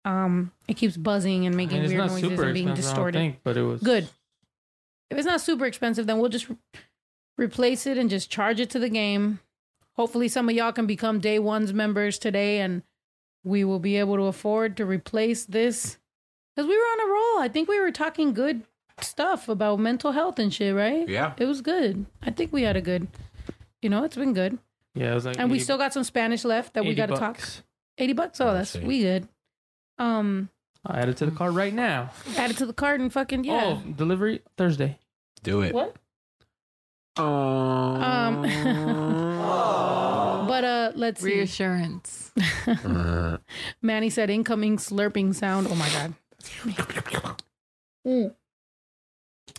Um, 0.05 0.53
it 0.69 0.75
keeps 0.75 0.97
buzzing 0.97 1.47
and 1.47 1.55
I 1.55 1.57
making 1.57 1.81
mean, 1.83 1.91
weird 1.91 2.07
noises 2.07 2.21
super 2.29 2.45
and 2.45 2.55
being 2.55 2.69
expensive, 2.69 2.93
I 2.93 2.95
don't 2.95 2.95
distorted. 2.95 3.19
think, 3.19 3.37
but 3.45 3.57
it 3.57 3.63
was 3.63 3.81
Good. 3.83 4.09
If 5.11 5.19
it's 5.19 5.27
not 5.27 5.41
super 5.41 5.67
expensive, 5.67 6.07
then 6.07 6.19
we'll 6.19 6.29
just 6.31 6.49
re- 6.49 6.57
replace 7.39 7.87
it 7.87 7.99
and 7.99 8.11
just 8.11 8.31
charge 8.31 8.61
it 8.61 8.71
to 8.71 8.79
the 8.79 8.89
game. 8.89 9.41
Hopefully, 9.95 10.29
some 10.29 10.49
of 10.49 10.55
y'all 10.55 10.73
can 10.73 10.87
become 10.87 11.21
day 11.21 11.39
one's 11.39 11.73
members 11.73 12.19
today, 12.19 12.61
and 12.61 12.83
we 13.45 13.65
will 13.65 13.79
be 13.79 13.97
able 13.97 14.17
to 14.17 14.25
afford 14.25 14.77
to 14.77 14.87
replace 14.87 15.45
this. 15.45 15.99
Because 16.55 16.69
we 16.69 16.77
were 16.77 16.83
on 16.83 17.01
a 17.01 17.13
roll. 17.13 17.43
I 17.43 17.49
think 17.49 17.69
we 17.69 17.81
were 17.81 17.91
talking 17.91 18.33
good 18.33 18.63
stuff 19.01 19.49
about 19.49 19.79
mental 19.79 20.13
health 20.13 20.39
and 20.39 20.53
shit, 20.53 20.75
right? 20.75 21.09
Yeah. 21.09 21.33
It 21.39 21.47
was 21.47 21.61
good. 21.61 22.07
I 22.23 22.31
think 22.31 22.53
we 22.53 22.63
had 22.63 22.77
a 22.77 22.81
good, 22.81 23.09
you 23.81 23.89
know, 23.89 24.05
it's 24.05 24.17
been 24.17 24.35
good. 24.35 24.59
Yeah, 24.95 25.13
it 25.13 25.15
was 25.15 25.25
like 25.25 25.39
and 25.39 25.51
we 25.51 25.59
still 25.59 25.79
got 25.79 25.95
some 25.95 26.05
Spanish 26.05 26.45
left 26.45 26.75
that 26.75 26.85
we 26.85 26.95
got 26.95 27.07
to 27.07 27.17
talk. 27.17 27.41
80 27.99 28.13
bucks? 28.13 28.41
Oh, 28.41 28.53
that's 28.53 28.77
we 28.77 29.01
good. 29.01 29.29
Um, 29.99 30.51
I 30.85 31.01
add 31.01 31.09
it 31.09 31.17
to 31.19 31.27
the 31.27 31.33
card 31.33 31.55
right 31.55 31.73
now. 31.73 32.11
add 32.37 32.51
it 32.51 32.57
to 32.59 32.67
the 32.67 32.73
card 32.73 33.01
and 33.01 33.13
fucking, 33.13 33.45
yeah. 33.45 33.79
Oh, 33.79 33.91
delivery 33.91 34.43
Thursday. 34.57 34.99
Do 35.43 35.63
it. 35.63 35.75
What? 35.75 35.97
Um, 37.17 38.43
but 40.49 40.65
uh 40.65 40.93
let's 40.95 41.21
see. 41.21 41.35
Reassurance. 41.35 42.33
Manny 43.83 44.11
said 44.11 44.31
incoming 44.31 44.79
slurping 44.79 45.35
sound. 45.35 45.67
Oh 45.71 45.75
my 45.75 45.89
god. 45.91 46.15
Mm. 48.07 48.35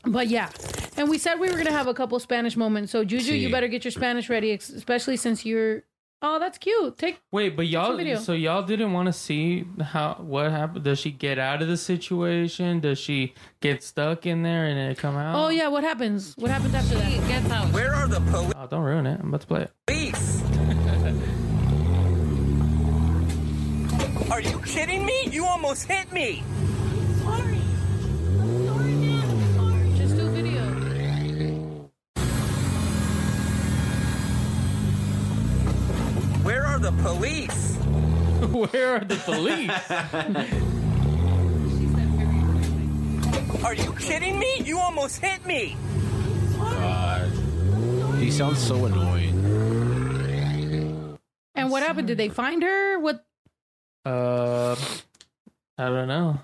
But 0.05 0.27
yeah. 0.27 0.49
And 0.97 1.09
we 1.09 1.17
said 1.17 1.39
we 1.39 1.49
were 1.49 1.57
gonna 1.57 1.71
have 1.71 1.87
a 1.87 1.93
couple 1.93 2.19
Spanish 2.19 2.57
moments. 2.57 2.91
So 2.91 3.03
Juju, 3.03 3.33
you 3.33 3.51
better 3.51 3.67
get 3.67 3.85
your 3.85 3.91
Spanish 3.91 4.29
ready, 4.29 4.51
ex- 4.51 4.69
especially 4.69 5.17
since 5.17 5.45
you're 5.45 5.83
Oh, 6.25 6.39
that's 6.39 6.57
cute. 6.57 6.97
Take 6.97 7.19
Wait, 7.33 7.57
but 7.57 7.67
y'all, 7.67 7.97
video. 7.97 8.17
so 8.17 8.31
y'all 8.31 8.63
didn't 8.63 8.93
want 8.93 9.07
to 9.07 9.13
see 9.13 9.65
how 9.81 10.13
what 10.21 10.51
happened? 10.51 10.85
Does 10.85 10.97
she 10.97 11.11
get 11.11 11.37
out 11.37 11.61
of 11.61 11.67
the 11.67 11.75
situation? 11.75 12.79
Does 12.79 12.97
she 12.97 13.33
get 13.59 13.83
stuck 13.83 14.25
in 14.25 14.41
there 14.41 14.67
and 14.67 14.77
then 14.77 14.91
it 14.91 14.97
come 14.97 15.17
out? 15.17 15.35
Oh 15.35 15.49
yeah, 15.49 15.67
what 15.67 15.83
happens? 15.83 16.33
What 16.37 16.49
happens 16.49 16.73
after 16.75 16.95
that? 16.95 17.27
Gets 17.27 17.51
out. 17.51 17.73
Where 17.73 17.93
are 17.93 18.07
the 18.07 18.21
police? 18.21 18.53
Oh, 18.55 18.67
don't 18.67 18.83
ruin 18.83 19.05
it. 19.05 19.19
I'm 19.19 19.27
about 19.27 19.41
to 19.41 19.47
play 19.47 19.61
it. 19.63 19.71
Are 24.31 24.41
you 24.41 24.59
kidding 24.61 25.05
me? 25.05 25.27
You 25.29 25.45
almost 25.45 25.85
hit 25.85 26.11
me. 26.11 26.41
Just 27.13 27.25
Where 36.43 36.65
are 36.65 36.79
the 36.79 36.91
police? 36.91 37.75
Where 38.51 38.95
are 38.97 39.03
the 39.05 39.15
police? 39.15 39.71
Are 43.63 43.73
you 43.73 43.93
kidding 43.93 44.37
me? 44.39 44.57
You 44.65 44.77
almost 44.77 45.19
hit 45.19 45.45
me. 45.45 45.77
God. 46.57 47.31
He 48.19 48.29
sounds 48.29 48.59
so 48.59 48.83
annoying. 48.85 49.39
And 51.55 51.71
what 51.71 51.81
happened? 51.81 52.07
Did 52.07 52.17
they 52.17 52.27
find 52.27 52.61
her? 52.61 52.99
What 52.99 53.23
Uh, 54.05 54.75
I 55.77 55.85
don't 55.87 56.09
know. 56.09 56.39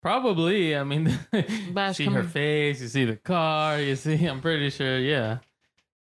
Probably. 0.00 0.76
I 0.76 0.84
mean, 0.84 1.18
Bash, 1.72 1.96
see 1.96 2.04
her 2.06 2.20
on. 2.20 2.28
face. 2.28 2.80
You 2.80 2.86
see 2.88 3.04
the 3.04 3.16
car. 3.16 3.80
You 3.80 3.96
see. 3.96 4.24
I'm 4.26 4.40
pretty 4.40 4.70
sure. 4.70 4.98
Yeah, 4.98 5.38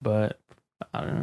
but 0.02 0.40
I 0.94 1.02
don't 1.02 1.16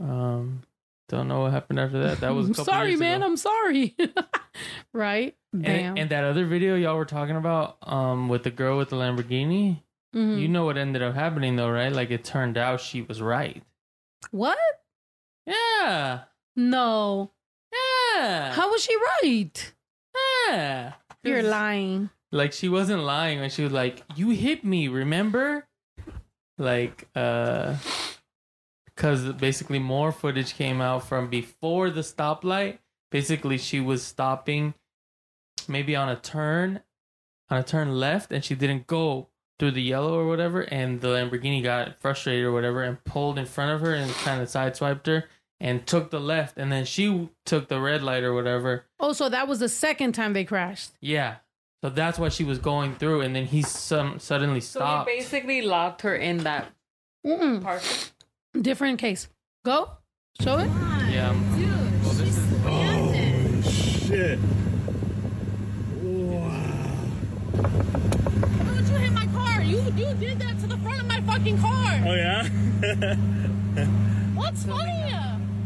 know. 0.00 0.06
Um, 0.06 0.62
don't 1.08 1.28
know 1.28 1.42
what 1.42 1.52
happened 1.52 1.78
after 1.80 2.02
that. 2.04 2.20
That 2.20 2.34
was. 2.34 2.46
A 2.46 2.48
couple 2.54 2.64
sorry, 2.64 2.90
years 2.90 3.00
man. 3.00 3.16
ago. 3.22 3.26
I'm 3.26 3.36
sorry. 3.36 3.96
right? 4.92 5.36
Damn. 5.52 5.64
And, 5.90 5.98
and 5.98 6.10
that 6.10 6.24
other 6.24 6.46
video 6.46 6.74
y'all 6.76 6.96
were 6.96 7.04
talking 7.04 7.36
about, 7.36 7.76
um, 7.82 8.28
with 8.28 8.42
the 8.44 8.50
girl 8.50 8.76
with 8.78 8.90
the 8.90 8.96
Lamborghini. 8.96 9.82
Mhm. 10.14 10.40
You 10.40 10.48
know 10.48 10.64
what 10.64 10.76
ended 10.78 11.02
up 11.02 11.14
happening 11.14 11.56
though, 11.56 11.70
right? 11.70 11.92
Like 11.92 12.10
it 12.10 12.24
turned 12.24 12.56
out 12.56 12.80
she 12.80 13.02
was 13.02 13.20
right. 13.20 13.62
what? 14.30 14.58
Yeah. 15.46 16.20
No. 16.56 17.32
Yeah. 18.14 18.52
How 18.52 18.70
was 18.70 18.82
she 18.82 18.94
right? 19.22 19.72
Yeah. 20.48 20.92
You're 21.24 21.42
lying. 21.42 22.10
like 22.32 22.52
she 22.52 22.68
wasn't 22.68 23.02
lying 23.02 23.40
when 23.40 23.50
she 23.50 23.62
was 23.64 23.72
like 23.72 24.02
you 24.14 24.30
hit 24.30 24.64
me 24.64 24.86
remember 24.88 25.66
like 26.58 27.08
uh 27.16 27.74
because 28.94 29.32
basically 29.34 29.78
more 29.78 30.12
footage 30.12 30.54
came 30.54 30.80
out 30.80 31.06
from 31.06 31.28
before 31.28 31.90
the 31.90 32.00
stoplight 32.02 32.78
basically 33.10 33.58
she 33.58 33.80
was 33.80 34.02
stopping 34.02 34.74
maybe 35.68 35.94
on 35.96 36.08
a 36.08 36.16
turn 36.16 36.80
on 37.50 37.58
a 37.58 37.62
turn 37.62 37.98
left 37.98 38.32
and 38.32 38.44
she 38.44 38.54
didn't 38.54 38.86
go 38.86 39.28
through 39.58 39.70
the 39.70 39.82
yellow 39.82 40.18
or 40.18 40.26
whatever 40.26 40.62
and 40.62 41.00
the 41.00 41.08
lamborghini 41.08 41.62
got 41.62 41.96
frustrated 42.00 42.44
or 42.44 42.52
whatever 42.52 42.82
and 42.82 43.02
pulled 43.04 43.38
in 43.38 43.46
front 43.46 43.70
of 43.70 43.80
her 43.80 43.94
and 43.94 44.10
kind 44.12 44.40
of 44.42 44.48
sideswiped 44.48 45.06
her 45.06 45.24
and 45.60 45.86
took 45.86 46.10
the 46.10 46.18
left 46.20 46.58
and 46.58 46.72
then 46.72 46.84
she 46.84 47.28
took 47.46 47.68
the 47.68 47.80
red 47.80 48.02
light 48.02 48.24
or 48.24 48.34
whatever 48.34 48.84
Oh, 48.98 49.12
so 49.12 49.28
that 49.28 49.46
was 49.46 49.60
the 49.60 49.68
second 49.68 50.12
time 50.12 50.32
they 50.32 50.44
crashed. 50.44 50.92
yeah. 51.00 51.36
So 51.82 51.90
that's 51.90 52.18
what 52.18 52.32
she 52.32 52.44
was 52.44 52.58
going 52.58 52.94
through, 52.94 53.20
and 53.20 53.36
then 53.36 53.44
he 53.44 53.60
some 53.60 54.18
suddenly 54.18 54.62
stopped. 54.62 55.06
So 55.06 55.12
he 55.12 55.18
basically 55.20 55.60
locked 55.60 56.00
her 56.00 56.16
in 56.16 56.38
that 56.38 56.68
Mm-mm. 57.26 57.62
park. 57.62 57.82
Different 58.60 58.98
case. 58.98 59.28
Go. 59.64 59.90
Show 60.40 60.58
it. 60.58 60.66
yeah. 61.10 61.32
Well, 62.02 62.12
this 62.14 62.36
is- 62.36 62.44
Shit. 64.06 64.38
Why 67.38 68.74
would 68.74 68.88
you 68.88 68.96
hit 68.96 69.12
my 69.12 69.26
car? 69.28 69.62
You 69.62 69.78
you 69.96 70.14
did 70.14 70.38
that 70.40 70.58
to 70.60 70.66
the 70.66 70.76
front 70.78 71.00
of 71.00 71.06
my 71.06 71.20
fucking 71.22 71.58
car. 71.58 72.00
Oh 72.06 72.14
yeah. 72.14 72.46
What's 74.34 74.64
funny? 74.64 75.12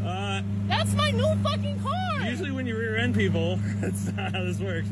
uh, 0.05 0.43
That's 0.69 0.95
my 0.95 1.11
new 1.11 1.35
fucking 1.43 1.81
car. 1.83 2.21
usually 2.31 2.51
when 2.53 2.67
you 2.67 2.77
rear 2.77 2.97
end 2.97 3.15
people, 3.15 3.57
that's 3.81 4.07
not 4.13 4.33
how 4.33 4.45
this 4.45 4.59
works. 4.61 4.89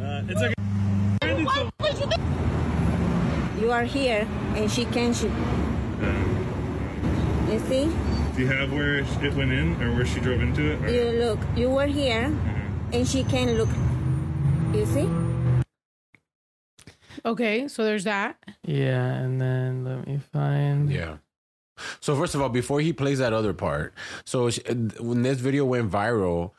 Uh, 0.00 0.22
it's 0.28 0.42
okay. 0.42 1.44
Why 1.44 1.70
would 1.80 1.98
you? 1.98 3.64
You 3.64 3.72
are 3.72 3.84
here, 3.84 4.28
and 4.56 4.70
she 4.70 4.84
can't 4.86 5.16
shoot. 5.16 5.32
You 7.54 7.60
see? 7.68 7.84
Do 8.34 8.42
you 8.42 8.48
have 8.48 8.72
where 8.72 8.96
it 8.96 9.34
went 9.34 9.52
in 9.52 9.80
or 9.80 9.94
where 9.94 10.04
she 10.04 10.18
drove 10.18 10.42
into 10.42 10.72
it? 10.72 10.82
Or? 10.82 10.88
You 10.90 11.20
look. 11.20 11.38
You 11.54 11.70
were 11.70 11.86
here, 11.86 12.26
uh-huh. 12.34 12.94
and 12.94 13.06
she 13.06 13.22
can 13.22 13.54
look. 13.54 13.68
You 14.74 14.84
see? 14.86 15.08
Okay, 17.24 17.68
so 17.68 17.84
there's 17.84 18.02
that. 18.02 18.42
yeah, 18.64 19.06
and 19.06 19.40
then 19.40 19.84
let 19.84 20.04
me 20.04 20.18
find. 20.32 20.90
Yeah. 20.90 21.18
So 22.00 22.16
first 22.16 22.34
of 22.34 22.42
all, 22.42 22.48
before 22.48 22.80
he 22.80 22.92
plays 22.92 23.20
that 23.20 23.32
other 23.32 23.54
part, 23.54 23.94
so 24.24 24.50
she, 24.50 24.60
when 24.98 25.22
this 25.22 25.38
video 25.38 25.64
went 25.64 25.88
viral, 25.92 26.50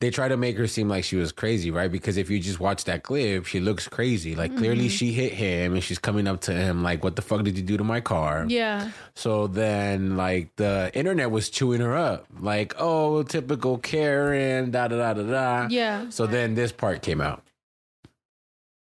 they 0.00 0.10
try 0.10 0.28
to 0.28 0.36
make 0.36 0.56
her 0.56 0.68
seem 0.68 0.88
like 0.88 1.02
she 1.02 1.16
was 1.16 1.32
crazy, 1.32 1.70
right? 1.72 1.90
Because 1.90 2.16
if 2.16 2.30
you 2.30 2.38
just 2.38 2.60
watch 2.60 2.84
that 2.84 3.02
clip, 3.02 3.46
she 3.46 3.58
looks 3.58 3.88
crazy. 3.88 4.36
Like 4.36 4.56
clearly 4.56 4.86
Mhm. 4.86 4.90
she 4.90 5.12
hit 5.12 5.32
him 5.32 5.74
and 5.74 5.82
she's 5.82 5.98
coming 5.98 6.28
up 6.28 6.40
to 6.42 6.52
him 6.54 6.84
like, 6.84 7.02
"What 7.02 7.16
the 7.16 7.22
fuck 7.22 7.42
did 7.42 7.56
you 7.56 7.64
do 7.64 7.76
to 7.76 7.82
my 7.84 8.00
car?" 8.00 8.44
Yeah. 8.48 8.90
So 9.16 9.48
then, 9.48 10.16
like, 10.16 10.54
the 10.54 10.90
internet 10.94 11.32
was 11.32 11.50
chewing 11.50 11.80
her 11.80 11.96
up, 11.96 12.26
like, 12.38 12.74
"Oh, 12.78 13.24
typical 13.24 13.78
Karen," 13.78 14.70
da 14.70 14.86
da 14.86 14.96
da 14.96 15.14
da 15.14 15.22
da. 15.24 15.66
Yeah. 15.68 16.08
So 16.10 16.26
then 16.28 16.54
this 16.54 16.70
part 16.70 17.02
came 17.02 17.20
out. 17.20 17.42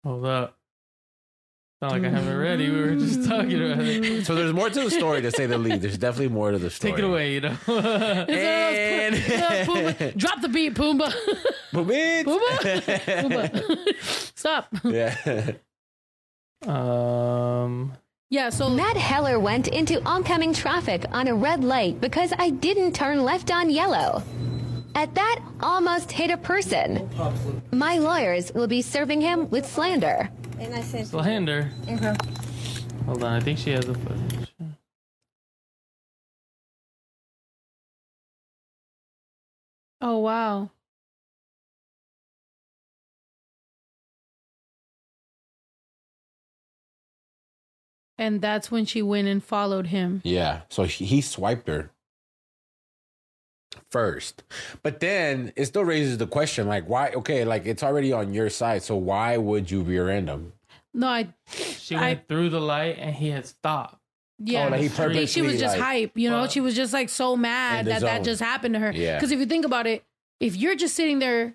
Hold 0.05 0.24
up. 0.24 0.56
Not 1.82 1.90
like 1.90 2.04
I 2.04 2.10
have 2.10 2.28
it 2.28 2.32
ready. 2.34 2.70
We 2.70 2.80
were 2.80 2.94
just 2.94 3.24
talking 3.28 3.60
about 3.60 3.84
it. 3.84 4.24
So 4.24 4.36
there's 4.36 4.52
more 4.52 4.70
to 4.70 4.84
the 4.84 4.90
story, 4.90 5.20
to 5.20 5.32
say 5.32 5.46
the 5.46 5.59
least. 5.59 5.82
There's 5.82 5.98
definitely 5.98 6.28
more 6.28 6.52
to 6.52 6.59
the 6.59 6.70
story. 6.70 6.92
Take 6.92 7.00
it 7.00 7.04
away, 7.04 7.34
you 7.34 7.40
know. 7.40 7.56
And- 7.66 9.16
Pumbaa, 9.16 10.16
drop 10.16 10.40
the 10.40 10.48
beat, 10.48 10.74
Pumbaa. 10.74 11.12
Pumbaa. 11.72 12.22
Pumbaa. 12.24 12.88
Pumbaa. 13.22 14.32
Stop. 14.36 14.68
Yeah. 14.84 15.50
Um. 16.68 17.92
Yeah, 18.30 18.48
so 18.50 18.70
Matt 18.70 18.96
Heller 18.96 19.40
went 19.40 19.66
into 19.66 20.00
oncoming 20.09 20.54
traffic 20.54 21.04
on 21.10 21.26
a 21.26 21.34
red 21.34 21.64
light 21.64 22.00
because 22.00 22.32
I 22.38 22.50
didn't 22.50 22.92
turn 22.94 23.24
left 23.24 23.50
on 23.50 23.68
yellow. 23.70 24.22
At 24.94 25.14
that, 25.16 25.40
almost 25.60 26.12
hit 26.12 26.30
a 26.30 26.36
person. 26.36 27.10
My 27.72 27.98
lawyers 27.98 28.52
will 28.54 28.68
be 28.68 28.82
serving 28.82 29.20
him 29.20 29.50
with 29.50 29.66
slander. 29.66 30.30
And 30.62 30.76
I 30.76 30.80
said, 30.80 31.12
Okay. 31.89 32.14
Hold 33.05 33.24
on, 33.24 33.32
I 33.32 33.40
think 33.40 33.59
she 33.59 33.70
has 33.70 33.84
the 33.84 33.94
footage. 33.94 34.48
Oh, 40.01 40.18
wow. 40.18 40.70
And 48.16 48.40
that's 48.40 48.70
when 48.70 48.84
she 48.84 49.02
went 49.02 49.26
and 49.26 49.43
followed 49.43 49.89
him. 49.89 50.20
Yeah. 50.22 50.60
So 50.68 50.84
he 50.84 51.20
swiped 51.20 51.66
her 51.66 51.90
first. 53.93 54.43
But 54.82 54.98
then 55.01 55.52
it 55.55 55.66
still 55.66 55.85
raises 55.85 56.19
the 56.19 56.27
question 56.27 56.66
like, 56.66 56.89
why? 56.89 57.10
Okay, 57.10 57.44
like 57.44 57.66
it's 57.66 57.82
already 57.82 58.12
on 58.12 58.35
your 58.35 58.51
side. 58.51 58.82
So 58.82 58.97
why 58.97 59.36
would 59.36 59.70
you 59.70 59.82
rear 59.82 60.09
end 60.09 60.28
him? 60.28 60.55
No, 60.94 61.06
I. 61.06 61.28
She 61.78 61.94
went 61.94 62.27
through 62.27 62.48
the 62.51 62.60
light 62.60 62.97
and 62.98 63.14
he 63.14 63.31
had 63.31 63.47
stopped. 63.47 63.98
Yeah, 64.44 64.66
Oh, 64.66 64.70
like 64.70 64.81
he 64.81 64.86
I 64.86 65.12
think 65.12 65.28
she 65.28 65.43
was 65.43 65.60
just 65.60 65.77
like, 65.77 65.85
hype. 65.86 66.12
You 66.19 66.31
know, 66.31 66.43
Fuck. 66.43 66.51
she 66.51 66.60
was 66.60 66.74
just 66.74 66.93
like 66.93 67.09
so 67.10 67.36
mad 67.36 67.85
the 67.85 67.90
that 67.90 68.01
that 68.01 68.24
just 68.24 68.43
happened 68.43 68.74
to 68.74 68.81
her. 68.81 68.90
Yeah. 68.90 69.16
Because 69.16 69.31
if 69.31 69.39
you 69.39 69.47
think 69.47 69.64
about 69.64 69.86
it, 69.86 70.02
if 70.40 70.56
you're 70.56 70.74
just 70.74 70.97
sitting 70.97 71.20
there, 71.20 71.55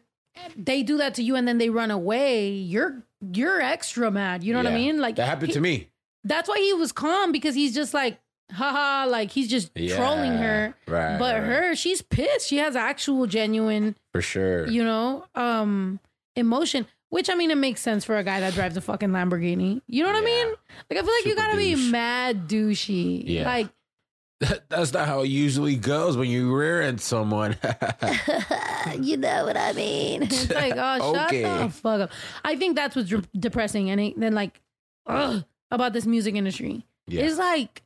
they 0.56 0.84
do 0.84 0.98
that 0.98 1.16
to 1.16 1.24
you 1.24 1.36
and 1.36 1.46
then 1.48 1.58
they 1.58 1.70
run 1.70 1.92
away. 1.92 2.50
You're 2.50 3.04
you're 3.34 3.60
extra 3.62 4.10
mad. 4.10 4.44
You 4.44 4.54
know 4.54 4.60
what 4.60 4.68
I 4.68 4.76
mean? 4.76 5.02
Like 5.02 5.16
that 5.18 5.28
happened 5.28 5.48
he- 5.50 5.54
to 5.56 5.62
me. 5.62 5.90
That's 6.24 6.48
why 6.50 6.58
he 6.60 6.74
was 6.74 6.92
calm 6.92 7.32
because 7.32 7.56
he's 7.56 7.74
just 7.74 7.94
like, 7.94 8.20
haha, 8.52 9.10
like 9.10 9.32
he's 9.32 9.48
just 9.48 9.74
trolling 9.76 10.34
her. 10.34 10.74
Right, 10.88 11.18
But 11.18 11.36
right, 11.36 11.40
right. 11.42 11.48
her, 11.70 11.76
she's 11.76 12.02
pissed. 12.02 12.48
She 12.48 12.58
has 12.58 12.76
actual 12.76 13.26
genuine, 13.28 13.96
For 14.14 14.22
sure. 14.22 14.68
you 14.68 14.84
know, 14.84 15.26
um, 15.36 16.00
emotion. 16.36 16.86
Which 17.10 17.30
I 17.30 17.36
mean, 17.36 17.52
it 17.52 17.58
makes 17.58 17.80
sense 17.82 18.04
for 18.04 18.18
a 18.18 18.24
guy 18.24 18.42
that 18.42 18.54
drives 18.54 18.76
a 18.76 18.82
fucking 18.82 19.10
Lamborghini. 19.10 19.82
You 19.88 20.04
know 20.04 20.12
what 20.12 20.22
I 20.22 20.26
mean? 20.26 20.48
Like 20.90 21.00
I 21.00 21.02
feel 21.04 21.14
like 21.14 21.26
you 21.26 21.36
gotta 21.36 21.56
douche. 21.58 21.86
be 21.86 21.92
mad 21.92 22.48
douchey. 22.50 23.24
Yeah. 23.26 23.46
Like 23.46 23.70
That's 24.70 24.92
not 24.94 25.08
how 25.08 25.22
it 25.22 25.28
usually 25.30 25.78
goes 25.78 26.16
when 26.18 26.30
you 26.30 26.54
rear 26.54 26.82
end 26.82 27.00
someone. 27.02 27.56
you 29.00 29.18
know 29.18 29.46
what 29.46 29.58
I 29.58 29.74
mean? 29.74 30.24
It's 30.24 30.50
like, 30.50 30.74
oh, 30.76 31.14
shut 31.14 31.28
Okay. 31.28 31.44
the 31.44 31.70
fuck 31.70 32.02
up. 32.02 32.12
I 32.44 32.56
think 32.56 32.76
that's 32.76 32.96
what's 32.96 33.10
de- 33.10 33.24
depressing, 33.40 33.90
and 33.90 34.00
it, 34.02 34.20
then 34.20 34.34
like, 34.34 34.62
ugh, 35.06 35.44
about 35.72 35.94
this 35.94 36.06
music 36.06 36.36
industry. 36.36 36.86
Yeah. 37.08 37.24
It's 37.24 37.38
like 37.38 37.82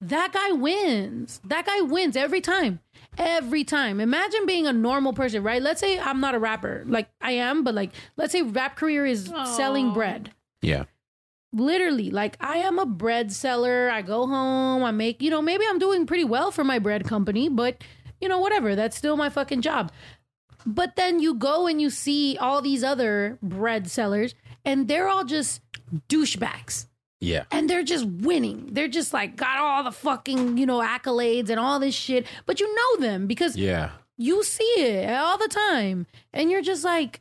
that 0.00 0.32
guy 0.32 0.52
wins. 0.52 1.40
That 1.44 1.66
guy 1.66 1.80
wins 1.80 2.16
every 2.16 2.40
time. 2.40 2.80
Every 3.18 3.64
time. 3.64 4.00
Imagine 4.00 4.46
being 4.46 4.66
a 4.66 4.72
normal 4.72 5.12
person, 5.12 5.42
right? 5.42 5.62
Let's 5.62 5.80
say 5.80 5.98
I'm 5.98 6.20
not 6.20 6.34
a 6.34 6.38
rapper, 6.38 6.84
like 6.86 7.08
I 7.20 7.32
am, 7.32 7.64
but 7.64 7.74
like, 7.74 7.92
let's 8.16 8.32
say 8.32 8.42
rap 8.42 8.76
career 8.76 9.06
is 9.06 9.32
selling 9.56 9.92
bread 9.92 10.32
yeah. 10.66 10.84
literally 11.52 12.10
like 12.10 12.36
i 12.40 12.58
am 12.58 12.78
a 12.78 12.86
bread 12.86 13.32
seller 13.32 13.88
i 13.90 14.02
go 14.02 14.26
home 14.26 14.82
i 14.82 14.90
make 14.90 15.22
you 15.22 15.30
know 15.30 15.40
maybe 15.40 15.64
i'm 15.68 15.78
doing 15.78 16.06
pretty 16.06 16.24
well 16.24 16.50
for 16.50 16.64
my 16.64 16.78
bread 16.78 17.04
company 17.04 17.48
but 17.48 17.82
you 18.20 18.28
know 18.28 18.38
whatever 18.38 18.74
that's 18.74 18.96
still 18.96 19.16
my 19.16 19.30
fucking 19.30 19.62
job 19.62 19.92
but 20.64 20.96
then 20.96 21.20
you 21.20 21.34
go 21.34 21.66
and 21.66 21.80
you 21.80 21.88
see 21.88 22.36
all 22.38 22.60
these 22.60 22.82
other 22.82 23.38
bread 23.42 23.88
sellers 23.88 24.34
and 24.64 24.88
they're 24.88 25.08
all 25.08 25.24
just 25.24 25.60
douchebags 26.08 26.86
Yeah. 27.20 27.44
and 27.50 27.68
they're 27.70 27.82
just 27.82 28.04
winning 28.06 28.68
they're 28.72 28.88
just 28.88 29.12
like 29.12 29.36
got 29.36 29.58
all 29.58 29.82
the 29.84 29.90
fucking 29.92 30.58
you 30.58 30.66
know 30.66 30.80
accolades 30.80 31.48
and 31.50 31.58
all 31.58 31.80
this 31.80 31.94
shit 31.94 32.26
but 32.44 32.60
you 32.60 32.74
know 32.74 33.00
them 33.06 33.26
because 33.26 33.56
Yeah. 33.56 33.90
you 34.18 34.42
see 34.44 34.74
it 34.76 35.08
all 35.18 35.38
the 35.38 35.48
time 35.48 36.06
and 36.34 36.50
you're 36.50 36.62
just 36.62 36.84
like 36.84 37.20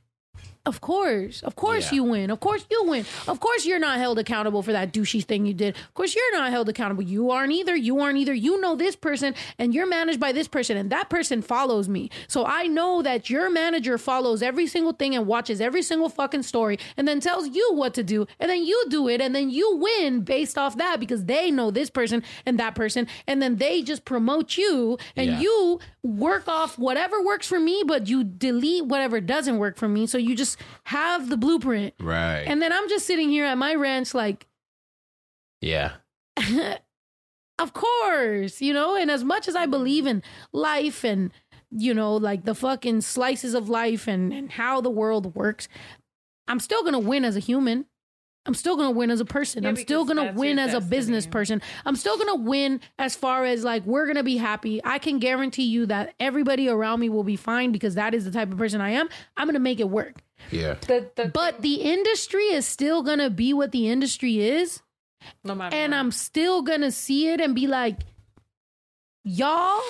of 0.65 0.81
course. 0.81 1.41
Of 1.43 1.55
course 1.55 1.91
Yeah. 1.91 1.95
you 1.97 2.03
win. 2.05 2.31
Of 2.31 2.39
course 2.39 2.65
you 2.69 2.83
win. 2.85 3.05
Of 3.27 3.39
course 3.39 3.65
you're 3.65 3.79
not 3.79 3.97
held 3.97 4.19
accountable 4.19 4.61
for 4.63 4.71
that 4.71 4.93
douchey 4.93 5.23
thing 5.23 5.45
you 5.45 5.53
did. 5.53 5.75
Of 5.75 5.93
course 5.93 6.15
you're 6.15 6.33
not 6.33 6.51
held 6.51 6.69
accountable. 6.69 7.03
You 7.03 7.31
aren't 7.31 7.53
either. 7.53 7.75
You 7.75 7.99
aren't 7.99 8.17
either. 8.17 8.33
You 8.33 8.59
know 8.61 8.75
this 8.75 8.95
person 8.95 9.35
and 9.59 9.73
you're 9.73 9.85
managed 9.87 10.19
by 10.19 10.31
this 10.31 10.47
person 10.47 10.77
and 10.77 10.89
that 10.91 11.09
person 11.09 11.41
follows 11.41 11.87
me. 11.89 12.09
So 12.27 12.45
i 12.45 12.67
know 12.67 13.01
that 13.01 13.29
your 13.29 13.49
manager 13.49 13.97
follows 13.97 14.41
every 14.41 14.67
single 14.67 14.93
thing 14.93 15.15
and 15.15 15.25
watches 15.27 15.61
every 15.61 15.81
single 15.81 16.09
fucking 16.09 16.43
story 16.43 16.77
and 16.97 17.07
then 17.07 17.19
tells 17.19 17.47
you 17.49 17.69
what 17.73 17.93
to 17.93 18.03
do 18.03 18.25
and 18.39 18.49
then 18.49 18.63
you 18.63 18.85
do 18.89 19.07
it 19.07 19.21
and 19.21 19.33
then 19.35 19.49
you 19.49 19.77
win 19.77 20.21
based 20.21 20.57
off 20.57 20.77
that 20.77 20.99
because 20.99 21.25
they 21.25 21.51
know 21.51 21.71
this 21.71 21.89
person 21.89 22.23
and 22.45 22.59
that 22.59 22.75
person 22.75 23.07
and 23.27 23.41
then 23.41 23.57
they 23.57 23.81
just 23.81 24.05
promote 24.05 24.57
you 24.57 24.97
and 25.15 25.27
Yeah. 25.31 25.39
you 25.41 25.79
work 26.05 26.47
off 26.47 26.77
whatever 26.77 27.21
works 27.23 27.47
for 27.47 27.59
me 27.59 27.83
but 27.85 28.07
you 28.07 28.23
delete 28.23 28.85
whatever 28.85 29.19
doesn't 29.19 29.57
work 29.57 29.75
for 29.75 29.87
me 29.87 30.05
so 30.05 30.17
you 30.17 30.35
just 30.35 30.57
have 30.85 31.29
the 31.29 31.37
blueprint 31.37 31.93
Right. 31.99 32.43
and 32.45 32.61
then 32.61 32.71
i'm 32.71 32.87
just 32.87 33.05
sitting 33.07 33.29
here 33.29 33.45
at 33.45 33.57
my 33.57 33.73
ranch 33.75 34.13
like 34.13 34.47
yeah. 35.61 35.93
of 37.59 37.73
course, 37.73 38.61
you 38.61 38.73
know, 38.73 38.95
and 38.95 39.09
as 39.09 39.23
much 39.23 39.47
as 39.47 39.55
I 39.55 39.65
believe 39.65 40.05
in 40.05 40.21
life 40.53 41.03
and, 41.03 41.31
you 41.71 41.93
know, 41.93 42.15
like 42.15 42.43
the 42.43 42.53
fucking 42.53 43.01
slices 43.01 43.53
of 43.55 43.67
life 43.69 44.07
and, 44.07 44.31
and 44.33 44.51
how 44.51 44.81
the 44.81 44.89
world 44.91 45.35
works, 45.35 45.67
I'm 46.47 46.59
still 46.59 46.83
gonna 46.83 46.99
win 46.99 47.25
as 47.25 47.35
a 47.35 47.39
human. 47.39 47.85
I'm 48.45 48.53
still 48.53 48.77
gonna 48.77 48.91
win 48.91 49.09
as 49.09 49.19
a 49.19 49.25
person. 49.25 49.63
Yeah, 49.63 49.69
I'm 49.69 49.75
still 49.75 50.05
gonna 50.05 50.33
win 50.33 50.57
your 50.57 50.67
as 50.67 50.73
a 50.73 50.81
business 50.81 51.25
person. 51.25 51.61
I'm 51.85 51.95
still 51.95 52.17
gonna 52.17 52.35
win 52.35 52.79
as 52.99 53.15
far 53.15 53.45
as 53.45 53.63
like 53.63 53.83
we're 53.85 54.05
gonna 54.05 54.23
be 54.23 54.37
happy. 54.37 54.81
I 54.83 54.99
can 54.99 55.19
guarantee 55.19 55.63
you 55.63 55.87
that 55.87 56.13
everybody 56.19 56.69
around 56.69 56.99
me 56.99 57.09
will 57.09 57.23
be 57.23 57.35
fine 57.35 57.71
because 57.71 57.95
that 57.95 58.13
is 58.13 58.25
the 58.25 58.31
type 58.31 58.51
of 58.51 58.57
person 58.57 58.81
I 58.81 58.91
am. 58.91 59.09
I'm 59.35 59.47
gonna 59.47 59.59
make 59.59 59.79
it 59.79 59.89
work. 59.89 60.21
Yeah. 60.51 60.75
but 61.33 61.61
the 61.61 61.75
industry 61.75 62.43
is 62.43 62.67
still 62.67 63.01
gonna 63.01 63.29
be 63.29 63.53
what 63.53 63.71
the 63.71 63.89
industry 63.89 64.39
is. 64.39 64.81
No 65.43 65.55
matter 65.55 65.75
And 65.75 65.95
I'm 65.95 66.11
still 66.11 66.61
gonna 66.61 66.91
see 66.91 67.29
it 67.29 67.41
and 67.41 67.55
be 67.55 67.65
like, 67.65 67.99
y'all, 69.23 69.81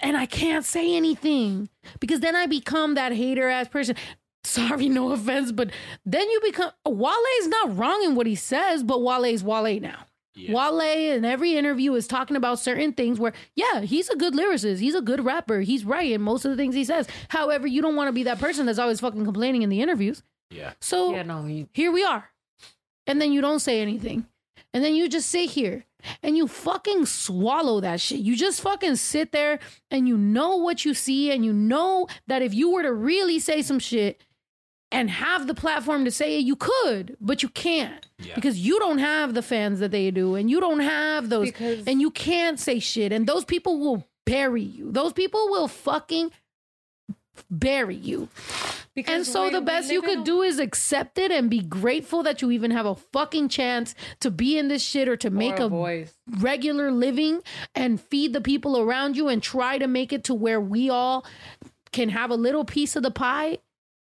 and 0.00 0.16
I 0.16 0.24
can't 0.24 0.64
say 0.64 0.96
anything 0.96 1.68
because 2.00 2.20
then 2.20 2.34
I 2.34 2.46
become 2.46 2.94
that 2.94 3.12
hater 3.12 3.48
ass 3.48 3.68
person. 3.68 3.96
Sorry, 4.46 4.88
no 4.88 5.12
offense, 5.12 5.50
but 5.52 5.70
then 6.04 6.30
you 6.30 6.40
become 6.40 6.70
Wale's 6.84 7.48
not 7.48 7.76
wrong 7.76 8.02
in 8.04 8.14
what 8.14 8.26
he 8.26 8.34
says, 8.36 8.82
but 8.82 9.02
Wale's 9.02 9.42
Wale 9.42 9.80
now. 9.80 10.06
Wale 10.54 10.80
in 11.16 11.24
every 11.24 11.56
interview 11.56 11.94
is 11.94 12.06
talking 12.06 12.36
about 12.36 12.58
certain 12.58 12.92
things 12.92 13.18
where, 13.18 13.32
yeah, 13.54 13.80
he's 13.80 14.08
a 14.10 14.16
good 14.16 14.34
lyricist. 14.34 14.78
He's 14.78 14.94
a 14.94 15.00
good 15.00 15.24
rapper. 15.24 15.60
He's 15.60 15.84
right 15.84 16.10
in 16.12 16.20
most 16.20 16.44
of 16.44 16.50
the 16.50 16.56
things 16.58 16.74
he 16.74 16.84
says. 16.84 17.08
However, 17.28 17.66
you 17.66 17.80
don't 17.80 17.96
want 17.96 18.08
to 18.08 18.12
be 18.12 18.24
that 18.24 18.38
person 18.38 18.66
that's 18.66 18.78
always 18.78 19.00
fucking 19.00 19.24
complaining 19.24 19.62
in 19.62 19.70
the 19.70 19.80
interviews. 19.80 20.22
Yeah. 20.50 20.74
So 20.80 21.12
Yeah, 21.12 21.22
no, 21.22 21.46
you- 21.46 21.68
here 21.72 21.90
we 21.90 22.04
are. 22.04 22.30
And 23.06 23.20
then 23.20 23.32
you 23.32 23.40
don't 23.40 23.60
say 23.60 23.80
anything. 23.80 24.26
And 24.74 24.84
then 24.84 24.94
you 24.94 25.08
just 25.08 25.28
sit 25.30 25.50
here 25.50 25.86
and 26.22 26.36
you 26.36 26.46
fucking 26.46 27.06
swallow 27.06 27.80
that 27.80 28.00
shit. 28.00 28.20
You 28.20 28.36
just 28.36 28.60
fucking 28.60 28.96
sit 28.96 29.32
there 29.32 29.58
and 29.90 30.06
you 30.06 30.18
know 30.18 30.56
what 30.56 30.84
you 30.84 30.92
see 30.92 31.30
and 31.30 31.44
you 31.46 31.52
know 31.54 32.08
that 32.26 32.42
if 32.42 32.52
you 32.52 32.70
were 32.70 32.82
to 32.82 32.92
really 32.92 33.38
say 33.38 33.62
some 33.62 33.78
shit 33.78 34.20
and 34.92 35.10
have 35.10 35.46
the 35.46 35.54
platform 35.54 36.04
to 36.04 36.10
say 36.10 36.38
it, 36.38 36.44
you 36.44 36.56
could, 36.56 37.16
but 37.20 37.42
you 37.42 37.48
can't. 37.48 38.06
Because 38.34 38.58
you 38.58 38.78
don't 38.78 38.98
have 38.98 39.34
the 39.34 39.42
fans 39.42 39.80
that 39.80 39.90
they 39.90 40.10
do 40.10 40.34
and 40.36 40.50
you 40.50 40.60
don't 40.60 40.80
have 40.80 41.28
those 41.28 41.52
and 41.86 42.00
you 42.00 42.10
can't 42.10 42.58
say 42.58 42.78
shit 42.78 43.12
and 43.12 43.26
those 43.26 43.44
people 43.44 43.78
will 43.78 44.06
bury 44.24 44.62
you. 44.62 44.90
Those 44.92 45.12
people 45.12 45.48
will 45.50 45.68
fucking 45.68 46.30
bury 47.50 47.94
you. 47.96 48.28
and 49.06 49.26
so 49.26 49.50
the 49.50 49.60
best 49.60 49.92
you 49.92 50.00
could 50.00 50.20
a- 50.20 50.24
do 50.24 50.40
is 50.42 50.58
accept 50.58 51.18
it 51.18 51.30
and 51.30 51.50
be 51.50 51.60
grateful 51.60 52.22
that 52.22 52.40
you 52.40 52.50
even 52.50 52.70
have 52.70 52.86
a 52.86 52.94
fucking 52.94 53.48
chance 53.50 53.94
to 54.20 54.30
be 54.30 54.56
in 54.56 54.68
this 54.68 54.82
shit 54.82 55.06
or 55.08 55.16
to 55.18 55.28
make 55.28 55.58
a 55.58 55.66
a 55.66 55.68
voice. 55.68 56.14
regular 56.38 56.90
living 56.90 57.42
and 57.74 58.00
feed 58.00 58.32
the 58.32 58.40
people 58.40 58.78
around 58.80 59.16
you 59.16 59.28
and 59.28 59.42
try 59.42 59.76
to 59.76 59.86
make 59.86 60.12
it 60.14 60.24
to 60.24 60.34
where 60.34 60.60
we 60.60 60.88
all 60.88 61.26
can 61.92 62.08
have 62.08 62.30
a 62.30 62.34
little 62.36 62.64
piece 62.64 62.96
of 62.96 63.02
the 63.02 63.10
pie 63.10 63.58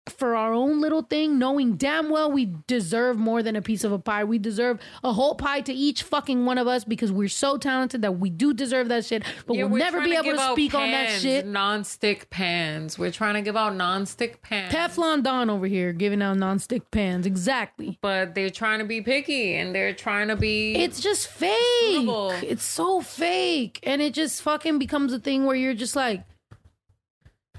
for 0.10 0.36
our 0.36 0.54
own 0.54 0.82
little 0.82 1.02
thing, 1.02 1.38
knowing 1.40 1.76
damn 1.76 2.10
well 2.10 2.32
we 2.32 2.54
deserve 2.68 3.18
more 3.18 3.44
than 3.44 3.56
a 3.56 3.62
piece 3.62 3.84
of 3.84 3.92
a 3.92 4.00
pie. 4.00 4.24
We 4.24 4.38
deserve 4.38 4.80
a 5.04 5.14
whole 5.14 5.36
pie 5.36 5.62
to 5.62 5.74
each 5.74 6.04
fucking 6.04 6.46
one 6.46 6.58
of 6.58 6.68
us 6.68 6.84
because 6.84 7.12
we're 7.12 7.28
so 7.28 7.58
talented 7.58 8.02
that 8.02 8.20
we 8.20 8.30
do 8.30 8.54
deserve 8.54 8.90
that 8.90 9.06
shit. 9.06 9.24
But 9.46 9.56
Yeah, 9.56 9.66
we'll 9.66 9.80
never 9.80 10.02
be 10.02 10.14
able 10.14 10.24
give 10.24 10.36
to 10.36 10.42
out 10.42 10.54
speak 10.54 10.74
on 10.74 10.92
that 10.92 11.22
shit. 11.22 11.46
Non-stick 11.46 12.30
pans. 12.30 12.98
We're 12.98 13.12
trying 13.12 13.36
to 13.36 13.42
give 13.42 13.56
out 13.56 13.76
non-stick 13.76 14.42
pans. 14.42 14.74
Teflon 14.74 15.24
Don 15.24 15.50
over 15.50 15.68
here 15.68 15.94
giving 15.94 16.22
out 16.22 16.38
nonstick 16.38 16.84
pans. 16.92 17.26
Exactly. 17.26 17.98
But 18.02 18.36
they're 18.36 18.50
trying 18.50 18.80
to 18.80 18.86
be 18.86 19.02
picky 19.02 19.56
and 19.56 19.74
they're 19.74 19.94
trying 19.94 20.28
to 20.30 20.36
be. 20.36 20.76
It's 20.76 21.00
just 21.00 21.28
fake. 21.28 21.58
Suitable. 21.82 22.32
It's 22.42 22.64
so 22.64 23.02
fake. 23.02 23.80
And 23.84 24.02
it 24.02 24.14
just 24.14 24.42
fucking 24.42 24.80
becomes 24.80 25.14
a 25.14 25.20
thing 25.20 25.46
where 25.46 25.56
you're 25.56 25.74
just 25.74 25.96
like, 25.96 26.24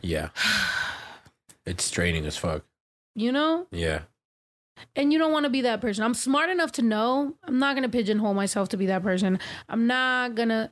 Yeah. 0.02 0.28
It's 1.68 1.84
straining 1.84 2.24
as 2.26 2.36
fuck. 2.36 2.64
you 3.14 3.32
know? 3.32 3.66
Yeah. 3.70 4.02
And 4.94 5.12
you 5.12 5.18
don't 5.18 5.32
want 5.32 5.44
to 5.44 5.50
be 5.50 5.62
that 5.62 5.80
person. 5.80 6.04
I'm 6.04 6.14
smart 6.14 6.50
enough 6.50 6.70
to 6.72 6.82
know 6.82 7.34
I'm 7.44 7.58
not 7.58 7.74
going 7.74 7.82
to 7.82 7.88
pigeonhole 7.88 8.32
myself 8.34 8.68
to 8.70 8.76
be 8.76 8.86
that 8.86 9.02
person. 9.02 9.38
I'm 9.68 9.86
not 9.88 10.36
going 10.36 10.50
to. 10.50 10.70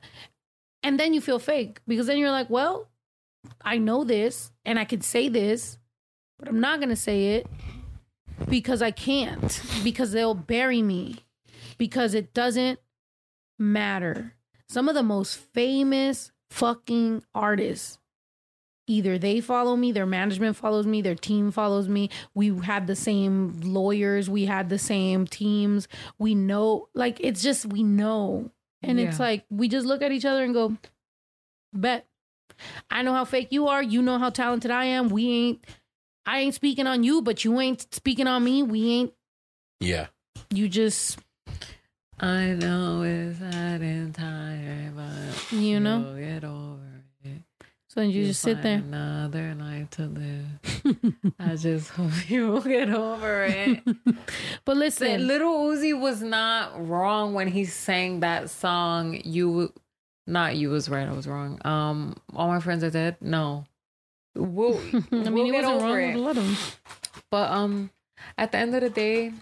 And 0.81 0.97
then 0.97 1.13
you 1.13 1.19
feel 1.19 1.39
fake 1.39 1.81
because 1.87 2.07
then 2.07 2.17
you're 2.17 2.31
like, 2.31 2.49
well, 2.49 2.87
I 3.61 3.77
know 3.77 4.03
this 4.05 4.51
and 4.63 4.79
I 4.79 4.85
could 4.85 5.03
say 5.03 5.27
this, 5.27 5.77
but 6.39 6.47
I'm 6.47 6.61
not 6.61 6.79
going 6.79 6.89
to 6.89 6.95
say 6.95 7.35
it 7.35 7.47
because 8.47 8.81
I 8.81 8.91
can't, 8.91 9.61
because 9.83 10.11
they'll 10.13 10.33
bury 10.35 10.81
me, 10.81 11.25
because 11.77 12.13
it 12.13 12.33
doesn't 12.33 12.79
matter. 13.59 14.35
Some 14.69 14.87
of 14.87 14.95
the 14.95 15.03
most 15.03 15.35
famous 15.37 16.31
fucking 16.49 17.23
artists 17.35 17.99
either 18.87 19.17
they 19.17 19.39
follow 19.41 19.75
me, 19.75 19.91
their 19.91 20.05
management 20.05 20.55
follows 20.55 20.87
me, 20.87 21.01
their 21.01 21.15
team 21.15 21.51
follows 21.51 21.87
me. 21.87 22.09
We 22.33 22.57
had 22.57 22.87
the 22.87 22.95
same 22.95 23.59
lawyers, 23.61 24.29
we 24.29 24.45
had 24.45 24.69
the 24.69 24.79
same 24.79 25.27
teams. 25.27 25.87
We 26.17 26.33
know, 26.35 26.87
like, 26.93 27.17
it's 27.19 27.41
just, 27.43 27.65
we 27.65 27.83
know. 27.83 28.49
And 28.83 28.99
it's 28.99 29.19
like, 29.19 29.43
we 29.49 29.67
just 29.67 29.85
look 29.85 30.01
at 30.01 30.11
each 30.11 30.23
other 30.25 30.43
and 30.43 30.53
go, 30.53 30.77
bet. 31.73 32.05
I 32.89 33.01
know 33.01 33.13
how 33.13 33.25
fake 33.25 33.49
you 33.51 33.67
are. 33.67 33.83
You 33.83 34.01
know 34.01 34.17
how 34.17 34.29
talented 34.29 34.71
I 34.71 34.85
am. 34.85 35.09
We 35.09 35.27
ain't, 35.29 35.65
I 36.25 36.39
ain't 36.39 36.55
speaking 36.55 36.87
on 36.87 37.03
you, 37.03 37.21
but 37.21 37.43
you 37.43 37.59
ain't 37.59 37.93
speaking 37.93 38.27
on 38.27 38.43
me. 38.43 38.63
We 38.63 38.89
ain't, 38.91 39.13
Yeah. 39.79 40.07
you 40.51 40.69
just, 40.69 41.19
I 42.19 42.47
know 42.53 43.01
it's 43.03 43.39
sad 43.39 43.81
and 43.81 44.13
tired, 44.15 44.95
but 44.95 45.51
You 45.57 45.79
know? 45.79 46.15
get 46.17 46.43
over 46.43 46.79
it. 46.83 46.86
So 47.97 48.03
you 48.03 48.09
You'll 48.09 48.27
just 48.27 48.41
sit 48.41 48.61
there. 48.61 48.77
Another 48.77 49.55
life 49.55 49.89
to 49.91 50.03
live. 50.03 51.33
I 51.39 51.55
just 51.55 51.89
hope 51.89 52.11
you 52.29 52.49
will 52.49 52.61
get 52.61 52.91
over 52.91 53.45
it. 53.45 53.81
But 54.65 54.75
That 54.75 54.75
listen, 54.75 55.25
Little 55.25 55.69
Uzi 55.69 55.99
was 55.99 56.21
not 56.21 56.87
wrong 56.87 57.33
when 57.33 57.47
he 57.47 57.65
sang 57.65 58.19
that 58.19 58.51
song. 58.51 59.19
You, 59.25 59.73
not 60.27 60.55
you 60.57 60.69
was 60.69 60.89
right. 60.89 61.07
I 61.07 61.11
was 61.11 61.25
wrong. 61.25 61.59
Um, 61.65 62.15
all 62.35 62.49
my 62.49 62.59
friends 62.59 62.83
are 62.83 62.91
dead. 62.91 63.17
No, 63.19 63.65
we'll. 64.35 64.77
I 64.77 64.91
mean, 64.91 65.33
we'll 65.33 65.45
he 65.45 65.51
wasn't 65.51 65.81
wrong 65.81 65.99
it. 65.99 66.15
a 66.17 66.33
them. 66.35 66.55
But 67.31 67.51
um, 67.51 67.89
at 68.37 68.51
the 68.51 68.59
end 68.59 68.75
of 68.75 68.81
the 68.81 68.91
day, 68.91 69.33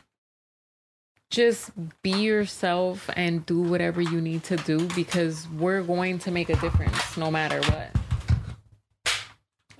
just 1.29 1.71
be 2.03 2.11
yourself 2.11 3.09
and 3.17 3.45
do 3.45 3.61
whatever 3.61 3.99
you 3.99 4.21
need 4.21 4.45
to 4.45 4.55
do 4.55 4.87
because 4.95 5.45
we're 5.49 5.83
going 5.83 6.19
to 6.19 6.31
make 6.31 6.47
a 6.47 6.55
difference 6.55 7.17
no 7.17 7.29
matter 7.29 7.59
what. 7.69 8.04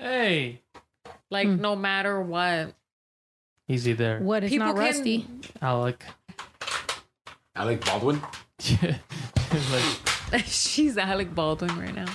Hey, 0.05 0.61
Like 1.31 1.47
no 1.47 1.75
matter 1.75 2.21
what. 2.21 2.75
easy 3.67 3.93
there. 3.93 4.19
What? 4.19 4.43
It's 4.43 4.51
People 4.51 4.67
not 4.67 4.75
can- 4.75 4.85
rusty. 4.85 5.27
Alec. 5.63 6.03
Alec 7.55 7.83
Baldwin. 7.83 8.21
like, 10.31 10.43
She's 10.45 10.99
Alec 10.99 11.33
Baldwin 11.33 11.75
right 11.79 11.95
now. 11.95 12.05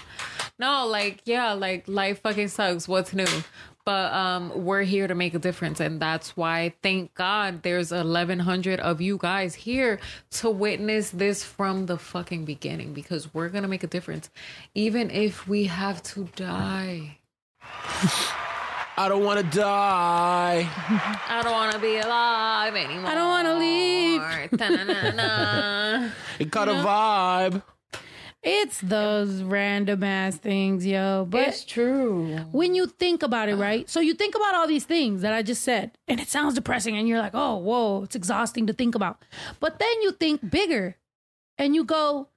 No, 0.57 0.87
like 0.87 1.23
yeah, 1.25 1.55
like 1.55 1.89
life 1.89 2.21
fucking 2.23 2.47
sucks. 2.49 2.87
What's 2.87 3.13
new? 3.13 3.27
But 3.85 4.13
um 4.13 4.65
we're 4.65 4.83
here 4.83 5.09
to 5.09 5.15
make 5.17 5.35
a 5.35 5.41
difference 5.41 5.81
and 5.81 5.99
that's 5.99 6.37
why 6.37 6.75
thank 6.85 7.13
God 7.15 7.65
there's 7.65 7.91
1100 7.91 8.79
of 8.79 9.01
you 9.01 9.19
guys 9.19 9.57
here 9.57 9.99
to 10.33 10.49
witness 10.49 11.11
this 11.11 11.43
from 11.43 11.87
the 11.87 11.97
fucking 11.99 12.45
beginning 12.45 12.93
because 12.95 13.35
we're 13.35 13.49
going 13.49 13.63
to 13.63 13.69
make 13.69 13.83
a 13.83 13.89
difference 13.89 14.31
even 14.75 15.11
if 15.11 15.49
we 15.49 15.65
have 15.65 16.03
to 16.05 16.29
die. 16.37 17.17
I 17.63 19.09
don't 19.09 19.25
want 19.25 19.41
to 19.41 19.59
die. 19.59 20.69
I 21.29 21.41
don't 21.43 21.53
want 21.53 21.73
to 21.73 21.79
be 21.79 21.97
alive 21.97 22.75
anymore. 22.75 23.11
I 23.11 23.15
don't 23.15 23.29
want 23.29 23.47
to 23.47 23.55
leave. 23.55 24.21
It 26.41 26.51
got 26.51 26.69
a 26.69 26.73
vibe. 26.73 27.63
It's 28.43 28.81
those 28.81 29.43
random 29.43 30.03
ass 30.03 30.37
things, 30.37 30.87
yo. 30.87 31.27
But 31.29 31.49
it's 31.49 31.65
true. 31.65 32.39
when 32.53 32.75
you 32.75 32.87
think 32.87 33.23
about 33.23 33.51
it, 33.51 33.57
right? 33.57 33.89
So 33.89 34.01
you 34.01 34.15
think 34.15 34.35
about 34.35 34.55
all 34.55 34.67
these 34.67 34.85
things 34.85 35.21
that 35.21 35.35
I 35.35 35.43
just 35.43 35.63
said, 35.63 35.93
and 36.09 36.19
it 36.19 36.29
sounds 36.29 36.55
depressing, 36.55 36.97
and 36.97 37.07
you're 37.07 37.19
like, 37.19 37.35
oh, 37.35 37.57
whoa, 37.57 38.03
it's 38.05 38.17
exhausting 38.17 38.67
to 38.67 38.73
think 38.73 38.95
about. 38.95 39.23
But 39.61 39.79
then 39.79 40.03
you 40.03 40.13
think 40.13 40.51
bigger, 40.51 40.97
and 41.59 41.75
you 41.75 41.85
go, 41.85 42.29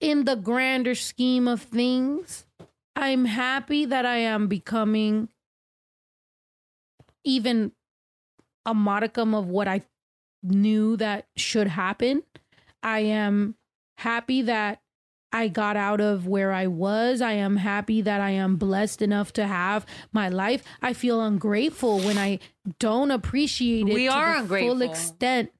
in 0.00 0.24
the 0.24 0.36
grander 0.36 0.94
scheme 0.94 1.46
of 1.46 1.60
things, 1.60 2.43
I'm 2.96 3.24
happy 3.24 3.84
that 3.86 4.06
I 4.06 4.16
am 4.18 4.46
becoming 4.46 5.28
even 7.24 7.72
a 8.66 8.74
modicum 8.74 9.34
of 9.34 9.46
what 9.48 9.66
I 9.68 9.82
knew 10.42 10.96
that 10.98 11.26
should 11.36 11.66
happen. 11.68 12.22
I 12.82 13.00
am 13.00 13.56
happy 13.98 14.42
that 14.42 14.80
I 15.32 15.48
got 15.48 15.76
out 15.76 16.00
of 16.00 16.26
where 16.28 16.52
I 16.52 16.66
was. 16.68 17.20
I 17.20 17.32
am 17.32 17.56
happy 17.56 18.00
that 18.02 18.20
I 18.20 18.30
am 18.30 18.56
blessed 18.56 19.02
enough 19.02 19.32
to 19.34 19.46
have 19.46 19.84
my 20.12 20.28
life. 20.28 20.62
I 20.80 20.92
feel 20.92 21.20
ungrateful 21.20 21.98
when 22.00 22.16
I 22.18 22.38
don't 22.78 23.10
appreciate 23.10 23.88
it 23.88 23.94
We 23.94 24.06
to 24.06 24.12
are 24.12 24.34
the 24.34 24.40
ungrateful. 24.42 24.70
full 24.74 24.82
extent. 24.82 25.50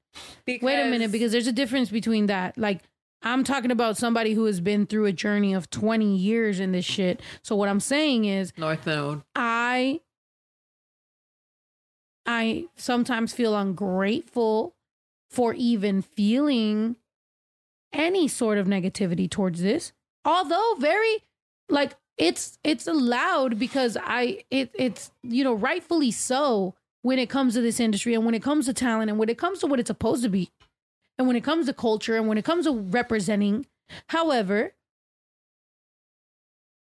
Wait 0.47 0.62
a 0.62 0.62
minute, 0.62 0.98
Because- 0.98 1.12
because 1.12 1.32
there's 1.32 1.47
a 1.48 1.52
difference 1.52 1.90
between 1.90 2.27
that. 2.27 2.56
Like, 2.56 2.82
I'm 3.24 3.42
talking 3.42 3.70
about 3.70 3.96
somebody 3.96 4.34
who 4.34 4.44
has 4.44 4.60
been 4.60 4.86
through 4.86 5.06
a 5.06 5.12
journey 5.12 5.55
of 5.55 5.70
20 5.70 6.14
years 6.14 6.60
in 6.60 6.72
this 6.72 6.84
shit. 6.84 7.22
So 7.42 7.56
what 7.56 7.70
I'm 7.70 7.80
saying 7.80 8.26
is 8.26 8.52
North 8.56 8.86
Node. 8.86 9.22
I 9.34 10.01
I 12.26 12.66
sometimes 12.76 13.32
feel 13.32 13.56
ungrateful 13.56 14.74
for 15.30 15.55
even 15.55 16.02
feeling 16.02 16.96
any 17.92 18.28
sort 18.28 18.59
of 18.59 18.66
negativity 18.66 19.28
towards 19.30 19.62
this. 19.62 19.92
Although 20.24 20.74
very 20.78 21.24
like 21.70 21.96
it's 22.18 22.59
it's 22.62 22.86
allowed 22.86 23.59
because 23.59 23.96
I 24.01 24.44
it 24.51 24.70
it's 24.74 25.10
you 25.22 25.44
know 25.44 25.55
rightfully 25.55 26.10
so 26.10 26.74
when 27.02 27.18
it 27.18 27.28
comes 27.28 27.55
to 27.55 27.60
this 27.60 27.80
industry 27.80 28.14
and 28.14 28.24
when 28.24 28.34
it 28.34 28.42
comes 28.42 28.66
to 28.66 28.74
talent 28.74 29.10
and 29.10 29.18
when 29.18 29.28
it 29.28 29.38
comes 29.38 29.60
to 29.60 29.66
what 29.66 29.80
it's 29.80 29.88
supposed 29.88 30.22
to 30.22 30.28
be 30.28 30.51
and 31.18 31.26
when 31.26 31.36
it 31.36 31.44
comes 31.44 31.66
to 31.66 31.72
culture 31.72 32.16
and 32.16 32.28
when 32.28 32.38
it 32.38 32.44
comes 32.44 32.66
to 32.66 32.72
representing. 32.72 33.66
However, 34.08 34.74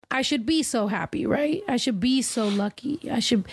I 0.10 0.22
should 0.22 0.46
be 0.46 0.64
so 0.64 0.88
happy, 0.88 1.26
right? 1.26 1.64
I 1.68 1.78
should 1.78 2.00
be 2.00 2.22
so 2.22 2.48
lucky. 2.48 3.00
I 3.12 3.20
should 3.20 3.46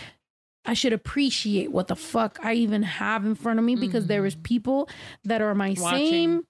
I 0.64 0.74
should 0.74 0.94
appreciate 0.94 1.72
what 1.72 1.88
the 1.88 1.96
fuck 1.96 2.38
I 2.42 2.54
even 2.54 2.82
have 2.82 3.26
in 3.26 3.34
front 3.34 3.58
of 3.58 3.64
me 3.64 3.76
because 3.76 4.06
there 4.06 4.24
is 4.24 4.34
mm-hmm. 4.34 4.44
people 4.44 4.88
that 5.24 5.42
are 5.42 5.54
my 5.54 5.74
Watching. 5.78 6.10
same 6.10 6.46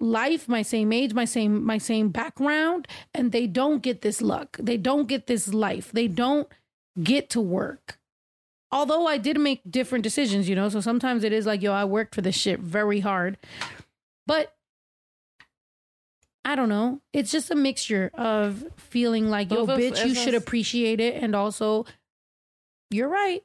life, 0.00 0.48
my 0.48 0.62
same 0.62 0.92
age, 0.92 1.12
my 1.12 1.24
same 1.24 1.64
my 1.64 1.78
same 1.78 2.08
background 2.08 2.88
and 3.12 3.32
they 3.32 3.46
don't 3.46 3.82
get 3.82 4.00
this 4.02 4.22
luck. 4.22 4.56
They 4.58 4.76
don't 4.76 5.08
get 5.08 5.26
this 5.26 5.52
life. 5.52 5.92
They 5.92 6.08
don't 6.08 6.48
get 7.02 7.28
to 7.30 7.40
work. 7.40 7.98
Although 8.74 9.06
I 9.06 9.18
did 9.18 9.38
make 9.38 9.60
different 9.70 10.02
decisions, 10.02 10.48
you 10.48 10.56
know, 10.56 10.68
so 10.68 10.80
sometimes 10.80 11.22
it 11.22 11.32
is 11.32 11.46
like, 11.46 11.62
yo, 11.62 11.72
I 11.72 11.84
worked 11.84 12.12
for 12.12 12.22
this 12.22 12.34
shit 12.34 12.58
very 12.58 12.98
hard. 12.98 13.38
But 14.26 14.52
I 16.44 16.56
don't 16.56 16.68
know. 16.68 17.00
It's 17.12 17.30
just 17.30 17.52
a 17.52 17.54
mixture 17.54 18.10
of 18.14 18.64
feeling 18.76 19.30
like, 19.30 19.52
yo, 19.52 19.64
Both 19.64 19.78
bitch, 19.78 20.04
you 20.04 20.12
should 20.16 20.34
appreciate 20.34 20.98
it. 20.98 21.22
And 21.22 21.36
also, 21.36 21.86
you're 22.90 23.08
right. 23.08 23.44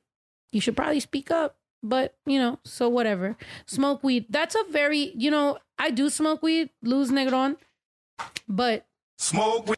You 0.52 0.62
should 0.62 0.76
probably 0.76 1.00
speak 1.00 1.30
up. 1.30 1.58
But, 1.84 2.16
you 2.26 2.40
know, 2.40 2.58
so 2.66 2.90
whatever. 2.90 3.38
Smoke 3.68 4.04
weed. 4.04 4.26
That's 4.30 4.56
a 4.56 4.64
very, 4.72 5.14
you 5.16 5.30
know, 5.30 5.60
I 5.78 5.92
do 5.92 6.10
smoke 6.10 6.42
weed, 6.42 6.72
lose 6.82 7.12
negron. 7.12 7.56
But, 8.48 8.88
Smoke. 9.20 9.68
weed. 9.68 9.78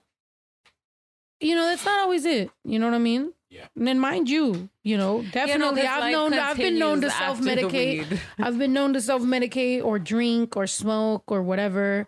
you 1.41 1.55
know, 1.55 1.65
that's 1.65 1.83
not 1.83 1.99
always 1.99 2.25
it. 2.25 2.49
You 2.63 2.79
know 2.79 2.85
what 2.85 2.95
I 2.95 2.99
mean? 2.99 3.33
Yeah. 3.51 3.67
And 3.75 3.85
then 3.85 3.99
mind 3.99 4.29
you, 4.29 4.69
you 4.81 4.97
know, 4.97 5.23
definitely 5.33 5.81
'cause 5.81 5.89
I've 5.91 6.11
known 6.13 6.33
I've 6.33 6.55
been 6.57 6.79
known 6.79 7.01
to 7.01 7.11
self 7.11 7.39
medicate. 7.41 8.17
I've 8.39 8.57
been 8.57 8.71
known 8.71 8.93
to 8.93 9.01
self 9.01 9.21
medicate 9.23 9.83
or 9.83 9.99
drink 9.99 10.55
or 10.55 10.65
smoke 10.67 11.23
or 11.27 11.43
whatever. 11.43 12.07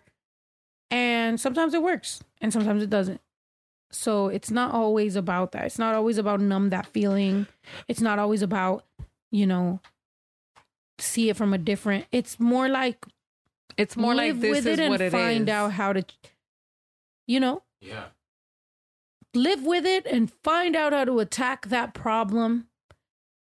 And 0.90 1.38
sometimes 1.38 1.74
it 1.74 1.82
works 1.82 2.22
and 2.40 2.50
sometimes 2.52 2.82
it 2.82 2.88
doesn't. 2.88 3.20
So 3.92 4.28
it's 4.28 4.50
not 4.50 4.72
always 4.72 5.16
about 5.16 5.52
that. 5.52 5.66
It's 5.66 5.78
not 5.78 5.94
always 5.94 6.16
about 6.18 6.40
numb 6.40 6.70
that 6.70 6.86
feeling. 6.86 7.46
It's 7.88 8.00
not 8.00 8.18
always 8.18 8.40
about, 8.42 8.84
you 9.30 9.46
know, 9.46 9.80
see 10.98 11.28
it 11.28 11.36
from 11.36 11.52
a 11.52 11.58
different. 11.58 12.06
It's 12.10 12.40
more 12.40 12.68
like 12.68 13.04
It's 13.76 13.96
more 13.98 14.14
like 14.14 14.40
this 14.40 14.50
with 14.50 14.66
is 14.66 14.78
it 14.78 14.80
and 14.80 14.90
what 14.90 15.00
it 15.02 15.12
find 15.12 15.48
is. 15.48 15.52
out 15.52 15.72
how 15.72 15.92
to, 15.92 16.04
you 17.26 17.38
know, 17.38 17.62
Yeah. 17.80 18.06
Live 19.34 19.64
with 19.64 19.84
it 19.84 20.06
and 20.06 20.32
find 20.42 20.76
out 20.76 20.92
how 20.92 21.04
to 21.04 21.20
attack 21.20 21.66
that 21.68 21.94
problem. 21.94 22.68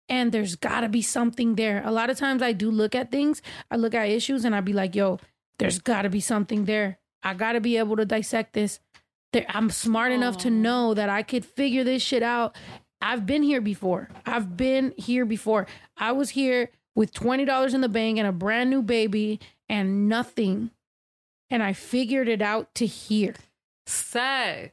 And 0.10 0.32
there's 0.32 0.56
got 0.56 0.82
to 0.82 0.90
be 0.90 1.02
something 1.02 1.56
there. 1.56 1.82
A 1.86 1.92
lot 1.92 2.10
of 2.10 2.18
times 2.18 2.42
I 2.42 2.52
do 2.52 2.70
look 2.70 2.94
at 2.94 3.12
things, 3.12 3.42
I 3.72 3.78
look 3.78 3.94
at 3.94 4.10
issues, 4.10 4.46
and 4.46 4.56
I'd 4.56 4.66
be 4.66 4.74
like, 4.74 4.96
yo, 4.96 5.20
there's 5.60 5.80
got 5.80 6.04
to 6.04 6.10
be 6.10 6.20
something 6.20 6.66
there. 6.66 7.00
I 7.24 7.34
got 7.34 7.54
to 7.54 7.62
be 7.62 7.78
able 7.78 7.96
to 7.96 8.06
dissect 8.06 8.54
this. 8.54 8.80
There, 9.32 9.46
I'm 9.50 9.70
smart 9.70 10.12
enough 10.12 10.38
to 10.40 10.50
know 10.50 10.94
that 10.94 11.10
I 11.10 11.24
could 11.24 11.46
figure 11.46 11.84
this 11.84 12.04
shit 12.04 12.22
out. 12.22 12.56
I've 13.02 13.26
been 13.26 13.44
here 13.44 13.62
before. 13.62 14.10
I've 14.26 14.56
been 14.56 14.94
here 14.98 15.26
before. 15.26 15.68
I 15.98 16.12
was 16.12 16.32
here 16.32 16.70
with 16.96 17.14
$20 17.14 17.74
in 17.74 17.82
the 17.82 17.90
bank 17.90 18.18
and 18.18 18.28
a 18.28 18.32
brand 18.32 18.70
new 18.70 18.82
baby 18.82 19.40
and 19.68 20.08
nothing. 20.08 20.72
And 21.50 21.64
I 21.64 21.74
figured 21.74 22.28
it 22.28 22.42
out 22.42 22.74
to 22.76 22.86
here. 22.86 23.36
Sex. 23.86 24.72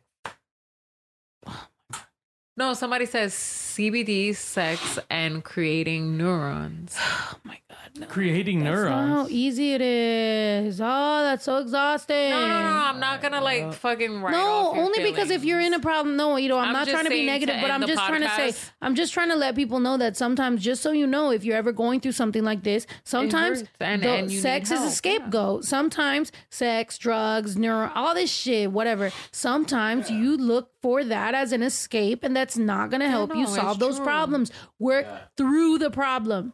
No, 2.60 2.74
somebody 2.74 3.06
says 3.06 3.32
CBD, 3.32 4.36
sex, 4.36 4.98
and 5.08 5.42
creating 5.42 6.18
neurons. 6.18 6.94
Oh 7.32 7.36
my 7.44 7.58
god! 7.70 8.00
No. 8.00 8.06
Creating 8.06 8.64
That's 8.64 8.82
not 8.82 9.08
how 9.08 9.26
easy 9.28 9.72
it 9.74 9.80
is. 9.80 10.80
Oh, 10.80 11.22
that's 11.22 11.44
so 11.44 11.58
exhausting. 11.58 12.30
No, 12.30 12.40
no, 12.40 12.62
no. 12.62 12.68
I'm 12.68 13.00
not 13.00 13.22
gonna 13.22 13.38
uh, 13.38 13.42
like 13.42 13.72
fucking 13.74 14.20
write 14.20 14.32
no, 14.32 14.38
off 14.38 14.76
your 14.76 14.84
only 14.84 15.02
because 15.04 15.30
if 15.30 15.44
you're 15.44 15.60
in 15.60 15.74
a 15.74 15.80
problem, 15.80 16.16
no, 16.16 16.36
you 16.36 16.48
know, 16.48 16.58
I'm, 16.58 16.68
I'm 16.68 16.72
not 16.72 16.86
just 16.86 16.92
trying 16.92 17.04
to 17.04 17.10
be 17.10 17.26
saying 17.26 17.26
to 17.26 17.32
negative, 17.32 17.56
but 17.56 17.70
end 17.70 17.72
I'm 17.72 17.80
the 17.80 17.86
just 17.86 18.06
trying 18.06 18.22
to 18.22 18.28
say. 18.30 18.70
I'm 18.82 18.94
just 18.94 19.14
trying 19.14 19.28
to 19.30 19.36
let 19.36 19.54
people 19.54 19.80
know 19.80 19.96
that 19.96 20.16
sometimes, 20.16 20.62
just 20.62 20.82
so 20.82 20.90
you 20.90 21.06
know, 21.06 21.30
if 21.30 21.44
you're 21.44 21.56
ever 21.56 21.72
going 21.72 22.00
through 22.00 22.12
something 22.12 22.44
like 22.44 22.62
this, 22.62 22.86
sometimes 23.04 23.60
hurts 23.60 23.70
and- 23.80 24.02
the 24.02 24.08
and 24.08 24.30
you 24.30 24.36
need 24.36 24.42
sex 24.42 24.70
is 24.70 24.78
a 24.78 24.82
help, 24.82 24.92
scapegoat. 24.92 25.64
Sometimes 25.64 26.32
sex, 26.50 26.98
drugs, 26.98 27.56
neuro, 27.56 27.90
all 27.94 28.14
this 28.14 28.30
shit, 28.30 28.70
whatever. 28.72 29.12
Sometimes 29.32 30.10
you 30.10 30.36
look 30.36 30.70
for 30.82 31.04
that 31.04 31.34
as 31.34 31.52
an 31.52 31.62
escape, 31.62 32.24
and 32.24 32.34
that's 32.34 32.56
not 32.56 32.90
going 32.90 33.00
to 33.00 33.08
help 33.08 33.34
you 33.34 33.46
solve 33.46 33.78
those 33.78 33.96
true. 33.96 34.04
problems. 34.04 34.50
Work 34.78 35.06
through 35.36 35.78
the 35.78 35.90
problem 35.90 36.52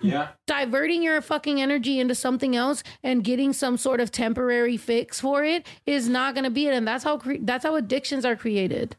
Yeah. 0.00 0.28
diverting 0.46 1.02
your 1.02 1.20
fucking 1.20 1.60
energy 1.60 1.98
into 1.98 2.14
something 2.14 2.54
else 2.54 2.82
and 3.02 3.24
getting 3.24 3.52
some 3.52 3.76
sort 3.76 4.00
of 4.00 4.12
temporary 4.12 4.76
fix 4.76 5.20
for 5.20 5.44
it 5.44 5.66
is 5.86 6.08
not 6.08 6.34
going 6.34 6.44
to 6.44 6.50
be 6.50 6.68
it 6.68 6.74
and 6.74 6.86
that's 6.86 7.02
how 7.04 7.18
cre- 7.18 7.40
that's 7.40 7.64
how 7.64 7.74
addictions 7.74 8.24
are 8.24 8.36
created 8.36 8.96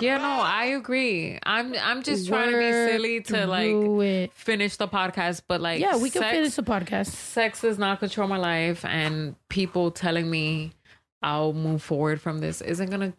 yeah, 0.00 0.16
no, 0.16 0.40
I 0.42 0.64
agree. 0.76 1.38
I'm 1.44 1.74
I'm 1.80 2.02
just 2.02 2.26
trying 2.26 2.50
to 2.50 2.56
be 2.58 2.72
silly 2.72 3.20
to 3.20 3.46
through 3.46 4.00
like 4.00 4.32
finish 4.32 4.76
the 4.76 4.88
podcast, 4.88 5.42
but 5.46 5.60
like 5.60 5.80
yeah 5.80 5.96
we 5.96 6.10
can 6.10 6.22
sex- 6.22 6.36
finish 6.36 6.54
the 6.54 6.62
podcast 6.62 7.06
sex 7.08 7.60
does 7.60 7.78
not 7.78 8.00
control 8.00 8.26
my 8.26 8.38
life 8.38 8.84
and 8.84 9.36
people 9.48 9.90
telling 9.92 10.28
me 10.30 10.72
I'll 11.22 11.52
move 11.52 11.82
forward 11.82 12.20
from 12.20 12.38
this 12.38 12.60
isn't 12.62 12.90
gonna 12.90 13.12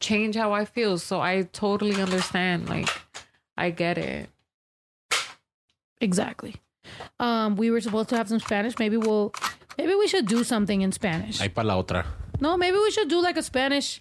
change 0.00 0.36
how 0.36 0.52
I 0.52 0.64
feel. 0.64 0.98
So 0.98 1.20
I 1.20 1.42
totally 1.52 2.00
understand. 2.00 2.68
Like 2.68 2.88
I 3.56 3.70
get 3.70 3.98
it. 3.98 4.28
exactly 6.00 6.54
um 7.18 7.56
we 7.56 7.70
were 7.72 7.80
supposed 7.80 8.08
to 8.08 8.16
have 8.16 8.28
some 8.28 8.38
spanish 8.38 8.78
maybe 8.78 8.96
we'll 8.96 9.32
maybe 9.76 9.94
we 9.96 10.06
should 10.06 10.26
do 10.26 10.44
something 10.44 10.80
in 10.80 10.92
spanish 10.92 11.40
Ahí 11.40 11.52
para 11.52 11.66
la 11.66 11.74
otra. 11.76 12.04
no 12.40 12.56
maybe 12.56 12.78
we 12.78 12.90
should 12.92 13.08
do 13.08 13.20
like 13.20 13.36
a 13.36 13.42
spanish 13.42 14.00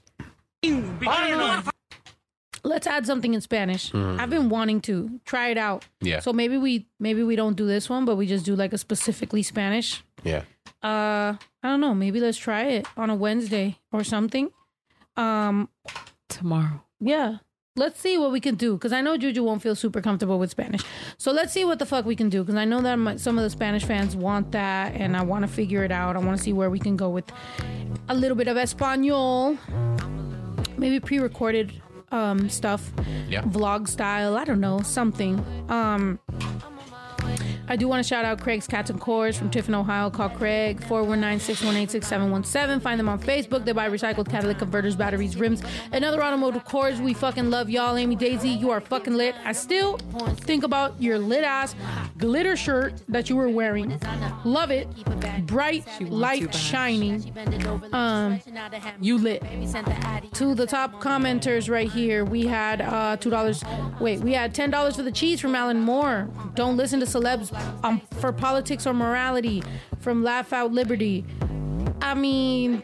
let's 2.64 2.88
add 2.88 3.06
something 3.06 3.34
in 3.34 3.42
spanish 3.42 3.92
Mhm. 3.92 4.19
i've 4.19 4.30
been 4.30 4.50
wanting 4.50 4.80
to 4.82 5.19
try 5.26 5.50
it 5.50 5.58
out 5.58 5.85
Yeah. 6.01 6.19
so 6.19 6.34
maybe 6.34 6.58
we 6.58 6.85
maybe 7.00 7.24
we 7.24 7.35
don't 7.35 7.56
do 7.58 7.66
this 7.66 7.90
one 7.90 8.06
but 8.06 8.16
we 8.16 8.26
just 8.27 8.45
do 8.45 8.56
like 8.56 8.74
a 8.74 8.77
specifically 8.77 9.43
spanish 9.43 10.03
Yeah. 10.24 10.43
uh 10.84 11.34
i 11.64 11.67
don't 11.69 11.82
know 11.82 11.95
maybe 11.95 12.19
let's 12.19 12.38
try 12.38 12.64
it 12.77 12.85
on 12.95 13.09
a 13.09 13.16
wednesday 13.16 13.77
or 13.92 14.03
something 14.03 14.51
um 15.18 15.70
tomorrow. 16.30 16.84
Yeah. 17.00 17.38
Let's 17.76 18.00
see 18.00 18.18
what 18.18 18.32
we 18.32 18.40
can 18.40 18.56
do 18.56 18.74
because 18.74 18.92
i 18.92 19.02
know 19.02 19.18
juju 19.18 19.44
won't 19.44 19.62
feel 19.62 19.76
super 19.76 20.02
comfortable 20.02 20.40
with 20.40 20.50
spanish. 20.50 20.82
So 21.18 21.32
let's 21.32 21.54
see 21.54 21.64
what 21.64 21.78
the 21.78 21.86
fuck 21.86 22.06
we 22.06 22.16
can 22.16 22.28
do 22.30 22.44
because 22.44 22.56
i 22.56 22.66
know 22.66 22.82
that 22.82 22.96
my, 22.96 23.18
some 23.18 23.38
of 23.38 23.44
the 23.44 23.52
spanish 23.52 23.84
fans 23.86 24.16
want 24.16 24.52
that 24.54 24.96
and 24.96 25.16
i 25.16 25.22
want 25.22 25.44
to 25.46 25.48
figure 25.48 25.84
it 25.84 25.92
out. 25.92 26.16
I 26.16 26.20
want 26.20 26.38
to 26.38 26.44
see 26.44 26.54
where 26.54 26.72
we 26.72 26.80
can 26.80 26.96
go 26.98 27.10
with 27.10 27.32
a 28.10 28.16
little 28.16 28.36
bit 28.38 28.48
of 28.48 28.58
espanol. 28.58 29.58
Maybe 30.78 31.00
pre-recorded 31.00 31.72
um 32.12 32.50
stuff. 32.50 32.92
Yeah. 33.28 33.42
vlog 33.44 33.88
style. 33.88 34.38
I 34.38 34.44
don't 34.46 34.60
know. 34.62 34.80
Something. 34.82 35.34
Um 35.70 36.20
I 37.70 37.76
do 37.76 37.90
want 37.90 38.04
to 38.04 38.08
shout 38.08 38.24
out 38.24 38.40
Craig's 38.40 38.66
Cats 38.66 38.90
and 38.90 38.98
Cores 39.00 39.38
from 39.38 39.50
Tiffin, 39.50 39.76
Ohio. 39.76 40.10
Call 40.10 40.30
Craig 40.30 40.80
419-618-6717. 40.82 42.82
Find 42.82 42.98
them 42.98 43.10
on 43.10 43.20
Facebook. 43.20 43.66
They 43.66 43.74
buy 43.74 43.90
recycled 43.90 44.30
catalytic 44.30 44.60
converters, 44.60 44.96
batteries, 44.96 45.36
rims, 45.36 45.62
and 45.92 46.06
other 46.06 46.24
automotive 46.24 46.64
cores. 46.64 47.02
We 47.02 47.14
fucking 47.14 47.50
love 47.50 47.70
y'all. 47.70 47.98
Amy 47.98 48.16
Daisy, 48.16 48.48
you 48.50 48.72
are 48.72 48.80
fucking 48.80 49.16
lit. 49.16 49.36
I 49.44 49.52
still 49.52 49.98
think 50.38 50.64
about 50.64 51.02
your 51.02 51.20
lit 51.20 51.44
ass 51.44 51.76
glitter 52.18 52.56
shirt 52.56 52.94
that 53.10 53.30
you 53.30 53.36
were 53.36 53.50
wearing. 53.50 54.00
Love 54.46 54.72
it. 54.72 54.88
Bright, 55.46 55.86
light, 56.02 56.56
shining. 56.56 57.34
Um, 57.92 58.40
you 59.02 59.18
lit. 59.18 59.44
To 60.36 60.56
the 60.56 60.66
top 60.66 61.02
commenters 61.02 61.70
right 61.70 61.92
here, 61.92 62.24
we 62.24 62.46
had 62.46 62.80
uh 62.82 63.18
two 63.18 63.30
dollars. 63.30 63.62
Wait, 64.00 64.22
we 64.22 64.32
had 64.34 64.56
ten 64.56 64.70
dollars 64.70 64.96
for 64.96 65.04
the 65.04 65.12
cheese 65.12 65.42
from 65.42 65.54
Alan 65.56 65.82
Moore. 65.82 66.30
Don't 66.56 66.78
listen 66.78 67.02
to 67.02 67.06
celebs 67.06 67.52
um, 67.84 68.02
for 68.19 68.32
politics 68.32 68.86
or 68.88 68.94
morality 68.94 69.64
from 70.00 70.24
Laugh 70.24 70.53
Out 70.53 70.72
Liberty. 70.72 71.26
I 72.02 72.14
mean, 72.14 72.84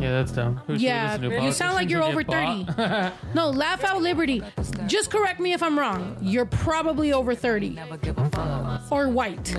Yeah, 0.00 0.12
that's 0.12 0.32
dumb. 0.32 0.56
Who 0.66 0.74
yeah, 0.74 1.18
you 1.20 1.52
sound 1.52 1.74
like 1.74 1.90
you're 1.90 2.02
over 2.02 2.22
thirty. 2.22 2.66
no, 3.34 3.50
Laugh 3.50 3.82
Out 3.84 4.00
Liberty. 4.00 4.42
Just 4.86 5.10
correct 5.10 5.40
me 5.40 5.52
if 5.52 5.62
I'm 5.62 5.78
wrong. 5.78 6.16
You're 6.20 6.46
probably 6.46 7.12
over 7.12 7.34
thirty 7.34 7.78
or 8.90 9.08
white. 9.08 9.54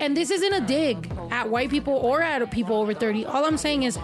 And 0.00 0.16
this 0.16 0.30
isn't 0.30 0.52
a 0.52 0.60
dig 0.60 1.10
at 1.30 1.48
white 1.48 1.70
people 1.70 1.94
or 1.94 2.22
at 2.22 2.48
people 2.50 2.76
over 2.76 2.94
30. 2.94 3.24
All 3.26 3.44
I'm 3.44 3.56
saying 3.56 3.84
is, 3.84 3.98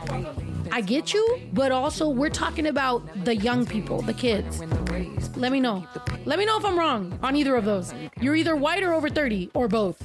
I 0.74 0.80
get 0.80 1.12
you, 1.12 1.38
but 1.52 1.70
also 1.70 2.08
we're 2.08 2.30
talking 2.30 2.66
about 2.66 3.02
the 3.26 3.36
young 3.36 3.66
people, 3.66 4.00
the 4.00 4.14
kids. 4.14 4.58
Let 5.36 5.52
me 5.52 5.60
know. 5.60 5.86
Let 6.24 6.38
me 6.38 6.46
know 6.46 6.56
if 6.56 6.64
I'm 6.64 6.78
wrong 6.78 7.18
on 7.22 7.36
either 7.36 7.56
of 7.56 7.66
those. 7.66 7.92
You're 8.18 8.36
either 8.36 8.56
white 8.56 8.82
or 8.82 8.94
over 8.94 9.10
30 9.10 9.50
or 9.52 9.68
both. 9.68 10.02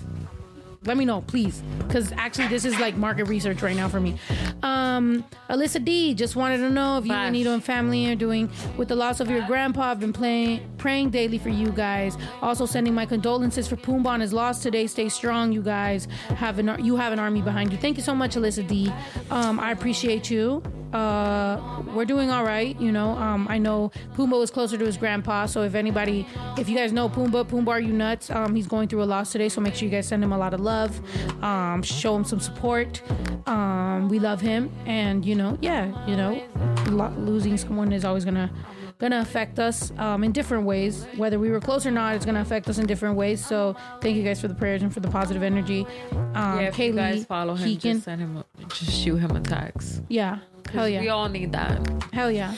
Let 0.88 0.98
me 0.98 1.06
know, 1.06 1.22
please. 1.22 1.62
Because 1.80 2.12
actually, 2.14 2.48
this 2.48 2.66
is 2.66 2.80
like 2.80 2.96
market 2.96 3.26
research 3.26 3.62
right 3.62 3.76
now 3.76 3.90
for 3.90 4.00
me. 4.00 4.18
Um, 4.64 5.24
Alyssa 5.50 5.84
D 5.84 6.14
just 6.14 6.36
wanted 6.36 6.58
to 6.58 6.70
know 6.70 6.98
if 6.98 7.06
you 7.06 7.14
and 7.14 7.34
Nito 7.34 7.54
and 7.54 7.64
family 7.64 8.10
are 8.10 8.16
doing 8.16 8.50
with 8.78 8.88
the 8.88 8.96
loss 8.96 9.20
of 9.20 9.30
your 9.30 9.46
grandpa. 9.46 9.92
I've 9.92 10.00
been 10.00 10.14
playing, 10.14 10.62
praying 10.78 11.12
daily 11.12 11.38
for 11.38 11.50
you 11.50 11.70
guys. 11.72 12.18
Also, 12.42 12.66
sending 12.66 12.94
my 12.94 13.06
condolences 13.06 13.68
for 13.68 13.76
Pumbaa 13.76 14.08
on 14.08 14.22
his 14.22 14.34
loss 14.34 14.64
today. 14.64 14.88
Stay 14.88 15.10
strong, 15.10 15.52
you 15.52 15.62
guys. 15.62 16.08
Have 16.30 16.60
an 16.60 16.84
you 16.84 16.96
have 16.96 17.14
an 17.14 17.20
army 17.20 17.42
behind 17.42 17.72
you. 17.72 17.78
Thank 17.78 17.98
you 17.98 18.04
so 18.04 18.16
much, 18.16 18.36
Alyssa 18.36 18.68
D. 18.68 18.92
Um, 19.30 19.60
I 19.60 19.72
appreciate 19.72 20.32
you. 20.32 20.64
Uh, 20.94 21.82
we're 21.94 22.06
doing 22.06 22.30
all 22.30 22.44
right, 22.44 22.80
you 22.80 22.92
know. 22.92 23.10
Um, 23.12 23.48
I 23.50 23.58
know 23.58 23.92
Pumbaa 24.16 24.40
was 24.40 24.52
closer 24.52 24.78
to 24.78 24.86
his 24.86 24.98
grandpa, 24.98 25.46
so 25.46 25.64
if 25.64 25.76
anybody, 25.76 26.26
if 26.58 26.70
you 26.70 26.76
guys 26.76 26.92
know 26.92 27.10
Pumbaa, 27.10 27.46
Pumbaa, 27.48 27.68
are 27.70 27.80
you 27.80 27.94
nuts? 27.94 28.30
Um, 28.30 28.56
he's 28.56 28.68
going 28.68 28.88
through 28.88 29.04
a 29.04 29.06
loss 29.06 29.32
today, 29.32 29.50
so 29.50 29.62
make 29.62 29.76
sure 29.76 29.86
you 29.86 29.92
guys 29.92 30.08
send 30.08 30.24
him 30.24 30.32
a 30.34 30.38
lot 30.38 30.54
of 30.54 30.60
love. 30.62 31.00
Um, 31.44 31.82
show 31.84 32.16
him 32.16 32.24
some 32.24 32.40
support. 32.40 33.02
Um, 33.48 34.10
we 34.10 34.20
love 34.20 34.42
him, 34.42 34.72
and 34.86 35.26
you 35.26 35.36
know, 35.36 35.58
yeah, 35.62 36.06
you 36.08 36.16
know, 36.16 36.42
lo- 36.90 37.14
losing 37.18 37.58
someone 37.58 37.92
is 37.92 38.04
always 38.06 38.26
gonna 38.26 38.52
gonna 39.00 39.20
affect 39.20 39.60
us 39.60 39.92
um, 40.00 40.24
in 40.24 40.32
different 40.32 40.66
ways. 40.66 41.06
Whether 41.18 41.38
we 41.38 41.52
were 41.52 41.60
close 41.60 41.86
or 41.86 41.92
not, 41.92 42.16
it's 42.16 42.26
gonna 42.26 42.42
affect 42.42 42.68
us 42.68 42.80
in 42.80 42.88
different 42.88 43.16
ways. 43.16 43.46
So 43.46 43.76
thank 44.02 44.18
you 44.18 44.24
guys 44.24 44.42
for 44.42 44.48
the 44.48 44.56
prayers 44.56 44.82
and 44.82 44.92
for 44.94 45.02
the 45.02 45.08
positive 45.08 45.44
energy. 45.44 45.86
Um, 46.34 46.60
yeah, 46.60 46.62
if 46.62 46.80
you 46.80 46.94
guys 46.94 47.24
follow 47.26 47.54
him, 47.56 47.78
just 47.78 48.04
send 48.06 48.22
him, 48.22 48.38
a, 48.38 48.46
just 48.70 48.92
shoot 48.92 49.18
him 49.18 49.36
a 49.36 49.42
text. 49.42 50.02
yeah. 50.10 50.40
Hell 50.72 50.88
yeah. 50.90 51.02
We 51.02 51.10
all 51.10 51.30
need 51.30 51.52
that. 51.54 52.04
Hell 52.14 52.32
yeah. 52.32 52.56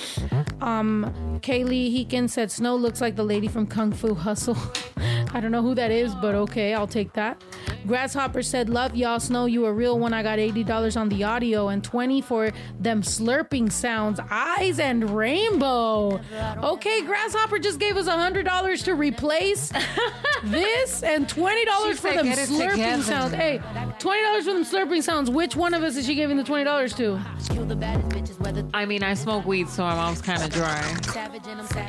Um, 0.62 1.40
Kaylee 1.42 1.94
Heekin 1.94 2.30
said 2.30 2.52
Snow 2.52 2.76
looks 2.76 3.02
like 3.02 3.16
the 3.16 3.24
lady 3.24 3.48
from 3.48 3.66
Kung 3.68 3.92
Fu 3.92 4.14
Hustle. 4.14 4.58
I 5.32 5.40
don't 5.40 5.52
know 5.52 5.62
who 5.62 5.76
that 5.76 5.92
is, 5.92 6.14
but 6.16 6.34
okay, 6.36 6.74
I'll 6.74 6.88
take 6.88 7.14
that. 7.14 7.42
Grasshopper 7.88 8.42
said, 8.42 8.68
Love 8.70 8.96
y'all, 8.96 9.20
Snow, 9.20 9.46
you 9.46 9.66
a 9.68 9.72
real 9.72 9.98
one. 10.00 10.12
I 10.14 10.24
got 10.24 10.40
$80 10.40 11.00
on 11.00 11.08
the 11.10 11.24
audio 11.24 11.70
and 11.70 11.84
20 11.84 12.22
for 12.22 12.52
them 12.80 13.02
slurping 13.04 13.72
sounds, 13.72 14.20
eyes 14.30 14.80
and 14.80 15.10
rainbow. 15.16 16.20
Okay, 16.64 17.02
Grasshopper 17.04 17.60
just 17.60 17.80
gave 17.80 17.96
us 17.96 18.08
$100 18.08 18.84
to 18.86 18.96
replace 18.96 19.72
this 20.46 21.04
and 21.04 21.28
$20 21.28 21.54
She 21.90 21.94
for 21.94 21.96
said, 21.96 22.18
them 22.18 22.28
slurping 22.28 22.72
together." 22.72 23.04
sounds. 23.04 23.34
Hey, 23.34 23.60
$20 24.00 24.44
for 24.44 24.54
them 24.54 24.66
slurping 24.66 25.04
sounds. 25.04 25.30
Which 25.30 25.56
one 25.56 25.74
of 25.74 25.84
us 25.84 25.96
is 25.96 26.06
she 26.06 26.16
giving 26.16 26.38
the 26.38 26.44
$20 26.44 26.96
to? 26.98 27.18
I 28.74 28.86
mean, 28.86 29.04
I 29.04 29.14
smoke 29.14 29.46
weed, 29.46 29.70
so 29.70 29.84
my 29.84 29.96
mouth's 29.96 30.22
kind 30.22 30.42
of 30.42 30.50
dry. 30.52 30.82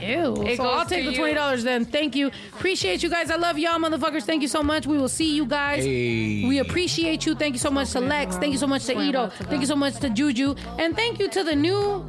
Ew. 0.02 0.42
It 0.46 0.56
so 0.56 0.68
I'll 0.68 0.84
take 0.84 1.04
the 1.06 1.14
twenty 1.14 1.34
dollars 1.34 1.62
then. 1.62 1.84
Thank 1.84 2.16
you. 2.16 2.30
Appreciate 2.54 3.02
you 3.02 3.10
guys. 3.10 3.30
I 3.30 3.36
love 3.36 3.58
y'all, 3.58 3.78
motherfuckers. 3.78 4.24
Thank 4.24 4.42
you 4.42 4.48
so 4.48 4.62
much. 4.62 4.86
We 4.86 4.98
will 4.98 5.08
see 5.08 5.34
you 5.34 5.46
guys. 5.46 5.84
Hey. 5.84 6.46
We 6.46 6.58
appreciate 6.58 7.26
you. 7.26 7.34
Thank 7.34 7.54
you 7.54 7.60
so 7.60 7.70
much 7.70 7.90
to 7.92 8.00
Lex. 8.00 8.36
Thank 8.36 8.52
you 8.52 8.58
so 8.58 8.66
much 8.66 8.84
to 8.86 9.00
Ito. 9.00 9.28
Thank 9.28 9.60
you 9.60 9.66
so 9.66 9.76
much 9.76 9.96
to 10.00 10.10
Juju. 10.10 10.54
And 10.78 10.96
thank 10.96 11.18
you 11.18 11.28
to 11.28 11.44
the 11.44 11.54
new 11.54 12.04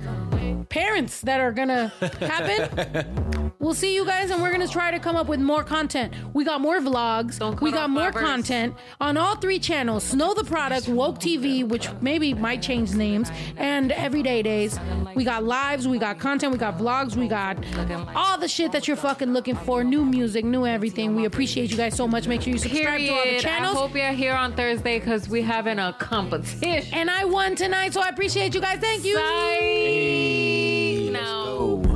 parents 0.70 1.22
that 1.22 1.40
are 1.40 1.52
gonna 1.52 1.88
happen. 2.20 3.54
we'll 3.60 3.74
see 3.74 3.94
you 3.96 4.06
guys, 4.06 4.32
and 4.32 4.42
we're 4.42 4.52
gonna 4.52 4.68
try 4.68 4.92
to 4.92 5.00
come 5.00 5.16
up 5.16 5.28
with 5.28 5.40
more 5.40 5.64
content. 5.64 6.14
We 6.34 6.44
got 6.44 6.62
more 6.62 6.80
vlogs. 6.80 7.62
We 7.62 7.72
got 7.72 7.90
more 7.90 8.12
content 8.12 8.76
on 9.00 9.18
all 9.18 9.36
three 9.36 9.60
channels: 9.60 10.04
Snow 10.04 10.34
Tha 10.34 10.44
Product, 10.44 10.88
Woke 10.88 11.20
TV, 11.20 11.68
which 11.68 11.90
maybe 12.02 12.34
might 12.34 12.62
change 12.62 12.94
names, 12.94 13.32
and 13.58 13.92
Everyday 13.92 14.42
Days. 14.42 14.80
We 15.16 15.24
got 15.24 15.44
lives, 15.44 15.88
we 15.88 15.98
got 16.00 16.20
content, 16.20 16.52
we 16.54 16.58
got 16.58 16.78
vlogs, 16.78 17.16
we 17.16 17.28
got 17.28 17.58
all 18.16 18.38
the 18.38 18.48
shit 18.48 18.72
that 18.72 18.88
you're 18.88 18.98
fucking 18.98 19.34
looking 19.34 19.56
for. 19.56 19.84
New 19.84 20.06
music, 20.06 20.46
new 20.46 20.66
everything. 20.66 21.16
We 21.16 21.26
appreciate 21.26 21.72
you 21.72 21.78
guys 21.78 21.96
so 21.96 22.08
much. 22.08 22.28
Make 22.28 22.42
sure 22.42 22.54
you 22.54 22.60
subscribe 22.60 23.00
to 23.00 23.10
all 23.10 23.26
the 23.26 23.42
Period. 23.42 23.46
I 23.46 23.74
hope 23.74 23.96
you're 23.96 24.12
here 24.12 24.34
on 24.34 24.54
Thursday 24.54 25.00
because 25.00 25.28
we 25.30 25.42
having 25.42 25.80
a 25.80 25.94
competition. 25.94 26.94
And 26.94 27.10
I 27.10 27.26
won 27.26 27.56
tonight, 27.56 27.94
so 27.94 28.02
I 28.02 28.10
appreciate 28.10 28.54
you 28.54 28.62
guys. 28.62 28.80
Thank 28.80 29.06
you. 29.06 30.31
No. 31.12 31.91